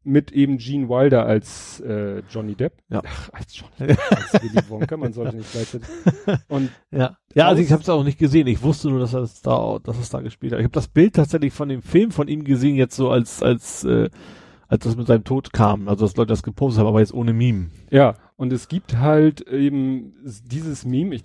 mit 0.05 0.33
eben 0.33 0.57
Gene 0.57 0.89
Wilder 0.89 1.25
als 1.25 1.79
äh, 1.79 2.21
Johnny 2.29 2.55
Depp. 2.55 2.73
Ja. 2.89 3.01
Ach, 3.05 3.29
als 3.31 3.55
Johnny 3.57 3.93
Depp, 3.93 3.99
als 4.11 4.33
Willy 4.43 4.61
Wonka, 4.69 4.97
man 4.97 5.13
sollte 5.13 5.37
nicht 5.37 5.49
gleichzeitig. 5.51 5.87
Und 6.49 6.69
Ja, 6.91 7.15
ja 7.33 7.47
also 7.47 7.61
ich 7.61 7.71
habe 7.71 7.81
es 7.81 7.87
auch 7.89 8.03
nicht 8.03 8.19
gesehen. 8.19 8.47
Ich 8.47 8.61
wusste 8.61 8.89
nur, 8.89 8.99
dass 8.99 9.13
er 9.13 9.21
es 9.21 9.41
da, 9.41 9.79
dass 9.81 9.97
es 9.97 10.09
da 10.09 10.19
gespielt 10.19 10.51
hat. 10.51 10.59
Ich 10.59 10.65
habe 10.65 10.73
das 10.73 10.89
Bild 10.89 11.15
tatsächlich 11.15 11.53
von 11.53 11.69
dem 11.69 11.81
Film 11.81 12.11
von 12.11 12.27
ihm 12.27 12.43
gesehen, 12.43 12.75
jetzt 12.75 12.95
so 12.97 13.09
als 13.11 13.41
als 13.41 13.85
äh, 13.85 14.09
als 14.73 14.83
das 14.85 14.95
mit 14.97 15.05
seinem 15.07 15.23
Tod 15.23 15.53
kam. 15.53 15.87
Also 15.87 16.05
dass 16.05 16.15
Leute 16.17 16.29
das 16.29 16.41
gepostet 16.43 16.79
haben, 16.81 16.87
aber 16.87 16.99
jetzt 16.99 17.13
ohne 17.13 17.31
Meme. 17.33 17.67
ja, 17.91 18.15
und 18.37 18.51
es 18.51 18.67
gibt 18.67 18.97
halt 18.97 19.41
eben 19.47 20.13
dieses 20.45 20.83
Meme, 20.85 21.15
ich, 21.15 21.23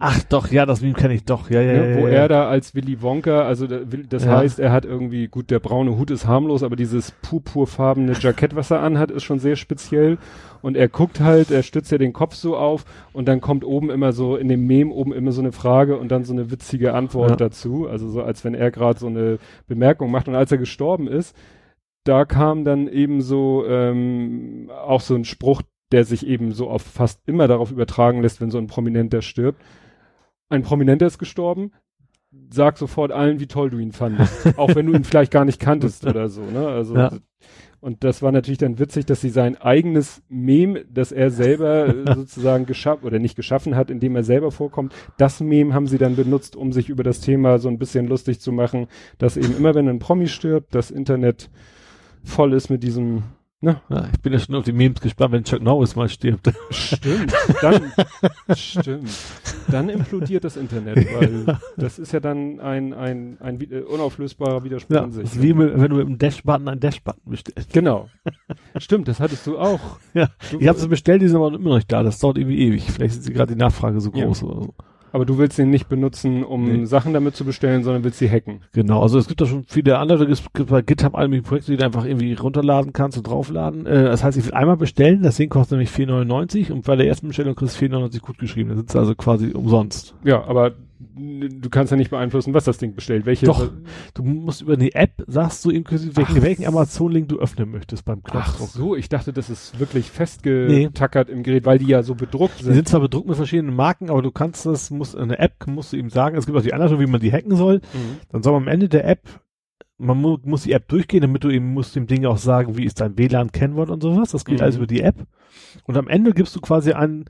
Ach 0.00 0.22
doch, 0.22 0.50
ja, 0.50 0.64
das 0.64 0.80
Meme 0.80 0.94
kenne 0.94 1.12
ich 1.12 1.24
doch. 1.24 1.50
Ja, 1.50 1.60
ja, 1.60 1.72
ne, 1.82 1.90
ja, 1.90 2.00
wo 2.00 2.06
ja. 2.06 2.14
er 2.14 2.28
da 2.28 2.48
als 2.48 2.74
Willy 2.74 3.02
Wonka, 3.02 3.42
also 3.42 3.66
da, 3.66 3.80
das 4.08 4.24
Ja. 4.24 4.38
heißt, 4.38 4.58
er 4.58 4.72
hat 4.72 4.86
irgendwie, 4.86 5.28
gut, 5.28 5.50
der 5.50 5.58
braune 5.58 5.98
Hut 5.98 6.10
ist 6.10 6.26
harmlos, 6.26 6.62
aber 6.62 6.74
dieses 6.76 7.10
purpurfarbene 7.22 8.14
Jackett, 8.18 8.56
was 8.56 8.70
er 8.70 8.80
anhat, 8.80 9.10
ist 9.10 9.24
schon 9.24 9.40
sehr 9.40 9.56
speziell. 9.56 10.16
Und 10.62 10.76
er 10.76 10.88
guckt 10.88 11.20
halt, 11.20 11.50
er 11.50 11.62
stützt 11.62 11.90
ja 11.92 11.98
den 11.98 12.12
Kopf 12.14 12.34
so 12.34 12.56
auf 12.56 12.84
und 13.12 13.26
dann 13.28 13.40
kommt 13.42 13.64
oben 13.64 13.90
immer 13.90 14.12
so, 14.12 14.36
in 14.36 14.48
dem 14.48 14.66
Meme 14.66 14.90
oben 14.92 15.12
immer 15.12 15.32
so 15.32 15.42
eine 15.42 15.52
Frage 15.52 15.98
und 15.98 16.10
dann 16.10 16.24
so 16.24 16.32
eine 16.32 16.50
witzige 16.50 16.94
Antwort 16.94 17.30
Ja. 17.30 17.36
dazu. 17.36 17.86
Also 17.88 18.08
so, 18.08 18.22
als 18.22 18.44
wenn 18.44 18.54
er 18.54 18.70
gerade 18.70 18.98
so 18.98 19.08
eine 19.08 19.38
Bemerkung 19.68 20.10
macht. 20.10 20.28
Und 20.28 20.34
als 20.36 20.50
er 20.50 20.58
gestorben 20.58 21.08
ist, 21.08 21.36
da 22.04 22.24
kam 22.24 22.64
dann 22.64 22.88
eben 22.88 23.20
so 23.20 23.64
ähm, 23.66 24.70
auch 24.70 25.00
so 25.00 25.14
ein 25.14 25.24
Spruch, 25.24 25.62
der 25.92 26.04
sich 26.04 26.26
eben 26.26 26.52
so 26.52 26.68
auf 26.68 26.82
fast 26.82 27.20
immer 27.26 27.48
darauf 27.48 27.70
übertragen 27.70 28.22
lässt, 28.22 28.40
wenn 28.40 28.50
so 28.50 28.58
ein 28.58 28.66
Prominenter 28.66 29.22
stirbt. 29.22 29.62
Ein 30.48 30.62
Prominenter 30.62 31.06
ist 31.06 31.18
gestorben, 31.18 31.72
sag 32.50 32.78
sofort 32.78 33.12
allen, 33.12 33.40
wie 33.40 33.46
toll 33.46 33.70
du 33.70 33.78
ihn 33.78 33.92
fandest. 33.92 34.54
auch 34.58 34.74
wenn 34.74 34.86
du 34.86 34.94
ihn 34.94 35.04
vielleicht 35.04 35.32
gar 35.32 35.44
nicht 35.44 35.60
kanntest 35.60 36.06
oder 36.06 36.28
so, 36.28 36.42
ne? 36.42 36.66
Also 36.66 36.96
Ja. 36.96 37.12
und 37.80 38.04
das 38.04 38.22
war 38.22 38.32
natürlich 38.32 38.58
dann 38.58 38.78
witzig, 38.78 39.04
dass 39.06 39.20
sie 39.20 39.28
sein 39.28 39.56
eigenes 39.60 40.22
Meme, 40.28 40.84
das 40.90 41.12
er 41.12 41.30
selber 41.30 41.94
sozusagen 42.14 42.64
geschaffen 42.66 43.06
oder 43.06 43.18
nicht 43.18 43.36
geschaffen 43.36 43.76
hat, 43.76 43.90
indem 43.90 44.16
er 44.16 44.24
selber 44.24 44.50
vorkommt, 44.50 44.94
das 45.18 45.40
Meme 45.40 45.74
haben 45.74 45.86
sie 45.86 45.98
dann 45.98 46.16
benutzt, 46.16 46.56
um 46.56 46.72
sich 46.72 46.88
über 46.88 47.02
das 47.02 47.20
Thema 47.20 47.58
so 47.58 47.68
ein 47.68 47.78
bisschen 47.78 48.08
lustig 48.08 48.40
zu 48.40 48.50
machen, 48.50 48.88
dass 49.18 49.36
eben 49.36 49.56
immer 49.56 49.74
wenn 49.74 49.88
ein 49.88 49.98
Promi 49.98 50.26
stirbt, 50.28 50.74
das 50.74 50.90
Internet 50.90 51.50
voll 52.24 52.52
ist 52.52 52.70
mit 52.70 52.82
diesem, 52.82 53.22
ne? 53.60 53.80
Ja, 53.88 54.08
ich 54.12 54.20
bin 54.20 54.32
ja 54.32 54.38
schon 54.38 54.54
auf 54.54 54.64
die 54.64 54.72
Memes 54.72 55.00
gespannt, 55.00 55.32
wenn 55.32 55.44
Chuck 55.44 55.62
Norris 55.62 55.96
mal 55.96 56.08
stirbt. 56.08 56.50
Stimmt, 56.70 57.32
dann, 57.60 57.92
stimmt. 58.54 59.10
Dann 59.70 59.88
implodiert 59.88 60.44
das 60.44 60.56
Internet, 60.56 60.96
weil 61.14 61.58
das 61.76 61.98
ist 61.98 62.12
ja 62.12 62.20
dann 62.20 62.58
ein, 62.60 62.92
ein, 62.92 63.36
ein, 63.40 63.60
wi- 63.60 63.72
äh, 63.72 63.80
unauflösbarer 63.82 64.64
Widerspruch 64.64 64.94
Ja, 64.96 65.06
das 65.06 65.14
sich. 65.14 65.24
ist 65.24 65.42
wie 65.42 65.54
mit, 65.54 65.72
wenn 65.80 65.90
du 65.90 65.96
mit 65.96 66.06
dem 66.08 66.18
Dash-Button 66.18 66.68
einen 66.68 66.80
Dash-Button 66.80 67.22
bestellst. 67.30 67.72
Genau. 67.72 68.08
Stimmt, 68.78 69.08
das 69.08 69.20
hattest 69.20 69.46
du 69.46 69.58
auch. 69.58 69.80
Ja, 70.14 70.28
Du, 70.50 70.58
ich 70.58 70.68
habe 70.68 70.78
sie 70.78 70.88
bestellt, 70.88 71.22
die 71.22 71.28
sind 71.28 71.36
aber 71.36 71.48
immer 71.54 71.70
noch 71.70 71.76
nicht 71.76 71.90
da. 71.92 72.02
Das 72.02 72.18
dauert 72.18 72.38
irgendwie 72.38 72.58
ewig. 72.58 72.90
Vielleicht 72.90 73.16
ist 73.18 73.32
gerade 73.32 73.54
die 73.54 73.58
Nachfrage 73.58 74.00
so 74.00 74.10
Ja. 74.12 74.24
groß 74.26 74.42
oder 74.42 74.62
so. 74.62 74.74
Aber 75.12 75.24
du 75.24 75.38
willst 75.38 75.58
den 75.58 75.70
nicht 75.70 75.88
benutzen, 75.88 76.42
um 76.42 76.64
Nee. 76.64 76.84
Sachen 76.86 77.12
damit 77.12 77.36
zu 77.36 77.44
bestellen, 77.44 77.84
sondern 77.84 78.02
willst 78.04 78.18
sie 78.18 78.30
hacken. 78.30 78.60
Genau, 78.72 79.02
also 79.02 79.18
es 79.18 79.28
gibt 79.28 79.40
da 79.40 79.46
schon 79.46 79.64
viele 79.66 79.98
andere, 79.98 80.24
es 80.24 80.42
gibt 80.54 80.70
bei 80.70 80.82
GitHub 80.82 81.14
all 81.14 81.28
mögliche 81.28 81.48
Projekte, 81.48 81.70
die 81.72 81.76
du 81.78 81.84
einfach 81.84 82.04
irgendwie 82.04 82.32
runterladen 82.34 82.92
kannst 82.92 83.18
und 83.18 83.26
draufladen. 83.26 83.86
Äh, 83.86 84.04
das 84.04 84.24
heißt, 84.24 84.38
ich 84.38 84.46
will 84.46 84.54
einmal 84.54 84.76
bestellen, 84.76 85.22
das 85.22 85.36
Ding 85.36 85.48
kostet 85.48 85.72
nämlich 85.78 85.90
4,99 85.90 86.72
und 86.72 86.84
bei 86.84 86.96
der 86.96 87.06
ersten 87.06 87.28
Bestellung 87.28 87.54
kriegst 87.54 87.80
du 87.80 87.86
4,99 87.86 88.20
gut 88.20 88.38
geschrieben. 88.38 88.70
Das 88.70 88.84
ist 88.84 88.96
also 88.96 89.14
quasi 89.14 89.52
umsonst. 89.52 90.14
Ja, 90.24 90.44
aber 90.44 90.72
du 91.14 91.68
kannst 91.70 91.90
ja 91.90 91.96
nicht 91.96 92.10
beeinflussen, 92.10 92.54
was 92.54 92.64
das 92.64 92.78
Ding 92.78 92.94
bestellt. 92.94 93.26
Welche? 93.26 93.46
Doch. 93.46 93.70
Du 94.14 94.22
musst 94.22 94.62
über 94.62 94.76
die 94.76 94.94
App, 94.94 95.22
sagst 95.26 95.64
du 95.64 95.70
ihm, 95.70 95.84
welchen, 95.88 96.12
Ach. 96.16 96.34
welchen 96.42 96.66
Amazon-Link 96.66 97.28
du 97.28 97.38
öffnen 97.38 97.70
möchtest 97.70 98.04
beim 98.04 98.20
Ach 98.24 98.30
Knopfdruck. 98.30 98.68
so, 98.70 98.96
ich 98.96 99.08
dachte, 99.08 99.32
das 99.32 99.50
ist 99.50 99.78
wirklich 99.78 100.10
festgetackert 100.10 101.28
im 101.28 101.42
Gerät, 101.42 101.64
weil 101.66 101.78
die 101.78 101.86
ja 101.86 102.02
so 102.02 102.14
bedruckt 102.14 102.60
Die 102.60 102.64
sind. 102.64 102.74
sind 102.74 102.88
zwar 102.88 103.00
bedruckt 103.00 103.26
mit 103.28 103.36
verschiedenen 103.36 103.74
Marken, 103.76 104.10
aber 104.10 104.22
du 104.22 104.30
kannst 104.30 104.66
das, 104.66 104.90
musst 104.90 105.14
in 105.14 105.28
der 105.28 105.40
App, 105.40 105.66
musst 105.66 105.92
du 105.92 105.96
ihm 105.96 106.10
sagen, 106.10 106.36
es 106.36 106.46
gibt 106.46 106.56
auch 106.58 106.62
die 106.62 106.74
Anleitung, 106.74 107.00
wie 107.00 107.06
man 107.06 107.20
die 107.20 107.32
hacken 107.32 107.56
soll. 107.56 107.76
Mhm. 107.92 108.18
Dann 108.30 108.42
soll 108.42 108.52
man 108.52 108.62
am 108.62 108.68
Ende 108.68 108.88
der 108.88 109.06
App, 109.08 109.22
man 109.98 110.18
mu 110.20 110.36
muss 110.44 110.62
die 110.64 110.72
App 110.72 110.88
durchgehen, 110.88 111.20
damit 111.20 111.44
du 111.44 111.50
eben 111.50 111.72
musst 111.72 111.94
dem 111.94 112.06
Ding 112.06 112.24
auch 112.26 112.38
sagen, 112.38 112.76
wie 112.76 112.84
ist 112.84 113.00
dein 113.00 113.16
WLAN-Kennwort 113.18 113.90
und 113.90 114.02
sowas. 114.02 114.30
Das 114.32 114.44
geht 114.44 114.56
Mhm. 114.58 114.62
alles 114.64 114.76
über 114.76 114.86
die 114.86 115.00
App. 115.02 115.26
Und 115.84 115.96
am 115.96 116.08
Ende 116.08 116.32
gibst 116.32 116.56
du 116.56 116.60
quasi 116.60 116.92
an, 116.92 117.26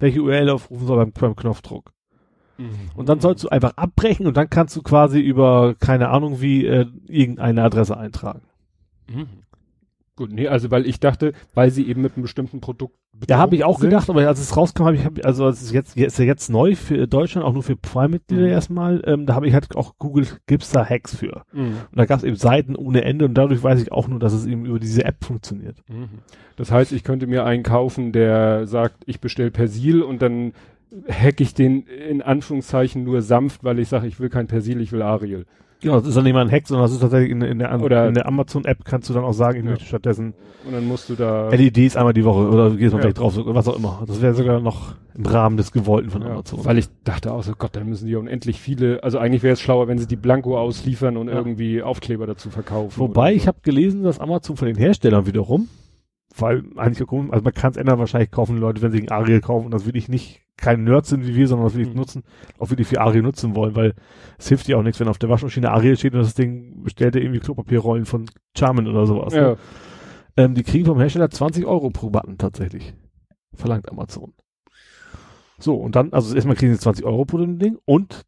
welche 0.00 0.20
URL 0.22 0.50
aufrufen 0.50 0.86
soll 0.86 0.96
beim, 0.96 1.12
beim 1.12 1.36
Knopfdruck. 1.36 1.92
Mhm. 2.58 2.70
Und 2.94 3.08
dann 3.08 3.20
sollst 3.20 3.44
du 3.44 3.48
einfach 3.48 3.72
abbrechen 3.76 4.26
und 4.26 4.36
dann 4.36 4.50
kannst 4.50 4.76
du 4.76 4.82
quasi 4.82 5.20
über, 5.20 5.74
keine 5.78 6.08
Ahnung 6.10 6.40
wie, 6.40 6.66
äh, 6.66 6.86
irgendeine 7.06 7.62
Adresse 7.62 7.96
eintragen. 7.96 8.42
Mhm. 9.08 9.26
Gut, 10.16 10.32
nee, 10.32 10.48
also 10.48 10.72
weil 10.72 10.84
ich 10.84 10.98
dachte, 10.98 11.32
weil 11.54 11.70
sie 11.70 11.86
eben 11.88 12.02
mit 12.02 12.14
einem 12.16 12.22
bestimmten 12.22 12.60
Produkt 12.60 12.96
Ja, 13.28 13.38
habe 13.38 13.54
ich 13.54 13.62
auch 13.62 13.78
sind. 13.78 13.90
gedacht, 13.90 14.10
aber 14.10 14.26
als 14.26 14.40
es 14.40 14.56
rauskam, 14.56 14.86
habe 14.86 14.96
ich, 14.96 15.04
hab, 15.04 15.24
also 15.24 15.46
es 15.46 15.62
ist 15.62 15.72
jetzt, 15.72 15.96
ist 15.96 16.18
ja 16.18 16.24
jetzt 16.24 16.50
neu 16.50 16.74
für 16.74 17.06
Deutschland, 17.06 17.46
auch 17.46 17.52
nur 17.52 17.62
für 17.62 17.76
Prime-Mitglieder 17.76 18.42
Mhm. 18.46 18.48
erstmal, 18.50 19.00
ähm, 19.06 19.26
da 19.26 19.36
habe 19.36 19.46
ich 19.46 19.54
halt 19.54 19.76
auch 19.76 19.96
googelt, 19.98 20.40
gibt's 20.48 20.72
da 20.72 20.84
Hacks 20.84 21.14
für? 21.14 21.42
Mhm. 21.52 21.66
Und 21.92 21.96
da 21.98 22.04
gab 22.04 22.18
es 22.18 22.24
eben 22.24 22.34
Seiten 22.34 22.74
ohne 22.74 23.04
Ende 23.04 23.26
und 23.26 23.34
dadurch 23.34 23.62
weiß 23.62 23.80
ich 23.80 23.92
auch 23.92 24.08
nur, 24.08 24.18
dass 24.18 24.32
es 24.32 24.44
eben 24.46 24.64
über 24.66 24.80
diese 24.80 25.04
App 25.04 25.24
funktioniert. 25.24 25.76
Mhm. 25.88 26.08
Das 26.56 26.72
heißt, 26.72 26.90
ich 26.90 27.04
könnte 27.04 27.28
mir 27.28 27.44
einen 27.44 27.62
kaufen, 27.62 28.10
der 28.10 28.66
sagt, 28.66 29.04
ich 29.06 29.20
bestelle 29.20 29.52
Persil 29.52 30.02
und 30.02 30.20
dann 30.20 30.52
hack 31.10 31.40
ich 31.40 31.54
den 31.54 31.82
in 31.82 32.22
Anführungszeichen 32.22 33.04
nur 33.04 33.22
sanft, 33.22 33.64
weil 33.64 33.78
ich 33.78 33.88
sage, 33.88 34.06
ich 34.06 34.18
will 34.20 34.28
kein 34.30 34.46
Persil, 34.46 34.80
ich 34.80 34.92
will 34.92 35.02
Ariel. 35.02 35.44
Genau, 35.80 35.98
das 36.00 36.08
ist 36.08 36.16
dann 36.16 36.24
nicht 36.24 36.32
mal 36.32 36.40
ein 36.44 36.50
Hack, 36.50 36.66
sondern 36.66 36.86
das 36.86 36.92
ist 36.92 37.00
tatsächlich 37.00 37.30
in, 37.30 37.40
in 37.40 37.60
der, 37.60 37.70
An- 37.70 37.82
der 37.88 38.26
Amazon-App 38.26 38.84
kannst 38.84 39.08
du 39.08 39.14
dann 39.14 39.22
auch 39.22 39.32
sagen, 39.32 39.58
ich 39.58 39.64
Ja. 39.64 39.70
möchte 39.70 39.84
stattdessen 39.84 40.34
Und 40.66 40.72
dann 40.72 40.84
musst 40.88 41.08
du 41.08 41.14
da. 41.14 41.50
LEDs 41.50 41.94
einmal 41.94 42.12
die 42.14 42.24
Woche 42.24 42.48
oder 42.48 42.70
gehst 42.70 42.92
mal 42.92 42.98
Ja. 42.98 43.02
gleich 43.02 43.14
drauf, 43.14 43.34
was 43.36 43.68
auch 43.68 43.76
immer. 43.76 44.02
Das 44.04 44.20
wäre 44.20 44.34
sogar 44.34 44.60
noch 44.60 44.96
im 45.14 45.24
Rahmen 45.24 45.56
des 45.56 45.70
Gewollten 45.70 46.10
von 46.10 46.22
Ja, 46.22 46.30
Amazon. 46.32 46.64
weil 46.64 46.78
ich 46.78 46.88
dachte 47.04 47.32
auch 47.32 47.44
so, 47.44 47.52
Gott, 47.56 47.76
dann 47.76 47.88
müssen 47.88 48.06
die 48.06 48.12
ja 48.12 48.18
unendlich 48.18 48.60
viele, 48.60 49.04
also 49.04 49.18
eigentlich 49.18 49.44
wäre 49.44 49.52
es 49.52 49.60
schlauer, 49.60 49.86
wenn 49.86 49.98
sie 49.98 50.08
die 50.08 50.16
Blanko 50.16 50.58
ausliefern 50.58 51.16
und 51.16 51.28
Ja. 51.28 51.34
irgendwie 51.34 51.80
Aufkleber 51.80 52.26
dazu 52.26 52.50
verkaufen. 52.50 52.98
Wobei, 52.98 53.28
oder 53.28 53.32
ich 53.36 53.46
habe 53.46 53.58
gelesen, 53.62 54.02
dass 54.02 54.18
Amazon 54.18 54.56
von 54.56 54.66
den 54.66 54.76
Herstellern 54.76 55.26
wiederum, 55.26 55.68
weil 56.40 56.64
eigentlich 56.76 57.06
auch, 57.08 57.12
also 57.30 57.42
man 57.44 57.52
kann 57.54 57.70
es 57.72 57.76
ändern, 57.76 57.98
wahrscheinlich 57.98 58.30
kaufen 58.30 58.54
die 58.56 58.60
Leute, 58.60 58.82
wenn 58.82 58.92
sie 58.92 58.98
einen 58.98 59.10
Ariel 59.10 59.40
kaufen, 59.40 59.66
und 59.66 59.72
das 59.74 59.86
will 59.86 59.96
ich 59.96 60.08
nicht, 60.08 60.42
kein 60.56 60.84
Nerd 60.84 61.06
sind 61.06 61.26
wie 61.26 61.34
wir, 61.36 61.46
sondern 61.46 61.66
das 61.66 61.74
will 61.74 61.82
ich 61.82 61.90
Mhm. 61.90 61.96
nutzen, 61.96 62.22
auch 62.58 62.70
wirklich 62.70 62.88
für 62.88 63.00
Ariel 63.00 63.22
nutzen 63.22 63.54
wollen, 63.54 63.76
weil 63.76 63.94
es 64.38 64.48
hilft 64.48 64.66
dir 64.66 64.76
auch 64.78 64.82
nichts, 64.82 64.98
wenn 65.00 65.08
auf 65.08 65.18
der 65.18 65.28
Waschmaschine 65.28 65.70
Ariel 65.70 65.96
steht 65.96 66.14
und 66.14 66.20
das 66.20 66.34
Ding 66.34 66.82
bestellt 66.82 67.14
dir 67.14 67.20
irgendwie 67.22 67.40
Klopapierrollen 67.40 68.04
von 68.06 68.26
Charmin 68.56 68.86
oder 68.88 69.06
sowas. 69.06 69.34
Ja, 69.34 69.50
Ne? 69.50 69.56
Ähm, 70.36 70.54
die 70.54 70.62
kriegen 70.62 70.84
vom 70.86 70.98
Hersteller 71.00 71.30
20 71.30 71.66
Euro 71.66 71.90
pro 71.90 72.10
Button 72.10 72.38
tatsächlich. 72.38 72.94
Verlangt 73.54 73.88
Amazon. 73.90 74.34
So, 75.58 75.74
und 75.74 75.96
dann, 75.96 76.12
also 76.12 76.34
erstmal 76.34 76.54
kriegen 76.56 76.72
sie 76.72 76.78
20 76.78 77.04
Euro 77.04 77.24
pro 77.24 77.38
dem 77.38 77.58
Ding 77.58 77.78
und 77.84 78.24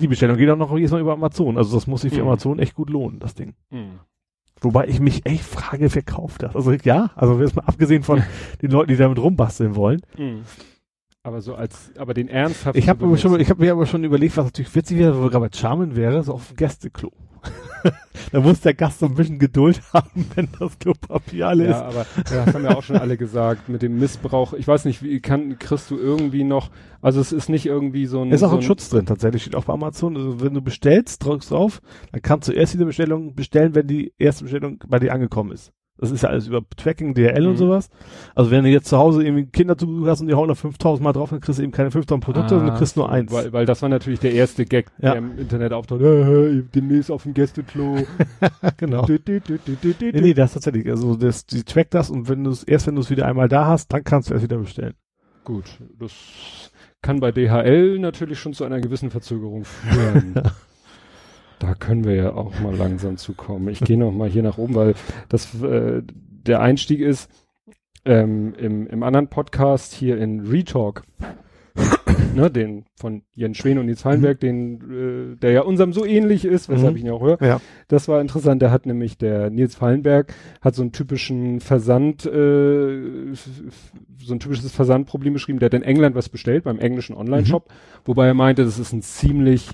die 0.00 0.08
Bestellung 0.08 0.36
geht 0.36 0.50
auch 0.50 0.56
noch 0.56 0.74
jedes 0.76 0.90
Mal 0.90 1.00
über 1.00 1.12
Amazon. 1.12 1.56
Also 1.56 1.76
das 1.76 1.86
muss 1.86 2.00
sich 2.02 2.12
für 2.12 2.22
Mhm. 2.22 2.28
Amazon 2.28 2.58
echt 2.58 2.74
gut 2.74 2.90
lohnen, 2.90 3.20
das 3.20 3.34
Ding. 3.34 3.54
Mhm. 3.70 4.00
Wobei 4.62 4.86
ich 4.86 5.00
mich 5.00 5.26
echt 5.26 5.44
frage, 5.44 5.92
wer 5.94 6.02
kauft 6.02 6.42
das? 6.42 6.54
Also 6.54 6.72
ja, 6.72 7.10
also 7.16 7.40
jetzt 7.40 7.56
mal 7.56 7.64
abgesehen 7.66 8.02
von 8.02 8.22
den 8.62 8.70
Leuten, 8.70 8.88
die 8.88 8.96
damit 8.96 9.18
rumbasteln 9.18 9.76
wollen. 9.76 10.00
Mhm. 10.16 10.42
Aber 11.24 11.40
so 11.40 11.54
als, 11.54 11.92
aber 11.98 12.14
den 12.14 12.28
ernsthaft. 12.28 12.76
Ich 12.76 12.88
habe 12.88 13.06
mir 13.06 13.16
schon, 13.16 13.38
ich 13.38 13.48
habe 13.48 13.62
mir 13.62 13.72
aber 13.72 13.86
schon 13.86 14.02
überlegt, 14.02 14.36
was 14.36 14.46
natürlich 14.46 14.74
witzig 14.74 14.98
wäre, 14.98 15.16
wo 15.16 15.22
wir 15.22 15.30
gerade 15.30 15.48
bei 15.48 15.56
Charmin 15.56 15.94
wäre, 15.94 16.22
so 16.22 16.34
auf 16.34 16.48
dem 16.48 16.56
Gästeklo. 16.56 17.12
da 18.32 18.40
muss 18.40 18.60
der 18.60 18.74
Gast 18.74 19.00
so 19.00 19.06
ein 19.06 19.14
bisschen 19.14 19.38
Geduld 19.38 19.80
haben, 19.92 20.26
wenn 20.34 20.48
das 20.58 20.78
Klopapier 20.78 21.48
alle 21.48 21.68
Ja, 21.68 21.82
aber 21.82 22.06
das 22.16 22.54
haben 22.54 22.64
ja 22.64 22.76
auch 22.76 22.82
schon 22.82 22.96
alle 22.96 23.16
gesagt, 23.16 23.68
mit 23.68 23.82
dem 23.82 23.98
Missbrauch. 23.98 24.52
Ich 24.54 24.66
weiß 24.68 24.84
nicht, 24.84 25.02
wie 25.02 25.20
kann, 25.20 25.58
kriegst 25.58 25.90
du 25.90 25.98
irgendwie 25.98 26.44
noch, 26.44 26.70
also 27.00 27.20
es 27.20 27.32
ist 27.32 27.48
nicht 27.48 27.66
irgendwie 27.66 28.06
so 28.06 28.22
ein. 28.22 28.30
ist. 28.30 28.36
Ist 28.36 28.42
auch 28.44 28.50
so 28.50 28.56
ein 28.56 28.62
Schutz 28.62 28.88
drin, 28.88 29.06
tatsächlich 29.06 29.42
steht 29.42 29.56
auch 29.56 29.64
bei 29.64 29.72
Amazon. 29.72 30.16
Also 30.16 30.40
wenn 30.40 30.54
du 30.54 30.62
bestellst, 30.62 31.24
drückst 31.24 31.50
drauf, 31.50 31.80
dann 32.12 32.22
kannst 32.22 32.48
du 32.48 32.52
erst 32.52 32.74
diese 32.74 32.84
Bestellung 32.84 33.34
bestellen, 33.34 33.74
wenn 33.74 33.86
die 33.86 34.12
erste 34.18 34.44
Bestellung 34.44 34.78
bei 34.86 34.98
dir 34.98 35.12
angekommen 35.12 35.52
ist. 35.52 35.72
Das 36.02 36.10
ist 36.10 36.22
ja 36.22 36.28
alles 36.30 36.48
über 36.48 36.60
Tracking, 36.76 37.14
DRL 37.14 37.42
Mhm. 37.42 37.48
und 37.50 37.56
sowas. 37.56 37.88
Also 38.34 38.50
wenn 38.50 38.64
du 38.64 38.70
jetzt 38.70 38.88
zu 38.88 38.98
Hause 38.98 39.22
irgendwie 39.24 39.46
Kinder 39.46 39.78
zu 39.78 40.04
hast 40.06 40.20
und 40.20 40.26
die 40.26 40.34
hauen 40.34 40.48
da 40.48 40.54
5000 40.54 41.02
Mal 41.02 41.12
drauf, 41.12 41.30
dann 41.30 41.40
kriegst 41.40 41.58
du 41.58 41.62
eben 41.62 41.72
keine 41.72 41.90
5000 41.90 42.22
Produkte, 42.24 42.50
sondern 42.56 42.74
du 42.74 42.78
kriegst 42.78 42.96
nur 42.96 43.10
eins. 43.10 43.32
Weil, 43.32 43.52
weil 43.52 43.64
das 43.66 43.80
war 43.82 43.88
natürlich 43.88 44.18
der 44.20 44.32
erste 44.32 44.66
Gag, 44.66 44.90
Ja. 44.98 45.12
der 45.12 45.18
im 45.18 45.38
Internet 45.38 45.72
auftaucht. 45.72 46.02
Äh, 46.02 46.62
demnächst 46.74 47.10
auf 47.10 47.22
dem 47.22 47.34
Gästeklo. 47.34 47.98
genau. 48.76 49.06
Dü, 49.06 49.18
dü, 49.18 49.40
dü. 49.40 49.58
Nee, 50.00 50.20
nee, 50.20 50.34
das 50.34 50.54
tatsächlich. 50.54 50.88
Also 50.90 51.14
das, 51.16 51.46
die 51.46 51.62
trackt 51.62 51.94
das 51.94 52.10
und 52.10 52.28
wenn 52.28 52.44
du 52.44 52.50
es, 52.50 52.64
erst 52.64 52.86
wenn 52.88 52.96
du 52.96 53.00
es 53.00 53.08
wieder 53.10 53.26
einmal 53.26 53.48
da 53.48 53.66
hast, 53.66 53.92
dann 53.92 54.02
kannst 54.04 54.28
du 54.30 54.34
es 54.34 54.42
wieder 54.42 54.58
bestellen. 54.58 54.94
Gut, 55.44 55.64
das 55.98 56.12
kann 57.00 57.20
bei 57.20 57.32
DHL 57.32 57.98
natürlich 57.98 58.38
schon 58.40 58.52
zu 58.54 58.64
einer 58.64 58.80
gewissen 58.80 59.10
Verzögerung 59.10 59.64
führen. 59.64 60.34
da 61.62 61.74
können 61.74 62.04
wir 62.04 62.14
ja 62.16 62.32
auch 62.34 62.58
mal 62.60 62.74
langsam 62.74 63.16
zukommen. 63.16 63.68
Ich 63.68 63.80
gehe 63.80 63.96
noch 63.96 64.10
mal 64.12 64.28
hier 64.28 64.42
nach 64.42 64.58
oben, 64.58 64.74
weil 64.74 64.94
das 65.28 65.54
äh, 65.62 66.02
der 66.04 66.60
Einstieg 66.60 67.00
ist 67.00 67.30
ähm, 68.04 68.52
im, 68.58 68.86
im 68.88 69.02
anderen 69.04 69.28
Podcast 69.28 69.92
hier 69.94 70.18
in 70.18 70.40
Retalk, 70.40 71.04
ne, 72.34 72.50
den 72.50 72.84
von 72.96 73.22
Jens 73.34 73.58
Schwen 73.58 73.78
und 73.78 73.86
Nils 73.86 74.02
Fallenberg, 74.02 74.40
den, 74.40 75.34
äh, 75.34 75.36
der 75.36 75.52
ja 75.52 75.60
unserem 75.62 75.92
so 75.92 76.04
ähnlich 76.04 76.44
ist, 76.44 76.68
weshalb 76.68 76.92
Mhm. 76.92 76.96
ich 76.96 77.04
ihn 77.04 77.10
auch 77.10 77.22
höre. 77.22 77.40
Ja. 77.40 77.60
Das 77.86 78.08
war 78.08 78.20
interessant. 78.20 78.60
Der 78.60 78.72
hat 78.72 78.84
nämlich 78.86 79.16
der 79.18 79.48
Nils 79.50 79.76
Fallenberg 79.76 80.34
hat 80.60 80.74
so 80.74 80.82
einen 80.82 80.90
typischen 80.90 81.60
Versand, 81.60 82.26
äh, 82.26 83.34
so 84.24 84.34
ein 84.34 84.40
typisches 84.40 84.72
Versandproblem 84.72 85.32
beschrieben. 85.34 85.60
Der 85.60 85.66
hat 85.66 85.74
in 85.74 85.82
England 85.82 86.16
was 86.16 86.28
bestellt 86.28 86.64
beim 86.64 86.80
englischen 86.80 87.14
Online-Shop, 87.14 87.68
wobei 88.04 88.26
er 88.26 88.34
meinte, 88.34 88.64
das 88.64 88.80
ist 88.80 88.92
ein 88.92 89.02
ziemlich, 89.02 89.70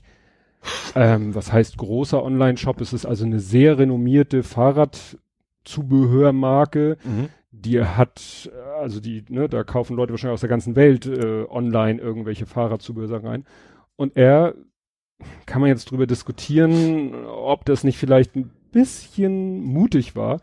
ähm, 0.94 1.35
was 1.35 1.52
heißt 1.52 1.76
großer 1.78 2.22
Online-Shop? 2.22 2.80
Es 2.80 2.93
ist 2.93 3.06
also 3.06 3.24
eine 3.24 3.40
sehr 3.40 3.78
renommierte 3.78 4.43
Fahrradzubehörmarke. 4.43 6.97
Die 7.51 7.82
hat, 7.82 8.51
also 8.78 9.01
die, 9.01 9.24
ne, 9.28 9.48
da 9.48 9.64
kaufen 9.64 9.97
Leute 9.97 10.12
wahrscheinlich 10.12 10.35
aus 10.35 10.40
der 10.40 10.48
ganzen 10.51 10.76
Welt 10.76 11.06
äh, 11.06 11.44
online 11.48 12.01
irgendwelche 12.01 12.47
Fahrradzubehörsachen 12.47 13.26
rein. 13.26 13.44
Und 13.97 14.16
er 14.16 14.55
kann 15.47 15.60
man 15.60 15.68
jetzt 15.70 15.90
drüber 15.90 16.06
diskutieren, 16.06 17.24
ob 17.26 17.64
das 17.64 17.82
nicht 17.85 17.98
vielleicht 17.98 18.36
ein 18.36 18.51
bisschen 18.70 19.62
mutig 19.62 20.14
war. 20.14 20.40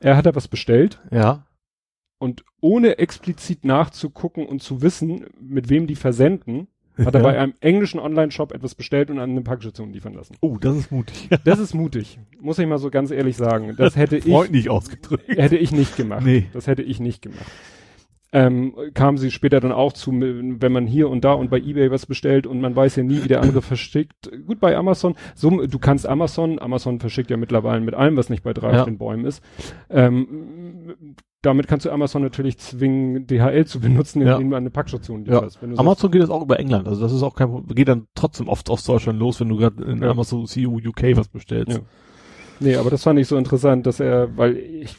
Er 0.00 0.16
hat 0.16 0.26
da 0.26 0.34
was 0.34 0.48
bestellt 0.48 1.00
Ja. 1.10 1.46
und 2.18 2.44
ohne 2.60 2.98
explizit 2.98 3.64
nachzugucken 3.64 4.44
und 4.46 4.62
zu 4.62 4.82
wissen, 4.82 5.26
mit 5.40 5.70
wem 5.70 5.86
die 5.86 5.96
versenden, 5.96 6.66
hat 7.04 7.14
er 7.14 7.20
Ja. 7.20 7.26
bei 7.26 7.38
einem 7.38 7.54
englischen 7.60 8.00
Online-Shop 8.00 8.52
etwas 8.52 8.74
bestellt 8.74 9.10
und 9.10 9.18
an 9.18 9.30
eine 9.30 9.42
Packstation 9.42 9.92
liefern 9.92 10.14
lassen. 10.14 10.36
Oh, 10.40 10.56
das 10.60 10.76
ist 10.76 10.90
mutig. 10.92 11.28
Das 11.44 11.58
ist 11.58 11.74
mutig, 11.74 12.18
muss 12.40 12.58
ich 12.58 12.66
mal 12.66 12.78
so 12.78 12.90
ganz 12.90 13.10
ehrlich 13.10 13.36
sagen. 13.36 13.74
Das 13.76 13.96
hätte 13.96 14.16
ich, 14.18 14.24
Freundlich 14.24 14.70
ausgedrückt. 14.70 15.28
hätte 15.28 15.56
ich 15.56 15.72
nicht 15.72 15.96
gemacht. 15.96 16.24
Nee. 16.24 16.46
Das 16.52 16.66
hätte 16.66 16.82
ich 16.82 17.00
nicht 17.00 17.22
gemacht. 17.22 17.46
Ähm, 18.30 18.74
kam 18.92 19.16
sie 19.16 19.30
später 19.30 19.58
dann 19.58 19.72
auch 19.72 19.94
zu, 19.94 20.12
wenn 20.12 20.70
man 20.72 20.86
hier 20.86 21.08
und 21.08 21.24
da 21.24 21.32
und 21.32 21.48
bei 21.48 21.56
eBay 21.56 21.90
was 21.90 22.04
bestellt 22.04 22.46
und 22.46 22.60
man 22.60 22.76
weiß 22.76 22.96
ja 22.96 23.02
nie, 23.02 23.24
wie 23.24 23.28
der 23.28 23.40
andere 23.40 23.62
verschickt. 23.62 24.30
Gut, 24.46 24.60
bei 24.60 24.76
Amazon, 24.76 25.14
so, 25.34 25.48
du 25.66 25.78
kannst 25.78 26.06
Amazon, 26.06 26.58
Amazon 26.58 27.00
verschickt 27.00 27.30
ja 27.30 27.38
mittlerweile 27.38 27.80
mit 27.80 27.94
allem, 27.94 28.18
was 28.18 28.28
nicht 28.28 28.42
bei 28.42 28.52
drei 28.52 28.72
Ja. 28.74 28.80
auf 28.80 28.84
den 28.84 28.98
Bäumen 28.98 29.24
ist. 29.24 29.42
Ähm, 29.88 31.16
damit 31.42 31.68
kannst 31.68 31.86
du 31.86 31.90
Amazon 31.90 32.22
natürlich 32.22 32.58
zwingen, 32.58 33.26
DHL 33.26 33.64
zu 33.64 33.78
benutzen, 33.80 34.22
Ja. 34.22 34.34
indem 34.34 34.50
du 34.50 34.56
eine 34.56 34.70
Packstation 34.70 35.24
Ja. 35.24 35.34
lieferst. 35.36 35.62
Wenn 35.62 35.70
du 35.70 35.76
sagst, 35.76 35.86
Amazon 35.86 36.10
geht 36.10 36.22
das 36.22 36.30
auch 36.30 36.42
über 36.42 36.58
England, 36.58 36.88
also 36.88 37.00
das 37.00 37.12
ist 37.12 37.22
auch 37.22 37.34
kein 37.36 37.48
Problem. 37.48 37.74
Geht 37.76 37.88
dann 37.88 38.06
trotzdem 38.14 38.48
oft 38.48 38.68
aus 38.70 38.84
Deutschland 38.84 39.18
los, 39.18 39.38
wenn 39.40 39.48
du 39.48 39.56
gerade 39.56 39.82
in 39.84 40.02
Ja. 40.02 40.10
Amazon 40.10 40.46
CU 40.46 40.78
UK 40.84 41.16
was 41.16 41.28
bestellst. 41.28 41.78
Ja. 41.78 41.84
Nee, 42.60 42.74
aber 42.76 42.90
das 42.90 43.04
fand 43.04 43.20
ich 43.20 43.28
so 43.28 43.36
interessant, 43.36 43.86
dass 43.86 44.00
er, 44.00 44.36
weil 44.36 44.56
ich, 44.56 44.96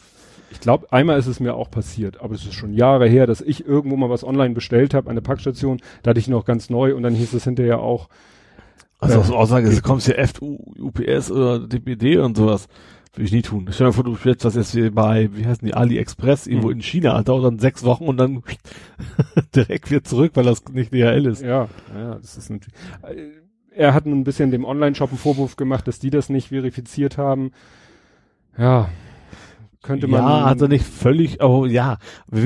ich 0.52 0.61
glaube, 0.61 0.88
einmal 0.94 1.20
ist 1.20 1.28
es 1.28 1.41
mir 1.41 1.56
auch 1.56 1.70
passiert, 1.70 2.22
aber 2.22 2.34
es 2.36 2.45
ist 2.45 2.53
schon 2.53 2.74
Jahre 2.74 3.07
her, 3.07 3.28
dass 3.28 3.41
ich 3.41 3.66
irgendwo 3.68 3.98
mal 3.98 4.10
was 4.10 4.24
online 4.24 4.53
bestellt 4.53 4.94
habe, 4.94 5.10
eine 5.10 5.22
Packstation, 5.22 5.82
da 6.03 6.11
hatte 6.11 6.20
ich 6.22 6.30
noch 6.30 6.45
ganz 6.45 6.70
neu 6.70 6.95
und 6.95 7.03
dann 7.03 7.14
hieß 7.16 7.34
es 7.34 7.44
hinterher 7.44 7.80
auch, 7.82 8.07
Also 9.02 9.16
Ja. 9.16 9.22
aus 9.22 9.32
Aussage, 9.32 9.70
du 9.70 9.82
kommst 9.82 10.07
hier 10.07 10.18
FU, 10.28 10.57
UPS 10.78 11.32
oder 11.32 11.60
DPD 11.66 12.18
und 12.18 12.36
sowas. 12.36 12.68
Würde 13.20 13.26
ich 13.26 13.32
nie 13.34 13.41
tun. 13.41 13.68
Stell 13.70 13.88
dir 13.88 13.91
vor, 13.94 14.06
du 14.06 14.14
bestellst 14.14 14.46
das 14.46 14.56
jetzt 14.56 14.72
hier 14.72 14.96
bei, 14.96 15.30
wie 15.34 15.46
heißen 15.46 15.66
die, 15.68 15.74
AliExpress, 15.74 16.48
irgendwo 16.48 16.68
Mhm. 16.68 16.76
in 16.76 16.82
China, 16.82 17.22
dauert 17.22 17.44
dann 17.44 17.60
sechs 17.60 17.84
Wochen 17.84 18.06
und 18.06 18.16
dann 18.16 18.44
direkt 19.56 19.91
wieder 19.91 20.06
zurück, 20.06 20.32
weil 20.36 20.46
das 20.46 20.64
nicht 20.72 20.94
DHL 20.94 21.26
ist. 21.26 21.41
ja, 21.41 21.68
ja, 21.94 22.16
das 22.16 22.38
ist 22.38 22.50
natürlich, 22.50 22.74
äh, 23.04 23.32
er 23.76 23.94
hat 23.94 24.06
ein 24.06 24.24
bisschen 24.24 24.52
dem 24.52 24.64
Online-Shop 24.64 25.10
einen 25.10 25.18
Vorwurf 25.18 25.58
gemacht, 25.58 25.86
dass 25.90 26.00
die 26.00 26.12
das 26.12 26.30
nicht 26.30 26.48
verifiziert 26.48 27.18
haben. 27.18 27.52
Ja, 28.58 28.88
könnte 29.82 30.08
man. 30.08 30.22
Ja, 30.24 30.46
hat 30.46 30.62
er 30.62 30.70
nicht 30.70 30.86
völlig, 30.86 31.44
oh 31.44 31.66
ja, 31.66 31.98
wie 32.32 32.44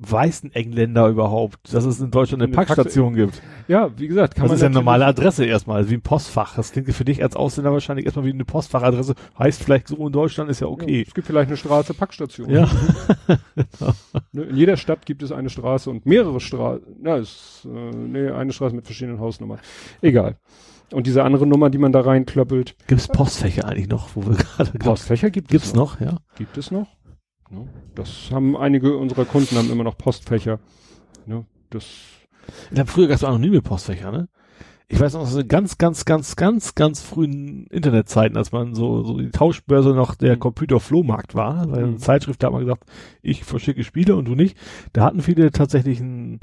willst, 0.00 0.12
weiß 0.12 0.44
ein 0.44 0.52
Engländer 0.52 1.08
überhaupt, 1.08 1.72
dass 1.72 1.84
es 1.84 2.00
in 2.00 2.10
Deutschland 2.10 2.42
eine 2.42 2.48
Eine 2.48 2.56
Packstation 2.56 3.14
gibt? 3.14 3.42
Ja, 3.66 3.90
wie 3.98 4.08
gesagt, 4.08 4.34
kann 4.34 4.44
das 4.44 4.50
man 4.50 4.56
ist 4.56 4.62
ja 4.62 4.66
eine 4.66 4.74
normale 4.74 5.06
Adresse 5.06 5.44
erstmal, 5.44 5.78
also 5.78 5.90
wie 5.90 5.94
ein 5.94 6.02
Postfach. 6.02 6.56
Das 6.56 6.72
klingt 6.72 6.92
für 6.92 7.04
dich 7.04 7.22
als 7.22 7.36
Ausländer 7.36 7.72
wahrscheinlich 7.72 8.06
erstmal 8.06 8.24
wie 8.24 8.32
eine 8.32 8.44
Postfachadresse. 8.44 9.14
Heißt 9.38 9.62
vielleicht 9.62 9.88
so 9.88 10.06
in 10.06 10.12
Deutschland, 10.12 10.50
ist 10.50 10.60
ja 10.60 10.66
Ja, 10.66 10.72
okay. 10.72 11.04
es 11.06 11.14
gibt 11.14 11.26
vielleicht 11.26 11.48
eine 11.48 11.56
Straße 11.56 11.94
Packstation. 11.94 12.50
Ja. 12.50 12.68
Ne, 14.32 14.42
In 14.42 14.56
jeder 14.56 14.76
Stadt 14.76 15.06
gibt 15.06 15.22
es 15.22 15.32
eine 15.32 15.50
Straße 15.50 15.90
und 15.90 16.06
mehrere 16.06 16.40
Straßen. 16.40 16.82
Ja, 17.04 17.16
ist, 17.16 17.66
äh, 17.66 17.94
nee, 17.96 18.30
eine 18.30 18.52
Straße 18.52 18.74
mit 18.74 18.84
verschiedenen 18.86 19.20
Hausnummern. 19.20 19.58
Egal. 20.02 20.36
Und 20.92 21.06
diese 21.06 21.22
andere 21.22 21.46
Nummer, 21.46 21.68
die 21.70 21.78
man 21.78 21.92
da 21.92 22.00
reinklöppelt. 22.00 22.74
Gibt's 22.86 23.08
Postfächer 23.08 23.66
eigentlich 23.66 23.88
noch, 23.88 24.10
wo 24.14 24.26
wir 24.26 24.36
gerade 24.56 24.70
Postfächer 24.78 25.30
gibt 25.30 25.48
Gibt's 25.48 25.68
es 25.68 25.74
noch, 25.74 26.00
ja? 26.00 26.18
Gibt 26.36 26.56
es 26.56 26.70
noch? 26.70 26.86
Ne? 27.50 27.66
Das 27.94 28.30
haben 28.30 28.56
einige 28.56 28.96
unserer 28.96 29.24
Kunden 29.24 29.56
haben 29.56 29.70
immer 29.70 29.84
noch 29.84 29.96
Postfächer. 29.98 30.58
Ne? 31.26 31.44
Das 31.70 31.84
Ich 32.68 32.74
glaube, 32.74 32.90
früher 32.90 33.08
gab's 33.08 33.24
anonyme 33.24 33.62
Postfächer, 33.62 34.10
ne? 34.12 34.28
Ich 34.90 34.98
weiß 34.98 35.12
noch, 35.12 35.26
so 35.26 35.42
ganz, 35.46 35.76
ganz, 35.76 36.06
ganz, 36.06 36.34
ganz, 36.34 36.74
ganz 36.74 37.02
frühen 37.02 37.66
Internetzeiten, 37.66 38.38
als 38.38 38.52
man 38.52 38.74
so, 38.74 39.02
so 39.02 39.18
die 39.18 39.28
Tauschbörse 39.30 39.90
noch 39.90 40.14
der 40.14 40.36
Mhm. 40.36 40.40
Computer-Flohmarkt 40.40 41.34
war, 41.34 41.70
weil 41.70 41.80
eine 41.84 41.92
Mhm. 41.92 41.98
Zeitschrift, 41.98 42.42
da 42.42 42.46
hat 42.46 42.52
man 42.54 42.62
gesagt, 42.62 42.84
ich 43.20 43.44
verschicke 43.44 43.84
Spiele 43.84 44.16
und 44.16 44.24
du 44.26 44.34
nicht. 44.34 44.56
Da 44.94 45.04
hatten 45.04 45.20
viele 45.20 45.50
tatsächlich 45.50 46.00
ein 46.00 46.40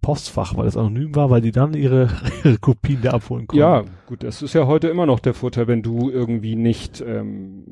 Postfach, 0.00 0.56
weil 0.56 0.68
es 0.68 0.76
anonym 0.76 1.16
war, 1.16 1.28
weil 1.30 1.40
die 1.40 1.50
dann 1.50 1.74
ihre, 1.74 2.08
ihre 2.44 2.58
Kopien 2.58 3.00
da 3.02 3.10
abholen 3.14 3.48
konnten. 3.48 3.60
ja, 3.60 3.82
gut, 4.06 4.22
das 4.22 4.42
ist 4.42 4.52
ja 4.54 4.68
heute 4.68 4.86
immer 4.86 5.06
noch 5.06 5.18
der 5.18 5.34
Vorteil, 5.34 5.66
wenn 5.66 5.82
du 5.82 6.08
irgendwie 6.08 6.54
nicht 6.54 7.00
ähm, 7.04 7.64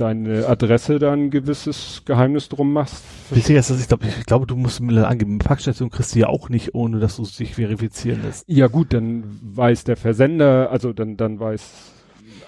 deine 0.00 0.46
Adresse 0.46 0.98
da 0.98 1.12
ein 1.12 1.30
gewisses 1.30 2.02
Geheimnis 2.04 2.48
drum 2.48 2.72
machst. 2.72 3.04
Wichtig 3.30 3.56
ist, 3.56 3.70
dass 3.70 3.80
ich 3.80 3.88
glaube, 3.88 4.06
ich 4.06 4.26
glaube, 4.26 4.46
du 4.46 4.56
musst 4.56 4.80
mir 4.80 5.06
angeben, 5.06 5.38
Packstation 5.38 5.90
kriegst 5.90 6.14
du 6.14 6.20
ja 6.20 6.28
auch 6.28 6.48
nicht, 6.48 6.74
ohne 6.74 6.98
dass 7.00 7.16
du 7.16 7.22
es 7.22 7.36
dich 7.36 7.54
verifizieren 7.54 8.22
lässt. 8.22 8.44
Ja 8.48 8.68
gut, 8.68 8.92
dann 8.92 9.24
weiß 9.42 9.84
der 9.84 9.96
Versender, 9.96 10.70
also 10.70 10.92
dann, 10.92 11.16
dann 11.16 11.38
weiß 11.38 11.92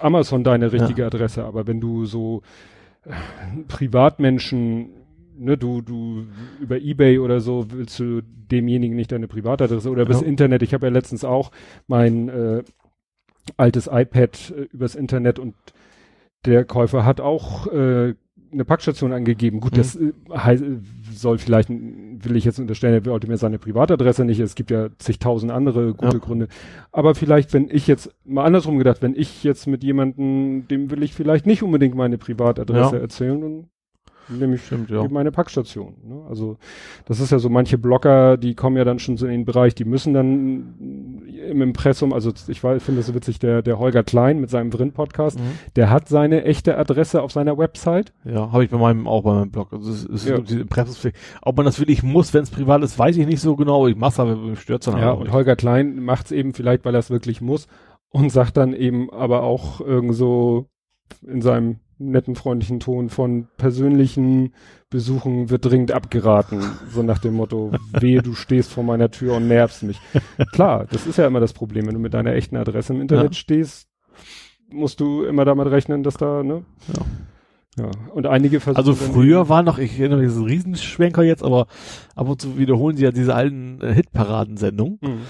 Amazon 0.01 0.45
deine 0.45 0.73
richtige 0.73 1.07
Adresse, 1.07 1.45
aber 1.45 1.67
wenn 1.67 1.81
du 1.81 2.07
so 2.07 2.43
äh, 3.05 3.13
Privatmenschen, 3.69 4.91
ne, 5.37 5.57
du, 5.57 5.81
du 5.81 6.27
über 6.61 6.79
Ebay 6.79 7.19
oder 7.19 7.41
so 7.41 7.67
willst 7.71 7.99
du 7.99 8.23
demjenigen 8.23 8.97
nicht 8.97 9.13
deine 9.13 9.29
Privatadresse 9.29 9.91
oder 9.91 10.03
übers 10.03 10.21
Ja. 10.21 10.27
Internet. 10.27 10.63
Ich 10.63 10.75
habe 10.75 10.87
ja 10.87 10.93
letztens 10.93 11.25
auch 11.25 11.51
mein 11.87 12.29
äh, 12.29 12.63
altes 13.57 13.89
iPad 13.91 14.53
äh, 14.57 14.63
übers 14.73 14.95
Internet 14.95 15.39
und 15.39 15.55
der 16.45 16.65
Käufer 16.65 17.05
hat 17.05 17.21
auch 17.21 17.67
äh, 17.69 18.15
eine 18.53 18.65
Packstation 18.67 19.13
angegeben. 19.13 19.61
Gut, 19.61 19.73
Mhm. 19.73 19.77
das 19.77 19.97
äh, 19.97 20.13
soll 21.11 21.39
vielleicht, 21.39 21.71
will 21.71 22.37
ich 22.37 22.45
jetzt 22.45 22.59
unterstellen, 22.59 22.95
er 22.95 23.07
wollte 23.11 23.27
mir 23.29 23.37
seine 23.39 23.59
Privatadresse 23.59 24.25
nicht. 24.25 24.41
Es 24.41 24.55
gibt 24.55 24.71
ja 24.71 24.89
zigtausend 24.99 25.51
andere 25.53 25.95
gute 25.95 26.19
Ja. 26.19 26.23
Gründe. 26.23 26.49
Aber 26.91 27.15
vielleicht, 27.15 27.53
wenn 27.55 27.69
ich 27.71 27.87
jetzt, 27.87 28.15
mal 28.25 28.45
andersrum 28.45 28.77
gedacht, 28.79 29.01
wenn 29.01 29.15
ich 29.15 29.43
jetzt 29.45 29.67
mit 29.67 29.83
jemandem, 29.83 30.67
dem 30.69 30.91
will 30.91 31.03
ich 31.03 31.15
vielleicht 31.15 31.47
nicht 31.47 31.63
unbedingt 31.63 31.95
meine 31.95 32.19
Privatadresse 32.19 32.97
Ja. 32.97 33.01
erzählen, 33.03 33.41
dann 33.41 33.65
nehme 34.39 34.55
ich 34.55 34.65
Stimmt, 34.67 34.91
ja. 34.91 35.07
meine 35.09 35.33
Packstation. 35.33 35.95
Ne? 36.05 36.23
Also 36.29 36.57
das 37.07 37.21
ist 37.21 37.33
ja 37.33 37.39
so, 37.39 37.49
manche 37.49 37.79
Blogger, 37.79 38.37
die 38.37 38.55
kommen 38.55 38.77
ja 38.77 38.85
dann 38.85 38.99
schon 38.99 39.17
so 39.17 39.27
in 39.27 39.33
den 39.33 39.45
Bereich, 39.45 39.75
die 39.75 39.85
müssen 39.85 40.13
dann 40.15 41.12
im 41.53 41.63
Impressum, 41.63 42.13
also 42.13 42.33
ich 42.49 42.61
finde 42.61 42.81
das 42.97 43.07
so 43.07 43.15
witzig, 43.15 43.39
der, 43.39 43.63
der 43.63 43.79
Holger 43.79 44.03
Klein 44.03 44.41
mit 44.41 44.51
seinem 44.51 44.73
Vrin-Podcast, 44.73 45.39
Mhm. 45.39 45.43
der 45.77 45.91
hat 45.91 46.09
seine 46.09 46.45
echte 46.45 46.77
Adresse 46.77 47.23
auf 47.23 47.31
seiner 47.31 47.57
Website. 47.57 48.13
Ja, 48.25 48.51
habe 48.51 48.65
ich 48.65 48.71
bei 48.71 48.79
meinem 48.79 49.07
auch 49.07 49.23
bei 49.23 49.33
meinem 49.35 49.51
Blog. 49.51 49.73
Also 49.73 49.91
es, 49.93 50.05
es 50.05 50.29
Ja. 50.29 50.39
diese 50.39 50.61
Impressumspflicht. 50.61 51.17
Ob 51.43 51.57
man 51.57 51.67
das 51.67 51.79
wirklich 51.79 52.03
muss, 52.03 52.35
wenn 52.35 52.43
es 52.43 52.51
privat 52.51 52.83
ist, 52.83 52.99
weiß 52.99 53.17
ich 53.17 53.27
nicht 53.27 53.41
so 53.41 53.55
genau. 53.55 53.87
Ich 53.87 53.97
mach's 53.97 54.19
aber 54.19 54.35
mir 54.35 54.57
stört's 54.57 54.87
dann 54.87 54.99
Ja, 54.99 55.13
auch 55.13 55.19
und 55.19 55.25
nicht. 55.25 55.33
Holger 55.33 55.55
Klein 55.55 56.03
macht 56.03 56.27
es 56.27 56.33
eben 56.33 56.53
vielleicht, 56.55 56.85
weil 56.85 56.95
er 56.95 57.01
es 57.01 57.11
wirklich 57.11 57.41
muss 57.41 57.69
und 58.11 58.31
sagt 58.31 58.57
dann 58.57 58.73
eben 58.75 59.11
aber 59.11 59.43
auch 59.43 59.81
irgend 59.81 60.15
so 60.15 60.67
in 61.27 61.43
seinem 61.43 61.77
netten, 61.99 62.35
freundlichen 62.35 62.81
Ton 62.81 63.09
von 63.09 63.49
persönlichen 63.57 64.53
Besuchen 64.91 65.51
wird 65.51 65.65
dringend 65.65 65.93
abgeraten. 65.93 66.61
So 66.91 67.03
nach 67.03 67.19
dem 67.19 67.35
Motto, 67.35 67.73
wehe, 67.93 68.23
du 68.23 68.35
stehst 68.35 68.71
vor 68.73 68.85
meiner 68.85 69.11
Tür 69.11 69.37
und 69.37 69.49
nervst 69.49 69.83
mich. 69.85 69.99
Klar, 70.53 70.87
das 70.91 71.07
ist 71.07 71.17
ja 71.19 71.27
immer 71.27 71.41
das 71.41 71.53
Problem. 71.53 71.87
Wenn 71.87 71.95
du 71.95 72.01
mit 72.01 72.15
deiner 72.15 72.35
echten 72.35 72.57
Adresse 72.57 72.93
im 72.93 73.01
Internet 73.01 73.33
Ja. 73.35 73.39
stehst, 73.39 73.89
musst 74.71 75.01
du 75.01 75.25
immer 75.25 75.45
damit 75.45 75.69
rechnen, 75.69 76.03
dass 76.03 76.17
da, 76.17 76.43
ne? 76.43 76.65
Ja. 76.89 77.03
Ja, 77.79 77.91
und 78.13 78.27
einige 78.27 78.61
versuchen. 78.61 78.77
Also 78.77 78.95
früher 78.95 79.49
war 79.49 79.63
noch, 79.63 79.79
ich 79.79 79.99
erinnere 79.99 80.19
mich, 80.19 80.27
das 80.27 80.35
ist 80.37 80.43
ein 80.43 80.47
Riesenschwenker 80.47 81.23
jetzt, 81.23 81.43
aber 81.43 81.69
ab 82.15 82.29
und 82.29 82.39
zu 82.39 82.59
wiederholen 82.59 82.99
sie 82.99 83.05
ja 83.05 83.13
diese 83.13 83.35
alten 83.35 83.81
äh, 83.81 83.95
Hitparadensendungen. 83.95 84.99
Mhm. 85.01 85.21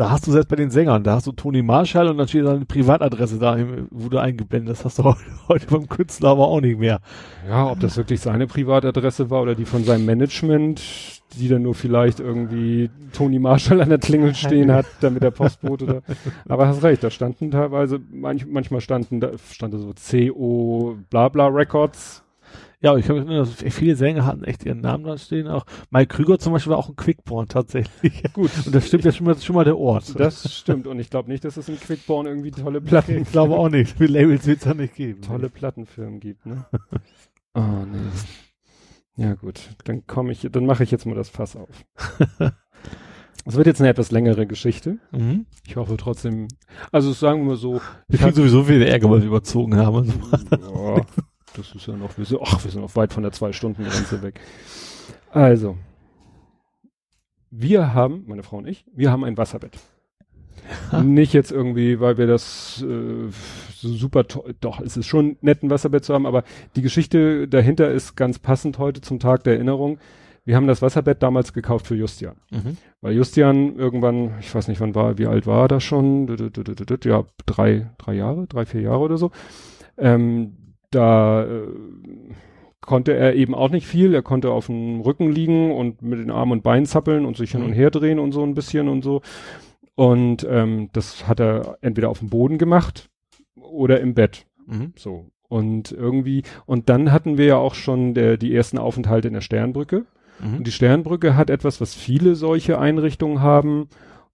Da 0.00 0.10
hast 0.10 0.26
du 0.26 0.32
selbst 0.32 0.48
bei 0.48 0.56
den 0.56 0.70
Sängern, 0.70 1.04
da 1.04 1.16
hast 1.16 1.26
du 1.26 1.32
Toni 1.32 1.60
Marshall 1.60 2.08
und 2.08 2.16
dann 2.16 2.26
steht 2.26 2.46
da 2.46 2.54
eine 2.54 2.64
Privatadresse 2.64 3.38
da, 3.38 3.58
wo 3.90 4.08
du 4.08 4.16
eingeblendet. 4.16 4.70
Das 4.70 4.82
hast 4.86 4.98
du 4.98 5.14
heute, 5.48 5.66
beim 5.66 5.90
Künstler 5.90 6.30
aber 6.30 6.48
auch 6.48 6.62
nicht 6.62 6.78
mehr. 6.78 7.00
Ja, 7.46 7.70
ob 7.70 7.80
das 7.80 7.98
wirklich 7.98 8.18
seine 8.18 8.46
Privatadresse 8.46 9.28
war 9.28 9.42
oder 9.42 9.54
die 9.54 9.66
von 9.66 9.84
seinem 9.84 10.06
Management, 10.06 10.80
die 11.38 11.48
dann 11.48 11.60
nur 11.60 11.74
vielleicht 11.74 12.18
irgendwie 12.18 12.88
Toni 13.12 13.38
Marshall 13.38 13.82
an 13.82 13.90
der 13.90 13.98
Klingel 13.98 14.34
stehen 14.34 14.72
hat, 14.72 14.86
damit 15.02 15.22
der 15.22 15.32
Postbote 15.32 15.84
da. 15.84 16.00
Aber 16.48 16.66
hast 16.66 16.82
recht, 16.82 17.04
da 17.04 17.10
standen 17.10 17.50
teilweise, 17.50 18.00
manch, 18.10 18.46
manchmal 18.46 18.80
standen 18.80 19.20
da, 19.20 19.32
stand 19.52 19.74
da 19.74 19.78
so 19.78 19.92
CO 19.92 20.96
Blabla 21.10 21.48
Records 21.48 22.22
ja, 22.82 22.96
ich 22.96 23.08
erinnern, 23.08 23.36
dass 23.36 23.52
viele 23.74 23.94
Sänger 23.94 24.24
hatten 24.24 24.44
echt 24.44 24.64
ihren 24.64 24.80
Namen 24.80 25.04
da 25.04 25.18
stehen. 25.18 25.48
Auch 25.48 25.66
Mike 25.90 26.16
Krüger 26.16 26.38
zum 26.38 26.54
Beispiel 26.54 26.70
war 26.70 26.78
auch 26.78 26.88
ein 26.88 26.96
Quickborn 26.96 27.46
tatsächlich. 27.46 28.22
Gut. 28.32 28.50
Und 28.64 28.74
das 28.74 28.86
stimmt 28.86 29.04
ja 29.04 29.12
schon 29.12 29.26
mal, 29.26 29.38
schon 29.38 29.54
mal 29.54 29.64
der 29.64 29.76
Ort. 29.76 30.18
Das 30.18 30.56
stimmt. 30.56 30.86
Und 30.86 30.98
ich 30.98 31.10
glaube 31.10 31.28
nicht, 31.30 31.44
dass 31.44 31.58
es 31.58 31.68
in 31.68 31.78
Quickborn 31.78 32.26
irgendwie 32.26 32.52
tolle 32.52 32.80
Platten 32.80 33.20
Ich 33.20 33.32
glaube 33.32 33.56
auch 33.56 33.68
nicht. 33.68 34.00
Wie 34.00 34.06
Labels 34.06 34.46
wird 34.46 34.58
es 34.58 34.64
da 34.64 34.72
nicht 34.72 34.94
geben. 34.94 35.20
Tolle. 35.20 35.50
Plattenfirmen 35.50 36.20
gibt, 36.20 36.46
ne? 36.46 36.64
oh, 37.54 37.84
nee. 37.90 39.22
Ja, 39.22 39.34
gut. 39.34 39.60
Dann 39.84 40.06
komme 40.06 40.32
ich, 40.32 40.48
dann 40.50 40.64
mache 40.64 40.82
ich 40.82 40.90
jetzt 40.90 41.04
mal 41.04 41.14
das 41.14 41.28
Fass 41.28 41.56
auf. 41.56 41.84
Es 43.44 43.56
wird 43.56 43.66
jetzt 43.66 43.80
eine 43.80 43.90
etwas 43.90 44.10
längere 44.10 44.46
Geschichte. 44.46 44.98
Mhm. 45.12 45.44
Ich 45.66 45.76
hoffe 45.76 45.98
trotzdem, 45.98 46.48
also 46.92 47.12
sagen 47.12 47.40
wir 47.40 47.50
mal 47.50 47.56
so. 47.56 47.80
Wir 48.08 48.18
kriegen 48.18 48.34
sowieso 48.34 48.64
viel 48.64 48.80
Ärger, 48.82 49.10
weil 49.10 49.20
wir 49.20 49.28
überzogen 49.28 49.76
haben. 49.76 50.12
Oh, 50.72 51.00
das 51.56 51.74
ist 51.74 51.86
ja 51.86 51.96
noch, 51.96 52.16
wir 52.16 52.24
sind, 52.24 52.40
ach, 52.42 52.62
wir 52.64 52.70
sind 52.70 52.80
noch 52.80 52.96
weit 52.96 53.12
von 53.12 53.22
der 53.22 53.32
Zwei-Stunden-Grenze 53.32 54.22
weg. 54.22 54.40
Also, 55.30 55.76
wir 57.50 57.94
haben, 57.94 58.24
meine 58.26 58.42
Frau 58.42 58.58
und 58.58 58.68
ich, 58.68 58.84
wir 58.94 59.10
haben 59.10 59.24
ein 59.24 59.36
Wasserbett. 59.36 59.78
Nicht 61.02 61.32
jetzt 61.32 61.50
irgendwie, 61.50 62.00
weil 62.00 62.18
wir 62.18 62.26
das 62.26 62.82
äh, 62.86 63.30
so 63.74 63.88
super 63.88 64.26
toll, 64.26 64.54
doch, 64.60 64.80
es 64.80 64.96
ist 64.96 65.06
schon 65.06 65.36
nett, 65.40 65.62
ein 65.62 65.70
Wasserbett 65.70 66.04
zu 66.04 66.14
haben, 66.14 66.26
aber 66.26 66.44
die 66.76 66.82
Geschichte 66.82 67.48
dahinter 67.48 67.90
ist 67.90 68.16
ganz 68.16 68.38
passend 68.38 68.78
heute 68.78 69.00
zum 69.00 69.18
Tag 69.18 69.44
der 69.44 69.54
Erinnerung. 69.54 69.98
Wir 70.44 70.56
haben 70.56 70.66
das 70.66 70.82
Wasserbett 70.82 71.22
damals 71.22 71.52
gekauft 71.52 71.86
für 71.86 71.94
Justian. 71.94 72.36
Mhm. 72.50 72.76
Weil 73.00 73.14
Justian 73.14 73.76
irgendwann, 73.76 74.38
ich 74.40 74.54
weiß 74.54 74.68
nicht 74.68 74.80
wann 74.80 74.94
war, 74.94 75.18
wie 75.18 75.26
alt 75.26 75.46
war 75.46 75.64
er 75.64 75.68
da 75.68 75.80
schon? 75.80 76.26
Ja, 77.04 77.24
drei, 77.46 77.90
drei 77.98 78.14
Jahre, 78.14 78.46
drei, 78.46 78.64
vier 78.64 78.80
Jahre 78.80 79.00
oder 79.00 79.16
so. 79.18 79.30
Ähm, 79.98 80.56
da 80.90 81.44
äh, 81.44 81.68
konnte 82.80 83.14
er 83.14 83.34
eben 83.34 83.54
auch 83.54 83.70
nicht 83.70 83.86
viel. 83.86 84.14
Er 84.14 84.22
konnte 84.22 84.50
auf 84.50 84.66
dem 84.66 85.00
Rücken 85.00 85.30
liegen 85.30 85.72
und 85.72 86.02
mit 86.02 86.18
den 86.18 86.30
Armen 86.30 86.52
und 86.52 86.62
Beinen 86.62 86.86
zappeln 86.86 87.24
und 87.24 87.36
sich 87.36 87.52
hin 87.52 87.62
und 87.62 87.70
mhm. 87.70 87.74
her 87.74 87.90
drehen 87.90 88.18
und 88.18 88.32
so 88.32 88.42
ein 88.42 88.54
bisschen 88.54 88.88
und 88.88 89.02
so. 89.02 89.22
Und 89.94 90.46
ähm, 90.48 90.88
das 90.92 91.28
hat 91.28 91.40
er 91.40 91.78
entweder 91.82 92.08
auf 92.08 92.20
dem 92.20 92.30
Boden 92.30 92.58
gemacht 92.58 93.10
oder 93.54 94.00
im 94.00 94.14
Bett. 94.14 94.46
Mhm. 94.66 94.92
So. 94.96 95.26
Und 95.48 95.92
irgendwie, 95.92 96.42
und 96.64 96.88
dann 96.88 97.12
hatten 97.12 97.36
wir 97.36 97.44
ja 97.44 97.56
auch 97.56 97.74
schon 97.74 98.14
der, 98.14 98.36
die 98.36 98.54
ersten 98.54 98.78
Aufenthalte 98.78 99.28
in 99.28 99.34
der 99.34 99.40
Sternbrücke. 99.40 100.06
Mhm. 100.40 100.58
Und 100.58 100.66
die 100.66 100.72
Sternbrücke 100.72 101.36
hat 101.36 101.50
etwas, 101.50 101.80
was 101.80 101.94
viele 101.94 102.34
solche 102.34 102.78
Einrichtungen 102.78 103.40
haben 103.40 103.88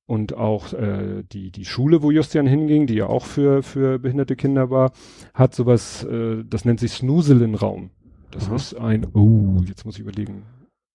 und 0.07 0.35
auch 0.37 0.73
äh, 0.73 1.25
die 1.31 1.51
die 1.51 1.65
Schule, 1.65 2.03
wo 2.03 2.11
Justian 2.11 2.47
hinging, 2.47 2.87
die 2.87 2.95
ja 2.95 3.07
auch 3.07 3.27
für 3.27 3.63
für 3.63 3.99
behinderte 3.99 4.37
Kinder 4.37 4.71
war, 4.71 4.93
hat 5.35 5.55
sowas, 5.55 6.05
äh, 6.05 6.45
das 6.49 6.65
nennt 6.65 6.81
sich 6.81 6.93
Snuselenraum. 6.93 7.91
Das 8.31 8.49
mhm. 8.49 8.57
ist 8.57 8.75
ein, 8.75 9.07
oh, 9.15 9.63
jetzt 9.67 9.85
muss 9.85 9.97
ich 9.97 10.01
überlegen. 10.01 10.45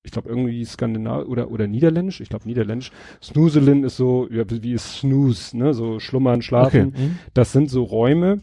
Ich 0.04 0.12
glaube 0.12 0.30
irgendwie 0.30 0.64
Skandinavisch 0.66 1.28
oder 1.28 1.52
oder 1.52 1.68
Niederländisch. 1.68 2.22
Ich 2.22 2.30
glaube 2.30 2.48
Niederländisch. 2.48 2.92
Snoozelin 3.22 3.84
ist 3.84 3.98
so 3.98 4.28
ja, 4.32 4.44
wie 4.50 4.74
ist 4.74 5.00
Snooze, 5.00 5.58
ne, 5.58 5.74
so 5.74 6.00
schlummern, 6.00 6.42
schlafen. 6.42 6.88
Okay. 6.88 7.02
Mhm. 7.02 7.20
Das 7.34 7.52
sind 7.52 7.70
so 7.70 7.84
Räume, 7.84 8.42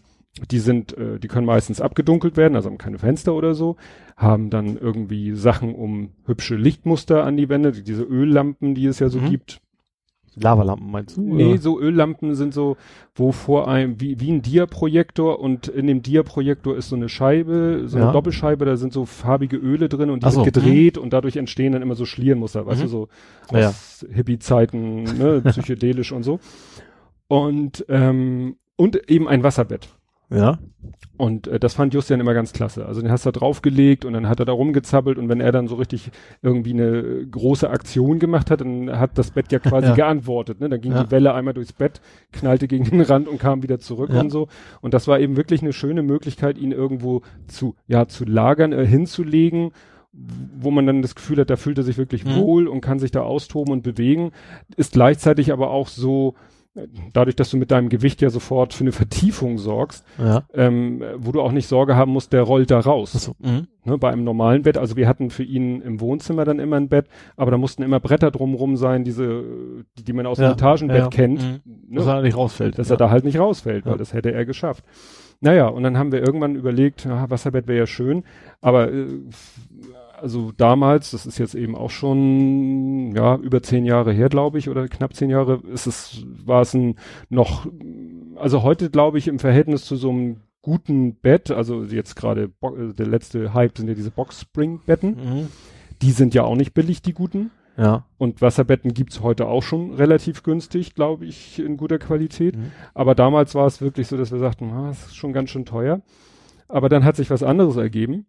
die 0.51 0.59
sind, 0.59 0.97
äh, 0.97 1.19
die 1.19 1.29
können 1.29 1.47
meistens 1.47 1.81
abgedunkelt 1.81 2.37
werden, 2.37 2.55
also 2.55 2.69
haben 2.69 2.79
keine 2.79 2.99
Fenster 2.99 3.35
oder 3.35 3.55
so, 3.55 3.77
haben 4.17 4.51
dann 4.51 4.77
irgendwie 4.77 5.35
Sachen 5.35 5.75
um 5.75 6.11
hübsche 6.27 6.55
Lichtmuster 6.55 7.25
an 7.25 7.37
die 7.37 7.49
Wände, 7.49 7.73
diese 7.73 8.05
Öllampen, 8.05 8.75
die 8.75 8.87
es 8.87 8.99
ja 8.99 9.09
so 9.09 9.19
mhm. 9.19 9.31
gibt 9.31 9.61
Lavalampen 10.41 10.91
meinst 10.91 11.17
du? 11.17 11.21
Nee, 11.23 11.53
oder? 11.53 11.61
so 11.61 11.81
Öllampen 11.81 12.35
sind 12.35 12.55
so, 12.55 12.77
wo 13.15 13.33
vor 13.33 13.69
einem, 13.69 14.01
wie, 14.01 14.21
wie 14.21 14.31
ein 14.31 14.43
Dia-Projektor 14.43 15.41
und 15.41 15.69
in 15.69 15.87
dem 15.87 16.03
Dia-Projektor 16.03 16.77
ist 16.77 16.89
so 16.89 16.97
eine 16.97 17.09
Scheibe, 17.09 17.83
so 17.87 17.99
ja. 17.99 18.05
eine 18.05 18.13
Doppelscheibe, 18.13 18.65
da 18.65 18.77
sind 18.77 18.93
so 18.93 19.05
farbige 19.05 19.57
Öle 19.57 19.89
drin 19.89 20.11
und 20.11 20.25
die 20.25 20.31
so. 20.31 20.43
sind 20.43 20.55
gedreht 20.55 20.97
mhm. 20.97 21.03
und 21.03 21.13
dadurch 21.13 21.37
entstehen 21.37 21.73
dann 21.73 21.83
immer 21.83 21.95
so 21.95 22.05
Schlierenmuster, 22.05 22.67
weißt 22.67 22.81
mhm. 22.81 22.85
du, 22.85 22.89
so 22.89 23.09
aus 23.49 24.05
ja. 24.09 24.15
Hippie-Zeiten, 24.15 25.03
ne, 25.03 25.41
psychedelisch 25.45 26.13
und 26.13 26.23
so. 26.23 26.41
Und, 27.29 27.85
ähm, 27.89 28.57
und 28.77 29.11
eben 29.11 29.29
ein 29.29 29.43
Wasserbett. 29.43 29.89
Ja. 30.31 30.59
Und 31.17 31.49
äh, 31.49 31.59
das 31.59 31.75
fand 31.75 31.95
Justian 31.95 32.21
immer 32.21 32.35
ganz 32.35 32.53
klasse. 32.53 32.87
Also 32.87 33.01
den 33.01 33.11
hast 33.11 33.27
du 33.27 33.33
da 33.33 33.39
draufgelegt 33.41 34.05
und 34.05 34.13
dann 34.13 34.29
hat 34.29 34.39
er 34.41 34.47
da 34.47 34.53
rumgezappelt 34.53 35.19
und 35.19 35.29
wenn 35.29 35.41
er 35.41 35.53
dann 35.53 35.67
so 35.67 35.75
richtig 35.75 36.11
irgendwie 36.43 36.73
eine 36.73 37.27
große 37.27 37.69
Aktion 37.69 38.19
gemacht 38.19 38.51
hat, 38.51 38.61
dann 38.61 38.99
hat 38.99 39.19
das 39.19 39.33
Bett 39.33 39.51
ja 39.51 39.59
quasi 39.59 39.89
ja. 39.89 39.95
geantwortet. 39.95 40.61
Ne? 40.61 40.69
Dann 40.69 40.81
ging 40.81 40.93
ja. 40.93 41.05
die 41.05 41.11
Welle 41.11 41.35
einmal 41.35 41.55
durchs 41.55 41.73
Bett, 41.73 42.01
knallte 42.33 42.69
gegen 42.69 42.85
den 42.85 43.01
Rand 43.01 43.27
und 43.27 43.39
kam 43.39 43.63
wieder 43.63 43.79
zurück 43.79 44.11
ja. 44.13 44.21
und 44.21 44.31
so. 44.31 44.49
Und 44.81 44.95
das 44.95 45.09
war 45.09 45.19
eben 45.19 45.37
wirklich 45.37 45.63
eine 45.63 45.73
schöne 45.73 46.03
Möglichkeit, 46.03 46.57
ihn 46.59 46.73
irgendwo 46.73 47.23
zu, 47.47 47.75
ja, 47.87 48.07
zu 48.07 48.25
lagern, 48.25 48.73
äh, 48.73 48.87
hinzulegen 48.87 49.73
wo 50.13 50.71
man 50.71 50.87
dann 50.87 51.03
das 51.03 51.15
Gefühl 51.15 51.39
hat, 51.39 51.51
da 51.51 51.57
fühlt 51.57 51.79
er 51.79 51.85
sich 51.85 51.99
wirklich 51.99 52.25
mhm. 52.25 52.37
wohl 52.37 52.67
und 52.67 52.81
kann 52.81 52.99
sich 52.99 53.11
da 53.11 53.21
austoben 53.21 53.73
und 53.73 53.83
bewegen, 53.83 54.33
ist 54.77 54.95
gleichzeitig 54.95 55.53
aber 55.53 55.71
auch 55.71 55.87
so, 55.87 56.35
dadurch, 57.13 57.37
dass 57.37 57.51
du 57.51 57.57
mit 57.57 57.71
deinem 57.71 57.89
Gewicht 57.89 58.21
ja 58.21 58.31
sofort 58.31 58.75
für 58.75 58.85
eine 58.85 58.93
Vertiefung 58.93 59.59
sorgst, 59.59 60.05
ja. 60.19 60.45
ähm, 60.55 61.03
wo 61.17 61.33
du 61.33 61.41
auch 61.41 61.53
nicht 61.53 61.67
Sorge 61.67 61.97
haben 61.97 62.13
musst, 62.13 62.33
der 62.33 62.43
rollt 62.43 62.71
da 62.71 62.81
raus. 62.81 63.13
So, 63.13 63.35
mhm. 63.39 63.67
ne, 63.85 63.99
bei 63.99 64.11
einem 64.11 64.25
normalen 64.25 64.63
Bett, 64.63 64.79
also 64.79 64.97
wir 64.97 65.09
hatten 65.09 65.31
für 65.31 65.43
ihn 65.43 65.81
im 65.81 66.01
Wohnzimmer 66.01 66.45
dann 66.45 66.59
immer 66.59 66.77
ein 66.77 66.89
Bett, 66.89 67.07
aber 67.37 67.51
da 67.51 67.59
mussten 67.59 67.83
immer 67.83 68.01
Bretter 68.01 68.31
drumrum 68.31 68.77
sein, 68.77 69.05
diese, 69.05 69.45
die, 69.99 70.05
die 70.05 70.13
man 70.13 70.27
aus 70.27 70.39
ja. 70.39 70.49
dem 70.49 70.53
Etagenbett 70.53 70.99
ja. 70.99 71.09
kennt. 71.09 71.43
Mhm. 71.43 71.61
Ne, 71.89 71.97
dass 71.97 72.07
er 72.07 72.23
nicht 72.23 72.37
rausfällt. 72.37 72.79
Dass 72.79 72.91
er 72.91 72.97
da 72.97 73.11
halt 73.11 73.25
nicht 73.25 73.39
rausfällt, 73.39 73.87
weil 73.87 73.99
das 73.99 74.13
hätte 74.13 74.33
er 74.33 74.45
geschafft. 74.45 74.85
Naja, 75.41 75.69
und 75.69 75.85
dann 75.85 75.97
haben 75.97 76.11
wir 76.11 76.21
irgendwann 76.21 76.57
überlegt, 76.57 77.07
ah, 77.07 77.27
Wasserbett 77.29 77.69
wäre 77.69 77.79
ja 77.79 77.87
schön, 77.87 78.25
aber 78.61 78.93
äh, 78.93 79.07
also 80.21 80.53
damals, 80.53 81.11
das 81.11 81.27
ist 81.27 81.39
jetzt 81.39 81.55
eben 81.55 81.75
auch 81.75 81.91
schon 81.91 83.15
ja 83.15 83.37
über 83.37 83.63
zehn 83.63 83.85
Jahre 83.85 84.13
her, 84.13 84.29
glaube 84.29 84.59
ich, 84.59 84.69
oder 84.69 84.89
knapp 84.89 85.15
zehn 85.15 85.31
Jahre, 85.31 85.63
ist 85.73 85.87
es 85.87 86.25
war 86.45 86.63
es 86.63 86.75
ein 86.75 86.97
noch, 87.29 87.67
also 88.37 88.63
heute 88.63 88.91
glaube 88.91 89.19
ich 89.19 89.29
im 89.29 89.39
Verhältnis 89.39 89.85
zu 89.85 89.97
so 89.97 90.11
einem 90.11 90.39
guten 90.63 91.15
Bett, 91.15 91.51
also 91.51 91.83
jetzt 91.85 92.17
gerade 92.17 92.51
der 92.63 93.07
letzte 93.07 93.55
Hype 93.55 93.79
sind 93.79 93.89
ja 93.89 93.95
diese 93.95 94.11
Box 94.11 94.41
Spring 94.41 94.81
Betten, 94.87 95.11
mhm. 95.11 95.49
die 96.03 96.11
sind 96.11 96.35
ja 96.35 96.45
auch 96.45 96.57
nicht 96.57 96.75
billig, 96.75 97.03
die 97.03 97.15
guten. 97.15 97.51
Ja. 97.77 98.07
Und 98.19 98.43
Wasserbetten 98.43 98.93
gibt's 98.93 99.21
heute 99.21 99.47
auch 99.47 99.63
schon 99.63 99.95
relativ 99.95 100.43
günstig, 100.43 100.97
glaube 100.97 101.27
ich, 101.27 101.61
in 101.61 101.77
guter 101.77 102.01
Qualität. 102.01 102.57
Mhm. 102.57 102.73
Aber 102.93 103.15
damals 103.15 103.55
war 103.55 103.67
es 103.67 103.81
wirklich 103.81 104.09
so, 104.09 104.17
dass 104.17 104.33
wir 104.33 104.41
sagten, 104.41 104.73
ah, 104.73 104.89
das 104.89 105.07
ist 105.07 105.17
schon 105.17 105.33
ganz 105.33 105.51
schön 105.51 105.65
teuer. 105.65 106.03
Aber 106.67 106.89
dann 106.89 107.05
hat 107.05 107.15
sich 107.15 107.31
was 107.31 107.45
anderes 107.45 107.77
ergeben. 107.77 108.27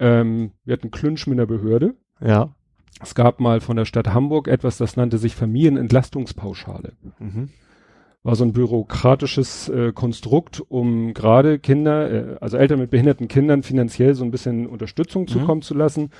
Ähm, 0.00 0.52
wir 0.64 0.72
hatten 0.72 0.90
Klünsch 0.90 1.26
mit 1.26 1.38
der 1.38 1.46
Behörde. 1.46 1.94
Ja. 2.20 2.54
Es 3.02 3.14
gab 3.14 3.38
mal 3.38 3.60
von 3.60 3.76
der 3.76 3.84
Stadt 3.84 4.08
Hamburg 4.12 4.48
etwas, 4.48 4.76
das 4.78 4.96
nannte 4.96 5.18
sich 5.18 5.36
Familienentlastungspauschale. 5.36 6.94
Mhm. 7.18 7.50
War 8.22 8.34
so 8.34 8.44
ein 8.44 8.52
bürokratisches 8.52 9.68
äh, 9.68 9.92
Konstrukt, 9.92 10.62
um 10.68 11.14
gerade 11.14 11.58
Kinder, 11.58 12.10
äh, 12.10 12.36
also 12.40 12.56
Eltern 12.56 12.80
mit 12.80 12.90
behinderten 12.90 13.28
Kindern 13.28 13.62
finanziell 13.62 14.14
so 14.14 14.24
ein 14.24 14.30
bisschen 14.30 14.66
Unterstützung 14.66 15.22
mhm. 15.22 15.28
zukommen 15.28 15.62
zu 15.62 15.74
lassen. 15.74 16.10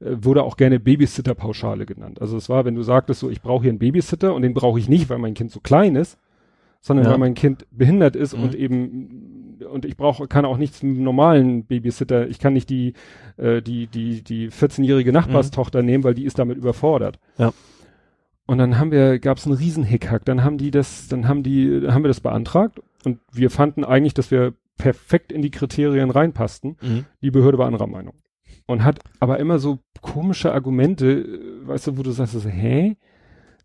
Äh, 0.00 0.16
wurde 0.20 0.42
auch 0.42 0.56
gerne 0.56 0.78
Babysitter-Pauschale 0.78 1.86
genannt. 1.86 2.20
Also 2.20 2.36
es 2.36 2.48
war, 2.48 2.64
wenn 2.64 2.74
du 2.74 2.82
sagtest 2.82 3.20
so, 3.20 3.30
ich 3.30 3.40
brauche 3.40 3.62
hier 3.62 3.70
einen 3.70 3.80
Babysitter 3.80 4.34
und 4.34 4.42
den 4.42 4.54
brauche 4.54 4.78
ich 4.78 4.88
nicht, 4.88 5.10
weil 5.10 5.18
mein 5.18 5.34
Kind 5.34 5.50
so 5.50 5.60
klein 5.60 5.96
ist, 5.96 6.18
sondern 6.80 7.06
ja. 7.06 7.12
weil 7.12 7.18
mein 7.18 7.34
Kind 7.34 7.66
behindert 7.70 8.14
ist 8.14 8.36
mhm. 8.36 8.42
und 8.44 8.54
eben 8.54 9.37
und 9.68 9.84
ich 9.84 9.96
brauche 9.96 10.26
kann 10.26 10.44
auch 10.44 10.56
nichts 10.56 10.82
mit 10.82 10.96
einem 10.96 11.04
normalen 11.04 11.64
Babysitter. 11.64 12.28
Ich 12.28 12.38
kann 12.38 12.52
nicht 12.52 12.70
die 12.70 12.94
äh, 13.36 13.62
die 13.62 13.86
die 13.86 14.22
die 14.22 14.50
14-jährige 14.50 15.12
Nachbarstochter 15.12 15.80
mhm. 15.80 15.86
nehmen, 15.86 16.04
weil 16.04 16.14
die 16.14 16.24
ist 16.24 16.38
damit 16.38 16.56
überfordert. 16.56 17.18
Ja. 17.38 17.52
Und 18.46 18.58
dann 18.58 18.78
haben 18.78 18.90
wir 18.90 19.18
gab 19.18 19.38
es 19.38 19.46
einen 19.46 19.56
riesen 19.56 19.84
Hickhack. 19.84 20.24
Dann 20.24 20.42
haben 20.42 20.58
die 20.58 20.70
das 20.70 21.08
dann 21.08 21.28
haben 21.28 21.42
die 21.42 21.86
haben 21.88 22.02
wir 22.02 22.08
das 22.08 22.20
beantragt 22.20 22.80
und 23.04 23.18
wir 23.32 23.50
fanden 23.50 23.84
eigentlich, 23.84 24.14
dass 24.14 24.30
wir 24.30 24.54
perfekt 24.76 25.32
in 25.32 25.42
die 25.42 25.50
Kriterien 25.50 26.10
reinpassten. 26.10 26.76
Mhm. 26.80 27.04
Die 27.22 27.30
Behörde 27.30 27.58
war 27.58 27.66
anderer 27.66 27.86
Meinung 27.86 28.14
und 28.68 28.84
hat 28.84 29.00
aber 29.18 29.40
immer 29.40 29.58
so 29.58 29.78
komische 30.00 30.52
Argumente, 30.52 31.40
weißt 31.64 31.88
du, 31.88 31.98
wo 31.98 32.02
du 32.02 32.12
sagst, 32.12 32.36
hä? 32.44 32.96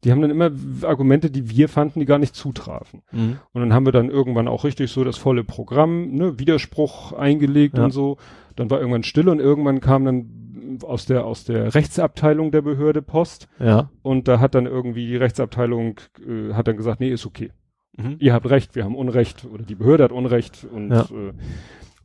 Die 0.03 0.11
haben 0.11 0.21
dann 0.21 0.31
immer 0.31 0.51
Argumente, 0.83 1.31
die 1.31 1.49
wir 1.49 1.69
fanden, 1.69 1.99
die 1.99 2.05
gar 2.05 2.19
nicht 2.19 2.35
zutrafen. 2.35 3.01
Mhm. 3.11 3.37
Und 3.53 3.61
dann 3.61 3.73
haben 3.73 3.85
wir 3.85 3.91
dann 3.91 4.09
irgendwann 4.09 4.47
auch 4.47 4.63
richtig 4.63 4.91
so 4.91 5.03
das 5.03 5.17
volle 5.17 5.43
Programm, 5.43 6.11
ne, 6.11 6.39
Widerspruch 6.39 7.13
eingelegt 7.13 7.77
ja. 7.77 7.85
und 7.85 7.91
so. 7.91 8.17
Dann 8.55 8.69
war 8.69 8.79
irgendwann 8.79 9.03
still 9.03 9.29
und 9.29 9.39
irgendwann 9.39 9.79
kam 9.79 10.05
dann 10.05 10.79
aus 10.83 11.05
der 11.05 11.25
aus 11.25 11.43
der 11.43 11.75
Rechtsabteilung 11.75 12.51
der 12.51 12.61
Behörde 12.61 13.01
Post. 13.01 13.47
Ja. 13.59 13.89
Und 14.01 14.27
da 14.27 14.39
hat 14.39 14.55
dann 14.55 14.65
irgendwie 14.65 15.07
die 15.07 15.17
Rechtsabteilung 15.17 15.99
äh, 16.25 16.53
hat 16.53 16.67
dann 16.67 16.77
gesagt, 16.77 16.99
nee, 16.99 17.09
ist 17.09 17.25
okay. 17.25 17.51
Mhm. 17.97 18.15
Ihr 18.19 18.33
habt 18.33 18.49
recht, 18.49 18.75
wir 18.75 18.83
haben 18.83 18.95
Unrecht 18.95 19.45
oder 19.45 19.63
die 19.63 19.75
Behörde 19.75 20.03
hat 20.03 20.11
Unrecht 20.11 20.65
und 20.71 20.91
ja. 20.91 21.01
äh, 21.01 21.33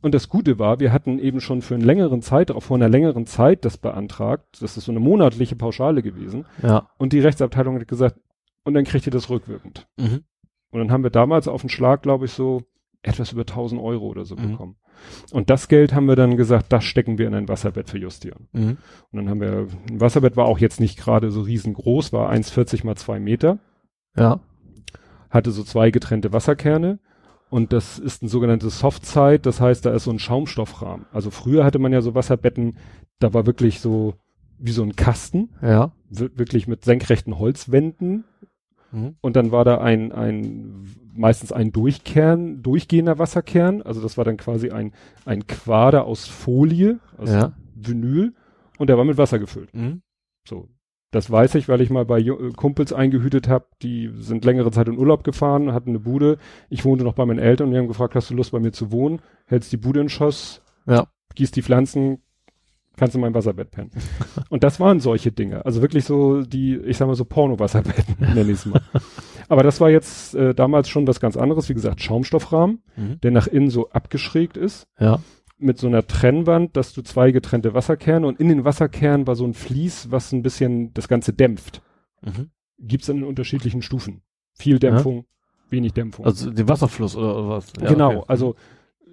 und 0.01 0.13
das 0.13 0.29
Gute 0.29 0.59
war, 0.59 0.79
wir 0.79 0.93
hatten 0.93 1.19
eben 1.19 1.41
schon 1.41 1.61
für 1.61 1.75
einen 1.75 1.83
längeren 1.83 2.21
Zeitraum, 2.21 2.61
vor 2.61 2.77
einer 2.77 2.89
längeren 2.89 3.25
Zeit 3.25 3.65
das 3.65 3.77
beantragt. 3.77 4.61
Das 4.61 4.77
ist 4.77 4.85
so 4.85 4.91
eine 4.91 4.99
monatliche 4.99 5.55
Pauschale 5.55 6.01
gewesen. 6.01 6.45
Ja. 6.63 6.89
Und 6.97 7.11
die 7.11 7.19
Rechtsabteilung 7.19 7.75
hat 7.79 7.87
gesagt, 7.87 8.17
und 8.63 8.73
dann 8.73 8.85
kriegt 8.85 9.05
ihr 9.05 9.11
das 9.11 9.29
rückwirkend. 9.29 9.87
Mhm. 9.97 10.23
Und 10.71 10.79
dann 10.79 10.91
haben 10.91 11.03
wir 11.03 11.09
damals 11.09 11.47
auf 11.47 11.61
den 11.61 11.69
Schlag, 11.69 12.01
glaube 12.01 12.25
ich, 12.25 12.31
so 12.31 12.63
etwas 13.01 13.31
über 13.31 13.41
1000 13.41 13.81
Euro 13.81 14.07
oder 14.07 14.25
so 14.25 14.35
mhm. 14.35 14.51
bekommen. 14.51 14.75
Und 15.31 15.49
das 15.49 15.67
Geld 15.67 15.93
haben 15.93 16.07
wir 16.07 16.15
dann 16.15 16.37
gesagt, 16.37 16.71
das 16.71 16.83
stecken 16.83 17.17
wir 17.17 17.27
in 17.27 17.33
ein 17.33 17.47
Wasserbett 17.47 17.89
für 17.89 17.97
Justian. 17.97 18.47
Mhm. 18.51 18.77
Und 19.11 19.17
dann 19.17 19.29
haben 19.29 19.41
wir, 19.41 19.67
ein 19.89 20.01
Wasserbett 20.01 20.37
war 20.37 20.45
auch 20.45 20.59
jetzt 20.59 20.79
nicht 20.79 20.97
gerade 20.97 21.31
so 21.31 21.41
riesengroß, 21.41 22.13
war 22.13 22.31
1,40 22.31 22.85
mal 22.85 22.95
zwei 22.95 23.19
Meter. 23.19 23.59
Ja. 24.15 24.39
Hatte 25.29 25.51
so 25.51 25.63
zwei 25.63 25.91
getrennte 25.91 26.33
Wasserkerne 26.33 26.99
und 27.49 27.73
das 27.73 27.99
ist 27.99 28.21
ein 28.21 28.27
sogenanntes 28.27 28.79
Softside, 28.79 29.39
das 29.39 29.59
heißt, 29.59 29.85
da 29.85 29.91
ist 29.93 30.03
so 30.03 30.11
ein 30.11 30.19
Schaumstoffrahmen. 30.19 31.05
Also 31.11 31.31
früher 31.31 31.65
hatte 31.65 31.79
man 31.79 31.91
ja 31.91 32.01
so 32.01 32.15
Wasserbetten, 32.15 32.77
da 33.19 33.33
war 33.33 33.45
wirklich 33.45 33.79
so 33.79 34.13
wie 34.59 34.71
so 34.71 34.83
ein 34.83 34.95
Kasten. 34.95 35.49
Ja. 35.61 35.91
Wirklich 36.09 36.67
mit 36.67 36.83
senkrechten 36.83 37.39
Holzwänden. 37.39 38.25
Mhm. 38.91 39.15
Und 39.21 39.35
dann 39.35 39.51
war 39.51 39.63
da 39.63 39.79
ein, 39.79 40.11
ein, 40.11 40.85
meistens 41.15 41.51
ein 41.51 41.71
Durchkern, 41.71 42.61
durchgehender 42.61 43.19
Wasserkern. 43.19 43.81
Also 43.81 44.01
das 44.01 44.17
war 44.17 44.25
dann 44.25 44.37
quasi 44.37 44.69
ein, 44.71 44.93
ein 45.25 45.47
Quader 45.47 46.05
aus 46.05 46.27
Folie, 46.27 46.99
aus 47.17 47.29
ja. 47.29 47.53
Vinyl. 47.75 48.33
Und 48.77 48.87
der 48.87 48.97
war 48.97 49.05
mit 49.05 49.17
Wasser 49.17 49.39
gefüllt. 49.39 49.73
Mhm. 49.73 50.01
So. 50.47 50.67
Das 51.11 51.31
weiß 51.31 51.55
ich, 51.55 51.67
weil 51.67 51.81
ich 51.81 51.89
mal 51.89 52.05
bei 52.05 52.19
äh, 52.19 52.51
Kumpels 52.55 52.93
eingehütet 52.93 53.47
habe, 53.47 53.65
die 53.81 54.11
sind 54.13 54.45
längere 54.45 54.71
Zeit 54.71 54.87
in 54.87 54.97
Urlaub 54.97 55.23
gefahren, 55.23 55.73
hatten 55.73 55.89
eine 55.89 55.99
Bude. 55.99 56.37
Ich 56.69 56.85
wohnte 56.85 57.03
noch 57.03 57.13
bei 57.13 57.25
meinen 57.25 57.39
Eltern 57.39 57.67
und 57.67 57.73
die 57.73 57.79
haben 57.79 57.87
gefragt, 57.87 58.15
hast 58.15 58.29
du 58.29 58.35
Lust 58.35 58.51
bei 58.51 58.59
mir 58.59 58.71
zu 58.71 58.91
wohnen? 58.91 59.21
Hältst 59.45 59.71
die 59.71 59.77
Bude 59.77 60.01
in 60.01 60.09
Schoss, 60.09 60.61
ja. 60.85 61.07
gießt 61.33 61.55
die 61.55 61.63
Pflanzen, 61.63 62.19
kannst 62.95 63.15
in 63.15 63.21
mein 63.21 63.33
Wasserbett 63.33 63.71
pennen. 63.71 63.89
und 64.49 64.63
das 64.63 64.79
waren 64.79 64.99
solche 64.99 65.31
Dinge. 65.31 65.65
Also 65.65 65.81
wirklich 65.81 66.05
so 66.05 66.43
die, 66.43 66.75
ich 66.75 66.97
sag 66.97 67.07
mal 67.07 67.15
so 67.15 67.25
Porno-Wasserbetten, 67.25 68.17
nenne 68.35 68.51
ich 68.51 68.65
mal. 68.67 68.81
Aber 69.47 69.63
das 69.63 69.81
war 69.81 69.89
jetzt 69.89 70.35
äh, 70.35 70.53
damals 70.53 70.89
schon 70.89 71.07
was 71.07 71.19
ganz 71.19 71.37
anderes. 71.37 71.69
Wie 71.69 71.73
gesagt, 71.73 72.01
Schaumstoffrahmen, 72.01 72.83
mhm. 72.95 73.19
der 73.21 73.31
nach 73.31 73.47
innen 73.47 73.71
so 73.71 73.89
abgeschrägt 73.89 74.57
ist. 74.57 74.87
Ja 74.99 75.19
mit 75.59 75.77
so 75.77 75.87
einer 75.87 76.05
Trennwand, 76.07 76.75
dass 76.75 76.93
du 76.93 77.01
zwei 77.01 77.31
getrennte 77.31 77.73
Wasserkerne 77.73 78.25
und 78.25 78.39
in 78.39 78.49
den 78.49 78.65
Wasserkernen 78.65 79.27
war 79.27 79.35
so 79.35 79.45
ein 79.45 79.53
Vlies, 79.53 80.11
was 80.11 80.31
ein 80.31 80.41
bisschen 80.41 80.93
das 80.93 81.07
Ganze 81.07 81.33
dämpft. 81.33 81.81
Mhm. 82.21 82.49
Gibt's 82.79 83.07
dann 83.07 83.17
in 83.17 83.23
unterschiedlichen 83.23 83.81
Stufen. 83.81 84.21
Viel 84.53 84.79
Dämpfung, 84.79 85.17
ja. 85.17 85.23
wenig 85.71 85.93
Dämpfung. 85.93 86.25
Also 86.25 86.49
den 86.49 86.67
Wasserfluss 86.67 87.15
oder, 87.15 87.37
oder 87.37 87.49
was? 87.49 87.73
Ja, 87.79 87.89
genau, 87.89 88.17
okay. 88.17 88.25
also 88.27 88.55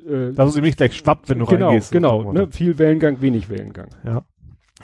äh, 0.06 0.32
dass 0.32 0.50
es 0.50 0.54
nämlich 0.54 0.76
gleich 0.76 0.96
schwappt, 0.96 1.28
wenn 1.28 1.40
du 1.40 1.46
genau, 1.46 1.68
reingehst. 1.68 1.92
Genau, 1.92 2.32
ne, 2.32 2.48
viel 2.50 2.78
Wellengang, 2.78 3.20
wenig 3.20 3.48
Wellengang. 3.48 3.88
Ja. 4.04 4.24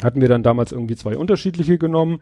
Hatten 0.03 0.21
wir 0.21 0.29
dann 0.29 0.43
damals 0.43 0.73
irgendwie 0.73 0.97
zwei 0.97 1.17
unterschiedliche 1.17 1.79
genommen 1.79 2.21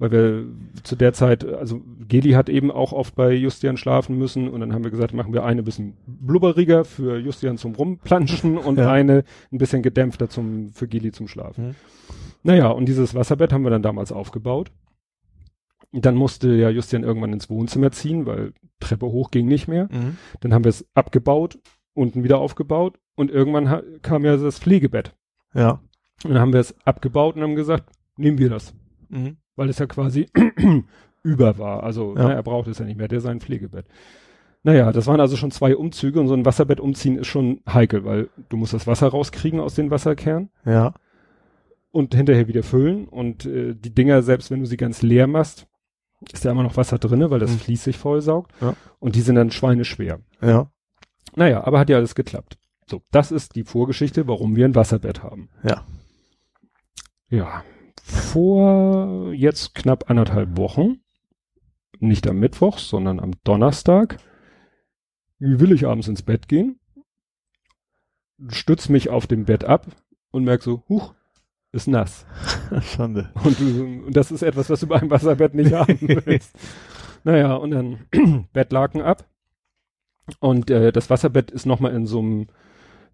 weil 0.00 0.10
wir 0.10 0.46
zu 0.82 0.96
der 0.96 1.12
Zeit, 1.12 1.44
also 1.44 1.82
Geli 2.08 2.30
hat 2.30 2.48
eben 2.48 2.70
auch 2.70 2.92
oft 2.92 3.14
bei 3.14 3.32
Justian 3.32 3.76
schlafen 3.76 4.16
müssen 4.16 4.48
und 4.48 4.60
dann 4.60 4.72
haben 4.72 4.82
wir 4.82 4.90
gesagt, 4.90 5.12
machen 5.12 5.34
wir 5.34 5.44
eine 5.44 5.62
bisschen 5.62 5.94
blubberiger 6.06 6.86
für 6.86 7.18
Justian 7.18 7.58
zum 7.58 7.74
Rumplanschen 7.74 8.56
und 8.56 8.78
ja. 8.78 8.90
eine 8.90 9.24
ein 9.52 9.58
bisschen 9.58 9.82
gedämpfter 9.82 10.30
zum, 10.30 10.72
für 10.72 10.88
Geli 10.88 11.12
zum 11.12 11.28
Schlafen. 11.28 11.68
Mhm. 11.68 11.74
Naja, 12.42 12.68
und 12.68 12.86
dieses 12.86 13.14
Wasserbett 13.14 13.52
haben 13.52 13.62
wir 13.62 13.70
dann 13.70 13.82
damals 13.82 14.10
aufgebaut. 14.10 14.72
Dann 15.92 16.16
musste 16.16 16.54
ja 16.54 16.70
Justian 16.70 17.04
irgendwann 17.04 17.34
ins 17.34 17.50
Wohnzimmer 17.50 17.92
ziehen, 17.92 18.24
weil 18.24 18.54
Treppe 18.78 19.04
hoch 19.04 19.30
ging 19.30 19.48
nicht 19.48 19.68
mehr. 19.68 19.88
Mhm. 19.92 20.16
Dann 20.40 20.54
haben 20.54 20.64
wir 20.64 20.70
es 20.70 20.86
abgebaut, 20.94 21.58
unten 21.92 22.24
wieder 22.24 22.38
aufgebaut 22.38 22.98
und 23.16 23.30
irgendwann 23.30 24.00
kam 24.00 24.24
ja 24.24 24.38
das 24.38 24.60
Pflegebett. 24.60 25.14
Ja. 25.52 25.82
Und 26.24 26.30
dann 26.30 26.40
haben 26.40 26.54
wir 26.54 26.60
es 26.60 26.74
abgebaut 26.86 27.36
und 27.36 27.42
haben 27.42 27.54
gesagt, 27.54 27.90
nehmen 28.16 28.38
wir 28.38 28.48
das. 28.48 28.72
Mhm 29.10 29.36
weil 29.60 29.68
es 29.68 29.78
ja 29.78 29.84
quasi 29.84 30.26
über 31.22 31.58
war. 31.58 31.82
Also 31.82 32.16
ja. 32.16 32.28
ne, 32.28 32.34
er 32.34 32.42
braucht 32.42 32.66
es 32.66 32.78
ja 32.78 32.86
nicht 32.86 32.96
mehr, 32.96 33.08
der 33.08 33.20
sein 33.20 33.40
Pflegebett. 33.40 33.84
Naja, 34.62 34.90
das 34.90 35.06
waren 35.06 35.20
also 35.20 35.36
schon 35.36 35.50
zwei 35.50 35.76
Umzüge 35.76 36.18
und 36.18 36.28
so 36.28 36.34
ein 36.34 36.46
Wasserbett 36.46 36.80
umziehen 36.80 37.18
ist 37.18 37.26
schon 37.26 37.60
heikel, 37.68 38.06
weil 38.06 38.30
du 38.48 38.56
musst 38.56 38.72
das 38.72 38.86
Wasser 38.86 39.08
rauskriegen 39.08 39.60
aus 39.60 39.74
den 39.74 39.90
Wasserkernen. 39.90 40.48
Ja. 40.64 40.94
Und 41.90 42.14
hinterher 42.14 42.48
wieder 42.48 42.62
füllen 42.62 43.06
und 43.06 43.44
äh, 43.44 43.74
die 43.74 43.94
Dinger, 43.94 44.22
selbst 44.22 44.50
wenn 44.50 44.60
du 44.60 44.66
sie 44.66 44.78
ganz 44.78 45.02
leer 45.02 45.26
machst, 45.26 45.66
ist 46.32 46.46
da 46.46 46.52
immer 46.52 46.62
noch 46.62 46.78
Wasser 46.78 46.96
drinne, 46.96 47.30
weil 47.30 47.40
das 47.40 47.50
mhm. 47.50 47.58
Fließ 47.58 47.84
sich 47.84 47.98
vollsaugt. 47.98 48.52
Ja. 48.62 48.74
Und 48.98 49.14
die 49.14 49.20
sind 49.20 49.34
dann 49.34 49.50
schweineschwer. 49.50 50.20
Ja. 50.40 50.70
Naja, 51.36 51.64
aber 51.64 51.80
hat 51.80 51.90
ja 51.90 51.98
alles 51.98 52.14
geklappt. 52.14 52.56
So, 52.88 53.02
das 53.10 53.30
ist 53.30 53.56
die 53.56 53.64
Vorgeschichte, 53.64 54.26
warum 54.26 54.56
wir 54.56 54.64
ein 54.64 54.74
Wasserbett 54.74 55.22
haben. 55.22 55.50
Ja. 55.62 55.84
Ja, 57.28 57.62
vor 58.02 59.32
jetzt 59.32 59.74
knapp 59.74 60.10
anderthalb 60.10 60.56
Wochen, 60.56 61.00
nicht 61.98 62.26
am 62.26 62.38
Mittwoch, 62.38 62.78
sondern 62.78 63.20
am 63.20 63.32
Donnerstag, 63.44 64.18
will 65.38 65.72
ich 65.72 65.86
abends 65.86 66.08
ins 66.08 66.22
Bett 66.22 66.48
gehen, 66.48 66.80
stütz 68.48 68.88
mich 68.88 69.10
auf 69.10 69.26
dem 69.26 69.44
Bett 69.44 69.64
ab 69.64 69.86
und 70.30 70.44
merk 70.44 70.62
so, 70.62 70.82
huch, 70.88 71.14
ist 71.72 71.88
nass. 71.88 72.26
Schande. 72.82 73.30
Und, 73.44 73.60
und, 73.60 74.12
das 74.12 74.32
ist 74.32 74.42
etwas, 74.42 74.70
was 74.70 74.80
du 74.80 74.86
bei 74.86 74.96
einem 74.96 75.10
Wasserbett 75.10 75.54
nicht 75.54 75.72
haben 75.72 75.98
willst. 76.00 76.56
naja, 77.24 77.54
und 77.54 77.70
dann 77.70 78.06
Bettlaken 78.52 79.02
ab. 79.02 79.28
Und 80.38 80.70
äh, 80.70 80.92
das 80.92 81.10
Wasserbett 81.10 81.50
ist 81.50 81.66
nochmal 81.66 81.94
in 81.94 82.06
so 82.06 82.20
einem, 82.20 82.46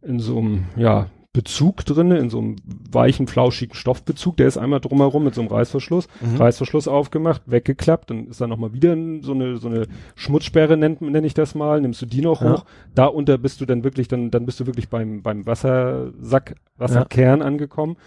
in 0.03 0.21
so 0.21 0.39
einem, 0.39 0.67
ja, 0.77 1.11
Bezug 1.37 1.85
drinne, 1.85 2.17
in 2.17 2.31
so 2.31 2.39
einem 2.39 2.57
weichen, 2.91 3.27
flauschigen 3.27 3.75
Stoffbezug. 3.75 4.39
Der 4.39 4.49
ist 4.49 4.57
einmal 4.57 4.81
drumherum 4.81 5.23
mit 5.23 5.35
so 5.35 5.43
einem 5.43 5.51
Reißverschluss. 5.51 6.09
Mhm. 6.23 6.37
Reißverschluss 6.39 6.89
aufgemacht, 6.89 7.43
weggeklappt. 7.45 8.09
Dann 8.09 8.29
ist 8.29 8.41
da 8.41 8.47
nochmal 8.47 8.73
wieder 8.73 8.97
so 9.21 9.35
eine, 9.35 9.59
so 9.59 9.69
eine 9.69 9.87
Schmutzsperre, 10.15 10.79
nennt, 10.79 11.03
nenne 11.03 11.27
ich 11.27 11.35
das 11.35 11.55
mal. 11.55 11.83
Nimmst 11.83 12.01
du 12.01 12.07
die 12.07 12.23
noch 12.23 12.41
ja. 12.41 12.55
hoch. 12.55 12.65
Da 12.95 13.05
unter 13.05 13.37
bist 13.37 13.61
du 13.61 13.67
dann 13.67 13.85
wirklich, 13.85 14.09
dann, 14.09 14.31
dann 14.31 14.47
bist 14.47 14.61
du 14.61 14.67
wirklich 14.67 14.89
beim, 14.89 15.21
beim 15.21 15.45
Wassersack, 15.45 16.55
Wasserkern 16.79 17.41
ja. 17.41 17.45
angekommen. 17.45 17.99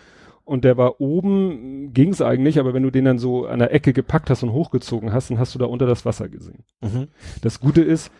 Und 0.43 0.65
der 0.65 0.76
war 0.77 0.99
oben, 0.99 1.93
ging's 1.93 2.23
eigentlich, 2.23 2.57
aber 2.60 2.73
wenn 2.73 2.81
du 2.81 2.89
den 2.89 3.06
dann 3.06 3.19
so 3.19 3.45
an 3.45 3.60
der 3.60 3.72
Ecke 3.72 3.93
gepackt 3.93 4.31
hast 4.31 4.41
und 4.41 4.53
hochgezogen 4.53 5.14
hast, 5.14 5.30
dann 5.30 5.38
hast 5.38 5.53
du 5.53 5.60
da 5.60 5.68
unter 5.68 5.85
das 5.85 6.03
Wasser 6.03 6.30
gesehen. 6.30 6.64
Mhm. 6.81 7.10
Das 7.43 7.60
Gute 7.60 7.84
ist, 7.84 8.11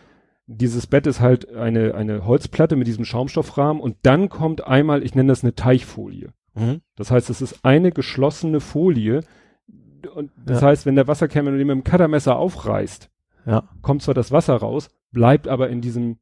dieses 0.52 0.88
Bett 0.88 1.06
ist 1.06 1.20
halt 1.20 1.54
eine, 1.54 1.94
eine 1.94 2.26
Holzplatte 2.26 2.74
mit 2.74 2.88
diesem 2.88 3.04
Schaumstoffrahmen 3.04 3.80
und 3.80 3.96
dann 4.02 4.28
kommt 4.28 4.66
einmal, 4.66 5.04
ich 5.04 5.14
nenne 5.14 5.28
das 5.28 5.44
eine 5.44 5.54
Teichfolie. 5.54 6.32
Mhm. 6.54 6.80
Das 6.96 7.12
heißt, 7.12 7.30
es 7.30 7.40
ist 7.40 7.64
eine 7.64 7.92
geschlossene 7.92 8.58
Folie 8.58 9.20
und 10.14 10.32
das 10.44 10.60
ja. 10.60 10.68
heißt, 10.68 10.86
wenn 10.86 10.96
der 10.96 11.06
Wasserkern, 11.06 11.46
wenn 11.46 11.52
du 11.52 11.58
den 11.58 11.68
mit 11.68 11.76
dem 11.76 11.84
Cuttermesser 11.84 12.36
aufreißt, 12.36 13.10
ja. 13.46 13.68
kommt 13.80 14.02
zwar 14.02 14.14
das 14.14 14.32
Wasser 14.32 14.56
raus, 14.56 14.88
bleibt 15.12 15.46
aber 15.46 15.68
in 15.68 15.80
diesem 15.80 16.18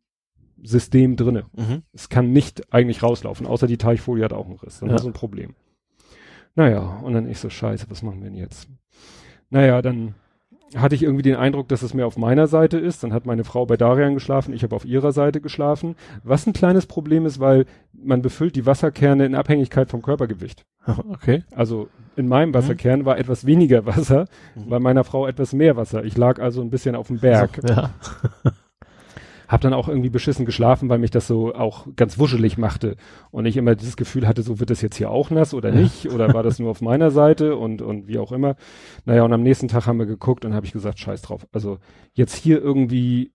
System 0.62 1.16
drinne. 1.16 1.46
Mhm. 1.56 1.82
Es 1.92 2.10
kann 2.10 2.30
nicht 2.30 2.72
eigentlich 2.72 3.02
rauslaufen, 3.02 3.46
außer 3.46 3.66
die 3.66 3.78
Teichfolie 3.78 4.24
hat 4.24 4.34
auch 4.34 4.46
einen 4.46 4.58
Riss. 4.58 4.80
Dann 4.80 4.90
ja. 4.90 4.96
du 4.96 5.06
ein 5.06 5.12
Problem. 5.14 5.54
Naja, 6.54 7.00
und 7.02 7.14
dann 7.14 7.30
ich 7.30 7.38
so, 7.38 7.48
scheiße, 7.48 7.86
was 7.88 8.02
machen 8.02 8.20
wir 8.20 8.28
denn 8.28 8.38
jetzt? 8.38 8.68
Naja, 9.48 9.80
dann 9.80 10.14
hatte 10.76 10.94
ich 10.94 11.02
irgendwie 11.02 11.22
den 11.22 11.36
Eindruck, 11.36 11.68
dass 11.68 11.82
es 11.82 11.94
mehr 11.94 12.06
auf 12.06 12.16
meiner 12.16 12.46
Seite 12.46 12.78
ist. 12.78 13.02
Dann 13.02 13.12
hat 13.12 13.26
meine 13.26 13.44
Frau 13.44 13.66
bei 13.66 13.76
Darian 13.76 14.14
geschlafen, 14.14 14.52
ich 14.52 14.62
habe 14.62 14.76
auf 14.76 14.84
ihrer 14.84 15.12
Seite 15.12 15.40
geschlafen. 15.40 15.96
Was 16.24 16.46
ein 16.46 16.52
kleines 16.52 16.86
Problem 16.86 17.26
ist, 17.26 17.40
weil 17.40 17.66
man 17.92 18.22
befüllt 18.22 18.56
die 18.56 18.66
Wasserkerne 18.66 19.26
in 19.26 19.34
Abhängigkeit 19.34 19.88
vom 19.88 20.02
Körpergewicht. 20.02 20.64
Okay. 21.10 21.44
Also 21.54 21.88
in 22.16 22.28
meinem 22.28 22.54
Wasserkern 22.54 23.00
mhm. 23.00 23.04
war 23.04 23.18
etwas 23.18 23.44
weniger 23.44 23.84
Wasser, 23.84 24.26
mhm. 24.54 24.70
bei 24.70 24.78
meiner 24.78 25.04
Frau 25.04 25.26
etwas 25.26 25.52
mehr 25.52 25.76
Wasser. 25.76 26.04
Ich 26.04 26.16
lag 26.16 26.40
also 26.40 26.62
ein 26.62 26.70
bisschen 26.70 26.94
auf 26.94 27.08
dem 27.08 27.18
Berg. 27.18 27.60
So, 27.60 27.68
ja. 27.68 27.90
Hab 29.48 29.62
dann 29.62 29.72
auch 29.72 29.88
irgendwie 29.88 30.10
beschissen 30.10 30.46
geschlafen, 30.46 30.88
weil 30.88 30.98
mich 30.98 31.10
das 31.10 31.26
so 31.26 31.54
auch 31.54 31.86
ganz 31.96 32.18
wuschelig 32.18 32.58
machte 32.58 32.96
und 33.30 33.46
ich 33.46 33.56
immer 33.56 33.74
dieses 33.74 33.96
Gefühl 33.96 34.28
hatte, 34.28 34.42
so 34.42 34.60
wird 34.60 34.70
es 34.70 34.82
jetzt 34.82 34.96
hier 34.96 35.10
auch 35.10 35.30
nass 35.30 35.54
oder 35.54 35.70
nicht 35.72 36.10
oder 36.12 36.32
war 36.34 36.42
das 36.42 36.58
nur 36.58 36.70
auf 36.70 36.82
meiner 36.82 37.10
Seite 37.10 37.56
und 37.56 37.82
und 37.82 38.06
wie 38.06 38.18
auch 38.18 38.30
immer. 38.30 38.56
Naja, 39.06 39.24
und 39.24 39.32
am 39.32 39.42
nächsten 39.42 39.68
Tag 39.68 39.86
haben 39.86 39.98
wir 39.98 40.06
geguckt 40.06 40.44
und 40.44 40.54
habe 40.54 40.66
ich 40.66 40.72
gesagt, 40.72 40.98
scheiß 40.98 41.22
drauf. 41.22 41.46
Also 41.52 41.78
jetzt 42.12 42.36
hier 42.36 42.60
irgendwie 42.60 43.32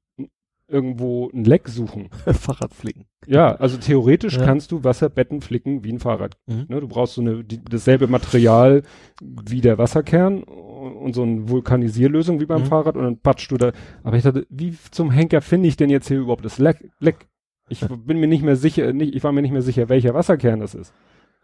irgendwo 0.74 1.30
ein 1.34 1.46
Leck 1.46 1.70
suchen. 1.70 2.10
Fahrrad 2.26 2.74
flicken. 2.74 3.06
Ja, 3.28 3.56
also 3.56 3.78
theoretisch 3.78 4.38
ja. 4.38 4.46
kannst 4.46 4.72
du 4.72 4.84
Wasserbetten 4.84 5.40
flicken 5.42 5.84
wie 5.84 5.94
ein 5.94 6.00
Fahrrad. 6.00 6.36
Mhm. 6.48 6.66
Ne, 6.68 6.82
du 6.82 6.88
brauchst 6.88 7.14
so 7.14 7.22
eine 7.22 7.44
die, 7.44 7.64
dasselbe 7.64 8.08
Material 8.08 8.84
wie 9.22 9.62
der 9.62 9.78
Wasserkern 9.78 10.44
und 10.44 11.14
so 11.14 11.24
eine 11.24 11.48
Vulkanisierlösung 11.48 12.42
wie 12.42 12.46
beim 12.46 12.64
Mhm. 12.64 12.66
Fahrrad 12.66 12.98
und 12.98 13.04
dann 13.04 13.20
patschst 13.20 13.52
du 13.52 13.58
da. 13.58 13.72
Aber 14.04 14.18
ich 14.18 14.24
dachte, 14.24 14.46
wie 14.50 14.76
zum 14.92 15.12
Henker 15.12 15.42
finde 15.42 15.70
ich 15.70 15.78
denn 15.78 15.90
jetzt 15.90 16.08
hier 16.10 16.20
überhaupt 16.20 16.44
das 16.44 16.58
Leck? 16.58 16.90
Leck? 17.00 17.28
Ich 17.70 17.80
bin 17.88 18.20
mir 18.20 18.28
nicht 18.28 18.44
mehr 18.44 18.58
sicher, 18.58 18.92
nicht, 18.92 19.16
ich 19.16 19.24
war 19.24 19.32
mir 19.32 19.42
nicht 19.42 19.54
mehr 19.54 19.62
sicher, 19.62 19.88
welcher 19.88 20.14
Wasserkern 20.14 20.60
das 20.60 20.76
ist. 20.76 20.94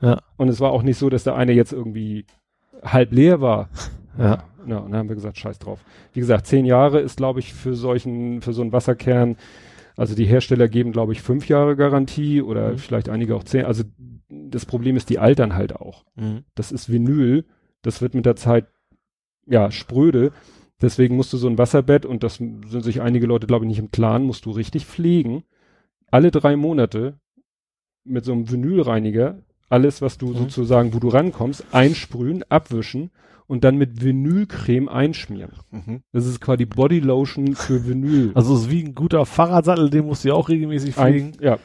Ja. 0.01 0.21
Und 0.37 0.49
es 0.49 0.59
war 0.59 0.71
auch 0.71 0.83
nicht 0.83 0.97
so, 0.97 1.09
dass 1.09 1.23
der 1.23 1.35
eine 1.35 1.53
jetzt 1.53 1.71
irgendwie 1.71 2.25
halb 2.83 3.11
leer 3.13 3.41
war. 3.41 3.69
Ja. 4.17 4.43
Ja, 4.67 4.77
und 4.79 4.91
dann 4.91 4.99
haben 4.99 5.09
wir 5.09 5.15
gesagt, 5.15 5.37
scheiß 5.37 5.57
drauf. 5.59 5.79
Wie 6.13 6.19
gesagt, 6.19 6.45
zehn 6.47 6.65
Jahre 6.65 6.99
ist, 6.99 7.17
glaube 7.17 7.39
ich, 7.39 7.53
für 7.53 7.75
solchen, 7.75 8.41
für 8.41 8.53
so 8.53 8.61
einen 8.61 8.73
Wasserkern, 8.73 9.37
also 9.95 10.15
die 10.15 10.25
Hersteller 10.25 10.67
geben, 10.67 10.91
glaube 10.91 11.13
ich, 11.13 11.21
fünf 11.21 11.47
Jahre 11.47 11.75
Garantie 11.75 12.41
oder 12.41 12.71
Mhm. 12.73 12.77
vielleicht 12.77 13.09
einige 13.09 13.35
auch 13.35 13.43
zehn. 13.43 13.65
Also 13.65 13.83
das 14.29 14.65
Problem 14.65 14.95
ist, 14.97 15.09
die 15.09 15.19
altern 15.19 15.55
halt 15.55 15.75
auch. 15.75 16.05
Mhm. 16.15 16.43
Das 16.55 16.71
ist 16.71 16.91
Vinyl, 16.91 17.45
das 17.81 18.01
wird 18.01 18.13
mit 18.13 18.25
der 18.25 18.35
Zeit, 18.35 18.67
ja, 19.45 19.71
spröde. 19.71 20.31
Deswegen 20.81 21.15
musst 21.15 21.33
du 21.33 21.37
so 21.37 21.47
ein 21.47 21.57
Wasserbett, 21.57 22.05
und 22.05 22.23
das 22.23 22.35
sind 22.35 22.83
sich 22.83 23.01
einige 23.01 23.25
Leute, 23.27 23.47
glaube 23.47 23.65
ich, 23.65 23.69
nicht 23.69 23.79
im 23.79 23.91
Klaren, 23.91 24.23
musst 24.23 24.45
du 24.45 24.51
richtig 24.51 24.85
pflegen. 24.85 25.43
Alle 26.11 26.31
drei 26.31 26.55
Monate 26.55 27.19
mit 28.03 28.23
so 28.25 28.31
einem 28.33 28.49
Vinylreiniger, 28.49 29.39
alles, 29.69 30.01
was 30.01 30.17
du 30.17 30.27
Mhm. 30.27 30.35
sozusagen, 30.35 30.93
wo 30.93 30.99
du 30.99 31.09
rankommst, 31.09 31.65
einsprühen, 31.71 32.43
abwischen 32.49 33.11
und 33.49 33.63
dann 33.63 33.77
mit 33.77 34.03
Vinylcreme 34.03 34.87
einschmieren. 34.87 35.51
Mhm. 35.71 36.01
Das 36.13 36.27
ist 36.27 36.39
quasi 36.39 36.65
Bodylotion 36.65 37.55
für 37.55 37.85
Vinyl. 37.87 38.31
Also 38.35 38.53
es 38.53 38.61
ist 38.61 38.69
wie 38.69 38.83
ein 38.83 38.93
guter 38.93 39.25
Fahrradsattel, 39.25 39.89
den 39.89 40.05
musst 40.05 40.23
du 40.23 40.29
ja 40.29 40.35
auch 40.35 40.49
regelmäßig 40.49 40.93
pflegen. 40.93 41.33
Ein, 41.39 41.43
ja, 41.43 41.59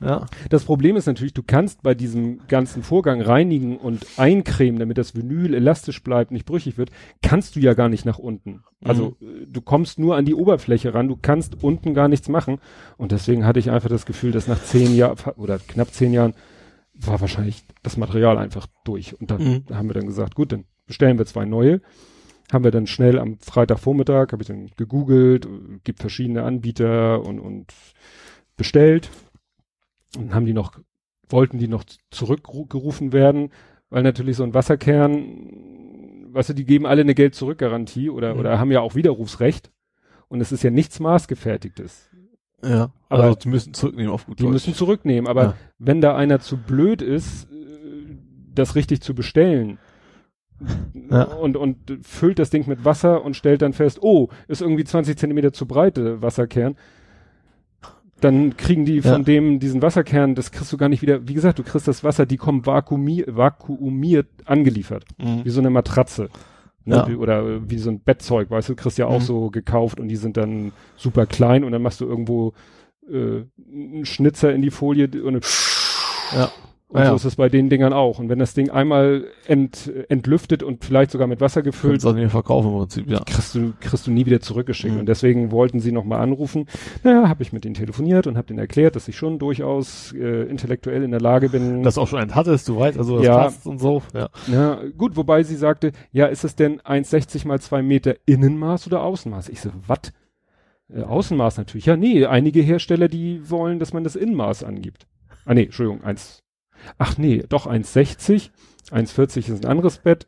ja. 0.00 0.26
Das 0.50 0.64
Problem 0.64 0.94
ist 0.96 1.06
natürlich, 1.06 1.32
du 1.32 1.42
kannst 1.42 1.82
bei 1.82 1.94
diesem 1.94 2.40
ganzen 2.48 2.82
Vorgang 2.82 3.22
reinigen 3.22 3.78
und 3.78 4.04
eincremen, 4.18 4.78
damit 4.78 4.98
das 4.98 5.14
Vinyl 5.16 5.54
elastisch 5.54 6.02
bleibt, 6.02 6.32
nicht 6.32 6.44
brüchig 6.44 6.76
wird, 6.76 6.90
kannst 7.22 7.56
du 7.56 7.60
ja 7.60 7.72
gar 7.72 7.88
nicht 7.88 8.04
nach 8.04 8.18
unten. 8.18 8.62
Also 8.84 9.16
äh, 9.22 9.46
du 9.50 9.62
kommst 9.62 9.98
nur 9.98 10.16
an 10.16 10.26
die 10.26 10.34
Oberfläche 10.34 10.92
ran, 10.92 11.08
du 11.08 11.16
kannst 11.20 11.62
unten 11.64 11.94
gar 11.94 12.08
nichts 12.08 12.28
machen. 12.28 12.58
Und 12.98 13.10
deswegen 13.10 13.46
hatte 13.46 13.58
ich 13.58 13.70
einfach 13.70 13.88
das 13.88 14.04
Gefühl, 14.04 14.32
dass 14.32 14.48
nach 14.48 14.62
zehn 14.62 14.94
Jahren 14.94 15.16
oder 15.36 15.58
knapp 15.58 15.94
zehn 15.94 16.12
Jahren 16.12 16.34
war 16.94 17.22
wahrscheinlich 17.22 17.64
das 17.82 17.96
Material 17.96 18.36
einfach 18.36 18.66
durch. 18.84 19.18
Und 19.18 19.30
dann 19.30 19.42
Mhm. 19.42 19.64
haben 19.74 19.88
wir 19.88 19.94
dann 19.94 20.06
gesagt, 20.06 20.34
gut, 20.34 20.52
dann 20.52 20.64
bestellen 20.92 21.16
wir 21.18 21.24
zwei 21.24 21.46
neue. 21.46 21.80
Haben 22.52 22.64
wir 22.64 22.70
dann 22.70 22.86
schnell 22.86 23.18
am 23.18 23.38
Freitagvormittag, 23.38 24.32
habe 24.32 24.42
ich 24.42 24.48
dann 24.48 24.68
gegoogelt, 24.76 25.48
gibt 25.84 26.00
verschiedene 26.00 26.42
Anbieter 26.42 27.24
und, 27.24 27.40
und 27.40 27.72
bestellt. 28.58 29.08
Und 30.18 30.34
haben 30.34 30.44
die 30.44 30.52
noch, 30.52 30.78
wollten 31.30 31.56
die 31.58 31.68
noch 31.68 31.84
zurückgerufen 32.10 33.12
werden, 33.14 33.50
weil 33.88 34.02
natürlich 34.02 34.36
so 34.36 34.42
ein 34.44 34.52
Wasserkern, 34.52 36.28
weißt 36.34 36.50
du, 36.50 36.54
die 36.54 36.66
geben 36.66 36.84
alle 36.86 37.00
eine 37.00 37.14
Geld-Zurück-Garantie 37.14 38.10
oder, 38.10 38.34
Mhm. 38.34 38.40
oder 38.40 38.58
haben 38.58 38.70
ja 38.70 38.80
auch 38.80 38.94
Widerrufsrecht. 38.94 39.70
Und 40.28 40.42
es 40.42 40.52
ist 40.52 40.62
ja 40.62 40.70
nichts 40.70 41.00
Maßgefertigtes. 41.00 42.10
Ja. 42.62 42.92
Aber- 43.08 43.22
also 43.24 43.34
die 43.38 43.48
müssen 43.48 43.72
zurücknehmen 43.72 44.12
auf 44.12 44.26
gut 44.26 44.38
Die 44.38 44.42
Deutsch. 44.44 44.52
müssen 44.52 44.74
zurücknehmen. 44.74 45.26
Aber 45.26 45.42
Ja. 45.42 45.54
wenn 45.78 46.02
da 46.02 46.14
einer 46.16 46.40
zu 46.40 46.58
blöd 46.58 47.00
ist, 47.00 47.44
äh, 47.50 48.16
das 48.54 48.74
richtig 48.76 49.00
zu 49.00 49.14
bestellen, 49.14 49.78
Ja. 51.10 51.24
und, 51.24 51.56
und 51.56 51.76
füllt 52.02 52.38
das 52.38 52.50
Ding 52.50 52.66
mit 52.68 52.84
Wasser 52.84 53.24
und 53.24 53.36
stellt 53.36 53.62
dann 53.62 53.72
fest, 53.72 53.98
oh, 54.02 54.28
ist 54.48 54.62
irgendwie 54.62 54.84
20 54.84 55.16
Zentimeter 55.18 55.52
zu 55.52 55.66
breite 55.66 56.22
Wasserkern, 56.22 56.76
dann 58.20 58.56
kriegen 58.56 58.84
die 58.84 59.00
von 59.02 59.10
Ja. 59.10 59.18
dem, 59.18 59.58
diesen 59.58 59.82
Wasserkern, 59.82 60.34
das 60.34 60.52
kriegst 60.52 60.72
du 60.72 60.76
gar 60.76 60.88
nicht 60.88 61.02
wieder, 61.02 61.26
wie 61.28 61.34
gesagt, 61.34 61.58
du 61.58 61.64
kriegst 61.64 61.88
das 61.88 62.04
Wasser, 62.04 62.24
die 62.24 62.36
kommen 62.36 62.64
vakuumi 62.64 63.24
vakuumiert 63.26 64.28
angeliefert, 64.44 65.04
Mhm. 65.18 65.44
wie 65.44 65.50
so 65.50 65.60
eine 65.60 65.70
Matratze. 65.70 66.28
Ne? 66.84 66.96
Ja. 67.08 67.16
Oder 67.16 67.68
wie 67.70 67.78
so 67.78 67.90
ein 67.90 68.00
Bettzeug, 68.00 68.50
weißt 68.50 68.68
du, 68.68 68.74
kriegst 68.76 68.98
ja 68.98 69.06
auch 69.06 69.20
Mhm. 69.20 69.24
so 69.24 69.50
gekauft 69.50 69.98
und 70.00 70.08
die 70.08 70.16
sind 70.16 70.36
dann 70.36 70.72
super 70.96 71.26
klein 71.26 71.62
und 71.64 71.72
dann 71.72 71.82
machst 71.82 72.00
du 72.00 72.06
irgendwo 72.06 72.52
äh, 73.12 73.42
einen 73.72 74.04
Schnitzer 74.04 74.52
in 74.54 74.62
die 74.62 74.70
Folie 74.70 75.08
und, 75.24 75.44
Ja. 76.32 76.50
Und 76.92 77.00
Ja, 77.00 77.08
so 77.08 77.14
ist 77.16 77.24
es 77.24 77.36
bei 77.36 77.48
den 77.48 77.70
Dingern 77.70 77.94
auch. 77.94 78.18
Und 78.18 78.28
wenn 78.28 78.38
das 78.38 78.52
Ding 78.52 78.68
einmal 78.68 79.24
ent, 79.46 79.90
entlüftet 80.10 80.62
und 80.62 80.84
vielleicht 80.84 81.10
sogar 81.10 81.26
mit 81.26 81.40
Wasser 81.40 81.62
gefüllt, 81.62 82.04
mehr 82.04 82.28
verkaufen 82.28 82.70
im 82.70 82.78
Prinzip, 82.80 83.08
ja. 83.08 83.20
kriegst 83.24 83.54
du, 83.54 83.72
kriegst 83.80 84.06
du 84.06 84.10
nie 84.10 84.26
wieder 84.26 84.40
zurückgeschickt. 84.40 84.92
Mhm. 84.92 85.00
Und 85.00 85.06
deswegen 85.06 85.50
wollten 85.52 85.80
sie 85.80 85.90
nochmal 85.90 86.20
anrufen. 86.20 86.66
Naja, 87.02 87.30
habe 87.30 87.42
ich 87.42 87.52
mit 87.54 87.64
denen 87.64 87.74
telefoniert 87.74 88.26
und 88.26 88.36
habe 88.36 88.46
denen 88.46 88.58
erklärt, 88.58 88.94
dass 88.94 89.08
ich 89.08 89.16
schon 89.16 89.38
durchaus 89.38 90.12
äh, 90.12 90.42
intellektuell 90.42 91.02
in 91.02 91.12
der 91.12 91.20
Lage 91.20 91.48
bin. 91.48 91.82
Das 91.82 91.96
auch 91.96 92.08
schon 92.08 92.18
einen 92.18 92.34
hattest, 92.34 92.68
du 92.68 92.78
weißt, 92.78 92.98
also 92.98 93.16
das 93.16 93.26
Ja. 93.26 93.38
passt 93.38 93.66
und 93.66 93.78
so. 93.78 94.02
Ja. 94.12 94.28
ja, 94.48 94.78
gut, 94.98 95.16
wobei 95.16 95.44
sie 95.44 95.56
sagte, 95.56 95.92
ja, 96.12 96.26
ist 96.26 96.44
es 96.44 96.56
denn 96.56 96.78
1,60 96.82 97.48
mal 97.48 97.58
2 97.58 97.80
Meter 97.80 98.16
Innenmaß 98.26 98.86
oder 98.86 99.02
Außenmaß? 99.02 99.48
Ich 99.48 99.62
so, 99.62 99.70
was? 99.86 100.12
Äh, 100.94 101.04
Außenmaß 101.04 101.56
natürlich. 101.56 101.86
Ja, 101.86 101.96
nee, 101.96 102.26
einige 102.26 102.60
Hersteller, 102.60 103.08
die 103.08 103.48
wollen, 103.48 103.78
dass 103.78 103.94
man 103.94 104.04
das 104.04 104.14
Innenmaß 104.14 104.62
angibt. 104.62 105.06
Ah, 105.46 105.54
nee, 105.54 105.64
Entschuldigung, 105.64 106.04
1. 106.04 106.41
Ach 106.98 107.18
nee, 107.18 107.44
doch 107.48 107.66
1,60. 107.66 108.50
1,40 108.90 109.52
ist 109.52 109.64
ein 109.64 109.70
anderes 109.70 109.98
Bett. 109.98 110.26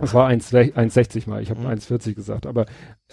Es 0.00 0.12
war 0.14 0.26
1 0.28 0.52
1,60 0.52 1.28
mal, 1.28 1.42
ich 1.42 1.50
habe 1.50 1.60
Mhm. 1.60 1.66
1,40 1.66 2.14
gesagt, 2.14 2.46
aber 2.46 2.66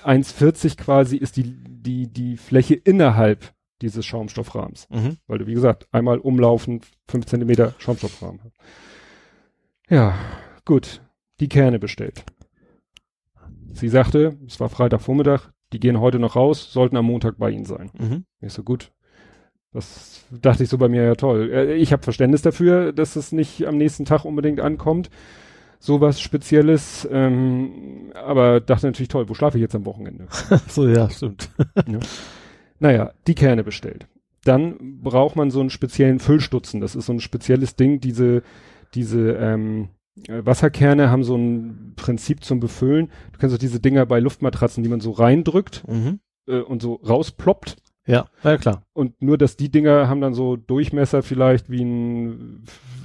1,40 0.03 0.77
quasi 0.77 1.17
ist 1.17 1.37
die, 1.37 1.55
die, 1.65 2.07
die 2.11 2.37
Fläche 2.37 2.75
innerhalb 2.75 3.53
dieses 3.81 4.05
Schaumstoffrahmens. 4.05 4.87
Mhm. 4.89 5.17
Weil 5.27 5.37
du, 5.39 5.47
wie 5.47 5.53
gesagt, 5.53 5.87
einmal 5.91 6.19
umlaufen, 6.19 6.81
5 7.07 7.25
Zentimeter 7.25 7.73
Schaumstoffrahmen 7.77 8.41
hast. 8.43 8.55
Ja, 9.89 10.15
gut, 10.65 11.01
die 11.39 11.47
Kerne 11.49 11.79
bestellt. 11.79 12.23
Sie 13.71 13.89
sagte, 13.89 14.37
es 14.47 14.59
war 14.59 14.69
Freitagvormittag, 14.69 15.49
die 15.73 15.79
gehen 15.79 15.99
heute 15.99 16.19
noch 16.19 16.35
raus, 16.35 16.71
sollten 16.71 16.97
am 16.97 17.05
Montag 17.05 17.37
bei 17.37 17.49
Ihnen 17.51 17.65
sein. 17.65 17.91
Mhm. 17.97 18.25
Ich 18.39 18.53
so, 18.53 18.63
gut. 18.63 18.91
Das 19.75 20.23
dachte 20.31 20.63
ich 20.63 20.69
so 20.69 20.77
bei 20.77 20.87
mir, 20.87 21.03
ja 21.03 21.15
toll. 21.15 21.51
Äh, 21.53 21.75
Ich 21.75 21.91
habe 21.93 22.01
Verständnis 22.03 22.41
dafür, 22.41 22.93
dass 22.93 23.15
es 23.15 23.31
nicht 23.31 23.67
am 23.67 23.77
nächsten 23.77 24.05
Tag 24.05 24.25
unbedingt 24.25 24.59
ankommt. 24.61 25.09
Sowas 25.79 26.19
Spezielles. 26.19 27.07
Ähm, 27.11 28.11
aber 28.15 28.59
dachte 28.61 28.87
natürlich, 28.87 29.09
toll, 29.09 29.29
wo 29.29 29.33
schlafe 29.35 29.57
ich 29.57 29.61
jetzt 29.61 29.75
am 29.75 29.85
Wochenende? 29.85 30.27
so, 30.67 30.87
ja, 30.87 31.09
stimmt. 31.09 31.49
Naja, 32.79 33.11
die 33.27 33.35
Kerne 33.35 33.63
bestellt. 33.63 34.07
Dann 34.43 34.99
braucht 35.01 35.35
man 35.35 35.49
so 35.49 35.59
einen 35.59 35.69
speziellen 35.69 36.19
Füllstutzen. 36.19 36.81
Das 36.81 36.95
ist 36.95 37.05
so 37.05 37.13
ein 37.13 37.21
spezielles 37.21 37.75
Ding. 37.75 37.99
Diese, 37.99 38.43
diese 38.93 39.31
ähm, 39.31 39.89
äh, 40.27 40.45
Wasserkerne 40.45 41.09
haben 41.09 41.23
so 41.23 41.35
ein 41.37 41.93
Prinzip 41.95 42.43
zum 42.43 42.59
Befüllen. 42.59 43.09
Du 43.31 43.39
kennst 43.39 43.55
auch 43.55 43.59
diese 43.59 43.79
Dinger 43.79 44.05
bei 44.05 44.19
Luftmatratzen, 44.19 44.83
die 44.83 44.89
man 44.89 44.99
so 44.99 45.11
reindrückt 45.11 45.83
Mhm. 45.87 46.19
äh, 46.47 46.59
und 46.59 46.81
so 46.81 46.95
rausploppt. 46.95 47.77
Ja, 48.07 48.25
ja 48.43 48.57
klar. 48.57 48.83
Und 48.93 49.21
nur, 49.21 49.37
dass 49.37 49.57
die 49.57 49.69
Dinger 49.71 50.07
haben 50.09 50.21
dann 50.21 50.33
so 50.33 50.55
Durchmesser 50.57 51.23
vielleicht 51.23 51.69
wie 51.69 51.83
ein 51.83 52.63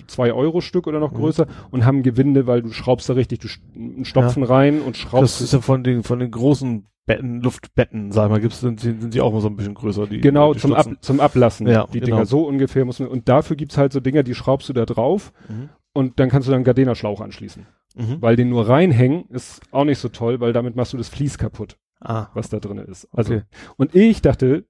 2-Euro-Stück 0.08 0.86
oder 0.86 1.00
noch 1.00 1.12
Mhm. 1.12 1.16
größer 1.16 1.46
und 1.70 1.84
haben 1.84 2.02
Gewinde, 2.02 2.46
weil 2.46 2.62
du 2.62 2.72
schraubst 2.72 3.08
da 3.08 3.14
richtig, 3.14 3.40
du 3.40 3.48
einen 3.74 4.04
Stopfen 4.04 4.42
rein 4.42 4.80
und 4.82 4.96
schraubst 4.96 5.36
Das 5.36 5.40
ist 5.40 5.52
ja 5.52 5.60
von 5.60 5.84
den, 5.84 6.02
von 6.02 6.18
den 6.18 6.30
großen 6.30 6.86
Betten, 7.06 7.40
Luftbetten, 7.40 8.12
sag 8.12 8.26
ich 8.26 8.30
mal, 8.30 8.40
gibt's, 8.40 8.60
sind, 8.60 8.80
sind 8.80 9.14
die 9.14 9.20
auch 9.20 9.32
mal 9.32 9.40
so 9.40 9.48
ein 9.48 9.56
bisschen 9.56 9.74
größer, 9.74 10.06
die. 10.06 10.20
Genau, 10.20 10.52
die 10.54 10.60
zum, 10.60 10.74
Ab, 10.74 10.86
zum 11.00 11.18
Ablassen. 11.20 11.66
Ja, 11.66 11.86
die 11.86 12.00
genau. 12.00 12.16
Dinger 12.16 12.26
so 12.26 12.46
ungefähr 12.46 12.84
muss 12.84 13.00
man, 13.00 13.08
und 13.08 13.28
dafür 13.28 13.56
gibt's 13.56 13.78
halt 13.78 13.92
so 13.92 14.00
Dinger, 14.00 14.22
die 14.22 14.34
schraubst 14.34 14.68
du 14.68 14.72
da 14.72 14.84
drauf 14.84 15.32
Mhm. 15.48 15.70
und 15.92 16.20
dann 16.20 16.28
kannst 16.28 16.46
du 16.46 16.50
dann 16.50 16.58
einen 16.58 16.64
Gardena-Schlauch 16.64 17.20
anschließen. 17.20 17.66
Mhm. 17.96 18.18
Weil 18.20 18.36
den 18.36 18.48
nur 18.50 18.68
reinhängen 18.68 19.24
ist 19.30 19.60
auch 19.72 19.84
nicht 19.84 19.98
so 19.98 20.08
toll, 20.08 20.40
weil 20.40 20.52
damit 20.52 20.76
machst 20.76 20.92
du 20.92 20.98
das 20.98 21.08
Vlies 21.08 21.38
kaputt, 21.38 21.78
Ah, 22.00 22.28
was 22.34 22.48
da 22.48 22.60
drin 22.60 22.78
ist. 22.78 23.08
Also, 23.12 23.34
Okay. 23.34 23.42
und 23.76 23.94
ich 23.96 24.22
dachte, 24.22 24.66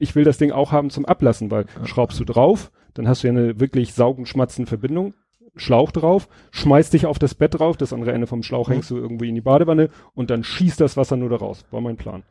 ich 0.00 0.14
will 0.16 0.24
das 0.24 0.38
Ding 0.38 0.50
auch 0.50 0.72
haben 0.72 0.90
zum 0.90 1.04
Ablassen, 1.04 1.50
weil 1.50 1.66
schraubst 1.84 2.18
du 2.18 2.24
drauf, 2.24 2.72
dann 2.94 3.06
hast 3.06 3.22
du 3.22 3.28
ja 3.28 3.32
eine 3.32 3.60
wirklich 3.60 3.94
saugen 3.94 4.26
schmatzen 4.26 4.66
Verbindung, 4.66 5.14
Schlauch 5.56 5.90
drauf, 5.92 6.28
schmeißt 6.52 6.92
dich 6.92 7.06
auf 7.06 7.18
das 7.18 7.34
Bett 7.34 7.58
drauf, 7.58 7.76
das 7.76 7.92
andere 7.92 8.12
Ende 8.12 8.26
vom 8.26 8.42
Schlauch 8.42 8.68
Mhm. 8.68 8.72
hängst 8.74 8.90
du 8.90 8.96
irgendwie 8.96 9.28
in 9.28 9.34
die 9.34 9.40
Badewanne 9.40 9.90
und 10.14 10.30
dann 10.30 10.42
schießt 10.44 10.80
das 10.80 10.96
Wasser 10.96 11.16
nur 11.16 11.28
da 11.28 11.36
raus. 11.36 11.64
War 11.70 11.80
mein 11.80 11.96
Plan. 11.96 12.22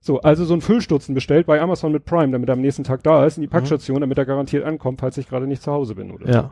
So, 0.00 0.20
also 0.20 0.44
so 0.44 0.54
ein 0.54 0.60
Füllstutzen 0.62 1.14
bestellt 1.14 1.46
bei 1.46 1.60
Amazon 1.60 1.92
mit 1.92 2.04
Prime, 2.06 2.32
damit 2.32 2.48
er 2.48 2.54
am 2.54 2.62
nächsten 2.62 2.84
Tag 2.84 3.02
da 3.02 3.26
ist, 3.26 3.36
in 3.36 3.42
die 3.42 3.48
Packstation, 3.48 4.00
damit 4.00 4.16
er 4.16 4.24
garantiert 4.24 4.64
ankommt, 4.64 5.00
falls 5.00 5.18
ich 5.18 5.28
gerade 5.28 5.46
nicht 5.46 5.62
zu 5.62 5.70
Hause 5.72 5.94
bin, 5.94 6.10
oder? 6.10 6.30
ja. 6.30 6.50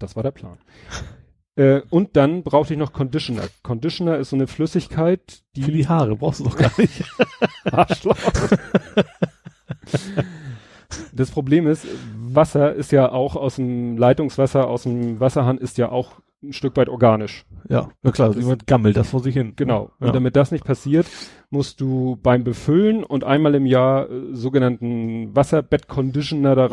Das 0.00 0.16
war 0.16 0.24
der 0.24 0.32
Plan. 0.32 0.58
Äh, 1.56 1.80
und 1.90 2.16
dann 2.16 2.42
brauchte 2.42 2.74
ich 2.74 2.78
noch 2.78 2.92
Conditioner. 2.92 3.42
Conditioner 3.62 4.16
ist 4.18 4.30
so 4.30 4.36
eine 4.36 4.46
Flüssigkeit, 4.46 5.42
Für 5.54 5.60
die 5.60 5.72
die 5.72 5.88
Haare 5.88 6.16
brauchst 6.16 6.40
du 6.40 6.44
doch 6.44 6.56
gar 6.56 6.72
nicht. 6.78 7.04
Arschloch. 7.64 8.16
das 11.12 11.30
Problem 11.30 11.66
ist, 11.66 11.86
Wasser 12.16 12.72
ist 12.74 12.92
ja 12.92 13.10
auch 13.10 13.36
aus 13.36 13.56
dem 13.56 13.96
Leitungswasser, 13.96 14.66
aus 14.68 14.82
dem 14.84 15.20
Wasserhahn 15.20 15.58
ist 15.58 15.78
ja 15.78 15.88
auch 15.90 16.20
ein 16.42 16.52
Stück 16.52 16.76
weit 16.76 16.88
organisch. 16.90 17.46
ja, 17.70 17.88
na 18.02 18.10
klar, 18.12 18.28
Das- 18.28 18.36
jemand 18.42 18.66
gammelt 18.66 18.96
das 18.96 19.08
vor 19.10 19.20
sich 19.20 19.34
hin. 19.34 19.54
Genau. 19.56 19.90
Ja. 20.00 20.08
Und 20.08 20.14
damit 20.14 20.36
das 20.36 20.50
nicht 20.52 20.64
passiert, 20.64 21.06
musst 21.50 21.80
du 21.80 22.18
beim 22.22 22.44
Befüllen 22.44 23.02
und 23.02 23.24
einmal 23.24 23.54
im 23.54 23.64
Jahr 23.64 24.10
äh, 24.10 24.34
sogenannten 24.34 25.34
Wasserbett-Conditioner 25.34 26.54
da 26.54 26.66
Mhm. 26.66 26.72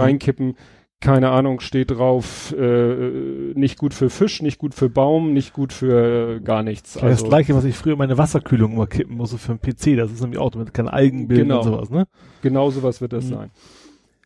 Keine 1.01 1.31
Ahnung, 1.31 1.59
steht 1.59 1.91
drauf, 1.91 2.53
äh, 2.57 3.53
nicht 3.55 3.77
gut 3.77 3.93
für 3.93 4.09
Fisch, 4.09 4.41
nicht 4.41 4.59
gut 4.59 4.75
für 4.75 4.87
Baum, 4.87 5.33
nicht 5.33 5.51
gut 5.51 5.73
für 5.73 6.37
äh, 6.37 6.39
gar 6.39 6.61
nichts. 6.61 6.93
Das, 6.93 7.03
also, 7.03 7.23
das 7.23 7.29
gleiche, 7.29 7.55
was 7.55 7.65
ich 7.65 7.75
früher 7.75 7.95
meine 7.95 8.17
Wasserkühlung 8.17 8.73
immer 8.73 8.87
kippen 8.87 9.17
musste 9.17 9.39
für 9.39 9.51
einen 9.51 9.59
PC, 9.59 9.97
das 9.97 10.11
ist 10.11 10.21
nämlich 10.21 10.39
auch 10.39 10.53
mit 10.53 10.73
kein 10.73 10.87
Algenbild 10.87 11.41
genau, 11.41 11.57
und 11.57 11.63
sowas, 11.63 11.89
ne? 11.89 12.07
Genau 12.43 12.69
sowas 12.69 13.01
wird 13.01 13.13
das 13.13 13.25
mhm. 13.25 13.29
sein. 13.29 13.51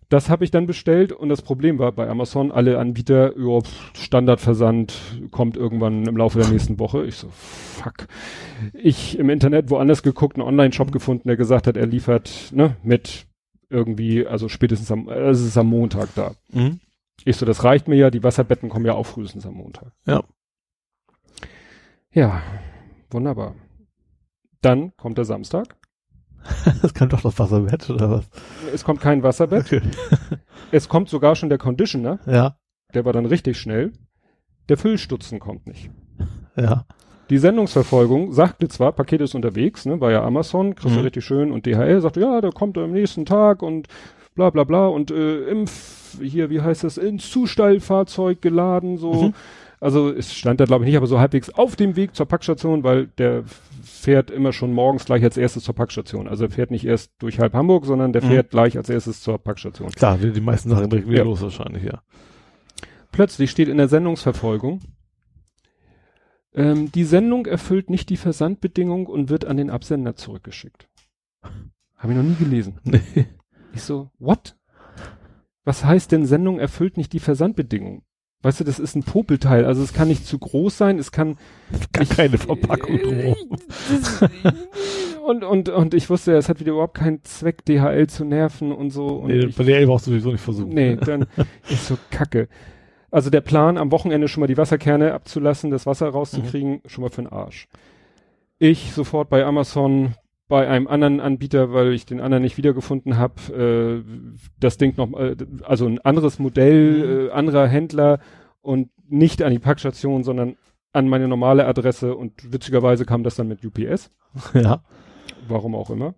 Das 0.09 0.29
habe 0.29 0.43
ich 0.43 0.51
dann 0.51 0.67
bestellt 0.67 1.11
und 1.11 1.29
das 1.29 1.41
Problem 1.41 1.79
war 1.79 1.91
bei 1.91 2.07
Amazon, 2.07 2.51
alle 2.51 2.77
Anbieter, 2.77 3.33
ja, 3.39 3.59
Standardversand 3.93 4.93
kommt 5.31 5.57
irgendwann 5.57 6.05
im 6.05 6.15
Laufe 6.15 6.39
der 6.39 6.49
nächsten 6.49 6.77
Woche. 6.77 7.05
Ich 7.05 7.15
so, 7.15 7.29
fuck. 7.31 8.07
Ich 8.73 9.17
im 9.17 9.29
Internet 9.29 9.71
woanders 9.71 10.03
geguckt, 10.03 10.37
einen 10.37 10.47
Online-Shop 10.47 10.91
gefunden, 10.91 11.27
der 11.27 11.37
gesagt 11.37 11.65
hat, 11.65 11.75
er 11.75 11.87
liefert 11.87 12.51
ne, 12.53 12.75
mit 12.83 13.25
irgendwie, 13.69 14.25
also 14.25 14.49
spätestens 14.49 14.91
am, 14.91 15.07
äh, 15.07 15.29
es 15.29 15.41
ist 15.41 15.57
am 15.57 15.67
Montag 15.67 16.09
da. 16.15 16.33
Mhm. 16.51 16.79
Ich 17.23 17.37
so, 17.37 17.45
das 17.45 17.63
reicht 17.63 17.87
mir 17.87 17.95
ja, 17.95 18.09
die 18.09 18.23
Wasserbetten 18.23 18.69
kommen 18.69 18.85
ja 18.85 18.93
auch 18.93 19.05
frühestens 19.05 19.45
am 19.45 19.55
Montag. 19.55 19.93
Ja. 20.05 20.23
Ja, 22.11 22.41
wunderbar. 23.09 23.55
Dann 24.61 24.95
kommt 24.97 25.17
der 25.17 25.25
Samstag. 25.25 25.77
Es 26.83 26.93
kommt 26.93 27.11
doch 27.11 27.21
das 27.21 27.39
Wasserbett, 27.39 27.89
oder 27.89 28.11
was? 28.11 28.29
Es 28.73 28.83
kommt 28.83 29.01
kein 29.01 29.23
Wasserbett. 29.23 29.65
Okay. 29.65 29.81
es 30.71 30.87
kommt 30.87 31.09
sogar 31.09 31.35
schon 31.35 31.49
der 31.49 31.57
Conditioner. 31.57 32.19
Ja. 32.27 32.57
Der 32.93 33.03
war 33.03 33.13
dann 33.13 33.25
richtig 33.25 33.59
schnell. 33.59 33.93
Der 34.69 34.77
Füllstutzen 34.77 35.39
kommt 35.39 35.67
nicht. 35.67 35.89
Ja. 36.55 36.85
Die 37.29 37.37
Sendungsverfolgung 37.37 38.33
sagte 38.33 38.67
zwar, 38.67 38.91
Paket 38.91 39.21
ist 39.21 39.35
unterwegs, 39.35 39.85
ne, 39.85 39.99
war 39.99 40.11
ja 40.11 40.23
Amazon, 40.23 40.75
kriegst 40.75 40.95
du 40.95 40.99
mhm. 40.99 41.05
richtig 41.05 41.25
schön 41.25 41.51
und 41.51 41.65
DHL 41.65 42.01
sagte, 42.01 42.21
ja, 42.21 42.39
der 42.39 42.51
kommt 42.51 42.77
am 42.77 42.91
nächsten 42.91 43.25
Tag 43.25 43.63
und 43.63 43.87
bla 44.35 44.49
bla 44.49 44.63
bla 44.63 44.87
und 44.87 45.11
äh, 45.11 45.45
im, 45.45 45.65
hier, 46.21 46.49
wie 46.49 46.61
heißt 46.61 46.83
das, 46.83 46.97
ins 46.97 47.29
Zustellfahrzeug 47.31 48.41
geladen, 48.41 48.97
so. 48.97 49.13
Mhm. 49.13 49.33
Also 49.81 50.09
es 50.09 50.33
stand 50.33 50.59
da 50.59 50.65
glaube 50.65 50.83
ich 50.83 50.87
nicht, 50.87 50.97
aber 50.97 51.05
so 51.05 51.19
halbwegs 51.19 51.49
auf 51.49 51.75
dem 51.75 51.95
Weg 51.95 52.15
zur 52.15 52.25
Packstation, 52.25 52.83
weil 52.83 53.07
der 53.17 53.43
fährt 53.83 54.31
immer 54.31 54.53
schon 54.53 54.73
morgens 54.73 55.05
gleich 55.05 55.23
als 55.23 55.37
erstes 55.37 55.63
zur 55.63 55.75
Packstation. 55.75 56.27
Also 56.27 56.45
er 56.45 56.49
fährt 56.49 56.71
nicht 56.71 56.85
erst 56.85 57.11
durch 57.19 57.39
halb 57.39 57.53
Hamburg, 57.53 57.85
sondern 57.85 58.13
der 58.13 58.23
mhm. 58.23 58.27
fährt 58.27 58.49
gleich 58.51 58.77
als 58.77 58.89
erstes 58.89 59.21
zur 59.21 59.37
Packstation. 59.37 59.91
Klar, 59.91 60.17
die 60.17 60.41
meisten 60.41 60.69
Sachen 60.69 60.89
direkt 60.89 61.07
wieder 61.07 61.19
ja. 61.19 61.25
los 61.25 61.41
wahrscheinlich, 61.41 61.83
ja. 61.83 62.01
Plötzlich 63.11 63.51
steht 63.51 63.67
in 63.67 63.77
der 63.77 63.87
Sendungsverfolgung, 63.87 64.81
ähm, 66.55 66.91
die 66.91 67.03
Sendung 67.03 67.45
erfüllt 67.45 67.89
nicht 67.89 68.09
die 68.09 68.17
Versandbedingung 68.17 69.07
und 69.07 69.29
wird 69.29 69.45
an 69.45 69.57
den 69.57 69.69
Absender 69.69 70.15
zurückgeschickt. 70.15 70.87
Habe 71.97 72.13
ich 72.13 72.17
noch 72.17 72.23
nie 72.23 72.35
gelesen. 72.35 72.79
Nee. 72.83 73.27
Ich 73.73 73.81
so, 73.81 74.09
what? 74.19 74.55
Was 75.65 75.83
heißt 75.83 76.11
denn 76.13 76.25
Sendung 76.25 76.59
erfüllt 76.59 76.95
nicht 76.95 77.11
die 77.11 77.19
Versandbedingungen? 77.19 78.03
Weißt 78.41 78.59
du, 78.59 78.63
das 78.63 78.79
ist 78.79 78.95
ein 78.95 79.03
Popelteil, 79.03 79.65
also 79.65 79.81
es 79.81 79.91
kann 79.91 80.07
nicht 80.07 80.25
zu 80.25 80.37
groß 80.37 80.77
sein, 80.77 80.99
es 80.99 81.11
kann 81.11 81.35
Gar 81.91 82.01
nicht, 82.01 82.15
keine 82.15 82.37
Verpackung 82.37 82.99
drum. 82.99 83.35
und, 85.25 85.43
und, 85.43 85.69
und 85.69 85.93
ich 85.95 86.09
wusste, 86.11 86.37
es 86.37 86.47
hat 86.47 86.59
wieder 86.59 86.73
überhaupt 86.73 86.93
keinen 86.93 87.23
Zweck, 87.23 87.65
DHL 87.65 88.07
zu 88.07 88.23
nerven 88.23 88.71
und 88.71 88.91
so. 88.91 89.07
Und 89.07 89.29
nee, 89.29 89.39
ich, 89.39 89.55
bei 89.55 89.63
DHL 89.63 89.87
brauchst 89.87 90.05
du 90.05 90.11
sowieso 90.11 90.31
nicht 90.31 90.41
versuchen. 90.41 90.69
Nee, 90.69 90.95
dann 91.05 91.25
ist 91.69 91.87
so 91.87 91.97
kacke. 92.11 92.47
Also 93.15 93.29
der 93.29 93.39
Plan, 93.39 93.77
am 93.77 93.93
Wochenende 93.93 94.27
schon 94.27 94.41
mal 94.41 94.47
die 94.47 94.57
Wasserkerne 94.57 95.13
abzulassen, 95.13 95.71
das 95.71 95.85
Wasser 95.85 96.09
rauszukriegen, 96.09 96.71
mhm. 96.71 96.81
schon 96.85 97.01
mal 97.01 97.09
für 97.09 97.21
den 97.21 97.31
Arsch. 97.31 97.69
Ich 98.59 98.91
sofort 98.91 99.29
bei 99.29 99.45
Amazon, 99.45 100.15
bei 100.49 100.67
einem 100.67 100.85
anderen 100.89 101.21
Anbieter, 101.21 101.71
weil 101.71 101.93
ich 101.93 102.05
den 102.05 102.19
anderen 102.19 102.43
nicht 102.43 102.57
wiedergefunden 102.57 103.17
habe, 103.17 104.03
äh, 104.03 104.43
das 104.59 104.75
Ding 104.75 104.97
noch, 104.97 105.17
äh, 105.17 105.37
also 105.63 105.85
ein 105.85 106.01
anderes 106.01 106.39
Modell, 106.39 106.91
mhm. 106.91 107.27
äh, 107.29 107.31
anderer 107.31 107.67
Händler 107.67 108.19
und 108.61 108.89
nicht 109.07 109.41
an 109.43 109.53
die 109.53 109.59
Packstation, 109.59 110.25
sondern 110.25 110.57
an 110.91 111.07
meine 111.07 111.29
normale 111.29 111.67
Adresse 111.67 112.17
und 112.17 112.51
witzigerweise 112.51 113.05
kam 113.05 113.23
das 113.23 113.35
dann 113.35 113.47
mit 113.47 113.63
UPS. 113.63 114.11
Ja. 114.53 114.83
Warum 115.47 115.73
auch 115.73 115.89
immer. 115.89 116.15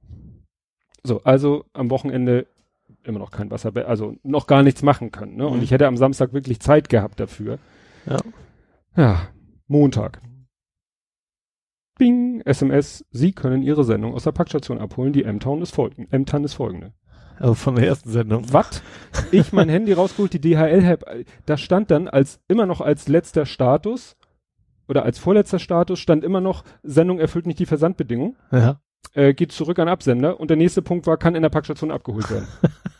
So, 1.03 1.21
also 1.23 1.65
am 1.73 1.91
Wochenende 1.91 2.47
immer 3.07 3.19
noch 3.19 3.31
kein 3.31 3.49
Wasser, 3.51 3.71
also 3.87 4.15
noch 4.23 4.47
gar 4.47 4.63
nichts 4.63 4.83
machen 4.83 5.11
können. 5.11 5.35
Ne? 5.35 5.47
Und 5.47 5.57
mhm. 5.57 5.63
ich 5.63 5.71
hätte 5.71 5.87
am 5.87 5.97
Samstag 5.97 6.33
wirklich 6.33 6.59
Zeit 6.59 6.89
gehabt 6.89 7.19
dafür. 7.19 7.59
Ja. 8.05 8.17
Ja, 8.95 9.21
Montag. 9.67 10.21
Bing, 11.97 12.41
SMS, 12.41 13.05
Sie 13.11 13.31
können 13.31 13.63
Ihre 13.63 13.83
Sendung 13.83 14.13
aus 14.13 14.23
der 14.23 14.31
Packstation 14.31 14.79
abholen. 14.79 15.13
Die 15.13 15.23
M-Town 15.23 15.61
ist 15.61 15.73
folgende. 15.73 16.11
M-Town 16.11 16.43
ist 16.43 16.53
folgende. 16.53 16.93
Also 17.39 17.53
von 17.53 17.75
der 17.75 17.87
ersten 17.87 18.09
Sendung. 18.09 18.51
Was? 18.51 18.81
Ich 19.31 19.53
mein 19.53 19.69
Handy 19.69 19.93
rausgeholt, 19.93 20.33
die 20.33 20.41
DHL-App, 20.41 21.25
da 21.45 21.57
stand 21.57 21.91
dann 21.91 22.07
als, 22.07 22.39
immer 22.47 22.65
noch 22.65 22.81
als 22.81 23.07
letzter 23.07 23.45
Status 23.45 24.15
oder 24.87 25.03
als 25.03 25.19
vorletzter 25.19 25.59
Status 25.59 25.99
stand 25.99 26.23
immer 26.23 26.41
noch, 26.41 26.63
Sendung 26.83 27.19
erfüllt 27.19 27.45
nicht 27.45 27.59
die 27.59 27.65
Versandbedingung. 27.65 28.35
Ja. 28.51 28.79
Äh, 29.13 29.33
geht 29.33 29.51
zurück 29.51 29.79
an 29.79 29.87
Absender 29.87 30.39
und 30.39 30.49
der 30.49 30.57
nächste 30.57 30.81
Punkt 30.81 31.05
war, 31.07 31.17
kann 31.17 31.35
in 31.35 31.43
der 31.43 31.49
Packstation 31.49 31.91
abgeholt 31.91 32.29
werden. 32.31 32.47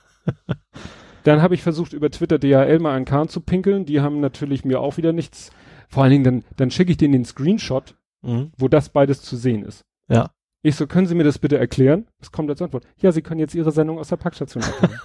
dann 1.28 1.42
habe 1.42 1.56
ich 1.56 1.62
versucht, 1.62 1.92
über 1.92 2.10
Twitter 2.10 2.40
DHL 2.40 2.80
mal 2.80 2.96
einen 2.96 3.04
Kahn 3.04 3.28
zu 3.28 3.42
pinkeln. 3.42 3.86
Die 3.86 4.00
haben 4.00 4.22
natürlich 4.22 4.64
mir 4.64 4.80
auch 4.80 4.96
wieder 4.96 5.12
nichts. 5.12 5.52
Vor 5.90 6.04
allen 6.04 6.12
Dingen, 6.12 6.24
dann, 6.24 6.44
dann 6.56 6.72
schicke 6.72 6.92
ich 6.92 6.98
denen 6.98 7.12
den 7.12 7.26
Screenshot, 7.26 7.96
mhm. 8.22 8.52
wo 8.58 8.70
das 8.70 8.90
beides 8.90 9.22
zu 9.22 9.36
sehen 9.36 9.64
ist. 9.64 9.84
Ja. 10.08 10.32
Ich 10.62 10.76
so, 10.76 10.88
können 10.88 11.06
Sie 11.06 11.16
mir 11.16 11.26
das 11.26 11.38
bitte 11.38 11.58
erklären? 11.58 12.08
Was 12.20 12.32
kommt 12.32 12.50
als 12.50 12.62
Antwort? 12.62 12.86
Ja, 13.00 13.12
Sie 13.12 13.22
können 13.22 13.42
jetzt 13.42 13.56
Ihre 13.56 13.74
Sendung 13.74 14.00
aus 14.00 14.08
der 14.08 14.16
Packstation 14.16 14.64
abholen. 14.64 15.00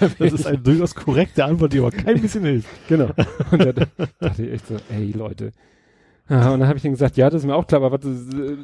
das 0.18 0.32
ist 0.32 0.46
eine 0.46 0.58
durchaus 0.58 0.94
korrekte 0.94 1.44
Antwort, 1.44 1.74
die 1.74 1.78
aber 1.80 1.90
kein 1.90 2.18
bisschen 2.22 2.44
hilft. 2.44 2.68
Genau. 2.88 3.10
Und 3.50 3.60
da 3.62 3.72
dachte 3.72 4.42
ich 4.42 4.52
echt 4.52 4.66
so, 4.68 4.76
ey 4.88 5.12
Leute. 5.12 5.52
Ja, 6.30 6.52
und 6.52 6.60
dann 6.60 6.68
habe 6.68 6.76
ich 6.76 6.82
dann 6.84 6.92
gesagt, 6.92 7.16
ja, 7.16 7.28
das 7.28 7.42
ist 7.42 7.46
mir 7.46 7.56
auch 7.56 7.66
klar, 7.66 7.82
aber 7.82 7.90
was, 7.90 8.06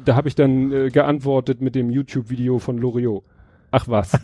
da 0.05 0.15
habe 0.15 0.29
ich 0.29 0.35
dann 0.35 0.71
äh, 0.71 0.89
geantwortet 0.89 1.59
mit 1.59 1.75
dem 1.75 1.89
YouTube-Video 1.89 2.59
von 2.59 2.77
Loriot. 2.77 3.25
Ach 3.71 3.87
was. 3.87 4.17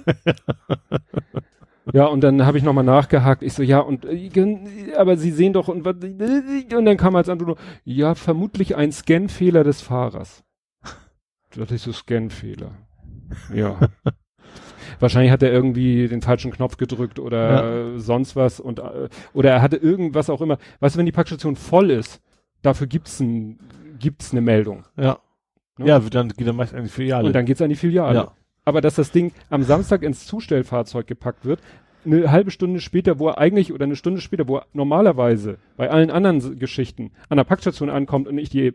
ja, 1.93 2.05
und 2.05 2.21
dann 2.21 2.45
habe 2.45 2.57
ich 2.57 2.63
nochmal 2.63 2.83
nachgehakt. 2.83 3.43
Ich 3.43 3.53
so, 3.53 3.63
ja, 3.63 3.79
und 3.79 4.05
äh, 4.05 4.95
aber 4.97 5.17
Sie 5.17 5.31
sehen 5.31 5.53
doch, 5.53 5.67
und, 5.67 5.85
und 5.85 6.85
dann 6.85 6.97
kam 6.97 7.15
als 7.15 7.29
Antwort, 7.29 7.59
ja, 7.83 8.15
vermutlich 8.15 8.75
ein 8.75 8.91
Scanfehler 8.91 9.63
des 9.63 9.81
Fahrers. 9.81 10.43
Da 10.83 11.61
dachte 11.61 11.75
ich 11.75 11.81
so, 11.81 11.91
Scanfehler. 11.91 12.71
Ja. 13.53 13.77
Wahrscheinlich 14.99 15.31
hat 15.31 15.43
er 15.43 15.51
irgendwie 15.51 16.07
den 16.07 16.21
falschen 16.21 16.51
Knopf 16.51 16.77
gedrückt 16.77 17.19
oder 17.19 17.93
ja. 17.93 17.99
sonst 17.99 18.35
was 18.35 18.59
und 18.59 18.79
äh, 18.79 19.09
oder 19.33 19.51
er 19.51 19.61
hatte 19.61 19.75
irgendwas 19.75 20.29
auch 20.29 20.39
immer. 20.39 20.57
Weißt 20.79 20.95
du, 20.95 20.99
wenn 20.99 21.05
die 21.05 21.11
Packstation 21.11 21.55
voll 21.55 21.91
ist, 21.91 22.21
dafür 22.61 22.87
gibt's 22.87 23.19
ein, 23.19 23.59
gibt's 23.99 24.31
eine 24.31 24.41
Meldung. 24.41 24.85
Ja. 24.95 25.19
Ne? 25.77 25.87
Ja, 25.87 25.99
dann 25.99 26.29
geht 26.29 26.47
er 26.47 26.53
meist 26.53 26.73
an 26.73 26.83
die 26.83 26.89
Filiale. 26.89 27.25
Und 27.25 27.33
dann 27.33 27.45
geht's 27.45 27.61
an 27.61 27.69
die 27.69 27.75
Filiale. 27.75 28.15
Ja 28.15 28.31
aber 28.65 28.81
dass 28.81 28.95
das 28.95 29.11
Ding 29.11 29.31
am 29.49 29.63
Samstag 29.63 30.03
ins 30.03 30.25
Zustellfahrzeug 30.25 31.07
gepackt 31.07 31.45
wird, 31.45 31.59
eine 32.05 32.31
halbe 32.31 32.51
Stunde 32.51 32.81
später, 32.81 33.19
wo 33.19 33.29
er 33.29 33.37
eigentlich, 33.37 33.71
oder 33.71 33.85
eine 33.85 33.95
Stunde 33.95 34.21
später, 34.21 34.47
wo 34.47 34.57
er 34.57 34.65
normalerweise 34.73 35.57
bei 35.77 35.89
allen 35.89 36.11
anderen 36.11 36.59
Geschichten 36.59 37.11
an 37.29 37.37
der 37.37 37.45
Packstation 37.45 37.89
ankommt 37.89 38.27
und 38.27 38.37
ich 38.37 38.49
die, 38.49 38.73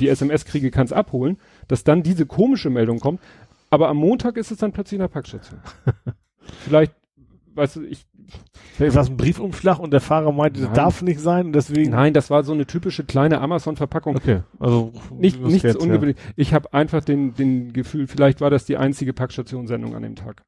die 0.00 0.08
SMS 0.08 0.44
kriege, 0.44 0.70
kann 0.70 0.84
es 0.84 0.92
abholen, 0.92 1.38
dass 1.66 1.84
dann 1.84 2.02
diese 2.02 2.26
komische 2.26 2.70
Meldung 2.70 3.00
kommt. 3.00 3.20
Aber 3.70 3.88
am 3.88 3.98
Montag 3.98 4.36
ist 4.36 4.50
es 4.50 4.58
dann 4.58 4.72
plötzlich 4.72 4.96
in 4.96 5.02
der 5.02 5.08
Packstation. 5.08 5.60
Vielleicht, 6.64 6.94
weißt 7.58 7.76
du, 7.76 7.82
ich, 7.82 8.06
Vielleicht 8.74 8.94
war 8.94 9.02
es 9.02 9.10
ein 9.10 9.16
Briefumschlag 9.16 9.78
und 9.78 9.92
der 9.92 10.00
Fahrer 10.00 10.32
meinte, 10.32 10.60
das 10.60 10.72
darf 10.72 11.02
nicht 11.02 11.20
sein, 11.20 11.52
deswegen. 11.52 11.90
Nein, 11.90 12.12
das 12.14 12.30
war 12.30 12.44
so 12.44 12.52
eine 12.52 12.66
typische 12.66 13.04
kleine 13.04 13.40
Amazon-Verpackung. 13.40 14.16
Okay, 14.16 14.42
also 14.58 14.92
nicht, 15.10 15.40
nichts 15.40 15.62
jetzt, 15.62 15.76
ungewöhnlich. 15.76 16.16
Ja. 16.16 16.32
Ich 16.36 16.54
habe 16.54 16.72
einfach 16.72 17.04
den, 17.04 17.34
den 17.34 17.72
Gefühl, 17.72 18.06
vielleicht 18.06 18.40
war 18.40 18.50
das 18.50 18.66
die 18.66 18.76
einzige 18.76 19.12
Packstationssendung 19.12 19.94
an 19.94 20.02
dem 20.02 20.14
Tag. 20.14 20.42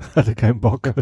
Hatte 0.14 0.34
keinen 0.34 0.60
Bock. 0.60 0.92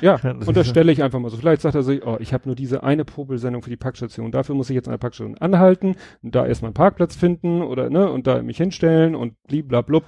Ja, 0.00 0.16
ja 0.22 0.32
unterstelle 0.32 0.90
ich 0.90 1.02
einfach 1.02 1.18
mal 1.18 1.30
so. 1.30 1.36
Vielleicht 1.36 1.62
sagt 1.62 1.74
er 1.74 1.82
so, 1.82 1.92
oh, 1.92 2.16
ich 2.20 2.32
habe 2.32 2.46
nur 2.46 2.56
diese 2.56 2.82
eine 2.82 3.04
Popelsendung 3.04 3.62
für 3.62 3.70
die 3.70 3.76
Packstation. 3.76 4.32
Dafür 4.32 4.54
muss 4.54 4.70
ich 4.70 4.74
jetzt 4.74 4.88
an 4.88 4.92
der 4.92 4.98
Packstation 4.98 5.38
anhalten 5.38 5.96
und 6.22 6.34
da 6.34 6.46
erstmal 6.46 6.70
einen 6.70 6.74
Parkplatz 6.74 7.16
finden 7.16 7.62
oder 7.62 7.90
ne 7.90 8.10
und 8.10 8.26
da 8.26 8.42
mich 8.42 8.56
hinstellen 8.56 9.14
und 9.14 9.34
bliblablub 9.44 10.04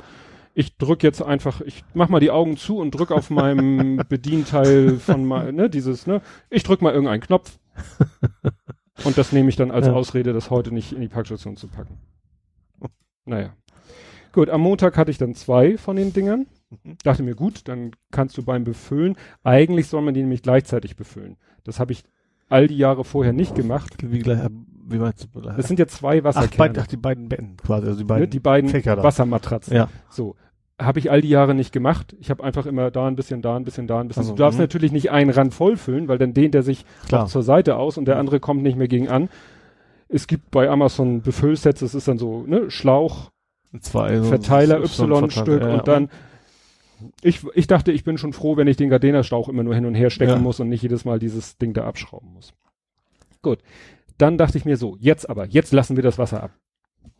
ich 0.58 0.76
drück 0.76 1.04
jetzt 1.04 1.22
einfach, 1.22 1.60
ich 1.60 1.84
mach 1.94 2.08
mal 2.08 2.18
die 2.18 2.32
Augen 2.32 2.56
zu 2.56 2.78
und 2.78 2.90
drück 2.90 3.12
auf 3.12 3.30
meinem 3.30 4.02
Bedienteil 4.08 4.96
von 4.96 5.24
mal, 5.24 5.52
ne, 5.52 5.70
dieses, 5.70 6.08
ne, 6.08 6.20
ich 6.50 6.64
drück 6.64 6.82
mal 6.82 6.92
irgendeinen 6.92 7.20
Knopf. 7.20 7.60
und 9.04 9.16
das 9.16 9.30
nehme 9.30 9.50
ich 9.50 9.54
dann 9.54 9.70
als 9.70 9.86
ja. 9.86 9.92
Ausrede, 9.92 10.32
das 10.32 10.50
heute 10.50 10.74
nicht 10.74 10.92
in 10.92 11.00
die 11.00 11.06
Packstation 11.06 11.56
zu 11.56 11.68
packen. 11.68 12.00
Naja. 13.24 13.54
Gut, 14.32 14.50
am 14.50 14.62
Montag 14.62 14.96
hatte 14.96 15.12
ich 15.12 15.18
dann 15.18 15.36
zwei 15.36 15.78
von 15.78 15.94
den 15.94 16.12
Dingern. 16.12 16.48
Mhm. 16.82 16.96
Dachte 17.04 17.22
mir, 17.22 17.36
gut, 17.36 17.68
dann 17.68 17.92
kannst 18.10 18.36
du 18.36 18.42
beim 18.42 18.64
Befüllen, 18.64 19.14
eigentlich 19.44 19.86
soll 19.86 20.02
man 20.02 20.12
die 20.12 20.22
nämlich 20.22 20.42
gleichzeitig 20.42 20.96
befüllen. 20.96 21.36
Das 21.62 21.78
habe 21.78 21.92
ich 21.92 22.02
all 22.48 22.66
die 22.66 22.78
Jahre 22.78 23.04
vorher 23.04 23.32
nicht 23.32 23.54
gemacht. 23.54 23.94
Wie, 24.02 24.18
gleich, 24.18 24.40
wie 24.88 24.98
meinst 24.98 25.28
du? 25.32 25.40
Das 25.40 25.68
sind 25.68 25.78
ja 25.78 25.86
zwei 25.86 26.24
Wasserkerne. 26.24 26.52
Ach, 26.52 26.56
beid, 26.56 26.78
ach 26.78 26.86
die 26.88 26.96
beiden 26.96 27.28
Betten 27.28 27.56
quasi, 27.58 27.86
also 27.86 27.98
die 28.00 28.04
beiden, 28.04 28.22
ne, 28.22 28.28
die 28.28 28.40
beiden 28.40 28.72
Wassermatratzen. 28.72 29.76
Ja. 29.76 29.88
So 30.10 30.34
habe 30.80 30.98
ich 30.98 31.10
all 31.10 31.20
die 31.20 31.28
Jahre 31.28 31.54
nicht 31.54 31.72
gemacht. 31.72 32.14
Ich 32.20 32.30
habe 32.30 32.44
einfach 32.44 32.66
immer 32.66 32.90
da 32.90 33.06
ein 33.06 33.16
bisschen, 33.16 33.42
da 33.42 33.56
ein 33.56 33.64
bisschen, 33.64 33.86
da 33.86 34.00
ein 34.00 34.08
bisschen. 34.08 34.22
Also, 34.22 34.34
du 34.34 34.38
darfst 34.38 34.58
mhm. 34.58 34.64
natürlich 34.64 34.92
nicht 34.92 35.10
einen 35.10 35.30
Rand 35.30 35.54
vollfüllen, 35.54 36.08
weil 36.08 36.18
dann 36.18 36.34
dehnt 36.34 36.54
er 36.54 36.62
sich 36.62 36.84
Klar. 37.08 37.26
zur 37.26 37.42
Seite 37.42 37.76
aus 37.76 37.98
und 37.98 38.04
der 38.06 38.18
andere 38.18 38.40
kommt 38.40 38.62
nicht 38.62 38.76
mehr 38.78 38.88
gegen 38.88 39.08
an. 39.08 39.28
Es 40.08 40.26
gibt 40.26 40.50
bei 40.50 40.68
Amazon 40.70 41.20
Befüllsets, 41.22 41.80
das 41.80 41.94
ist 41.94 42.08
dann 42.08 42.18
so, 42.18 42.44
ne, 42.46 42.70
Schlauch, 42.70 43.30
Zwei, 43.80 44.22
Verteiler 44.22 44.82
Y-Stück 44.82 45.60
ja. 45.60 45.74
und 45.74 45.88
dann 45.88 46.08
ich, 47.22 47.44
ich 47.54 47.66
dachte, 47.66 47.92
ich 47.92 48.04
bin 48.04 48.18
schon 48.18 48.32
froh, 48.32 48.56
wenn 48.56 48.66
ich 48.66 48.76
den 48.76 48.88
Gardena-Schlauch 48.88 49.48
immer 49.48 49.62
nur 49.62 49.74
hin 49.74 49.86
und 49.86 49.94
her 49.94 50.10
stecken 50.10 50.32
Ja. 50.32 50.38
muss 50.38 50.60
und 50.60 50.68
nicht 50.68 50.82
jedes 50.82 51.04
Mal 51.04 51.18
dieses 51.18 51.56
Ding 51.58 51.72
da 51.72 51.84
abschrauben 51.84 52.32
muss. 52.32 52.54
Gut. 53.42 53.60
Dann 54.16 54.36
dachte 54.36 54.58
ich 54.58 54.64
mir 54.64 54.76
so, 54.76 54.96
jetzt 54.98 55.30
aber, 55.30 55.46
jetzt 55.46 55.72
lassen 55.72 55.96
wir 55.96 56.02
das 56.02 56.18
Wasser 56.18 56.42
ab. 56.42 56.50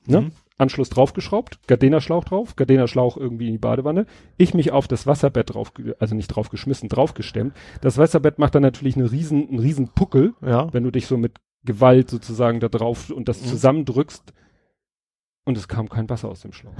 Ne? 0.07 0.23
Mhm. 0.23 0.33
Anschluss 0.59 0.91
draufgeschraubt, 0.91 1.61
Gardena-Schlauch 1.69 2.25
drauf, 2.25 2.57
Gardena-Schlauch 2.57 3.17
irgendwie 3.17 3.47
in 3.47 3.53
die 3.53 3.59
Badewanne. 3.59 4.07
Ich 4.37 4.55
mich 4.55 4.73
auf 4.73 4.89
das 4.89 5.07
Wasserbett 5.07 5.55
drauf, 5.55 5.73
also 6.01 6.15
nicht 6.15 6.29
draufgeschmissen, 6.29 6.89
draufgestemmt. 6.89 7.55
Das 7.81 7.97
Wasserbett 7.97 8.39
macht 8.39 8.55
dann 8.57 8.63
natürlich 8.63 8.97
eine 8.97 9.11
riesen, 9.11 9.49
einen 9.49 9.59
riesen 9.61 9.89
Puckel, 9.95 10.35
Ja. 10.45 10.73
wenn 10.73 10.83
du 10.83 10.91
dich 10.91 11.07
so 11.07 11.17
mit 11.17 11.37
Gewalt 11.65 12.11
sozusagen 12.11 12.61
da 12.61 12.69
drauf 12.69 13.11
und 13.11 13.29
das 13.29 13.41
Mhm. 13.43 13.47
zusammendrückst. 13.47 14.33
Und 15.45 15.57
es 15.57 15.67
kam 15.69 15.89
kein 15.89 16.11
Wasser 16.11 16.29
aus 16.29 16.41
dem 16.43 16.53
Schlauch. 16.53 16.75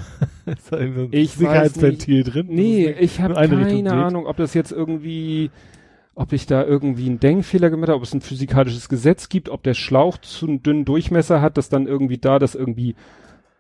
Ich 1.13 1.31
Sicherheitsventil 1.33 2.25
drin? 2.25 2.47
Nee, 2.51 2.91
ich 2.91 3.21
habe 3.21 3.37
Richtung 3.39 3.61
keine 3.63 3.83
geht. 3.83 3.89
Ahnung, 3.89 4.27
ob 4.27 4.37
das 4.37 4.55
jetzt 4.55 4.73
irgendwie, 4.73 5.51
ob 6.15 6.33
ich 6.33 6.47
da 6.47 6.65
irgendwie 6.65 7.07
einen 7.07 7.21
Denkfehler 7.21 7.71
gemacht 7.71 7.89
habe, 7.89 7.97
ob 7.99 8.03
es 8.03 8.13
ein 8.13 8.21
physikalisches 8.21 8.89
Gesetz 8.89 9.29
gibt, 9.29 9.49
ob 9.49 9.63
der 9.63 9.75
Schlauch 9.75 10.19
zu 10.19 10.47
einen 10.47 10.63
dünnen 10.63 10.85
Durchmesser 10.85 11.41
hat, 11.41 11.57
dass 11.57 11.69
dann 11.71 11.87
irgendwie 11.87 12.19
da 12.19 12.39
das 12.39 12.55
irgendwie 12.55 12.95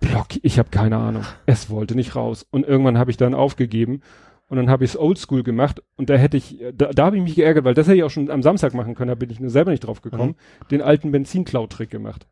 block. 0.01 0.27
Ich 0.43 0.59
habe 0.59 0.71
keine 0.71 0.97
Ahnung. 0.97 1.25
Es 1.47 1.71
wollte 1.71 1.95
nicht 1.95 2.15
raus. 2.17 2.47
Und 2.51 2.67
irgendwann 2.67 2.99
habe 2.99 3.11
ich 3.11 3.17
dann 3.17 3.35
aufgegeben. 3.35 4.01
Und 4.49 4.57
dann 4.57 4.71
habe 4.71 4.85
ich 4.85 4.93
es 4.93 4.99
oldschool 4.99 5.43
gemacht 5.43 5.83
und 5.97 6.09
da 6.09 6.15
hätte 6.15 6.39
ich, 6.39 6.59
da, 6.73 6.87
da 6.91 7.05
habe 7.05 7.19
ich 7.19 7.23
mich 7.23 7.35
geärgert, 7.35 7.67
weil 7.67 7.75
das 7.75 7.87
hätte 7.87 7.99
ich 7.99 8.03
auch 8.03 8.09
schon 8.11 8.31
am 8.31 8.43
Samstag 8.43 8.73
machen 8.73 8.95
können, 8.95 9.09
da 9.11 9.15
bin 9.15 9.29
ich 9.29 9.41
nur 9.41 9.51
selber 9.51 9.73
nicht 9.73 9.81
drauf 9.87 10.01
gekommen, 10.01 10.37
den 10.71 10.81
alten 10.81 11.13
Benzinklau-Trick 11.13 11.91
gemacht. 11.91 12.27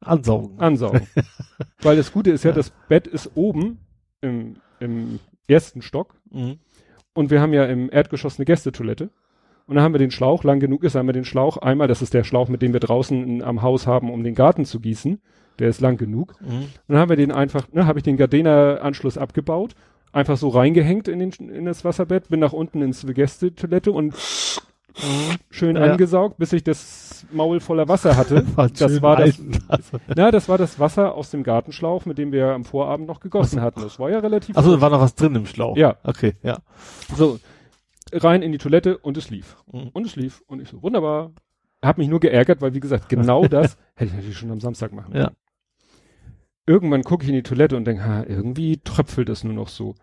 Ansaugen. 0.00 0.58
Ansaugen. 0.60 1.06
weil 1.80 1.96
das 1.96 2.12
Gute 2.12 2.30
ist 2.32 2.44
ja, 2.44 2.50
Ja. 2.50 2.56
das 2.56 2.70
Bett 2.88 3.06
ist 3.06 3.30
oben 3.34 3.78
im, 4.20 4.56
im 4.80 5.20
ersten 5.48 5.80
Stock 5.80 6.14
Mhm. 6.30 6.58
und 7.14 7.30
wir 7.30 7.40
haben 7.40 7.54
ja 7.54 7.64
im 7.64 7.90
Erdgeschoss 7.90 8.38
eine 8.38 8.44
Gästetoilette. 8.44 9.08
Und 9.66 9.76
dann 9.76 9.84
haben 9.84 9.94
wir 9.94 9.98
den 10.00 10.10
Schlauch, 10.10 10.44
lang 10.44 10.60
genug 10.60 10.84
ist, 10.84 10.96
haben 10.96 11.06
wir 11.06 11.12
den 11.14 11.24
Schlauch 11.24 11.56
einmal, 11.56 11.88
das 11.88 12.02
ist 12.02 12.12
der 12.12 12.24
Schlauch, 12.24 12.48
mit 12.50 12.60
dem 12.60 12.74
wir 12.74 12.80
draußen 12.80 13.22
in, 13.26 13.42
am 13.42 13.62
Haus 13.62 13.86
haben, 13.86 14.10
um 14.10 14.22
den 14.22 14.34
Garten 14.34 14.66
zu 14.66 14.80
gießen. 14.80 15.22
Der 15.58 15.68
ist 15.68 15.80
lang 15.80 15.96
genug. 15.96 16.34
Mhm. 16.40 16.46
Und 16.48 16.70
dann 16.88 16.98
haben 16.98 17.08
wir 17.10 17.16
den 17.16 17.32
einfach, 17.32 17.66
ne, 17.72 17.86
habe 17.86 17.98
ich 17.98 18.02
den 18.02 18.16
Gardena-Anschluss 18.16 19.18
abgebaut, 19.18 19.74
einfach 20.12 20.36
so 20.36 20.48
reingehängt 20.48 21.08
in, 21.08 21.18
den, 21.18 21.30
in 21.50 21.64
das 21.66 21.84
Wasserbett, 21.84 22.28
bin 22.28 22.40
nach 22.40 22.52
unten 22.52 22.82
ins 22.82 23.06
Gästetoilette 23.06 23.92
und 23.92 24.14
schön 25.50 25.76
Ja. 25.76 25.82
angesaugt, 25.92 26.36
bis 26.38 26.52
ich 26.52 26.62
das 26.64 27.26
Maul 27.32 27.60
voller 27.60 27.88
Wasser 27.88 28.16
hatte. 28.16 28.44
War 28.56 28.68
das 28.68 29.00
war 29.00 29.16
das, 29.16 29.38
Wasser. 29.68 30.00
na, 30.16 30.30
das 30.30 30.48
war 30.48 30.58
das 30.58 30.78
Wasser 30.78 31.14
aus 31.14 31.30
dem 31.30 31.42
Gartenschlauch, 31.44 32.04
mit 32.04 32.18
dem 32.18 32.30
wir 32.32 32.48
am 32.48 32.64
Vorabend 32.64 33.06
noch 33.06 33.20
gegossen 33.20 33.60
hatten. 33.62 33.80
Das 33.80 33.98
war 33.98 34.10
ja 34.10 34.18
relativ 34.18 34.56
Achso, 34.56 34.70
da 34.74 34.80
war 34.80 34.90
noch 34.90 35.00
was 35.00 35.14
drin 35.14 35.34
im 35.34 35.46
Schlauch. 35.46 35.76
Ja. 35.76 35.96
Okay, 36.04 36.34
ja. 36.42 36.58
So, 37.16 37.38
rein 38.12 38.42
in 38.42 38.52
die 38.52 38.58
Toilette 38.58 38.98
und 38.98 39.16
es 39.16 39.30
lief. 39.30 39.56
Mhm. 39.72 39.88
Und 39.94 40.06
es 40.06 40.16
lief. 40.16 40.42
Und 40.46 40.60
ich 40.60 40.68
so, 40.68 40.82
wunderbar. 40.82 41.30
Hab 41.82 41.98
mich 41.98 42.08
nur 42.08 42.20
geärgert, 42.20 42.60
weil 42.60 42.74
wie 42.74 42.80
gesagt, 42.80 43.08
genau 43.08 43.44
das 43.48 43.76
hätte 43.94 44.10
ich 44.10 44.12
natürlich 44.14 44.36
schon 44.36 44.50
am 44.52 44.60
Samstag 44.60 44.92
machen 44.92 45.14
Ja. 45.16 45.24
können. 45.28 45.36
Irgendwann 46.66 47.02
gucke 47.02 47.24
ich 47.24 47.28
in 47.28 47.34
die 47.34 47.42
Toilette 47.42 47.76
und 47.76 47.84
denke, 47.84 48.04
ha, 48.04 48.24
irgendwie 48.24 48.78
tröpfelt 48.78 49.28
es 49.28 49.44
nur 49.44 49.54
noch 49.54 49.68
so. 49.68 49.94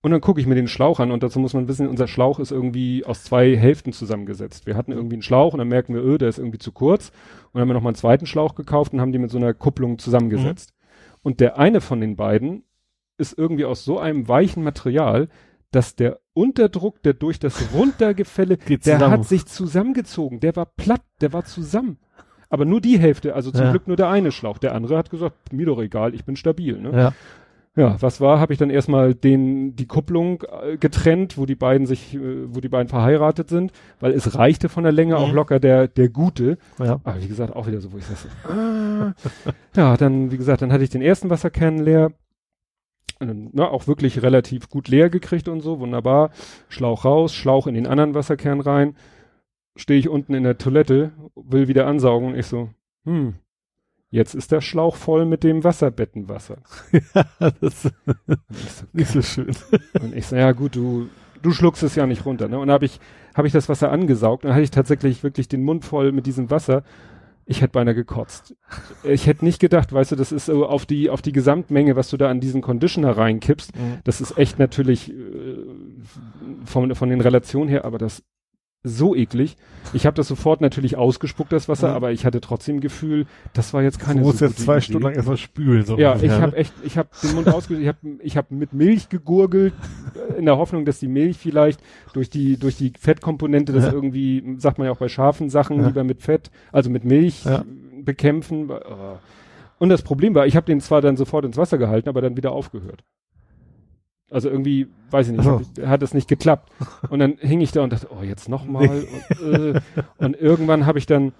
Und 0.00 0.12
dann 0.12 0.20
gucke 0.20 0.40
ich 0.40 0.46
mir 0.46 0.54
den 0.54 0.68
Schlauch 0.68 1.00
an 1.00 1.10
und 1.10 1.22
dazu 1.22 1.40
muss 1.40 1.54
man 1.54 1.66
wissen, 1.66 1.88
unser 1.88 2.06
Schlauch 2.06 2.38
ist 2.38 2.52
irgendwie 2.52 3.04
aus 3.04 3.24
zwei 3.24 3.56
Hälften 3.56 3.92
zusammengesetzt. 3.92 4.66
Wir 4.66 4.76
hatten 4.76 4.92
irgendwie 4.92 5.16
einen 5.16 5.22
Schlauch 5.22 5.52
und 5.52 5.58
dann 5.58 5.68
merken 5.68 5.92
wir, 5.92 6.02
öh, 6.02 6.18
der 6.18 6.28
ist 6.28 6.38
irgendwie 6.38 6.58
zu 6.58 6.70
kurz. 6.70 7.08
Und 7.08 7.54
dann 7.54 7.62
haben 7.62 7.68
wir 7.68 7.74
nochmal 7.74 7.90
einen 7.90 7.96
zweiten 7.96 8.26
Schlauch 8.26 8.54
gekauft 8.54 8.92
und 8.92 9.00
haben 9.00 9.12
die 9.12 9.18
mit 9.18 9.30
so 9.30 9.38
einer 9.38 9.54
Kupplung 9.54 9.98
zusammengesetzt. 9.98 10.72
Und 11.22 11.40
der 11.40 11.58
eine 11.58 11.80
von 11.80 12.00
den 12.00 12.14
beiden 12.14 12.62
ist 13.18 13.36
irgendwie 13.36 13.64
aus 13.64 13.84
so 13.84 13.98
einem 13.98 14.28
weichen 14.28 14.62
Material, 14.62 15.28
dass 15.72 15.96
der 15.96 16.20
Unterdruck, 16.32 17.02
der 17.02 17.14
durch 17.14 17.40
das 17.40 17.72
Runtergefälle, 17.74 18.56
der 18.56 19.10
hat 19.10 19.24
sich 19.26 19.46
zusammengezogen. 19.46 20.38
Der 20.38 20.54
war 20.54 20.66
platt, 20.66 21.02
der 21.20 21.32
war 21.32 21.44
zusammen. 21.44 21.98
Aber 22.50 22.64
nur 22.64 22.80
die 22.80 22.98
Hälfte, 22.98 23.34
also 23.34 23.50
zum 23.50 23.64
Ja. 23.66 23.70
Glück 23.70 23.86
nur 23.88 23.96
der 23.96 24.08
eine 24.08 24.32
Schlauch. 24.32 24.58
Der 24.58 24.74
andere 24.74 24.96
hat 24.96 25.10
gesagt, 25.10 25.52
mir 25.52 25.66
doch 25.66 25.80
egal, 25.80 26.14
ich 26.14 26.24
bin 26.24 26.36
stabil. 26.36 26.80
Ne? 26.80 26.90
Ja. 26.96 27.12
Ja, 27.76 27.96
was 28.00 28.20
war? 28.20 28.40
Habe 28.40 28.52
ich 28.52 28.58
dann 28.58 28.70
erstmal 28.70 29.14
den 29.14 29.76
die 29.76 29.86
Kupplung 29.86 30.42
äh, 30.64 30.78
getrennt, 30.78 31.38
wo 31.38 31.46
die 31.46 31.54
beiden 31.54 31.86
sich, 31.86 32.12
äh, 32.12 32.18
wo 32.52 32.58
die 32.60 32.68
beiden 32.68 32.88
verheiratet 32.88 33.48
sind, 33.50 33.70
weil 34.00 34.10
es 34.12 34.34
reichte 34.36 34.68
von 34.68 34.82
der 34.82 34.90
Länge 34.90 35.16
auch 35.16 35.28
Mhm. 35.28 35.34
locker 35.34 35.60
der 35.60 35.86
der 35.86 36.08
gute. 36.08 36.58
Ja. 36.80 36.98
Aber 37.04 37.22
wie 37.22 37.28
gesagt, 37.28 37.54
auch 37.54 37.68
wieder 37.68 37.80
so, 37.80 37.92
wo 37.92 37.98
ich 37.98 38.04
das 38.08 38.26
ah. 38.50 39.12
Ja, 39.76 39.96
dann, 39.96 40.32
wie 40.32 40.38
gesagt, 40.38 40.62
dann 40.62 40.72
hatte 40.72 40.82
ich 40.82 40.90
den 40.90 41.02
ersten 41.02 41.30
Wasserkern 41.30 41.78
leer. 41.78 42.10
Dann, 43.20 43.50
ne, 43.52 43.68
auch 43.68 43.86
wirklich 43.86 44.22
relativ 44.22 44.68
gut 44.70 44.88
leer 44.88 45.08
gekriegt 45.10 45.48
und 45.48 45.60
so, 45.60 45.78
wunderbar. 45.78 46.30
Schlauch 46.68 47.04
raus, 47.04 47.32
Schlauch 47.34 47.66
in 47.68 47.74
den 47.74 47.86
anderen 47.86 48.14
Wasserkern 48.14 48.60
rein. 48.60 48.96
Stehe 49.78 50.00
ich 50.00 50.08
unten 50.08 50.34
in 50.34 50.42
der 50.42 50.58
Toilette, 50.58 51.12
will 51.36 51.68
wieder 51.68 51.86
ansaugen 51.86 52.30
und 52.30 52.38
ich 52.38 52.46
so, 52.46 52.68
hm, 53.04 53.36
jetzt 54.10 54.34
ist 54.34 54.50
der 54.50 54.60
Schlauch 54.60 54.96
voll 54.96 55.24
mit 55.24 55.44
dem 55.44 55.62
Wasserbettenwasser. 55.62 56.58
das 57.38 57.62
ist 57.62 57.82
so, 57.82 57.90
nicht 58.92 59.10
so 59.12 59.22
schön. 59.22 59.54
und 60.02 60.16
ich 60.16 60.26
so, 60.26 60.34
ja 60.34 60.50
gut, 60.50 60.74
du, 60.74 61.08
du 61.42 61.52
schluckst 61.52 61.84
es 61.84 61.94
ja 61.94 62.06
nicht 62.08 62.26
runter. 62.26 62.48
Ne? 62.48 62.58
Und 62.58 62.66
dann 62.66 62.74
habe 62.74 62.86
ich, 62.86 62.98
hab 63.36 63.44
ich 63.44 63.52
das 63.52 63.68
Wasser 63.68 63.92
angesaugt 63.92 64.42
und 64.44 64.48
dann 64.48 64.56
hatte 64.56 64.64
ich 64.64 64.72
tatsächlich 64.72 65.22
wirklich 65.22 65.46
den 65.46 65.62
Mund 65.62 65.84
voll 65.84 66.10
mit 66.10 66.26
diesem 66.26 66.50
Wasser. 66.50 66.82
Ich 67.46 67.62
hätte 67.62 67.72
beinahe 67.72 67.94
gekotzt. 67.94 68.56
Ich 69.04 69.28
hätte 69.28 69.44
nicht 69.44 69.60
gedacht, 69.60 69.92
weißt 69.92 70.10
du, 70.10 70.16
das 70.16 70.32
ist 70.32 70.46
so 70.46 70.66
auf 70.66 70.86
die, 70.86 71.08
auf 71.08 71.22
die 71.22 71.32
Gesamtmenge, 71.32 71.94
was 71.94 72.10
du 72.10 72.16
da 72.16 72.28
an 72.28 72.40
diesen 72.40 72.62
Conditioner 72.62 73.16
reinkippst. 73.16 73.72
Das 74.02 74.20
ist 74.20 74.36
echt 74.36 74.58
natürlich 74.58 75.10
äh, 75.10 75.56
von, 76.64 76.94
von 76.96 77.08
den 77.08 77.22
Relationen 77.22 77.70
her, 77.70 77.86
aber 77.86 77.96
das 77.96 78.22
so 78.84 79.14
eklig. 79.14 79.56
Ich 79.92 80.06
habe 80.06 80.14
das 80.14 80.28
sofort 80.28 80.60
natürlich 80.60 80.96
ausgespuckt, 80.96 81.52
das 81.52 81.68
Wasser, 81.68 81.88
Mhm. 81.90 81.94
aber 81.96 82.12
ich 82.12 82.24
hatte 82.24 82.40
trotzdem 82.40 82.80
Gefühl, 82.80 83.26
das 83.52 83.74
war 83.74 83.82
jetzt 83.82 84.00
Du 84.00 84.04
keine 84.06 84.20
musst 84.20 84.38
so 84.38 84.46
jetzt 84.46 84.58
zwei 84.60 84.74
Idee. 84.76 84.82
Stunden 84.82 85.02
lang 85.04 85.14
erstmal 85.14 85.36
spülen. 85.36 85.84
So 85.84 85.98
Ja, 85.98 86.16
ich 86.16 86.22
ne? 86.22 86.40
habe 86.40 86.56
echt, 86.56 86.72
ich 86.84 86.96
habe 86.96 87.08
den 87.22 87.34
Mund 87.34 87.48
ausge, 87.48 87.76
ich 87.76 87.88
habe, 87.88 87.98
ich 88.22 88.36
habe 88.36 88.54
mit 88.54 88.72
Milch 88.72 89.08
gegurgelt 89.08 89.74
äh, 90.30 90.38
in 90.38 90.44
der 90.46 90.56
Hoffnung, 90.58 90.84
dass 90.84 90.98
die 91.00 91.08
Milch 91.08 91.38
vielleicht 91.38 91.80
durch 92.12 92.30
die 92.30 92.56
durch 92.56 92.76
die 92.76 92.92
Fettkomponente 92.98 93.72
das 93.72 93.86
Ja. 93.86 93.92
irgendwie, 93.92 94.44
sagt 94.58 94.78
man 94.78 94.86
ja 94.86 94.92
auch 94.92 94.98
bei 94.98 95.08
scharfen 95.08 95.50
Sachen, 95.50 95.80
Ja. 95.80 95.88
lieber 95.88 96.04
mit 96.04 96.22
Fett, 96.22 96.50
also 96.72 96.88
mit 96.88 97.04
Milch 97.04 97.44
Ja. 97.44 97.64
bekämpfen. 98.02 98.70
Oh. 98.70 99.18
Und 99.80 99.88
das 99.90 100.02
Problem 100.02 100.34
war, 100.34 100.46
ich 100.46 100.56
habe 100.56 100.66
den 100.66 100.80
zwar 100.80 101.00
dann 101.00 101.16
sofort 101.16 101.44
ins 101.44 101.56
Wasser 101.56 101.78
gehalten, 101.78 102.08
aber 102.08 102.20
dann 102.20 102.36
wieder 102.36 102.52
aufgehört. 102.52 103.04
Also 104.30 104.50
irgendwie, 104.50 104.88
weiß 105.10 105.28
ich 105.28 105.36
nicht, 105.38 105.48
ich, 105.78 105.86
hat 105.86 106.02
es 106.02 106.12
nicht 106.12 106.28
geklappt. 106.28 106.70
Und 107.08 107.18
dann 107.18 107.36
hing 107.40 107.60
ich 107.60 107.72
da 107.72 107.82
und 107.82 107.92
dachte, 107.92 108.08
oh, 108.10 108.22
jetzt 108.22 108.48
nochmal. 108.48 109.04
Und, 109.40 109.54
äh, 109.54 109.80
und 110.18 110.38
irgendwann 110.38 110.84
habe 110.86 110.98
ich 110.98 111.06
dann 111.06 111.32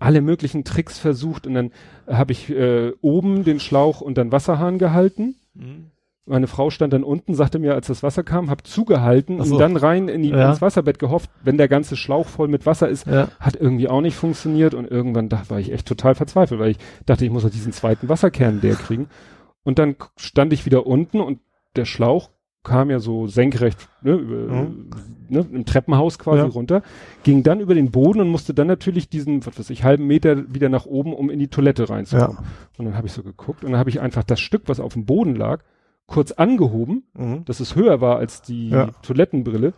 alle 0.00 0.20
möglichen 0.20 0.64
Tricks 0.64 0.98
versucht 0.98 1.46
und 1.46 1.54
dann 1.54 1.70
habe 2.08 2.32
ich 2.32 2.50
äh, 2.50 2.92
oben 3.00 3.44
den 3.44 3.60
Schlauch 3.60 4.00
und 4.00 4.18
dann 4.18 4.32
Wasserhahn 4.32 4.78
gehalten. 4.78 5.36
Mhm. 5.54 5.90
Meine 6.26 6.46
Frau 6.46 6.70
stand 6.70 6.92
dann 6.94 7.04
unten, 7.04 7.34
sagte 7.34 7.58
mir, 7.58 7.74
als 7.74 7.86
das 7.86 8.02
Wasser 8.02 8.22
kam, 8.22 8.48
hab 8.50 8.66
zugehalten 8.66 9.42
so. 9.44 9.54
und 9.54 9.60
dann 9.60 9.76
rein 9.76 10.08
in 10.08 10.22
die, 10.22 10.30
Ja. 10.30 10.50
ins 10.50 10.62
Wasserbett 10.62 10.98
gehofft, 10.98 11.30
wenn 11.42 11.58
der 11.58 11.68
ganze 11.68 11.96
Schlauch 11.96 12.26
voll 12.26 12.48
mit 12.48 12.64
Wasser 12.66 12.88
ist, 12.88 13.06
Ja. 13.06 13.28
hat 13.38 13.56
irgendwie 13.56 13.88
auch 13.88 14.00
nicht 14.00 14.16
funktioniert 14.16 14.74
und 14.74 14.90
irgendwann 14.90 15.28
da 15.28 15.42
war 15.48 15.60
ich 15.60 15.70
echt 15.70 15.86
total 15.86 16.14
verzweifelt, 16.14 16.58
weil 16.60 16.70
ich 16.72 16.78
dachte, 17.06 17.24
ich 17.24 17.30
muss 17.30 17.44
noch 17.44 17.50
diesen 17.50 17.72
zweiten 17.72 18.08
Wasserkern 18.08 18.60
leer 18.62 18.74
kriegen. 18.74 19.08
Und 19.64 19.78
dann 19.78 19.96
stand 20.16 20.52
ich 20.54 20.66
wieder 20.66 20.86
unten 20.86 21.20
und 21.20 21.38
der 21.76 21.84
Schlauch 21.84 22.30
kam 22.62 22.90
ja 22.90 22.98
so 22.98 23.26
senkrecht 23.26 23.88
ne, 24.00 24.12
über, 24.12 24.36
Mhm. 24.54 24.90
ne, 25.28 25.46
im 25.52 25.64
Treppenhaus 25.66 26.18
quasi 26.18 26.38
Ja. 26.38 26.44
runter, 26.46 26.82
ging 27.22 27.42
dann 27.42 27.60
über 27.60 27.74
den 27.74 27.90
Boden 27.90 28.20
und 28.22 28.28
musste 28.28 28.54
dann 28.54 28.66
natürlich 28.68 29.10
diesen, 29.10 29.44
was 29.44 29.58
weiß 29.58 29.68
ich, 29.70 29.84
halben 29.84 30.06
Meter 30.06 30.54
wieder 30.54 30.70
nach 30.70 30.86
oben, 30.86 31.12
um 31.12 31.28
in 31.28 31.38
die 31.38 31.48
Toilette 31.48 31.90
reinzukommen. 31.90 32.38
Und 32.78 32.84
dann 32.86 32.96
habe 32.96 33.06
ich 33.06 33.12
so 33.12 33.22
geguckt 33.22 33.64
und 33.64 33.72
dann 33.72 33.78
habe 33.78 33.90
ich 33.90 34.00
einfach 34.00 34.24
das 34.24 34.40
Stück, 34.40 34.62
was 34.66 34.80
auf 34.80 34.94
dem 34.94 35.04
Boden 35.04 35.36
lag, 35.36 35.60
kurz 36.06 36.32
angehoben, 36.32 37.04
Mhm. 37.14 37.44
dass 37.44 37.60
es 37.60 37.76
höher 37.76 38.00
war 38.00 38.16
als 38.16 38.40
die 38.40 38.70
Ja. 38.70 38.88
Toilettenbrille. 39.02 39.74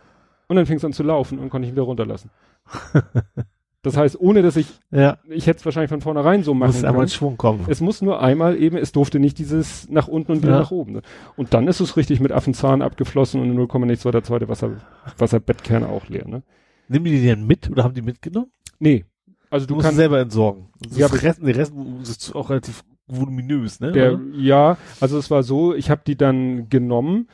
Und 0.47 0.55
dann 0.55 0.65
fing 0.65 0.77
es 0.77 0.85
an 0.85 0.93
zu 0.93 1.03
laufen 1.03 1.39
und 1.39 1.49
konnte 1.49 1.65
ich 1.65 1.73
ihn 1.73 1.75
wieder 1.75 1.83
runterlassen. 1.83 2.29
das 3.87 3.97
heißt, 3.97 4.19
ohne 4.19 4.41
dass 4.41 4.55
ich, 4.55 4.67
Ja. 4.91 5.17
ich 5.29 5.47
hätte 5.47 5.59
es 5.59 5.65
wahrscheinlich 5.65 5.89
von 5.89 6.01
vornherein 6.01 6.43
so 6.43 6.53
machen 6.53 6.67
Muss 6.69 6.77
einmal 6.83 6.91
in 6.91 6.97
können. 6.99 7.09
Schwung 7.09 7.37
kommen. 7.37 7.65
Es 7.67 7.81
muss 7.81 8.01
nur 8.01 8.21
einmal 8.21 8.57
eben, 8.57 8.77
es 8.77 8.91
durfte 8.91 9.19
nicht 9.19 9.37
dieses 9.39 9.89
nach 9.89 10.07
unten 10.07 10.31
und 10.33 10.43
wieder 10.43 10.53
Ja. 10.53 10.59
nach 10.59 10.71
oben. 10.71 10.93
Ne? 10.93 11.01
Und 11.35 11.53
dann 11.53 11.67
ist 11.67 11.79
es 11.79 11.97
richtig 11.97 12.19
mit 12.19 12.31
Affenzahn 12.31 12.81
abgeflossen 12.81 13.41
und 13.41 13.53
0, 13.53 13.67
nichts 13.85 14.05
war 14.05 14.11
der 14.11 14.23
zweite 14.23 14.47
Wasser, 14.49 14.71
Wasserbettkern 15.17 15.83
auch 15.83 16.07
leer. 16.09 16.27
Ne? 16.27 16.43
Nehmen 16.87 17.05
die 17.05 17.11
die 17.19 17.25
denn 17.25 17.45
mit 17.47 17.69
oder 17.69 17.83
haben 17.83 17.93
die 17.93 18.01
mitgenommen? 18.01 18.51
Nee. 18.79 19.05
Also 19.49 19.65
Du 19.65 19.69
du 19.69 19.75
musst 19.75 19.85
kannst, 19.85 19.97
selber 19.97 20.19
entsorgen. 20.19 20.67
Das 20.81 20.97
Ja, 20.97 21.07
ist 21.07 21.23
Resten, 21.23 21.45
die 21.45 21.51
Resten 21.53 22.01
ist 22.01 22.35
auch 22.35 22.49
relativ 22.49 22.83
voluminös, 23.07 23.79
ne? 23.79 23.93
Der, 23.93 24.19
ja, 24.33 24.77
also 24.99 25.17
es 25.17 25.31
war 25.31 25.41
so, 25.43 25.73
ich 25.73 25.89
habe 25.89 26.01
die 26.05 26.17
dann 26.17 26.67
genommen 26.69 27.27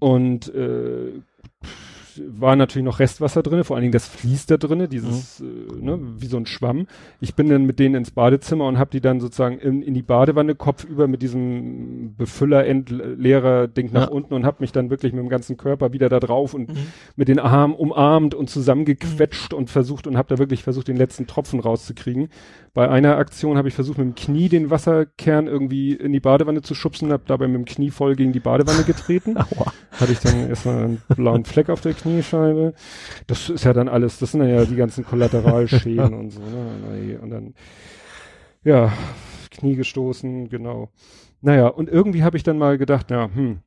und 0.00 0.52
äh, 0.54 1.12
war 2.26 2.56
natürlich 2.56 2.84
noch 2.84 2.98
Restwasser 2.98 3.42
drinne, 3.42 3.64
vor 3.64 3.76
allen 3.76 3.82
Dingen 3.82 3.92
das 3.92 4.06
fließt 4.08 4.50
da 4.50 4.56
drinne, 4.56 4.88
dieses, 4.88 5.40
mhm. 5.40 5.78
äh, 5.78 5.84
ne, 5.84 5.98
wie 6.18 6.26
so 6.26 6.36
ein 6.36 6.46
Schwamm. 6.46 6.86
Ich 7.20 7.34
bin 7.34 7.48
dann 7.48 7.64
mit 7.64 7.78
denen 7.78 7.94
ins 7.94 8.10
Badezimmer 8.10 8.66
und 8.66 8.78
habe 8.78 8.90
die 8.90 9.00
dann 9.00 9.20
sozusagen 9.20 9.58
in, 9.58 9.82
in 9.82 9.94
die 9.94 10.02
Badewanne 10.02 10.54
kopfüber 10.54 11.08
mit 11.08 11.22
diesem 11.22 12.14
Befüller 12.16 12.66
entleerer 12.66 13.68
Ding 13.68 13.92
nach 13.92 14.08
ja. 14.08 14.08
unten 14.08 14.34
und 14.34 14.44
habe 14.44 14.58
mich 14.60 14.72
dann 14.72 14.90
wirklich 14.90 15.12
mit 15.12 15.22
dem 15.22 15.28
ganzen 15.28 15.56
Körper 15.56 15.92
wieder 15.92 16.08
da 16.08 16.20
drauf 16.20 16.54
und 16.54 16.70
mhm. 16.70 16.76
mit 17.16 17.28
den 17.28 17.38
Armen 17.38 17.74
umarmt 17.74 18.34
und 18.34 18.50
zusammengequetscht 18.50 19.52
mhm. 19.52 19.58
und 19.58 19.70
versucht 19.70 20.06
und 20.06 20.16
habe 20.16 20.28
da 20.28 20.38
wirklich 20.38 20.62
versucht, 20.62 20.88
den 20.88 20.96
letzten 20.96 21.26
Tropfen 21.26 21.60
rauszukriegen. 21.60 22.28
Bei 22.74 22.88
einer 22.88 23.16
Aktion 23.16 23.56
habe 23.56 23.68
ich 23.68 23.74
versucht, 23.74 23.98
mit 23.98 24.06
dem 24.06 24.14
Knie 24.14 24.48
den 24.48 24.70
Wasserkern 24.70 25.46
irgendwie 25.46 25.94
in 25.94 26.12
die 26.12 26.20
Badewanne 26.20 26.62
zu 26.62 26.74
schubsen, 26.74 27.10
habe 27.10 27.24
dabei 27.26 27.48
mit 27.48 27.56
dem 27.56 27.64
Knie 27.64 27.90
voll 27.90 28.14
gegen 28.14 28.32
die 28.32 28.40
Badewanne 28.40 28.84
getreten. 28.84 29.36
Aua. 29.36 29.72
Hatte 29.92 30.12
ich 30.12 30.20
dann 30.20 30.48
erstmal 30.48 30.84
einen 30.84 31.02
blauen 31.08 31.44
Fleck 31.44 31.70
auf 31.70 31.80
der 31.80 31.94
Kniescheibe. 32.08 32.74
Das 33.26 33.48
ist 33.50 33.64
ja 33.64 33.72
dann 33.72 33.88
alles, 33.88 34.18
das 34.18 34.32
sind 34.32 34.40
dann 34.40 34.50
ja 34.50 34.64
die 34.64 34.76
ganzen 34.76 35.04
Kollateralschäden 35.04 36.14
und 36.18 36.30
so, 36.30 36.40
ne? 36.40 37.18
Und 37.20 37.30
dann, 37.30 37.54
ja, 38.64 38.92
Knie 39.50 39.76
gestoßen, 39.76 40.48
genau. 40.48 40.90
Naja, 41.40 41.68
und 41.68 41.88
irgendwie 41.88 42.22
habe 42.22 42.36
ich 42.36 42.42
dann 42.42 42.58
mal 42.58 42.78
gedacht, 42.78 43.10
ja, 43.10 43.30
hm, 43.32 43.60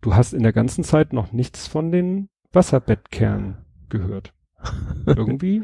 du 0.00 0.14
hast 0.14 0.32
in 0.32 0.42
der 0.42 0.52
ganzen 0.52 0.84
Zeit 0.84 1.12
noch 1.12 1.32
nichts 1.32 1.66
von 1.66 1.90
den 1.90 2.28
Wasserbettkernen 2.52 3.58
gehört. 3.88 4.32
irgendwie 5.06 5.62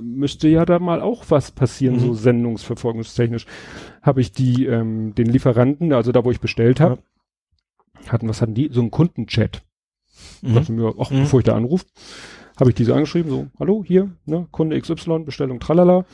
müsste 0.00 0.48
ja 0.48 0.64
da 0.64 0.78
mal 0.78 1.00
auch 1.00 1.24
was 1.28 1.50
passieren, 1.50 1.96
mhm. 1.96 2.00
so 2.00 2.14
sendungsverfolgungstechnisch. 2.14 3.46
Habe 4.02 4.20
ich 4.20 4.32
die, 4.32 4.66
ähm, 4.66 5.14
den 5.14 5.26
Lieferanten, 5.26 5.92
also 5.92 6.12
da, 6.12 6.24
wo 6.24 6.30
ich 6.30 6.40
bestellt 6.40 6.80
habe, 6.80 7.02
ja. 8.04 8.12
hatten, 8.12 8.28
was 8.28 8.40
hatten 8.40 8.54
die? 8.54 8.70
So 8.72 8.80
einen 8.80 8.90
Kundenchat. 8.90 9.62
Mhm. 10.42 10.54
Dachte 10.54 10.72
mir, 10.72 10.94
ach, 10.98 11.10
mhm. 11.10 11.20
bevor 11.20 11.40
ich 11.40 11.44
da 11.44 11.56
anrufe, 11.56 11.86
habe 12.58 12.70
ich 12.70 12.76
diese 12.76 12.94
angeschrieben, 12.94 13.30
so, 13.30 13.46
hallo, 13.58 13.82
hier, 13.84 14.10
ne, 14.26 14.46
Kunde 14.50 14.80
XY, 14.80 15.20
Bestellung, 15.20 15.60
tralala. 15.60 16.04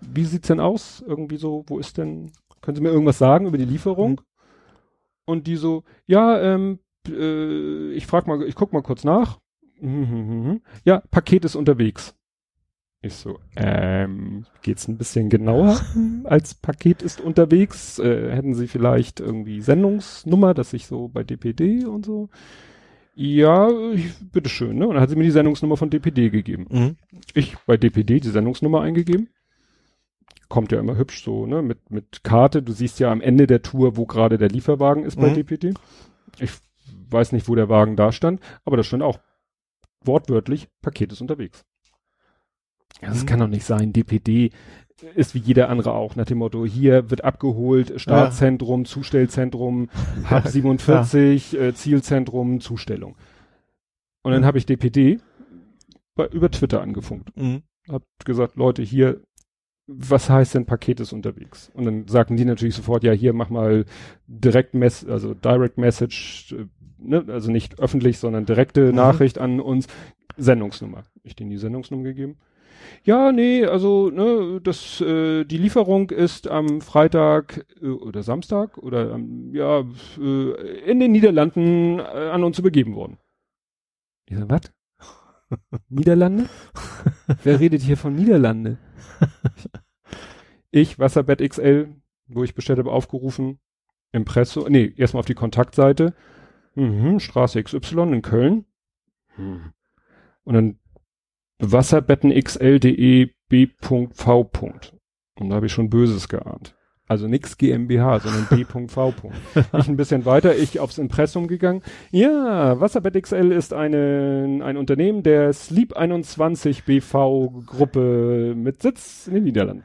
Wie 0.00 0.24
sieht's 0.24 0.48
denn 0.48 0.60
aus? 0.60 1.02
Irgendwie 1.06 1.36
so, 1.36 1.64
wo 1.66 1.78
ist 1.78 1.96
denn, 1.98 2.32
können 2.60 2.76
Sie 2.76 2.82
mir 2.82 2.90
irgendwas 2.90 3.18
sagen 3.18 3.46
über 3.46 3.58
die 3.58 3.64
Lieferung? 3.64 4.10
Mhm. 4.10 4.18
Und 5.26 5.46
die 5.46 5.56
so, 5.56 5.84
ja, 6.06 6.40
ähm, 6.40 6.78
äh, 7.08 7.92
ich 7.92 8.06
frag 8.06 8.26
mal, 8.26 8.42
ich 8.42 8.54
guck 8.54 8.72
mal 8.72 8.82
kurz 8.82 9.04
nach. 9.04 9.38
Mhm, 9.80 10.60
ja, 10.84 11.02
Paket 11.10 11.44
ist 11.44 11.56
unterwegs. 11.56 12.14
Ich 13.04 13.14
so, 13.14 13.38
ähm, 13.54 14.46
geht's 14.62 14.88
ein 14.88 14.96
bisschen 14.96 15.28
genauer 15.28 15.78
als 16.24 16.54
Paket 16.54 17.02
ist 17.02 17.20
unterwegs? 17.20 17.98
Äh, 17.98 18.30
hätten 18.34 18.54
Sie 18.54 18.66
vielleicht 18.66 19.20
irgendwie 19.20 19.60
Sendungsnummer, 19.60 20.54
dass 20.54 20.72
ich 20.72 20.86
so 20.86 21.08
bei 21.08 21.22
DPD 21.22 21.84
und 21.84 22.06
so? 22.06 22.30
Ja, 23.14 23.70
ich, 23.92 24.12
bitteschön, 24.32 24.76
ne? 24.76 24.88
Und 24.88 24.94
dann 24.94 25.02
hat 25.02 25.10
sie 25.10 25.16
mir 25.16 25.24
die 25.24 25.30
Sendungsnummer 25.30 25.76
von 25.76 25.90
DPD 25.90 26.30
gegeben. 26.30 26.66
Mhm. 26.68 26.96
Ich 27.34 27.56
bei 27.66 27.76
DPD 27.76 28.20
die 28.20 28.30
Sendungsnummer 28.30 28.80
eingegeben. 28.80 29.28
Kommt 30.48 30.72
ja 30.72 30.80
immer 30.80 30.96
hübsch 30.96 31.22
so, 31.22 31.46
ne? 31.46 31.62
Mit, 31.62 31.90
mit 31.90 32.24
Karte. 32.24 32.62
Du 32.62 32.72
siehst 32.72 32.98
ja 32.98 33.12
am 33.12 33.20
Ende 33.20 33.46
der 33.46 33.62
Tour, 33.62 33.96
wo 33.96 34.06
gerade 34.06 34.36
der 34.36 34.48
Lieferwagen 34.48 35.04
ist 35.04 35.16
mhm. 35.16 35.22
bei 35.22 35.28
DPD. 35.30 35.74
Ich 36.40 36.50
weiß 37.10 37.32
nicht, 37.32 37.48
wo 37.48 37.54
der 37.54 37.68
Wagen 37.68 37.96
da 37.96 38.10
stand, 38.10 38.40
aber 38.64 38.76
da 38.76 38.82
stand 38.82 39.02
auch 39.02 39.20
wortwörtlich, 40.02 40.68
Paket 40.82 41.12
ist 41.12 41.20
unterwegs. 41.20 41.64
Ja, 43.00 43.08
das 43.08 43.22
mhm. 43.22 43.26
kann 43.26 43.40
doch 43.40 43.48
nicht 43.48 43.64
sein. 43.64 43.92
DPD 43.92 44.50
ist 45.14 45.34
wie 45.34 45.38
jeder 45.38 45.68
andere 45.68 45.92
auch 45.92 46.16
nach 46.16 46.26
dem 46.26 46.38
Motto, 46.38 46.64
hier 46.64 47.10
wird 47.10 47.24
abgeholt, 47.24 48.00
Startzentrum, 48.00 48.80
ja. 48.84 48.84
Zustellzentrum, 48.84 49.88
Hub 50.30 50.46
47, 50.46 51.52
ja. 51.52 51.60
äh, 51.60 51.74
Zielzentrum, 51.74 52.60
Zustellung. 52.60 53.16
Und 54.22 54.32
dann 54.32 54.42
mhm. 54.42 54.46
habe 54.46 54.58
ich 54.58 54.66
DPD 54.66 55.18
bei, 56.14 56.26
über 56.28 56.50
Twitter 56.50 56.80
angefunkt. 56.80 57.36
Mhm. 57.36 57.62
Hab 57.88 58.04
gesagt, 58.24 58.56
Leute, 58.56 58.82
hier, 58.82 59.20
was 59.86 60.30
heißt 60.30 60.54
denn 60.54 60.64
Paket 60.64 61.00
ist 61.00 61.12
unterwegs? 61.12 61.70
Und 61.74 61.84
dann 61.84 62.08
sagten 62.08 62.36
die 62.36 62.44
natürlich 62.44 62.74
sofort, 62.74 63.02
ja, 63.02 63.12
hier 63.12 63.32
mach 63.32 63.50
mal 63.50 63.84
Direct 64.26 64.74
Mess, 64.74 65.04
also 65.04 65.34
Direct 65.34 65.76
Message, 65.76 66.54
äh, 66.58 66.66
ne, 66.98 67.24
also 67.28 67.50
nicht 67.50 67.80
öffentlich, 67.80 68.18
sondern 68.18 68.46
direkte 68.46 68.90
mhm. 68.90 68.94
Nachricht 68.94 69.38
an 69.38 69.60
uns, 69.60 69.88
Sendungsnummer. 70.36 71.04
Ich 71.22 71.36
denen 71.36 71.50
die 71.50 71.58
Sendungsnummer 71.58 72.04
gegeben 72.04 72.38
ja, 73.04 73.32
nee, 73.32 73.64
also 73.64 74.10
ne, 74.10 74.60
das 74.62 75.00
äh, 75.00 75.44
die 75.44 75.58
Lieferung 75.58 76.10
ist 76.10 76.48
am 76.48 76.80
Freitag 76.80 77.66
äh, 77.80 77.88
oder 77.88 78.22
Samstag 78.22 78.78
oder 78.78 79.12
ähm, 79.14 79.54
ja 79.54 79.84
äh, 80.18 80.90
in 80.90 81.00
den 81.00 81.12
Niederlanden 81.12 81.98
äh, 81.98 82.02
an 82.02 82.44
uns 82.44 82.58
übergeben 82.58 82.94
worden. 82.94 83.18
Ich 84.26 84.36
sag, 84.36 84.50
was? 84.50 84.72
Niederlande? 85.88 86.48
Wer 87.42 87.60
redet 87.60 87.82
hier 87.82 87.96
von 87.96 88.14
Niederlande? 88.14 88.78
ich, 90.70 90.98
Wasserbett 90.98 91.46
XL, 91.48 91.94
wo 92.26 92.44
ich 92.44 92.54
bestellt 92.54 92.78
habe, 92.78 92.90
aufgerufen, 92.90 93.58
Impresso, 94.12 94.68
nee, 94.68 94.92
erstmal 94.96 95.20
auf 95.20 95.26
die 95.26 95.34
Kontaktseite, 95.34 96.14
mhm, 96.74 97.20
Straße 97.20 97.62
XY 97.62 98.12
in 98.12 98.22
Köln. 98.22 98.64
Hm. 99.36 99.72
Und 100.44 100.54
dann 100.54 100.78
wasserbettenxl.de 101.58 103.30
b.v. 103.48 104.50
Und 105.38 105.50
da 105.50 105.56
habe 105.56 105.66
ich 105.66 105.72
schon 105.72 105.90
Böses 105.90 106.28
geahnt. 106.28 106.74
Also 107.06 107.28
nix 107.28 107.58
GmbH, 107.58 108.20
sondern 108.20 108.46
B.V. 108.50 109.12
ich 109.54 109.88
ein 109.88 109.96
bisschen 109.96 110.24
weiter, 110.24 110.56
ich 110.56 110.80
aufs 110.80 110.96
Impressum 110.96 111.48
gegangen. 111.48 111.82
Ja, 112.10 112.80
Wasserbett 112.80 113.22
XL 113.22 113.52
ist 113.52 113.74
eine, 113.74 114.60
ein 114.64 114.76
Unternehmen 114.78 115.22
der 115.22 115.52
Sleep 115.52 115.94
21 115.94 116.84
BV 116.84 117.64
Gruppe 117.66 118.54
mit 118.56 118.80
Sitz 118.80 119.26
in 119.26 119.34
den 119.34 119.44
Niederlanden. 119.44 119.84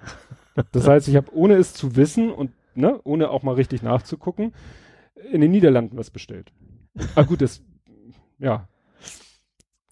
Das 0.71 0.87
heißt, 0.87 1.09
ich 1.09 1.17
habe 1.17 1.33
ohne 1.33 1.55
es 1.55 1.73
zu 1.73 1.97
wissen 1.97 2.31
und 2.31 2.51
ne, 2.73 2.99
ohne 3.03 3.31
auch 3.31 3.43
mal 3.43 3.55
richtig 3.55 3.83
nachzugucken, 3.83 4.53
in 5.31 5.41
den 5.41 5.51
Niederlanden 5.51 5.97
was 5.97 6.11
bestellt. 6.11 6.53
Ah 7.15 7.23
gut, 7.23 7.41
das 7.41 7.61
ja, 8.39 8.68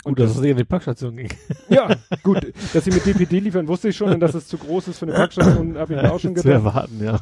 Gut, 0.08 0.20
dass 0.20 0.38
es 0.38 0.42
eher 0.42 0.52
in 0.52 0.58
die 0.58 0.64
Packstation 0.64 1.16
ging. 1.16 1.30
Ja, 1.70 1.96
gut. 2.24 2.54
Dass 2.74 2.86
sie 2.86 2.92
mit 2.92 3.06
DPD 3.06 3.40
liefern, 3.40 3.68
wusste 3.68 3.90
ich 3.90 3.98
schon, 3.98 4.12
und 4.12 4.20
dass 4.20 4.34
es 4.34 4.48
zu 4.48 4.58
groß 4.58 4.88
ist 4.88 5.00
für 5.00 5.06
eine 5.06 5.16
Packstation, 5.16 5.78
habe 5.78 5.94
ich 5.96 6.02
mir 6.02 6.12
auch 6.12 6.20
schon 6.20 6.34
gedacht. 6.34 6.48
Zu 6.48 6.52
erwarten, 6.52 7.04
ja. 7.04 7.20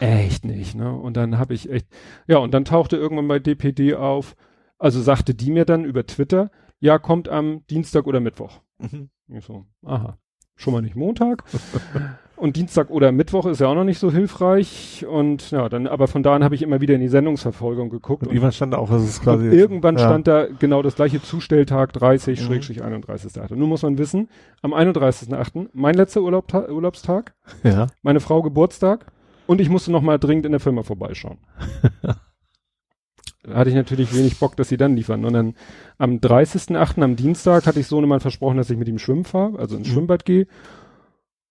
Echt 0.00 0.44
nicht, 0.44 0.74
ne? 0.74 0.92
Und 0.92 1.16
dann 1.16 1.38
habe 1.38 1.54
ich 1.54 1.70
echt, 1.70 1.86
ja, 2.26 2.38
und 2.38 2.52
dann 2.52 2.64
tauchte 2.64 2.96
irgendwann 2.96 3.28
bei 3.28 3.38
DPD 3.38 3.94
auf, 3.94 4.36
also 4.78 5.00
sagte 5.00 5.34
die 5.34 5.50
mir 5.50 5.64
dann 5.64 5.84
über 5.84 6.06
Twitter, 6.06 6.50
ja, 6.80 6.98
kommt 6.98 7.28
am 7.28 7.66
Dienstag 7.68 8.06
oder 8.06 8.20
Mittwoch. 8.20 8.60
Mhm. 8.78 9.10
Ich 9.28 9.44
so, 9.44 9.66
aha, 9.84 10.18
schon 10.56 10.72
mal 10.72 10.82
nicht 10.82 10.96
Montag. 10.96 11.44
Und 12.38 12.54
Dienstag 12.56 12.90
oder 12.90 13.10
Mittwoch 13.10 13.46
ist 13.46 13.60
ja 13.60 13.66
auch 13.66 13.74
noch 13.74 13.84
nicht 13.84 13.98
so 13.98 14.12
hilfreich. 14.12 15.04
Und 15.08 15.50
ja, 15.50 15.68
dann, 15.68 15.86
aber 15.86 16.06
von 16.06 16.22
da 16.22 16.36
an 16.36 16.44
habe 16.44 16.54
ich 16.54 16.62
immer 16.62 16.80
wieder 16.80 16.94
in 16.94 17.00
die 17.00 17.08
Sendungsverfolgung 17.08 17.90
geguckt. 17.90 18.22
Und, 18.22 18.28
irgendwann 18.28 18.52
stand 18.52 18.72
da 18.72 18.78
auch, 18.78 18.88
dass 18.88 19.02
es 19.02 19.20
quasi. 19.20 19.48
Irgendwann 19.48 19.96
ja. 19.96 20.06
stand 20.06 20.28
da 20.28 20.46
genau 20.46 20.82
das 20.82 20.94
gleiche 20.94 21.20
Zustelltag 21.20 21.92
30, 21.92 22.40
mhm. 22.40 22.44
Schrägstrich 22.44 22.82
31.8. 22.82 23.54
Nun 23.54 23.68
muss 23.68 23.82
man 23.82 23.98
wissen, 23.98 24.28
am 24.62 24.72
31.8. 24.72 25.68
mein 25.72 25.94
letzter 25.94 26.22
Urlaub, 26.22 26.52
Urlaubstag, 26.54 27.34
ja. 27.64 27.88
meine 28.02 28.20
Frau 28.20 28.42
Geburtstag 28.42 29.06
und 29.48 29.60
ich 29.60 29.70
musste 29.70 29.90
noch 29.90 30.02
mal 30.02 30.18
dringend 30.18 30.46
in 30.46 30.52
der 30.52 30.60
Firma 30.60 30.82
vorbeischauen. 30.82 31.38
da 33.42 33.54
hatte 33.54 33.70
ich 33.70 33.76
natürlich 33.76 34.14
wenig 34.14 34.38
Bock, 34.38 34.56
dass 34.56 34.68
sie 34.68 34.76
dann 34.76 34.94
liefern. 34.94 35.24
Und 35.24 35.32
dann 35.32 35.54
am 35.96 36.16
30.8., 36.16 37.02
am 37.02 37.16
Dienstag, 37.16 37.66
hatte 37.66 37.80
ich 37.80 37.86
Sohnemann 37.86 38.20
versprochen, 38.20 38.58
dass 38.58 38.70
ich 38.70 38.76
mit 38.76 38.88
ihm 38.88 38.98
schwimmen 38.98 39.24
fahre, 39.24 39.58
also 39.58 39.76
ins 39.76 39.88
mhm. 39.88 39.92
Schwimmbad 39.92 40.24
gehe. 40.24 40.46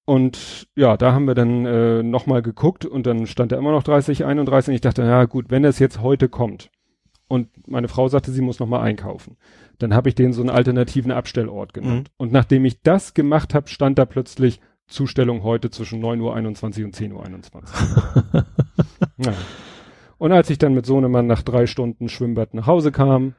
Und 0.07 0.69
ja, 0.77 0.95
da 0.95 1.11
haben 1.11 1.25
wir 1.25 1.35
dann 1.35 1.65
äh, 1.65 2.01
nochmal 2.01 2.41
geguckt 2.41 2.85
und 2.85 3.05
dann 3.05 3.27
stand 3.27 3.51
er 3.51 3.57
immer 3.57 3.73
noch 3.73 3.83
30, 3.83 4.23
31 4.23 4.69
und 4.69 4.75
ich 4.75 4.79
dachte, 4.79 5.01
ja 5.03 5.25
gut, 5.25 5.47
wenn 5.49 5.63
das 5.63 5.79
jetzt 5.79 6.01
heute 6.01 6.29
kommt 6.29 6.71
und 7.27 7.49
meine 7.67 7.89
Frau 7.89 8.07
sagte, 8.07 8.31
sie 8.31 8.39
muss 8.41 8.61
nochmal 8.61 8.83
einkaufen, 8.83 9.35
dann 9.79 9.93
habe 9.93 10.07
ich 10.07 10.15
den 10.15 10.31
so 10.31 10.39
einen 10.39 10.49
alternativen 10.49 11.11
Abstellort 11.11 11.73
genannt. 11.73 12.07
Mhm. 12.07 12.13
Und 12.15 12.31
nachdem 12.31 12.63
ich 12.63 12.81
das 12.83 13.15
gemacht 13.15 13.53
habe, 13.53 13.67
stand 13.67 13.99
da 13.99 14.05
plötzlich 14.05 14.61
Zustellung 14.87 15.43
heute 15.43 15.71
zwischen 15.71 16.01
9.21 16.01 16.79
Uhr 16.79 16.85
und 16.85 16.95
10.21 16.95 18.33
Uhr. 18.33 18.45
ja. 19.25 19.33
Und 20.17 20.31
als 20.31 20.49
ich 20.49 20.57
dann 20.57 20.73
mit 20.73 20.85
Sohnemann 20.85 21.27
nach 21.27 21.41
drei 21.41 21.67
Stunden 21.67 22.07
Schwimmbad 22.07 22.53
nach 22.53 22.65
Hause 22.65 22.93
kam, 22.93 23.35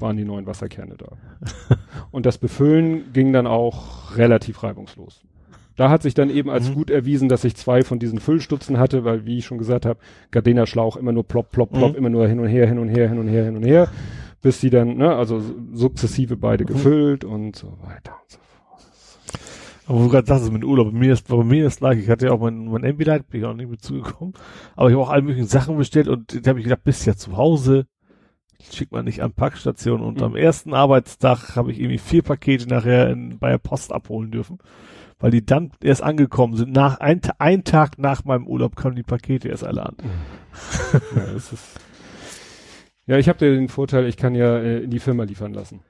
waren 0.00 0.18
die 0.18 0.26
neuen 0.26 0.44
Wasserkerne 0.44 0.96
da. 0.98 1.16
und 2.10 2.26
das 2.26 2.36
Befüllen 2.36 3.10
ging 3.14 3.32
dann 3.32 3.46
auch 3.46 4.16
relativ 4.18 4.62
reibungslos. 4.62 5.24
Da 5.78 5.90
hat 5.90 6.02
sich 6.02 6.12
dann 6.12 6.28
eben 6.28 6.50
als 6.50 6.70
mhm. 6.70 6.74
gut 6.74 6.90
erwiesen, 6.90 7.28
dass 7.28 7.44
ich 7.44 7.54
zwei 7.54 7.82
von 7.82 8.00
diesen 8.00 8.18
Füllstutzen 8.18 8.80
hatte, 8.80 9.04
weil, 9.04 9.26
wie 9.26 9.38
ich 9.38 9.46
schon 9.46 9.58
gesagt 9.58 9.86
habe, 9.86 10.00
Gardena 10.32 10.66
Schlauch 10.66 10.96
immer 10.96 11.12
nur 11.12 11.22
plopp, 11.22 11.52
plopp, 11.52 11.70
plopp, 11.70 11.92
mhm. 11.92 11.98
immer 11.98 12.10
nur 12.10 12.26
hin 12.26 12.40
und 12.40 12.48
her, 12.48 12.66
hin 12.66 12.80
und 12.80 12.88
her, 12.88 13.08
hin 13.08 13.20
und 13.20 13.28
her, 13.28 13.44
hin 13.44 13.56
und 13.56 13.62
her, 13.62 13.88
bis 14.42 14.58
die 14.58 14.70
dann, 14.70 14.96
ne, 14.96 15.14
also 15.14 15.40
sukzessive 15.72 16.36
beide 16.36 16.64
mhm. 16.64 16.66
gefüllt 16.66 17.24
und 17.24 17.54
so 17.54 17.78
weiter 17.80 18.16
und 18.20 18.28
so 18.28 18.38
fort. 18.40 19.40
Aber 19.86 20.00
wo 20.00 20.02
du 20.02 20.08
gerade 20.08 20.26
sagst, 20.26 20.50
mit 20.50 20.64
Urlaub, 20.64 20.90
bei 20.90 20.98
mir 20.98 21.12
ist, 21.12 21.28
bei 21.28 21.44
mir 21.44 21.68
ist 21.68 21.78
gleich, 21.78 22.00
ich 22.00 22.10
hatte 22.10 22.26
ja 22.26 22.32
auch 22.32 22.40
mein, 22.40 22.66
mein 22.66 22.84
Ambilight, 22.84 23.28
bin 23.28 23.40
ich 23.40 23.46
auch 23.46 23.54
nicht 23.54 23.70
mit 23.70 23.80
zugekommen, 23.80 24.34
aber 24.74 24.88
ich 24.88 24.96
habe 24.96 25.04
auch 25.04 25.10
alle 25.10 25.22
möglichen 25.22 25.46
Sachen 25.46 25.76
bestellt 25.76 26.08
und 26.08 26.44
da 26.44 26.50
habe 26.50 26.58
ich 26.58 26.64
gedacht, 26.64 26.82
bist 26.82 27.06
ja 27.06 27.14
zu 27.14 27.36
Hause, 27.36 27.86
schickt 28.72 28.90
man 28.90 29.04
nicht 29.04 29.22
an 29.22 29.32
Packstation 29.32 30.00
und 30.00 30.16
mhm. 30.16 30.24
am 30.24 30.34
ersten 30.34 30.74
Arbeitstag 30.74 31.54
habe 31.54 31.70
ich 31.70 31.78
irgendwie 31.78 31.98
vier 31.98 32.22
Pakete 32.22 32.68
nachher 32.68 33.10
in, 33.10 33.38
bei 33.38 33.50
der 33.50 33.58
Post 33.58 33.92
abholen 33.92 34.32
dürfen, 34.32 34.58
weil 35.18 35.30
die 35.30 35.44
dann 35.44 35.72
erst 35.82 36.02
angekommen 36.02 36.56
sind. 36.56 36.72
Nach 36.72 37.00
ein, 37.00 37.20
ein 37.38 37.64
Tag 37.64 37.98
nach 37.98 38.24
meinem 38.24 38.46
Urlaub 38.46 38.76
kamen 38.76 38.96
die 38.96 39.02
Pakete 39.02 39.48
erst 39.48 39.64
alle 39.64 39.84
an. 39.84 39.96
Mhm. 40.02 41.00
ja, 41.16 41.40
ja, 43.06 43.18
ich 43.18 43.28
habe 43.28 43.38
den 43.38 43.68
Vorteil, 43.68 44.06
ich 44.06 44.16
kann 44.16 44.34
ja 44.34 44.58
äh, 44.58 44.80
in 44.80 44.90
die 44.90 45.00
Firma 45.00 45.24
liefern 45.24 45.54
lassen. 45.54 45.80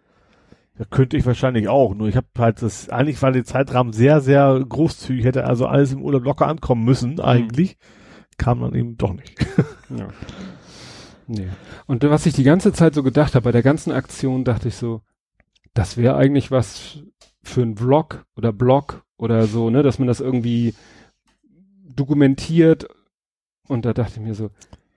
Ja, 0.79 0.85
könnte 0.89 1.17
ich 1.17 1.27
wahrscheinlich 1.27 1.69
auch. 1.69 1.95
Nur 1.95 2.09
ich 2.09 2.17
habe 2.17 2.29
halt 2.39 2.63
das, 2.63 2.89
eigentlich 2.89 3.21
war 3.21 3.33
der 3.33 3.45
Zeitrahmen 3.45 3.93
sehr, 3.93 4.21
sehr 4.21 4.65
großzügig, 4.67 5.25
hätte 5.25 5.45
also 5.45 5.67
alles 5.67 5.93
im 5.93 6.03
Urlaub 6.03 6.25
locker 6.25 6.47
ankommen 6.47 6.85
müssen, 6.85 7.15
mhm. 7.15 7.21
eigentlich. 7.21 7.77
Mhm. 7.77 8.35
Kam 8.39 8.61
dann 8.61 8.75
eben 8.75 8.97
doch 8.97 9.13
nicht. 9.13 9.35
ja. 9.91 10.09
Nee. 11.27 11.49
Und 11.87 12.05
was 12.05 12.25
ich 12.25 12.35
die 12.35 12.45
ganze 12.45 12.73
Zeit 12.73 12.95
so 12.95 13.03
gedacht 13.03 13.35
habe, 13.35 13.45
bei 13.45 13.53
der 13.53 13.63
ganzen 13.63 13.93
Aktion 13.93 14.45
dachte 14.45 14.69
ich 14.69 14.77
so, 14.77 15.03
das 15.75 15.97
wäre 15.97 16.17
eigentlich 16.17 16.51
was 16.51 17.03
für 17.43 17.63
einen 17.63 17.77
Vlog 17.77 18.25
oder 18.37 18.53
Blog 18.53 19.05
oder 19.19 19.47
so, 19.47 19.69
ne, 19.69 19.83
dass 19.83 19.99
man 19.99 20.09
das 20.09 20.21
irgendwie 20.21 20.75
dokumentiert. 21.85 22.89
Und 23.69 23.85
da 23.85 23.93
dachte 23.93 24.15
ich 24.17 24.27
mir 24.27 24.35
so, 24.35 24.51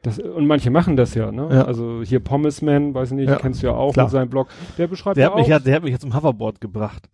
das, 0.04 0.18
und 0.18 0.48
manche 0.48 0.72
machen 0.72 0.96
das 0.96 1.14
ja, 1.14 1.32
ne? 1.32 1.48
Ja. 1.52 1.66
Also 1.66 2.02
hier 2.04 2.20
Pommesman, 2.22 2.96
weiß 2.96 3.12
ich 3.12 3.18
nicht, 3.18 3.30
ja. 3.30 3.36
kennst 3.36 3.62
du 3.62 3.68
ja 3.68 3.74
auch 3.74 3.94
Klar. 3.94 4.08
mit 4.08 4.12
seinem 4.12 4.30
Blog. 4.30 4.48
Der 4.78 4.88
beschreibt 4.88 5.18
der 5.18 5.26
ja 5.26 5.30
hat 5.30 5.38
mich 5.38 5.48
ja, 5.48 5.60
der 5.60 5.76
hat 5.76 5.84
mich 5.84 5.92
jetzt 5.92 6.02
zum 6.02 6.16
Hoverboard 6.16 6.60
gebracht. 6.60 7.08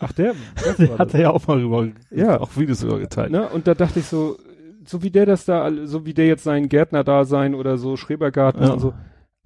Ach, 0.00 0.12
der? 0.12 0.34
der 0.78 0.98
hat 0.98 1.14
er 1.14 1.20
ja 1.20 1.30
auch 1.30 1.46
mal 1.46 1.58
rüber, 1.58 1.88
ja. 2.10 2.38
auch 2.38 2.54
Videos 2.56 2.80
sogar 2.80 2.98
geteilt. 2.98 3.30
Ne? 3.30 3.48
Und 3.48 3.66
da 3.66 3.74
dachte 3.74 4.00
ich 4.00 4.06
so, 4.06 4.36
so 4.84 5.02
wie 5.02 5.10
der 5.10 5.24
das 5.24 5.46
da, 5.46 5.70
so 5.84 6.04
wie 6.04 6.12
der 6.12 6.26
jetzt 6.26 6.44
seinen 6.44 6.68
Gärtner 6.68 7.02
da 7.02 7.24
sein 7.24 7.54
oder 7.54 7.78
so 7.78 7.96
Schrebergarten 7.96 8.62
ja. 8.62 8.72
und 8.72 8.80
so. 8.80 8.92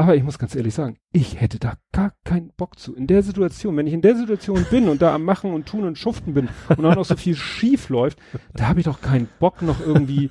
Aber 0.01 0.15
ich 0.15 0.23
muss 0.23 0.39
ganz 0.39 0.55
ehrlich 0.55 0.75
sagen, 0.75 0.97
ich 1.13 1.41
hätte 1.41 1.59
da 1.59 1.75
gar 1.91 2.15
keinen 2.25 2.53
Bock 2.57 2.79
zu. 2.79 2.95
In 2.95 3.09
der 3.09 3.25
Situation, 3.25 3.77
wenn 3.77 3.89
ich 3.89 3.93
in 3.93 4.01
der 4.01 4.15
Situation 4.15 4.65
bin 4.71 4.89
und 4.89 5.03
da 5.03 5.13
am 5.13 5.25
Machen 5.25 5.53
und 5.53 5.67
Tun 5.67 5.83
und 5.83 5.99
Schuften 5.99 6.35
bin 6.35 6.49
und 6.69 6.85
auch 6.87 6.95
noch 6.95 7.05
so 7.05 7.17
viel 7.17 7.35
schief 7.35 7.89
läuft, 7.89 8.21
da 8.55 8.69
habe 8.69 8.79
ich 8.79 8.87
doch 8.87 9.01
keinen 9.01 9.29
Bock 9.41 9.61
noch 9.61 9.81
irgendwie 9.81 10.31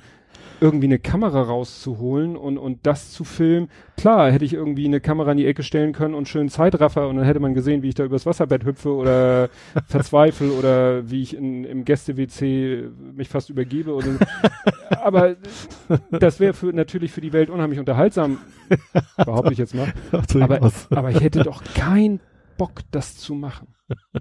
irgendwie 0.60 0.86
eine 0.86 0.98
Kamera 0.98 1.42
rauszuholen 1.42 2.36
und, 2.36 2.58
und 2.58 2.86
das 2.86 3.12
zu 3.12 3.24
filmen. 3.24 3.68
Klar, 3.96 4.30
hätte 4.30 4.44
ich 4.44 4.54
irgendwie 4.54 4.86
eine 4.86 5.00
Kamera 5.00 5.32
in 5.32 5.38
die 5.38 5.46
Ecke 5.46 5.62
stellen 5.62 5.92
können 5.92 6.14
und 6.14 6.28
schön 6.28 6.48
Zeitraffer 6.48 7.08
und 7.08 7.16
dann 7.16 7.24
hätte 7.24 7.40
man 7.40 7.54
gesehen, 7.54 7.82
wie 7.82 7.88
ich 7.88 7.94
da 7.94 8.04
übers 8.04 8.26
Wasserbett 8.26 8.64
hüpfe 8.64 8.94
oder 8.94 9.48
verzweifle 9.86 10.52
oder 10.52 11.10
wie 11.10 11.22
ich 11.22 11.36
in, 11.36 11.64
im 11.64 11.84
Gäste-WC 11.84 12.88
mich 13.14 13.28
fast 13.28 13.50
übergebe. 13.50 13.94
Oder, 13.94 14.18
aber 14.90 15.36
das 16.10 16.40
wäre 16.40 16.54
für, 16.54 16.72
natürlich 16.72 17.12
für 17.12 17.20
die 17.20 17.32
Welt 17.32 17.50
unheimlich 17.50 17.78
unterhaltsam, 17.78 18.38
behaupte 19.16 19.52
ich 19.52 19.58
jetzt 19.58 19.74
mal. 19.74 19.92
Aber, 20.40 20.70
aber 20.90 21.10
ich 21.10 21.20
hätte 21.20 21.42
doch 21.42 21.62
keinen 21.74 22.20
Bock, 22.56 22.80
das 22.90 23.16
zu 23.16 23.34
machen. 23.34 23.74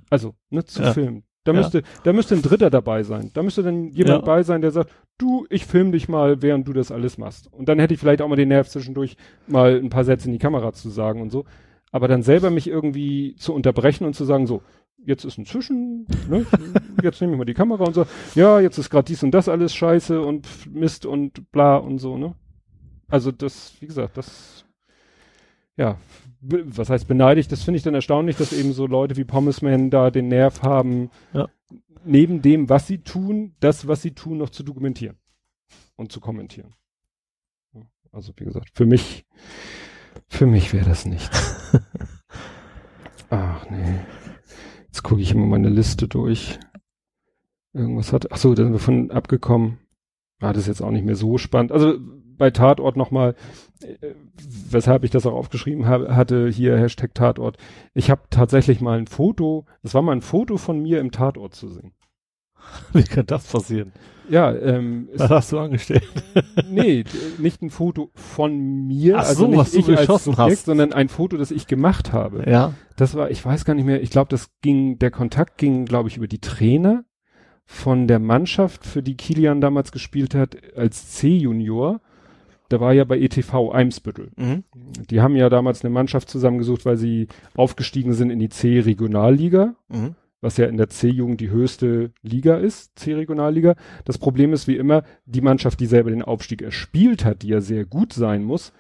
Also, 0.10 0.36
ne, 0.50 0.64
zu 0.64 0.82
ja. 0.82 0.94
filmen. 0.94 1.24
Da 1.48 1.54
ja. 1.54 1.60
müsste, 1.60 1.84
da 2.04 2.12
müsste 2.12 2.36
ein 2.36 2.42
Dritter 2.42 2.70
dabei 2.70 3.04
sein. 3.04 3.32
Da 3.34 3.42
müsste 3.42 3.64
dann 3.64 3.88
jemand 3.92 4.20
ja. 4.20 4.26
bei 4.26 4.44
sein, 4.44 4.60
der 4.60 4.72
sagt, 4.72 4.92
du, 5.18 5.48
ich 5.50 5.66
film 5.66 5.94
dich 5.94 6.10
mal, 6.10 6.42
während 6.42 6.68
du 6.68 6.74
das 6.74 6.92
alles 6.92 7.18
machst. 7.18 7.52
Und 7.54 7.70
dann 7.70 7.80
hätte 7.80 7.94
ich 7.94 8.02
vielleicht 8.02 8.22
auch 8.22 8.28
mal 8.28 8.36
den 8.36 8.50
Nerv 8.50 8.68
zwischendurch, 8.68 9.16
mal 9.48 9.78
ein 9.78 9.90
paar 9.90 10.04
Sätze 10.04 10.28
in 10.28 10.34
die 10.34 10.40
Kamera 10.40 10.74
zu 10.74 10.90
sagen 10.90 11.22
und 11.22 11.30
so. 11.30 11.46
Aber 11.90 12.10
dann 12.10 12.22
selber 12.22 12.50
mich 12.50 12.68
irgendwie 12.68 13.36
zu 13.36 13.54
unterbrechen 13.54 14.06
und 14.06 14.14
zu 14.14 14.26
sagen, 14.26 14.46
so, 14.46 14.62
jetzt 14.98 15.24
ist 15.24 15.38
ein 15.38 15.46
Zwischen, 15.46 16.06
ne? 16.30 16.46
jetzt 17.02 17.22
nehme 17.22 17.34
ich 17.34 17.40
mal 17.40 17.46
die 17.46 17.54
Kamera 17.54 17.86
und 17.86 17.94
so, 17.94 18.06
ja, 18.36 18.60
jetzt 18.60 18.78
ist 18.78 18.90
gerade 18.90 19.06
dies 19.06 19.24
und 19.24 19.32
das 19.32 19.48
alles 19.48 19.74
scheiße 19.74 20.20
und 20.20 20.74
Mist 20.74 21.06
und 21.06 21.50
bla 21.54 21.78
und 21.78 22.00
so, 22.00 22.18
ne? 22.18 22.36
Also 23.08 23.32
das, 23.32 23.74
wie 23.80 23.88
gesagt, 23.88 24.18
das, 24.18 24.66
ja, 25.78 25.96
was 26.50 26.90
heißt 26.90 27.08
beneidigt, 27.08 27.52
das 27.52 27.64
finde 27.64 27.78
ich 27.78 27.84
dann 27.84 27.94
erstaunlich, 27.94 28.38
dass 28.38 28.54
eben 28.54 28.74
so 28.74 28.88
Leute 28.88 29.18
wie 29.18 29.26
Pommesman 29.26 29.90
da 29.90 30.12
den 30.12 30.28
Nerv 30.28 30.62
haben, 30.62 31.10
ja. 31.34 31.48
neben 32.06 32.42
dem, 32.42 32.70
was 32.70 32.88
sie 32.88 33.00
tun, 33.00 33.56
das, 33.60 33.88
was 33.88 34.02
sie 34.02 34.12
tun, 34.12 34.38
noch 34.38 34.50
zu 34.50 34.64
dokumentieren 34.64 35.18
und 35.96 36.12
zu 36.12 36.20
kommentieren. 36.20 36.74
Also 38.12 38.34
wie 38.38 38.46
gesagt, 38.46 38.72
für 38.74 38.86
mich, 38.86 39.26
für 40.28 40.48
mich 40.48 40.74
wäre 40.74 40.86
das 40.88 41.06
nicht. 41.06 41.30
Ach 43.30 43.70
nee. 43.70 44.00
Jetzt 44.86 45.04
gucke 45.04 45.22
ich 45.22 45.32
immer 45.32 45.46
meine 45.46 45.70
Liste 45.70 46.08
durch. 46.08 46.58
Irgendwas 47.74 48.14
hat, 48.14 48.32
ach 48.32 48.38
so, 48.38 48.56
da 48.56 48.64
sind 48.64 48.72
wir 48.72 48.80
von 48.80 49.12
abgekommen. 49.12 49.78
Ah, 50.40 50.54
das 50.54 50.64
ist 50.64 50.68
jetzt 50.68 50.82
auch 50.82 50.92
nicht 50.92 51.06
mehr 51.06 51.16
so 51.16 51.38
spannend. 51.38 51.72
Also 51.72 52.00
bei 52.00 52.50
Tatort 52.50 52.96
nochmal, 52.96 53.36
weshalb 54.70 55.04
ich 55.04 55.12
das 55.12 55.26
auch 55.26 55.34
aufgeschrieben 55.34 55.86
habe, 55.86 56.16
hatte 56.16 56.48
hier 56.50 56.78
Hashtag 56.78 57.14
Tatort. 57.14 57.58
Ich 57.94 58.10
habe 58.10 58.22
tatsächlich 58.30 58.82
mal 58.82 58.98
ein 58.98 59.08
Foto, 59.08 59.66
das 59.84 59.94
war 59.94 60.02
mal 60.02 60.14
ein 60.14 60.22
Foto 60.22 60.58
von 60.58 60.82
mir 60.82 61.00
im 61.00 61.12
Tatort 61.12 61.56
zu 61.56 61.70
sehen. 61.70 61.94
Wie 62.94 63.04
kann 63.04 63.26
das 63.26 63.48
passieren? 63.48 63.92
Ja, 64.30 64.54
ähm, 64.54 65.08
was 65.16 65.30
hast 65.30 65.52
du 65.54 65.60
angestellt? 65.60 66.04
nee, 66.70 67.06
nicht 67.38 67.62
ein 67.62 67.70
Foto 67.70 68.12
von 68.14 68.88
mir, 68.88 69.18
Ach 69.18 69.28
also 69.28 69.46
so, 69.46 69.48
nicht 69.48 69.58
was 69.58 69.74
ich 69.74 69.86
du 69.86 69.96
geschossen 69.96 70.34
Subjekt, 70.34 70.52
hast, 70.52 70.66
sondern 70.66 70.92
ein 70.92 71.08
Foto, 71.08 71.38
das 71.38 71.52
ich 71.52 71.68
gemacht 71.68 72.12
habe. 72.12 72.44
Ja. 72.50 72.74
Das 72.98 73.16
war, 73.16 73.32
ich 73.32 73.46
weiß 73.46 73.64
gar 73.64 73.74
nicht 73.74 73.86
mehr, 73.86 74.02
ich 74.02 74.10
glaube, 74.10 74.30
das 74.30 74.50
ging, 74.62 75.00
der 75.00 75.12
Kontakt 75.12 75.58
ging, 75.58 75.86
glaube 75.86 76.10
ich, 76.10 76.18
über 76.18 76.28
die 76.28 76.42
Trainer 76.42 77.06
von 77.66 78.08
der 78.08 78.20
Mannschaft, 78.20 78.86
für 78.86 79.02
die 79.02 79.16
Kilian 79.16 79.62
damals 79.62 79.92
gespielt 79.92 80.36
hat, 80.36 80.58
als 80.76 81.12
C-Junior 81.12 82.02
der 82.72 82.80
war 82.80 82.94
ja 82.94 83.04
bei 83.04 83.20
ETV 83.20 83.72
Eimsbüttel. 83.72 84.32
Mhm. 84.36 84.64
Die 85.10 85.22
haben 85.22 85.36
ja 85.36 85.50
damals 85.50 85.84
eine 85.84 85.94
Mannschaft 85.94 86.30
zusammengesucht, 86.30 86.86
weil 86.86 86.98
sie 86.98 87.28
aufgestiegen 87.56 88.14
sind 88.14 88.30
in 88.30 88.40
die 88.40 88.50
C-Regionalliga, 88.50 89.76
mhm. 89.88 90.16
was 90.42 90.58
ja 90.58 90.66
in 90.66 90.78
der 90.78 90.90
C-Jugend 90.90 91.42
die 91.42 91.50
höchste 91.50 92.12
Liga 92.22 92.58
ist, 92.58 92.98
C-Regionalliga. 93.00 93.76
Das 94.06 94.18
Problem 94.18 94.54
ist 94.54 94.68
wie 94.68 94.78
immer, 94.78 95.04
die 95.26 95.42
Mannschaft, 95.42 95.80
die 95.80 95.86
selber 95.86 96.10
den 96.10 96.24
Aufstieg 96.24 96.62
erspielt 96.62 97.26
hat, 97.26 97.42
die 97.42 97.50
ja 97.50 97.62
sehr 97.62 97.86
gut 97.86 98.14
sein 98.14 98.44
muss, 98.44 98.74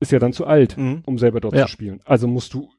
ist 0.00 0.12
ja 0.12 0.18
dann 0.18 0.32
zu 0.32 0.46
alt, 0.46 0.76
mhm. 0.76 1.02
um 1.06 1.18
selber 1.18 1.40
dort 1.40 1.54
ja. 1.54 1.66
zu 1.66 1.72
spielen. 1.72 2.00
Also 2.04 2.26
musst 2.26 2.54
du, 2.54 2.70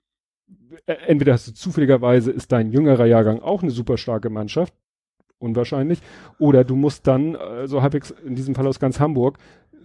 äh, 0.87 0.95
entweder 1.05 1.33
hast 1.33 1.47
du 1.47 1.53
zufälligerweise, 1.53 2.31
ist 2.31 2.51
dein 2.51 2.71
jüngerer 2.71 3.05
Jahrgang 3.05 3.39
auch 3.41 3.61
eine 3.61 3.71
super 3.71 3.97
starke 3.97 4.31
Mannschaft, 4.31 4.73
unwahrscheinlich, 5.37 6.01
oder 6.39 6.63
du 6.63 6.75
musst 6.75 7.07
dann, 7.07 7.35
äh, 7.35 7.67
so 7.67 7.81
halbwegs 7.81 8.11
in 8.11 8.35
diesem 8.35 8.55
Fall 8.55 8.67
aus 8.67 8.79
ganz 8.79 8.99
Hamburg, 8.99 9.37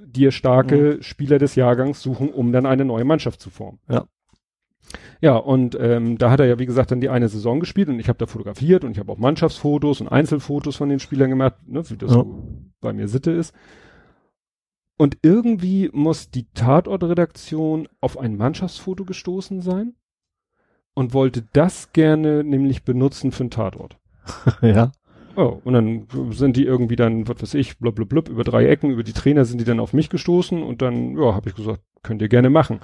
dir 0.07 0.31
starke 0.31 0.97
mhm. 0.97 1.02
Spieler 1.02 1.39
des 1.39 1.55
Jahrgangs 1.55 2.02
suchen, 2.02 2.31
um 2.31 2.52
dann 2.52 2.67
eine 2.67 2.85
neue 2.85 3.05
Mannschaft 3.05 3.41
zu 3.41 3.51
formen. 3.51 3.78
Ja. 3.89 4.07
Ja, 5.20 5.36
und 5.36 5.76
ähm, 5.81 6.17
da 6.17 6.31
hat 6.31 6.41
er 6.41 6.47
ja, 6.47 6.59
wie 6.59 6.67
gesagt, 6.67 6.91
dann 6.91 7.01
die 7.01 7.09
eine 7.09 7.28
Saison 7.28 7.59
gespielt 7.59 7.89
und 7.89 7.99
ich 7.99 8.09
habe 8.09 8.18
da 8.18 8.26
fotografiert 8.26 8.85
und 8.85 8.93
ich 8.93 8.99
habe 8.99 9.10
auch 9.10 9.18
Mannschaftsfotos 9.18 10.01
und 10.01 10.09
Einzelfotos 10.09 10.76
von 10.76 10.89
den 10.89 11.01
Spielern 11.01 11.31
gemacht, 11.31 11.55
ne, 11.67 11.89
wie 11.91 11.97
das 11.97 12.15
ja. 12.15 12.25
bei 12.81 12.93
mir 12.93 13.09
Sitte 13.09 13.33
ist. 13.33 13.52
Und 14.97 15.18
irgendwie 15.23 15.91
muss 15.93 16.31
die 16.31 16.47
Tatortredaktion 16.55 17.89
auf 18.01 18.18
ein 18.18 18.36
Mannschaftsfoto 18.36 19.05
gestoßen 19.05 19.60
sein 19.60 19.94
und 20.94 21.12
wollte 21.12 21.44
das 21.52 21.93
gerne 21.93 22.44
nämlich 22.44 22.85
benutzen 22.85 23.33
für 23.33 23.43
einen 23.43 23.51
Tatort. 23.51 23.99
ja. 24.62 24.93
Oh, 25.36 25.60
und 25.65 25.74
dann 25.74 26.06
sind 26.31 26.56
die 26.56 26.65
irgendwie 26.65 26.97
dann, 26.97 27.28
was 27.28 27.42
weiß 27.42 27.55
ich, 27.55 27.78
blub, 27.78 27.94
blub, 27.94 28.08
blub, 28.08 28.28
über 28.28 28.42
drei 28.42 28.66
Ecken, 28.66 28.90
über 28.90 29.02
die 29.02 29.12
Trainer 29.12 29.44
sind 29.44 29.60
die 29.60 29.65
dann 29.65 29.81
auf 29.81 29.92
mich 29.92 30.08
gestoßen 30.08 30.62
und 30.62 30.81
dann, 30.81 31.16
ja, 31.16 31.34
habe 31.34 31.50
ich 31.50 31.55
gesagt, 31.55 31.82
könnt 32.02 32.23
ihr 32.23 32.28
gerne 32.28 32.48
machen. 32.48 32.81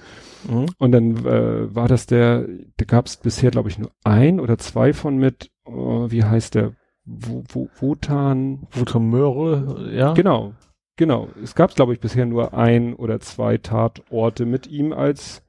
Mhm. 0.48 0.66
Und 0.78 0.92
dann 0.92 1.24
äh, 1.24 1.74
war 1.74 1.88
das 1.88 2.06
der, 2.06 2.46
da 2.76 2.84
gab 2.84 3.06
es 3.06 3.16
bisher, 3.16 3.50
glaube 3.50 3.70
ich, 3.70 3.78
nur 3.78 3.90
ein 4.04 4.38
oder 4.38 4.58
zwei 4.58 4.92
von 4.92 5.16
mit, 5.16 5.50
oh, 5.64 6.10
wie 6.10 6.24
heißt 6.24 6.54
der, 6.54 6.74
wo, 7.04 7.42
wo, 7.48 7.68
Wotan? 7.80 8.66
Wotan 8.72 9.08
Möhre, 9.08 9.90
ja. 9.92 10.12
Genau, 10.12 10.52
genau. 10.96 11.28
Es 11.42 11.54
gab, 11.54 11.74
glaube 11.74 11.94
ich, 11.94 12.00
bisher 12.00 12.26
nur 12.26 12.54
ein 12.54 12.94
oder 12.94 13.18
zwei 13.20 13.56
Tatorte 13.56 14.44
mit 14.44 14.66
ihm 14.66 14.92
als 14.92 15.42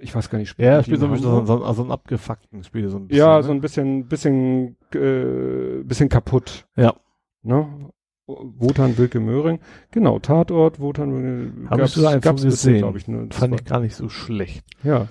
ich 0.00 0.14
weiß 0.14 0.30
gar 0.30 0.38
nicht, 0.38 0.50
spielt 0.50 0.66
Ja, 0.66 0.82
spielt 0.82 1.00
so 1.00 1.06
ein 1.06 1.12
bisschen 1.12 1.46
so, 1.46 1.58
so, 1.58 1.72
so 1.72 1.82
einen 1.82 1.90
abgefuckten 1.90 2.64
Spiel 2.64 2.88
so 2.88 2.98
ein 2.98 3.08
bisschen. 3.08 3.24
Ja, 3.24 3.36
ne? 3.36 3.42
so 3.42 3.52
ein 3.52 3.60
bisschen, 3.60 4.06
bisschen, 4.06 4.76
äh, 4.94 5.82
bisschen 5.82 6.08
kaputt. 6.08 6.66
Ja. 6.76 6.94
Ne? 7.42 7.90
Wotan 8.26 8.98
Wilke 8.98 9.20
Möhring. 9.20 9.60
Genau, 9.92 10.18
Tatort, 10.18 10.80
Wotan 10.80 11.68
Habe 11.70 11.84
ich 11.84 11.92
sogar 11.92 12.12
einen 12.12 12.20
gab's 12.20 12.42
gesehen, 12.42 12.78
glaube 12.78 12.98
ich. 12.98 13.06
Ne? 13.06 13.28
Fand 13.30 13.52
war, 13.52 13.60
ich 13.60 13.64
gar 13.64 13.80
nicht 13.80 13.94
so 13.94 14.08
schlecht. 14.08 14.64
Ja. 14.82 15.06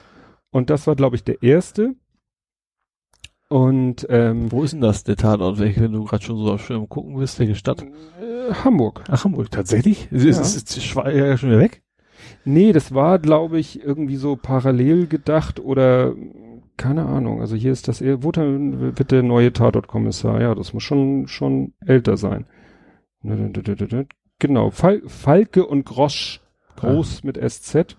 Und 0.52 0.70
das 0.70 0.86
war, 0.86 0.96
glaube 0.96 1.16
ich, 1.16 1.24
der 1.24 1.42
erste. 1.42 1.96
Und 3.48 4.06
ähm, 4.10 4.52
wo 4.52 4.64
ist 4.64 4.74
denn 4.74 4.82
das, 4.82 5.04
der 5.04 5.16
Tatort? 5.16 5.60
Welche, 5.60 5.82
wenn 5.82 5.94
du 5.94 6.04
gerade 6.04 6.24
schon 6.24 6.38
so 6.38 6.58
schön 6.58 6.90
gucken 6.90 7.16
bist, 7.18 7.40
welche 7.40 7.56
Stadt? 7.56 7.84
Äh, 7.84 8.54
Hamburg. 8.64 9.04
Ach, 9.08 9.24
Hamburg, 9.24 9.52
tatsächlich? 9.52 10.10
Ja. 10.12 10.18
Ist, 10.18 10.40
ist, 10.40 10.56
ist, 10.56 10.78
ist 10.78 10.96
ja 10.96 11.38
schon 11.38 11.50
wieder 11.50 11.60
weg? 11.60 11.84
Nee, 12.44 12.74
das 12.74 12.94
war, 12.94 13.20
glaube 13.20 13.60
ich, 13.60 13.84
irgendwie 13.84 14.16
so 14.16 14.36
parallel 14.36 15.08
gedacht 15.08 15.60
oder 15.60 16.14
keine 16.78 17.06
Ahnung. 17.06 17.42
Also 17.42 17.56
hier 17.56 17.72
ist 17.72 17.88
das 17.88 18.02
eher, 18.02 18.24
wo 18.24 18.32
wird 18.34 19.12
der 19.12 19.24
neue 19.24 19.54
Tatort-Kommissar? 19.54 20.42
Ja, 20.42 20.56
das 20.56 20.74
muss 20.74 20.84
schon, 20.84 21.28
schon 21.28 21.74
älter 21.86 22.18
sein. 22.18 22.46
Genau, 24.40 24.70
Fal 24.70 25.02
Falke 25.08 25.66
und 25.66 25.86
Grosch, 25.86 26.42
groß 26.76 27.22
ah. 27.24 27.28
mit 27.28 27.38
SZ. 27.38 27.98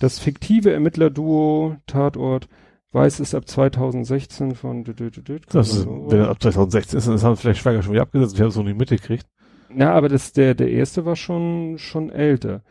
Das 0.00 0.18
fiktive 0.18 0.72
Ermittlerduo 0.72 1.76
Tatort 1.86 2.48
Weiß 2.94 3.18
ist 3.18 3.34
ab 3.34 3.48
2016 3.48 4.54
von. 4.54 4.84
Das 4.84 5.72
ist, 5.72 5.86
wenn 5.86 6.22
ab 6.22 6.40
2016 6.40 6.98
ist, 6.98 7.08
das 7.08 7.24
haben 7.24 7.36
vielleicht 7.36 7.60
Schweiger 7.60 7.82
schon 7.82 7.92
wieder 7.92 8.02
abgesetzt. 8.02 8.34
Ich 8.34 8.40
habe 8.40 8.50
es 8.50 8.56
noch 8.56 8.62
nicht 8.62 8.78
mitgekriegt. 8.78 9.26
Ja, 9.76 9.92
aber 9.92 10.08
das, 10.08 10.32
der, 10.32 10.54
der 10.54 10.70
erste 10.70 11.04
war 11.04 11.16
schon, 11.16 11.76
schon 11.78 12.10
älter. 12.10 12.62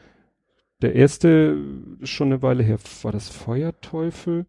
Der 0.83 0.95
erste 0.95 1.55
schon 2.03 2.27
eine 2.27 2.41
Weile 2.41 2.61
her. 2.61 2.77
War 3.03 3.13
das 3.13 3.29
Feuerteufel? 3.29 4.45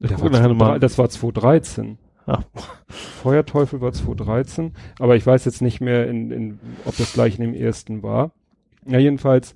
Der 0.00 0.20
war 0.20 0.30
2, 0.30 0.78
das 0.78 0.98
war 0.98 1.08
2013. 1.08 1.96
Ah. 2.26 2.40
Feuerteufel 2.88 3.80
war 3.80 3.92
2013, 3.92 4.74
aber 4.98 5.16
ich 5.16 5.26
weiß 5.26 5.46
jetzt 5.46 5.62
nicht 5.62 5.80
mehr, 5.80 6.08
in, 6.08 6.30
in, 6.30 6.60
ob 6.84 6.94
das 6.98 7.14
gleich 7.14 7.38
in 7.38 7.40
dem 7.40 7.54
ersten 7.54 8.02
war. 8.02 8.32
Ja, 8.86 8.98
jedenfalls 8.98 9.54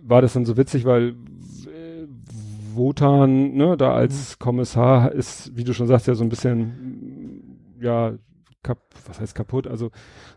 war 0.00 0.22
das 0.22 0.34
dann 0.34 0.46
so 0.46 0.56
witzig, 0.56 0.84
weil 0.84 1.08
äh, 1.08 2.06
Wotan, 2.74 3.54
ne, 3.54 3.76
da 3.76 3.94
als 3.94 4.36
mhm. 4.36 4.44
Kommissar 4.44 5.10
ist, 5.10 5.56
wie 5.56 5.64
du 5.64 5.74
schon 5.74 5.88
sagst, 5.88 6.06
ja 6.06 6.14
so 6.14 6.22
ein 6.22 6.30
bisschen, 6.30 7.74
ja, 7.80 8.12
kap 8.68 8.78
was 9.06 9.20
heißt 9.20 9.34
kaputt, 9.34 9.66
also 9.66 9.90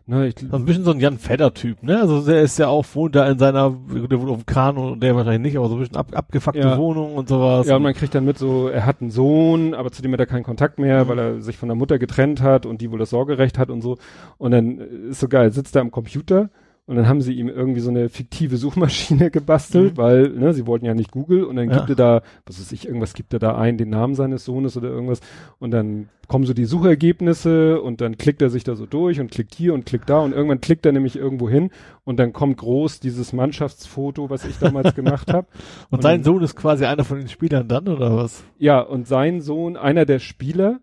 Ne, 0.07 0.27
ich, 0.27 0.35
ein 0.51 0.65
bisschen 0.65 0.83
so 0.83 0.91
ein 0.91 0.99
Jan 0.99 1.19
Fedder-Typ, 1.19 1.83
ne? 1.83 1.99
Also 1.99 2.25
der 2.25 2.41
ist 2.41 2.57
ja 2.57 2.67
auch 2.67 2.85
wohnt 2.95 3.15
da 3.15 3.29
in 3.29 3.37
seiner, 3.37 3.69
der 3.69 4.19
wohnt 4.19 4.31
auf 4.31 4.43
dem 4.43 4.45
Kanu 4.47 4.93
und 4.93 5.03
der 5.03 5.15
wahrscheinlich 5.15 5.53
nicht, 5.53 5.57
aber 5.57 5.69
so 5.69 5.75
ein 5.75 5.79
bisschen 5.79 5.95
ab, 5.95 6.07
abgefuckte 6.13 6.59
ja. 6.59 6.77
Wohnung 6.77 7.15
und 7.15 7.29
sowas. 7.29 7.67
Ja, 7.67 7.75
und 7.75 7.83
man 7.83 7.93
kriegt 7.93 8.15
dann 8.15 8.25
mit 8.25 8.39
so, 8.39 8.67
er 8.67 8.87
hat 8.87 8.99
einen 8.99 9.11
Sohn, 9.11 9.75
aber 9.75 9.91
zu 9.91 10.01
dem 10.01 10.11
hat 10.11 10.19
er 10.19 10.25
keinen 10.25 10.43
Kontakt 10.43 10.79
mehr, 10.79 11.05
mhm. 11.05 11.07
weil 11.07 11.19
er 11.19 11.41
sich 11.41 11.55
von 11.55 11.69
der 11.69 11.75
Mutter 11.75 11.99
getrennt 11.99 12.41
hat 12.41 12.65
und 12.65 12.81
die 12.81 12.91
wohl 12.91 12.97
das 12.97 13.11
Sorgerecht 13.11 13.59
hat 13.59 13.69
und 13.69 13.81
so. 13.81 13.99
Und 14.39 14.51
dann 14.51 14.79
ist 14.79 15.19
so 15.19 15.27
geil, 15.27 15.51
sitzt 15.51 15.75
er 15.75 15.81
am 15.81 15.91
Computer 15.91 16.49
und 16.87 16.95
dann 16.95 17.07
haben 17.07 17.21
sie 17.21 17.33
ihm 17.33 17.47
irgendwie 17.47 17.79
so 17.79 17.89
eine 17.89 18.09
fiktive 18.09 18.57
Suchmaschine 18.57 19.31
gebastelt, 19.31 19.93
mhm. 19.93 19.97
weil, 19.97 20.29
ne, 20.29 20.53
sie 20.53 20.65
wollten 20.67 20.85
ja 20.85 20.93
nicht 20.93 21.11
Google 21.11 21.43
und 21.43 21.55
dann 21.55 21.69
ja. 21.69 21.77
gibt 21.77 21.89
er 21.89 21.95
da, 21.95 22.21
was 22.45 22.59
weiß 22.59 22.71
ich, 22.71 22.85
irgendwas 22.85 23.13
gibt 23.13 23.33
er 23.33 23.39
da 23.39 23.55
ein, 23.55 23.77
den 23.77 23.89
Namen 23.89 24.15
seines 24.15 24.43
Sohnes 24.45 24.75
oder 24.77 24.89
irgendwas 24.89 25.21
und 25.59 25.71
dann 25.71 26.09
kommen 26.27 26.45
so 26.45 26.53
die 26.53 26.65
Suchergebnisse 26.65 27.81
und 27.81 28.01
dann 28.01 28.17
klickt 28.17 28.41
er 28.41 28.49
sich 28.49 28.63
da 28.63 28.75
so 28.75 28.85
durch 28.85 29.19
und 29.19 29.31
klickt 29.31 29.53
hier 29.53 29.73
und 29.73 29.85
klickt 29.85 30.09
da 30.09 30.19
und 30.19 30.31
irgendwann 30.31 30.61
klickt 30.61 30.85
er 30.85 30.91
nämlich 30.91 31.15
irgendwo 31.17 31.49
hin 31.49 31.71
und 32.03 32.19
dann 32.19 32.33
kommt 32.33 32.57
groß 32.57 32.99
dieses 32.99 33.33
Mannschaftsfoto, 33.33 34.29
was 34.29 34.45
ich 34.45 34.57
damals 34.57 34.95
gemacht 34.95 35.31
habe. 35.33 35.47
Und, 35.89 35.97
und 35.97 36.01
sein 36.03 36.23
Sohn 36.23 36.41
ist 36.41 36.55
quasi 36.55 36.85
einer 36.85 37.03
von 37.03 37.19
den 37.19 37.27
Spielern 37.27 37.67
dann 37.67 37.87
oder 37.87 38.15
was? 38.15 38.43
Ja, 38.57 38.79
und 38.79 39.07
sein 39.07 39.41
Sohn, 39.41 39.77
einer 39.77 40.05
der 40.05 40.19
Spieler, 40.19 40.79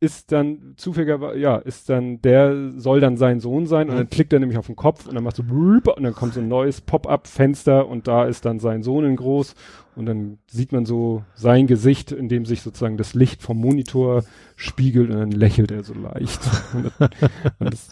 ist 0.00 0.30
dann 0.30 0.74
zufälligerweise, 0.76 1.38
ja, 1.38 1.56
ist 1.56 1.88
dann, 1.88 2.22
der 2.22 2.70
soll 2.72 3.00
dann 3.00 3.16
sein 3.16 3.40
Sohn 3.40 3.66
sein 3.66 3.90
und 3.90 3.96
dann 3.96 4.08
klickt 4.08 4.32
er 4.32 4.38
nämlich 4.38 4.58
auf 4.58 4.66
den 4.66 4.76
Kopf 4.76 5.06
und 5.06 5.14
dann 5.14 5.24
macht 5.24 5.36
so 5.36 5.42
und 5.42 6.02
dann 6.02 6.14
kommt 6.14 6.34
so 6.34 6.40
ein 6.40 6.46
neues 6.46 6.80
Pop-up-Fenster 6.80 7.88
und 7.88 8.06
da 8.06 8.24
ist 8.24 8.44
dann 8.44 8.60
sein 8.60 8.84
Sohn 8.84 9.04
in 9.04 9.16
groß 9.16 9.56
und 9.96 10.06
dann 10.06 10.38
sieht 10.46 10.70
man 10.70 10.86
so 10.86 11.24
sein 11.34 11.66
Gesicht, 11.66 12.12
in 12.12 12.28
dem 12.28 12.46
sich 12.46 12.62
sozusagen 12.62 12.96
das 12.96 13.14
Licht 13.14 13.42
vom 13.42 13.58
Monitor 13.58 14.22
spiegelt 14.54 15.10
und 15.10 15.18
dann 15.18 15.32
lächelt 15.32 15.72
er 15.72 15.82
so 15.82 15.94
leicht. 15.94 16.40
und 17.58 17.72
das, 17.72 17.88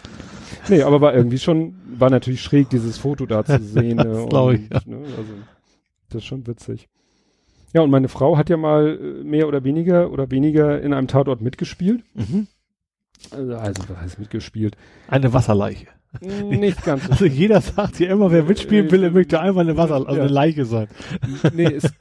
nee, 0.69 0.83
aber 0.83 1.01
war 1.01 1.13
irgendwie 1.13 1.39
schon, 1.39 1.75
war 1.99 2.11
natürlich 2.11 2.41
schräg, 2.41 2.71
dieses 2.71 2.99
Foto 2.99 3.27
da 3.27 3.45
zu 3.45 3.59
sehen. 3.61 3.97
das 3.97 4.29
glaube 4.29 4.55
ich. 4.55 4.71
Ja. 4.71 4.81
Ne, 4.87 4.99
also, 4.99 5.33
das 6.11 6.19
ist 6.19 6.27
schon 6.27 6.47
witzig. 6.47 6.89
Ja, 7.73 7.83
und 7.83 7.91
meine 7.91 8.09
Frau 8.09 8.37
hat 8.37 8.49
ja 8.49 8.57
mal 8.57 8.99
äh, 8.99 9.25
mehr 9.25 9.49
oder 9.49 9.65
weniger 9.65 10.11
oder 10.11 10.31
weniger 10.31 10.81
in 10.81 10.93
einem 10.93 11.09
Tatort 11.09 11.41
mitgespielt. 11.41 12.03
Mhm. 12.15 12.47
Also, 13.31 13.57
also, 13.57 13.83
was 13.89 13.99
heißt 13.99 14.19
mitgespielt? 14.19 14.77
Eine 15.09 15.33
Wasserleiche. 15.33 15.89
Nicht 16.21 16.83
ganz. 16.85 17.09
Also 17.11 17.27
jeder 17.27 17.61
sagt 17.61 17.99
ja 18.01 18.11
immer, 18.11 18.31
wer 18.31 18.43
mitspielen 18.43 18.91
will, 18.91 19.03
er 19.03 19.11
möchte 19.11 19.41
einfach 19.41 19.61
eine 19.61 19.77
Wasser, 19.77 19.97
also 19.97 20.17
ja. 20.17 20.23
eine 20.23 20.33
Leiche 20.33 20.65
sein. 20.65 20.89
Nee, 21.53 21.73
es, 21.75 21.93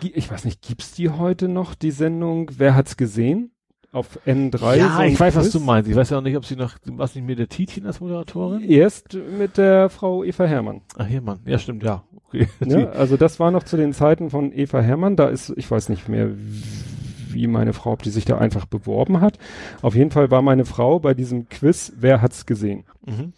ich 0.00 0.30
weiß 0.30 0.44
nicht, 0.44 0.62
gibt's 0.62 0.92
die 0.92 1.10
heute 1.10 1.48
noch, 1.48 1.74
die 1.74 1.90
Sendung? 1.90 2.50
Wer 2.56 2.74
hat's 2.74 2.96
gesehen? 2.96 3.50
Auf 3.92 4.18
N3? 4.26 4.76
Ja, 4.76 4.96
so 4.96 5.02
ich 5.02 5.20
weiß, 5.20 5.34
Quiz? 5.34 5.44
was 5.44 5.52
du 5.52 5.60
meinst. 5.60 5.88
Ich 5.88 5.96
weiß 5.96 6.10
ja 6.10 6.18
auch 6.18 6.22
nicht, 6.22 6.36
ob 6.36 6.44
sie 6.44 6.56
noch, 6.56 6.76
was 6.84 7.14
nicht 7.14 7.24
mit 7.24 7.38
der 7.38 7.48
Tietjen 7.48 7.86
als 7.86 8.00
Moderatorin? 8.00 8.62
Erst 8.62 9.16
mit 9.38 9.56
der 9.56 9.88
Frau 9.88 10.24
Eva 10.24 10.44
Hermann. 10.46 10.82
Ach, 10.96 11.08
Hermann. 11.08 11.40
Ja, 11.46 11.58
stimmt, 11.58 11.84
ja. 11.84 12.02
Ja, 12.64 12.90
also 12.90 13.16
das 13.16 13.40
war 13.40 13.50
noch 13.50 13.62
zu 13.62 13.76
den 13.76 13.92
Zeiten 13.92 14.30
von 14.30 14.52
Eva 14.52 14.80
Hermann. 14.80 15.16
Da 15.16 15.28
ist, 15.28 15.52
ich 15.56 15.70
weiß 15.70 15.88
nicht 15.88 16.08
mehr, 16.08 16.30
wie 16.34 17.46
meine 17.46 17.72
Frau, 17.72 17.92
ob 17.92 18.02
die 18.02 18.10
sich 18.10 18.24
da 18.24 18.38
einfach 18.38 18.66
beworben 18.66 19.20
hat. 19.20 19.38
Auf 19.82 19.94
jeden 19.94 20.10
Fall 20.10 20.30
war 20.30 20.42
meine 20.42 20.64
Frau 20.64 21.00
bei 21.00 21.14
diesem 21.14 21.48
Quiz, 21.48 21.92
wer 21.96 22.22
hat's 22.22 22.46
gesehen? 22.46 22.84
Mhm. 23.04 23.32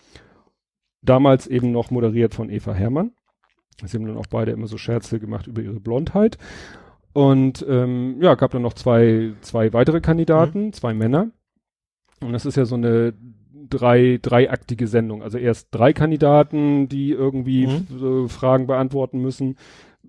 Damals 1.02 1.46
eben 1.46 1.72
noch 1.72 1.90
moderiert 1.90 2.34
von 2.34 2.50
Eva 2.50 2.74
Hermann. 2.74 3.12
Sie 3.84 3.96
haben 3.96 4.06
dann 4.06 4.16
auch 4.16 4.26
beide 4.26 4.52
immer 4.52 4.66
so 4.66 4.78
Scherze 4.78 5.20
gemacht 5.20 5.46
über 5.46 5.62
ihre 5.62 5.80
Blondheit. 5.80 6.38
Und 7.12 7.64
ähm, 7.68 8.16
ja, 8.20 8.34
gab 8.34 8.50
dann 8.50 8.62
noch 8.62 8.74
zwei, 8.74 9.32
zwei 9.40 9.72
weitere 9.72 10.00
Kandidaten, 10.00 10.66
mhm. 10.66 10.72
zwei 10.72 10.94
Männer. 10.94 11.30
Und 12.20 12.32
das 12.32 12.46
ist 12.46 12.56
ja 12.56 12.64
so 12.64 12.74
eine 12.74 13.14
drei, 13.68 14.18
dreiaktige 14.20 14.86
Sendung. 14.86 15.22
Also 15.22 15.38
erst 15.38 15.68
drei 15.70 15.92
Kandidaten, 15.92 16.88
die 16.88 17.10
irgendwie 17.10 17.66
mhm. 17.66 18.28
Fragen 18.28 18.66
beantworten 18.66 19.20
müssen. 19.20 19.56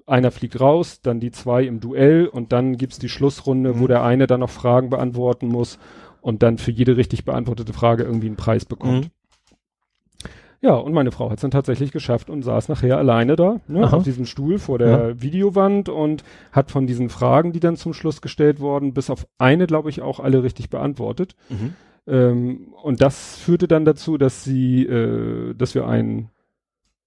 Einer 0.06 0.32
fliegt 0.32 0.60
raus, 0.60 1.02
dann 1.02 1.20
die 1.20 1.32
zwei 1.32 1.64
im 1.64 1.80
Duell 1.80 2.28
und 2.28 2.54
dann 2.54 2.78
gibt's 2.78 3.00
die 3.00 3.10
Schlussrunde, 3.10 3.74
mhm. 3.74 3.80
wo 3.80 3.88
der 3.88 4.04
eine 4.04 4.28
dann 4.28 4.40
noch 4.40 4.50
Fragen 4.50 4.90
beantworten 4.90 5.48
muss 5.48 5.80
und 6.22 6.44
dann 6.44 6.58
für 6.58 6.72
jede 6.72 6.98
richtig 6.98 7.26
beantwortete 7.26 7.74
Frage 7.74 8.04
irgendwie 8.04 8.28
einen 8.28 8.38
Preis 8.38 8.66
bekommt. 8.66 9.06
Mhm. 9.06 9.12
Ja, 10.60 10.74
und 10.74 10.92
meine 10.92 11.12
Frau 11.12 11.30
hat 11.30 11.38
es 11.38 11.42
dann 11.42 11.52
tatsächlich 11.52 11.92
geschafft 11.92 12.30
und 12.30 12.42
saß 12.42 12.68
nachher 12.68 12.98
alleine 12.98 13.36
da, 13.36 13.62
ne, 13.68 13.94
auf 13.94 14.04
diesem 14.04 14.26
Stuhl 14.26 14.58
vor 14.58 14.80
der 14.80 14.90
ja. 14.90 15.22
Videowand 15.22 15.88
und 15.88 16.24
hat 16.52 16.72
von 16.72 16.88
diesen 16.88 17.10
Fragen, 17.10 17.54
die 17.54 17.60
dann 17.60 17.78
zum 17.78 17.94
Schluss 17.94 18.22
gestellt 18.22 18.60
wurden, 18.60 18.94
bis 18.94 19.12
auf 19.12 19.28
eine, 19.38 19.68
glaube 19.68 19.90
ich, 19.92 20.02
auch 20.02 20.20
alle 20.20 20.42
richtig 20.42 20.70
beantwortet. 20.70 21.36
Mhm. 21.50 21.76
Ähm, 22.08 22.74
und 22.82 23.02
das 23.02 23.38
führte 23.38 23.68
dann 23.68 23.86
dazu, 23.86 24.18
dass 24.18 24.44
sie, 24.44 24.86
äh, 24.86 25.54
dass 25.54 25.76
wir 25.76 25.88
ein, 25.88 26.30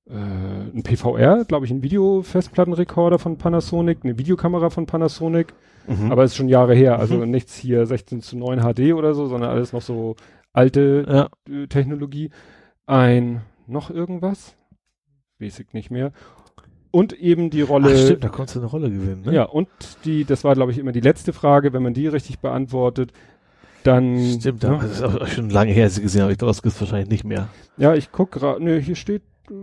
äh, 0.09 0.15
ein 0.15 0.83
PVR, 0.83 1.45
glaube 1.47 1.65
ich, 1.67 1.73
ein 1.73 1.83
Videofestplattenrekorder 1.83 3.19
von 3.19 3.39
Panasonic, 3.39 4.01
eine 4.05 4.19
Videokamera 4.19 4.71
von 4.71 4.87
Panasonic, 4.87 5.55
mhm. 5.87 6.13
aber 6.13 6.25
ist 6.25 6.37
schon 6.37 6.49
Jahre 6.49 6.75
her, 6.75 6.99
also 6.99 7.17
mhm. 7.17 7.31
nichts 7.31 7.57
hier 7.57 7.87
16 7.87 8.21
zu 8.21 8.37
9 8.37 8.61
HD 8.61 8.93
oder 8.93 9.15
so, 9.15 9.27
sondern 9.27 9.51
alles 9.51 9.73
noch 9.73 9.83
so 9.83 10.17
alte 10.53 11.07
ja. 11.09 11.53
Äh, 11.53 11.67
Technologie 11.69 12.31
ein 12.87 13.43
noch 13.67 13.91
irgendwas, 13.91 14.57
ich 15.39 15.73
nicht 15.73 15.91
mehr. 15.91 16.13
Und 16.91 17.13
eben 17.13 17.51
die 17.51 17.63
Rolle. 17.63 17.93
Ach 17.95 17.99
stimmt, 17.99 18.25
da 18.25 18.29
konntest 18.29 18.57
du 18.57 18.61
eine 18.61 18.69
Rolle 18.69 18.91
gewinnen, 18.91 19.23
ne? 19.25 19.33
Ja, 19.33 19.45
und 19.45 19.69
die, 20.05 20.25
das 20.25 20.43
war, 20.43 20.55
glaube 20.55 20.73
ich, 20.73 20.79
immer 20.79 20.91
die 20.91 21.01
letzte 21.01 21.33
Frage, 21.33 21.73
wenn 21.73 21.85
man 21.85 21.95
die 21.95 22.09
richtig 22.09 22.41
beantwortet, 22.41 23.13
dann. 23.85 24.39
Stimmt, 24.39 24.63
ja. 24.63 24.77
das 24.77 24.93
ist 24.93 25.03
auch 25.03 25.27
schon 25.27 25.51
lange 25.51 25.73
her, 25.73 25.91
sie 25.91 26.03
gesehen 26.03 26.23
habe. 26.23 26.33
Ich 26.33 26.39
glaube, 26.39 26.55
das 26.55 26.81
wahrscheinlich 26.81 27.11
nicht 27.11 27.25
mehr. 27.25 27.49
Ja, 27.77 27.95
ich 27.95 28.13
guck 28.13 28.33
gerade, 28.33 28.63
ne, 28.63 28.79
hier 28.79 28.97
steht, 28.97 29.23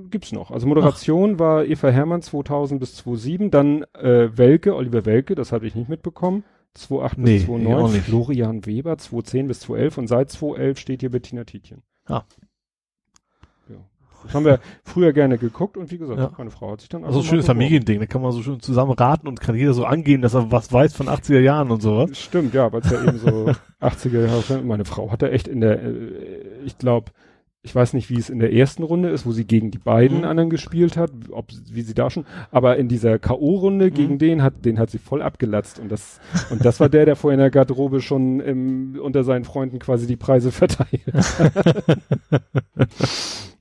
gibt's 0.09 0.31
noch. 0.31 0.51
Also 0.51 0.67
Moderation 0.67 1.35
Ach. 1.35 1.39
war 1.39 1.65
Eva 1.65 1.89
Hermann 1.89 2.21
2000 2.21 2.79
bis 2.79 2.95
2007, 2.95 3.51
dann 3.51 3.83
äh, 3.93 4.29
Welke, 4.37 4.75
Oliver 4.75 5.05
Welke, 5.05 5.35
das 5.35 5.51
habe 5.51 5.67
ich 5.67 5.75
nicht 5.75 5.89
mitbekommen. 5.89 6.43
2008 6.73 7.17
nee, 7.17 7.37
bis 7.37 7.45
2009, 7.45 8.01
Florian 8.01 8.65
Weber 8.65 8.97
2010 8.97 9.47
bis 9.47 9.59
2011 9.61 9.97
und 9.97 10.07
seit 10.07 10.29
2011 10.29 10.79
steht 10.79 11.01
hier 11.01 11.09
Bettina 11.09 11.43
Tietjen. 11.43 11.81
Ah. 12.05 12.23
Das 14.27 14.35
haben 14.35 14.45
wir 14.45 14.59
früher 14.83 15.13
gerne 15.13 15.37
geguckt 15.37 15.77
und 15.77 15.89
wie 15.89 15.97
gesagt, 15.97 16.19
ja. 16.19 16.31
meine 16.37 16.51
Frau 16.51 16.71
hat 16.71 16.81
sich 16.81 16.89
dann 16.89 17.03
Also 17.03 17.19
ein 17.19 17.25
schönes 17.25 17.45
Familiending, 17.45 17.99
da 17.99 18.05
kann 18.05 18.21
man 18.21 18.31
so 18.33 18.41
schön 18.41 18.59
zusammen 18.59 18.91
raten 18.91 19.27
und 19.27 19.39
kann 19.39 19.55
jeder 19.55 19.73
so 19.73 19.85
angehen, 19.85 20.21
dass 20.21 20.33
er 20.33 20.51
was 20.51 20.71
weiß 20.71 20.93
von 20.93 21.07
80er 21.07 21.39
Jahren 21.39 21.71
und 21.71 21.81
sowas. 21.81 22.17
Stimmt, 22.17 22.53
ja, 22.53 22.71
weil 22.71 22.81
es 22.81 22.91
ja 22.91 23.01
eben 23.01 23.17
so 23.17 23.51
80er 23.81 24.25
Jahre, 24.25 24.63
meine 24.63 24.85
Frau 24.85 25.11
hat 25.11 25.21
da 25.21 25.27
echt 25.27 25.47
in 25.47 25.61
der, 25.61 25.81
äh, 25.81 26.61
ich 26.65 26.77
glaube, 26.77 27.11
ich 27.63 27.75
weiß 27.75 27.93
nicht, 27.93 28.09
wie 28.09 28.17
es 28.17 28.29
in 28.29 28.39
der 28.39 28.53
ersten 28.53 28.83
Runde 28.83 29.09
ist, 29.09 29.25
wo 29.25 29.31
sie 29.31 29.45
gegen 29.45 29.71
die 29.71 29.77
beiden 29.77 30.19
mhm. 30.19 30.23
anderen 30.25 30.49
gespielt 30.49 30.95
hat, 30.95 31.11
ob 31.31 31.51
wie 31.69 31.81
sie 31.81 31.93
da 31.93 32.09
schon, 32.09 32.25
aber 32.51 32.77
in 32.77 32.87
dieser 32.87 33.19
KO-Runde 33.19 33.87
mhm. 33.87 33.93
gegen 33.93 34.19
den 34.19 34.41
hat, 34.41 34.65
den 34.65 34.79
hat 34.79 34.89
sie 34.89 34.99
voll 34.99 35.21
abgelatzt 35.21 35.79
und 35.79 35.91
das 35.91 36.19
und 36.49 36.63
das 36.63 36.79
war 36.79 36.89
der, 36.89 37.05
der 37.05 37.15
vorher 37.15 37.35
in 37.35 37.41
der 37.41 37.51
Garderobe 37.51 38.01
schon 38.01 38.39
im, 38.39 38.99
unter 39.01 39.23
seinen 39.23 39.43
Freunden 39.43 39.79
quasi 39.79 40.07
die 40.07 40.15
Preise 40.15 40.51
verteilt. 40.51 41.01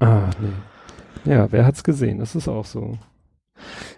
ah, 0.00 0.30
nee. 0.40 1.32
Ja, 1.32 1.50
wer 1.52 1.64
hat's 1.66 1.84
gesehen? 1.84 2.18
Das 2.18 2.34
ist 2.34 2.48
auch 2.48 2.64
so. 2.64 2.98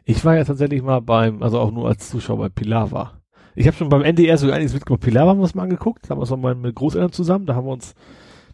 Ich 0.05 0.25
war 0.25 0.36
ja 0.36 0.44
tatsächlich 0.44 0.83
mal 0.83 1.01
beim, 1.01 1.43
also 1.43 1.59
auch 1.59 1.70
nur 1.70 1.89
als 1.89 2.11
Zuschauer 2.11 2.39
bei 2.39 2.49
Pilava. 2.51 3.12
Ich 3.55 3.67
habe 3.67 3.77
schon 3.77 3.89
beim 3.89 4.03
NDR 4.03 4.36
sogar 4.36 4.57
einiges 4.57 4.75
mitgemacht. 4.75 5.01
Pilava 5.03 5.31
haben 5.31 5.39
wir 5.39 5.44
uns 5.44 5.55
mal 5.55 5.62
angeguckt, 5.62 6.11
haben 6.11 6.19
wir 6.19 6.31
uns 6.31 6.43
mal 6.43 6.55
mit 6.55 6.75
Großeltern 6.75 7.12
zusammen, 7.12 7.47
da 7.47 7.55
haben 7.55 7.67
wir 7.67 7.73
uns 7.73 7.94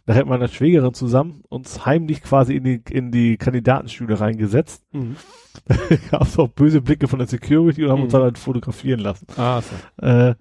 Da 0.05 0.15
hat 0.15 0.25
meine 0.25 0.47
Schwägerin 0.47 0.93
zusammen 0.93 1.41
uns 1.49 1.85
heimlich 1.85 2.23
quasi 2.23 2.55
in 2.55 2.63
die, 2.63 2.81
in 2.89 3.11
die 3.11 3.37
Kandidatenstühle 3.37 4.19
reingesetzt. 4.19 4.83
Mhm. 4.93 5.15
Da 5.67 5.75
gab 6.11 6.21
es 6.23 6.39
auch 6.39 6.47
böse 6.47 6.81
Blicke 6.81 7.07
von 7.09 7.19
der 7.19 7.27
Security 7.27 7.83
und 7.83 7.91
haben 7.91 7.97
Mhm. 7.99 8.03
uns 8.05 8.13
dann 8.13 8.21
halt 8.23 8.37
fotografieren 8.37 8.99
lassen. 9.01 9.27
Ah, 9.37 9.61
so. 9.61 10.05
Äh, 10.05 10.35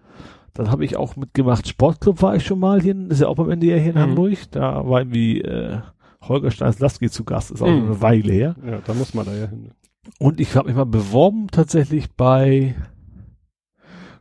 dann 0.54 0.70
habe 0.70 0.84
ich 0.84 0.96
auch 0.96 1.16
mitgemacht. 1.16 1.66
Sportclub 1.68 2.22
war 2.22 2.36
ich 2.36 2.46
schon 2.46 2.58
mal 2.60 2.80
hier, 2.80 2.94
ist 3.10 3.20
ja 3.20 3.26
auch 3.28 3.34
beim 3.36 3.50
NDR 3.50 3.78
hier 3.78 3.90
in 3.90 3.96
Mhm. 3.98 4.02
Hamburg. 4.02 4.38
Da 4.52 4.86
war 4.88 5.00
irgendwie 5.00 5.40
äh, 5.42 5.78
Holger 6.22 6.50
Steins-Lasky 6.50 7.10
zu 7.10 7.24
Gast, 7.24 7.50
ist 7.50 7.62
auch 7.62 7.66
Mhm. 7.68 7.84
eine 7.86 8.02
Weile 8.02 8.32
her. 8.32 8.56
Ja, 8.66 8.78
da 8.84 8.94
muss 8.94 9.14
man 9.14 9.26
da 9.26 9.34
ja 9.34 9.46
hin. 9.46 9.70
Und 10.18 10.40
ich 10.40 10.54
habe 10.56 10.68
mich 10.68 10.76
mal 10.76 10.84
beworben 10.86 11.48
tatsächlich 11.50 12.10
bei, 12.12 12.74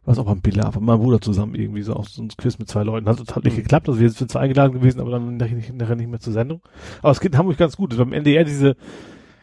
was 0.05 0.17
auch 0.17 0.25
beim 0.25 0.41
Billa, 0.41 0.71
von 0.71 0.83
meinem 0.83 0.99
Bruder 1.01 1.21
zusammen 1.21 1.55
irgendwie 1.55 1.81
so 1.81 1.93
auf 1.93 2.09
so 2.09 2.21
ein 2.21 2.29
Quiz 2.29 2.57
mit 2.57 2.69
zwei 2.69 2.83
Leuten. 2.83 3.07
Hat 3.07 3.17
total 3.17 3.43
nicht 3.43 3.53
Mhm. 3.57 3.61
geklappt. 3.63 3.87
Also 3.89 3.99
wir 3.99 4.09
sind 4.09 4.31
zwar 4.31 4.41
eingeladen 4.41 4.73
gewesen, 4.73 4.99
aber 5.01 5.11
dann 5.11 5.37
nachher 5.37 5.55
nicht, 5.55 5.73
nachher 5.73 5.95
nicht 5.95 6.09
mehr 6.09 6.19
zur 6.19 6.33
Sendung. 6.33 6.61
Aber 7.01 7.11
es 7.11 7.19
geht 7.19 7.33
in 7.33 7.37
Hamburg 7.37 7.57
ganz 7.57 7.77
gut. 7.77 7.95
Beim 7.97 8.13
NDR 8.13 8.43
diese 8.43 8.75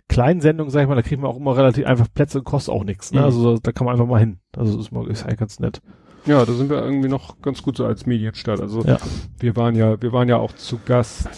kleinen 0.09 0.41
Sendungen, 0.41 0.71
sag 0.71 0.83
ich 0.83 0.89
mal, 0.89 0.95
da 0.95 1.03
kriegt 1.03 1.21
man 1.21 1.31
auch 1.31 1.37
immer 1.37 1.57
relativ 1.57 1.85
einfach 1.87 2.07
Plätze 2.13 2.39
und 2.39 2.45
kostet 2.45 2.75
auch 2.75 2.85
nichts. 2.85 3.13
Ne? 3.13 3.21
Mhm. 3.21 3.25
Also 3.25 3.59
da 3.59 3.73
kann 3.73 3.85
man 3.85 3.93
einfach 3.95 4.07
mal 4.07 4.21
hin. 4.21 4.39
Also 4.57 4.79
ist, 4.79 4.93
mal, 4.93 5.07
ist 5.09 5.25
eigentlich 5.25 5.39
ganz 5.39 5.59
nett. 5.61 5.81
Ja, 6.27 6.45
da 6.45 6.53
sind 6.53 6.71
wir 6.71 6.83
irgendwie 6.83 7.09
noch 7.09 7.41
ganz 7.41 7.63
gut 7.63 7.77
so 7.77 7.85
als 7.87 8.05
Medienstadt. 8.07 8.61
Also 8.61 8.83
Ja. 8.83 8.99
wir 9.39 9.55
waren 9.57 9.75
ja, 9.77 10.01
wir 10.03 10.13
waren 10.13 10.29
ja 10.29 10.37
auch 10.39 10.53
zu 10.55 10.79
Gast. 10.85 11.29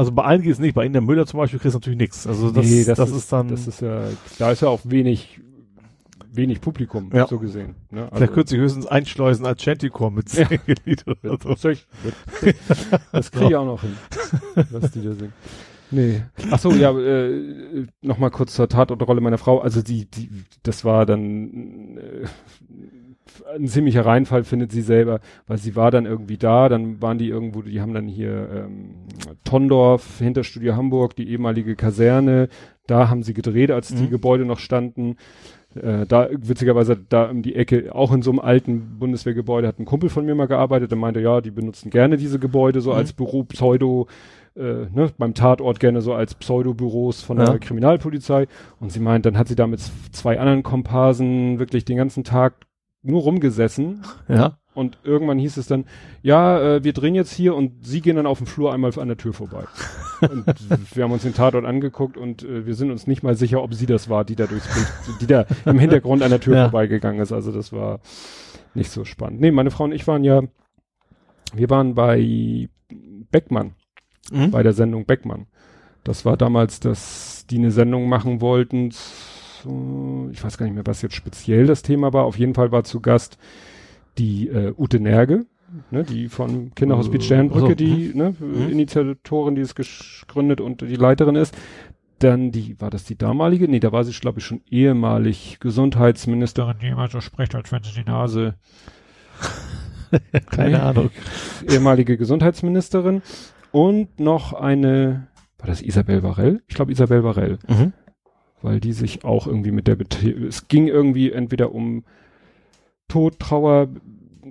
Also 0.00 0.12
bei 0.12 0.24
allen 0.24 0.40
geht 0.40 0.52
es 0.52 0.58
nicht. 0.58 0.74
Bei 0.74 0.84
Ihnen 0.86 0.94
der 0.94 1.02
Müller 1.02 1.26
zum 1.26 1.36
Beispiel 1.40 1.60
kriegst 1.60 1.74
du 1.74 1.78
natürlich 1.78 1.98
nichts. 1.98 2.26
Also 2.26 2.50
das, 2.50 2.64
Nee, 2.64 2.84
das, 2.84 2.98
ist, 3.10 3.30
dann, 3.30 3.48
Das 3.48 3.66
ist 3.66 3.82
ja, 3.82 4.04
da 4.38 4.50
ist 4.50 4.62
ja 4.62 4.68
auch 4.68 4.80
wenig, 4.84 5.40
wenig 6.32 6.62
Publikum, 6.62 7.10
Ja. 7.12 7.26
so 7.26 7.38
gesehen. 7.38 7.74
Ne? 7.90 8.08
vielleicht 8.10 8.32
kürzt 8.32 8.48
sich 8.48 8.58
höchstens 8.58 8.86
einschleusen 8.86 9.44
als 9.44 9.62
Chanticor 9.62 10.10
mit 10.10 10.32
Ja. 10.32 10.48
Lied 10.86 11.04
oder 11.06 11.36
so. 11.42 11.50
Das, 11.54 11.76
das 13.12 13.30
kriege 13.30 13.48
ich 13.50 13.56
auch 13.56 13.66
noch 13.66 13.82
hin, 13.82 13.94
was 14.70 14.90
die 14.90 15.04
da 15.04 15.12
singen. 15.12 15.34
Nee. 15.90 16.22
Ach 16.50 16.58
so, 16.58 16.70
ja, 16.72 16.98
äh, 16.98 17.86
noch 18.00 18.16
mal 18.16 18.30
kurz 18.30 18.54
zur 18.54 18.70
Tatortrolle 18.70 19.20
meiner 19.20 19.36
Frau. 19.36 19.58
Also 19.58 19.82
die, 19.82 20.06
die, 20.10 20.30
das 20.62 20.82
war 20.86 21.04
dann 21.04 21.98
äh, 21.98 22.26
ein 23.56 23.66
ziemlicher 23.66 24.04
Reinfall, 24.06 24.44
findet 24.44 24.72
sie 24.72 24.82
selber, 24.82 25.20
weil 25.46 25.58
sie 25.58 25.76
war 25.76 25.90
dann 25.90 26.06
irgendwie 26.06 26.36
da, 26.38 26.68
dann 26.68 27.00
waren 27.02 27.18
die 27.18 27.28
irgendwo, 27.28 27.62
die 27.62 27.80
haben 27.80 27.94
dann 27.94 28.06
hier 28.08 28.48
ähm, 28.54 28.90
Tondorf, 29.44 30.18
hinter 30.18 30.44
Studio 30.44 30.76
Hamburg, 30.76 31.16
die 31.16 31.28
ehemalige 31.30 31.76
Kaserne, 31.76 32.48
da 32.86 33.08
haben 33.08 33.22
sie 33.22 33.34
gedreht, 33.34 33.70
als 33.70 33.88
die 33.88 34.04
Mhm. 34.04 34.10
Gebäude 34.10 34.44
noch 34.44 34.58
standen. 34.58 35.16
Äh, 35.80 36.04
da, 36.06 36.28
witzigerweise, 36.32 36.96
da 37.08 37.30
um 37.30 37.42
die 37.42 37.54
Ecke, 37.54 37.94
auch 37.94 38.12
in 38.12 38.22
so 38.22 38.30
einem 38.32 38.40
alten 38.40 38.98
Bundeswehrgebäude, 38.98 39.68
hat 39.68 39.78
ein 39.78 39.84
Kumpel 39.84 40.10
von 40.10 40.24
mir 40.26 40.34
mal 40.34 40.46
gearbeitet, 40.48 40.90
der 40.90 40.98
meinte, 40.98 41.20
ja, 41.20 41.40
die 41.40 41.52
benutzen 41.52 41.90
gerne 41.90 42.16
diese 42.16 42.40
Gebäude 42.40 42.80
so 42.80 42.90
Mhm. 42.90 42.96
als 42.96 43.12
Büro, 43.12 43.44
Pseudo, 43.44 44.08
äh, 44.56 44.86
ne, 44.92 45.12
beim 45.16 45.32
Tatort 45.34 45.78
gerne 45.78 46.00
so 46.02 46.12
als 46.12 46.34
Pseudobüros 46.34 47.22
von 47.22 47.38
Ja. 47.38 47.44
der 47.50 47.60
Kriminalpolizei. 47.60 48.48
Und 48.80 48.90
sie 48.90 48.98
meint, 48.98 49.24
dann 49.26 49.38
hat 49.38 49.46
sie 49.46 49.54
da 49.54 49.68
mit 49.68 49.78
zwei 50.10 50.40
anderen 50.40 50.64
Komparsen 50.64 51.60
wirklich 51.60 51.84
den 51.84 51.96
ganzen 51.96 52.24
Tag 52.24 52.54
nur 53.02 53.22
rumgesessen. 53.22 54.02
Ja. 54.28 54.56
Und 54.72 54.98
irgendwann 55.02 55.38
hieß 55.38 55.56
es 55.56 55.66
dann, 55.66 55.84
ja, 56.22 56.60
äh, 56.76 56.84
wir 56.84 56.92
drehen 56.92 57.14
jetzt 57.16 57.32
hier 57.32 57.56
und 57.56 57.84
sie 57.84 58.00
gehen 58.00 58.16
dann 58.16 58.26
auf 58.26 58.38
dem 58.38 58.46
Flur 58.46 58.72
einmal 58.72 58.92
an 58.98 59.08
der 59.08 59.16
Tür 59.16 59.32
vorbei. 59.32 59.64
und 60.20 60.44
wir 60.96 61.04
haben 61.04 61.10
uns 61.12 61.22
den 61.22 61.34
Tatort 61.34 61.64
angeguckt 61.64 62.16
und 62.16 62.44
äh, 62.44 62.66
wir 62.66 62.74
sind 62.74 62.90
uns 62.90 63.06
nicht 63.06 63.22
mal 63.22 63.34
sicher, 63.34 63.62
ob 63.62 63.74
sie 63.74 63.86
das 63.86 64.08
war, 64.08 64.24
die 64.24 64.36
da 64.36 64.46
durchs 64.46 64.72
Bild, 64.72 65.20
die 65.20 65.26
da 65.26 65.44
im 65.64 65.78
Hintergrund 65.78 66.22
an 66.22 66.30
der 66.30 66.40
Tür 66.40 66.54
Ja. 66.56 66.62
vorbeigegangen 66.70 67.20
ist. 67.20 67.32
Also 67.32 67.50
das 67.52 67.72
war 67.72 68.00
nicht 68.74 68.90
so 68.90 69.04
spannend. 69.04 69.40
Nee, 69.40 69.50
meine 69.50 69.70
Frau 69.72 69.84
und 69.84 69.92
ich 69.92 70.06
waren 70.06 70.22
ja, 70.22 70.42
wir 71.52 71.68
waren 71.70 71.94
bei 71.94 72.68
Beckmann 73.30 73.74
Mhm. 74.30 74.50
bei 74.52 74.62
der 74.62 74.72
Sendung 74.74 75.06
Beckmann. 75.06 75.46
Das 76.04 76.24
war 76.24 76.36
damals, 76.36 76.78
dass 76.78 77.46
die 77.50 77.58
eine 77.58 77.72
Sendung 77.72 78.08
machen 78.08 78.40
wollten. 78.40 78.90
Zu- 79.62 80.28
Ich 80.32 80.42
weiß 80.42 80.58
gar 80.58 80.66
nicht 80.66 80.74
mehr, 80.74 80.86
was 80.86 81.02
jetzt 81.02 81.14
speziell 81.14 81.66
das 81.66 81.82
Thema 81.82 82.12
war. 82.12 82.24
Auf 82.24 82.38
jeden 82.38 82.54
Fall 82.54 82.72
war 82.72 82.84
zu 82.84 83.00
Gast 83.00 83.38
die 84.18 84.48
äh, 84.48 84.72
Ute 84.76 85.00
Nerge, 85.00 85.46
ne, 85.90 86.04
die 86.04 86.28
von 86.28 86.72
Kinderhospiz 86.74 87.22
Äh, 87.22 87.24
Sternbrücke, 87.26 87.76
die 87.76 88.12
ne, 88.14 88.34
Mhm. 88.38 88.68
Initiatorin, 88.70 89.54
die 89.54 89.62
es 89.62 89.74
gegründet 89.74 90.60
und 90.60 90.80
die 90.82 90.96
Leiterin 90.96 91.36
ist. 91.36 91.56
Dann 92.18 92.50
die, 92.52 92.78
war 92.80 92.90
das 92.90 93.04
die 93.04 93.16
damalige? 93.16 93.66
Nee, 93.66 93.80
da 93.80 93.92
war 93.92 94.04
sie, 94.04 94.12
glaube 94.12 94.40
ich, 94.40 94.44
schon 94.44 94.60
ehemalig 94.70 95.58
Gesundheitsministerin, 95.60 96.76
die 96.82 96.88
immer 96.88 97.08
so 97.08 97.20
spricht, 97.22 97.54
als 97.54 97.72
wenn 97.72 97.82
sie 97.82 97.92
die 97.94 98.04
Nase 98.04 98.54
Keine 100.50 100.70
Nee. 100.70 100.76
Ahnung. 100.82 101.10
ehemalige 101.68 102.16
Gesundheitsministerin 102.16 103.22
und 103.72 104.18
noch 104.20 104.52
eine, 104.52 105.28
war 105.58 105.68
das 105.68 105.80
Isabel 105.82 106.22
Varell? 106.22 106.62
Ich 106.66 106.74
glaube 106.74 106.92
Isabel 106.92 107.22
Varell, 107.24 107.58
Mhm. 107.68 107.92
Weil 108.62 108.80
die 108.80 108.92
sich 108.92 109.24
auch 109.24 109.46
irgendwie 109.46 109.70
mit 109.72 109.86
der, 109.86 109.96
Bet 109.96 110.22
es 110.22 110.68
ging 110.68 110.86
irgendwie 110.88 111.32
entweder 111.32 111.72
um 111.74 112.04
Tod, 113.08 113.38
Trauer, 113.40 113.88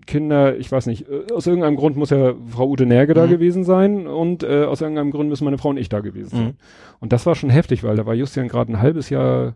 Kinder, 0.06 0.58
ich 0.58 0.72
weiß 0.72 0.86
nicht, 0.86 1.08
äh, 1.10 1.32
aus 1.34 1.48
irgendeinem 1.48 1.76
Grund 1.76 1.98
muss 1.98 2.10
ja 2.10 2.34
Frau 2.48 2.68
Ute 2.68 2.86
Nerge 2.86 3.14
da 3.14 3.26
Mhm. 3.26 3.30
gewesen 3.32 3.64
sein 3.64 4.08
und 4.08 4.44
äh, 4.44 4.64
aus 4.66 4.82
irgendeinem 4.82 5.12
Grund 5.12 5.30
müssen 5.30 5.46
meine 5.46 5.58
Frau 5.58 5.70
und 5.70 5.78
ich 5.78 5.90
da 5.90 6.00
gewesen 6.02 6.30
sein. 6.30 6.46
Mhm. 6.46 6.54
Und 7.00 7.14
das 7.14 7.26
war 7.26 7.36
schon 7.36 7.50
heftig, 7.50 7.84
weil 7.84 7.96
da 7.96 8.06
war 8.06 8.14
Justian 8.14 8.48
gerade 8.48 8.72
ein 8.72 8.82
halbes 8.82 9.10
Jahr 9.10 9.56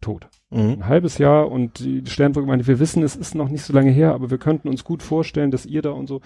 tot. 0.00 0.28
Mhm. 0.50 0.58
Ein 0.72 0.86
halbes 0.86 1.18
Jahr 1.18 1.50
und 1.50 1.80
die 1.80 2.02
Sternbrücke 2.06 2.46
meinte, 2.46 2.66
wir 2.66 2.78
wissen, 2.78 3.02
es 3.02 3.16
ist 3.16 3.34
noch 3.34 3.48
nicht 3.48 3.62
so 3.64 3.72
lange 3.72 3.90
her, 3.90 4.12
aber 4.14 4.30
wir 4.30 4.38
könnten 4.38 4.68
uns 4.68 4.84
gut 4.84 5.02
vorstellen, 5.02 5.50
dass 5.50 5.66
ihr 5.66 5.82
da 5.82 5.90
und 5.90 6.06
so. 6.06 6.20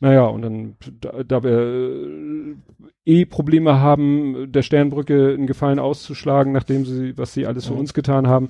Naja, 0.00 0.26
und 0.26 0.42
dann, 0.42 0.76
da, 1.00 1.22
da 1.24 1.42
wir 1.42 1.58
äh, 1.58 2.54
eh 3.04 3.24
Probleme 3.24 3.80
haben, 3.80 4.50
der 4.52 4.62
Sternbrücke 4.62 5.34
einen 5.34 5.46
Gefallen 5.46 5.78
auszuschlagen, 5.78 6.52
nachdem 6.52 6.84
sie, 6.86 7.16
was 7.18 7.34
sie 7.34 7.46
alles 7.46 7.66
für 7.66 7.74
Mhm. 7.74 7.80
uns 7.80 7.94
getan 7.94 8.26
haben. 8.28 8.48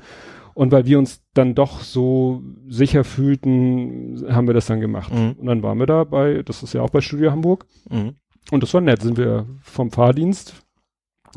Und 0.54 0.72
weil 0.72 0.86
wir 0.86 0.98
uns 0.98 1.20
dann 1.34 1.54
doch 1.54 1.80
so 1.80 2.42
sicher 2.68 3.04
fühlten, 3.04 4.24
haben 4.30 4.46
wir 4.46 4.54
das 4.54 4.66
dann 4.66 4.80
gemacht. 4.80 5.12
Mhm. 5.12 5.32
Und 5.38 5.46
dann 5.46 5.62
waren 5.62 5.78
wir 5.78 5.86
da 5.86 6.04
bei, 6.04 6.42
das 6.42 6.62
ist 6.62 6.72
ja 6.72 6.80
auch 6.82 6.90
bei 6.90 7.00
Studio 7.02 7.30
Hamburg. 7.30 7.66
Mhm. 7.90 8.14
Und 8.50 8.62
das 8.62 8.72
war 8.72 8.80
nett, 8.80 9.02
sind 9.02 9.18
wir 9.18 9.44
vom 9.62 9.90
Fahrdienst 9.90 10.54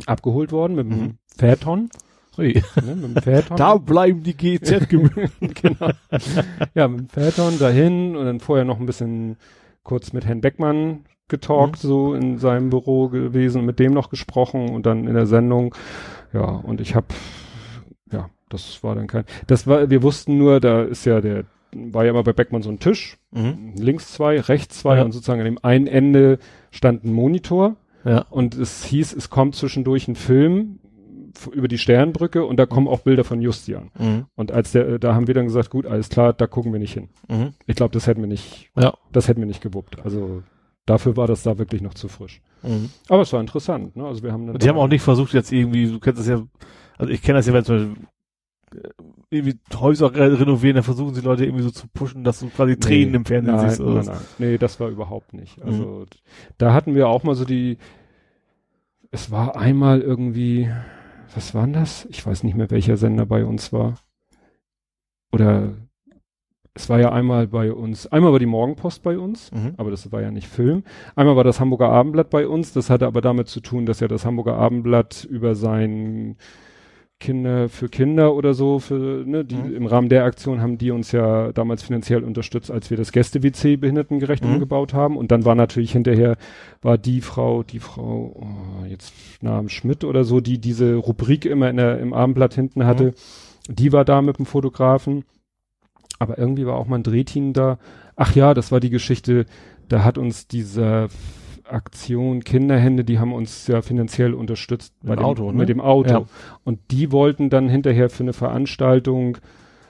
abgeholt 0.05 0.51
worden 0.51 0.75
mit 0.75 0.89
dem 0.89 0.99
Mhm. 0.99 1.17
Phaeton. 1.37 1.89
Ui. 2.39 2.63
Ne, 2.85 2.95
mit 2.95 3.15
dem 3.17 3.21
Phaeton. 3.23 3.57
Da 3.57 3.75
bleiben 3.77 4.23
die 4.23 4.35
GZ-Gebühren. 4.35 5.29
genau. 5.61 5.89
Ja, 6.73 6.87
mit 6.87 6.99
dem 7.01 7.09
Phaeton 7.09 7.59
dahin 7.59 8.15
und 8.15 8.25
dann 8.25 8.39
vorher 8.39 8.65
noch 8.65 8.79
ein 8.79 8.85
bisschen 8.85 9.37
kurz 9.83 10.13
mit 10.13 10.25
Herrn 10.25 10.41
Beckmann 10.41 11.05
getalkt, 11.27 11.83
Mhm. 11.83 11.87
so 11.87 12.13
in 12.15 12.37
seinem 12.39 12.69
Büro 12.69 13.07
gewesen 13.09 13.65
mit 13.65 13.77
dem 13.79 13.93
noch 13.93 14.09
gesprochen 14.09 14.69
und 14.69 14.85
dann 14.85 15.07
in 15.07 15.13
der 15.13 15.27
Sendung. 15.27 15.75
Ja, 16.33 16.43
und 16.45 16.81
ich 16.81 16.95
habe, 16.95 17.07
ja, 18.11 18.29
das 18.49 18.83
war 18.83 18.95
dann 18.95 19.07
kein, 19.07 19.25
das 19.47 19.67
war, 19.67 19.89
wir 19.89 20.01
wussten 20.03 20.37
nur, 20.37 20.59
da 20.59 20.83
ist 20.83 21.05
ja 21.05 21.21
der, 21.21 21.43
war 21.73 22.03
ja 22.03 22.09
immer 22.11 22.23
bei 22.23 22.33
Beckmann 22.33 22.61
so 22.63 22.69
ein 22.71 22.79
Tisch, 22.79 23.17
Mhm. 23.31 23.73
links 23.77 24.11
zwei, 24.13 24.39
rechts 24.39 24.79
zwei 24.79 24.97
Ja. 24.97 25.03
und 25.03 25.11
sozusagen 25.11 25.39
an 25.41 25.45
dem 25.45 25.59
einen 25.61 25.85
Ende 25.87 26.39
stand 26.71 27.03
ein 27.03 27.13
Monitor 27.13 27.75
Ja. 28.05 28.25
und 28.31 28.55
es 28.55 28.83
hieß, 28.85 29.13
es 29.15 29.29
kommt 29.29 29.55
zwischendurch 29.55 30.07
ein 30.07 30.15
Film 30.15 30.79
über 31.51 31.67
die 31.67 31.77
Sternbrücke 31.77 32.45
und 32.45 32.57
da 32.57 32.65
kommen 32.65 32.87
auch 32.87 33.01
Bilder 33.01 33.23
von 33.23 33.41
Justian. 33.41 33.91
Mhm. 33.97 34.25
Und 34.35 34.51
als 34.51 34.71
der, 34.71 34.99
da 34.99 35.15
haben 35.15 35.27
wir 35.27 35.33
dann 35.33 35.45
gesagt, 35.45 35.69
gut, 35.69 35.85
alles 35.85 36.09
klar, 36.09 36.33
da 36.33 36.47
gucken 36.47 36.71
wir 36.73 36.79
nicht 36.79 36.93
hin. 36.93 37.09
Mhm. 37.27 37.53
Ich 37.65 37.75
glaube, 37.75 37.93
das 37.93 38.07
hätten 38.07 38.21
wir 38.21 38.27
nicht, 38.27 38.69
Ja. 38.77 38.93
das 39.11 39.27
hätten 39.27 39.39
wir 39.39 39.47
nicht 39.47 39.61
gewuppt. 39.61 40.03
Also 40.03 40.43
dafür 40.85 41.17
war 41.17 41.27
das 41.27 41.43
da 41.43 41.57
wirklich 41.57 41.81
noch 41.81 41.93
zu 41.93 42.07
frisch. 42.07 42.41
Mhm. 42.63 42.89
Aber 43.07 43.21
es 43.21 43.31
war 43.33 43.39
interessant, 43.41 43.95
ne? 43.95 44.05
Also 44.05 44.23
wir 44.23 44.31
haben 44.31 44.47
dann 44.47 44.57
die 44.57 44.67
haben 44.67 44.77
auch 44.77 44.87
nicht 44.87 45.01
versucht 45.01 45.33
jetzt 45.33 45.51
irgendwie, 45.51 45.87
du 45.87 45.99
kennst 45.99 46.19
das 46.19 46.27
ja, 46.27 46.41
also 46.97 47.13
ich 47.13 47.21
kenne 47.21 47.39
das 47.39 47.47
ja, 47.47 47.53
wenn 47.53 47.63
zum 47.63 47.75
Beispiel 47.75 48.05
äh, 48.75 48.89
irgendwie 49.31 49.59
Häuser 49.75 50.13
re 50.13 50.39
renovieren, 50.39 50.75
dann 50.75 50.83
versuchen 50.83 51.13
sie 51.13 51.21
Leute 51.21 51.45
irgendwie 51.45 51.63
so 51.63 51.69
zu 51.71 51.87
pushen, 51.87 52.23
dass 52.23 52.39
du 52.39 52.49
quasi 52.49 52.77
Tränen 52.77 53.13
im 53.15 53.25
Fernsehen 53.25 53.55
nein, 53.55 53.69
siehst. 53.69 53.81
Oder 53.81 53.93
nein, 53.95 54.05
nein. 54.05 54.17
Nee, 54.39 54.57
das 54.57 54.79
war 54.79 54.89
überhaupt 54.89 55.33
nicht. 55.33 55.57
Mhm. 55.57 55.63
Also 55.63 56.05
da 56.57 56.73
hatten 56.73 56.95
wir 56.95 57.07
auch 57.07 57.23
mal 57.23 57.35
so 57.35 57.45
die, 57.45 57.77
es 59.11 59.31
war 59.31 59.55
einmal 59.55 60.01
irgendwie, 60.01 60.69
was 61.35 61.53
war 61.53 61.63
denn 61.63 61.73
das? 61.73 62.05
Ich 62.09 62.25
weiß 62.25 62.43
nicht 62.43 62.55
mehr, 62.55 62.69
welcher 62.71 62.97
Sender 62.97 63.25
bei 63.25 63.45
uns 63.45 63.71
war. 63.71 63.95
Oder 65.31 65.73
es 66.73 66.89
war 66.89 66.99
ja 66.99 67.11
einmal 67.11 67.47
bei 67.47 67.73
uns, 67.73 68.07
einmal 68.07 68.31
war 68.31 68.39
die 68.39 68.45
Morgenpost 68.45 69.03
bei 69.03 69.17
uns. 69.17 69.51
Mhm. 69.51 69.73
aber 69.77 69.91
das 69.91 70.11
war 70.11 70.21
ja 70.21 70.31
nicht 70.31 70.47
Film. 70.47 70.83
Einmal 71.15 71.35
war 71.35 71.43
das 71.43 71.59
Hamburger 71.59 71.89
Abendblatt 71.89 72.29
bei 72.29 72.47
uns, 72.47 72.73
das 72.73 72.89
hatte 72.89 73.05
aber 73.05 73.21
damit 73.21 73.47
zu 73.47 73.59
tun, 73.59 73.85
dass 73.85 73.99
ja 73.99 74.07
das 74.07 74.25
Hamburger 74.25 74.55
Abendblatt 74.55 75.25
über 75.25 75.55
sein 75.55 76.37
Kinder 77.19 77.67
für 77.69 77.89
Kinder 77.89 78.33
oder 78.33 78.53
so, 78.53 78.79
für, 78.79 79.23
ne, 79.25 79.43
die, 79.43 79.55
Mhm. 79.55 79.75
im 79.75 79.85
Rahmen 79.85 80.07
der 80.09 80.23
Aktion 80.23 80.61
haben 80.61 80.77
die 80.77 80.91
uns 80.91 81.11
ja 81.11 81.51
damals 81.51 81.83
finanziell 81.83 82.23
unterstützt, 82.23 82.71
als 82.71 82.89
wir 82.89 82.97
das 82.97 83.11
Gäste-WC 83.11 83.75
behindertengerecht 83.75 84.43
Mhm. 84.43 84.53
umgebaut 84.53 84.93
haben. 84.93 85.17
Und 85.17 85.31
dann 85.31 85.43
war 85.43 85.55
natürlich 85.55 85.91
hinterher, 85.91 86.37
war 86.81 86.97
die 86.97 87.19
Frau, 87.21 87.63
die 87.63 87.79
Frau, 87.79 88.35
oh, 88.41 88.85
jetzt 88.85 89.13
Namen 89.41 89.69
Schmidt 89.69 90.03
oder 90.05 90.23
so, 90.23 90.39
die 90.39 90.59
diese 90.59 90.95
Rubrik 90.95 91.45
immer 91.45 91.69
in 91.69 91.77
der, 91.77 91.99
im 91.99 92.13
Abendblatt 92.13 92.53
hinten 92.53 92.85
hatte, 92.85 93.13
die 93.67 93.91
war 93.91 94.05
da 94.05 94.21
mit 94.21 94.37
dem 94.39 94.45
Fotografen. 94.45 95.25
Aber 96.19 96.37
irgendwie 96.37 96.65
war 96.65 96.75
auch 96.75 96.87
mal 96.87 96.97
ein 96.99 97.03
Drehteam 97.03 97.53
da. 97.53 97.79
Ach 98.15 98.33
ja, 98.35 98.53
das 98.53 98.71
war 98.71 98.79
die 98.79 98.89
Geschichte, 98.89 99.45
da 99.89 100.03
hat 100.03 100.17
uns 100.17 100.47
dieser, 100.47 101.07
Aktion 101.71 102.43
Kinderhände, 102.43 103.03
die 103.03 103.19
haben 103.19 103.33
uns 103.33 103.67
ja 103.67 103.81
finanziell 103.81 104.33
unterstützt 104.33 104.93
mit, 105.03 105.19
dem 105.19 105.25
Auto, 105.25 105.51
ne? 105.51 105.57
mit 105.57 105.69
dem 105.69 105.81
Auto. 105.81 106.09
Ja. 106.09 106.25
Und 106.63 106.79
die 106.91 107.11
wollten 107.11 107.49
dann 107.49 107.69
hinterher 107.69 108.09
für 108.09 108.23
eine 108.23 108.33
Veranstaltung, 108.33 109.37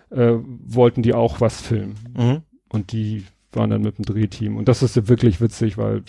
äh, 0.10 0.34
wollten 0.66 1.02
die 1.02 1.14
auch 1.14 1.42
was 1.42 1.62
filmen. 1.62 1.96
Mhm. 2.18 2.42
Und 2.70 2.92
die 2.92 3.24
waren 3.52 3.70
dann 3.70 3.82
mit 3.82 3.98
dem 3.98 4.06
Drehteam. 4.06 4.58
Und 4.58 4.68
das 4.68 4.84
ist 4.84 4.96
ja 4.96 5.08
wirklich 5.08 5.42
witzig, 5.42 5.78
weil 5.78 6.04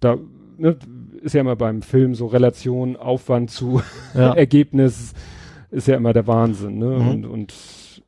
da 0.00 0.16
ne, 0.56 0.76
ist 1.22 1.34
ja 1.34 1.40
immer 1.40 1.56
beim 1.56 1.82
Film 1.82 2.14
so 2.14 2.26
Relation 2.26 2.96
Aufwand 2.96 3.50
zu 3.50 3.82
Ja. 4.14 4.32
Ergebnis 4.34 5.12
ist 5.70 5.88
ja 5.88 5.96
immer 5.96 6.12
der 6.12 6.26
Wahnsinn. 6.26 6.78
Ne? 6.78 6.86
Mhm. 6.86 7.08
Und, 7.08 7.26
und 7.26 7.54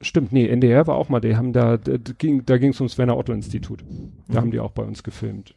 stimmt, 0.00 0.32
nee, 0.32 0.46
NDR 0.46 0.86
war 0.86 0.96
auch 0.96 1.08
mal, 1.08 1.20
die 1.20 1.36
haben 1.36 1.52
da, 1.52 1.76
da 1.76 1.96
ging, 2.18 2.44
da 2.46 2.58
ging 2.58 2.70
es 2.70 2.80
ums 2.80 2.96
Werner 2.98 3.16
Otto 3.16 3.32
Institut. 3.32 3.84
Da 4.28 4.34
Mhm. 4.34 4.36
haben 4.36 4.50
die 4.50 4.60
auch 4.60 4.72
bei 4.72 4.82
uns 4.82 5.02
gefilmt. 5.02 5.54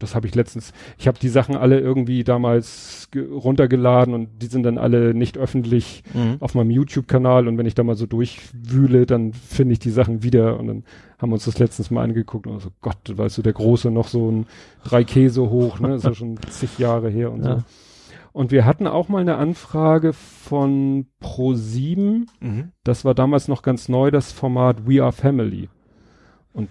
Das 0.00 0.16
habe 0.16 0.26
ich 0.26 0.34
letztens, 0.34 0.72
ich 0.98 1.06
habe 1.06 1.18
die 1.20 1.28
Sachen 1.28 1.56
alle 1.56 1.78
irgendwie 1.78 2.24
damals 2.24 3.08
ge- 3.12 3.28
runtergeladen 3.30 4.12
und 4.14 4.28
die 4.42 4.46
sind 4.46 4.64
dann 4.64 4.78
alle 4.78 5.14
nicht 5.14 5.38
öffentlich 5.38 6.02
Mhm. 6.14 6.38
auf 6.40 6.54
meinem 6.56 6.70
YouTube-Kanal 6.70 7.46
und 7.46 7.56
wenn 7.58 7.66
ich 7.66 7.74
da 7.74 7.84
mal 7.84 7.94
so 7.94 8.06
durchwühle, 8.06 9.06
dann 9.06 9.32
finde 9.32 9.74
ich 9.74 9.78
die 9.78 9.90
Sachen 9.90 10.22
wieder 10.24 10.58
und 10.58 10.66
dann 10.66 10.84
haben 11.18 11.30
wir 11.30 11.34
uns 11.34 11.44
das 11.44 11.58
letztens 11.58 11.90
mal 11.92 12.02
angeguckt 12.02 12.46
und 12.48 12.60
so, 12.60 12.70
Gott, 12.80 12.96
weißt 13.16 13.38
du, 13.38 13.42
der 13.42 13.52
Große 13.52 13.90
noch 13.90 14.08
so 14.08 14.30
ein 14.30 14.46
drei 14.84 15.04
Käse 15.04 15.48
hoch, 15.48 15.78
ne, 15.80 15.94
ist 15.94 16.04
ja 16.04 16.14
schon 16.14 16.38
zig 16.48 16.78
Jahre 16.78 17.08
her 17.10 17.30
und 17.30 17.44
Ja. 17.44 17.58
so. 17.58 17.64
Und 18.32 18.52
wir 18.52 18.64
hatten 18.64 18.86
auch 18.86 19.08
mal 19.08 19.18
eine 19.18 19.36
Anfrage 19.36 20.12
von 20.12 21.06
Pro7, 21.20 22.26
Mhm. 22.40 22.72
das 22.84 23.04
war 23.04 23.14
damals 23.14 23.48
noch 23.48 23.62
ganz 23.62 23.88
neu, 23.88 24.10
das 24.10 24.32
Format 24.32 24.86
We 24.88 25.02
Are 25.02 25.12
Family. 25.12 25.68
Und 26.52 26.68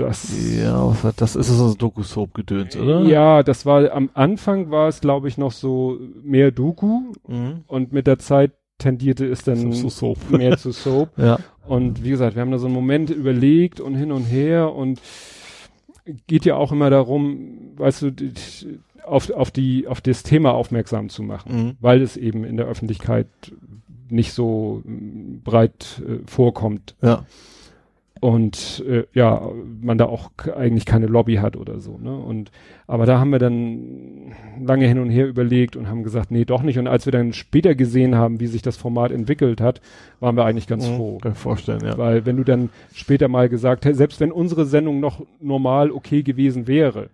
das, 0.00 0.32
Ja, 0.58 0.94
was 1.02 1.16
das 1.16 1.36
ist 1.36 1.48
so 1.48 1.68
ein 1.70 1.78
Doku-Soap-Gedöns, 1.78 2.76
oder? 2.76 3.02
ja, 3.02 3.42
das 3.42 3.66
war, 3.66 3.90
am 3.92 4.10
Anfang 4.14 4.70
war 4.70 4.88
es, 4.88 5.00
glaube 5.00 5.28
ich, 5.28 5.38
noch 5.38 5.52
so 5.52 5.98
mehr 6.22 6.50
Doku 6.50 7.12
Mhm. 7.26 7.64
und 7.66 7.92
mit 7.92 8.06
der 8.06 8.18
Zeit 8.18 8.52
tendierte 8.78 9.26
es 9.26 9.42
dann 9.42 9.72
Soap. 9.72 10.18
mehr 10.30 10.56
zu 10.58 10.72
Soap. 10.72 11.10
Ja. 11.18 11.38
Und 11.66 12.04
wie 12.04 12.10
gesagt, 12.10 12.36
wir 12.36 12.42
haben 12.42 12.50
da 12.52 12.58
so 12.58 12.66
einen 12.66 12.74
Moment 12.74 13.10
überlegt 13.10 13.80
und 13.80 13.94
hin 13.96 14.12
und 14.12 14.24
her 14.24 14.72
und 14.74 15.00
geht 16.26 16.44
ja 16.44 16.54
auch 16.56 16.72
immer 16.72 16.88
darum, 16.88 17.72
weißt 17.76 18.02
du, 18.02 18.12
auf, 19.04 19.30
auf 19.30 19.50
die, 19.50 19.86
auf 19.88 20.00
das 20.00 20.22
Thema 20.22 20.52
aufmerksam 20.52 21.08
zu 21.08 21.22
machen, 21.22 21.52
Mhm. 21.56 21.76
weil 21.80 22.00
es 22.02 22.16
eben 22.16 22.44
in 22.44 22.56
der 22.56 22.66
Öffentlichkeit 22.66 23.26
nicht 24.10 24.32
so 24.32 24.82
breit 25.44 26.00
äh, 26.06 26.18
vorkommt 26.26 26.94
Ja. 27.02 27.26
Und 28.20 28.84
äh, 28.88 29.04
ja, 29.12 29.48
man 29.80 29.98
da 29.98 30.06
auch 30.06 30.30
eigentlich 30.56 30.84
keine 30.86 31.06
Lobby 31.06 31.36
hat 31.36 31.56
oder 31.56 31.80
so, 31.80 31.98
ne? 31.98 32.16
Und 32.16 32.50
aber 32.86 33.06
da 33.06 33.18
haben 33.18 33.30
wir 33.30 33.38
dann 33.38 34.32
lange 34.60 34.86
hin 34.86 34.98
und 34.98 35.10
her 35.10 35.26
überlegt 35.28 35.76
und 35.76 35.88
haben 35.88 36.02
gesagt, 36.02 36.30
nee, 36.30 36.44
doch 36.44 36.62
nicht. 36.62 36.78
Und 36.78 36.86
als 36.86 37.04
wir 37.06 37.12
dann 37.12 37.32
später 37.32 37.74
gesehen 37.74 38.14
haben, 38.14 38.40
wie 38.40 38.46
sich 38.46 38.62
das 38.62 38.76
Format 38.76 39.12
entwickelt 39.12 39.60
hat, 39.60 39.80
waren 40.20 40.36
wir 40.36 40.44
eigentlich 40.44 40.66
ganz 40.66 40.88
Mhm. 40.88 40.96
froh. 40.96 41.18
Kann 41.18 41.32
ich 41.32 41.38
vorstellen, 41.38 41.80
ja. 41.84 41.98
Weil 41.98 42.24
wenn 42.26 42.36
du 42.36 42.44
dann 42.44 42.70
später 42.94 43.28
mal 43.28 43.48
gesagt 43.48 43.84
hättest, 43.84 43.98
selbst 43.98 44.20
wenn 44.20 44.32
unsere 44.32 44.64
Sendung 44.66 45.00
noch 45.00 45.20
normal 45.40 45.90
okay 45.90 46.22
gewesen 46.22 46.66
wäre, 46.66 47.10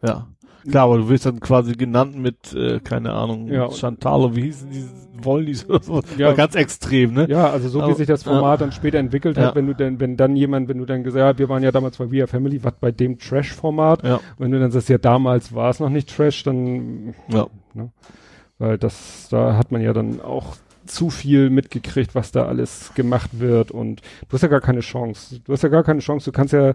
Ja. 0.00 0.28
Klar, 0.68 0.84
aber 0.84 0.98
du 0.98 1.08
wirst 1.08 1.26
dann 1.26 1.40
quasi 1.40 1.72
genannt 1.74 2.16
mit, 2.18 2.52
äh, 2.54 2.80
keine 2.80 3.12
Ahnung, 3.12 3.48
Ja. 3.48 3.70
Chantal, 3.70 4.34
wie 4.36 4.42
hießen 4.42 4.70
die, 4.70 4.84
Wollnies 5.20 5.68
oder 5.68 5.82
so. 5.82 6.00
Ja. 6.16 6.28
War 6.28 6.34
ganz 6.34 6.54
extrem, 6.54 7.12
ne? 7.14 7.26
ja, 7.28 7.50
also 7.50 7.68
so 7.68 7.80
wie 7.80 7.82
Aber- 7.84 7.94
sich 7.96 8.06
das 8.06 8.22
Format 8.22 8.60
dann 8.60 8.70
später 8.70 8.98
entwickelt 8.98 9.36
Ja. 9.36 9.46
hat, 9.48 9.56
wenn 9.56 9.66
du 9.66 9.74
dann, 9.74 9.98
wenn 9.98 10.16
dann 10.16 10.36
jemand, 10.36 10.68
wenn 10.68 10.78
du 10.78 10.84
dann 10.84 11.02
gesagt 11.02 11.24
hast, 11.34 11.38
wir 11.40 11.48
waren 11.48 11.64
ja 11.64 11.72
damals 11.72 11.96
bei 11.96 12.08
We 12.12 12.18
Are 12.18 12.28
Family, 12.28 12.62
was 12.62 12.74
bei 12.80 12.92
dem 12.92 13.18
Trash-Format, 13.18 14.04
Ja. 14.04 14.20
wenn 14.38 14.52
du 14.52 14.60
dann 14.60 14.70
sagst, 14.70 14.88
ja, 14.88 14.98
damals 14.98 15.52
war 15.52 15.70
es 15.70 15.80
noch 15.80 15.88
nicht 15.88 16.14
Trash, 16.16 16.44
dann 16.44 17.14
Ja. 17.28 17.48
Ne? 17.74 17.90
Weil 18.58 18.78
das, 18.78 19.26
da 19.30 19.56
hat 19.56 19.72
man 19.72 19.80
ja 19.80 19.92
dann 19.92 20.20
auch 20.20 20.54
zu 20.86 21.10
viel 21.10 21.50
mitgekriegt, 21.50 22.14
was 22.14 22.30
da 22.32 22.46
alles 22.46 22.92
gemacht 22.94 23.40
wird 23.40 23.70
und 23.72 24.00
du 24.28 24.32
hast 24.34 24.42
ja 24.42 24.48
gar 24.48 24.60
keine 24.60 24.80
Chance. 24.80 25.40
Du 25.44 25.52
hast 25.52 25.62
ja 25.62 25.68
gar 25.68 25.82
keine 25.82 26.00
Chance. 26.00 26.30
Du 26.30 26.32
kannst 26.36 26.52
ja 26.54 26.74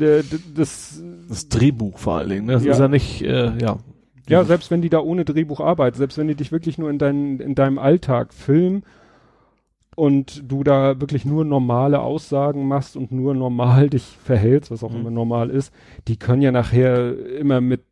der- 0.00 0.24
das, 0.54 1.02
Das 1.28 1.48
Drehbuch 1.48 1.98
vor 1.98 2.14
allen 2.14 2.28
Dingen, 2.30 2.46
ne? 2.46 2.52
Das 2.54 2.64
Ja. 2.64 2.72
ist 2.72 2.78
ja 2.80 2.88
nicht, 2.88 3.22
äh, 3.22 3.56
ja. 3.58 3.78
ja, 4.28 4.44
selbst 4.44 4.70
wenn 4.70 4.82
die 4.82 4.88
da 4.90 5.00
ohne 5.00 5.24
Drehbuch 5.24 5.60
arbeiten, 5.60 5.96
selbst 5.96 6.18
wenn 6.18 6.26
die 6.28 6.34
dich 6.34 6.50
wirklich 6.52 6.78
nur 6.78 6.90
in 6.90 6.98
deinen, 6.98 7.38
in 7.40 7.54
deinem 7.54 7.78
Alltag 7.78 8.34
filmen 8.34 8.82
und 9.96 10.42
du 10.50 10.64
da 10.64 11.00
wirklich 11.00 11.24
nur 11.24 11.44
normale 11.44 12.00
Aussagen 12.00 12.66
machst 12.66 12.96
und 12.96 13.12
nur 13.12 13.34
normal 13.34 13.90
dich 13.90 14.02
verhältst, 14.24 14.70
was 14.70 14.82
auch 14.82 14.90
Mhm. 14.92 15.00
immer 15.00 15.10
normal 15.10 15.50
ist, 15.50 15.72
die 16.08 16.16
können 16.16 16.42
ja 16.42 16.52
nachher 16.52 17.14
immer 17.38 17.60
mit 17.60 17.82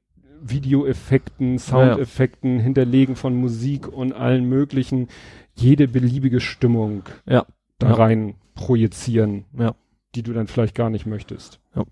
Videoeffekten, 0.40 1.58
Soundeffekten, 1.58 2.60
Hinterlegen 2.60 3.16
von 3.16 3.34
Musik 3.34 3.88
und 3.88 4.12
allen 4.12 4.44
möglichen, 4.48 5.08
jede 5.54 5.88
beliebige 5.88 6.38
Stimmung 6.40 7.02
Ja. 7.26 7.44
da 7.78 7.88
Ja. 7.88 7.94
rein 7.94 8.34
projizieren, 8.54 9.44
Ja. 9.58 9.74
die 10.14 10.22
du 10.22 10.32
dann 10.32 10.46
vielleicht 10.46 10.74
gar 10.76 10.90
nicht 10.90 11.06
möchtest. 11.06 11.60
Ja. 11.74 11.84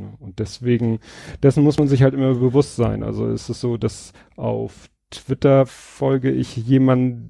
Ja, 0.00 0.14
und 0.18 0.38
deswegen, 0.38 0.98
dessen 1.42 1.62
muss 1.62 1.78
man 1.78 1.88
sich 1.88 2.02
halt 2.02 2.14
immer 2.14 2.34
bewusst 2.34 2.76
sein. 2.76 3.02
Also 3.02 3.26
es 3.26 3.50
ist 3.50 3.60
so, 3.60 3.76
dass 3.76 4.12
auf 4.36 4.88
Twitter 5.10 5.66
folge 5.66 6.30
ich 6.30 6.56
jemandem, 6.56 7.28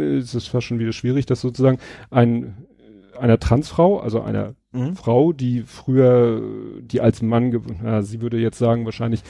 es 0.00 0.34
ist 0.34 0.48
fast 0.48 0.66
schon 0.66 0.78
wieder 0.78 0.92
schwierig, 0.92 1.26
das 1.26 1.40
sozusagen 1.40 1.78
ein, 2.10 2.56
einer 3.18 3.38
Transfrau, 3.38 4.00
also 4.00 4.20
einer 4.20 4.54
Mhm. 4.72 4.94
Frau, 4.94 5.32
die 5.32 5.62
früher, 5.62 6.40
die 6.80 7.00
als 7.00 7.22
Mann, 7.22 7.60
ja, 7.84 8.02
sie 8.02 8.20
würde 8.20 8.38
jetzt 8.38 8.58
sagen, 8.58 8.84
wahrscheinlich 8.84 9.22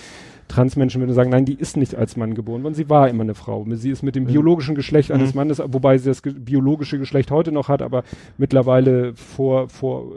Transmenschen 0.48 1.00
würden 1.00 1.14
sagen, 1.14 1.30
nein, 1.30 1.46
die 1.46 1.54
ist 1.54 1.78
nicht 1.78 1.94
als 1.94 2.16
Mann 2.16 2.34
geboren 2.34 2.62
worden, 2.62 2.74
sie 2.74 2.90
war 2.90 3.08
immer 3.08 3.22
eine 3.22 3.34
Frau. 3.34 3.64
Sie 3.70 3.90
ist 3.90 4.02
mit 4.02 4.16
dem 4.16 4.24
Ja. 4.26 4.32
biologischen 4.32 4.74
Geschlecht 4.74 5.10
eines 5.10 5.32
Mhm. 5.32 5.38
Mannes, 5.38 5.62
wobei 5.64 5.96
sie 5.96 6.10
das 6.10 6.22
ge 6.22 6.34
biologische 6.34 6.98
Geschlecht 6.98 7.30
heute 7.30 7.52
noch 7.52 7.68
hat, 7.68 7.80
aber 7.80 8.02
mittlerweile 8.36 9.14
vor, 9.14 9.70
vor, 9.70 10.12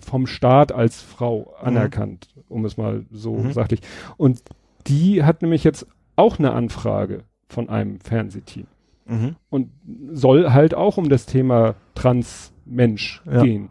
vom 0.00 0.26
Staat 0.26 0.72
als 0.72 1.02
Frau 1.02 1.54
Mhm. 1.60 1.66
anerkannt, 1.68 2.28
um 2.48 2.64
es 2.64 2.76
mal 2.76 3.04
so 3.10 3.34
Mhm. 3.36 3.52
sachlich. 3.52 3.80
Und 4.16 4.42
die 4.86 5.22
hat 5.24 5.42
nämlich 5.42 5.64
jetzt 5.64 5.86
auch 6.16 6.38
eine 6.38 6.52
Anfrage 6.52 7.24
von 7.48 7.68
einem 7.68 8.00
Fernsehteam 8.00 8.66
Mhm. 9.06 9.36
und 9.50 9.68
soll 10.12 10.50
halt 10.52 10.74
auch 10.74 10.96
um 10.96 11.08
das 11.08 11.26
Thema 11.26 11.74
Transmensch 11.94 13.22
Ja. 13.30 13.42
gehen. 13.42 13.68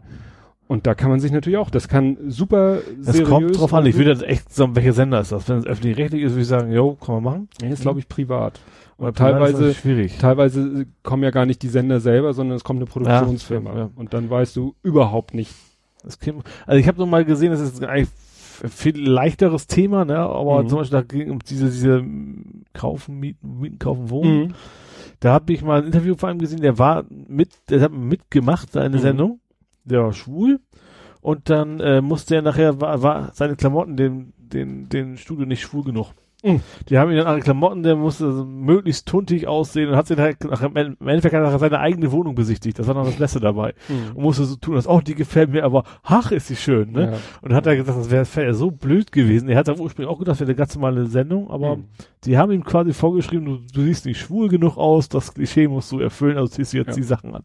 Und 0.68 0.86
da 0.86 0.94
kann 0.94 1.10
man 1.10 1.20
sich 1.20 1.32
natürlich 1.32 1.58
auch, 1.58 1.68
das 1.68 1.86
kann 1.88 2.16
super 2.28 2.78
Es 3.00 3.06
seriös. 3.06 3.28
kommt 3.28 3.58
drauf 3.60 3.74
an, 3.74 3.84
ich 3.84 3.96
würde 3.96 4.10
jetzt 4.10 4.22
echt 4.22 4.50
sagen, 4.54 4.74
welcher 4.74 4.94
Sender 4.94 5.20
ist 5.20 5.30
das? 5.30 5.46
Wenn 5.48 5.58
es 5.58 5.66
öffentlich-rechtlich 5.66 6.22
ist, 6.22 6.32
würde 6.32 6.40
ich 6.42 6.46
sagen, 6.48 6.72
jo, 6.72 6.94
kann 6.94 7.16
man 7.16 7.24
machen. 7.24 7.48
Nee, 7.60 7.70
ist 7.70 7.82
glaube 7.82 7.98
ich 7.98 8.08
privat. 8.08 8.58
Oder 8.96 9.12
teilweise, 9.12 9.74
schwierig. 9.74 10.16
teilweise 10.18 10.86
kommen 11.02 11.24
ja 11.24 11.30
gar 11.30 11.44
nicht 11.44 11.60
die 11.62 11.68
Sender 11.68 12.00
selber, 12.00 12.32
sondern 12.32 12.56
es 12.56 12.64
kommt 12.64 12.78
eine 12.78 12.86
Produktionsfirma. 12.86 13.70
Ja, 13.72 13.78
ja. 13.80 13.90
Und 13.96 14.14
dann 14.14 14.30
weißt 14.30 14.54
du 14.56 14.74
überhaupt 14.82 15.34
nicht. 15.34 15.52
Das 16.04 16.18
käme- 16.20 16.42
also 16.66 16.78
ich 16.78 16.88
habe 16.88 16.98
noch 16.98 17.06
mal 17.06 17.24
gesehen, 17.24 17.50
das 17.52 17.60
ist 17.60 17.82
eigentlich 17.84 18.08
ein 18.62 18.68
viel 18.70 18.98
leichteres 19.08 19.66
Thema, 19.66 20.04
ne? 20.04 20.18
Aber 20.18 20.62
Mhm. 20.62 20.68
zum 20.68 20.78
Beispiel 20.78 20.98
da 20.98 21.02
ging 21.02 21.30
um 21.30 21.38
diese, 21.40 21.66
diese 21.66 22.04
Kaufen, 22.72 23.18
Mieten, 23.18 23.60
Mieten, 23.60 23.78
Kaufen, 23.78 24.10
Wohnen. 24.10 24.40
Mhm. 24.48 24.54
Da 25.20 25.32
habe 25.32 25.52
ich 25.52 25.62
mal 25.62 25.80
ein 25.80 25.86
Interview 25.86 26.14
von 26.16 26.30
einem 26.30 26.38
gesehen, 26.40 26.60
der 26.60 26.78
war 26.78 27.04
mit, 27.28 27.50
der 27.70 27.80
hat 27.80 27.92
mitgemacht, 27.92 28.72
seine 28.72 28.96
Mhm. 28.96 29.00
Sendung. 29.00 29.40
Der 29.84 30.02
war 30.02 30.12
schwul. 30.12 30.60
Und 31.20 31.50
dann 31.50 31.78
äh, 31.80 32.00
musste 32.00 32.34
er 32.34 32.42
nachher, 32.42 32.80
war, 32.80 33.02
war 33.02 33.30
seine 33.34 33.54
Klamotten 33.54 33.96
dem, 33.96 34.32
den, 34.38 34.88
den 34.88 35.16
Studio 35.16 35.46
nicht 35.46 35.60
schwul 35.62 35.84
genug. 35.84 36.08
Mhm. 36.42 36.60
Die 36.88 36.98
haben 36.98 37.10
ihn 37.10 37.18
dann 37.18 37.26
andere 37.26 37.44
Klamotten, 37.44 37.82
der 37.82 37.96
musste 37.96 38.24
möglichst 38.24 39.06
tuntig 39.06 39.46
aussehen 39.46 39.88
und 39.90 39.96
hat 39.96 40.06
sich 40.08 40.18
halt 40.18 40.42
nachher, 40.44 40.66
im 40.74 40.96
Endeffekt 41.08 41.34
hat 41.34 41.42
er 41.42 41.58
seine 41.58 41.78
eigene 41.78 42.10
Wohnung 42.12 42.34
besichtigt. 42.34 42.78
Das 42.78 42.86
war 42.88 42.94
noch 42.94 43.04
das 43.06 43.16
Beste 43.16 43.38
dabei. 43.40 43.74
Mhm. 43.88 44.16
Und 44.16 44.22
musste 44.22 44.44
so 44.44 44.56
tun, 44.56 44.74
als, 44.76 44.88
oh, 44.88 45.00
die 45.00 45.14
gefällt 45.14 45.50
mir, 45.50 45.64
aber 45.64 45.84
ach, 46.02 46.32
ist 46.32 46.48
sie 46.48 46.56
schön, 46.56 46.92
ne? 46.92 47.02
Ja. 47.02 47.12
Und 47.42 47.50
dann 47.50 47.54
hat 47.54 47.66
er 47.66 47.76
gesagt, 47.76 47.98
das 47.98 48.10
wäre 48.10 48.26
wär 48.34 48.54
so 48.54 48.70
blöd 48.70 49.12
gewesen. 49.12 49.48
Er 49.48 49.58
hat 49.58 49.68
am 49.68 49.78
ursprünglich 49.80 50.12
auch 50.12 50.18
gedacht, 50.18 50.32
das 50.34 50.40
wäre 50.40 50.50
eine 50.50 50.56
ganz 50.56 50.74
normale 50.74 51.06
Sendung, 51.06 51.50
aber 51.50 51.76
Mhm. 51.76 51.84
die 52.24 52.36
haben 52.38 52.50
ihm 52.52 52.64
quasi 52.64 52.92
vorgeschrieben, 52.92 53.44
du, 53.46 53.58
du 53.72 53.82
siehst 53.82 54.06
nicht 54.06 54.18
schwul 54.20 54.48
genug 54.48 54.76
aus, 54.76 55.08
das 55.08 55.34
Klischee 55.34 55.68
musst 55.68 55.92
du 55.92 56.00
erfüllen, 56.00 56.36
also 56.38 56.48
ziehst 56.48 56.72
du 56.72 56.78
jetzt 56.78 56.88
Ja. 56.88 56.94
die 56.94 57.02
Sachen 57.02 57.34
an. 57.34 57.42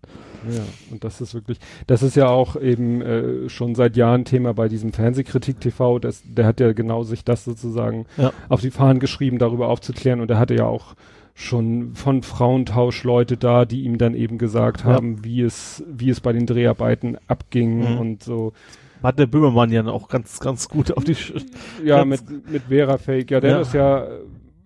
Ja, 0.50 0.62
und 0.92 1.04
das 1.04 1.20
ist 1.22 1.34
wirklich, 1.34 1.60
das 1.88 2.02
ist 2.04 2.16
ja 2.16 2.30
auch 2.30 2.56
eben 2.56 3.02
äh, 3.02 3.50
schon 3.50 3.76
seit 3.76 3.98
Jahren 3.98 4.24
Thema 4.24 4.54
bei 4.54 4.70
diesem 4.70 4.94
Fernsehkritik 4.94 5.60
TV, 5.60 6.00
das, 6.00 6.24
der 6.26 6.46
hat 6.46 6.60
ja 6.60 6.72
genau 6.74 7.04
sich 7.04 7.24
das 7.26 7.44
sozusagen 7.44 8.06
Ja. 8.18 8.32
auf 8.50 8.62
die 8.62 8.72
Fahnen 8.88 9.00
geschrieben, 9.00 9.38
darüber 9.38 9.68
aufzuklären 9.68 10.22
und 10.22 10.32
er 10.32 10.40
hatte 10.40 10.56
ja 10.56 10.66
auch 10.66 10.96
schon 11.34 11.94
von 11.94 12.24
Frauentausch 12.24 13.04
Leute 13.04 13.38
da, 13.38 13.66
die 13.66 13.82
ihm 13.84 13.98
dann 13.98 14.16
eben 14.16 14.38
gesagt 14.38 14.82
Ja. 14.82 14.86
haben, 14.86 15.24
wie 15.24 15.42
es, 15.42 15.84
wie 15.88 16.10
es 16.10 16.20
bei 16.22 16.34
den 16.34 16.46
Dreharbeiten 16.46 17.18
abging 17.28 17.80
Mhm. 17.94 18.00
und 18.00 18.24
so. 18.24 18.54
Hat 19.04 19.20
der 19.20 19.28
Böhmermann 19.28 19.72
ja 19.72 19.86
auch 19.86 20.08
ganz, 20.10 20.40
ganz 20.40 20.68
gut 20.70 20.92
auf 20.98 21.04
die, 21.04 21.14
Sch 21.16 21.34
Ja, 21.84 22.04
mit, 22.06 22.22
mit 22.50 22.64
Vera 22.70 22.98
Fake, 22.98 23.30
ja, 23.30 23.40
der 23.40 23.52
Ja. 23.52 23.60
ist 23.60 23.74
ja, 23.74 24.08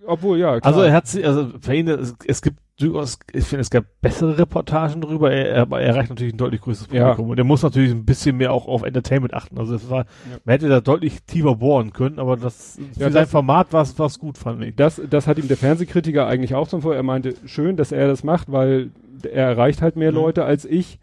obwohl, 0.06 0.38
ja, 0.40 0.60
klar. 0.60 0.66
also 0.74 0.82
er 0.82 0.94
hat 0.94 1.08
sie, 1.08 1.26
also 1.26 1.48
für 1.60 1.76
ihn, 1.76 1.88
es, 1.90 2.16
es 2.26 2.42
gibt 2.42 2.58
durchaus, 2.82 3.20
ich 3.34 3.46
finde, 3.46 3.62
es 3.62 3.70
gab 3.70 3.86
bessere 4.02 4.38
Reportagen 4.38 5.02
drüber, 5.02 5.32
er, 5.32 5.62
aber 5.62 5.82
er 5.82 5.90
erreicht 5.90 6.10
natürlich 6.10 6.34
ein 6.34 6.38
deutlich 6.38 6.62
größeres 6.62 6.88
Publikum. 6.88 7.26
Ja. 7.26 7.32
Und 7.32 7.38
er 7.38 7.44
muss 7.44 7.64
natürlich 7.64 7.92
ein 7.92 8.06
bisschen 8.06 8.38
mehr 8.38 8.52
auch 8.52 8.68
auf 8.68 8.84
Entertainment 8.84 9.34
achten. 9.34 9.58
Also 9.58 9.76
es 9.76 9.90
war, 9.90 10.06
ja. 10.30 10.38
man 10.44 10.54
hätte 10.54 10.70
da 10.70 10.82
deutlich 10.82 11.24
tiefer 11.24 11.56
bohren 11.56 11.94
können, 11.94 12.20
aber 12.20 12.38
das 12.38 12.80
für 12.94 13.04
ja, 13.04 13.12
sein 13.12 13.28
Format 13.28 13.72
war 13.74 13.84
es 13.84 14.20
gut, 14.20 14.38
fand 14.38 14.64
ich. 14.64 14.76
Das, 14.76 15.02
das 15.10 15.28
hat 15.28 15.38
ihm 15.38 15.48
der 15.48 15.58
Fernsehkritiker 15.58 16.28
eigentlich 16.28 16.56
auch 16.56 16.68
zum 16.68 16.82
Vor. 16.82 16.96
Er 16.96 17.04
meinte, 17.04 17.36
schön, 17.46 17.78
dass 17.78 17.92
er 17.92 18.08
das 18.08 18.24
macht, 18.24 18.52
weil 18.52 18.92
er 19.24 19.48
erreicht 19.48 19.82
halt 19.82 19.96
mehr 19.96 20.12
mhm. 20.12 20.18
Leute 20.18 20.46
als 20.46 20.66
ich. 20.66 21.00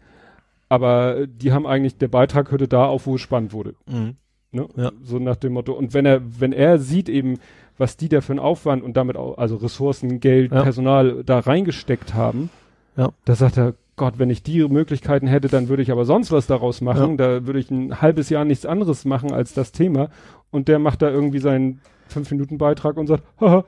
Aber 0.67 1.25
die 1.25 1.51
haben 1.51 1.65
eigentlich, 1.65 1.97
der 1.97 2.09
Beitrag 2.09 2.51
hörte 2.51 2.67
da 2.67 2.85
auf, 2.85 3.07
wo 3.07 3.15
es 3.15 3.21
spannend 3.21 3.53
wurde. 3.53 3.73
Mhm. 3.87 4.15
Ne? 4.51 4.67
Ja. 4.75 4.91
So 5.03 5.19
nach 5.19 5.35
dem 5.35 5.53
Motto. 5.53 5.73
Und 5.73 5.93
wenn 5.93 6.05
er, 6.05 6.21
wenn 6.39 6.53
er 6.53 6.79
sieht 6.79 7.09
eben, 7.09 7.39
was 7.79 7.97
die 7.97 8.09
da 8.09 8.21
für 8.21 8.33
einen 8.33 8.39
Aufwand 8.39 8.83
und 8.83 8.95
damit 8.97 9.17
auch, 9.17 9.37
also 9.37 9.55
Ressourcen, 9.55 10.19
Geld, 10.19 10.51
ja. 10.51 10.61
Personal 10.61 11.23
da 11.23 11.39
reingesteckt 11.39 12.13
haben, 12.13 12.49
ja. 12.97 13.09
da 13.25 13.35
sagt 13.35 13.57
er, 13.57 13.73
Gott, 13.95 14.17
wenn 14.17 14.29
ich 14.29 14.43
die 14.43 14.65
Möglichkeiten 14.65 15.27
hätte, 15.27 15.49
dann 15.49 15.67
würde 15.67 15.83
ich 15.83 15.91
aber 15.91 16.05
sonst 16.05 16.31
was 16.31 16.47
daraus 16.47 16.79
machen. 16.79 17.11
Ja. 17.11 17.17
Da 17.17 17.45
würde 17.45 17.59
ich 17.59 17.69
ein 17.69 18.01
halbes 18.01 18.29
Jahr 18.29 18.45
nichts 18.45 18.65
anderes 18.65 19.03
machen 19.03 19.33
als 19.33 19.53
das 19.53 19.73
Thema. 19.73 20.09
Und 20.51 20.69
der 20.69 20.79
macht 20.79 21.01
da 21.01 21.09
irgendwie 21.09 21.39
seinen 21.39 21.81
fünf 22.07 22.31
Minuten 22.31 22.57
Beitrag 22.57 22.95
und 22.95 23.07
sagt, 23.07 23.23
haha, 23.41 23.65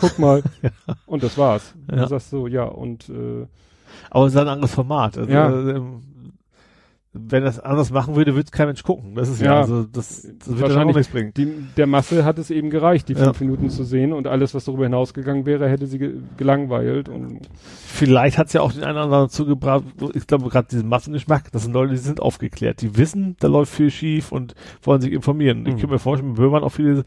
guck 0.00 0.18
mal. 0.20 0.42
ja. 0.62 0.70
Und 1.06 1.24
das 1.24 1.36
war's. 1.36 1.74
Ja. 1.90 2.02
Du 2.02 2.06
sagst 2.06 2.30
so, 2.30 2.46
ja, 2.46 2.64
und 2.64 3.08
äh, 3.08 3.46
aber 4.10 4.26
es 4.26 4.34
ist 4.34 4.40
ein 4.40 4.48
anderes 4.48 4.74
Format. 4.74 5.18
Also, 5.18 5.30
ja. 5.30 5.48
Äh, 5.48 5.80
wenn 7.28 7.44
das 7.44 7.60
anders 7.60 7.90
machen 7.90 8.16
würde, 8.16 8.34
würde 8.34 8.50
kein 8.50 8.66
Mensch 8.66 8.82
gucken. 8.82 9.14
Das 9.14 9.28
ist 9.28 9.40
ja, 9.40 9.54
ja 9.54 9.60
also 9.60 9.84
das, 9.84 10.28
das 10.38 10.58
wird 10.58 10.70
dann 10.70 10.88
auch 10.88 10.94
nichts 10.94 11.08
bringen. 11.08 11.32
Die, 11.36 11.48
der 11.76 11.86
Masse 11.86 12.24
hat 12.24 12.38
es 12.38 12.50
eben 12.50 12.70
gereicht, 12.70 13.08
die 13.08 13.14
ja. 13.14 13.24
fünf 13.24 13.40
Minuten 13.40 13.70
zu 13.70 13.84
sehen 13.84 14.12
und 14.12 14.26
alles, 14.26 14.54
was 14.54 14.64
darüber 14.64 14.84
hinausgegangen 14.84 15.46
wäre, 15.46 15.68
hätte 15.68 15.86
sie 15.86 15.98
ge 15.98 16.14
gelangweilt. 16.36 17.08
Und 17.08 17.40
Vielleicht 17.86 18.38
hat 18.38 18.48
es 18.48 18.52
ja 18.52 18.60
auch 18.60 18.72
den 18.72 18.84
einen 18.84 18.96
oder 18.96 19.04
anderen 19.04 19.28
zugebracht, 19.28 19.84
ich 20.14 20.26
glaube 20.26 20.48
gerade 20.48 20.68
diesen 20.68 20.88
Massengeschmack, 20.88 21.50
das 21.52 21.64
sind 21.64 21.72
Leute, 21.72 21.92
die 21.92 21.98
sind 21.98 22.20
aufgeklärt, 22.20 22.82
die 22.82 22.96
wissen, 22.96 23.36
da 23.40 23.48
läuft 23.48 23.72
viel 23.72 23.90
schief 23.90 24.32
und 24.32 24.54
wollen 24.82 25.00
sich 25.00 25.12
informieren. 25.12 25.62
Mhm. 25.62 25.66
Ich 25.66 25.76
kann 25.78 25.90
mir 25.90 25.98
vorstellen, 25.98 26.32
mit 26.32 26.38
Böhmann 26.38 26.62
auch 26.62 26.70
viele 26.70 27.04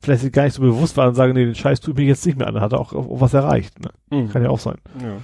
vielleicht 0.00 0.22
sich 0.22 0.32
gar 0.32 0.44
nicht 0.44 0.54
so 0.54 0.62
bewusst 0.62 0.96
waren 0.96 1.10
und 1.10 1.14
sagen, 1.14 1.34
nee, 1.34 1.44
den 1.44 1.54
Scheiß 1.54 1.80
tut 1.80 1.96
mir 1.96 2.04
jetzt 2.04 2.24
nicht 2.24 2.38
mehr 2.38 2.48
an, 2.48 2.60
hat 2.60 2.72
er 2.72 2.80
auch, 2.80 2.92
auch 2.92 3.20
was 3.20 3.34
erreicht. 3.34 3.78
Ne? 3.80 3.90
Mhm. 4.10 4.30
Kann 4.30 4.42
ja 4.42 4.48
auch 4.48 4.58
sein. 4.58 4.78
Ja. 5.02 5.18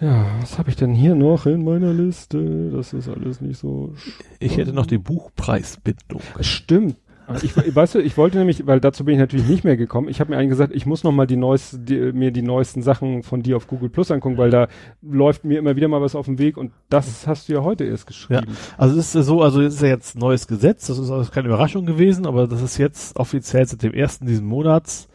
Ja, 0.00 0.26
was 0.40 0.58
habe 0.58 0.70
ich 0.70 0.76
denn 0.76 0.94
hier 0.94 1.14
noch 1.14 1.46
in 1.46 1.64
meiner 1.64 1.92
Liste? 1.92 2.70
Das 2.70 2.92
ist 2.92 3.08
alles 3.08 3.40
nicht 3.40 3.58
so. 3.58 3.94
Ich 4.40 4.56
hätte 4.56 4.72
noch 4.72 4.86
die 4.86 4.98
Buchpreisbindung. 4.98 6.20
Stimmt. 6.40 6.96
Ich, 7.42 7.54
weißt 7.56 7.94
du, 7.94 7.98
ich 8.00 8.16
wollte 8.16 8.36
nämlich, 8.38 8.66
weil 8.66 8.80
dazu 8.80 9.04
bin 9.04 9.14
ich 9.14 9.20
natürlich 9.20 9.46
nicht 9.46 9.64
mehr 9.64 9.76
gekommen. 9.76 10.08
Ich 10.08 10.20
habe 10.20 10.30
mir 10.30 10.38
eigentlich 10.38 10.50
gesagt, 10.50 10.74
ich 10.74 10.86
muss 10.86 11.04
noch 11.04 11.12
mal 11.12 11.26
die 11.26 11.36
neuesten, 11.36 11.84
die, 11.84 12.12
mir 12.12 12.32
die 12.32 12.42
neuesten 12.42 12.82
Sachen 12.82 13.22
von 13.22 13.42
dir 13.42 13.56
auf 13.56 13.68
Google 13.68 13.88
Plus 13.88 14.10
angucken, 14.10 14.38
weil 14.38 14.50
da 14.50 14.68
läuft 15.02 15.44
mir 15.44 15.58
immer 15.58 15.76
wieder 15.76 15.88
mal 15.88 16.02
was 16.02 16.14
auf 16.14 16.26
dem 16.26 16.38
Weg 16.38 16.56
und 16.56 16.72
das 16.88 17.26
hast 17.26 17.48
du 17.48 17.52
ja 17.54 17.62
heute 17.62 17.84
erst 17.84 18.06
geschrieben. 18.06 18.48
Ja, 18.48 18.54
also 18.76 18.98
es 18.98 19.14
ist 19.14 19.26
so, 19.26 19.40
also 19.40 19.62
es 19.62 19.74
ist 19.74 19.82
ja 19.82 19.88
jetzt 19.88 20.18
neues 20.18 20.46
Gesetz. 20.46 20.88
Das 20.88 20.98
ist 20.98 21.10
also 21.10 21.30
keine 21.30 21.48
Überraschung 21.48 21.86
gewesen, 21.86 22.26
aber 22.26 22.48
das 22.48 22.60
ist 22.60 22.76
jetzt 22.76 23.16
offiziell 23.16 23.66
seit 23.66 23.82
dem 23.82 23.94
ersten 23.94 24.26
diesen 24.26 24.46
Monats 24.46 25.08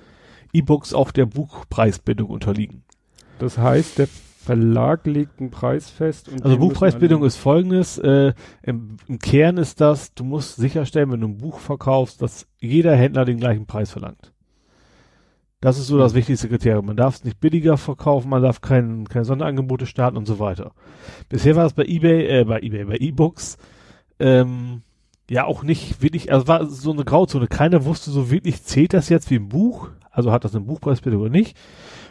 E-Books 0.54 0.94
auch 0.94 1.12
der 1.12 1.26
Buchpreisbindung 1.26 2.30
unterliegen. 2.30 2.84
Das 3.40 3.58
heißt, 3.58 4.00
der 4.00 4.08
Verlag 4.48 5.06
legt 5.06 5.42
einen 5.42 5.52
Preis 5.52 5.90
fest. 5.90 6.30
also 6.42 6.58
Buchpreisbildung 6.58 7.26
ist 7.26 7.36
folgendes, 7.36 7.98
äh, 7.98 8.34
im, 8.64 8.96
im, 9.06 9.20
Kern 9.20 9.58
ist 9.58 9.82
das, 9.82 10.14
du 10.14 10.24
musst 10.24 10.56
sicherstellen, 10.56 11.12
wenn 11.12 11.20
du 11.20 11.28
ein 11.28 11.38
Buch 11.38 11.60
verkaufst, 11.60 12.22
dass 12.22 12.48
jeder 12.58 12.96
Händler 12.96 13.26
den 13.26 13.42
gleichen 13.42 13.66
Preis 13.66 13.92
verlangt. 13.92 14.32
Das 15.60 15.78
ist 15.78 15.88
so 15.88 15.98
das 15.98 16.14
wichtigste 16.14 16.48
Kriterium. 16.48 16.86
Man 16.86 16.96
darf 16.96 17.16
es 17.16 17.24
nicht 17.26 17.42
billiger 17.42 17.76
verkaufen, 17.76 18.30
man 18.30 18.42
darf 18.42 18.62
kein, 18.62 19.10
keine 19.10 19.26
Sonderangebote 19.26 19.86
starten 19.86 20.16
und 20.16 20.28
so 20.28 20.40
weiter. 20.40 20.72
Bisher 21.28 21.58
war 21.58 21.66
es 21.66 21.74
bei 21.74 21.84
eBay, 21.84 22.42
äh, 22.42 22.46
bei 22.46 22.62
eBay, 22.62 22.86
bei 22.86 22.96
E-Books, 22.96 23.58
ähm, 24.20 24.82
ja 25.30 25.44
auch 25.44 25.64
nicht 25.64 26.02
wirklich, 26.02 26.32
also 26.32 26.48
war 26.48 26.68
so 26.68 26.94
eine 26.94 27.04
Grauzone. 27.04 27.48
Keiner 27.48 27.84
wusste 27.84 28.12
so 28.12 28.32
wirklich, 28.32 28.64
zählt 28.64 28.94
das 28.94 29.10
jetzt 29.10 29.30
wie 29.30 29.40
ein 29.40 29.50
Buch? 29.50 29.90
Also 30.10 30.32
hat 30.32 30.46
das 30.46 30.56
eine 30.56 30.64
Buchpreisbildung 30.64 31.22
oder 31.22 31.32
nicht? 31.32 31.58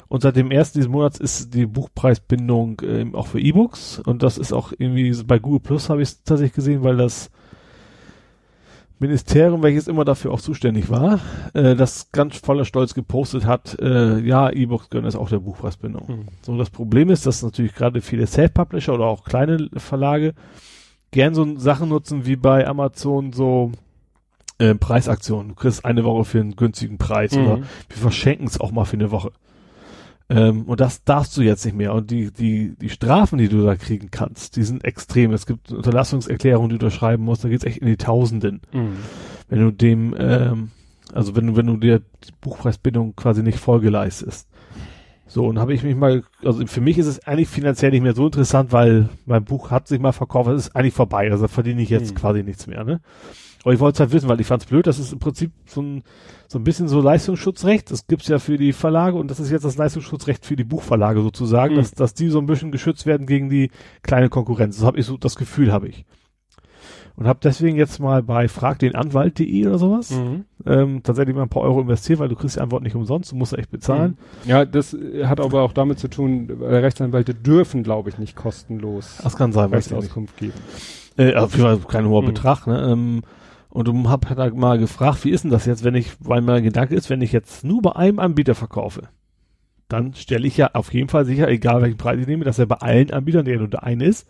Und 0.08 0.22
seit 0.22 0.36
dem 0.36 0.50
ersten 0.50 0.78
dieses 0.78 0.90
Monats 0.90 1.18
ist 1.18 1.54
die 1.54 1.66
Buchpreisbindung 1.66 2.80
äh, 2.82 3.06
auch 3.12 3.26
für 3.26 3.40
E-Books. 3.40 4.00
Und 4.00 4.22
das 4.22 4.38
ist 4.38 4.52
auch 4.52 4.72
irgendwie 4.76 5.12
bei 5.24 5.38
Google 5.38 5.60
Plus 5.60 5.88
habe 5.88 6.02
ich 6.02 6.10
es 6.10 6.22
tatsächlich 6.22 6.54
gesehen, 6.54 6.84
weil 6.84 6.96
das 6.96 7.30
Ministerium, 8.98 9.62
welches 9.62 9.88
immer 9.88 10.06
dafür 10.06 10.32
auch 10.32 10.40
zuständig 10.40 10.88
war, 10.88 11.20
äh, 11.52 11.74
das 11.74 12.12
ganz 12.12 12.38
voller 12.38 12.64
Stolz 12.64 12.94
gepostet 12.94 13.44
hat, 13.44 13.78
äh, 13.78 14.20
ja, 14.20 14.50
E-Books 14.50 14.88
gehören 14.88 15.04
jetzt 15.04 15.16
auch 15.16 15.28
der 15.28 15.40
Buchpreisbindung. 15.40 16.04
Mhm. 16.08 16.26
So, 16.40 16.56
das 16.56 16.70
Problem 16.70 17.10
ist, 17.10 17.26
dass 17.26 17.42
natürlich 17.42 17.74
gerade 17.74 18.00
viele 18.00 18.26
Self-Publisher 18.26 18.94
oder 18.94 19.04
auch 19.04 19.24
kleine 19.24 19.68
Verlage 19.76 20.34
gern 21.10 21.34
so 21.34 21.58
Sachen 21.58 21.90
nutzen 21.90 22.26
wie 22.26 22.36
bei 22.36 22.66
Amazon 22.66 23.32
so 23.32 23.72
äh, 24.58 24.74
Preisaktionen. 24.74 25.48
Du 25.50 25.54
kriegst 25.54 25.84
eine 25.84 26.04
Woche 26.04 26.24
für 26.24 26.40
einen 26.40 26.56
günstigen 26.56 26.96
Preis 26.96 27.32
mhm. 27.32 27.46
oder 27.46 27.56
wir 27.58 27.96
verschenken 27.96 28.46
es 28.46 28.58
auch 28.58 28.70
mal 28.70 28.86
für 28.86 28.96
eine 28.96 29.10
Woche. 29.10 29.32
Ähm, 30.28 30.62
und 30.64 30.80
das 30.80 31.04
darfst 31.04 31.36
du 31.36 31.42
jetzt 31.42 31.64
nicht 31.64 31.76
mehr. 31.76 31.94
Und 31.94 32.10
die, 32.10 32.32
die, 32.32 32.74
die 32.80 32.88
Strafen, 32.88 33.38
die 33.38 33.48
du 33.48 33.64
da 33.64 33.76
kriegen 33.76 34.10
kannst, 34.10 34.56
die 34.56 34.64
sind 34.64 34.84
extrem. 34.84 35.32
Es 35.32 35.46
gibt 35.46 35.70
Unterlassungserklärungen, 35.70 36.70
die 36.70 36.78
du 36.78 36.90
schreiben 36.90 37.24
musst, 37.24 37.44
da 37.44 37.48
geht's 37.48 37.64
echt 37.64 37.78
in 37.78 37.86
die 37.86 37.96
Tausenden. 37.96 38.60
Mhm. 38.72 38.96
Wenn 39.48 39.60
du 39.60 39.70
dem, 39.70 40.14
ähm, 40.18 40.70
also 41.12 41.36
wenn 41.36 41.46
du, 41.46 41.56
wenn 41.56 41.66
du 41.66 41.76
dir 41.76 42.00
die 42.00 42.32
Buchpreisbindung 42.40 43.14
quasi 43.14 43.42
nicht 43.42 43.58
Folge 43.58 43.90
leistest. 43.90 44.48
So, 45.28 45.44
und 45.46 45.58
habe 45.58 45.74
ich 45.74 45.82
mich 45.82 45.96
mal, 45.96 46.22
also 46.44 46.64
für 46.66 46.80
mich 46.80 46.98
ist 46.98 47.06
es 47.06 47.26
eigentlich 47.26 47.48
finanziell 47.48 47.90
nicht 47.90 48.02
mehr 48.02 48.14
so 48.14 48.26
interessant, 48.26 48.72
weil 48.72 49.08
mein 49.26 49.44
Buch 49.44 49.70
hat 49.70 49.88
sich 49.88 49.98
mal 49.98 50.12
verkauft, 50.12 50.50
es 50.50 50.66
ist 50.66 50.76
eigentlich 50.76 50.94
vorbei, 50.94 51.30
also 51.30 51.48
verdiene 51.48 51.82
ich 51.82 51.90
jetzt 51.90 52.12
mhm. 52.12 52.16
quasi 52.16 52.42
nichts 52.42 52.66
mehr, 52.66 52.84
ne? 52.84 53.00
Aber 53.64 53.74
ich 53.74 53.80
wollte 53.80 53.96
es 53.96 54.00
halt 54.00 54.12
wissen, 54.12 54.28
weil 54.28 54.40
ich 54.40 54.46
fand 54.46 54.62
es 54.62 54.68
blöd, 54.68 54.86
das 54.86 55.00
ist 55.00 55.12
im 55.12 55.18
Prinzip 55.18 55.50
so 55.66 55.82
ein, 55.82 56.04
so 56.48 56.58
ein 56.58 56.64
bisschen 56.64 56.88
so 56.88 57.00
Leistungsschutzrecht. 57.00 57.90
Das 57.90 58.06
gibt's 58.06 58.28
ja 58.28 58.38
für 58.38 58.56
die 58.56 58.72
Verlage 58.72 59.16
und 59.16 59.30
das 59.30 59.40
ist 59.40 59.50
jetzt 59.50 59.64
das 59.64 59.76
Leistungsschutzrecht 59.76 60.44
für 60.44 60.56
die 60.56 60.64
Buchverlage 60.64 61.22
sozusagen, 61.22 61.74
mhm. 61.74 61.78
dass, 61.78 61.92
dass 61.92 62.14
die 62.14 62.28
so 62.28 62.38
ein 62.38 62.46
bisschen 62.46 62.72
geschützt 62.72 63.06
werden 63.06 63.26
gegen 63.26 63.48
die 63.48 63.70
kleine 64.02 64.28
Konkurrenz. 64.28 64.76
Das 64.76 64.86
habe 64.86 64.98
ich 64.98 65.06
so, 65.06 65.16
das 65.16 65.36
Gefühl 65.36 65.72
habe 65.72 65.88
ich. 65.88 66.04
Und 67.16 67.26
habe 67.26 67.38
deswegen 67.42 67.78
jetzt 67.78 67.98
mal 67.98 68.22
bei 68.22 68.46
fragdenanwalt.de 68.46 69.66
oder 69.66 69.78
sowas 69.78 70.10
mhm. 70.10 70.44
ähm, 70.66 71.02
tatsächlich 71.02 71.34
mal 71.34 71.44
ein 71.44 71.48
paar 71.48 71.62
Euro 71.62 71.80
investiert, 71.80 72.18
weil 72.18 72.28
du 72.28 72.36
kriegst 72.36 72.56
die 72.56 72.60
Antwort 72.60 72.82
nicht 72.82 72.94
umsonst, 72.94 73.32
du 73.32 73.36
musst 73.36 73.54
echt 73.56 73.70
bezahlen. 73.70 74.18
Mhm. 74.44 74.50
Ja, 74.50 74.64
das 74.66 74.92
äh, 74.92 75.24
hat 75.24 75.40
aber 75.40 75.62
auch 75.62 75.72
damit 75.72 75.98
zu 75.98 76.08
tun, 76.08 76.50
Rechtsanwälte 76.60 77.34
dürfen, 77.34 77.82
glaube 77.82 78.10
ich, 78.10 78.18
nicht 78.18 78.36
kostenlos 78.36 79.18
das 79.22 79.34
kann 79.34 79.52
sein, 79.52 79.70
Rechtsauskunft 79.70 80.36
geben. 80.36 80.52
Äh, 81.16 81.34
auf 81.36 81.52
jeden 81.52 81.64
Fall 81.64 81.78
kein 81.88 82.06
hoher 82.06 82.20
mhm. 82.20 82.26
Betrag, 82.26 82.66
ne? 82.66 82.86
Ähm, 82.92 83.22
und 83.76 83.88
du 83.88 84.08
hab 84.08 84.26
halt 84.30 84.56
mal 84.56 84.78
gefragt, 84.78 85.22
wie 85.26 85.30
ist 85.30 85.44
denn 85.44 85.50
das 85.50 85.66
jetzt, 85.66 85.84
wenn 85.84 85.94
ich, 85.94 86.12
weil 86.18 86.40
mein 86.40 86.62
Gedanke 86.62 86.94
ist, 86.94 87.10
wenn 87.10 87.20
ich 87.20 87.30
jetzt 87.30 87.62
nur 87.62 87.82
bei 87.82 87.94
einem 87.94 88.18
Anbieter 88.20 88.54
verkaufe, 88.54 89.02
dann 89.86 90.14
stelle 90.14 90.46
ich 90.46 90.56
ja 90.56 90.70
auf 90.72 90.94
jeden 90.94 91.10
Fall 91.10 91.26
sicher, 91.26 91.46
egal 91.48 91.82
welchen 91.82 91.98
Preis 91.98 92.18
ich 92.18 92.26
nehme, 92.26 92.46
dass 92.46 92.58
er 92.58 92.64
bei 92.64 92.76
allen 92.76 93.10
Anbietern, 93.10 93.44
der 93.44 93.58
nur 93.58 93.68
der 93.68 93.82
eine 93.82 94.06
ist, 94.06 94.26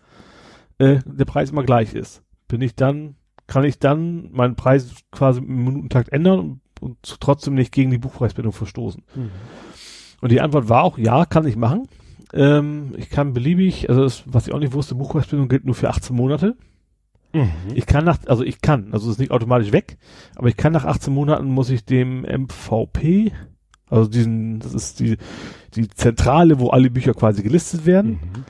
äh, 0.78 0.99
der 1.07 1.25
Preis 1.26 1.50
immer 1.50 1.62
gleich 1.62 1.94
ist. 1.94 2.25
Bin 2.49 2.60
ich 2.60 2.75
dann, 2.75 3.15
kann 3.47 3.62
ich 3.62 3.78
dann 3.78 4.33
meinen 4.33 4.57
Preis 4.57 4.92
quasi 5.12 5.39
im 5.39 5.65
Minutentakt 5.65 6.08
ändern 6.08 6.41
und, 6.41 6.60
und 6.81 7.20
trotzdem 7.20 7.55
nicht 7.55 7.70
gegen 7.70 7.92
die 7.92 7.99
Buchpreisbindung 7.99 8.52
verstoßen. 8.52 9.05
Mhm. 9.15 9.31
Und 10.23 10.33
die 10.33 10.41
Antwort 10.41 10.68
war 10.68 10.83
auch, 10.83 10.99
ja, 10.99 11.25
kann 11.25 11.47
ich 11.47 11.55
machen. 11.55 11.86
Ähm, 12.33 12.94
ich 12.97 13.10
kann 13.10 13.33
beliebig, 13.33 13.89
also 13.91 14.02
das, 14.02 14.25
was 14.26 14.49
ich 14.49 14.55
auch 14.55 14.58
nicht 14.58 14.73
wusste, 14.73 14.97
Buchpreisbindung 14.97 15.49
gilt 15.49 15.65
nur 15.65 15.76
für 15.76 15.89
18 15.89 16.16
Monate. 16.16 16.57
Mhm. 17.36 17.74
Ich 17.74 17.86
kann 17.86 18.05
nach, 18.05 18.18
also 18.26 18.42
ich 18.42 18.60
kann, 18.60 18.92
also 18.92 19.06
es 19.06 19.12
ist 19.15 19.18
nicht 19.18 19.32
automatisch 19.32 19.73
weg, 19.73 19.98
aber 20.34 20.48
ich 20.48 20.56
kann 20.56 20.73
nach 20.73 20.84
18 20.84 21.12
Monaten 21.12 21.47
muss 21.47 21.70
ich 21.70 21.84
dem 21.84 22.23
MVP, 22.23 23.32
also 23.89 24.08
diesen, 24.08 24.58
das 24.60 24.74
ist 24.74 25.00
die, 25.00 25.16
die 25.74 25.89
Zentrale, 25.89 26.58
wo 26.58 26.70
alle 26.70 26.90
Bücher 26.90 27.15
quasi 27.15 27.42
gelistet 27.42 27.86
werden. 27.86 28.20
Mhm. 28.20 28.44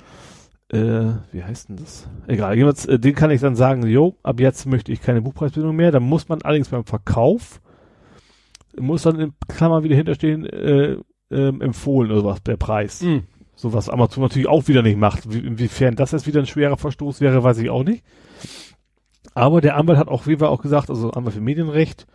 Äh, 0.68 1.18
wie 1.32 1.44
heißt 1.44 1.68
denn 1.68 1.76
das? 1.76 2.08
Egal, 2.26 2.56
jedenfalls, 2.56 2.86
äh, 2.86 2.98
den 2.98 3.14
kann 3.14 3.30
ich 3.30 3.40
dann 3.40 3.54
sagen, 3.54 3.86
jo, 3.86 4.16
ab 4.22 4.40
jetzt 4.40 4.66
möchte 4.66 4.92
ich 4.92 5.00
keine 5.00 5.22
Buchpreisbindung 5.22 5.76
mehr. 5.76 5.92
Dann 5.92 6.02
muss 6.02 6.28
man 6.28 6.42
allerdings 6.42 6.70
beim 6.70 6.84
Verkauf, 6.84 7.60
muss 8.78 9.02
dann 9.02 9.20
in 9.20 9.32
Klammern 9.48 9.84
wieder 9.84 9.94
hinterstehen, 9.94 10.44
äh, 10.46 10.96
ähm, 11.30 11.60
empfohlen 11.60 12.10
oder 12.10 12.24
was, 12.24 12.42
der 12.42 12.56
Preis. 12.56 13.02
Mhm. 13.02 13.24
So 13.54 13.72
was 13.72 13.88
Amazon 13.88 14.22
natürlich 14.22 14.48
auch 14.48 14.68
wieder 14.68 14.82
nicht 14.82 14.98
macht. 14.98 15.32
Wie, 15.32 15.38
inwiefern 15.38 15.96
das 15.96 16.12
jetzt 16.12 16.26
wieder 16.26 16.40
ein 16.40 16.46
schwerer 16.46 16.76
Verstoß 16.76 17.20
wäre, 17.20 17.42
weiß 17.42 17.58
ich 17.58 17.70
auch 17.70 17.84
nicht. 17.84 18.04
Aber 19.36 19.60
der 19.60 19.76
Anwalt 19.76 19.98
hat 19.98 20.08
auch, 20.08 20.26
wie 20.26 20.40
wir 20.40 20.48
auch 20.48 20.62
gesagt, 20.62 20.88
also 20.88 21.10
Anwalt 21.10 21.34
für 21.34 21.42
Medienrecht, 21.42 22.06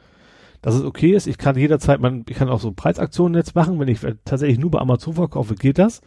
dass 0.63 0.73
es 0.73 0.83
okay 0.83 1.11
ist. 1.11 1.27
Ich 1.27 1.37
kann 1.37 1.55
jederzeit, 1.55 2.01
man, 2.01 2.25
ich 2.27 2.35
kann 2.35 2.49
auch 2.49 2.59
so 2.59 2.71
Preisaktionen 2.71 3.35
jetzt 3.35 3.53
machen. 3.53 3.79
Wenn 3.79 3.87
ich 3.89 3.99
tatsächlich 4.25 4.57
nur 4.57 4.71
bei 4.71 4.79
Amazon 4.79 5.13
verkaufe, 5.13 5.53
geht 5.53 5.77
das. 5.77 6.01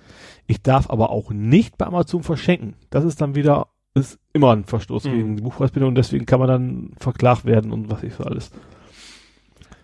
Ich 0.48 0.60
darf 0.60 0.90
aber 0.90 1.10
auch 1.10 1.30
nicht 1.30 1.78
bei 1.78 1.86
Amazon 1.86 2.24
verschenken. 2.24 2.74
Das 2.90 3.04
ist 3.04 3.20
dann 3.20 3.36
wieder, 3.36 3.68
ist 3.94 4.18
immer 4.32 4.50
ein 4.50 4.64
Verstoß 4.64 5.04
mhm. 5.04 5.12
gegen 5.12 5.36
die 5.36 5.42
Buchpreisbindung 5.44 5.90
und 5.90 5.94
deswegen 5.94 6.26
kann 6.26 6.40
man 6.40 6.48
dann 6.48 6.90
verklagt 6.98 7.44
werden 7.44 7.70
und 7.70 7.92
was 7.92 8.02
ich 8.02 8.14
so 8.14 8.24
alles. 8.24 8.50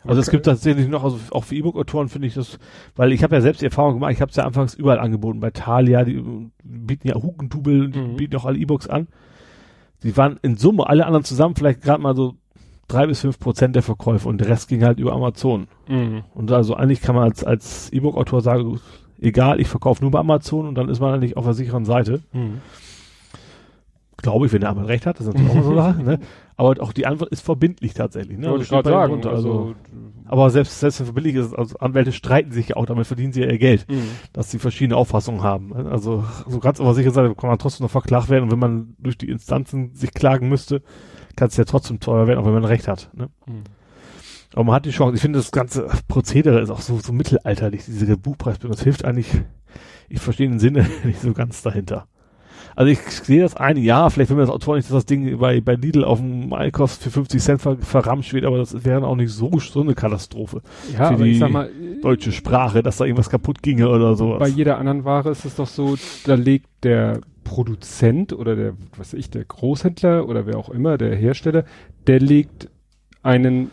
Also 0.02 0.14
okay. 0.14 0.20
es 0.20 0.30
gibt 0.30 0.46
tatsächlich 0.46 0.88
noch, 0.88 1.04
also 1.04 1.20
auch 1.30 1.44
für 1.44 1.54
E-Book-Autoren 1.54 2.08
finde 2.08 2.26
ich 2.26 2.34
das, 2.34 2.58
weil 2.96 3.12
ich 3.12 3.22
habe 3.22 3.36
ja 3.36 3.40
selbst 3.40 3.62
die 3.62 3.66
Erfahrung 3.66 3.94
gemacht, 3.94 4.12
ich 4.12 4.20
habe 4.20 4.30
es 4.30 4.36
ja 4.36 4.44
anfangs 4.44 4.74
überall 4.74 4.98
angeboten, 4.98 5.38
bei 5.38 5.52
Thalia, 5.52 6.02
die 6.02 6.50
bieten 6.64 7.06
ja 7.06 7.14
Hukentubel, 7.14 7.90
die 7.90 8.00
mhm. 8.00 8.16
bieten 8.16 8.34
auch 8.34 8.46
alle 8.46 8.58
E-Books 8.58 8.88
an. 8.88 9.06
Die 10.02 10.16
waren 10.16 10.38
in 10.42 10.56
Summe, 10.56 10.88
alle 10.88 11.06
anderen 11.06 11.24
zusammen, 11.24 11.54
vielleicht 11.54 11.82
gerade 11.82 12.02
mal 12.02 12.16
so 12.16 12.34
drei 12.88 13.06
bis 13.06 13.20
fünf 13.20 13.38
Prozent 13.38 13.76
der 13.76 13.82
Verkäufe 13.82 14.28
und 14.28 14.38
der 14.38 14.48
Rest 14.48 14.68
ging 14.68 14.82
halt 14.82 14.98
über 14.98 15.12
Amazon. 15.12 15.68
Mhm. 15.88 16.22
Und 16.34 16.50
also 16.50 16.74
eigentlich 16.74 17.00
kann 17.00 17.14
man 17.14 17.24
als, 17.24 17.44
als 17.44 17.92
E-Book-Autor 17.92 18.40
sagen, 18.40 18.80
egal, 19.20 19.60
ich 19.60 19.68
verkaufe 19.68 20.02
nur 20.02 20.10
bei 20.10 20.18
Amazon 20.18 20.66
und 20.66 20.74
dann 20.74 20.88
ist 20.88 21.00
man 21.00 21.14
eigentlich 21.14 21.36
auf 21.36 21.44
der 21.44 21.54
sicheren 21.54 21.84
Seite. 21.84 22.22
Mhm. 22.32 22.60
Glaube 24.22 24.46
ich, 24.46 24.52
wenn 24.52 24.60
der 24.60 24.70
Amazon 24.70 24.86
recht 24.86 25.06
hat, 25.06 25.18
das 25.18 25.26
ist 25.26 25.34
natürlich 25.34 25.58
auch 25.58 25.64
so 25.64 25.74
Sache, 25.74 26.02
ne? 26.02 26.18
Aber 26.56 26.82
auch 26.82 26.92
die 26.92 27.06
Antwort 27.06 27.30
ist 27.30 27.40
verbindlich 27.40 27.94
tatsächlich. 27.94 28.36
Ne? 28.36 28.50
Wollte 28.50 28.60
also 28.60 28.62
ich 28.62 28.68
gerade 28.68 28.90
sagen. 28.90 29.12
Runter, 29.12 29.30
also, 29.30 29.50
also, 29.50 29.74
aber 30.26 30.50
selbst, 30.50 30.78
selbst 30.78 31.00
wenn 31.00 31.06
verbindlich 31.06 31.36
ist, 31.36 31.54
also 31.54 31.78
Anwälte 31.78 32.12
streiten 32.12 32.52
sich 32.52 32.68
ja 32.68 32.76
auch, 32.76 32.86
damit 32.86 33.06
verdienen 33.06 33.32
sie 33.32 33.40
ja 33.40 33.46
ihr 33.46 33.58
Geld, 33.58 33.86
mhm. 33.90 34.02
dass 34.32 34.50
sie 34.50 34.58
verschiedene 34.58 34.96
Auffassungen 34.96 35.42
haben. 35.42 35.70
Ne? 35.70 35.90
Also 35.90 36.24
so 36.46 36.60
ganz 36.60 36.80
aber 36.80 36.94
sicher 36.94 37.10
sein, 37.10 37.34
kann 37.36 37.48
man 37.48 37.58
trotzdem 37.58 37.84
noch 37.84 37.90
verklagt 37.90 38.28
werden 38.28 38.44
und 38.44 38.52
wenn 38.52 38.58
man 38.58 38.94
durch 38.98 39.16
die 39.16 39.30
Instanzen 39.30 39.94
sich 39.94 40.12
klagen 40.12 40.48
müsste, 40.48 40.82
kann 41.34 41.48
es 41.48 41.56
ja 41.56 41.64
trotzdem 41.64 41.98
teuer 41.98 42.26
werden, 42.26 42.38
auch 42.38 42.46
wenn 42.46 42.52
man 42.52 42.64
recht 42.64 42.88
hat. 42.88 43.10
Ne? 43.14 43.30
Mhm. 43.46 43.64
Aber 44.52 44.64
man 44.64 44.74
hat 44.74 44.84
die 44.84 44.90
Chance. 44.90 45.14
Ich 45.14 45.22
finde, 45.22 45.38
das 45.38 45.52
ganze 45.52 45.88
Prozedere 46.08 46.60
ist 46.60 46.70
auch 46.70 46.80
so, 46.80 46.98
so 46.98 47.12
mittelalterlich, 47.12 47.84
diese 47.86 48.16
Buchpreisbindung. 48.16 48.76
Das 48.76 48.82
hilft 48.84 49.04
eigentlich, 49.04 49.28
ich 50.08 50.20
verstehe 50.20 50.48
den 50.48 50.58
Sinne 50.58 50.86
nicht 51.04 51.20
so 51.20 51.32
ganz 51.32 51.62
dahinter. 51.62 52.06
Also 52.80 52.92
ich 52.92 53.00
sehe 53.00 53.42
das 53.42 53.56
eine, 53.56 53.78
ja, 53.78 54.08
vielleicht 54.08 54.30
wenn 54.30 54.38
mir 54.38 54.44
das 54.44 54.50
Autor 54.50 54.76
nicht, 54.76 54.88
dass 54.88 54.94
das 54.94 55.04
Ding 55.04 55.36
bei, 55.36 55.60
bei 55.60 55.74
Lidl 55.74 56.02
auf 56.02 56.18
dem 56.18 56.50
Einkauf 56.54 56.92
für 56.92 57.10
50 57.10 57.42
Cent 57.42 57.60
ver, 57.60 57.76
verramscht 57.76 58.32
wird, 58.32 58.46
aber 58.46 58.56
das 58.56 58.86
wäre 58.86 59.06
auch 59.06 59.16
nicht 59.16 59.32
so, 59.32 59.50
so 59.58 59.82
eine 59.82 59.94
Katastrophe 59.94 60.62
ja, 60.98 61.12
für 61.12 61.22
die 61.22 61.38
mal, 61.40 61.70
deutsche 62.00 62.32
Sprache, 62.32 62.82
dass 62.82 62.96
da 62.96 63.04
irgendwas 63.04 63.28
kaputt 63.28 63.62
ginge 63.62 63.90
oder 63.90 64.16
sowas. 64.16 64.38
Bei 64.38 64.48
jeder 64.48 64.78
anderen 64.78 65.04
Ware 65.04 65.28
ist 65.28 65.44
es 65.44 65.56
doch 65.56 65.66
so, 65.66 65.98
da 66.24 66.36
legt 66.36 66.70
der 66.82 67.20
Produzent 67.44 68.32
oder 68.32 68.56
der, 68.56 68.72
was 68.96 69.12
ich, 69.12 69.28
der 69.28 69.44
Großhändler 69.44 70.26
oder 70.26 70.46
wer 70.46 70.56
auch 70.56 70.70
immer, 70.70 70.96
der 70.96 71.14
Hersteller, 71.14 71.66
der 72.06 72.20
legt 72.20 72.70
einen 73.22 73.70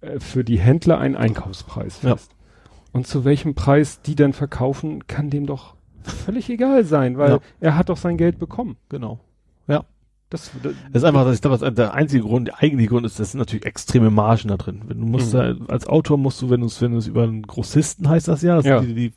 äh, 0.00 0.18
für 0.18 0.44
die 0.44 0.58
Händler 0.58 0.96
einen 0.98 1.14
Einkaufspreis 1.14 1.98
fest. 1.98 2.30
Ja. 2.32 2.76
Und 2.92 3.06
zu 3.06 3.26
welchem 3.26 3.54
Preis 3.54 4.00
die 4.00 4.14
dann 4.14 4.32
verkaufen, 4.32 5.06
kann 5.08 5.28
dem 5.28 5.44
doch 5.44 5.74
völlig 6.02 6.48
egal 6.50 6.84
sein, 6.84 7.18
weil 7.18 7.30
ja. 7.32 7.40
er 7.60 7.76
hat 7.76 7.88
doch 7.88 7.96
sein 7.96 8.16
Geld 8.16 8.38
bekommen. 8.38 8.76
Genau. 8.88 9.20
Ja. 9.66 9.84
Das, 10.30 10.50
das, 10.62 10.74
das 10.92 11.02
ist 11.02 11.04
einfach, 11.04 11.24
das, 11.24 11.36
ich 11.36 11.42
glaube, 11.42 11.72
der 11.72 11.94
einzige 11.94 12.22
Grund, 12.22 12.48
der 12.48 12.58
eigentliche 12.60 12.90
Grund 12.90 13.04
ist, 13.04 13.18
das 13.18 13.32
sind 13.32 13.38
natürlich 13.38 13.66
extreme 13.66 14.10
Margen 14.10 14.48
da 14.48 14.56
drin. 14.56 14.82
Wenn 14.86 15.00
du 15.00 15.06
musst 15.06 15.34
mhm. 15.34 15.66
da, 15.66 15.72
als 15.72 15.86
Autor 15.86 16.18
musst 16.18 16.40
du, 16.40 16.50
wenn 16.50 16.60
du 16.60 16.66
es, 16.66 16.80
wenn 16.80 16.92
du 16.92 16.98
es 16.98 17.08
über 17.08 17.24
einen 17.24 17.42
Grossisten 17.42 18.08
heißt 18.08 18.28
das 18.28 18.42
ja, 18.42 18.56
das 18.56 18.64
ja. 18.64 18.80
Die, 18.80 18.94
die, 18.94 19.12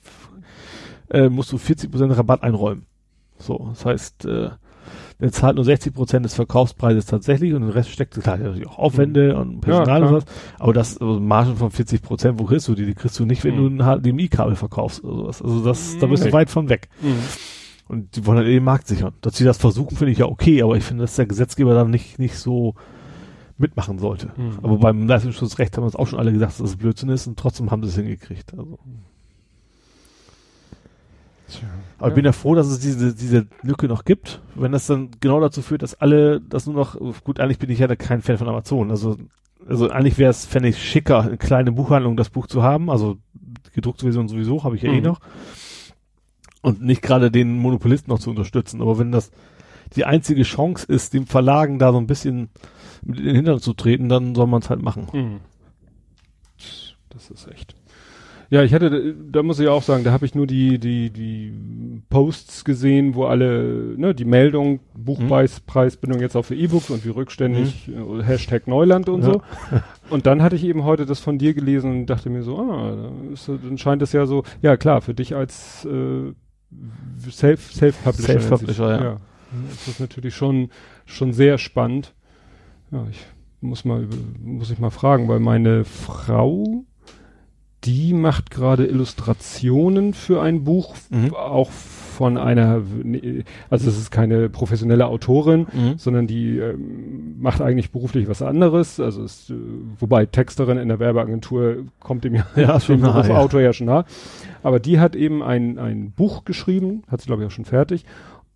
äh, 1.10 1.30
musst 1.30 1.52
du 1.52 1.58
40% 1.58 2.18
Rabatt 2.18 2.42
einräumen. 2.42 2.88
So, 3.38 3.68
das 3.70 3.86
heißt, 3.86 4.26
äh, 4.26 4.50
der 5.20 5.32
zahlt 5.32 5.56
nur 5.56 5.66
60 5.66 5.94
Prozent 5.94 6.26
des 6.26 6.34
Verkaufspreises 6.34 7.06
tatsächlich 7.06 7.54
und 7.54 7.62
den 7.62 7.72
Rest 7.72 7.90
steckt 7.90 8.20
klar 8.20 8.38
natürlich 8.38 8.68
auch 8.68 8.78
Aufwände 8.78 9.34
mhm. 9.34 9.40
und 9.40 9.62
Personal 9.62 10.02
ja, 10.02 10.08
und 10.08 10.14
was. 10.16 10.26
Aber 10.60 10.74
das 10.74 10.98
also 10.98 11.20
Margen 11.20 11.56
von 11.56 11.72
40 11.72 12.02
Prozent, 12.02 12.40
wo 12.40 12.46
kriegst 12.46 12.68
du 12.68 12.76
die? 12.76 12.86
Die 12.86 12.94
kriegst 12.94 13.20
du 13.20 13.26
nicht, 13.26 13.44
wenn 13.44 13.56
mhm. 13.56 13.78
du 13.78 13.84
ein 13.84 14.02
HDMI-Kabel 14.02 14.56
verkaufst 14.56 15.04
oder 15.04 15.16
sowas. 15.16 15.42
Also 15.42 15.64
das, 15.64 15.98
da 16.00 16.08
bist 16.08 16.26
du 16.26 16.34
weit 16.34 16.50
von 16.50 16.70
weg. 16.70 16.90
Mhm. 17.02 17.16
Und 17.88 18.16
die 18.16 18.26
wollen 18.26 18.38
halt 18.38 18.48
den 18.48 18.64
Markt 18.64 18.88
sichern. 18.88 19.14
Dass 19.22 19.38
sie 19.38 19.44
das 19.44 19.58
versuchen, 19.58 19.96
finde 19.96 20.12
ich 20.12 20.20
ja 20.20 20.26
okay, 20.26 20.64
aber 20.64 20.78
ich 20.78 20.84
finde, 20.84 21.04
dass 21.04 21.16
der 21.16 21.26
Gesetzgeber 21.26 21.74
dann 21.74 21.90
nicht, 21.90 22.18
nicht 22.18 22.38
so 22.38 22.76
mitmachen 23.58 24.00
sollte. 24.00 24.32
Mhm. 24.36 24.60
Aber 24.62 24.78
beim 24.78 25.08
Leistungsschutzrecht 25.08 25.76
haben 25.78 25.84
wir 25.84 25.90
es 25.90 25.96
auch 25.96 26.08
schon 26.08 26.20
alle 26.20 26.32
gesagt, 26.32 26.54
dass 26.54 26.72
das 26.72 26.78
Blödsinn 26.78 27.10
ist 27.10 27.28
und 27.28 27.38
trotzdem 27.38 27.72
haben 27.72 27.84
sie 27.84 27.90
es 27.90 27.96
hingekriegt. 27.96 28.54
Also. 28.58 28.80
Tja. 31.48 31.68
Aber 31.98 32.10
ich 32.10 32.16
bin 32.16 32.26
ja 32.26 32.32
froh, 32.32 32.56
dass 32.56 32.68
es 32.68 32.80
diese, 32.80 33.14
diese 33.14 33.48
Lücke 33.62 33.88
noch 33.88 34.06
gibt, 34.06 34.42
wenn 34.56 34.72
das 34.72 34.88
dann 34.88 35.12
genau 35.20 35.40
dazu 35.40 35.62
führt, 35.62 35.84
dass 35.84 35.96
alle 35.96 36.42
das 36.42 36.66
nur 36.66 36.76
noch, 36.76 36.98
gut, 37.24 37.40
eigentlich 37.40 37.60
bin 37.60 37.70
ich 37.70 37.80
ja 37.80 37.96
kein 37.96 38.22
Fan 38.22 38.38
von 38.38 38.50
Amazon, 38.50 38.92
also, 38.92 39.18
also 39.68 39.90
eigentlich 39.90 40.18
wäre 40.18 40.32
es, 40.32 40.46
fände 40.46 40.70
ich 40.70 40.84
schicker, 40.84 41.22
eine 41.22 41.38
kleine 41.38 41.72
Buchhandlung 41.72 42.18
das 42.18 42.30
Buch 42.30 42.48
zu 42.48 42.64
haben, 42.64 42.90
also 42.90 43.18
gedruckte 43.74 44.06
Version 44.06 44.28
sowieso, 44.28 44.64
habe 44.64 44.76
ich 44.76 44.82
ja 44.82 44.90
eh 44.90 44.94
mhm. 44.94 44.98
eh 44.98 45.02
noch. 45.02 45.20
Und 46.62 46.82
nicht 46.82 47.02
gerade 47.02 47.30
den 47.30 47.58
Monopolisten 47.58 48.10
noch 48.10 48.20
zu 48.20 48.30
unterstützen, 48.30 48.82
aber 48.82 48.98
wenn 48.98 49.12
das 49.12 49.32
die 49.96 50.06
einzige 50.06 50.44
Chance 50.44 50.86
ist, 50.92 51.14
dem 51.14 51.28
Verlagen 51.28 51.80
da 51.80 51.92
so 51.92 51.98
ein 51.98 52.08
bisschen 52.08 52.50
mit 53.04 53.20
in 53.20 53.26
den 53.26 53.36
Hintern 53.36 53.60
zu 53.60 53.74
treten, 53.74 54.10
dann 54.10 54.34
soll 54.34 54.48
man 54.48 54.62
es 54.62 54.70
halt 54.70 54.82
machen. 54.82 55.08
Mhm. 55.14 55.40
Das 57.10 57.30
ist 57.30 57.48
echt. 57.48 57.76
Ja, 58.54 58.62
ich 58.62 58.72
hatte, 58.72 59.16
da 59.32 59.42
muss 59.42 59.60
ich 59.60 59.68
auch 59.68 59.82
sagen, 59.82 60.04
da 60.04 60.12
habe 60.12 60.28
ich 60.28 60.36
nur 60.36 60.46
die, 60.46 60.78
die, 60.78 61.10
die 61.10 61.52
Posts 62.12 62.66
gesehen, 62.66 63.16
wo 63.16 63.26
alle, 63.26 63.96
ne, 63.98 64.14
die 64.14 64.26
Meldung, 64.26 64.80
Buchpreisbindung 64.94 66.22
jetzt 66.22 66.36
auch 66.36 66.44
für 66.46 66.54
E-Books 66.54 66.92
und 66.92 67.04
wie 67.04 67.10
rückständig, 67.10 67.88
mhm. 67.88 68.22
Hashtag 68.22 68.68
Neuland 68.68 69.10
und 69.10 69.24
ja. 69.24 69.34
so. 69.34 69.42
Und 70.12 70.28
dann 70.28 70.44
hatte 70.44 70.56
ich 70.56 70.64
eben 70.66 70.84
heute 70.84 71.08
das 71.08 71.20
von 71.20 71.40
dir 71.40 71.56
gelesen 71.56 72.02
und 72.02 72.06
dachte 72.06 72.30
mir 72.30 72.44
so, 72.44 72.60
ah, 72.60 73.12
ist, 73.34 73.50
dann 73.50 73.80
scheint 73.80 74.04
es 74.04 74.12
ja 74.12 74.28
so, 74.28 74.44
ja 74.62 74.78
klar, 74.78 75.02
für 75.02 75.16
dich 75.16 75.34
als 75.36 75.86
äh, 75.86 76.32
Self, 77.32 77.74
Self-Publisher. 77.74 78.40
Self-Publisher, 78.40 78.90
ja. 78.92 79.04
ja. 79.04 79.18
Ist 79.72 79.88
das 79.88 80.00
natürlich 80.00 80.36
schon, 80.36 80.70
schon 81.08 81.34
sehr 81.34 81.58
spannend. 81.58 82.14
Ja, 82.92 83.04
ich 83.10 83.26
muss 83.62 83.84
mal, 83.84 84.08
muss 84.44 84.70
ich 84.70 84.78
mal 84.78 84.92
fragen, 84.92 85.28
weil 85.28 85.40
meine 85.40 85.86
Frau, 85.86 86.86
die 87.86 88.14
macht 88.14 88.52
gerade 88.52 88.86
Illustrationen 88.86 90.14
für 90.14 90.42
ein 90.42 90.64
Buch, 90.64 90.96
mhm. 91.10 91.34
auch 91.34 91.70
von 91.70 92.38
einer, 92.38 92.82
also 93.70 93.90
es 93.90 93.98
ist 93.98 94.12
keine 94.12 94.48
professionelle 94.48 95.08
Autorin, 95.08 95.68
mhm. 95.74 95.98
sondern 95.98 96.28
die 96.28 96.60
ähm, 96.60 97.42
macht 97.42 97.60
eigentlich 97.60 97.92
beruflich 97.92 98.30
was 98.30 98.42
anderes. 98.42 99.00
Also 99.00 99.24
ist, 99.24 99.50
äh, 99.50 99.56
wobei 100.00 100.26
Texterin 100.28 100.78
in 100.78 100.90
der 100.90 101.00
Werbeagentur 101.00 101.86
kommt 102.00 102.24
dem 102.24 102.36
ja, 102.36 102.46
ja 102.56 102.80
schon 102.80 103.00
nah, 103.00 103.12
Beruf 103.12 103.28
ja. 103.28 103.38
Autor 103.38 103.62
ja 103.62 103.74
schon 103.74 103.88
nah. 103.88 104.06
Aber 104.62 104.80
die 104.80 105.00
hat 105.00 105.16
eben 105.16 105.42
ein, 105.42 105.80
ein 105.80 106.12
Buch 106.12 106.46
geschrieben, 106.46 107.04
hat 107.08 107.22
sie 107.22 107.28
glaube 107.28 107.42
ich 107.42 107.48
auch 107.48 107.52
schon 107.52 107.66
fertig. 107.66 108.06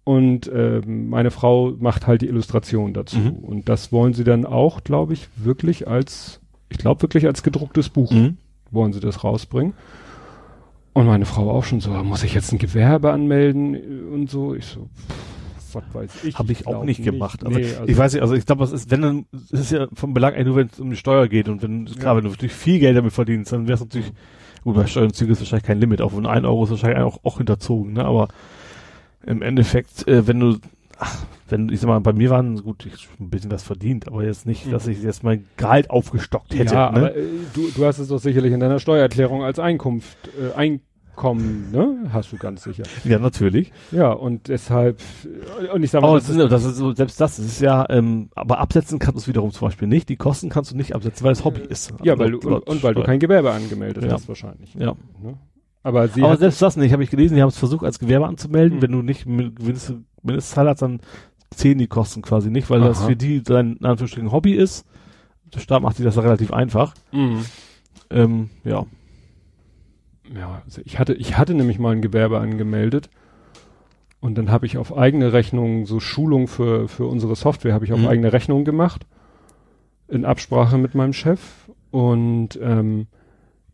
Und 0.03 0.49
ähm, 0.53 1.09
meine 1.09 1.31
Frau 1.31 1.73
macht 1.77 2.07
halt 2.07 2.21
die 2.21 2.27
Illustration 2.27 2.93
dazu. 2.93 3.17
Mhm. 3.17 3.39
Und 3.39 3.69
das 3.69 3.91
wollen 3.91 4.13
sie 4.13 4.23
dann 4.23 4.45
auch, 4.45 4.83
glaube 4.85 5.13
ich, 5.13 5.27
wirklich 5.35 5.87
als, 5.87 6.39
ich 6.69 6.77
glaube 6.77 7.01
wirklich 7.01 7.25
als 7.25 7.43
gedrucktes 7.43 7.89
Buch. 7.89 8.11
Mhm 8.11 8.37
wollen 8.71 8.93
sie 8.93 8.99
das 8.99 9.23
rausbringen. 9.23 9.73
Und 10.93 11.05
meine 11.05 11.25
Frau 11.25 11.51
auch 11.51 11.63
schon 11.63 11.79
so, 11.79 11.91
muss 11.91 12.23
ich 12.23 12.33
jetzt 12.33 12.51
ein 12.51 12.57
Gewerbe 12.57 13.11
anmelden 13.11 14.09
und 14.11 14.31
so. 14.31 14.55
Ich 14.55 14.65
so, 14.65 14.89
pff, 14.97 15.73
was 15.73 15.83
weiß 15.93 16.23
ich. 16.23 16.39
Habe 16.39 16.51
ich, 16.51 16.61
ich 16.61 16.67
auch 16.67 16.83
nicht 16.83 17.03
gemacht. 17.03 17.45
Also, 17.45 17.59
nee, 17.59 17.65
also 17.65 17.85
ich 17.85 17.97
weiß 17.97 18.13
nicht, 18.13 18.21
also 18.21 18.33
ich 18.33 18.45
glaube, 18.45 18.63
es 18.63 18.71
ist, 18.71 18.89
wenn 18.89 19.01
dann, 19.01 19.25
es 19.51 19.59
ist 19.59 19.71
ja 19.71 19.87
vom 19.93 20.13
Belang 20.13 20.41
nur, 20.43 20.55
wenn 20.55 20.69
es 20.71 20.79
um 20.79 20.89
die 20.89 20.95
Steuer 20.95 21.27
geht 21.27 21.49
und 21.49 21.61
wenn, 21.61 21.85
klar, 21.85 22.13
ja. 22.13 22.17
wenn 22.17 22.23
du 22.23 22.31
natürlich 22.31 22.53
viel 22.53 22.79
Geld 22.79 22.97
damit 22.97 23.13
verdienst, 23.13 23.51
dann 23.51 23.67
wäre 23.67 23.75
es 23.75 23.81
natürlich, 23.81 24.11
gut, 24.63 24.75
bei 24.75 24.87
Steuernzügen 24.87 25.33
ist 25.33 25.39
wahrscheinlich 25.39 25.65
kein 25.65 25.79
Limit, 25.79 26.01
auch 26.01 26.11
von 26.11 26.25
ein 26.25 26.45
Euro 26.45 26.63
ist 26.63 26.71
wahrscheinlich 26.71 26.99
auch, 26.99 27.19
auch 27.23 27.37
hinterzogen, 27.37 27.93
ne, 27.93 28.05
aber 28.05 28.29
im 29.25 29.41
Endeffekt, 29.41 30.07
äh, 30.07 30.25
wenn 30.25 30.39
du 30.39 30.57
ach, 30.97 31.25
wenn, 31.49 31.69
ich 31.69 31.79
sag 31.79 31.87
mal, 31.87 31.99
bei 31.99 32.13
mir 32.13 32.29
waren, 32.29 32.61
gut, 32.61 32.85
ich 32.85 33.07
ein 33.19 33.29
bisschen 33.29 33.51
was 33.51 33.63
verdient, 33.63 34.07
aber 34.07 34.23
jetzt 34.23 34.45
nicht, 34.45 34.71
dass 34.71 34.87
ich 34.87 35.01
jetzt 35.01 35.23
mein 35.23 35.45
Gehalt 35.57 35.89
aufgestockt 35.89 36.53
hätte. 36.55 36.73
Ja, 36.73 36.91
ne? 36.91 36.97
aber 36.97 37.15
äh, 37.15 37.23
du, 37.53 37.69
du 37.75 37.85
hast 37.85 37.99
es 37.99 38.09
doch 38.09 38.19
sicherlich 38.19 38.53
in 38.53 38.59
deiner 38.59 38.79
Steuererklärung 38.79 39.43
als 39.43 39.59
Einkunft, 39.59 40.17
äh, 40.39 40.55
Einkommen, 41.17 41.71
ne? 41.71 42.09
Hast 42.13 42.31
du 42.31 42.37
ganz 42.37 42.63
sicher. 42.63 42.83
Ja, 43.03 43.17
natürlich. 43.17 43.71
Ja, 43.91 44.11
und 44.11 44.49
deshalb, 44.49 45.01
äh, 45.25 45.71
und 45.73 45.81
ich 45.81 45.89
sag 45.89 46.01
mal, 46.01 46.13
das, 46.13 46.29
ist, 46.29 46.37
das 46.37 46.63
ist 46.63 46.75
so, 46.75 46.93
selbst 46.93 47.19
das, 47.19 47.37
das 47.37 47.45
ist 47.45 47.61
ja, 47.61 47.85
ähm, 47.89 48.29
aber 48.35 48.59
absetzen 48.59 48.99
kannst 48.99 49.15
du 49.15 49.19
es 49.21 49.27
wiederum 49.27 49.51
zum 49.51 49.67
Beispiel 49.67 49.87
nicht. 49.87 50.09
Die 50.09 50.15
Kosten 50.15 50.49
kannst 50.49 50.71
du 50.71 50.77
nicht 50.77 50.95
absetzen, 50.95 51.25
weil 51.25 51.31
es 51.31 51.43
Hobby 51.43 51.61
ist. 51.61 51.93
Ja, 52.03 52.13
also, 52.13 52.23
weil 52.23 52.31
du, 52.31 52.39
und, 52.39 52.67
und 52.67 52.83
weil 52.83 52.93
du 52.93 53.03
kein 53.03 53.19
Gewerbe 53.19 53.51
angemeldet 53.51 54.03
ja. 54.03 54.11
hast 54.11 54.27
wahrscheinlich. 54.27 54.75
Ja. 54.75 54.95
Ne? 55.21 55.37
Aber, 55.87 56.09
sie 56.09 56.21
aber 56.21 56.35
selbst 56.35 56.61
das 56.61 56.75
nicht, 56.75 56.91
habe 56.91 57.03
ich 57.03 57.09
gelesen, 57.09 57.35
die 57.35 57.41
haben 57.41 57.47
es 57.47 57.57
versucht 57.57 57.85
als 57.85 57.97
Gewerbe 57.97 58.27
anzumelden. 58.27 58.77
Mhm. 58.77 58.81
Wenn 58.81 58.91
du 58.91 59.01
nicht 59.01 59.25
Mindestzahl 59.25 60.67
hast, 60.67 60.81
dann 60.81 60.99
zählen 61.51 61.77
die 61.77 61.87
Kosten 61.87 62.21
quasi 62.21 62.49
nicht, 62.49 62.69
weil 62.69 62.81
Aha. 62.81 62.89
das 62.89 63.05
für 63.05 63.15
die 63.15 63.43
dein 63.43 63.77
in 63.77 63.85
Anführungsstrichen 63.85 64.31
Hobby 64.31 64.53
ist. 64.53 64.85
Der 65.53 65.59
Staat 65.59 65.81
macht 65.81 65.95
sich 65.95 66.05
das 66.05 66.17
relativ 66.17 66.51
einfach. 66.51 66.93
Mhm. 67.11 67.45
Ähm, 68.09 68.49
ja. 68.63 68.85
Ja, 70.35 70.61
also 70.65 70.81
ich 70.83 70.99
hatte, 70.99 71.13
ich 71.13 71.37
hatte 71.37 71.53
nämlich 71.53 71.79
mal 71.79 71.93
ein 71.93 72.01
Gewerbe 72.01 72.39
angemeldet 72.39 73.09
und 74.19 74.37
dann 74.37 74.51
habe 74.51 74.65
ich 74.65 74.77
auf 74.77 74.97
eigene 74.97 75.31
Rechnung 75.31 75.85
so 75.85 75.99
Schulung 75.99 76.47
für, 76.47 76.87
für 76.87 77.05
unsere 77.05 77.35
Software 77.35 77.73
habe 77.73 77.85
ich 77.85 77.93
auf 77.93 77.99
mhm. 77.99 78.07
eigene 78.07 78.33
Rechnung 78.33 78.65
gemacht. 78.65 79.05
In 80.09 80.25
Absprache 80.25 80.77
mit 80.77 80.95
meinem 80.95 81.13
Chef 81.13 81.39
und 81.91 82.59
ähm, 82.61 83.07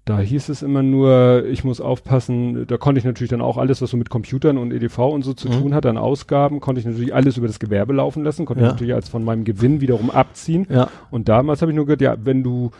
da 0.05 0.19
hieß 0.19 0.49
es 0.49 0.61
immer 0.61 0.83
nur, 0.83 1.45
ich 1.45 1.63
muss 1.63 1.79
aufpassen, 1.79 2.67
da 2.67 2.75
konnte 2.77 2.99
ich 2.99 3.05
natürlich 3.05 3.29
dann 3.29 3.41
auch 3.41 3.57
alles, 3.57 3.81
was 3.81 3.89
so 3.89 3.95
mit 3.95 4.09
Computern 4.09 4.57
und 4.57 4.73
EDV 4.73 4.99
und 4.99 5.23
so 5.23 5.33
zu 5.33 5.47
mhm. 5.47 5.53
tun 5.53 5.73
hat, 5.73 5.85
an 5.85 5.97
Ausgaben, 5.97 6.59
konnte 6.59 6.79
ich 6.79 6.85
natürlich 6.85 7.15
alles 7.15 7.37
über 7.37 7.47
das 7.47 7.59
Gewerbe 7.59 7.93
laufen 7.93 8.23
lassen, 8.23 8.45
konnte 8.45 8.61
ja. 8.61 8.67
ich 8.67 8.73
natürlich 8.73 8.93
als 8.93 9.07
von 9.07 9.23
meinem 9.23 9.45
Gewinn 9.45 9.79
wiederum 9.79 10.11
abziehen. 10.11 10.67
Ja. 10.69 10.89
Und 11.09 11.29
damals 11.29 11.61
habe 11.61 11.71
ich 11.71 11.75
nur 11.75 11.85
gehört, 11.85 12.01
ja, 12.01 12.17
wenn 12.21 12.43
du 12.43 12.71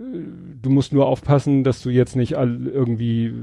du 0.00 0.70
musst 0.70 0.94
nur 0.94 1.06
aufpassen, 1.06 1.62
dass 1.62 1.82
du 1.82 1.90
jetzt 1.90 2.16
nicht 2.16 2.38
all 2.38 2.66
irgendwie, 2.66 3.34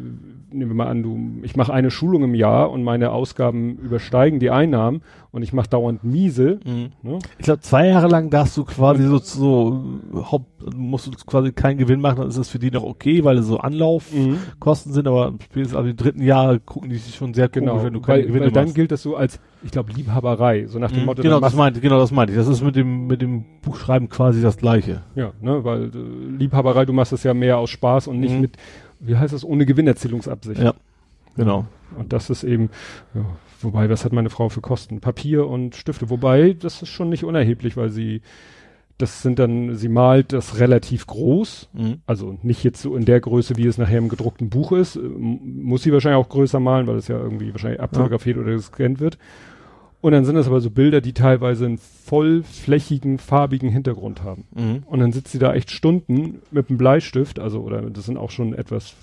nehmen 0.52 0.72
wir 0.72 0.76
mal 0.76 0.88
an, 0.88 1.04
du, 1.04 1.20
ich 1.44 1.56
mache 1.56 1.72
eine 1.72 1.92
Schulung 1.92 2.24
im 2.24 2.34
Jahr 2.34 2.72
und 2.72 2.84
meine 2.84 3.12
Ausgaben 3.12 3.78
übersteigen 3.78 4.40
die 4.40 4.50
Einnahmen 4.50 5.02
und 5.32 5.44
ich 5.44 5.54
mache 5.54 5.70
dauernd 5.70 6.04
miese. 6.04 6.60
Mhm. 6.66 6.90
Ne? 7.04 7.20
Ich 7.38 7.46
glaube, 7.46 7.60
zwei 7.62 7.88
Jahre 7.88 8.08
lang 8.08 8.32
darfst 8.32 8.58
du 8.58 8.66
quasi 8.66 9.04
so, 9.04 9.20
so 9.20 9.84
Haupt, 10.32 10.76
musst 10.76 11.06
du 11.06 11.12
quasi 11.12 11.52
keinen 11.52 11.78
Gewinn 11.78 12.02
machen, 12.02 12.22
dann 12.22 12.30
ist 12.30 12.38
es 12.38 12.50
für 12.50 12.60
die 12.60 12.72
noch 12.72 12.84
okay, 12.84 13.24
weil 13.24 13.38
es 13.38 13.46
so 13.46 13.60
Anlaufkosten 13.60 14.92
mhm. 14.92 14.96
sind, 14.96 15.08
aber 15.08 15.34
spätestens 15.44 15.78
ab 15.78 15.86
dem 15.86 15.96
dritten 15.96 16.24
Jahr 16.24 16.58
gucken 16.58 16.90
die 16.90 16.98
sich 16.98 17.16
schon 17.16 17.36
sehr 17.36 17.50
genau, 17.50 17.74
komisch, 17.74 17.86
wenn 17.86 17.94
du 17.94 18.02
keine 18.02 18.20
weil, 18.20 18.28
Gewinne 18.28 18.46
weil 18.46 18.52
dann 18.52 18.74
gilt 18.74 18.92
das 18.92 19.04
so 19.04 19.16
als, 19.16 19.40
ich 19.64 19.72
glaube, 19.72 19.92
Liebhaberei, 19.92 20.68
so 20.68 20.80
nach 20.80 20.92
dem 20.92 21.02
mhm. 21.02 21.06
Motto. 21.06 21.22
Genau, 21.22 21.40
das 21.40 21.56
meinte, 21.56 21.80
genau, 21.80 21.98
das 21.98 22.12
meinte 22.12 22.34
ich. 22.34 22.38
Das 22.38 22.48
ist 22.48 22.62
mit 22.62 22.76
dem, 22.76 23.08
mit 23.08 23.22
dem 23.22 23.46
Buchschreiben 23.62 24.10
quasi 24.10 24.42
das 24.42 24.58
Gleiche. 24.58 25.02
Ja, 25.16 25.34
ne, 25.42 25.64
weil 25.64 25.86
äh, 25.86 26.38
Liebhaberei, 26.38 26.86
du 26.86 26.94
machst 26.94 27.12
das 27.12 27.24
ja 27.24 27.34
mehr 27.34 27.58
aus 27.58 27.70
Spaß 27.72 28.08
und 28.08 28.20
nicht 28.20 28.34
mhm. 28.34 28.42
mit, 28.42 28.58
wie 29.00 29.18
heißt 29.18 29.34
das, 29.34 29.44
ohne 29.44 29.66
Gewinnerzielungsabsicht. 29.66 30.62
Ja, 30.62 30.74
genau. 31.36 31.66
Und 31.98 32.14
das 32.14 32.30
ist 32.30 32.44
eben, 32.44 32.70
ja, 33.16 33.26
wobei, 33.62 33.90
was 33.90 34.06
hat 34.06 34.14
meine 34.14 34.30
Frau 34.30 34.50
für 34.50 34.62
Kosten? 34.62 35.00
Papier 35.00 35.48
und 35.48 35.76
Stifte. 35.76 36.10
Wobei, 36.10 36.54
das 36.54 36.82
ist 36.82 36.90
schon 36.90 37.10
nicht 37.10 37.24
unerheblich, 37.24 37.78
weil 37.78 37.90
sie, 37.90 38.22
das 38.98 39.22
sind 39.22 39.38
dann, 39.38 39.76
sie 39.76 39.90
malt 39.90 40.34
das 40.34 40.60
relativ 40.60 41.06
groß, 41.06 41.70
mhm. 41.74 42.02
also 42.08 42.38
nicht 42.42 42.64
jetzt 42.64 42.82
so 42.82 42.96
in 42.96 43.06
der 43.06 43.20
Größe, 43.20 43.56
wie 43.56 43.68
es 43.68 43.78
nachher 43.78 44.00
im 44.00 44.10
gedruckten 44.10 44.50
Buch 44.50 44.72
ist, 44.72 45.00
muss 45.00 45.84
sie 45.84 45.94
wahrscheinlich 45.94 46.24
auch 46.24 46.30
größer 46.30 46.60
malen, 46.60 46.88
weil 46.88 46.96
es 46.96 47.08
ja 47.08 47.18
irgendwie 47.18 47.52
wahrscheinlich 47.52 47.80
abfotografiert 47.80 48.38
ja. 48.38 48.44
oder 48.44 48.54
gescannt 48.54 49.00
wird. 49.00 49.18
Und 50.02 50.12
dann 50.12 50.26
sind 50.26 50.36
das 50.36 50.48
aber 50.48 50.62
so 50.62 50.70
Bilder, 50.70 51.02
die 51.02 51.14
teilweise 51.14 51.66
einen 51.66 51.80
vollflächigen, 51.80 53.18
farbigen 53.18 53.70
Hintergrund 53.70 54.24
haben. 54.24 54.46
Mhm. 54.56 54.84
Und 54.86 55.00
dann 55.00 55.12
sitzt 55.12 55.32
sie 55.32 55.40
da 55.40 55.54
echt 55.54 55.72
Stunden 55.72 56.40
mit 56.52 56.70
einem 56.70 56.78
Bleistift, 56.78 57.40
also, 57.40 57.62
oder 57.62 57.82
das 57.82 58.06
sind 58.06 58.18
auch 58.18 58.32
schon 58.32 58.54
etwas 58.54 58.96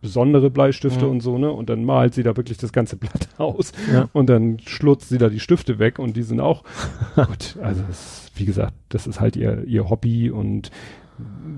besondere 0.00 0.48
Bleistifte 0.50 1.04
mhm. 1.04 1.10
und 1.10 1.20
so, 1.20 1.36
ne? 1.38 1.52
Und 1.52 1.68
dann 1.68 1.84
malt 1.84 2.14
sie 2.14 2.22
da 2.22 2.36
wirklich 2.36 2.58
das 2.58 2.72
ganze 2.72 2.96
Blatt 2.96 3.28
aus. 3.38 3.72
Ja. 3.92 4.08
Und 4.12 4.30
dann 4.30 4.58
schlutzt 4.60 5.10
sie 5.10 5.18
da 5.18 5.28
die 5.28 5.40
Stifte 5.40 5.78
weg 5.78 5.98
und 5.98 6.16
die 6.16 6.22
sind 6.22 6.40
auch, 6.40 6.64
gut, 7.14 7.56
also 7.62 7.82
das, 7.86 8.29
wie 8.40 8.46
gesagt, 8.46 8.74
das 8.88 9.06
ist 9.06 9.20
halt 9.20 9.36
ihr, 9.36 9.64
ihr 9.64 9.88
Hobby 9.88 10.30
und 10.30 10.70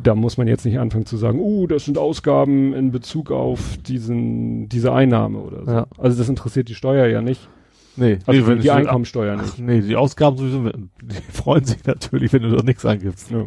da 0.02 0.15
muss 0.15 0.36
man 0.36 0.49
jetzt 0.49 0.65
nicht 0.65 0.78
anfangen 0.78 1.07
zu 1.07 1.17
sagen, 1.17 1.39
uh, 1.39 1.67
das 1.67 1.85
sind 1.85 1.99
Ausgaben 1.99 2.75
in 2.75 2.91
Bezug 2.91 3.31
auf 3.31 3.77
diesen, 3.78 4.69
diese 4.69 4.93
Einnahme 4.93 5.39
oder 5.39 5.65
so. 5.65 5.70
Ja. 5.70 5.86
Also 5.99 6.19
das 6.19 6.28
interessiert 6.28 6.69
die 6.69 6.75
Steuer 6.75 7.07
ja 7.07 7.23
nicht. 7.23 7.49
Nee, 7.94 8.19
also 8.27 8.55
nee, 8.55 8.61
die 8.61 8.70
Einkommensteuer 8.70 9.36
nicht. 9.36 9.52
Ach, 9.55 9.59
nee, 9.59 9.81
die 9.83 9.97
Ausgaben 9.97 10.39
sowieso, 10.39 10.70
die 11.02 11.15
freuen 11.33 11.65
sich 11.65 11.85
natürlich, 11.85 12.33
wenn 12.33 12.43
du 12.43 12.57
da 12.57 12.62
nichts 12.62 12.85
angibst. 12.86 13.31
Ja. 13.31 13.47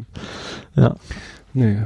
ja. 0.75 0.95
Nee. 1.53 1.77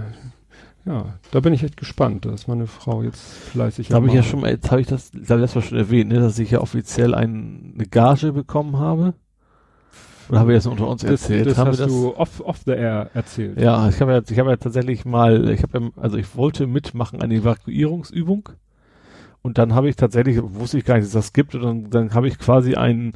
Ja, 0.85 1.19
da 1.31 1.39
bin 1.39 1.53
ich 1.53 1.63
echt 1.63 1.77
gespannt, 1.77 2.25
dass 2.25 2.47
meine 2.47 2.65
Frau 2.65 3.03
jetzt 3.03 3.21
fleißig 3.21 3.89
Da 3.89 3.95
habe 3.95 4.07
ich 4.07 4.13
ja 4.13 4.23
schon 4.23 4.41
mal, 4.41 4.49
jetzt 4.49 4.71
habe 4.71 4.81
ich 4.81 4.87
das, 4.87 5.11
da 5.11 5.35
habe 5.35 5.41
ich 5.41 5.51
das 5.51 5.55
mal 5.55 5.61
schon 5.61 5.77
erwähnt, 5.77 6.11
ne, 6.11 6.19
dass 6.19 6.39
ich 6.39 6.51
ja 6.51 6.61
offiziell 6.61 7.13
ein, 7.13 7.73
eine 7.75 7.85
Gage 7.85 8.33
bekommen 8.33 8.77
habe. 8.77 9.13
Oder 10.29 10.39
habe 10.39 10.51
ich 10.51 10.57
das 10.57 10.67
unter 10.67 10.87
uns 10.87 11.03
erzählt? 11.03 11.47
Das, 11.47 11.55
das 11.55 11.65
hast 11.65 11.79
das? 11.79 11.87
du 11.87 12.15
off, 12.15 12.41
off 12.41 12.59
the 12.65 12.71
air 12.71 13.09
erzählt. 13.13 13.59
Ja, 13.59 13.89
ich 13.89 13.99
habe 13.99 14.11
ja, 14.11 14.21
ich 14.27 14.39
habe 14.39 14.51
ja 14.51 14.57
tatsächlich 14.57 15.05
mal, 15.05 15.49
ich 15.49 15.63
habe 15.63 15.79
ja, 15.79 15.89
also 15.95 16.17
ich 16.17 16.35
wollte 16.35 16.67
mitmachen 16.67 17.21
eine 17.21 17.35
Evakuierungsübung 17.35 18.49
und 19.41 19.57
dann 19.57 19.73
habe 19.73 19.89
ich 19.89 19.95
tatsächlich, 19.95 20.39
wusste 20.41 20.77
ich 20.77 20.85
gar 20.85 20.95
nicht, 20.95 21.05
dass 21.05 21.13
das 21.13 21.33
gibt, 21.33 21.55
und 21.55 21.61
dann, 21.63 21.89
dann 21.89 22.13
habe 22.13 22.27
ich 22.27 22.37
quasi 22.37 22.75
einen, 22.75 23.13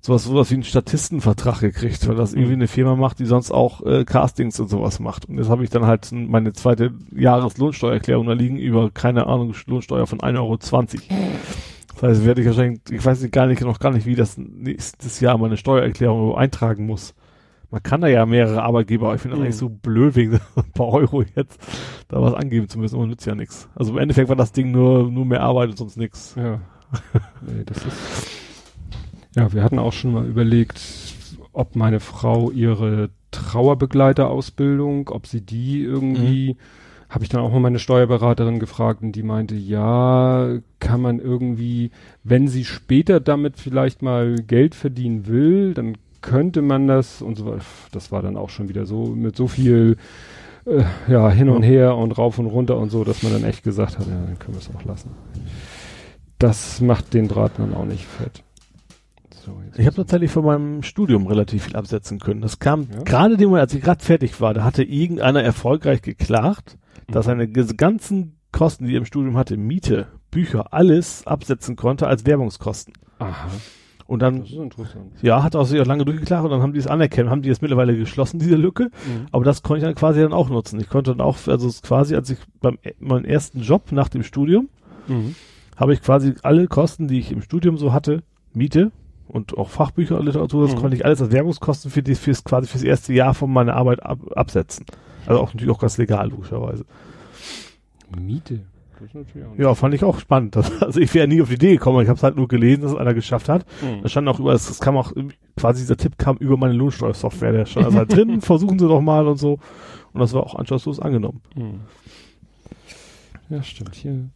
sowas, 0.00 0.24
sowas 0.24 0.50
wie 0.50 0.54
einen 0.54 0.64
Statistenvertrag 0.64 1.60
gekriegt, 1.60 2.06
weil 2.08 2.14
das 2.14 2.32
mhm. 2.32 2.38
irgendwie 2.38 2.54
eine 2.54 2.68
Firma 2.68 2.94
macht, 2.96 3.18
die 3.18 3.26
sonst 3.26 3.50
auch 3.50 3.84
äh, 3.84 4.04
Castings 4.04 4.60
und 4.60 4.68
sowas 4.68 5.00
macht. 5.00 5.28
Und 5.28 5.38
jetzt 5.38 5.48
habe 5.48 5.64
ich 5.64 5.70
dann 5.70 5.86
halt 5.86 6.10
meine 6.12 6.52
zweite 6.52 6.92
Jahreslohnsteuererklärung, 7.14 8.26
da 8.26 8.32
liegen 8.32 8.56
über, 8.56 8.90
keine 8.90 9.26
Ahnung, 9.26 9.54
Lohnsteuer 9.66 10.06
von 10.06 10.20
1,20 10.20 10.38
Euro. 10.38 10.58
Das 11.94 12.02
heißt, 12.02 12.26
werde 12.26 12.40
ich 12.40 12.46
wahrscheinlich, 12.46 12.80
ich 12.90 13.04
weiß 13.04 13.22
nicht 13.22 13.32
gar 13.32 13.46
nicht, 13.46 13.60
noch 13.62 13.78
gar 13.78 13.92
nicht, 13.92 14.06
wie 14.06 14.16
das 14.16 14.36
nächstes 14.36 15.20
Jahr 15.20 15.38
meine 15.38 15.56
Steuererklärung 15.56 16.36
eintragen 16.36 16.86
muss 16.86 17.14
man 17.74 17.82
kann 17.82 18.00
da 18.00 18.06
ja 18.06 18.24
mehrere 18.24 18.62
Arbeitgeber, 18.62 19.06
aber 19.06 19.16
ich 19.16 19.20
finde 19.20 19.34
das 19.34 19.40
mhm. 19.40 19.46
eigentlich 19.46 19.56
so 19.56 19.68
blöd, 19.68 20.14
wegen 20.14 20.34
ein 20.34 20.72
paar 20.74 20.90
Euro 20.90 21.24
jetzt 21.34 21.58
da 22.06 22.22
was 22.22 22.32
angeben 22.32 22.68
zu 22.68 22.78
müssen, 22.78 22.94
und 22.94 23.08
nützt 23.08 23.26
ja 23.26 23.34
nichts. 23.34 23.68
Also 23.74 23.90
im 23.90 23.98
Endeffekt 23.98 24.28
war 24.28 24.36
das 24.36 24.52
Ding 24.52 24.70
nur, 24.70 25.10
nur 25.10 25.24
mehr 25.24 25.42
Arbeit 25.42 25.70
und 25.70 25.78
sonst 25.78 25.96
nichts. 25.96 26.36
Ja. 26.36 26.60
nee, 27.42 27.64
das 27.66 27.78
ist, 27.78 28.30
ja, 29.34 29.52
wir 29.52 29.64
hatten 29.64 29.80
auch 29.80 29.92
schon 29.92 30.12
mal 30.12 30.24
überlegt, 30.24 30.80
ob 31.52 31.74
meine 31.74 31.98
Frau 31.98 32.52
ihre 32.52 33.10
Trauerbegleiterausbildung, 33.32 35.08
ob 35.08 35.26
sie 35.26 35.40
die 35.40 35.82
irgendwie, 35.82 36.52
mhm. 36.52 36.58
Habe 37.14 37.22
ich 37.22 37.30
dann 37.30 37.42
auch 37.42 37.52
mal 37.52 37.60
meine 37.60 37.78
Steuerberaterin 37.78 38.58
gefragt 38.58 39.02
und 39.02 39.12
die 39.12 39.22
meinte, 39.22 39.54
ja, 39.54 40.58
kann 40.80 41.00
man 41.00 41.20
irgendwie, 41.20 41.92
wenn 42.24 42.48
sie 42.48 42.64
später 42.64 43.20
damit 43.20 43.56
vielleicht 43.56 44.02
mal 44.02 44.34
Geld 44.34 44.74
verdienen 44.74 45.28
will, 45.28 45.74
dann 45.74 45.96
könnte 46.22 46.60
man 46.60 46.88
das 46.88 47.22
und 47.22 47.36
so 47.36 47.56
das 47.92 48.10
war 48.10 48.20
dann 48.22 48.36
auch 48.36 48.50
schon 48.50 48.68
wieder 48.68 48.84
so 48.84 49.06
mit 49.06 49.36
so 49.36 49.46
viel 49.46 49.96
äh, 50.66 50.82
ja 51.06 51.30
hin 51.30 51.50
und 51.50 51.62
her 51.62 51.96
und 51.96 52.18
rauf 52.18 52.40
und 52.40 52.46
runter 52.46 52.78
und 52.78 52.90
so, 52.90 53.04
dass 53.04 53.22
man 53.22 53.32
dann 53.32 53.44
echt 53.44 53.62
gesagt 53.62 53.98
hat, 53.98 54.08
ja, 54.08 54.14
dann 54.14 54.38
können 54.40 54.56
wir 54.56 54.60
es 54.60 54.70
auch 54.74 54.84
lassen. 54.84 55.10
Das 56.40 56.80
macht 56.80 57.14
den 57.14 57.28
Draht 57.28 57.52
dann 57.58 57.74
auch 57.74 57.84
nicht 57.84 58.06
fett. 58.06 58.42
So, 59.44 59.52
ich 59.76 59.86
habe 59.86 59.96
tatsächlich 59.96 60.32
von 60.32 60.44
meinem 60.44 60.82
Studium 60.82 61.28
relativ 61.28 61.64
viel 61.64 61.76
absetzen 61.76 62.18
können. 62.18 62.40
Das 62.40 62.58
kam 62.58 62.88
ja? 62.90 63.02
gerade 63.04 63.36
dem 63.36 63.50
Moment, 63.50 63.62
als 63.62 63.74
ich 63.74 63.82
gerade 63.82 64.02
fertig 64.02 64.40
war, 64.40 64.52
da 64.52 64.64
hatte 64.64 64.82
irgendeiner 64.82 65.44
erfolgreich 65.44 66.02
geklagt, 66.02 66.76
mhm. 67.06 67.12
dass 67.12 67.26
seine 67.26 67.48
ganzen 67.48 68.38
Kosten, 68.52 68.86
die 68.86 68.94
er 68.94 68.98
im 68.98 69.04
Studium 69.04 69.36
hatte, 69.36 69.56
Miete, 69.56 70.06
Bücher, 70.30 70.72
alles 70.72 71.26
absetzen 71.26 71.76
konnte 71.76 72.06
als 72.06 72.24
Werbungskosten. 72.24 72.94
Aha. 73.18 73.48
Und 74.06 74.20
dann, 74.20 74.44
ja, 75.22 75.42
hat 75.42 75.56
auch 75.56 75.64
sehr 75.64 75.86
lange 75.86 76.04
durchgeklagt 76.04 76.44
und 76.44 76.50
dann 76.50 76.60
haben 76.60 76.74
die 76.74 76.78
es 76.78 76.86
anerkennen, 76.86 77.30
haben 77.30 77.40
die 77.40 77.48
es 77.48 77.62
mittlerweile 77.62 77.96
geschlossen, 77.96 78.38
diese 78.40 78.56
Lücke. 78.56 78.84
Mhm. 78.84 79.26
Aber 79.32 79.44
das 79.44 79.62
konnte 79.62 79.78
ich 79.78 79.84
dann 79.84 79.94
quasi 79.94 80.20
dann 80.20 80.34
auch 80.34 80.50
nutzen. 80.50 80.78
Ich 80.78 80.88
konnte 80.88 81.12
dann 81.12 81.20
auch, 81.20 81.38
also 81.46 81.70
quasi, 81.82 82.14
als 82.14 82.28
ich 82.30 82.38
beim 82.60 82.78
meinem 83.00 83.24
ersten 83.24 83.60
Job 83.60 83.92
nach 83.92 84.08
dem 84.08 84.22
Studium, 84.22 84.68
mhm. 85.08 85.34
habe 85.76 85.94
ich 85.94 86.02
quasi 86.02 86.34
alle 86.42 86.66
Kosten, 86.66 87.08
die 87.08 87.18
ich 87.18 87.32
im 87.32 87.40
Studium 87.40 87.78
so 87.78 87.92
hatte, 87.92 88.22
Miete 88.52 88.92
und 89.26 89.56
auch 89.56 89.70
Fachbücher, 89.70 90.22
Literatur, 90.22 90.66
das 90.66 90.76
mhm. 90.76 90.80
konnte 90.80 90.96
ich 90.96 91.04
alles 91.04 91.22
als 91.22 91.32
Werbungskosten 91.32 91.90
für 91.90 92.02
die, 92.02 92.14
fürs 92.14 92.44
quasi 92.44 92.68
fürs 92.68 92.82
erste 92.82 93.14
Jahr 93.14 93.32
von 93.32 93.50
meiner 93.50 93.74
Arbeit 93.74 94.02
ab, 94.04 94.18
absetzen. 94.36 94.84
Also 95.26 95.40
auch 95.40 95.52
natürlich 95.52 95.74
auch 95.74 95.80
ganz 95.80 95.98
legal, 95.98 96.30
logischerweise. 96.30 96.84
Miete? 98.16 98.60
Ja, 99.58 99.74
fand 99.74 99.94
ich 99.94 100.04
auch 100.04 100.18
spannend. 100.18 100.56
Also 100.56 101.00
ich 101.00 101.12
wäre 101.14 101.28
nie 101.28 101.42
auf 101.42 101.48
die 101.48 101.54
Idee 101.54 101.72
gekommen, 101.72 102.02
ich 102.02 102.08
habe 102.08 102.16
es 102.16 102.22
halt 102.22 102.36
nur 102.36 102.48
gelesen, 102.48 102.82
dass 102.82 102.92
es 102.92 102.96
einer 102.98 103.14
geschafft 103.14 103.48
hat. 103.48 103.66
Mhm. 103.82 104.02
Da 104.02 104.08
stand 104.08 104.28
auch 104.28 104.38
über, 104.38 104.52
es 104.52 104.80
kam 104.80 104.96
auch, 104.96 105.12
quasi 105.56 105.82
dieser 105.82 105.96
Tipp 105.96 106.16
kam 106.16 106.36
über 106.36 106.56
meine 106.56 106.74
Lohnsteuersoftware, 106.74 107.52
der 107.52 107.66
stand 107.66 107.86
also 107.86 107.98
halt 107.98 108.12
drin, 108.14 108.40
versuchen 108.40 108.78
Sie 108.78 108.86
doch 108.86 109.00
mal 109.00 109.26
und 109.26 109.36
so. 109.36 109.58
Und 110.12 110.20
das 110.20 110.32
war 110.32 110.44
auch 110.44 110.54
anschlusslos 110.54 111.00
angenommen. 111.00 111.42
Mhm. 111.54 111.80
Ja, 113.50 113.62
stimmt. 113.62 113.94
Hier 113.94 114.30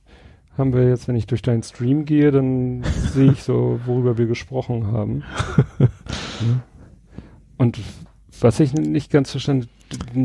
haben 0.57 0.73
wir 0.75 0.89
jetzt, 0.89 1.07
wenn 1.09 1.17
ich 1.17 1.27
durch 1.27 1.43
deinen 1.43 1.63
Stream 1.63 2.05
gehe, 2.05 2.31
dann 2.33 2.83
sehe 2.83 3.31
ich 3.31 3.45
so, 3.45 3.81
worüber 3.87 4.19
wir 4.19 4.27
gesprochen 4.27 4.89
haben. 4.89 5.23
Und 7.57 7.79
was 8.41 8.61
ich 8.61 8.73
nicht 8.75 9.11
ganz 9.11 9.31
verstanden 9.31 9.69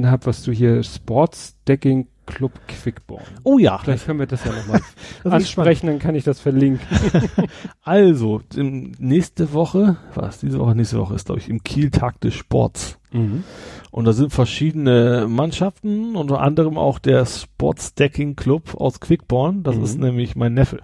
habe, 0.06 0.26
was 0.26 0.44
du 0.44 0.52
hier 0.52 0.84
Sports 0.84 1.56
Decking 1.68 2.08
Club 2.26 2.54
Quickborn. 2.68 3.24
Oh 3.44 3.58
ja. 3.58 3.78
Vielleicht 3.80 4.06
können 4.06 4.20
wir 4.20 4.28
das 4.28 4.44
ja 4.46 4.52
nochmal 4.52 4.82
ansprechen, 5.24 5.88
dann 5.88 6.00
kann 6.00 6.16
ich 6.16 6.24
das 6.24 6.40
verlinken. 6.40 6.88
also, 7.84 8.42
nächste 8.56 9.54
Woche, 9.54 9.98
was 10.16 10.40
diese 10.40 10.60
Woche, 10.60 10.76
nächste 10.76 11.00
Woche 11.00 11.16
ist, 11.16 11.26
glaube 11.26 11.42
ich, 11.42 11.50
im 11.50 11.64
Kiel 11.64 11.92
Tag 11.92 12.22
des 12.22 12.34
Sports. 12.34 12.98
Mhm. 13.12 13.44
Und 13.92 14.06
da 14.06 14.14
sind 14.14 14.32
verschiedene 14.32 15.28
Mannschaften, 15.30 16.16
unter 16.16 16.40
anderem 16.40 16.78
auch 16.78 17.00
der 17.00 17.26
Sports 17.26 17.94
Decking 17.94 18.36
Club 18.36 18.76
aus 18.76 19.00
Quickborn. 19.00 19.64
Das 19.64 19.76
mhm. 19.76 19.84
ist 19.84 20.00
nämlich 20.00 20.36
mein 20.36 20.54
Neffe. 20.54 20.80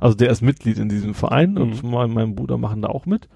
Also 0.00 0.16
der 0.16 0.30
ist 0.30 0.42
Mitglied 0.42 0.78
in 0.78 0.88
diesem 0.88 1.14
Verein 1.14 1.52
mhm. 1.52 1.60
und 1.60 1.82
mein, 1.82 2.10
mein 2.10 2.34
Bruder 2.34 2.58
machen 2.58 2.82
da 2.82 2.88
auch 2.88 3.06
mit. 3.06 3.28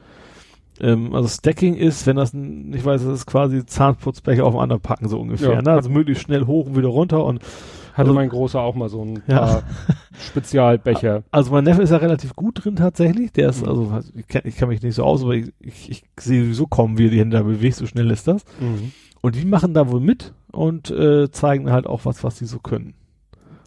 Ähm, 0.80 1.14
also 1.14 1.28
Stacking 1.28 1.74
ist, 1.74 2.06
wenn 2.06 2.16
das 2.16 2.32
nicht 2.32 2.84
weiß, 2.84 3.04
das 3.04 3.12
ist 3.12 3.26
quasi 3.26 3.64
Zahnputzbecher 3.64 4.44
auf 4.44 4.54
dem 4.54 4.60
anderen 4.60 4.82
packen, 4.82 5.08
so 5.08 5.20
ungefähr. 5.20 5.54
Ja. 5.54 5.62
Ne? 5.62 5.70
Also 5.72 5.90
möglichst 5.90 6.24
schnell 6.24 6.46
hoch 6.46 6.66
und 6.66 6.76
wieder 6.76 6.88
runter 6.88 7.24
und 7.24 7.40
hatte 7.98 8.10
also, 8.10 8.14
mein 8.14 8.28
Großer 8.28 8.60
auch 8.60 8.76
mal 8.76 8.88
so 8.88 9.02
ein 9.02 9.22
paar 9.26 9.64
Spezialbecher. 10.28 11.24
Also 11.32 11.50
mein 11.50 11.64
Neffe 11.64 11.82
ist 11.82 11.90
ja 11.90 11.96
relativ 11.96 12.36
gut 12.36 12.64
drin 12.64 12.76
tatsächlich. 12.76 13.32
Der 13.32 13.48
ist, 13.48 13.62
mhm. 13.62 13.68
also 13.68 14.02
ich, 14.14 14.28
kenn, 14.28 14.42
ich 14.44 14.56
kann 14.56 14.68
mich 14.68 14.82
nicht 14.82 14.94
so 14.94 15.02
aus, 15.02 15.24
aber 15.24 15.34
ich, 15.34 15.52
ich, 15.58 15.90
ich 15.90 16.04
sehe 16.20 16.44
sowieso 16.44 16.66
kommen, 16.68 16.96
wie 16.96 17.06
er 17.06 17.10
die 17.10 17.18
Hände 17.18 17.36
da 17.36 17.42
bewegt, 17.42 17.74
so 17.74 17.86
schnell 17.86 18.08
ist 18.12 18.28
das. 18.28 18.44
Mhm. 18.60 18.92
Und 19.20 19.34
die 19.34 19.44
machen 19.44 19.74
da 19.74 19.90
wohl 19.90 20.00
mit 20.00 20.32
und 20.52 20.92
äh, 20.92 21.28
zeigen 21.32 21.72
halt 21.72 21.88
auch 21.88 22.04
was, 22.04 22.22
was 22.22 22.36
die 22.36 22.44
so 22.44 22.60
können. 22.60 22.94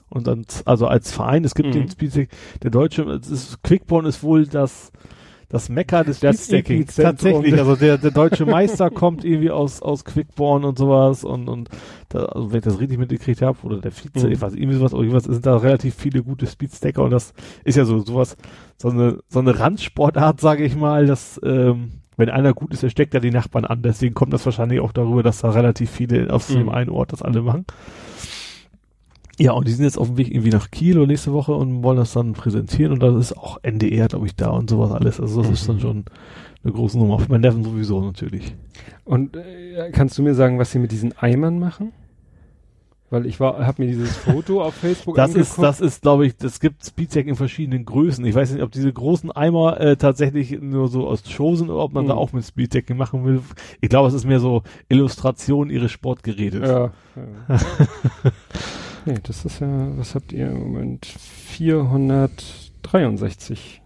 Und 0.07 0.27
dann, 0.27 0.45
also 0.63 0.87
als 0.87 1.11
Verein, 1.11 1.43
es 1.43 1.53
gibt 1.53 1.69
mhm. 1.69 1.73
den 1.73 1.89
Speedstick, 1.89 2.29
der 2.63 2.71
deutsche, 2.71 3.03
es 3.03 3.29
ist, 3.29 3.63
Quickborn 3.63 4.05
ist 4.05 4.23
wohl 4.23 4.47
das 4.47 4.93
das 5.51 5.67
Mecker 5.67 6.05
des 6.05 6.17
Speedstacking. 6.17 6.85
Tatsächlich, 6.87 7.53
also 7.53 7.75
der, 7.75 7.97
der 7.97 8.11
deutsche 8.11 8.45
Meister 8.45 8.89
kommt 8.89 9.25
irgendwie 9.25 9.51
aus, 9.51 9.81
aus 9.81 10.05
Quickborn 10.05 10.63
und 10.63 10.77
sowas 10.77 11.25
und, 11.25 11.49
und 11.49 11.69
da, 12.07 12.25
also 12.25 12.51
wenn 12.51 12.59
ich 12.59 12.63
das 12.63 12.79
richtig 12.79 12.97
mitgekriegt 12.97 13.41
habe, 13.41 13.57
oder 13.63 13.79
der 13.79 13.91
Vize, 13.91 14.27
mhm. 14.27 14.31
ich 14.31 14.41
weiß 14.41 14.53
irgendwie 14.53 14.77
sowas, 14.77 14.93
irgendwas 14.93 15.25
sind 15.25 15.45
da 15.45 15.57
relativ 15.57 15.95
viele 15.95 16.23
gute 16.23 16.47
Speedstacker 16.47 17.03
und 17.03 17.11
das 17.11 17.33
ist 17.65 17.75
ja 17.75 17.83
so 17.83 17.99
sowas, 17.99 18.37
so 18.77 18.89
eine, 18.89 19.19
so 19.27 19.39
eine 19.39 19.59
Randsportart, 19.59 20.39
sage 20.39 20.63
ich 20.63 20.75
mal, 20.75 21.05
dass 21.05 21.39
ähm, 21.43 21.91
wenn 22.15 22.29
einer 22.29 22.53
gut 22.53 22.71
ist, 22.73 22.83
der 22.83 22.89
steckt 22.89 23.13
ja 23.13 23.19
die 23.19 23.31
Nachbarn 23.31 23.65
an. 23.65 23.81
Deswegen 23.81 24.13
kommt 24.13 24.31
das 24.31 24.45
wahrscheinlich 24.45 24.79
auch 24.79 24.91
darüber, 24.91 25.23
dass 25.23 25.39
da 25.39 25.49
relativ 25.49 25.89
viele 25.89 26.31
auf 26.31 26.49
mhm. 26.49 26.55
dem 26.55 26.69
einen 26.69 26.89
Ort 26.89 27.13
das 27.13 27.21
alle 27.21 27.41
machen. 27.41 27.65
Ja, 29.39 29.53
und 29.53 29.67
die 29.67 29.71
sind 29.71 29.85
jetzt 29.85 29.97
auf 29.97 30.07
dem 30.07 30.17
Weg 30.17 30.29
irgendwie 30.29 30.49
nach 30.49 30.71
Kiel 30.71 30.97
oder 30.97 31.07
nächste 31.07 31.33
Woche 31.33 31.53
und 31.53 31.83
wollen 31.83 31.97
das 31.97 32.13
dann 32.13 32.33
präsentieren 32.33 32.91
und 32.91 33.01
das 33.01 33.15
ist 33.15 33.37
auch 33.37 33.57
NDR, 33.63 34.07
glaube 34.07 34.27
ich, 34.27 34.35
da 34.35 34.49
und 34.49 34.69
sowas 34.69 34.91
alles. 34.91 35.19
Also 35.19 35.39
das 35.41 35.47
mhm. 35.47 35.53
ist 35.53 35.69
dann 35.69 35.79
schon 35.79 36.05
eine 36.63 36.73
große 36.73 36.97
Nummer. 36.97 37.19
Für 37.19 37.29
meinen 37.29 37.41
Neffen 37.41 37.63
sowieso 37.63 38.01
natürlich. 38.01 38.55
Und 39.03 39.35
äh, 39.35 39.89
kannst 39.91 40.17
du 40.17 40.23
mir 40.23 40.35
sagen, 40.35 40.59
was 40.59 40.71
sie 40.71 40.79
mit 40.79 40.91
diesen 40.91 41.17
Eimern 41.17 41.59
machen? 41.59 41.91
Weil 43.09 43.25
ich 43.25 43.41
war, 43.41 43.65
habe 43.65 43.81
mir 43.81 43.89
dieses 43.89 44.15
Foto 44.15 44.63
auf 44.63 44.73
Facebook 44.73 45.15
Das 45.15 45.31
angeguckt. 45.31 45.49
ist, 45.49 45.61
das 45.61 45.81
ist, 45.81 46.01
glaube 46.01 46.25
ich, 46.25 46.37
das 46.37 46.61
gibt 46.61 46.85
Speedtech 46.85 47.27
in 47.27 47.35
verschiedenen 47.35 47.83
Größen. 47.83 48.23
Ich 48.25 48.33
weiß 48.33 48.53
nicht, 48.53 48.63
ob 48.63 48.71
diese 48.71 48.91
großen 48.91 49.29
Eimer 49.31 49.81
äh, 49.81 49.97
tatsächlich 49.97 50.61
nur 50.61 50.87
so 50.87 51.07
aus 51.07 51.29
Show 51.29 51.55
sind 51.55 51.69
oder 51.69 51.83
ob 51.83 51.91
man 51.91 52.05
mhm. 52.05 52.09
da 52.09 52.13
auch 52.13 52.31
mit 52.31 52.45
Speedtech 52.45 52.87
machen 52.95 53.25
will. 53.25 53.41
Ich 53.81 53.89
glaube, 53.89 54.07
es 54.07 54.13
ist 54.13 54.25
mehr 54.25 54.39
so 54.39 54.63
Illustration 54.87 55.69
ihres 55.69 55.91
Sportgerätes. 55.91 56.61
Ja. 56.61 56.91
ja. 57.49 57.59
Nee, 59.05 59.19
das 59.23 59.45
ist 59.45 59.59
ja, 59.59 59.97
was 59.97 60.15
habt 60.15 60.33
ihr 60.33 60.47
im 60.47 60.59
Moment? 60.59 61.05
463 61.05 63.81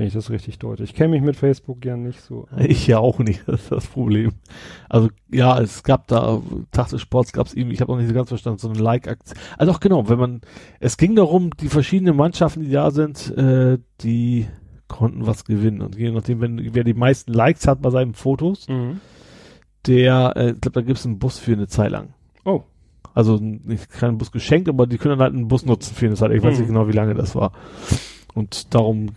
wenn 0.00 0.06
ich 0.06 0.14
das 0.14 0.30
richtig 0.30 0.58
deute. 0.58 0.82
Ich 0.82 0.94
kenne 0.94 1.10
mich 1.10 1.20
mit 1.20 1.36
Facebook 1.36 1.82
gern 1.82 2.02
nicht 2.02 2.22
so. 2.22 2.48
Ich 2.56 2.86
ja 2.86 2.98
auch 2.98 3.18
nicht, 3.18 3.42
das 3.46 3.62
ist 3.62 3.72
das 3.72 3.86
Problem. 3.86 4.32
Also 4.88 5.10
ja, 5.30 5.60
es 5.60 5.82
gab 5.82 6.06
da, 6.06 6.40
Tag 6.72 6.88
des 6.88 7.02
Sports 7.02 7.32
gab 7.32 7.46
es 7.46 7.54
eben, 7.54 7.70
ich 7.70 7.82
habe 7.82 7.92
noch 7.92 7.98
nicht 7.98 8.08
so 8.08 8.14
ganz 8.14 8.28
verstanden, 8.28 8.60
so 8.60 8.70
eine 8.70 8.78
Like-Aktion. 8.78 9.38
Also 9.58 9.72
auch 9.72 9.80
genau, 9.80 10.08
wenn 10.08 10.18
man, 10.18 10.40
es 10.78 10.96
ging 10.96 11.16
darum, 11.16 11.50
die 11.50 11.68
verschiedenen 11.68 12.16
Mannschaften, 12.16 12.62
die 12.62 12.70
da 12.70 12.90
sind, 12.90 13.36
äh, 13.36 13.78
die 14.00 14.46
konnten 14.88 15.26
was 15.26 15.44
gewinnen. 15.44 15.82
Und 15.82 15.96
je 15.96 16.10
nachdem, 16.10 16.40
wenn 16.40 16.74
wer 16.74 16.84
die 16.84 16.94
meisten 16.94 17.34
Likes 17.34 17.66
hat 17.66 17.82
bei 17.82 17.90
seinen 17.90 18.14
Fotos, 18.14 18.68
mhm. 18.68 19.00
der, 19.86 20.32
äh, 20.34 20.50
ich 20.52 20.60
glaube, 20.62 20.80
da 20.80 20.80
gibt 20.80 20.98
es 20.98 21.04
einen 21.04 21.18
Bus 21.18 21.38
für 21.38 21.52
eine 21.52 21.68
Zeit 21.68 21.90
lang. 21.90 22.14
Oh. 22.46 22.62
Also 23.14 23.38
nicht 23.40 23.90
keinen 23.90 24.18
Bus 24.18 24.30
geschenkt, 24.30 24.68
aber 24.68 24.86
die 24.86 24.98
können 24.98 25.18
dann 25.18 25.24
halt 25.24 25.34
einen 25.34 25.48
Bus 25.48 25.64
nutzen 25.64 25.94
für 25.94 26.06
eine 26.06 26.14
Zeit. 26.14 26.30
Ich 26.30 26.42
weiß 26.42 26.54
mhm. 26.54 26.60
nicht 26.60 26.68
genau, 26.68 26.88
wie 26.88 26.92
lange 26.92 27.14
das 27.14 27.34
war. 27.34 27.52
Und 28.34 28.74
darum 28.74 29.10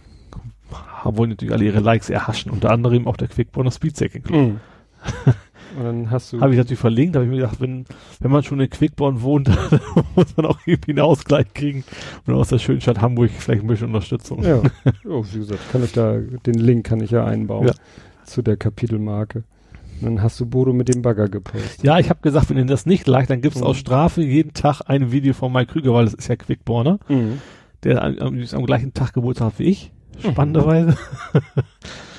wollen 1.04 1.32
natürlich 1.32 1.54
alle 1.54 1.66
ihre 1.66 1.80
Likes 1.80 2.10
erhaschen, 2.10 2.52
unter 2.52 2.72
anderem 2.72 3.08
auch 3.08 3.18
der 3.18 3.28
Quickborner 3.28 3.72
Speedsecking 3.72 4.24
Club. 4.24 4.42
Mhm. 4.42 4.60
Und 5.78 5.84
dann 5.84 6.12
hast 6.12 6.32
du. 6.32 6.40
Habe 6.40 6.52
ich 6.52 6.58
natürlich 6.58 6.80
verlinkt, 6.80 7.16
habe 7.16 7.26
ich 7.26 7.32
mir 7.32 7.38
gedacht, 7.38 7.60
wenn, 7.60 7.86
wenn 8.20 8.32
man 8.32 8.44
schon 8.44 8.60
in 8.60 8.70
Quickborn 8.70 9.22
wohnt, 9.22 9.48
dann 9.72 10.04
muss 10.16 10.38
man 10.38 10.46
auch 10.46 10.60
irgendwie 10.66 10.92
einen 10.92 11.00
Ausgleich 11.00 11.52
kriegen. 11.54 11.84
Und 12.26 12.36
aus 12.36 12.50
der 12.50 12.60
schönen 12.60 12.82
Stadt 12.82 13.02
Hamburg 13.02 13.32
vielleicht 13.32 13.64
ein 13.64 13.68
bisschen 13.68 13.88
Unterstützung. 13.88 14.44
Ja. 14.44 14.62
Oh, 15.06 15.24
wie 15.32 15.40
gesagt, 15.40 15.60
kann 15.72 15.84
ich 15.84 15.92
da, 15.92 16.18
den 16.18 16.56
Link 16.56 16.86
kann 16.86 17.02
ich 17.02 17.12
ja 17.12 17.26
einbauen 17.26 17.68
ja. 17.68 17.74
zu 18.26 18.42
der 18.42 18.58
Kapitelmarke. 18.58 19.44
Dann 20.04 20.22
hast 20.22 20.40
du 20.40 20.46
Bodo 20.46 20.74
mit 20.74 20.94
dem 20.94 21.02
Bagger 21.02 21.30
gepostet. 21.30 21.84
Ja, 21.84 22.00
ich 22.00 22.10
habe 22.10 22.22
gesagt, 22.22 22.50
wenn 22.50 22.58
ihr 22.58 22.66
das 22.66 22.86
nicht 22.86 23.08
leicht, 23.08 23.30
dann 23.30 23.42
gibt's 23.42 23.60
mhm. 23.60 23.66
aus 23.66 23.78
Strafe 23.78 24.22
jeden 24.22 24.54
Tag 24.54 24.82
ein 24.86 25.12
Video 25.12 25.34
von 25.34 25.52
Mike 25.52 25.74
Krüger, 25.74 25.94
weil 25.94 26.06
das 26.06 26.14
ist 26.14 26.28
ja 26.28 26.36
Quickborner. 26.36 27.00
Mhm. 27.08 27.40
Der 27.84 28.04
am, 28.04 28.44
am 28.52 28.66
gleichen 28.66 28.94
Tag 28.94 29.14
Geburtstag 29.14 29.48
hat 29.48 29.60
wie 29.60 29.64
ich. 29.64 29.92
Spannenderweise. 30.20 30.98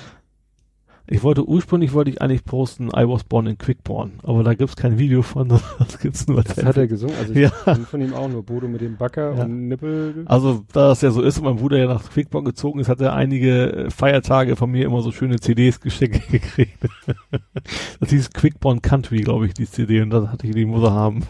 ich 1.06 1.22
wollte 1.22 1.46
ursprünglich 1.46 1.92
wollte 1.92 2.10
ich 2.10 2.22
eigentlich 2.22 2.44
posten 2.44 2.88
I 2.88 3.06
was 3.06 3.24
born 3.24 3.46
in 3.46 3.58
Quickborn, 3.58 4.12
aber 4.22 4.42
da 4.42 4.54
gibt's 4.54 4.74
kein 4.74 4.98
Video 4.98 5.20
von, 5.20 5.48
das 5.78 5.98
gibt's 5.98 6.26
nur. 6.26 6.42
Das 6.42 6.64
hat 6.64 6.78
er 6.78 6.86
gesungen, 6.86 7.14
also 7.18 7.34
ich 7.34 7.40
ja. 7.40 7.50
von 7.50 8.00
ihm 8.00 8.14
auch 8.14 8.28
nur 8.28 8.42
Bodo 8.42 8.68
mit 8.68 8.80
dem 8.80 8.96
Backer 8.96 9.34
ja. 9.36 9.44
und 9.44 9.68
Nippel. 9.68 10.24
Also 10.26 10.64
da 10.72 10.88
das 10.88 11.02
ja 11.02 11.10
so 11.10 11.20
ist 11.20 11.38
und 11.38 11.44
mein 11.44 11.56
Bruder 11.56 11.76
ja 11.78 11.86
nach 11.86 12.08
Quickborn 12.08 12.46
gezogen 12.46 12.80
ist, 12.80 12.88
hat 12.88 13.02
er 13.02 13.12
einige 13.12 13.88
Feiertage 13.94 14.56
von 14.56 14.70
mir 14.70 14.86
immer 14.86 15.02
so 15.02 15.12
schöne 15.12 15.38
CDs 15.38 15.80
geschickt 15.80 16.26
gekriegt. 16.30 16.78
das 18.00 18.08
hieß 18.08 18.30
Quickborn 18.32 18.80
Country, 18.80 19.18
glaube 19.18 19.46
ich, 19.46 19.54
die 19.54 19.66
CD 19.66 20.00
und 20.00 20.10
das 20.10 20.28
hatte 20.28 20.46
ich 20.46 20.54
die 20.54 20.64
Mutter 20.64 20.92
haben. 20.92 21.24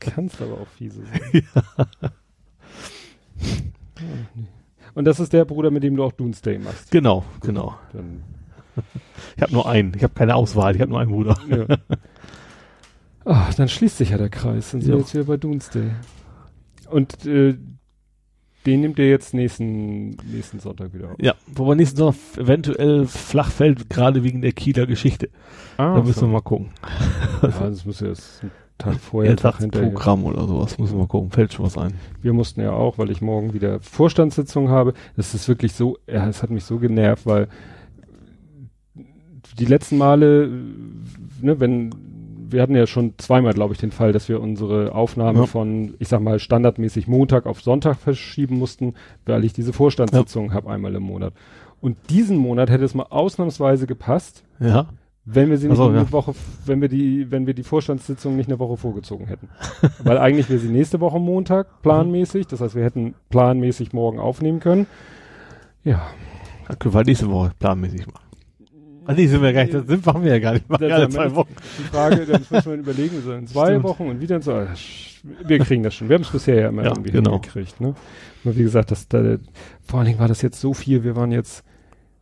Kannst 0.00 0.42
aber 0.42 0.54
auch 0.54 0.68
fiese 0.68 1.02
sein. 1.02 1.20
ja. 1.52 2.10
Und 4.94 5.04
das 5.04 5.20
ist 5.20 5.32
der 5.32 5.44
Bruder, 5.44 5.70
mit 5.70 5.82
dem 5.82 5.96
du 5.96 6.04
auch 6.04 6.12
Doomsday 6.12 6.58
machst. 6.58 6.90
Genau, 6.90 7.24
genau. 7.40 7.76
Dann 7.92 8.22
ich 9.36 9.42
habe 9.42 9.52
nur 9.52 9.68
einen. 9.68 9.92
Ich 9.96 10.02
habe 10.02 10.14
keine 10.14 10.34
Auswahl. 10.34 10.74
Ich 10.74 10.80
habe 10.80 10.90
nur 10.90 11.00
einen 11.00 11.10
Bruder. 11.10 11.36
Ja. 11.48 11.76
Ach, 13.24 13.54
dann 13.56 13.68
schließt 13.68 13.98
sich 13.98 14.10
ja 14.10 14.18
der 14.18 14.30
Kreis. 14.30 14.70
Dann 14.70 14.80
sind 14.80 14.92
wir 14.92 14.98
jetzt 14.98 15.14
wieder 15.14 15.24
bei 15.24 15.36
Doomsday. 15.36 15.90
Und 16.90 17.24
äh, 17.26 17.56
den 18.66 18.80
nimmt 18.80 18.98
ihr 18.98 19.08
jetzt 19.08 19.34
nächsten, 19.34 20.10
nächsten 20.30 20.60
Sonntag 20.60 20.94
wieder 20.94 21.12
auf. 21.12 21.16
Ja, 21.20 21.34
wobei 21.46 21.74
nächsten 21.74 21.96
Sonntag 21.96 22.20
eventuell 22.36 23.06
flach 23.06 23.50
fällt, 23.50 23.90
gerade 23.90 24.22
wegen 24.22 24.40
der 24.40 24.52
Kieler 24.52 24.86
Geschichte. 24.86 25.30
Ah, 25.78 25.96
da 25.96 26.02
müssen 26.02 26.20
so. 26.20 26.26
wir 26.26 26.32
mal 26.32 26.42
gucken. 26.42 26.70
Ja, 27.42 27.48
das 27.48 27.84
muss 27.84 28.00
ja 28.00 28.08
jetzt 28.08 28.42
Tag 28.78 28.96
vorher, 29.00 29.36
Tag 29.36 29.58
Programm 29.70 30.24
oder 30.24 30.46
sowas, 30.46 30.78
müssen 30.78 30.94
wir 30.94 31.00
mal 31.00 31.08
gucken, 31.08 31.30
fällt 31.30 31.52
schon 31.52 31.64
was 31.64 31.78
ein. 31.78 31.94
Wir 32.20 32.32
mussten 32.32 32.60
ja 32.60 32.72
auch, 32.72 32.98
weil 32.98 33.10
ich 33.10 33.20
morgen 33.20 33.52
wieder 33.52 33.80
Vorstandssitzung 33.80 34.70
habe, 34.70 34.94
das 35.16 35.34
ist 35.34 35.46
wirklich 35.48 35.72
so, 35.72 35.98
ja, 36.06 36.26
es 36.28 36.42
hat 36.42 36.50
mich 36.50 36.64
so 36.64 36.78
genervt, 36.78 37.26
weil 37.26 37.48
die 39.58 39.64
letzten 39.64 39.98
Male, 39.98 40.48
ne, 41.40 41.60
wenn, 41.60 41.94
wir 42.48 42.62
hatten 42.62 42.74
ja 42.74 42.86
schon 42.86 43.14
zweimal, 43.18 43.52
glaube 43.52 43.74
ich, 43.74 43.80
den 43.80 43.92
Fall, 43.92 44.12
dass 44.12 44.28
wir 44.28 44.40
unsere 44.40 44.94
Aufnahme 44.94 45.40
ja. 45.40 45.46
von, 45.46 45.94
ich 45.98 46.08
sag 46.08 46.20
mal, 46.20 46.38
standardmäßig 46.38 47.08
Montag 47.08 47.46
auf 47.46 47.62
Sonntag 47.62 47.96
verschieben 47.96 48.58
mussten, 48.58 48.94
weil 49.26 49.44
ich 49.44 49.52
diese 49.52 49.72
Vorstandssitzung 49.72 50.48
ja. 50.48 50.54
habe 50.54 50.70
einmal 50.70 50.94
im 50.94 51.02
Monat. 51.02 51.34
Und 51.80 51.96
diesen 52.10 52.36
Monat 52.36 52.70
hätte 52.70 52.84
es 52.84 52.94
mal 52.94 53.06
ausnahmsweise 53.10 53.86
gepasst. 53.86 54.44
Ja 54.60 54.88
wenn 55.24 55.50
wir 55.50 55.58
sie 55.58 55.68
nicht 55.68 55.76
so, 55.76 55.86
eine 55.86 55.98
ja. 55.98 56.12
Woche, 56.12 56.34
wenn 56.66 56.80
wir 56.80 56.88
die, 56.88 57.30
wenn 57.30 57.46
wir 57.46 57.54
die 57.54 57.62
Vorstandssitzung 57.62 58.36
nicht 58.36 58.48
eine 58.48 58.58
Woche 58.58 58.76
vorgezogen 58.76 59.26
hätten. 59.26 59.48
Weil 60.02 60.18
eigentlich 60.18 60.48
wäre 60.48 60.58
sie 60.58 60.68
nächste 60.68 61.00
Woche 61.00 61.20
Montag 61.20 61.82
planmäßig, 61.82 62.48
das 62.48 62.60
heißt, 62.60 62.74
wir 62.74 62.82
hätten 62.82 63.14
planmäßig 63.30 63.92
morgen 63.92 64.18
aufnehmen 64.18 64.60
können. 64.60 64.86
Ja. 65.84 66.02
Dann 66.66 66.78
können 66.78 66.94
wir 66.94 67.04
nächste 67.04 67.30
Woche 67.30 67.52
planmäßig 67.58 68.06
machen. 68.06 68.24
Ah, 69.04 69.14
nee, 69.14 69.26
sind 69.26 69.42
wir 69.42 69.52
gar 69.52 69.62
nicht, 69.62 69.74
das 69.74 69.86
sind, 69.86 70.06
machen 70.06 70.22
wir 70.22 70.32
ja 70.32 70.38
gar 70.38 70.52
nicht, 70.52 70.68
machen 70.68 70.88
ja 70.88 71.08
zwei 71.08 71.34
Wochen. 71.34 71.54
Die 71.78 71.82
Frage, 71.84 72.24
dann 72.26 72.44
müssen 72.48 72.70
wir 72.70 72.78
überlegen, 72.78 73.22
so 73.22 73.32
in 73.32 73.46
zwei 73.46 73.66
Stimmt. 73.66 73.84
Wochen 73.84 74.08
und 74.08 74.20
wieder 74.20 74.40
so, 74.40 74.66
wir 75.44 75.58
kriegen 75.58 75.82
das 75.82 75.94
schon. 75.94 76.08
Wir 76.08 76.14
haben 76.14 76.22
es 76.22 76.30
bisher 76.30 76.60
ja 76.60 76.68
immer 76.68 76.84
ja, 76.84 76.90
irgendwie 76.90 77.10
genau. 77.10 77.32
hingekriegt, 77.32 77.80
ne? 77.80 77.94
Aber 78.44 78.56
wie 78.56 78.62
gesagt, 78.62 78.90
das, 78.90 79.08
da, 79.08 79.36
vor 79.84 79.98
allen 79.98 80.06
Dingen 80.06 80.18
war 80.18 80.28
das 80.28 80.42
jetzt 80.42 80.60
so 80.60 80.72
viel, 80.74 81.04
wir 81.04 81.16
waren 81.16 81.32
jetzt, 81.32 81.64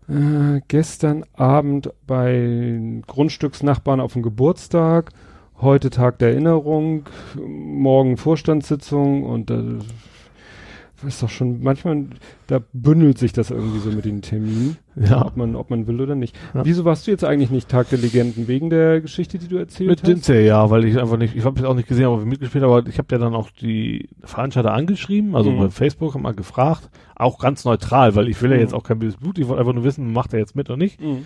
äh, 0.09 0.61
gestern 0.69 1.25
Abend 1.35 1.91
bei 2.07 3.01
Grundstücksnachbarn 3.07 4.01
auf 4.01 4.15
dem 4.15 4.23
Geburtstag, 4.23 5.13
heute 5.61 5.91
Tag 5.91 6.19
der 6.19 6.31
Erinnerung, 6.31 7.05
morgen 7.47 8.17
Vorstandssitzung 8.17 9.25
und 9.25 9.51
äh, 9.51 9.79
ist 11.07 11.23
doch 11.23 11.31
schon, 11.31 11.63
manchmal, 11.63 12.07
da 12.47 12.61
bündelt 12.73 13.19
sich 13.19 13.33
das 13.33 13.51
irgendwie 13.51 13.79
so 13.79 13.91
mit 13.91 14.05
den 14.05 14.21
Terminen. 14.21 14.77
Ja. 15.01 15.25
Ob 15.25 15.37
man, 15.37 15.57
ob 15.57 15.71
man 15.71 15.87
will 15.87 16.01
oder 16.01 16.15
nicht. 16.15 16.37
Ja. 16.53 16.65
Wieso 16.65 16.85
warst 16.85 17.07
du 17.07 17.11
jetzt 17.11 17.25
eigentlich 17.25 17.51
nicht 17.51 17.69
Tag 17.71 17.89
der 17.89 17.99
Legenden? 17.99 18.49
Wegen 18.49 18.69
der 18.69 19.01
Geschichte, 19.01 19.39
die 19.39 19.49
du 19.49 19.57
erzählt 19.57 19.89
mit 19.89 20.01
hast? 20.01 20.09
Mit 20.09 20.17
Dinze, 20.17 20.41
ja, 20.41 20.69
weil 20.69 20.85
ich 20.85 20.99
einfach 20.99 21.17
nicht, 21.17 21.35
ich 21.35 21.45
habe 21.45 21.59
es 21.59 21.65
auch 21.65 21.75
nicht 21.75 21.89
gesehen, 21.89 22.05
aber 22.05 22.25
mitgespielt, 22.25 22.65
aber 22.65 22.87
ich 22.87 22.99
habe 22.99 23.09
ja 23.13 23.19
dann 23.19 23.35
auch 23.35 23.49
die 23.51 24.11
Veranstalter 24.23 24.75
angeschrieben, 24.75 25.35
also 25.35 25.51
mhm. 25.51 25.59
bei 25.59 25.71
Facebook, 25.71 26.15
haben 26.15 26.23
mal 26.23 26.35
gefragt, 26.35 26.91
auch 27.17 27.39
ganz 27.39 27.65
neutral, 27.65 28.15
weil 28.15 28.29
ich 28.29 28.41
will 28.43 28.51
ja 28.51 28.57
mhm. 28.57 28.63
jetzt 28.63 28.75
auch 28.75 28.83
kein 28.83 28.99
böses 28.99 29.19
Blut, 29.19 29.39
ich 29.39 29.49
wollte 29.49 29.61
einfach 29.61 29.73
nur 29.73 29.85
wissen, 29.85 30.13
macht 30.13 30.35
er 30.35 30.39
jetzt 30.39 30.55
mit 30.55 30.69
oder 30.69 30.77
nicht. 30.77 31.01
Mhm. 31.01 31.25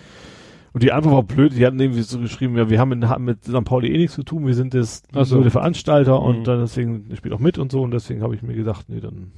Und 0.71 0.83
die 0.83 0.91
Antwort 0.91 1.13
war 1.13 1.23
blöd, 1.23 1.53
die 1.55 1.65
hatten 1.65 1.79
irgendwie 1.79 2.01
so 2.01 2.19
geschrieben, 2.19 2.57
ja, 2.57 2.69
wir 2.69 2.79
haben 2.79 2.91
in, 2.91 3.05
mit 3.19 3.43
St. 3.43 3.63
Pauli 3.63 3.93
eh 3.93 3.97
nichts 3.97 4.15
zu 4.15 4.23
tun, 4.23 4.45
wir 4.45 4.53
sind 4.53 4.73
das 4.73 5.03
so. 5.11 5.35
nur 5.35 5.43
der 5.43 5.51
Veranstalter 5.51 6.19
mhm. 6.19 6.25
und 6.25 6.43
dann 6.47 6.61
deswegen 6.61 7.05
spielt 7.15 7.33
auch 7.33 7.39
mit 7.39 7.57
und 7.57 7.71
so 7.71 7.81
und 7.81 7.91
deswegen 7.91 8.21
habe 8.21 8.35
ich 8.35 8.41
mir 8.41 8.55
gedacht, 8.55 8.85
nee, 8.87 9.01
dann. 9.01 9.31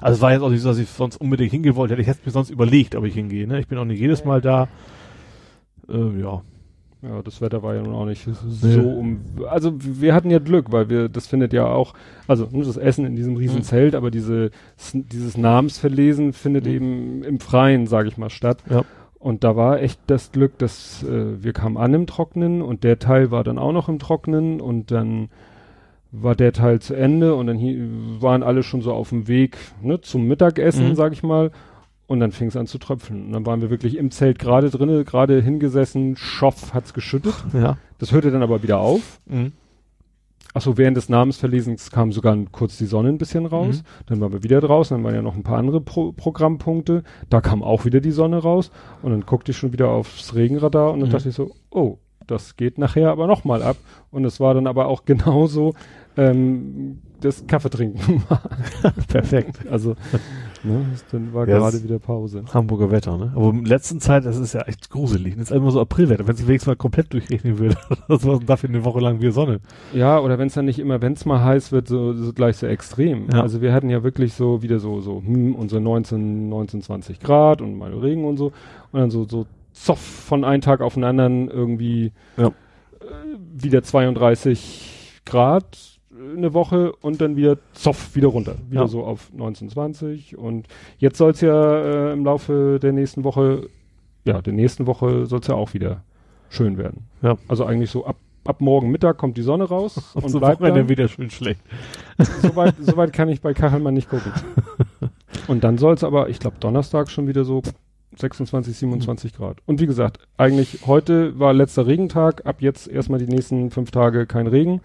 Also 0.00 0.16
es 0.16 0.20
war 0.20 0.32
jetzt 0.32 0.42
auch 0.42 0.50
nicht 0.50 0.62
so, 0.62 0.68
dass 0.68 0.78
ich 0.78 0.88
sonst 0.88 1.16
unbedingt 1.16 1.50
hingehen 1.50 1.76
wollte, 1.76 1.94
hätte 1.94 2.02
ich 2.02 2.08
hätte 2.08 2.20
mir 2.24 2.32
sonst 2.32 2.50
überlegt, 2.50 2.94
ob 2.94 3.04
ich 3.04 3.14
hingehe, 3.14 3.46
ne? 3.46 3.58
Ich 3.60 3.68
bin 3.68 3.78
auch 3.78 3.84
nicht 3.84 4.00
jedes 4.00 4.24
Mal 4.24 4.40
da. 4.40 4.68
Äh, 5.88 6.20
ja. 6.20 6.42
Ja, 7.00 7.22
das 7.22 7.40
Wetter 7.40 7.62
war 7.62 7.76
ja 7.76 7.82
nun 7.82 7.94
auch 7.94 8.06
nicht 8.06 8.28
so 8.48 8.80
um. 8.80 9.20
Also 9.48 9.72
wir 9.78 10.14
hatten 10.14 10.30
ja 10.30 10.40
Glück, 10.40 10.72
weil 10.72 10.90
wir, 10.90 11.08
das 11.08 11.28
findet 11.28 11.52
ja 11.52 11.64
auch, 11.64 11.94
also 12.26 12.46
das 12.46 12.76
Essen 12.76 13.04
in 13.04 13.14
diesem 13.14 13.36
riesen 13.36 13.58
mhm. 13.58 13.62
Zelt, 13.62 13.94
aber 13.94 14.10
diese, 14.10 14.50
dieses 14.92 15.36
Namensverlesen 15.36 16.32
findet 16.32 16.64
mhm. 16.64 16.72
eben 16.72 17.22
im 17.22 17.38
Freien, 17.38 17.86
sage 17.86 18.08
ich 18.08 18.16
mal, 18.16 18.30
statt. 18.30 18.64
Ja. 18.68 18.82
Und 19.20 19.44
da 19.44 19.54
war 19.54 19.80
echt 19.80 20.00
das 20.08 20.32
Glück, 20.32 20.58
dass 20.58 21.04
äh, 21.04 21.42
wir 21.42 21.52
kamen 21.52 21.76
an 21.76 21.94
im 21.94 22.06
Trocknen 22.06 22.62
und 22.62 22.82
der 22.82 22.98
Teil 22.98 23.30
war 23.30 23.44
dann 23.44 23.58
auch 23.58 23.72
noch 23.72 23.88
im 23.88 24.00
Trocknen 24.00 24.60
und 24.60 24.90
dann 24.90 25.28
war 26.10 26.34
der 26.34 26.52
Teil 26.52 26.80
zu 26.80 26.94
Ende 26.94 27.34
und 27.34 27.46
dann 27.46 27.58
hier 27.58 27.76
waren 28.20 28.42
alle 28.42 28.62
schon 28.62 28.80
so 28.80 28.92
auf 28.92 29.10
dem 29.10 29.28
Weg 29.28 29.58
ne, 29.82 30.00
zum 30.00 30.26
Mittagessen, 30.26 30.88
mhm. 30.90 30.94
sag 30.94 31.12
ich 31.12 31.22
mal. 31.22 31.50
Und 32.06 32.20
dann 32.20 32.32
fing 32.32 32.48
es 32.48 32.56
an 32.56 32.66
zu 32.66 32.78
tröpfeln. 32.78 33.26
Und 33.26 33.32
dann 33.32 33.44
waren 33.44 33.60
wir 33.60 33.68
wirklich 33.68 33.98
im 33.98 34.10
Zelt 34.10 34.38
gerade 34.38 34.70
drinnen, 34.70 35.04
gerade 35.04 35.42
hingesessen, 35.42 36.16
Schoff 36.16 36.72
hat's 36.72 36.94
geschüttet. 36.94 37.34
Ja. 37.52 37.76
Das 37.98 38.12
hörte 38.12 38.30
dann 38.30 38.42
aber 38.42 38.62
wieder 38.62 38.78
auf. 38.78 39.20
Mhm. 39.26 39.52
Achso, 40.54 40.78
während 40.78 40.96
des 40.96 41.10
Namensverlesens 41.10 41.90
kam 41.90 42.10
sogar 42.10 42.34
kurz 42.50 42.78
die 42.78 42.86
Sonne 42.86 43.10
ein 43.10 43.18
bisschen 43.18 43.44
raus. 43.44 43.82
Mhm. 43.82 44.06
Dann 44.06 44.20
waren 44.22 44.32
wir 44.32 44.42
wieder 44.42 44.62
draußen, 44.62 44.96
dann 44.96 45.04
waren 45.04 45.14
ja 45.14 45.20
noch 45.20 45.34
ein 45.36 45.42
paar 45.42 45.58
andere 45.58 45.82
Pro 45.82 46.12
Programmpunkte. 46.12 47.02
Da 47.28 47.42
kam 47.42 47.62
auch 47.62 47.84
wieder 47.84 48.00
die 48.00 48.10
Sonne 48.10 48.38
raus. 48.38 48.70
Und 49.02 49.10
dann 49.10 49.26
guckte 49.26 49.50
ich 49.50 49.58
schon 49.58 49.74
wieder 49.74 49.90
aufs 49.90 50.34
Regenradar 50.34 50.92
und 50.92 51.00
dann 51.00 51.10
Mhm. 51.10 51.12
dachte 51.12 51.28
ich 51.28 51.34
so, 51.34 51.50
oh, 51.70 51.98
das 52.30 52.56
geht 52.56 52.78
nachher 52.78 53.10
aber 53.10 53.26
nochmal 53.26 53.62
ab. 53.62 53.76
Und 54.10 54.24
es 54.24 54.40
war 54.40 54.54
dann 54.54 54.66
aber 54.66 54.86
auch 54.86 55.04
genauso 55.06 55.74
ähm, 56.16 56.98
das 57.20 57.46
Kaffeetrinken 57.46 58.22
war. 58.28 58.42
Perfekt. 59.08 59.66
Also, 59.70 59.94
ne, 60.62 60.86
dann 61.10 61.32
war 61.34 61.48
Ja, 61.48 61.58
gerade 61.58 61.82
wieder 61.82 61.98
Pause. 61.98 62.44
Hamburger 62.52 62.90
Wetter, 62.90 63.16
ne? 63.16 63.32
Aber 63.34 63.50
in 63.50 63.64
letzter 63.64 63.98
Zeit, 63.98 64.24
das 64.24 64.36
ist 64.36 64.52
ja 64.52 64.62
echt 64.62 64.90
gruselig. 64.90 65.34
Das 65.36 65.50
ist 65.50 65.56
immer 65.56 65.70
so 65.70 65.80
Aprilwetter. 65.80 66.26
Wenn 66.26 66.34
es 66.34 66.46
wenigstens 66.46 66.68
mal 66.68 66.76
komplett 66.76 67.12
durchregnen 67.12 67.58
würde, 67.58 67.76
das 68.08 68.24
war 68.24 68.38
dafür 68.40 68.68
eine 68.68 68.84
Woche 68.84 69.00
lang 69.00 69.20
wieder 69.20 69.32
Sonne. 69.32 69.60
Ja, 69.92 70.20
oder 70.20 70.38
wenn 70.38 70.48
es 70.48 70.54
dann 70.54 70.64
nicht 70.66 70.78
immer, 70.78 71.02
wenn 71.02 71.14
es 71.14 71.24
mal 71.24 71.42
heiß 71.42 71.72
wird, 71.72 71.88
so, 71.88 72.12
so 72.12 72.32
gleich 72.32 72.56
so 72.56 72.66
extrem. 72.66 73.28
Ja. 73.32 73.42
Also 73.42 73.60
wir 73.60 73.72
hatten 73.72 73.90
ja 73.90 74.02
wirklich 74.02 74.34
so 74.34 74.62
wieder 74.62 74.78
so, 74.78 75.00
so, 75.00 75.22
hm, 75.24 75.54
unsere 75.54 75.80
19, 75.80 76.48
19, 76.48 76.82
20 76.82 77.20
Grad 77.20 77.60
und 77.62 77.76
mal 77.76 77.92
Regen 77.92 78.24
und 78.24 78.36
so. 78.36 78.52
Und 78.92 79.00
dann 79.00 79.10
so, 79.10 79.24
so 79.24 79.46
zoff 79.84 80.00
von 80.00 80.44
einem 80.44 80.60
Tag 80.60 80.80
auf 80.80 80.94
den 80.94 81.04
anderen 81.04 81.48
irgendwie 81.48 82.12
Ja. 82.36 82.48
äh, 82.48 82.52
wieder 83.54 83.82
32 83.82 85.20
Grad 85.24 85.98
äh, 86.10 86.36
eine 86.36 86.54
Woche 86.54 86.92
und 87.00 87.20
dann 87.20 87.36
wieder 87.36 87.58
zoff 87.72 88.14
wieder 88.16 88.28
runter. 88.28 88.56
Wieder 88.68 88.82
Ja. 88.82 88.88
so 88.88 89.04
auf 89.04 89.32
19, 89.32 89.68
20. 89.70 90.36
Und 90.36 90.66
jetzt 90.98 91.18
soll 91.18 91.30
es 91.32 91.40
ja 91.40 91.80
äh, 92.10 92.12
im 92.12 92.24
Laufe 92.24 92.78
der 92.82 92.92
nächsten 92.92 93.24
Woche, 93.24 93.68
ja, 94.24 94.40
der 94.42 94.52
nächsten 94.52 94.86
Woche 94.86 95.26
soll 95.26 95.40
es 95.40 95.46
ja 95.46 95.54
auch 95.54 95.74
wieder 95.74 96.02
schön 96.50 96.78
werden. 96.78 97.06
Ja. 97.22 97.36
Also 97.46 97.64
eigentlich 97.64 97.90
so 97.90 98.04
ab, 98.06 98.16
ab 98.44 98.60
morgen 98.60 98.90
Mittag 98.90 99.18
kommt 99.18 99.36
die 99.36 99.42
Sonne 99.42 99.64
raus 99.64 99.96
Und 100.14 100.24
und 100.24 100.30
so 100.30 100.40
bleibt 100.40 100.62
dann. 100.62 100.88
wieder 100.88 101.08
schön 101.08 101.30
schlecht. 101.30 101.60
Soweit 102.42 102.74
so 102.80 102.96
weit 102.96 103.12
kann 103.12 103.28
ich 103.28 103.40
bei 103.40 103.54
Kachelmann 103.54 103.94
nicht 103.94 104.08
gucken. 104.08 104.32
Und 105.46 105.64
dann 105.64 105.78
soll 105.78 105.94
es 105.94 106.04
aber, 106.04 106.28
ich 106.28 106.40
glaube, 106.40 106.56
Donnerstag 106.60 107.10
schon 107.10 107.26
wieder 107.26 107.44
so 107.44 107.62
26, 108.16 108.76
27 108.76 109.32
Grad. 109.34 109.58
Und 109.66 109.80
wie 109.80 109.86
gesagt, 109.86 110.18
eigentlich 110.36 110.86
heute 110.86 111.38
war 111.38 111.52
letzter 111.52 111.86
Regentag, 111.86 112.46
ab 112.46 112.62
jetzt 112.62 112.88
erstmal 112.88 113.18
die 113.18 113.26
nächsten 113.26 113.70
fünf 113.70 113.90
Tage 113.90 114.26
kein 114.26 114.46
Regen 114.46 114.80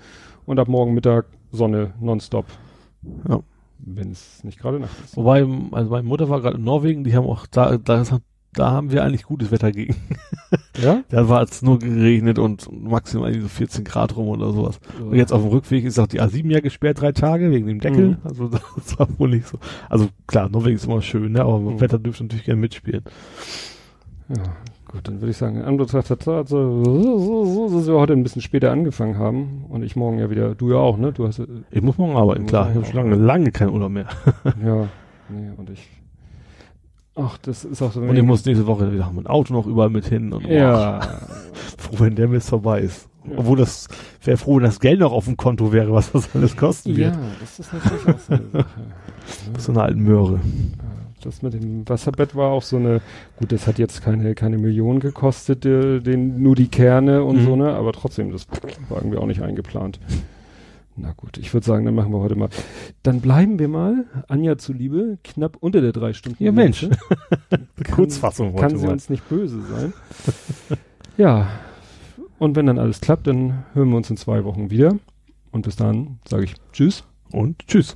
und 0.46 0.60
ab 0.60 0.68
morgen 0.68 0.94
Mittag 0.94 1.26
Sonne 1.52 1.94
nonstop. 2.00 2.46
Ja. 3.28 3.40
Wenn 3.86 4.12
es 4.12 4.44
nicht 4.44 4.60
gerade 4.60 4.80
Nacht 4.80 4.98
ist. 5.04 5.18
Wobei, 5.18 5.46
also 5.72 5.92
meine 5.92 6.08
Mutter 6.08 6.30
war 6.30 6.42
gerade 6.42 6.58
in 6.58 6.64
Norwegen, 6.64 7.04
die 7.04 7.16
haben 7.16 7.28
auch, 7.28 7.48
da, 7.48 7.78
da, 7.78 8.02
ist, 8.02 8.14
da 8.54 8.72
haben 8.72 8.92
wir 8.92 9.04
eigentlich 9.04 9.24
gutes 9.24 9.52
Wetter 9.52 9.72
gegen. 9.72 9.96
Ja? 10.82 11.04
Da 11.10 11.30
war 11.30 11.42
es 11.44 11.62
nur 11.62 11.80
geregnet 11.80 12.40
und 12.40 12.68
maximal 12.72 13.34
so 13.40 13.48
14 13.48 13.84
Grad 13.84 14.16
rum 14.16 14.28
oder 14.30 14.52
sowas. 14.52 14.80
Und 15.00 15.16
jetzt 15.16 15.32
auf 15.34 15.42
dem 15.42 15.52
Rückweg 15.52 15.86
ist 15.86 16.00
auch 16.00 16.08
die 16.08 16.22
A7 16.22 16.52
ja 16.52 16.60
gesperrt, 16.60 17.02
drei 17.02 17.12
Tage, 17.12 17.52
wegen 17.52 17.68
dem 17.68 17.80
Deckel. 17.80 18.10
Mhm. 18.10 18.18
Also 18.24 18.48
das 18.76 19.00
war 19.00 19.08
wohl 19.18 19.30
nicht 19.30 19.48
so. 19.48 19.58
Also 19.90 20.10
klar, 20.28 20.50
Norwegen 20.50 20.76
ist 20.76 20.86
immer 20.86 21.02
schön, 21.02 21.34
ne? 21.34 21.42
aber 21.42 21.60
Mhm. 21.60 21.82
Wetter 21.82 22.00
dürfte 22.00 22.24
natürlich 22.24 22.46
gerne 22.46 22.62
mitspielen. 22.62 23.04
Ja, 24.30 24.44
gut, 24.88 25.08
dann 25.08 25.22
würde 25.22 25.32
ich 25.32 25.38
sagen, 25.38 25.58
in 25.58 25.64
Anbetracht 25.64 26.10
der 26.10 26.18
Tatsache, 26.18 26.46
so, 26.84 27.70
dass 27.74 27.88
wir 27.88 27.96
heute 27.96 28.14
ein 28.14 28.24
bisschen 28.24 28.42
später 28.42 28.72
angefangen 28.72 29.18
haben 29.18 29.66
und 29.70 29.84
ich 29.84 29.96
morgen 29.96 30.20
ja 30.20 30.30
wieder, 30.30 30.56
du 30.56 30.72
ja 30.72 30.78
auch, 30.78 30.98
ne? 30.98 31.12
Du 31.12 31.28
hast, 31.28 31.40
äh, 31.40 31.48
Ich 31.72 31.82
muss 31.82 31.98
morgen 31.98 32.16
arbeiten, 32.16 32.46
klar. 32.46 32.70
Ich 32.70 32.76
habe 32.76 32.86
schon 32.86 32.96
lange, 32.96 33.16
lange 33.16 33.52
keinen 33.52 33.72
Urlaub 33.72 33.92
mehr. 33.92 34.08
ja, 34.66 34.88
nee, 35.30 35.52
und 35.58 35.70
ich, 35.70 35.88
ach, 37.16 37.38
das 37.40 37.64
ist 37.66 37.82
auch 37.82 37.92
so. 37.92 38.02
Und 38.02 38.16
ich 38.16 38.24
muss 38.24 38.46
nächste 38.46 38.68
Woche 38.68 38.92
wieder 38.94 39.12
mein 39.14 39.28
Auto 39.28 39.54
noch 39.54 39.66
überall 39.68 39.90
mit 39.90 40.06
hin. 40.06 40.34
Und 40.34 40.46
ja, 40.46 41.00
froh, 41.78 41.96
wenn 42.00 42.16
der 42.16 42.28
Mist 42.28 42.50
vorbei 42.50 42.82
ist. 42.82 43.08
Ja. 43.26 43.38
Obwohl 43.38 43.58
das, 43.58 43.88
wäre 44.24 44.38
froh, 44.38 44.58
wenn 44.58 44.64
das 44.64 44.80
Geld 44.80 45.00
noch 45.00 45.14
auf 45.14 45.26
dem 45.26 45.38
Konto 45.38 45.72
wäre, 45.72 45.94
was 45.94 46.12
das 46.12 46.36
alles 46.36 46.58
kosten 46.58 46.98
wird. 46.98 47.14
ja, 47.16 47.22
das 47.40 47.60
ist 47.60 47.72
natürlich 47.74 48.08
auch 48.08 48.20
so 48.20 48.34
eine 48.34 48.50
Sache. 48.52 48.66
So 49.58 49.72
eine 49.72 49.82
alten 49.84 50.02
Möhre. 50.04 50.42
Das 51.24 51.42
mit 51.42 51.54
dem 51.54 51.88
Wasserbett 51.88 52.36
war 52.36 52.52
auch 52.52 52.62
so 52.64 52.76
eine, 52.76 53.00
gut, 53.40 53.54
das 53.54 53.66
hat 53.68 53.80
jetzt 53.80 54.02
keine, 54.04 54.36
keine 54.36 54.58
Million 54.58 55.00
gekostet, 55.00 55.66
äh, 55.66 56.02
den, 56.02 56.44
nur 56.44 56.56
die 56.56 56.68
Kerne 56.68 57.24
und 57.24 57.38
Mhm. 57.38 57.46
so, 57.46 57.56
ne, 57.56 57.74
aber 57.74 57.94
trotzdem, 57.94 58.34
das 58.34 58.46
war 58.90 58.98
irgendwie 58.98 59.18
auch 59.18 59.26
nicht 59.26 59.42
eingeplant. 59.42 60.02
Na 60.96 61.14
gut, 61.14 61.38
ich 61.40 61.52
würde 61.54 61.66
sagen, 61.66 61.86
dann 61.86 61.96
machen 61.96 62.12
wir 62.12 62.20
heute 62.20 62.36
mal. 62.36 62.50
Dann 63.02 63.20
bleiben 63.20 63.58
wir 63.58 63.68
mal, 63.68 64.06
Anja 64.28 64.58
zuliebe, 64.58 65.18
knapp 65.24 65.58
unter 65.60 65.82
der 65.82 65.92
drei 65.92 66.14
Stunden. 66.14 66.44
Ja, 66.44 66.52
Mensch. 66.52 66.88
Kann- 67.50 67.96
Kurzfassung 67.96 68.56
Kann 68.56 68.78
sie 68.78 68.86
mal. 68.86 68.94
uns 68.94 69.10
nicht 69.10 69.28
böse 69.28 69.62
sein. 69.64 69.94
ja, 71.18 71.48
und 72.40 72.56
wenn 72.56 72.68
dann 72.68 72.78
alles 72.80 73.02
klappt, 73.02 73.26
dann 73.28 73.64
hören 73.74 73.90
wir 73.90 73.98
uns 73.98 74.10
in 74.10 74.18
zwei 74.18 74.44
Wochen 74.44 74.70
wieder. 74.70 74.96
Und 75.52 75.64
bis 75.64 75.76
dann 75.76 76.20
sage 76.28 76.44
ich 76.46 76.56
Tschüss. 76.72 77.04
Und 77.32 77.68
tschüss. 77.68 77.96